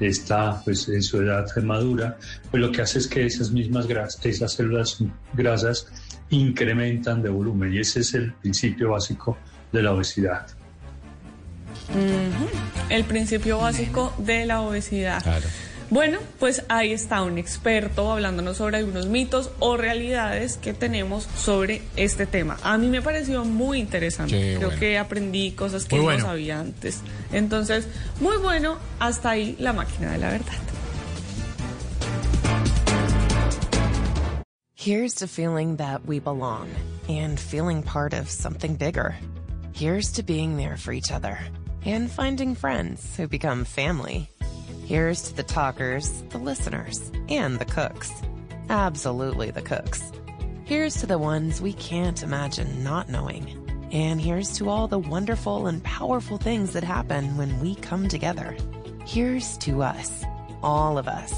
está 0.00 0.60
pues, 0.64 0.88
en 0.88 1.02
su 1.02 1.20
edad 1.22 1.46
madura, 1.62 2.18
pues 2.50 2.62
lo 2.62 2.70
que 2.70 2.82
hace 2.82 2.98
es 2.98 3.06
que 3.06 3.24
esas 3.24 3.50
mismas 3.50 3.86
grasas, 3.86 4.24
esas 4.24 4.52
células 4.52 4.98
grasas 5.34 5.88
incrementan 6.30 7.22
de 7.22 7.28
volumen 7.28 7.72
y 7.72 7.78
ese 7.78 8.00
es 8.00 8.14
el 8.14 8.32
principio 8.34 8.90
básico 8.90 9.38
de 9.72 9.82
la 9.82 9.92
obesidad. 9.92 10.46
El 12.88 13.04
principio 13.04 13.58
básico 13.58 14.12
de 14.18 14.46
la 14.46 14.60
obesidad. 14.60 15.22
Claro. 15.22 15.46
Bueno, 15.88 16.18
pues 16.40 16.64
ahí 16.68 16.92
está 16.92 17.22
un 17.22 17.38
experto 17.38 18.10
hablándonos 18.12 18.56
sobre 18.56 18.78
algunos 18.78 19.06
mitos 19.06 19.52
o 19.60 19.76
realidades 19.76 20.56
que 20.56 20.74
tenemos 20.74 21.28
sobre 21.36 21.80
este 21.94 22.26
tema. 22.26 22.58
A 22.64 22.76
mí 22.76 22.88
me 22.88 23.02
pareció 23.02 23.44
muy 23.44 23.78
interesante. 23.78 24.32
Sí, 24.32 24.56
Creo 24.56 24.68
bueno. 24.68 24.80
que 24.80 24.98
aprendí 24.98 25.52
cosas 25.52 25.84
que 25.84 25.96
no 25.98 26.18
sabía 26.18 26.58
antes. 26.58 27.02
Entonces, 27.32 27.86
muy 28.20 28.36
bueno, 28.38 28.78
hasta 28.98 29.30
ahí 29.30 29.54
la 29.60 29.72
máquina 29.72 30.10
de 30.10 30.18
la 30.18 30.30
verdad. 30.30 30.54
Here's 34.74 35.14
to 35.16 35.26
feeling 35.26 35.76
that 35.78 36.04
we 36.06 36.20
belong 36.20 36.68
and 37.08 37.38
feeling 37.38 37.82
part 37.82 38.12
of 38.12 38.28
something 38.30 38.76
bigger. 38.76 39.16
Here's 39.72 40.12
to 40.12 40.22
being 40.22 40.56
there 40.56 40.76
for 40.76 40.92
each 40.92 41.10
other 41.12 41.38
and 41.84 42.10
finding 42.10 42.54
friends 42.56 43.16
who 43.16 43.26
become 43.28 43.64
family. 43.64 44.28
Here's 44.86 45.22
to 45.22 45.34
the 45.34 45.42
talkers, 45.42 46.22
the 46.28 46.38
listeners, 46.38 47.10
and 47.28 47.58
the 47.58 47.64
cooks. 47.64 48.12
Absolutely 48.68 49.50
the 49.50 49.60
cooks. 49.60 50.12
Here's 50.64 50.94
to 51.00 51.06
the 51.06 51.18
ones 51.18 51.60
we 51.60 51.72
can't 51.72 52.22
imagine 52.22 52.84
not 52.84 53.08
knowing. 53.08 53.50
And 53.90 54.20
here's 54.20 54.56
to 54.58 54.68
all 54.68 54.86
the 54.86 55.00
wonderful 55.00 55.66
and 55.66 55.82
powerful 55.82 56.38
things 56.38 56.72
that 56.74 56.84
happen 56.84 57.36
when 57.36 57.58
we 57.58 57.74
come 57.74 58.06
together. 58.06 58.56
Here's 59.04 59.58
to 59.66 59.82
us, 59.82 60.24
all 60.62 60.98
of 60.98 61.08
us. 61.08 61.34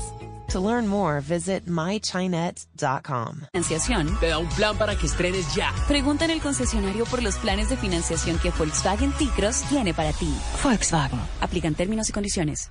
To 0.48 0.60
learn 0.60 0.86
more, 0.86 1.22
visit 1.22 1.64
mychinet.com. 1.64 3.46
Financiación. 3.54 4.20
Te 4.20 4.26
da 4.28 4.38
un 4.40 4.48
plan 4.50 4.76
para 4.76 4.94
que 4.94 5.06
estrenes 5.06 5.54
ya. 5.54 5.72
Pregunta 5.86 6.26
en 6.26 6.32
el 6.32 6.42
concesionario 6.42 7.06
por 7.06 7.22
los 7.22 7.38
planes 7.38 7.70
de 7.70 7.78
financiación 7.78 8.38
que 8.40 8.50
Volkswagen 8.50 9.10
T-Cross 9.12 9.62
tiene 9.70 9.94
para 9.94 10.12
ti. 10.12 10.34
Volkswagen. 10.62 11.20
Aplican 11.40 11.74
términos 11.74 12.10
y 12.10 12.12
condiciones. 12.12 12.70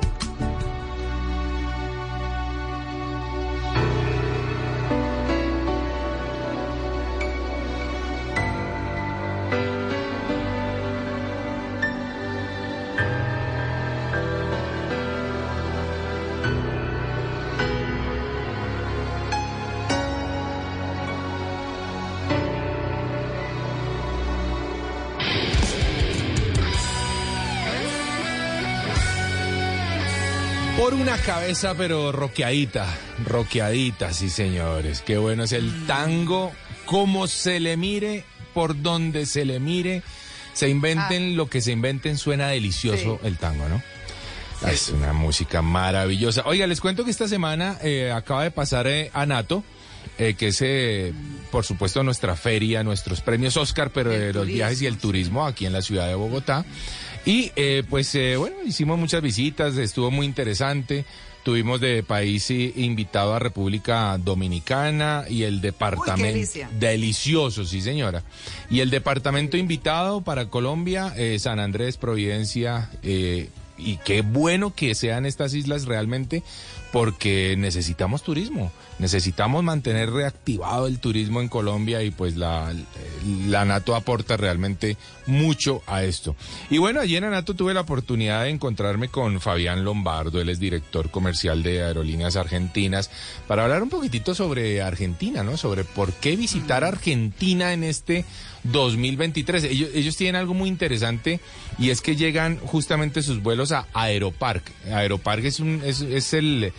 Cabeza, 31.25 31.75
pero 31.75 32.11
roqueadita, 32.11 32.87
roqueadita, 33.25 34.13
sí 34.13 34.29
señores. 34.29 35.01
Qué 35.01 35.17
bueno 35.17 35.43
es 35.43 35.51
el 35.51 35.85
tango, 35.85 36.51
como 36.85 37.27
se 37.27 37.59
le 37.59 37.77
mire, 37.77 38.25
por 38.53 38.81
donde 38.81 39.25
se 39.25 39.45
le 39.45 39.59
mire, 39.59 40.03
se 40.53 40.69
inventen 40.69 41.35
lo 41.35 41.47
que 41.47 41.61
se 41.61 41.71
inventen, 41.71 42.17
suena 42.17 42.47
delicioso 42.47 43.19
el 43.23 43.37
tango, 43.37 43.67
¿no? 43.69 43.81
Es 44.69 44.89
una 44.89 45.13
música 45.13 45.61
maravillosa. 45.61 46.43
Oiga, 46.45 46.67
les 46.67 46.81
cuento 46.81 47.03
que 47.03 47.11
esta 47.11 47.27
semana 47.27 47.77
eh, 47.81 48.11
acaba 48.11 48.43
de 48.43 48.51
pasar 48.51 48.87
eh, 48.87 49.09
Anato, 49.13 49.63
eh, 50.21 50.35
que 50.35 50.49
es, 50.49 50.61
eh, 50.61 51.13
por 51.49 51.65
supuesto, 51.65 52.03
nuestra 52.03 52.35
feria, 52.35 52.83
nuestros 52.83 53.21
premios 53.21 53.57
Oscar, 53.57 53.89
pero 53.89 54.11
de 54.11 54.31
los 54.31 54.45
viajes 54.45 54.79
y 54.83 54.85
el 54.85 54.99
turismo 54.99 55.47
aquí 55.47 55.65
en 55.65 55.73
la 55.73 55.81
ciudad 55.81 56.07
de 56.07 56.13
Bogotá. 56.13 56.63
Y 57.25 57.51
eh, 57.55 57.81
pues 57.89 58.15
bueno, 58.37 58.57
hicimos 58.63 58.99
muchas 58.99 59.23
visitas, 59.23 59.77
estuvo 59.77 60.11
muy 60.11 60.27
interesante. 60.27 61.05
Tuvimos 61.41 61.81
de 61.81 62.03
país 62.03 62.51
invitado 62.51 63.33
a 63.33 63.39
República 63.39 64.15
Dominicana 64.19 65.25
y 65.27 65.41
el 65.41 65.59
departamento. 65.59 66.27
delicia. 66.27 66.69
Delicioso, 66.79 67.65
sí, 67.65 67.81
señora. 67.81 68.21
Y 68.69 68.81
el 68.81 68.91
departamento 68.91 69.57
invitado 69.57 70.21
para 70.21 70.49
Colombia, 70.49 71.15
San 71.39 71.59
Andrés, 71.59 71.97
Providencia. 71.97 72.91
y 73.01 73.97
qué 74.05 74.21
bueno 74.21 74.75
que 74.75 74.93
sean 74.93 75.25
estas 75.25 75.55
islas 75.55 75.85
realmente, 75.85 76.43
porque 76.91 77.55
necesitamos 77.57 78.23
turismo. 78.23 78.71
Necesitamos 78.99 79.63
mantener 79.63 80.11
reactivado 80.11 80.87
el 80.87 80.99
turismo 80.99 81.41
en 81.41 81.47
Colombia 81.47 82.03
y 82.03 82.11
pues 82.11 82.35
la, 82.35 82.73
la 83.47 83.65
NATO 83.65 83.95
aporta 83.95 84.37
realmente 84.37 84.97
mucho 85.25 85.81
a 85.87 86.03
esto. 86.03 86.35
Y 86.69 86.77
bueno, 86.77 86.99
allí 86.99 87.15
en 87.15 87.23
Anato 87.23 87.55
tuve 87.55 87.73
la 87.73 87.81
oportunidad 87.81 88.43
de 88.43 88.49
encontrarme 88.49 89.07
con 89.07 89.39
Fabián 89.39 89.83
Lombardo, 89.83 90.41
él 90.41 90.49
es 90.49 90.59
director 90.59 91.09
comercial 91.09 91.63
de 91.63 91.83
Aerolíneas 91.83 92.35
Argentinas, 92.35 93.09
para 93.47 93.63
hablar 93.63 93.81
un 93.81 93.89
poquitito 93.89 94.35
sobre 94.35 94.81
Argentina, 94.81 95.43
¿no? 95.43 95.57
Sobre 95.57 95.83
por 95.83 96.13
qué 96.13 96.35
visitar 96.35 96.83
Argentina 96.83 97.73
en 97.73 97.83
este 97.83 98.25
2023. 98.63 99.63
Ellos, 99.63 100.15
tienen 100.15 100.35
algo 100.35 100.53
muy 100.53 100.69
interesante 100.69 101.39
y 101.77 101.89
es 101.89 102.01
que 102.01 102.15
llegan 102.15 102.57
justamente 102.59 103.23
sus 103.23 103.41
vuelos 103.41 103.71
a 103.71 103.87
Aeropark. 103.93 104.63
Aeropark 104.91 105.43
es, 105.45 105.59
un, 105.59 105.81
es, 105.83 106.33
el, 106.33 106.73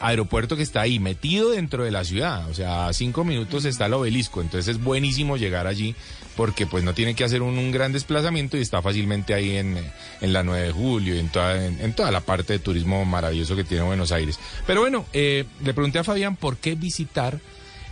aeropuerto 0.00 0.56
que 0.56 0.62
está 0.62 0.82
ahí 0.82 0.98
metido 0.98 1.50
dentro 1.50 1.84
de 1.84 1.90
la 1.90 2.04
ciudad. 2.04 2.48
O 2.48 2.54
sea, 2.54 2.88
a 2.88 2.92
cinco 2.92 3.24
minutos 3.24 3.64
está 3.64 3.86
el 3.86 3.94
obelisco. 3.94 4.40
Entonces 4.40 4.76
es 4.76 4.82
buenísimo 4.82 5.36
llegar 5.36 5.66
allí 5.66 5.94
porque 6.36 6.66
pues 6.66 6.82
no 6.82 6.94
tiene 6.94 7.14
que 7.14 7.24
hacer 7.24 7.42
un, 7.42 7.58
un 7.58 7.72
gran 7.72 7.92
desplazamiento 7.92 8.56
y 8.56 8.62
está 8.62 8.80
fácilmente 8.80 9.34
ahí 9.34 9.56
en, 9.56 9.76
en 10.20 10.32
la 10.32 10.42
9 10.42 10.66
de 10.66 10.72
julio 10.72 11.14
y 11.14 11.18
en 11.18 11.28
toda, 11.28 11.64
en, 11.64 11.80
en 11.80 11.92
toda 11.92 12.10
la 12.10 12.20
parte 12.20 12.54
de 12.54 12.58
turismo 12.58 13.04
maravilloso 13.04 13.54
que 13.54 13.64
tiene 13.64 13.84
Buenos 13.84 14.12
Aires. 14.12 14.38
Pero 14.66 14.80
bueno, 14.80 15.04
eh, 15.12 15.44
le 15.62 15.74
pregunté 15.74 15.98
a 15.98 16.04
Fabián 16.04 16.36
por 16.36 16.56
qué 16.56 16.74
visitar 16.74 17.38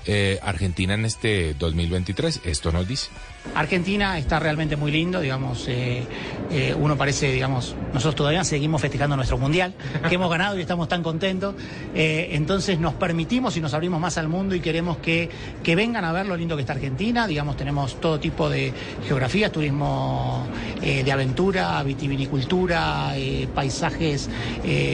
eh, 0.07 0.39
Argentina 0.43 0.95
en 0.95 1.05
este 1.05 1.55
2023. 1.55 2.41
Esto 2.45 2.73
nos 2.73 2.89
dice. 2.89 3.11
Argentina 3.55 4.19
está 4.19 4.39
realmente 4.39 4.77
muy 4.77 4.91
lindo, 4.91 5.21
digamos, 5.21 5.67
eh, 5.67 6.05
eh, 6.51 6.75
uno 6.79 6.97
parece, 6.97 7.33
digamos, 7.33 7.75
nosotros 7.93 8.15
todavía 8.15 8.45
seguimos 8.45 8.81
festejando 8.83 9.17
nuestro 9.17 9.39
mundial, 9.39 9.75
que 10.09 10.15
hemos 10.15 10.31
ganado 10.31 10.59
y 10.59 10.61
estamos 10.61 10.89
tan 10.89 11.03
contentos, 11.03 11.55
entonces 11.95 12.79
nos 12.79 12.95
permitimos 12.95 13.57
y 13.57 13.63
nos 13.63 13.73
abrimos 13.73 13.99
más 13.99 14.19
al 14.19 14.29
mundo 14.29 14.55
y 14.55 14.61
queremos 14.61 14.99
que, 14.99 15.31
que 15.63 15.75
vengan 15.75 16.05
a 16.05 16.13
ver 16.13 16.27
lo 16.27 16.37
lindo 16.37 16.55
que 16.55 16.63
está 16.63 16.75
Argentina, 16.75 17.27
digamos, 17.27 17.57
tenemos 17.57 17.99
todo 17.99 18.21
tipo 18.21 18.51
de 18.51 18.75
geografías, 19.07 19.51
turismo 19.51 20.47
de 20.81 21.11
aventura, 21.11 21.83
vitivinicultura, 21.83 23.15
paisajes, 23.55 24.29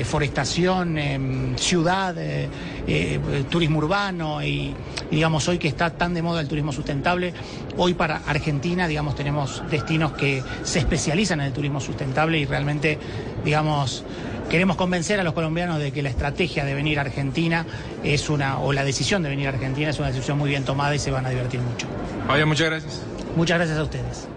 forestación, 0.05 0.99
em, 0.99 1.57
ciudad, 1.57 2.15
eh, 2.87 3.45
turismo 3.51 3.79
urbano 3.79 4.43
y, 4.43 4.75
y, 5.11 5.17
digamos, 5.17 5.49
hoy 5.49 5.59
que 5.59 5.69
está 5.69 5.91
tan 5.91 6.15
de 6.15 6.23
moda 6.23 6.41
el 6.41 6.49
turismo 6.49 6.73
sustentable, 6.73 7.33
hoy 7.77 7.95
para 7.95 8.23
Argentina, 8.27 8.89
digamos, 8.89 9.15
tenemos 9.15 9.63
destinos 9.71 10.13
que 10.13 10.43
se 10.63 10.79
especializan 10.79 11.41
en 11.41 11.47
el 11.47 11.53
turismo 11.53 11.81
sustentable 11.81 12.39
y 12.39 12.45
realmente, 12.45 12.99
digamos, 13.45 14.05
queremos 14.49 14.77
convencer 14.77 15.21
a 15.21 15.25
los 15.25 15.35
colombianos 15.35 15.79
de 15.79 15.93
que 15.93 16.03
la 16.03 16.09
estrategia 16.09 16.65
de 16.65 16.75
venir 16.75 16.99
a 16.99 17.03
Argentina 17.03 17.67
es 18.05 18.29
una, 18.31 18.59
o 18.59 18.73
la 18.73 18.85
decisión 18.85 19.23
de 19.23 19.29
venir 19.29 19.47
a 19.47 19.51
Argentina 19.51 19.91
es 19.91 19.99
una 19.99 20.09
decisión 20.09 20.39
muy 20.39 20.51
bien 20.51 20.65
tomada 20.65 20.95
y 20.95 20.99
se 20.99 21.11
van 21.11 21.27
a 21.27 21.31
divertir 21.31 21.61
mucho. 21.61 21.87
Fabián, 22.27 22.49
muchas 22.49 22.69
gracias. 22.69 23.03
Muchas 23.37 23.59
gracias 23.59 23.79
a 23.79 23.83
ustedes. 23.83 24.29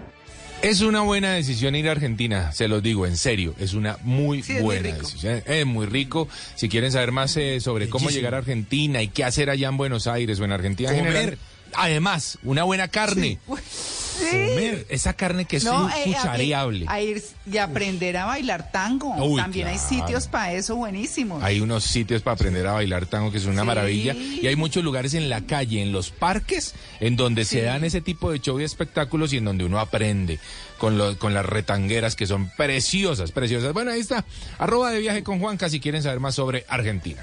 Es 0.62 0.82
una 0.82 1.00
buena 1.00 1.32
decisión 1.32 1.74
ir 1.74 1.88
a 1.88 1.92
Argentina, 1.92 2.52
se 2.52 2.68
los 2.68 2.82
digo 2.82 3.06
en 3.06 3.16
serio, 3.16 3.54
es 3.58 3.72
una 3.72 3.96
muy 4.02 4.42
Sí, 4.42 4.52
es 4.52 4.62
muy 4.62 4.76
buena 4.76 4.96
decisión. 4.96 5.42
Es 5.46 5.64
muy 5.64 5.86
rico. 5.86 6.28
Si 6.54 6.68
quieren 6.68 6.92
saber 6.92 7.12
más 7.12 7.34
eh, 7.38 7.60
sobre 7.60 7.88
cómo 7.88 8.10
llegar 8.10 8.34
a 8.34 8.38
Argentina 8.38 9.00
y 9.00 9.08
qué 9.08 9.24
hacer 9.24 9.48
allá 9.48 9.68
en 9.68 9.78
Buenos 9.78 10.06
Aires 10.06 10.38
o 10.38 10.44
en 10.44 10.52
Argentina 10.52 10.90
en 10.90 10.98
Comer. 10.98 11.12
general, 11.12 11.38
además, 11.72 12.38
una 12.42 12.64
buena 12.64 12.88
carne. 12.88 13.38
Comer 14.24 14.86
esa 14.88 15.12
carne 15.14 15.44
que 15.44 15.56
es 15.56 15.64
No, 15.64 15.88
eh, 15.88 15.92
a- 15.92 16.04
cuchareable. 16.04 16.84
A, 16.88 17.00
ir 17.00 17.22
y 17.50 17.58
aprender 17.58 18.16
a 18.16 18.26
bailar 18.26 18.70
tango. 18.70 19.14
Uy, 19.16 19.40
También 19.40 19.66
hay 19.68 19.78
sitios 19.78 20.26
para 20.28 20.52
eso 20.52 20.76
buenísimos. 20.76 21.42
Hay 21.42 21.60
unos 21.60 21.84
sitios 21.84 22.22
para 22.22 22.34
aprender 22.34 22.66
a 22.66 22.72
bailar 22.72 23.06
tango 23.06 23.30
que 23.32 23.38
es 23.38 23.46
una 23.46 23.62
Sí. 23.62 23.66
maravilla. 23.66 24.14
Y 24.14 24.46
hay 24.46 24.56
muchos 24.56 24.84
lugares 24.84 25.14
en 25.14 25.28
la 25.28 25.40
calle, 25.42 25.82
en 25.82 25.92
los 25.92 26.10
parques, 26.10 26.74
en 27.00 27.16
donde 27.16 27.44
se 27.44 27.62
dan 27.62 27.84
ese 27.84 28.00
tipo 28.00 28.30
de 28.30 28.40
show 28.40 28.60
y 28.60 28.64
espectáculos 28.64 29.32
y 29.32 29.38
en 29.38 29.44
donde 29.44 29.64
uno 29.64 29.78
aprende 29.80 30.38
con, 30.78 30.98
lo- 30.98 31.18
con 31.18 31.34
las 31.34 31.44
retangueras 31.46 32.16
que 32.16 32.26
son 32.26 32.50
preciosas, 32.56 33.32
preciosas. 33.32 33.72
Bueno, 33.72 33.90
ahí 33.90 34.00
está. 34.00 34.24
Arroba 34.58 34.90
de 34.90 35.00
viaje 35.00 35.22
con 35.22 35.40
Juanca 35.40 35.68
si 35.68 35.80
quieren 35.80 36.02
saber 36.02 36.20
más 36.20 36.34
sobre 36.34 36.64
Argentina. 36.68 37.22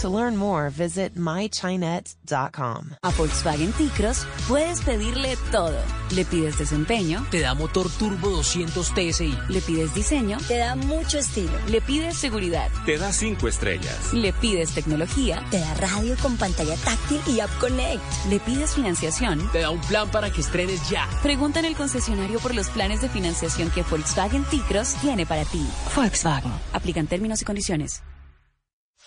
To 0.00 0.08
learn 0.08 0.34
more, 0.34 0.70
visit 0.70 1.14
mychinet.com. 1.16 2.96
A 3.02 3.10
Volkswagen 3.10 3.70
T-Cross 3.72 4.26
puedes 4.48 4.80
pedirle 4.80 5.36
todo. 5.52 5.76
Le 6.12 6.24
pides 6.24 6.58
desempeño, 6.58 7.26
Te 7.30 7.40
da 7.40 7.52
motor 7.52 7.86
turbo 7.98 8.30
200 8.30 8.94
TSI. 8.94 9.36
le 9.50 9.60
pides 9.60 9.92
diseño, 9.94 10.38
Te 10.48 10.56
da 10.56 10.74
mucho 10.74 11.18
estilo. 11.18 11.52
le 11.68 11.82
pides 11.82 12.16
seguridad, 12.16 12.68
Te 12.86 12.96
da 12.96 13.12
cinco 13.12 13.46
estrellas. 13.46 14.14
le 14.14 14.32
pides 14.32 14.70
tecnología, 14.72 15.44
Te 15.50 15.60
da 15.60 15.74
radio 15.74 16.16
con 16.22 16.38
pantalla 16.38 16.76
táctil 16.76 17.20
y 17.26 17.40
App 17.40 17.50
Connect. 17.60 18.00
le 18.30 18.40
pides 18.40 18.70
financiación. 18.74 19.50
Te 19.52 19.60
da 19.60 19.68
un 19.70 19.82
plan 19.82 20.10
para 20.10 20.30
que 20.30 20.40
estrenes 20.40 20.88
ya. 20.88 21.06
Pregunta 21.22 21.58
en 21.58 21.66
el 21.66 21.76
concesionario 21.76 22.38
por 22.40 22.54
los 22.54 22.70
planes 22.70 23.02
de 23.02 23.10
financiación 23.10 23.70
que 23.70 23.82
Volkswagen 23.82 24.44
T-Cross 24.44 24.94
tiene 25.02 25.26
para 25.26 25.44
ti. 25.44 25.62
Volkswagen. 25.94 26.52
Aplican 26.72 27.06
términos 27.06 27.42
y 27.42 27.44
condiciones. 27.44 28.02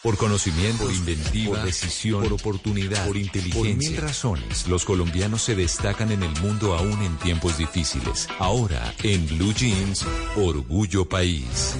Por 0.04 0.18
conocimiento, 0.18 0.84
por 0.84 0.94
inventiva, 0.94 1.56
por 1.56 1.66
decisión, 1.66 2.24
por 2.24 2.34
oportunidad, 2.34 3.08
por 3.08 3.16
inteligencia. 3.16 3.62
Por 3.62 3.90
mil 3.90 3.98
razones, 3.98 4.68
los 4.68 4.84
colombianos 4.84 5.44
se 5.44 5.56
destacan 5.56 6.12
en 6.12 6.24
el 6.24 6.42
mundo 6.42 6.76
aún 6.76 7.02
en 7.04 7.16
tiempos 7.20 7.58
difíciles. 7.58 8.28
Ahora, 8.38 8.94
en 9.02 9.26
Blue 9.28 9.54
Jeans, 9.54 10.06
Orgullo 10.36 11.08
País. 11.08 11.78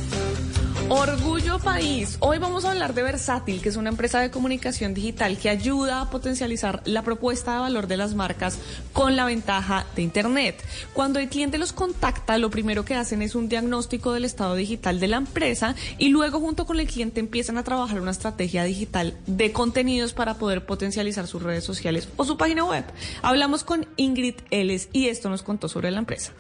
Orgullo 0.90 1.60
País. 1.60 2.18
Hoy 2.20 2.40
vamos 2.40 2.66
a 2.66 2.72
hablar 2.72 2.94
de 2.94 3.04
Versátil, 3.04 3.62
que 3.62 3.70
es 3.70 3.78
una 3.78 3.90
empresa 3.90 4.20
de 4.20 4.32
comunicación 4.32 4.94
digital 4.94 5.38
que 5.38 5.50
ayuda 5.50 6.02
a 6.02 6.10
potencializar 6.10 6.82
la 6.86 7.02
propuesta 7.02 7.54
de 7.54 7.60
valor 7.60 7.88
de 7.88 7.98
las 7.98 8.16
marcas 8.16 8.60
con 8.92 9.16
la 9.16 9.26
ventaja 9.26 9.86
de 9.96 10.02
Internet. 10.02 10.64
Cuando 10.94 11.20
el 11.20 11.30
cliente 11.30 11.58
los 11.58 11.74
contacta, 11.74 12.38
lo 12.38 12.50
primero 12.50 12.86
que 12.86 12.96
hacen 12.96 13.22
es 13.22 13.34
un 13.34 13.50
diagnóstico 13.50 14.12
del 14.14 14.26
estado 14.26 14.56
digital 14.56 15.00
de 15.00 15.08
la 15.08 15.18
empresa 15.18 15.76
y 15.98 16.10
luego 16.10 16.40
junto 16.40 16.66
con 16.66 16.80
el 16.80 16.88
cliente 16.88 17.20
empiezan 17.20 17.58
a 17.58 17.64
trabajar 17.64 18.02
una 18.02 18.13
estrategia 18.14 18.64
digital 18.64 19.18
de 19.28 19.52
contenidos 19.52 20.14
para 20.14 20.36
poder 20.36 20.66
potencializar 20.66 21.28
sus 21.28 21.44
redes 21.44 21.66
sociales 21.66 22.08
o 22.16 22.24
su 22.24 22.38
página 22.38 22.64
web. 22.64 22.86
Hablamos 23.22 23.64
con 23.64 23.86
Ingrid 23.98 24.36
Ellis 24.50 24.88
y 24.94 25.08
esto 25.08 25.30
nos 25.30 25.44
contó 25.44 25.68
sobre 25.68 25.92
la 25.92 26.00
empresa. 26.00 26.32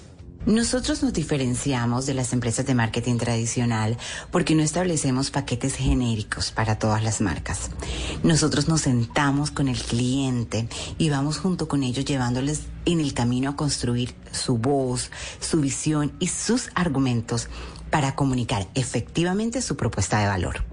Nosotros 0.45 1.01
nos 1.01 1.13
diferenciamos 1.13 2.05
de 2.05 2.13
las 2.13 2.33
empresas 2.33 2.65
de 2.65 2.75
marketing 2.75 3.17
tradicional 3.17 3.97
porque 4.29 4.55
no 4.55 4.61
establecemos 4.61 5.31
paquetes 5.31 5.75
genéricos 5.75 6.51
para 6.51 6.77
todas 6.77 7.01
las 7.01 7.21
marcas. 7.21 7.69
Nosotros 8.23 8.67
nos 8.67 8.81
sentamos 8.81 9.51
con 9.51 9.69
el 9.69 9.81
cliente 9.81 10.67
y 10.97 11.09
vamos 11.09 11.37
junto 11.37 11.69
con 11.69 11.81
ellos 11.81 12.03
llevándoles 12.03 12.63
en 12.83 12.99
el 12.99 13.13
camino 13.13 13.51
a 13.51 13.55
construir 13.55 14.15
su 14.33 14.57
voz, 14.57 15.11
su 15.39 15.61
visión 15.61 16.11
y 16.19 16.27
sus 16.27 16.71
argumentos 16.75 17.47
para 17.89 18.13
comunicar 18.13 18.67
efectivamente 18.75 19.61
su 19.61 19.77
propuesta 19.77 20.19
de 20.19 20.27
valor. 20.27 20.72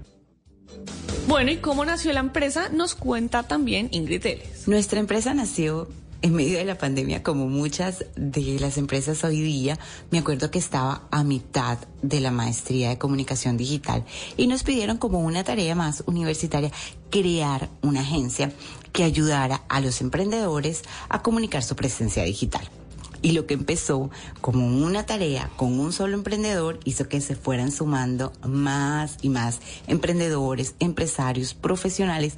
Bueno, 1.27 1.51
¿y 1.51 1.57
cómo 1.57 1.85
nació 1.85 2.13
la 2.13 2.19
empresa? 2.19 2.69
Nos 2.69 2.95
cuenta 2.95 3.43
también 3.43 3.89
Ingrid 3.91 4.25
Ellis. 4.25 4.67
Nuestra 4.67 4.99
empresa 4.99 5.33
nació 5.33 5.87
en 6.21 6.33
medio 6.33 6.57
de 6.57 6.65
la 6.65 6.77
pandemia, 6.77 7.23
como 7.23 7.47
muchas 7.47 8.05
de 8.15 8.59
las 8.59 8.77
empresas 8.77 9.23
hoy 9.23 9.41
día. 9.41 9.79
Me 10.11 10.19
acuerdo 10.19 10.51
que 10.51 10.59
estaba 10.59 11.07
a 11.11 11.23
mitad 11.23 11.77
de 12.01 12.19
la 12.19 12.31
maestría 12.31 12.89
de 12.89 12.97
comunicación 12.97 13.57
digital 13.57 14.03
y 14.37 14.47
nos 14.47 14.63
pidieron 14.63 14.97
como 14.97 15.19
una 15.19 15.43
tarea 15.43 15.75
más 15.75 16.03
universitaria 16.05 16.71
crear 17.09 17.69
una 17.81 18.01
agencia 18.01 18.51
que 18.91 19.03
ayudara 19.03 19.63
a 19.69 19.79
los 19.79 20.01
emprendedores 20.01 20.83
a 21.09 21.21
comunicar 21.21 21.63
su 21.63 21.75
presencia 21.75 22.23
digital. 22.23 22.67
Y 23.21 23.33
lo 23.33 23.45
que 23.45 23.53
empezó 23.53 24.09
como 24.41 24.65
una 24.65 25.05
tarea 25.05 25.49
con 25.55 25.79
un 25.79 25.93
solo 25.93 26.15
emprendedor 26.15 26.79
hizo 26.85 27.07
que 27.07 27.21
se 27.21 27.35
fueran 27.35 27.71
sumando 27.71 28.33
más 28.47 29.17
y 29.21 29.29
más 29.29 29.59
emprendedores, 29.87 30.75
empresarios, 30.79 31.53
profesionales 31.53 32.33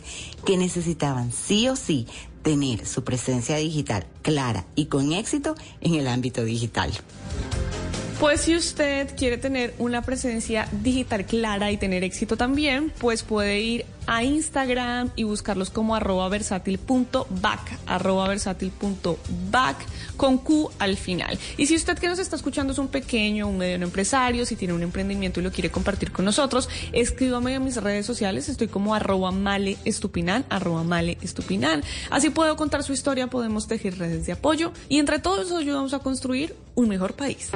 que 0.45 0.58
necesitaban 0.58 1.32
sí 1.32 1.70
o 1.70 1.76
sí 1.76 2.08
tener 2.42 2.86
su 2.86 3.03
presencia 3.03 3.56
digital 3.56 4.06
clara 4.22 4.66
y 4.76 4.86
con 4.86 5.14
éxito 5.14 5.56
en 5.82 5.95
el 5.95 6.08
ámbito 6.08 6.44
digital. 6.44 6.92
Pues 8.20 8.42
si 8.42 8.56
usted 8.56 9.16
quiere 9.18 9.38
tener 9.38 9.74
una 9.80 10.02
presencia 10.02 10.70
digital 10.82 11.26
clara 11.26 11.72
y 11.72 11.78
tener 11.78 12.03
éxito 12.03 12.38
también, 12.38 12.94
pues 13.00 13.24
puede 13.24 13.60
ir 13.60 13.86
a 14.08 14.24
Instagram 14.24 15.12
y 15.16 15.24
buscarlos 15.24 15.70
como 15.70 15.96
arroba 15.96 16.30
versátil.back, 16.30 17.80
arroba 17.86 18.28
versátil.back 18.28 19.78
con 20.18 20.38
Q 20.38 20.72
al 20.80 20.98
final. 20.98 21.38
Y 21.58 21.68
si 21.68 21.76
usted 21.76 21.98
que 21.98 22.08
nos 22.08 22.20
está 22.20 22.36
escuchando 22.36 22.74
es 22.74 22.80
un 22.80 22.88
pequeño, 22.88 23.48
un 23.48 23.58
mediano 23.58 23.86
empresario, 23.86 24.46
si 24.46 24.56
tiene 24.56 24.74
un 24.74 24.84
emprendimiento 24.84 25.40
y 25.40 25.44
lo 25.44 25.52
quiere 25.52 25.72
compartir 25.72 26.12
con 26.12 26.26
nosotros, 26.26 26.70
escríbame 26.92 27.56
a 27.56 27.60
mis 27.60 27.78
redes 27.78 28.06
sociales, 28.06 28.50
estoy 28.50 28.68
como 28.68 28.96
arroba 28.96 29.32
male 29.32 29.78
estupinan, 29.86 30.46
arroba 30.50 30.84
male. 30.84 31.18
Así 32.10 32.30
puedo 32.30 32.56
contar 32.56 32.84
su 32.84 32.94
historia, 32.94 33.28
podemos 33.28 33.68
tejer 33.68 33.98
redes 33.98 34.26
de 34.26 34.34
apoyo 34.34 34.72
y 34.90 35.00
entre 35.00 35.20
todos 35.20 35.52
ayudamos 35.52 35.94
a 35.94 36.00
construir 36.00 36.56
un 36.76 36.90
mejor 36.90 37.14
país. 37.14 37.52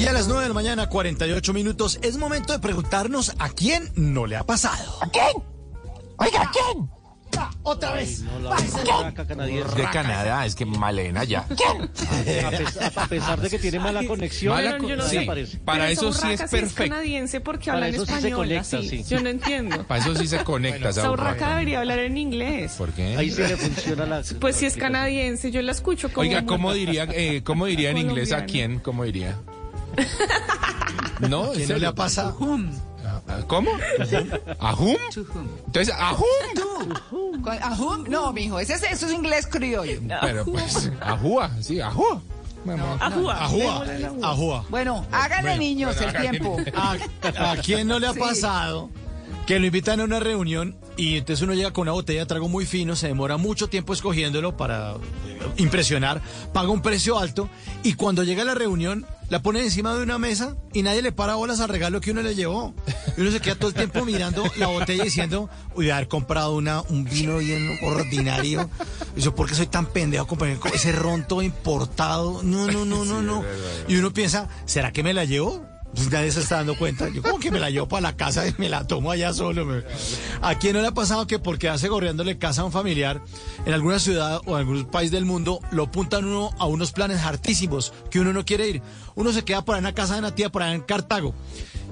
Y 0.00 0.06
a 0.06 0.12
las 0.14 0.28
9 0.28 0.42
de 0.44 0.48
la 0.48 0.54
mañana, 0.54 0.88
48 0.88 1.52
minutos, 1.52 1.98
es 2.00 2.16
momento 2.16 2.54
de 2.54 2.58
preguntarnos 2.58 3.34
a 3.38 3.50
quién 3.50 3.90
no 3.96 4.26
le 4.26 4.36
ha 4.36 4.44
pasado. 4.44 4.96
¿A 5.02 5.10
quién? 5.10 5.26
Oiga, 6.16 6.40
¿a 6.42 6.50
quién? 6.50 6.88
Otra 7.62 7.92
vez. 7.92 8.22
De 8.24 9.84
Canadá, 9.92 10.46
es 10.46 10.54
que 10.54 10.64
Malena 10.64 11.24
ya. 11.24 11.40
A, 11.40 12.50
pesar, 12.50 12.92
a 12.96 13.06
pesar 13.08 13.40
de 13.42 13.50
que 13.50 13.58
tiene 13.58 13.78
mala 13.78 14.02
conexión, 14.06 14.54
Mala 14.54 14.78
no 14.78 15.06
sí, 15.06 15.26
para 15.66 15.90
eso 15.90 16.14
sí 16.14 16.32
es 16.32 16.40
perfecto. 16.44 16.90
canadiense 16.90 17.40
porque 17.42 17.66
Para 17.66 17.74
habla 17.74 17.88
en 17.88 17.94
eso 17.96 18.06
sí 18.06 18.12
se 18.12 18.16
español. 18.16 18.36
conecta, 18.38 18.82
sí. 18.82 19.04
Yo 19.06 19.20
no 19.20 19.28
entiendo. 19.28 19.86
Para 19.86 20.00
eso 20.02 20.14
sí 20.16 20.26
se 20.26 20.42
conecta 20.44 20.88
esa 20.88 21.00
Esa 21.02 21.10
urraca 21.10 21.30
urraca. 21.32 21.50
debería 21.50 21.80
hablar 21.80 21.98
en 21.98 22.16
inglés. 22.16 22.72
¿Por 22.78 22.92
qué? 22.92 23.16
Ahí 23.18 23.30
sí 23.30 23.42
le 23.42 23.56
funciona 23.58 24.06
la. 24.06 24.22
Pues 24.40 24.56
si 24.56 24.64
es 24.64 24.76
canadiense, 24.76 25.50
yo 25.50 25.60
la 25.60 25.72
escucho 25.72 26.08
como. 26.10 26.26
Oiga, 26.26 26.46
¿cómo 26.46 26.72
diría, 26.74 27.06
eh, 27.12 27.42
¿cómo 27.44 27.66
diría 27.66 27.90
en 27.90 27.98
inglés 27.98 28.32
a 28.32 28.46
quién? 28.46 28.78
¿Cómo 28.80 29.04
diría? 29.04 29.36
¿No? 31.28 31.46
¿En 31.52 31.58
¿Quién 31.58 31.68
no 31.68 31.76
le 31.78 31.86
ha 31.86 31.94
pasado? 31.94 32.36
¿Cómo? 33.46 33.70
¿A 34.58 34.74
whom? 34.74 34.96
Entonces, 35.66 35.94
¿a 35.96 36.14
whom? 36.14 37.42
Con- 37.42 37.58
ajum, 37.62 38.04
No, 38.08 38.32
mijo, 38.32 38.58
ese 38.60 38.74
es, 38.74 38.82
eso 38.84 39.06
es 39.06 39.12
inglés 39.12 39.46
criollo. 39.46 40.00
Pero 40.20 40.44
pues, 40.44 40.90
a 41.00 41.16
Jua, 41.16 41.50
sí, 41.60 41.80
a 41.80 41.90
Jua. 41.90 42.20
Ajúa. 43.00 43.44
Ajúa. 43.44 43.84
Ajúa. 44.22 44.64
Bueno, 44.68 45.06
háganle 45.10 45.50
Bueno, 45.50 45.62
niños 45.62 45.94
bueno, 45.96 46.10
el 46.10 46.16
háganle. 46.16 46.40
tiempo. 46.40 46.56
¿A, 46.76 47.52
a 47.52 47.56
quién 47.56 47.88
no 47.88 47.98
le 47.98 48.06
ha 48.06 48.12
Sí. 48.12 48.18
pasado 48.20 48.90
que 49.46 49.58
lo 49.58 49.66
invitan 49.66 50.00
a 50.00 50.04
una 50.04 50.20
reunión 50.20 50.76
y 50.96 51.16
entonces 51.16 51.42
uno 51.42 51.54
llega 51.54 51.72
con 51.72 51.82
una 51.82 51.92
botella 51.92 52.20
de 52.20 52.26
trago 52.26 52.48
muy 52.48 52.66
fino, 52.66 52.94
se 52.96 53.08
demora 53.08 53.38
mucho 53.38 53.68
tiempo 53.68 53.94
escogiéndolo 53.94 54.56
para 54.56 54.94
impresionar, 55.56 56.20
paga 56.52 56.68
un 56.68 56.82
precio 56.82 57.18
alto 57.18 57.48
y 57.82 57.94
cuando 57.94 58.22
llega 58.24 58.42
a 58.42 58.44
la 58.44 58.54
reunión 58.54 59.06
la 59.30 59.40
pone 59.40 59.62
encima 59.62 59.94
de 59.94 60.02
una 60.02 60.18
mesa 60.18 60.56
y 60.72 60.82
nadie 60.82 61.02
le 61.02 61.12
para 61.12 61.36
bolas 61.36 61.60
al 61.60 61.68
regalo 61.68 62.00
que 62.00 62.10
uno 62.10 62.20
le 62.20 62.34
llevó. 62.34 62.74
Y 63.16 63.20
uno 63.20 63.30
se 63.30 63.40
queda 63.40 63.54
todo 63.54 63.68
el 63.68 63.74
tiempo 63.74 64.04
mirando 64.04 64.44
la 64.56 64.66
botella 64.66 65.04
diciendo, 65.04 65.48
uy, 65.76 65.88
haber 65.88 66.08
comprado 66.08 66.56
una, 66.56 66.82
un 66.82 67.04
vino 67.04 67.38
bien 67.38 67.78
ordinario. 67.82 68.68
Y 69.16 69.20
yo, 69.20 69.34
¿por 69.34 69.48
qué 69.48 69.54
soy 69.54 69.68
tan 69.68 69.86
pendejo 69.86 70.26
comprar 70.26 70.58
ese 70.74 70.90
ron 70.90 71.26
todo 71.26 71.42
importado? 71.42 72.42
No, 72.42 72.66
no, 72.66 72.84
no, 72.84 73.04
no, 73.04 73.22
no. 73.22 73.44
Y 73.86 73.96
uno 73.96 74.12
piensa, 74.12 74.48
¿será 74.66 74.92
que 74.92 75.04
me 75.04 75.14
la 75.14 75.24
llevo? 75.24 75.64
Pues 75.94 76.10
nadie 76.10 76.30
se 76.30 76.40
está 76.40 76.56
dando 76.56 76.78
cuenta. 76.78 77.08
Yo 77.08 77.20
como 77.20 77.38
que 77.40 77.50
me 77.50 77.58
la 77.58 77.68
llevo 77.68 77.88
para 77.88 78.02
la 78.02 78.16
casa 78.16 78.46
y 78.46 78.54
me 78.58 78.68
la 78.68 78.86
tomo 78.86 79.10
allá 79.10 79.32
solo. 79.32 79.64
me- 79.66 79.82
¿A 80.40 80.54
quién 80.56 80.74
no 80.74 80.82
le 80.82 80.88
ha 80.88 80.94
pasado 80.94 81.26
que 81.26 81.38
porque 81.40 81.68
hace 81.68 81.88
gorreándole 81.88 82.38
casa 82.38 82.62
a 82.62 82.64
un 82.64 82.72
familiar 82.72 83.20
en 83.66 83.72
alguna 83.74 83.98
ciudad 83.98 84.40
o 84.46 84.52
en 84.52 84.58
algún 84.60 84.84
país 84.86 85.10
del 85.10 85.24
mundo 85.24 85.60
lo 85.72 85.84
apuntan 85.84 86.24
uno 86.24 86.50
a 86.58 86.66
unos 86.66 86.92
planes 86.92 87.20
hartísimos 87.22 87.92
que 88.10 88.20
uno 88.20 88.32
no 88.32 88.44
quiere 88.44 88.68
ir? 88.68 88.82
Uno 89.16 89.32
se 89.32 89.44
queda 89.44 89.64
por 89.64 89.74
ahí 89.74 89.80
en 89.80 89.84
la 89.84 89.92
casa 89.94 90.14
de 90.14 90.20
una 90.20 90.34
tía 90.34 90.48
por 90.50 90.62
allá 90.62 90.74
en 90.74 90.82
Cartago 90.82 91.34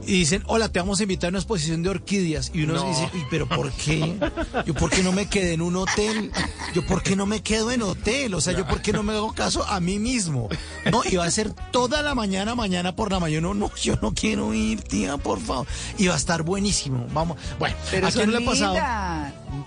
y 0.09 0.13
dicen, 0.21 0.43
hola, 0.47 0.71
te 0.71 0.79
vamos 0.79 0.99
a 1.01 1.03
invitar 1.03 1.29
a 1.29 1.31
una 1.31 1.39
exposición 1.39 1.83
de 1.83 1.91
orquídeas. 1.91 2.51
Y 2.55 2.63
uno 2.63 2.75
No. 2.75 2.89
dice, 2.89 3.11
"¿Y 3.15 3.23
pero 3.31 3.47
¿por 3.47 3.71
qué? 3.73 4.19
Yo, 4.67 4.73
¿por 4.75 4.89
qué 4.91 5.03
no 5.03 5.13
me 5.13 5.27
quedé 5.27 5.53
en 5.53 5.61
un 5.61 5.77
hotel? 5.77 6.33
Yo, 6.75 6.85
¿por 6.87 7.03
qué 7.03 7.15
no 7.15 7.27
me 7.27 7.43
quedo 7.43 7.71
en 7.71 7.83
hotel? 7.83 8.33
O 8.35 8.41
sea, 8.41 8.55
yo, 8.55 8.67
¿por 8.67 8.81
qué 8.81 8.93
no 8.93 9.03
me 9.03 9.13
hago 9.13 9.33
caso 9.35 9.65
a 9.67 9.81
mí 9.81 9.99
mismo? 9.99 10.49
No, 10.91 11.03
y 11.05 11.17
va 11.17 11.27
a 11.27 11.31
ser 11.31 11.53
toda 11.73 12.01
la 12.03 12.15
mañana, 12.15 12.55
mañana 12.55 12.97
por 12.97 13.13
la 13.13 13.21
mañana. 13.21 13.43
No, 13.49 13.55
no, 13.55 13.71
yo 13.77 13.97
no 14.01 14.15
quiero 14.15 14.55
ir, 14.55 14.81
tía, 14.83 15.19
por 15.19 15.41
favor. 15.41 15.67
Y 15.99 16.07
va 16.07 16.15
a 16.15 16.17
estar 16.17 16.43
buenísimo. 16.43 17.07
Vamos. 17.13 17.37
Bueno, 17.59 17.77
¿a 18.07 18.11
quién 18.11 18.31
no 18.33 18.39
le 18.39 18.45
ha 18.45 18.51
pasado? 18.51 18.77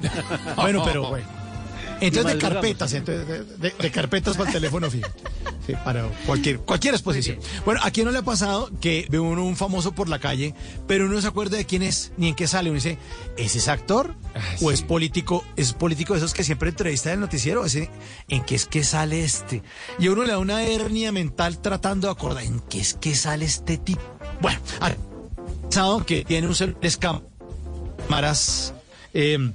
Bueno, 0.56 0.84
pero 0.84 1.10
bueno. 1.10 1.41
Entonces 2.02 2.34
de 2.34 2.40
carpetas, 2.40 2.94
entonces 2.94 3.28
de, 3.28 3.44
de- 3.70 3.74
de 3.78 3.92
carpetas 3.92 4.36
para 4.36 4.50
el 4.50 4.54
teléfono 4.56 4.90
fijo. 4.90 5.08
Sí, 5.66 5.74
para 5.84 6.08
cualquier, 6.26 6.58
cualquier 6.60 6.96
exposición. 6.96 7.38
Bueno, 7.66 7.80
¿a 7.84 7.92
quién 7.92 8.06
no 8.08 8.12
le 8.12 8.18
ha 8.18 8.24
pasado 8.24 8.72
que 8.82 9.06
ve 9.10 9.20
uno 9.20 9.46
un 9.46 9.56
famoso 9.56 9.92
por 9.92 10.10
la 10.10 10.18
calle, 10.20 10.56
pero 10.88 11.06
uno 11.06 11.14
no 11.16 11.22
se 11.22 11.28
acuerda 11.28 11.58
de 11.58 11.66
quién 11.66 11.84
es, 11.84 12.12
ni 12.18 12.30
en 12.30 12.36
qué 12.36 12.48
sale? 12.48 12.70
Uno 12.72 12.76
dice, 12.78 12.98
¿es 13.38 13.56
ese 13.56 13.70
actor? 13.70 14.16
¿O 14.62 14.72
es 14.72 14.82
político? 14.82 15.46
¿Es 15.56 15.74
político 15.74 16.14
de 16.14 16.20
esos 16.20 16.34
que 16.34 16.44
siempre 16.44 16.70
entrevista 16.70 17.10
en 17.10 17.16
el 17.16 17.20
noticiero? 17.22 17.64
Ese, 17.64 17.90
¿En 18.28 18.44
qué 18.44 18.56
es 18.56 18.66
que 18.66 18.84
sale 18.84 19.24
este? 19.24 19.62
Y 20.00 20.08
a 20.08 20.12
uno 20.12 20.24
le 20.24 20.30
da 20.32 20.40
una 20.40 20.64
hernia 20.64 21.12
mental 21.12 21.62
tratando 21.62 22.08
de 22.08 22.14
acordar, 22.14 22.44
¿en 22.44 22.60
qué 22.62 22.80
es 22.80 22.96
que 22.96 23.14
sale 23.14 23.46
este 23.46 23.78
tipo? 23.78 24.02
Bueno, 24.42 24.60
a- 24.80 24.96
pasado 25.70 26.06
que 26.06 26.26
tiene 26.26 26.48
un 26.48 26.56
celular 26.56 26.80
cámaras, 28.08 28.74
eh, 29.14 29.52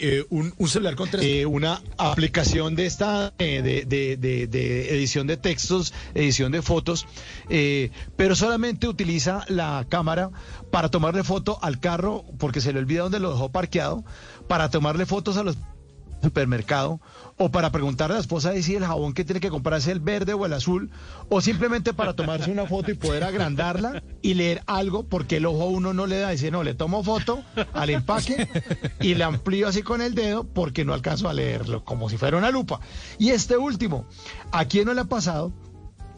eh, 0.00 0.24
un, 0.30 0.52
celular 0.68 0.94
con 0.94 1.10
tres, 1.10 1.24
eh, 1.24 1.46
una 1.46 1.82
aplicación 1.98 2.76
de 2.76 2.86
esta 2.86 3.32
eh, 3.38 3.62
de, 3.62 4.90
edición 4.90 5.26
de 5.26 5.36
textos, 5.36 5.92
edición 6.14 6.52
de 6.52 6.62
fotos, 6.62 7.06
eh, 7.48 7.90
pero 8.16 8.36
solamente 8.36 8.88
utiliza 8.88 9.44
la 9.48 9.86
cámara 9.88 10.30
para 10.70 10.90
tomarle 10.90 11.24
foto 11.24 11.58
al 11.62 11.80
carro 11.80 12.24
porque 12.38 12.60
se 12.60 12.72
le 12.72 12.78
olvida 12.78 13.02
dónde 13.02 13.20
lo 13.20 13.32
dejó 13.32 13.50
parqueado, 13.50 14.04
para 14.48 14.70
tomarle 14.70 15.06
fotos 15.06 15.36
a 15.36 15.42
los 15.42 15.56
supermercado 16.22 17.00
o 17.42 17.50
para 17.50 17.72
preguntarle 17.72 18.12
a 18.12 18.18
la 18.18 18.20
esposa 18.20 18.50
de 18.50 18.62
si 18.62 18.74
el 18.74 18.84
jabón 18.84 19.14
que 19.14 19.24
tiene 19.24 19.40
que 19.40 19.48
comprarse 19.48 19.90
el 19.90 20.00
verde 20.00 20.34
o 20.34 20.44
el 20.44 20.52
azul 20.52 20.90
o 21.30 21.40
simplemente 21.40 21.94
para 21.94 22.12
tomarse 22.12 22.50
una 22.50 22.66
foto 22.66 22.90
y 22.90 22.94
poder 22.94 23.24
agrandarla 23.24 24.02
y 24.20 24.34
leer 24.34 24.62
algo 24.66 25.04
porque 25.04 25.38
el 25.38 25.46
ojo 25.46 25.64
uno 25.68 25.94
no 25.94 26.06
le 26.06 26.18
da 26.18 26.30
dice 26.30 26.50
no 26.50 26.62
le 26.62 26.74
tomo 26.74 27.02
foto 27.02 27.42
al 27.72 27.88
empaque 27.88 28.46
y 29.00 29.14
le 29.14 29.24
amplío 29.24 29.68
así 29.68 29.82
con 29.82 30.02
el 30.02 30.14
dedo 30.14 30.44
porque 30.44 30.84
no 30.84 30.92
alcanzo 30.92 31.30
a 31.30 31.32
leerlo 31.32 31.82
como 31.82 32.10
si 32.10 32.18
fuera 32.18 32.36
una 32.36 32.50
lupa 32.50 32.78
y 33.18 33.30
este 33.30 33.56
último 33.56 34.04
a 34.52 34.66
quién 34.66 34.84
no 34.84 34.92
le 34.92 35.00
ha 35.00 35.06
pasado 35.06 35.50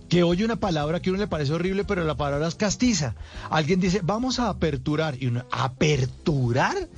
que 0.09 0.25
oye 0.25 0.45
una 0.45 0.57
palabra 0.57 0.99
que 0.99 1.11
a 1.11 1.13
uno 1.13 1.23
le 1.23 1.27
parece 1.27 1.55
horrible, 1.55 1.85
pero 1.85 2.05
la 2.05 2.19
palabra 2.19 2.47
es 2.47 2.55
castiza. 2.55 3.15
Alguien 3.49 3.81
dice, 3.81 4.03
vamos 4.05 4.41
a 4.41 4.51
aperturar. 4.51 5.17
Y 5.19 5.29
uno, 5.29 5.47
¿aperturar? 5.51 6.91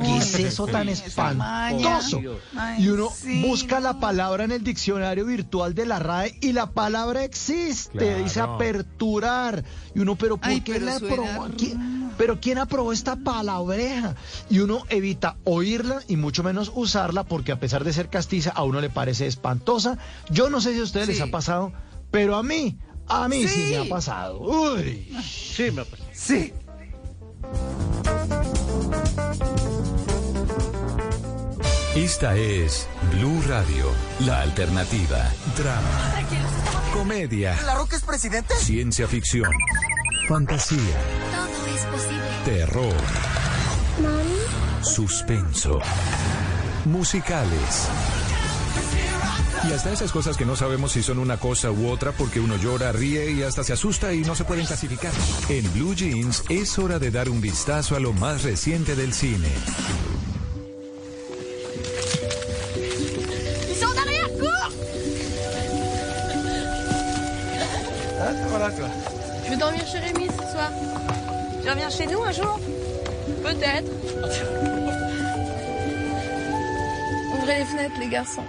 ¿Qué 0.00 0.16
es 0.16 0.34
eso 0.34 0.66
tan 0.66 0.86
sí, 0.86 1.02
espantoso? 1.06 2.20
Y 2.78 2.88
uno 2.88 3.08
sí, 3.14 3.42
busca 3.42 3.80
la 3.80 4.00
palabra 4.00 4.44
en 4.44 4.52
el 4.52 4.64
diccionario 4.64 5.26
virtual 5.26 5.74
de 5.74 5.86
la 5.86 5.98
RAE 5.98 6.38
y 6.40 6.52
la 6.52 6.70
palabra 6.70 7.24
existe, 7.24 7.98
Claro. 7.98 8.24
dice 8.24 8.40
aperturar. 8.40 9.64
Y 9.94 10.00
uno, 10.00 10.16
pero 10.16 10.36
¿por 10.36 10.48
Ay, 10.48 10.60
qué 10.60 10.74
pero 10.74 10.86
la 10.86 10.96
aprobó? 10.96 11.48
Pero 12.18 12.40
¿quién 12.40 12.58
aprobó 12.58 12.92
esta 12.92 13.16
palabreja? 13.16 14.14
Y 14.50 14.58
uno 14.60 14.84
evita 14.90 15.36
oírla 15.44 16.02
y 16.08 16.16
mucho 16.16 16.42
menos 16.42 16.70
usarla 16.74 17.24
porque 17.24 17.52
a 17.52 17.60
pesar 17.60 17.84
de 17.84 17.92
ser 17.92 18.08
castiza, 18.08 18.50
a 18.50 18.62
uno 18.64 18.80
le 18.80 18.90
parece 18.90 19.26
espantosa. 19.26 19.98
Yo 20.30 20.50
no 20.50 20.60
sé 20.60 20.74
si 20.74 20.80
a 20.80 20.84
ustedes 20.84 21.08
les 21.08 21.20
ha 21.20 21.28
pasado, 21.28 21.72
pero 22.10 22.36
a 22.36 22.42
mí, 22.42 22.78
a 23.08 23.28
mí 23.28 23.48
sí, 23.48 23.70
me 23.70 23.78
ha 23.78 23.88
pasado. 23.88 24.40
Uy. 24.40 25.08
Sí, 25.22 25.70
me 25.70 25.82
ha 25.82 25.84
pasado. 25.84 26.10
Sí. 26.12 26.52
Esta 31.94 32.34
es 32.36 32.88
Blue 33.12 33.42
Radio, 33.46 33.86
la 34.20 34.40
alternativa. 34.40 35.30
Drama, 35.56 36.14
comedia, 36.94 37.54
¿La 37.66 37.74
Roca 37.74 37.96
es 37.96 38.02
presidente? 38.02 38.54
ciencia 38.56 39.06
ficción, 39.06 39.50
fantasía, 40.26 40.78
Todo 41.34 41.76
es 41.76 41.84
posible. 41.84 42.22
terror, 42.46 42.94
suspenso, 44.82 45.80
musicales. 46.86 47.88
Y 49.68 49.72
hasta 49.74 49.92
esas 49.92 50.10
cosas 50.10 50.36
que 50.36 50.44
no 50.46 50.56
sabemos 50.56 50.92
si 50.92 51.02
son 51.04 51.18
una 51.18 51.36
cosa 51.36 51.70
u 51.70 51.88
otra 51.88 52.10
porque 52.12 52.40
uno 52.40 52.56
llora, 52.56 52.90
ríe 52.90 53.30
y 53.30 53.42
hasta 53.44 53.62
se 53.62 53.74
asusta 53.74 54.12
y 54.12 54.22
no 54.22 54.34
se 54.34 54.44
pueden 54.44 54.64
clasificar. 54.66 55.12
En 55.50 55.70
Blue 55.74 55.94
Jeans 55.94 56.42
es 56.48 56.78
hora 56.78 56.98
de 56.98 57.10
dar 57.12 57.28
un 57.28 57.40
vistazo 57.40 57.94
a 57.94 58.00
lo 58.00 58.12
más 58.12 58.42
reciente 58.42 58.96
del 58.96 59.12
cine. 59.12 59.48
Voilà. 68.48 68.70
Je 69.44 69.50
vais 69.50 69.56
dormir 69.56 69.86
chez 69.86 69.98
Rémi 69.98 70.26
ce 70.26 70.52
soir? 70.52 70.70
Tu 71.62 71.68
reviens 71.68 71.90
chez 71.90 72.06
nous 72.06 72.22
un 72.22 72.32
jour? 72.32 72.58
Peut-être. 73.42 73.90
Ouvrez 77.34 77.58
les 77.58 77.64
fenêtres, 77.64 77.98
les 77.98 78.08
garçons. 78.08 78.44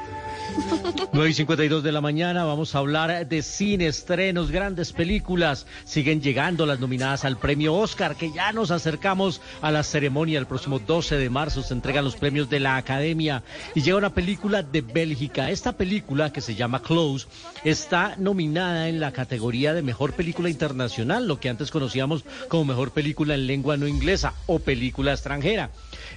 9 1.14 1.30
y 1.30 1.34
52 1.34 1.84
de 1.84 1.92
la 1.92 2.02
mañana 2.02 2.44
vamos 2.44 2.74
a 2.74 2.80
hablar 2.80 3.28
de 3.28 3.42
cine, 3.42 3.88
estrenos, 3.88 4.52
grandes 4.52 4.92
películas. 4.92 5.68
Siguen 5.86 6.22
llegando 6.22 6.66
las 6.66 6.80
nominadas 6.80 7.24
al 7.24 7.38
premio 7.38 7.76
Oscar, 7.76 8.16
que 8.16 8.32
ya 8.32 8.52
nos 8.52 8.72
acercamos 8.72 9.42
a 9.62 9.72
la 9.72 9.84
ceremonia. 9.84 10.40
El 10.40 10.48
próximo 10.48 10.80
12 10.80 11.18
de 11.18 11.30
marzo 11.30 11.62
se 11.62 11.74
entregan 11.74 12.04
los 12.04 12.16
premios 12.16 12.50
de 12.50 12.60
la 12.60 12.78
Academia 12.78 13.44
y 13.76 13.82
llega 13.82 13.98
una 13.98 14.14
película 14.14 14.64
de 14.64 14.82
Bélgica. 14.82 15.52
Esta 15.52 15.74
película, 15.74 16.34
que 16.34 16.42
se 16.42 16.56
llama 16.56 16.82
Close, 16.82 17.28
está 17.64 18.16
nominada 18.18 18.90
en 18.90 19.00
la 19.00 19.12
categoría 19.12 19.74
de 19.74 19.82
mejor 19.82 20.14
película 20.14 20.50
internacional, 20.50 21.28
lo 21.28 21.40
que 21.40 21.50
antes 21.50 21.72
conocíamos 21.72 22.24
como 22.48 22.66
mejor 22.66 22.92
película 22.92 23.36
en 23.36 23.48
lengua 23.48 23.78
no 23.78 23.88
inglesa 23.88 24.34
o 24.48 24.60
película 24.60 25.14
extranjera. 25.14 25.70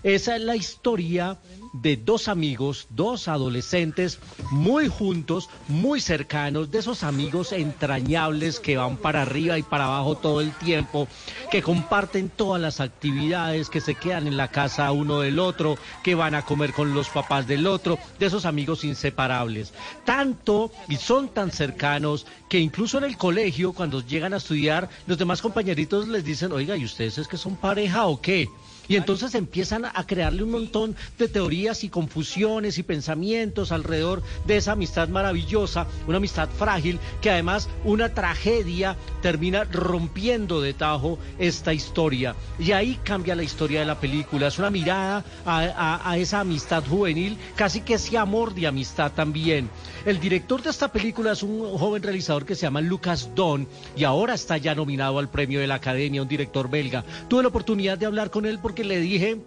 Esa 0.02 0.36
es 0.36 0.42
la 0.42 0.56
historia 0.56 1.39
de 1.73 1.97
dos 1.97 2.28
amigos, 2.28 2.86
dos 2.90 3.28
adolescentes 3.28 4.18
muy 4.50 4.89
juntos, 4.89 5.48
muy 5.68 6.00
cercanos, 6.00 6.70
de 6.70 6.78
esos 6.78 7.02
amigos 7.02 7.52
entrañables 7.52 8.60
que 8.60 8.76
van 8.76 8.97
para 8.97 9.23
arriba 9.23 9.58
y 9.58 9.62
para 9.62 9.86
abajo 9.86 10.16
todo 10.16 10.40
el 10.40 10.52
tiempo, 10.52 11.08
que 11.50 11.62
comparten 11.62 12.31
todas 12.31 12.60
las 12.60 12.81
actividades, 12.81 13.68
que 13.68 13.81
se 13.81 13.94
quedan 13.94 14.26
en 14.26 14.36
la 14.36 14.48
casa 14.48 14.90
uno 14.92 15.20
del 15.20 15.39
otro, 15.39 15.78
que 16.02 16.15
van 16.15 16.34
a 16.34 16.42
comer 16.42 16.73
con 16.73 16.94
los 16.94 17.08
papás 17.08 17.47
del 17.47 17.66
otro, 17.66 17.98
de 18.18 18.26
esos 18.26 18.47
amigos 18.47 18.84
inseparables. 18.84 19.73
Tanto 20.05 20.70
y 20.89 20.97
son 20.97 21.28
tan 21.28 21.50
cercanos 21.50 22.26
que 22.48 22.58
incluso 22.58 22.98
en 22.98 23.05
el 23.05 23.16
colegio, 23.16 23.73
cuando 23.73 24.00
llegan 24.00 24.34
a 24.34 24.39
estudiar, 24.39 24.89
los 25.06 25.18
demás 25.18 25.42
compañeritos 25.42 26.08
les 26.08 26.24
dicen, 26.24 26.52
oiga, 26.52 26.76
¿y 26.76 26.84
ustedes 26.84 27.18
es 27.18 27.28
que 27.28 27.36
son 27.36 27.56
pareja 27.56 28.06
o 28.06 28.20
qué? 28.20 28.48
Y 28.89 28.97
entonces 28.97 29.34
empiezan 29.34 29.84
a 29.84 30.06
crearle 30.06 30.42
un 30.42 30.50
montón 30.52 30.97
de 31.18 31.28
teorías 31.28 31.82
y 31.84 31.89
confusiones 31.89 32.78
y 32.78 32.82
pensamientos 32.82 33.73
alrededor 33.73 34.23
de 34.47 34.56
esa 34.56 34.73
amistad 34.73 35.08
maravillosa, 35.08 35.86
una 36.06 36.18
amistad 36.18 36.48
frágil, 36.48 36.98
que 37.20 37.31
además 37.31 37.68
una 37.84 38.15
tragedia 38.15 38.97
termina 39.23 39.65
rompiendo 39.65 40.60
de 40.60 40.74
tajo 40.74 41.18
esta 41.39 41.73
historia. 41.74 42.34
Y 42.58 42.73
ahí 42.73 42.98
cambia 43.02 43.34
la 43.34 43.42
historia 43.42 43.81
de 43.81 43.86
la 43.86 43.98
película. 43.98 44.47
Es 44.48 44.58
una 44.58 44.70
mirada 44.70 45.24
a, 45.44 45.58
a- 45.60 46.10
a 46.10 46.16
esa 46.18 46.40
amistad 46.40 46.84
juvenil, 46.86 47.36
casi 47.56 47.81
que 47.81 47.94
ese 47.94 48.16
amor 48.18 48.55
de 48.55 48.66
amistad 48.66 49.12
también. 49.12 49.68
El 50.05 50.20
director 50.20 50.62
de 50.62 50.70
esta 50.70 50.89
película 50.92 51.32
es 51.32 51.42
un 51.42 51.76
joven 51.78 52.02
realizador 52.02 52.44
que 52.47 52.55
se 52.55 52.62
llama 52.62 52.81
Lucas 52.81 53.31
Don 53.34 53.66
y 53.97 54.05
ahora 54.05 54.34
está 54.34 54.56
ya 54.56 54.74
nominado 54.74 55.18
al 55.18 55.28
premio 55.28 55.58
de 55.60 55.66
la 55.66 55.74
Academia, 55.76 56.23
un 56.23 56.28
director 56.28 56.70
belga. 56.70 57.05
Tuve 57.28 57.42
la 57.42 57.48
oportunidad 57.48 57.98
de 57.98 58.06
hablar 58.06 58.31
con 58.31 58.47
él 58.47 58.58
porque 58.62 58.75
le 58.84 59.00
dije... 59.00 59.40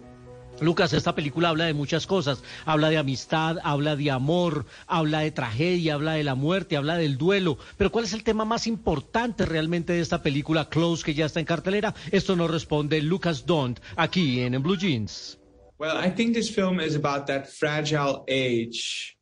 Lucas, 0.60 0.92
esta 0.92 1.14
película 1.14 1.48
habla 1.48 1.64
de 1.64 1.72
muchas 1.72 2.06
cosas. 2.06 2.42
Habla 2.66 2.90
de 2.90 2.98
amistad, 2.98 3.56
habla 3.62 3.96
de 3.96 4.10
amor, 4.10 4.66
habla 4.86 5.20
de 5.20 5.30
tragedia, 5.30 5.94
habla 5.94 6.12
de 6.14 6.24
la 6.24 6.34
muerte, 6.34 6.76
habla 6.76 6.98
del 6.98 7.16
duelo. 7.16 7.56
Pero 7.78 7.90
¿cuál 7.90 8.04
es 8.04 8.12
el 8.12 8.24
tema 8.24 8.44
más 8.44 8.66
importante 8.66 9.46
realmente 9.46 9.94
de 9.94 10.00
esta 10.00 10.22
película 10.22 10.68
Close 10.68 11.02
que 11.02 11.14
ya 11.14 11.24
está 11.24 11.40
en 11.40 11.46
cartelera? 11.46 11.94
Esto 12.12 12.36
nos 12.36 12.50
responde 12.50 13.00
Lucas 13.00 13.46
Dont 13.46 13.80
aquí 13.96 14.40
en, 14.40 14.54
en 14.54 14.62
Blue 14.62 14.76
Jeans. 14.76 15.38
Well, 15.78 15.96
I 15.96 16.10
think 16.10 16.34
this 16.34 16.50
film 16.50 16.78
is 16.78 16.94
about 16.94 17.26
that 17.28 17.48
fragile 17.48 18.24
age 18.28 19.16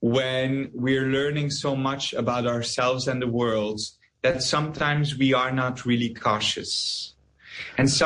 when 0.00 0.70
we're 0.72 1.08
learning 1.08 1.50
so 1.50 1.76
much 1.76 2.14
about 2.14 2.46
ourselves 2.46 3.06
and 3.06 3.20
the 3.20 3.28
world 3.28 3.80
that 4.22 4.42
sometimes 4.42 5.18
we 5.18 5.34
are 5.34 5.52
not 5.52 5.84
really 5.84 6.14
cautious. 6.14 7.16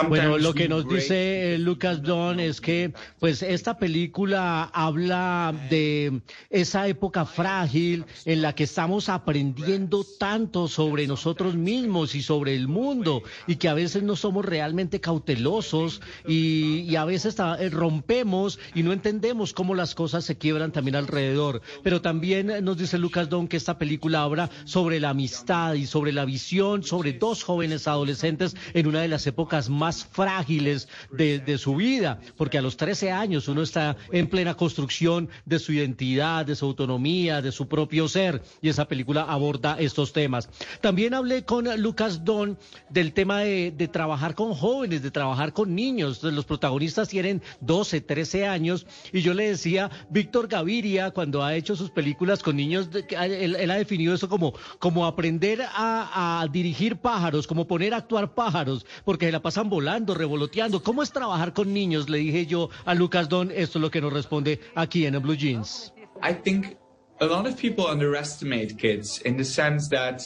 Bueno, 0.08 0.38
lo 0.38 0.54
que 0.54 0.68
nos 0.68 0.84
dice 0.96 1.54
eh, 1.54 1.58
Lucas 1.58 2.02
Don 2.02 2.40
es 2.40 2.60
que 2.60 2.92
pues 3.20 3.42
esta 3.42 3.78
película 3.78 4.64
habla 4.72 5.54
de 5.70 6.20
esa 6.50 6.86
época 6.88 7.24
frágil 7.24 8.04
en 8.24 8.42
la 8.42 8.54
que 8.54 8.64
estamos 8.64 9.08
aprendiendo 9.08 10.04
tanto 10.18 10.68
sobre 10.68 11.06
nosotros 11.06 11.54
mismos 11.54 12.14
y 12.14 12.22
sobre 12.22 12.54
el 12.54 12.68
mundo 12.68 13.22
y 13.46 13.56
que 13.56 13.68
a 13.68 13.74
veces 13.74 14.02
no 14.02 14.16
somos 14.16 14.44
realmente 14.44 15.00
cautelosos 15.00 16.00
y, 16.26 16.80
y 16.88 16.96
a 16.96 17.04
veces 17.04 17.34
ta- 17.36 17.56
eh, 17.60 17.70
rompemos 17.70 18.58
y 18.74 18.82
no 18.82 18.92
entendemos 18.92 19.52
cómo 19.52 19.74
las 19.74 19.94
cosas 19.94 20.24
se 20.24 20.36
quiebran 20.38 20.72
también 20.72 20.96
alrededor. 20.96 21.60
Pero 21.82 22.00
también 22.00 22.50
eh, 22.50 22.60
nos 22.62 22.76
dice 22.78 22.98
Lucas 22.98 23.28
Don 23.28 23.48
que 23.48 23.56
esta 23.56 23.78
película 23.78 24.22
habla 24.22 24.50
sobre 24.64 25.00
la 25.00 25.10
amistad 25.10 25.74
y 25.74 25.86
sobre 25.86 26.12
la 26.12 26.24
visión 26.24 26.82
sobre 26.82 27.12
dos 27.12 27.42
jóvenes 27.42 27.86
adolescentes 27.88 28.56
en 28.74 28.86
una 28.86 29.00
de 29.00 29.08
las 29.08 29.26
épocas 29.26 29.43
más 29.68 30.04
frágiles 30.04 30.88
de, 31.10 31.58
su 31.58 31.76
vida, 31.76 32.20
porque 32.36 32.58
a 32.58 32.62
los 32.62 32.76
13 32.76 33.12
años 33.12 33.48
uno 33.48 33.62
está 33.62 33.96
en 34.12 34.28
plena 34.28 34.54
construcción 34.54 35.28
de 35.44 35.58
su 35.58 35.72
identidad, 35.72 36.44
de 36.44 36.56
su 36.56 36.66
autonomía, 36.66 37.42
de 37.42 37.52
su 37.52 37.68
propio 37.68 38.08
ser, 38.08 38.42
y 38.60 38.68
esa 38.68 38.86
película 38.86 39.22
aborda 39.22 39.76
estos 39.78 40.12
temas. 40.12 40.48
También 40.80 41.14
hablé 41.14 41.44
con 41.44 41.64
Lucas 41.80 42.24
Don 42.24 42.58
del 42.90 43.12
tema 43.12 43.40
de, 43.40 43.88
trabajar 43.92 44.34
con 44.34 44.54
jóvenes, 44.54 45.02
de 45.02 45.10
trabajar 45.10 45.52
con 45.52 45.74
niños. 45.74 46.22
Los 46.22 46.44
protagonistas 46.44 47.08
tienen 47.08 47.42
12, 47.60 48.00
13 48.00 48.46
años, 48.46 48.86
y 49.12 49.20
yo 49.20 49.34
le 49.34 49.50
decía, 49.50 49.90
Víctor 50.10 50.48
Gaviria, 50.48 51.10
cuando 51.10 51.42
ha 51.42 51.54
hecho 51.54 51.76
sus 51.76 51.90
películas 51.90 52.42
con 52.42 52.56
niños, 52.56 52.88
él, 53.10 53.70
ha 53.70 53.76
definido 53.76 54.14
eso 54.14 54.28
como, 54.28 54.54
como 54.78 55.06
aprender 55.06 55.62
a, 55.62 56.46
dirigir 56.50 56.96
pájaros, 56.96 57.46
como 57.46 57.66
poner 57.66 57.94
a 57.94 57.98
actuar 57.98 58.34
pájaros, 58.34 58.86
porque 59.04 59.30
la 59.34 59.42
pasan 59.42 59.68
volando, 59.68 60.14
revoloteando. 60.14 60.82
¿Cómo 60.82 61.02
es 61.02 61.10
trabajar 61.10 61.52
con 61.52 61.74
niños? 61.74 62.08
Le 62.08 62.18
dije 62.18 62.46
yo 62.46 62.70
a 62.84 62.94
Lucas 62.94 63.28
Don, 63.28 63.50
esto 63.50 63.78
es 63.78 63.82
lo 63.82 63.90
que 63.90 64.00
nos 64.00 64.12
responde 64.12 64.60
aquí 64.76 65.06
en 65.06 65.20
Blue 65.20 65.36
Jeans. 65.36 65.92
I 66.22 66.32
think 66.32 66.76
a 67.20 67.26
lot 67.26 67.46
of 67.46 67.56
people 67.56 67.84
underestimate 67.86 68.76
kids 68.78 69.20
in 69.24 69.36
the 69.36 69.44
sense 69.44 69.88
that 69.90 70.22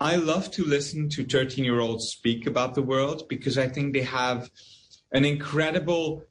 I 0.00 0.16
love 0.16 0.50
to 0.52 0.64
listen 0.64 1.10
to 1.10 1.24
13 1.24 1.62
year 1.62 1.80
olds 1.80 2.08
speak 2.08 2.46
about 2.46 2.74
the 2.74 2.80
world 2.80 3.28
because 3.28 3.58
I 3.58 3.68
think 3.68 3.92
they 3.92 4.04
have 4.04 4.50
an 5.12 5.26
incredible, 5.26 6.22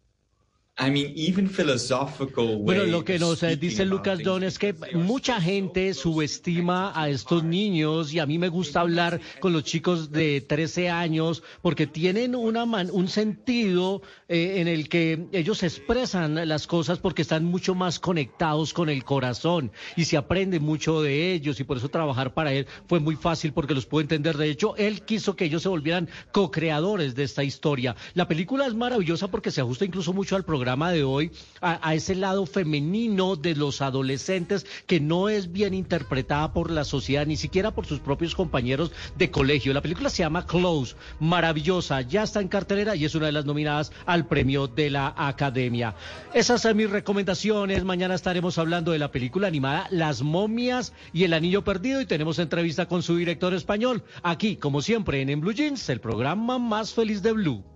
I 0.80 0.90
mean, 0.90 1.14
even 1.16 1.48
philosophical. 1.48 2.58
Bueno, 2.58 2.86
lo 2.86 3.04
que 3.06 3.20
nos 3.20 3.44
eh, 3.44 3.56
dice 3.58 3.86
Lucas. 3.86 4.24
Don 4.24 4.42
es 4.44 4.58
que 4.58 4.74
mucha 4.96 5.40
gente 5.40 5.94
subestima 5.94 6.92
a 7.00 7.10
estos 7.10 7.44
niños 7.44 8.12
y 8.12 8.18
a 8.18 8.26
mí 8.26 8.40
me 8.40 8.50
gusta 8.50 8.80
hablar 8.82 9.22
con 9.40 9.54
los 9.54 9.64
chicos 9.66 10.12
de 10.12 10.42
13 10.42 10.90
años 10.90 11.44
porque 11.62 11.86
tienen 11.86 12.34
una 12.36 12.66
man- 12.66 12.90
un 12.92 13.08
sentido 13.08 14.02
eh, 14.34 14.62
en 14.62 14.68
el 14.68 14.90
que 14.90 15.28
ellos 15.32 15.62
expresan 15.62 16.48
las 16.48 16.66
cosas 16.66 16.98
porque 16.98 17.22
están 17.22 17.46
mucho 17.46 17.76
más 17.76 18.00
conectados 18.00 18.74
con 18.74 18.90
el 18.90 19.04
corazón 19.04 19.72
y 19.96 20.06
se 20.06 20.18
aprende 20.18 20.60
mucho 20.60 21.04
de 21.04 21.34
ellos 21.34 21.60
y 21.60 21.64
por 21.64 21.78
eso 21.78 21.90
trabajar 21.90 22.34
para 22.34 22.52
él 22.52 22.66
fue 22.88 23.00
muy 23.00 23.16
fácil 23.16 23.54
porque 23.54 23.76
los 23.76 23.86
puedo 23.86 24.02
entender. 24.02 24.36
De 24.38 24.50
hecho, 24.50 24.76
él 24.76 25.04
quiso 25.04 25.36
que 25.36 25.46
ellos 25.46 25.62
se 25.62 25.70
volvieran 25.70 26.10
co-creadores 26.32 27.14
de 27.14 27.26
esta 27.26 27.44
historia. 27.44 27.96
La 28.16 28.28
película 28.28 28.66
es 28.66 28.74
maravillosa 28.74 29.28
porque 29.28 29.52
se 29.52 29.62
ajusta 29.62 29.86
incluso 29.86 30.14
mucho 30.14 30.36
al 30.36 30.46
programa 30.46 30.92
de 30.92 31.04
hoy, 31.04 31.30
a 31.62 31.94
ese 31.94 32.16
lado 32.16 32.48
femenino 32.48 33.36
de 33.36 33.54
los 33.54 33.84
adolescentes 33.84 34.66
que 34.88 35.00
no 35.00 35.30
es 35.30 35.52
bien 35.52 35.76
interpretada 35.76 36.54
por 36.54 36.72
la 36.72 36.86
sociedad, 36.86 37.28
ni 37.28 37.38
siquiera 37.38 37.70
por 37.70 37.86
sus 37.86 38.00
propios 38.00 38.34
compañeros 38.34 38.92
de 39.16 39.30
colegio. 39.30 39.74
La 39.74 39.82
película 39.82 40.10
se 40.10 40.24
llama 40.24 40.48
Close, 40.48 40.96
maravillosa, 41.20 42.02
ya 42.02 42.24
está 42.24 42.42
en 42.42 42.48
cartelera 42.48 42.96
y 42.96 43.06
es 43.06 43.14
una 43.14 43.28
de 43.28 43.32
las 43.32 43.46
nominadas 43.46 43.92
al 44.08 44.23
premio 44.28 44.68
de 44.68 44.90
la 44.90 45.14
Academia. 45.18 45.96
Esas 46.34 46.62
son 46.62 46.78
mis 46.78 46.90
recomendaciones. 46.90 47.84
Mañana 47.84 48.16
estaremos 48.16 48.58
hablando 48.58 48.92
de 48.92 49.00
la 49.00 49.12
película 49.12 49.48
animada 49.48 49.88
Las 49.90 50.22
momias 50.22 50.94
y 51.12 51.24
el 51.24 51.34
anillo 51.34 51.64
perdido 51.64 52.02
y 52.02 52.06
tenemos 52.06 52.40
entrevista 52.40 52.88
con 52.88 53.04
su 53.04 53.18
director 53.18 53.54
español. 53.54 54.04
Aquí, 54.22 54.56
como 54.56 54.82
siempre, 54.82 55.22
en, 55.22 55.30
en 55.30 55.42
Blue 55.42 55.54
Jeans, 55.54 55.90
el 55.90 56.00
programa 56.00 56.60
más 56.60 56.94
feliz 56.94 57.22
de 57.22 57.34
Blue. 57.34 57.73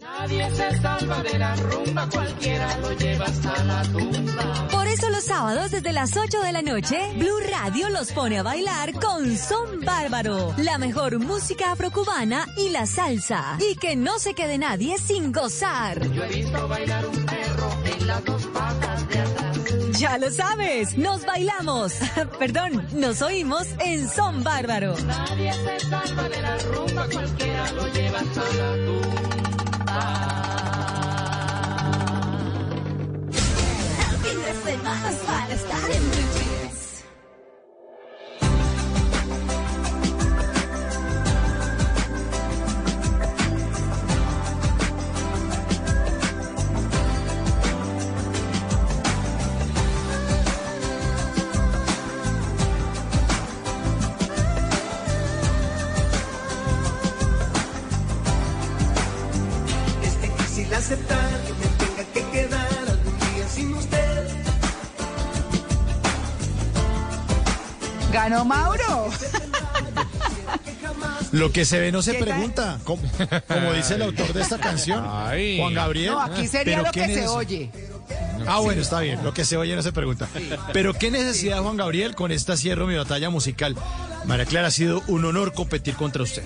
Nadie 0.00 0.50
se 0.50 0.80
salva 0.80 1.22
de 1.22 1.38
la 1.38 1.54
rumba, 1.56 2.08
cualquiera 2.08 2.76
lo 2.78 2.92
lleva 2.92 3.24
hasta 3.26 3.64
la 3.64 3.82
tumba. 3.82 4.68
Por 4.70 4.86
eso 4.88 5.08
los 5.08 5.24
sábados 5.24 5.70
desde 5.70 5.92
las 5.92 6.16
8 6.16 6.40
de 6.42 6.52
la 6.52 6.62
noche, 6.62 6.98
Blue 7.16 7.38
Radio 7.50 7.88
los 7.90 8.12
pone 8.12 8.38
a 8.38 8.42
bailar 8.42 8.92
con 8.94 9.36
Son 9.36 9.80
Bárbaro, 9.84 10.52
la 10.58 10.78
mejor 10.78 11.18
música 11.20 11.72
afrocubana 11.72 12.46
y 12.56 12.70
la 12.70 12.86
salsa. 12.86 13.56
Y 13.60 13.76
que 13.76 13.96
no 13.96 14.18
se 14.18 14.34
quede 14.34 14.58
nadie 14.58 14.98
sin 14.98 15.32
gozar. 15.32 16.00
Yo 16.10 16.24
he 16.24 16.28
visto 16.28 16.68
bailar 16.68 17.06
un 17.06 17.26
perro 17.26 17.70
en 17.84 18.06
las 18.06 18.24
dos 18.24 18.46
patas 18.46 19.08
de 19.08 19.18
atrás. 19.20 19.58
Ya 19.98 20.18
lo 20.18 20.30
sabes, 20.30 20.98
nos 20.98 21.24
bailamos, 21.24 21.94
perdón, 22.38 22.86
nos 22.92 23.22
oímos 23.22 23.66
en 23.78 24.08
Son 24.08 24.42
Bárbaro. 24.42 24.96
Nadie 25.06 25.52
se 25.52 25.88
salva 25.88 26.28
de 26.28 26.42
la 26.42 26.58
rumba, 26.58 27.06
cualquiera 27.12 27.72
lo 27.72 27.86
lleva 27.88 28.18
hasta 28.18 28.42
la 28.56 28.76
El 29.94 30.00
fin 34.22 34.38
de 34.42 34.52
semana 34.72 35.10
es 35.10 35.16
para 35.18 35.54
estar 35.54 35.90
en 35.90 36.33
Ganó 68.34 68.44
Mauro. 68.44 69.10
Lo 71.30 71.52
que 71.52 71.64
se 71.64 71.78
ve 71.78 71.92
no 71.92 72.02
se 72.02 72.14
pregunta, 72.14 72.80
como, 72.84 73.02
como 73.48 73.72
dice 73.72 73.94
el 73.94 74.02
autor 74.02 74.32
de 74.32 74.42
esta 74.42 74.58
canción, 74.58 75.04
Ay. 75.08 75.58
Juan 75.58 75.74
Gabriel. 75.74 76.12
No, 76.12 76.20
aquí 76.20 76.48
sería 76.48 76.76
Pero 76.76 76.86
lo 76.86 76.92
qué 76.92 77.06
que 77.06 77.14
se 77.14 77.28
oye. 77.28 77.70
Ah, 78.46 78.58
bueno, 78.58 78.82
está 78.82 79.00
bien, 79.00 79.22
lo 79.22 79.32
que 79.32 79.44
se 79.44 79.56
oye 79.56 79.74
no 79.76 79.82
se 79.82 79.92
pregunta. 79.92 80.28
Pero 80.72 80.94
qué 80.94 81.10
necesidad, 81.10 81.62
Juan 81.62 81.76
Gabriel, 81.76 82.14
con 82.14 82.32
esta 82.32 82.56
cierro 82.56 82.86
mi 82.86 82.96
batalla 82.96 83.30
musical. 83.30 83.76
María 84.26 84.46
Clara, 84.46 84.68
ha 84.68 84.72
sido 84.72 85.02
un 85.06 85.24
honor 85.24 85.52
competir 85.52 85.94
contra 85.94 86.22
usted 86.22 86.42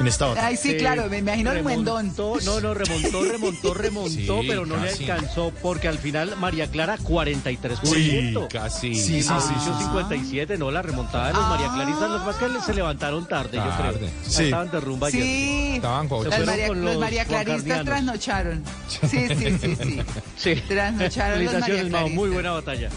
en 0.00 0.06
esta. 0.06 0.46
Ay, 0.46 0.56
sí, 0.56 0.76
claro, 0.76 1.08
me 1.08 1.18
imagino 1.18 1.52
el 1.52 1.62
muendón. 1.62 2.10
Remontó, 2.16 2.38
no, 2.44 2.60
no, 2.60 2.74
remontó, 2.74 3.24
remontó, 3.24 3.74
remontó, 3.74 4.10
Sí, 4.10 4.46
pero 4.48 4.66
no 4.66 4.74
casi. 4.76 5.04
le 5.04 5.12
alcanzó 5.12 5.52
porque 5.62 5.88
al 5.88 5.98
final 5.98 6.36
María 6.36 6.66
Clara 6.70 6.98
43%. 6.98 7.78
Sí, 7.84 8.34
casi. 8.50 8.94
Sí, 8.94 9.02
sí, 9.02 9.22
sí, 9.22 9.28
Mauricio 9.28 9.72
sí, 9.72 9.78
sí. 9.78 9.84
57, 9.84 10.58
no, 10.58 10.70
la 10.70 10.82
remontada 10.82 11.28
de 11.28 11.34
los 11.34 11.48
María 11.48 11.68
Claristas, 11.72 12.10
los 12.10 12.24
más 12.24 12.36
que 12.36 12.60
se 12.66 12.74
levantaron 12.74 13.26
tarde, 13.26 13.56
yo 13.58 13.76
creo. 13.78 14.10
Sí. 14.26 14.44
Estaban 14.44 14.70
de 14.70 14.80
rumba 14.80 15.06
ayer. 15.08 15.22
Sí, 15.22 15.72
Estaban 15.76 16.08
María, 16.46 16.66
con 16.68 16.80
los 16.84 16.90
los 16.92 17.00
María 17.00 17.24
Claristas 17.24 17.84
trasnocharon. 17.84 18.64
Sí, 18.88 19.08
sí, 19.28 19.58
sí, 19.60 19.76
sí. 19.76 20.00
Sí. 20.36 20.54
Trasnocharon 20.68 21.44
los 21.44 21.54
María 21.54 21.84
Mao, 21.84 22.08
muy 22.08 22.30
buena 22.30 22.52
batalla. 22.52 22.88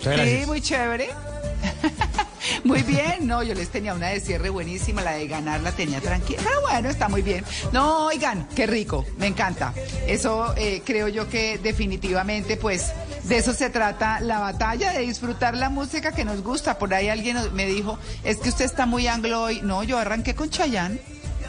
Sí, 0.00 0.46
muy 0.46 0.60
chévere. 0.60 1.10
Muy 2.64 2.82
bien, 2.82 3.26
no, 3.26 3.42
yo 3.42 3.54
les 3.54 3.68
tenía 3.68 3.94
una 3.94 4.08
de 4.08 4.20
cierre 4.20 4.50
buenísima, 4.50 5.02
la 5.02 5.12
de 5.12 5.26
ganar 5.26 5.60
la 5.60 5.72
tenía 5.72 6.00
tranquila, 6.00 6.42
pero 6.44 6.60
bueno, 6.62 6.88
está 6.88 7.08
muy 7.08 7.22
bien. 7.22 7.44
No, 7.72 8.06
oigan, 8.06 8.46
qué 8.54 8.66
rico, 8.66 9.04
me 9.18 9.26
encanta. 9.26 9.72
Eso 10.06 10.54
eh, 10.56 10.82
creo 10.84 11.08
yo 11.08 11.28
que 11.28 11.58
definitivamente, 11.58 12.56
pues, 12.56 12.92
de 13.24 13.38
eso 13.38 13.52
se 13.52 13.70
trata 13.70 14.20
la 14.20 14.38
batalla, 14.38 14.92
de 14.92 15.00
disfrutar 15.00 15.56
la 15.56 15.68
música 15.70 16.12
que 16.12 16.24
nos 16.24 16.42
gusta. 16.42 16.78
Por 16.78 16.92
ahí 16.94 17.08
alguien 17.08 17.36
me 17.54 17.66
dijo, 17.66 17.98
es 18.24 18.38
que 18.38 18.48
usted 18.48 18.64
está 18.64 18.86
muy 18.86 19.06
anglo 19.06 19.42
hoy. 19.42 19.60
No, 19.62 19.82
yo 19.82 19.98
arranqué 19.98 20.34
con 20.34 20.50
Chayanne 20.50 21.00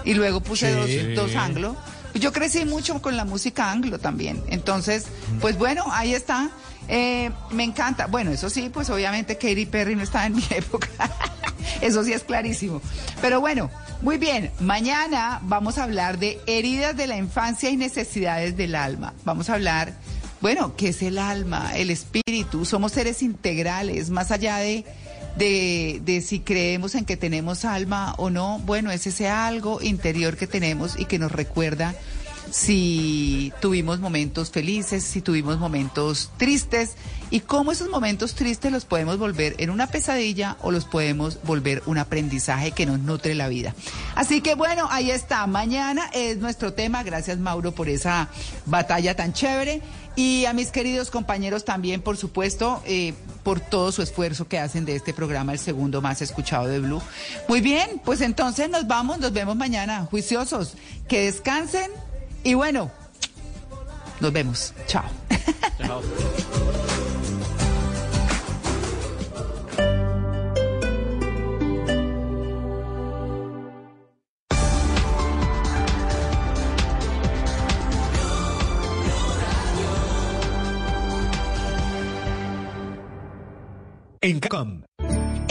y 0.03 0.13
luego 0.13 0.41
puse 0.41 0.71
Sí. 0.85 1.13
dos, 1.13 1.27
dos 1.27 1.35
anglo. 1.35 1.75
Yo 2.13 2.33
crecí 2.33 2.65
mucho 2.65 3.01
con 3.01 3.15
la 3.15 3.23
música 3.23 3.71
anglo 3.71 3.97
también. 3.97 4.43
Entonces, 4.49 5.05
pues 5.39 5.57
bueno, 5.57 5.85
ahí 5.91 6.13
está. 6.13 6.49
Eh, 6.87 7.31
me 7.51 7.63
encanta. 7.63 8.07
Bueno, 8.07 8.31
eso 8.31 8.49
sí, 8.49 8.69
pues 8.69 8.89
obviamente 8.89 9.37
Katy 9.37 9.65
Perry 9.65 9.95
no 9.95 10.03
estaba 10.03 10.25
en 10.25 10.35
mi 10.35 10.45
época. 10.49 10.89
eso 11.81 12.03
sí 12.03 12.13
es 12.13 12.23
clarísimo. 12.23 12.81
Pero 13.21 13.39
bueno, 13.39 13.69
muy 14.01 14.17
bien. 14.17 14.51
Mañana 14.59 15.39
vamos 15.43 15.77
a 15.77 15.83
hablar 15.83 16.17
de 16.19 16.39
heridas 16.47 16.95
de 16.97 17.07
la 17.07 17.17
infancia 17.17 17.69
y 17.69 17.77
necesidades 17.77 18.57
del 18.57 18.75
alma. 18.75 19.13
Vamos 19.23 19.49
a 19.49 19.53
hablar, 19.53 19.93
bueno, 20.41 20.75
¿qué 20.75 20.89
es 20.89 21.01
el 21.01 21.17
alma? 21.17 21.71
El 21.75 21.91
espíritu. 21.91 22.65
Somos 22.65 22.91
seres 22.91 23.21
integrales, 23.21 24.09
más 24.09 24.31
allá 24.31 24.57
de 24.57 24.85
de, 25.35 26.01
de 26.03 26.21
si 26.21 26.39
creemos 26.39 26.95
en 26.95 27.05
que 27.05 27.17
tenemos 27.17 27.65
alma 27.65 28.15
o 28.17 28.29
no, 28.29 28.59
bueno, 28.59 28.91
es 28.91 29.07
ese 29.07 29.29
algo 29.29 29.81
interior 29.81 30.35
que 30.35 30.47
tenemos 30.47 30.99
y 30.99 31.05
que 31.05 31.19
nos 31.19 31.31
recuerda 31.31 31.95
si 32.51 33.53
tuvimos 33.61 33.99
momentos 33.99 34.51
felices, 34.51 35.03
si 35.03 35.21
tuvimos 35.21 35.57
momentos 35.57 36.31
tristes 36.37 36.95
y 37.29 37.39
cómo 37.39 37.71
esos 37.71 37.89
momentos 37.89 38.35
tristes 38.35 38.71
los 38.71 38.83
podemos 38.83 39.17
volver 39.17 39.55
en 39.57 39.69
una 39.69 39.87
pesadilla 39.87 40.57
o 40.61 40.69
los 40.69 40.83
podemos 40.83 41.41
volver 41.43 41.81
un 41.85 41.97
aprendizaje 41.97 42.71
que 42.71 42.85
nos 42.85 42.99
nutre 42.99 43.35
la 43.35 43.47
vida. 43.47 43.73
Así 44.15 44.41
que 44.41 44.55
bueno, 44.55 44.87
ahí 44.91 45.11
está. 45.11 45.47
Mañana 45.47 46.09
es 46.13 46.37
nuestro 46.37 46.73
tema. 46.73 47.03
Gracias 47.03 47.39
Mauro 47.39 47.71
por 47.71 47.87
esa 47.87 48.27
batalla 48.65 49.15
tan 49.15 49.31
chévere. 49.31 49.81
Y 50.17 50.43
a 50.43 50.51
mis 50.51 50.71
queridos 50.71 51.09
compañeros 51.09 51.63
también, 51.63 52.01
por 52.01 52.17
supuesto, 52.17 52.83
eh, 52.85 53.13
por 53.43 53.61
todo 53.61 53.93
su 53.93 54.01
esfuerzo 54.01 54.45
que 54.45 54.59
hacen 54.59 54.83
de 54.83 54.97
este 54.97 55.13
programa, 55.13 55.53
el 55.53 55.59
segundo 55.59 56.01
más 56.01 56.21
escuchado 56.21 56.67
de 56.67 56.79
Blue. 56.79 57.01
Muy 57.47 57.61
bien, 57.61 58.01
pues 58.03 58.19
entonces 58.19 58.69
nos 58.69 58.87
vamos, 58.87 59.19
nos 59.19 59.31
vemos 59.31 59.55
mañana, 59.55 60.05
juiciosos. 60.11 60.73
Que 61.07 61.27
descansen 61.27 61.89
y 62.43 62.53
bueno, 62.53 62.91
nos 64.19 64.33
vemos. 64.33 64.73
Chao. 64.87 65.03
Chao. 65.77 66.01
En 84.23 84.39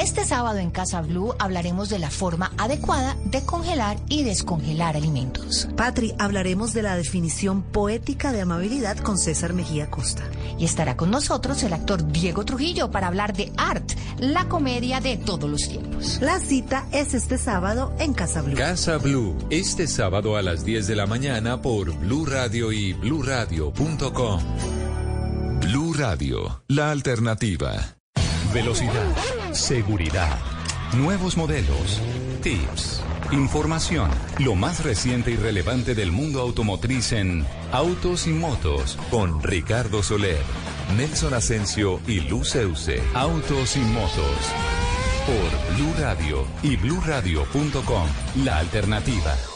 Este 0.00 0.24
sábado 0.24 0.56
en 0.56 0.70
Casa 0.70 1.02
Blue 1.02 1.34
hablaremos 1.38 1.90
de 1.90 1.98
la 1.98 2.08
forma 2.08 2.52
adecuada 2.56 3.18
de 3.26 3.44
congelar 3.44 3.98
y 4.08 4.22
descongelar 4.22 4.96
alimentos. 4.96 5.68
Patri, 5.76 6.14
hablaremos 6.18 6.72
de 6.72 6.80
la 6.80 6.96
definición 6.96 7.60
poética 7.62 8.32
de 8.32 8.40
amabilidad 8.40 8.96
con 8.96 9.18
César 9.18 9.52
Mejía 9.52 9.90
Costa. 9.90 10.22
Y 10.58 10.64
estará 10.64 10.96
con 10.96 11.10
nosotros 11.10 11.62
el 11.64 11.74
actor 11.74 12.10
Diego 12.12 12.46
Trujillo 12.46 12.90
para 12.90 13.08
hablar 13.08 13.34
de 13.34 13.52
Art, 13.58 13.92
la 14.18 14.48
comedia 14.48 15.00
de 15.00 15.18
todos 15.18 15.50
los 15.50 15.68
tiempos. 15.68 16.18
La 16.22 16.40
cita 16.40 16.86
es 16.92 17.12
este 17.12 17.36
sábado 17.36 17.92
en 17.98 18.14
Casa 18.14 18.40
Blue. 18.40 18.56
Casa 18.56 18.96
Blue, 18.96 19.36
este 19.50 19.86
sábado 19.86 20.34
a 20.34 20.40
las 20.40 20.64
10 20.64 20.86
de 20.86 20.96
la 20.96 21.06
mañana 21.06 21.60
por 21.60 21.94
Blue 21.98 22.24
Radio 22.24 22.72
y 22.72 22.94
bluradio.com. 22.94 24.40
Blue 25.60 25.92
Radio, 25.92 26.62
la 26.68 26.90
alternativa. 26.90 27.99
Velocidad, 28.52 29.16
seguridad, 29.52 30.38
nuevos 30.94 31.36
modelos, 31.36 32.00
tips, 32.42 33.00
información, 33.30 34.10
lo 34.38 34.56
más 34.56 34.82
reciente 34.82 35.30
y 35.30 35.36
relevante 35.36 35.94
del 35.94 36.10
mundo 36.10 36.40
automotriz 36.40 37.12
en 37.12 37.46
Autos 37.70 38.26
y 38.26 38.30
Motos 38.30 38.98
con 39.10 39.40
Ricardo 39.40 40.02
Soler, 40.02 40.42
Nelson 40.96 41.34
Asensio 41.34 42.00
y 42.08 42.20
Luceuse. 42.20 43.00
Autos 43.14 43.76
y 43.76 43.80
Motos 43.80 44.52
por 45.26 45.76
Blue 45.76 45.94
Radio 45.98 46.44
y 46.62 46.76
bluradio.com, 46.76 48.08
la 48.44 48.58
alternativa. 48.58 49.49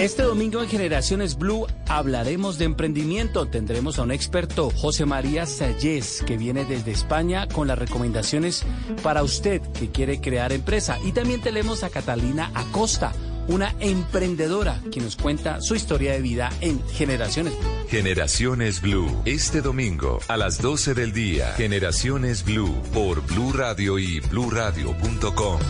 Este 0.00 0.22
domingo 0.22 0.62
en 0.62 0.68
Generaciones 0.70 1.36
Blue 1.36 1.66
hablaremos 1.86 2.56
de 2.56 2.64
emprendimiento. 2.64 3.48
Tendremos 3.48 3.98
a 3.98 4.02
un 4.02 4.12
experto, 4.12 4.70
José 4.70 5.04
María 5.04 5.44
Sayez, 5.44 6.22
que 6.26 6.38
viene 6.38 6.64
desde 6.64 6.90
España 6.90 7.46
con 7.46 7.68
las 7.68 7.78
recomendaciones 7.78 8.64
para 9.02 9.22
usted 9.22 9.60
que 9.60 9.90
quiere 9.90 10.22
crear 10.22 10.52
empresa. 10.52 10.98
Y 11.04 11.12
también 11.12 11.42
tenemos 11.42 11.84
a 11.84 11.90
Catalina 11.90 12.50
Acosta, 12.54 13.12
una 13.46 13.74
emprendedora 13.78 14.80
que 14.90 15.00
nos 15.00 15.16
cuenta 15.16 15.60
su 15.60 15.74
historia 15.74 16.12
de 16.12 16.22
vida 16.22 16.50
en 16.62 16.82
Generaciones 16.88 17.52
Blue. 17.58 17.68
Generaciones 17.90 18.80
Blue, 18.80 19.22
este 19.26 19.60
domingo 19.60 20.20
a 20.28 20.38
las 20.38 20.62
12 20.62 20.94
del 20.94 21.12
día. 21.12 21.52
Generaciones 21.58 22.42
Blue 22.42 22.74
por 22.94 23.20
Blue 23.26 23.52
Radio 23.52 23.98
y 23.98 24.20
bluradio.com. 24.20 25.60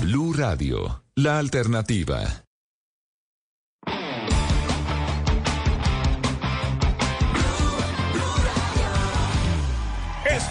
Blue 0.00 0.32
Radio, 0.32 1.04
la 1.14 1.38
alternativa. 1.38 2.43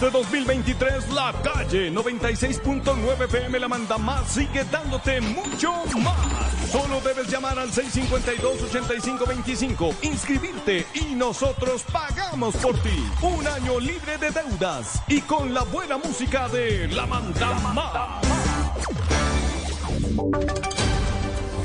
Este 0.04 0.18
2023 0.18 1.08
la 1.14 1.32
calle 1.42 1.90
96.9 1.90 3.26
PM 3.26 3.58
la 3.58 3.68
manda 3.68 3.96
más 3.96 4.32
sigue 4.32 4.62
dándote 4.64 5.22
mucho 5.22 5.72
más. 6.02 6.70
Solo 6.70 7.00
debes 7.00 7.28
llamar 7.28 7.58
al 7.58 7.70
652-8525, 7.70 9.94
inscribirte 10.02 10.86
y 10.92 11.14
nosotros 11.14 11.84
pagamos 11.90 12.54
por 12.56 12.78
ti. 12.80 13.02
Un 13.22 13.46
año 13.46 13.80
libre 13.80 14.18
de 14.18 14.30
deudas 14.30 15.02
y 15.08 15.22
con 15.22 15.54
la 15.54 15.62
buena 15.62 15.96
música 15.96 16.50
de 16.50 16.86
La 16.88 17.06
Manda 17.06 17.54
Más. 17.72 18.20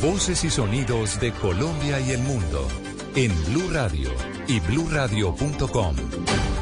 Voces 0.01 0.45
y 0.45 0.49
sonidos 0.49 1.19
de 1.19 1.33
Colombia 1.33 1.99
y 1.99 2.11
el 2.11 2.19
mundo 2.19 2.65
en 3.15 3.35
Blue 3.47 3.69
Radio 3.71 4.11
y 4.47 4.61
bluradio.com, 4.61 5.95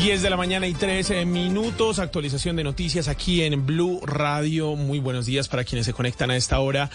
10 0.00 0.22
de 0.22 0.30
la 0.30 0.38
mañana 0.38 0.66
y 0.66 0.72
13 0.72 1.26
minutos, 1.26 1.98
actualización 1.98 2.56
de 2.56 2.64
noticias 2.64 3.06
aquí 3.06 3.42
en 3.42 3.66
Blue 3.66 4.00
Radio. 4.02 4.74
Muy 4.74 4.98
buenos 4.98 5.26
días 5.26 5.46
para 5.46 5.62
quienes 5.62 5.84
se 5.84 5.92
conectan 5.92 6.30
a 6.30 6.36
esta 6.36 6.58
hora 6.60 6.88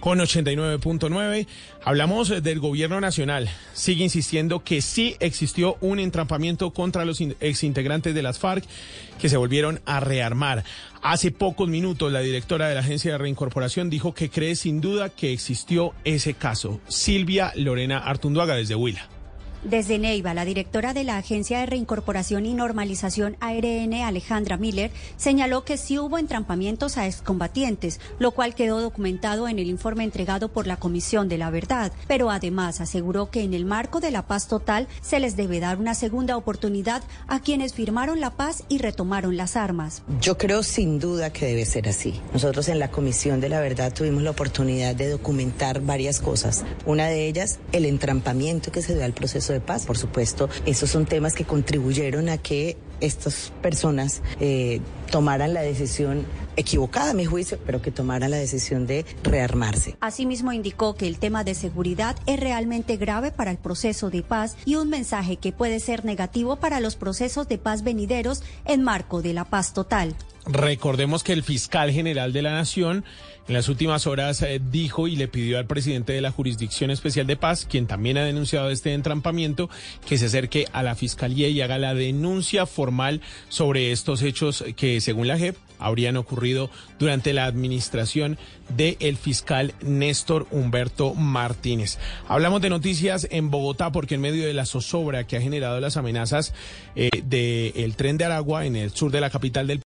con 0.00 0.18
89.9. 0.18 1.46
Hablamos 1.84 2.42
del 2.42 2.58
gobierno 2.58 3.00
nacional. 3.00 3.48
Sigue 3.74 4.02
insistiendo 4.02 4.64
que 4.64 4.82
sí 4.82 5.14
existió 5.20 5.76
un 5.80 6.00
entrampamiento 6.00 6.72
contra 6.72 7.04
los 7.04 7.20
exintegrantes 7.20 8.12
de 8.12 8.22
las 8.22 8.40
FARC 8.40 8.64
que 9.20 9.28
se 9.28 9.36
volvieron 9.36 9.80
a 9.86 10.00
rearmar. 10.00 10.64
Hace 11.00 11.30
pocos 11.30 11.68
minutos 11.68 12.10
la 12.10 12.20
directora 12.20 12.68
de 12.68 12.74
la 12.74 12.80
Agencia 12.80 13.12
de 13.12 13.18
Reincorporación 13.18 13.88
dijo 13.88 14.14
que 14.14 14.30
cree 14.30 14.56
sin 14.56 14.80
duda 14.80 15.10
que 15.10 15.32
existió 15.32 15.94
ese 16.02 16.34
caso. 16.34 16.80
Silvia 16.88 17.52
Lorena 17.54 17.98
Artunduaga 17.98 18.56
desde 18.56 18.74
Huila. 18.74 19.08
Desde 19.64 19.98
Neiva, 19.98 20.34
la 20.34 20.44
directora 20.44 20.94
de 20.94 21.02
la 21.02 21.16
Agencia 21.16 21.58
de 21.58 21.66
Reincorporación 21.66 22.46
y 22.46 22.54
Normalización 22.54 23.36
ARN, 23.40 23.92
Alejandra 23.94 24.56
Miller, 24.56 24.92
señaló 25.16 25.64
que 25.64 25.76
sí 25.76 25.98
hubo 25.98 26.16
entrampamientos 26.16 26.96
a 26.96 27.06
excombatientes, 27.06 28.00
lo 28.20 28.30
cual 28.30 28.54
quedó 28.54 28.80
documentado 28.80 29.48
en 29.48 29.58
el 29.58 29.66
informe 29.66 30.04
entregado 30.04 30.48
por 30.48 30.68
la 30.68 30.76
Comisión 30.76 31.28
de 31.28 31.38
la 31.38 31.50
Verdad, 31.50 31.92
pero 32.06 32.30
además 32.30 32.80
aseguró 32.80 33.30
que 33.30 33.42
en 33.42 33.52
el 33.52 33.64
marco 33.64 33.98
de 33.98 34.12
la 34.12 34.28
paz 34.28 34.46
total 34.46 34.86
se 35.00 35.18
les 35.18 35.34
debe 35.34 35.58
dar 35.58 35.78
una 35.78 35.94
segunda 35.94 36.36
oportunidad 36.36 37.02
a 37.26 37.40
quienes 37.40 37.74
firmaron 37.74 38.20
la 38.20 38.30
paz 38.30 38.62
y 38.68 38.78
retomaron 38.78 39.36
las 39.36 39.56
armas. 39.56 40.02
Yo 40.20 40.38
creo 40.38 40.62
sin 40.62 41.00
duda 41.00 41.32
que 41.32 41.46
debe 41.46 41.64
ser 41.64 41.88
así. 41.88 42.20
Nosotros 42.32 42.68
en 42.68 42.78
la 42.78 42.92
Comisión 42.92 43.40
de 43.40 43.48
la 43.48 43.60
Verdad 43.60 43.92
tuvimos 43.92 44.22
la 44.22 44.30
oportunidad 44.30 44.94
de 44.94 45.08
documentar 45.08 45.80
varias 45.80 46.20
cosas. 46.20 46.64
Una 46.86 47.08
de 47.08 47.26
ellas, 47.26 47.58
el 47.72 47.86
entrampamiento 47.86 48.70
que 48.70 48.82
se 48.82 48.94
dio 48.94 49.04
al 49.04 49.14
proceso 49.14 49.47
de 49.52 49.60
paz. 49.60 49.86
Por 49.86 49.98
supuesto, 49.98 50.48
esos 50.66 50.90
son 50.90 51.06
temas 51.06 51.34
que 51.34 51.44
contribuyeron 51.44 52.28
a 52.28 52.38
que 52.38 52.76
estas 53.00 53.52
personas 53.62 54.22
eh, 54.40 54.80
tomaran 55.10 55.54
la 55.54 55.62
decisión 55.62 56.26
equivocada, 56.56 57.10
a 57.10 57.14
mi 57.14 57.24
juicio, 57.24 57.58
pero 57.64 57.80
que 57.80 57.90
tomaran 57.90 58.30
la 58.30 58.36
decisión 58.36 58.86
de 58.86 59.06
rearmarse. 59.22 59.96
Asimismo, 60.00 60.52
indicó 60.52 60.94
que 60.94 61.06
el 61.06 61.18
tema 61.18 61.44
de 61.44 61.54
seguridad 61.54 62.16
es 62.26 62.40
realmente 62.40 62.96
grave 62.96 63.30
para 63.30 63.50
el 63.50 63.58
proceso 63.58 64.10
de 64.10 64.22
paz 64.22 64.56
y 64.64 64.74
un 64.74 64.90
mensaje 64.90 65.36
que 65.36 65.52
puede 65.52 65.78
ser 65.80 66.04
negativo 66.04 66.56
para 66.56 66.80
los 66.80 66.96
procesos 66.96 67.48
de 67.48 67.58
paz 67.58 67.84
venideros 67.84 68.42
en 68.64 68.82
marco 68.82 69.22
de 69.22 69.34
la 69.34 69.44
paz 69.44 69.72
total. 69.72 70.16
Recordemos 70.46 71.22
que 71.22 71.34
el 71.34 71.42
fiscal 71.42 71.90
general 71.90 72.32
de 72.32 72.42
la 72.42 72.52
Nación 72.52 73.04
en 73.48 73.54
las 73.54 73.68
últimas 73.68 74.06
horas 74.06 74.42
eh, 74.42 74.60
dijo 74.70 75.08
y 75.08 75.16
le 75.16 75.26
pidió 75.26 75.58
al 75.58 75.66
presidente 75.66 76.12
de 76.12 76.20
la 76.20 76.30
Jurisdicción 76.30 76.90
Especial 76.90 77.26
de 77.26 77.36
Paz, 77.36 77.66
quien 77.68 77.86
también 77.86 78.18
ha 78.18 78.24
denunciado 78.24 78.70
este 78.70 78.92
entrampamiento, 78.92 79.70
que 80.06 80.18
se 80.18 80.26
acerque 80.26 80.68
a 80.72 80.82
la 80.82 80.94
fiscalía 80.94 81.48
y 81.48 81.60
haga 81.62 81.78
la 81.78 81.94
denuncia 81.94 82.66
formal 82.66 83.22
sobre 83.48 83.90
estos 83.90 84.22
hechos 84.22 84.64
que, 84.76 85.00
según 85.00 85.28
la 85.28 85.38
JEP, 85.38 85.56
habrían 85.78 86.16
ocurrido 86.16 86.70
durante 86.98 87.32
la 87.32 87.46
administración 87.46 88.36
del 88.76 89.16
fiscal 89.16 89.72
Néstor 89.80 90.46
Humberto 90.50 91.14
Martínez. 91.14 91.98
Hablamos 92.26 92.60
de 92.60 92.68
noticias 92.68 93.26
en 93.30 93.50
Bogotá 93.50 93.92
porque 93.92 94.16
en 94.16 94.20
medio 94.20 94.46
de 94.46 94.52
la 94.52 94.66
zozobra 94.66 95.26
que 95.26 95.36
ha 95.36 95.40
generado 95.40 95.80
las 95.80 95.96
amenazas 95.96 96.52
eh, 96.96 97.08
del 97.24 97.96
tren 97.96 98.18
de 98.18 98.26
Aragua 98.26 98.66
en 98.66 98.76
el 98.76 98.90
sur 98.90 99.10
de 99.10 99.20
la 99.20 99.30
capital 99.30 99.66
del 99.66 99.80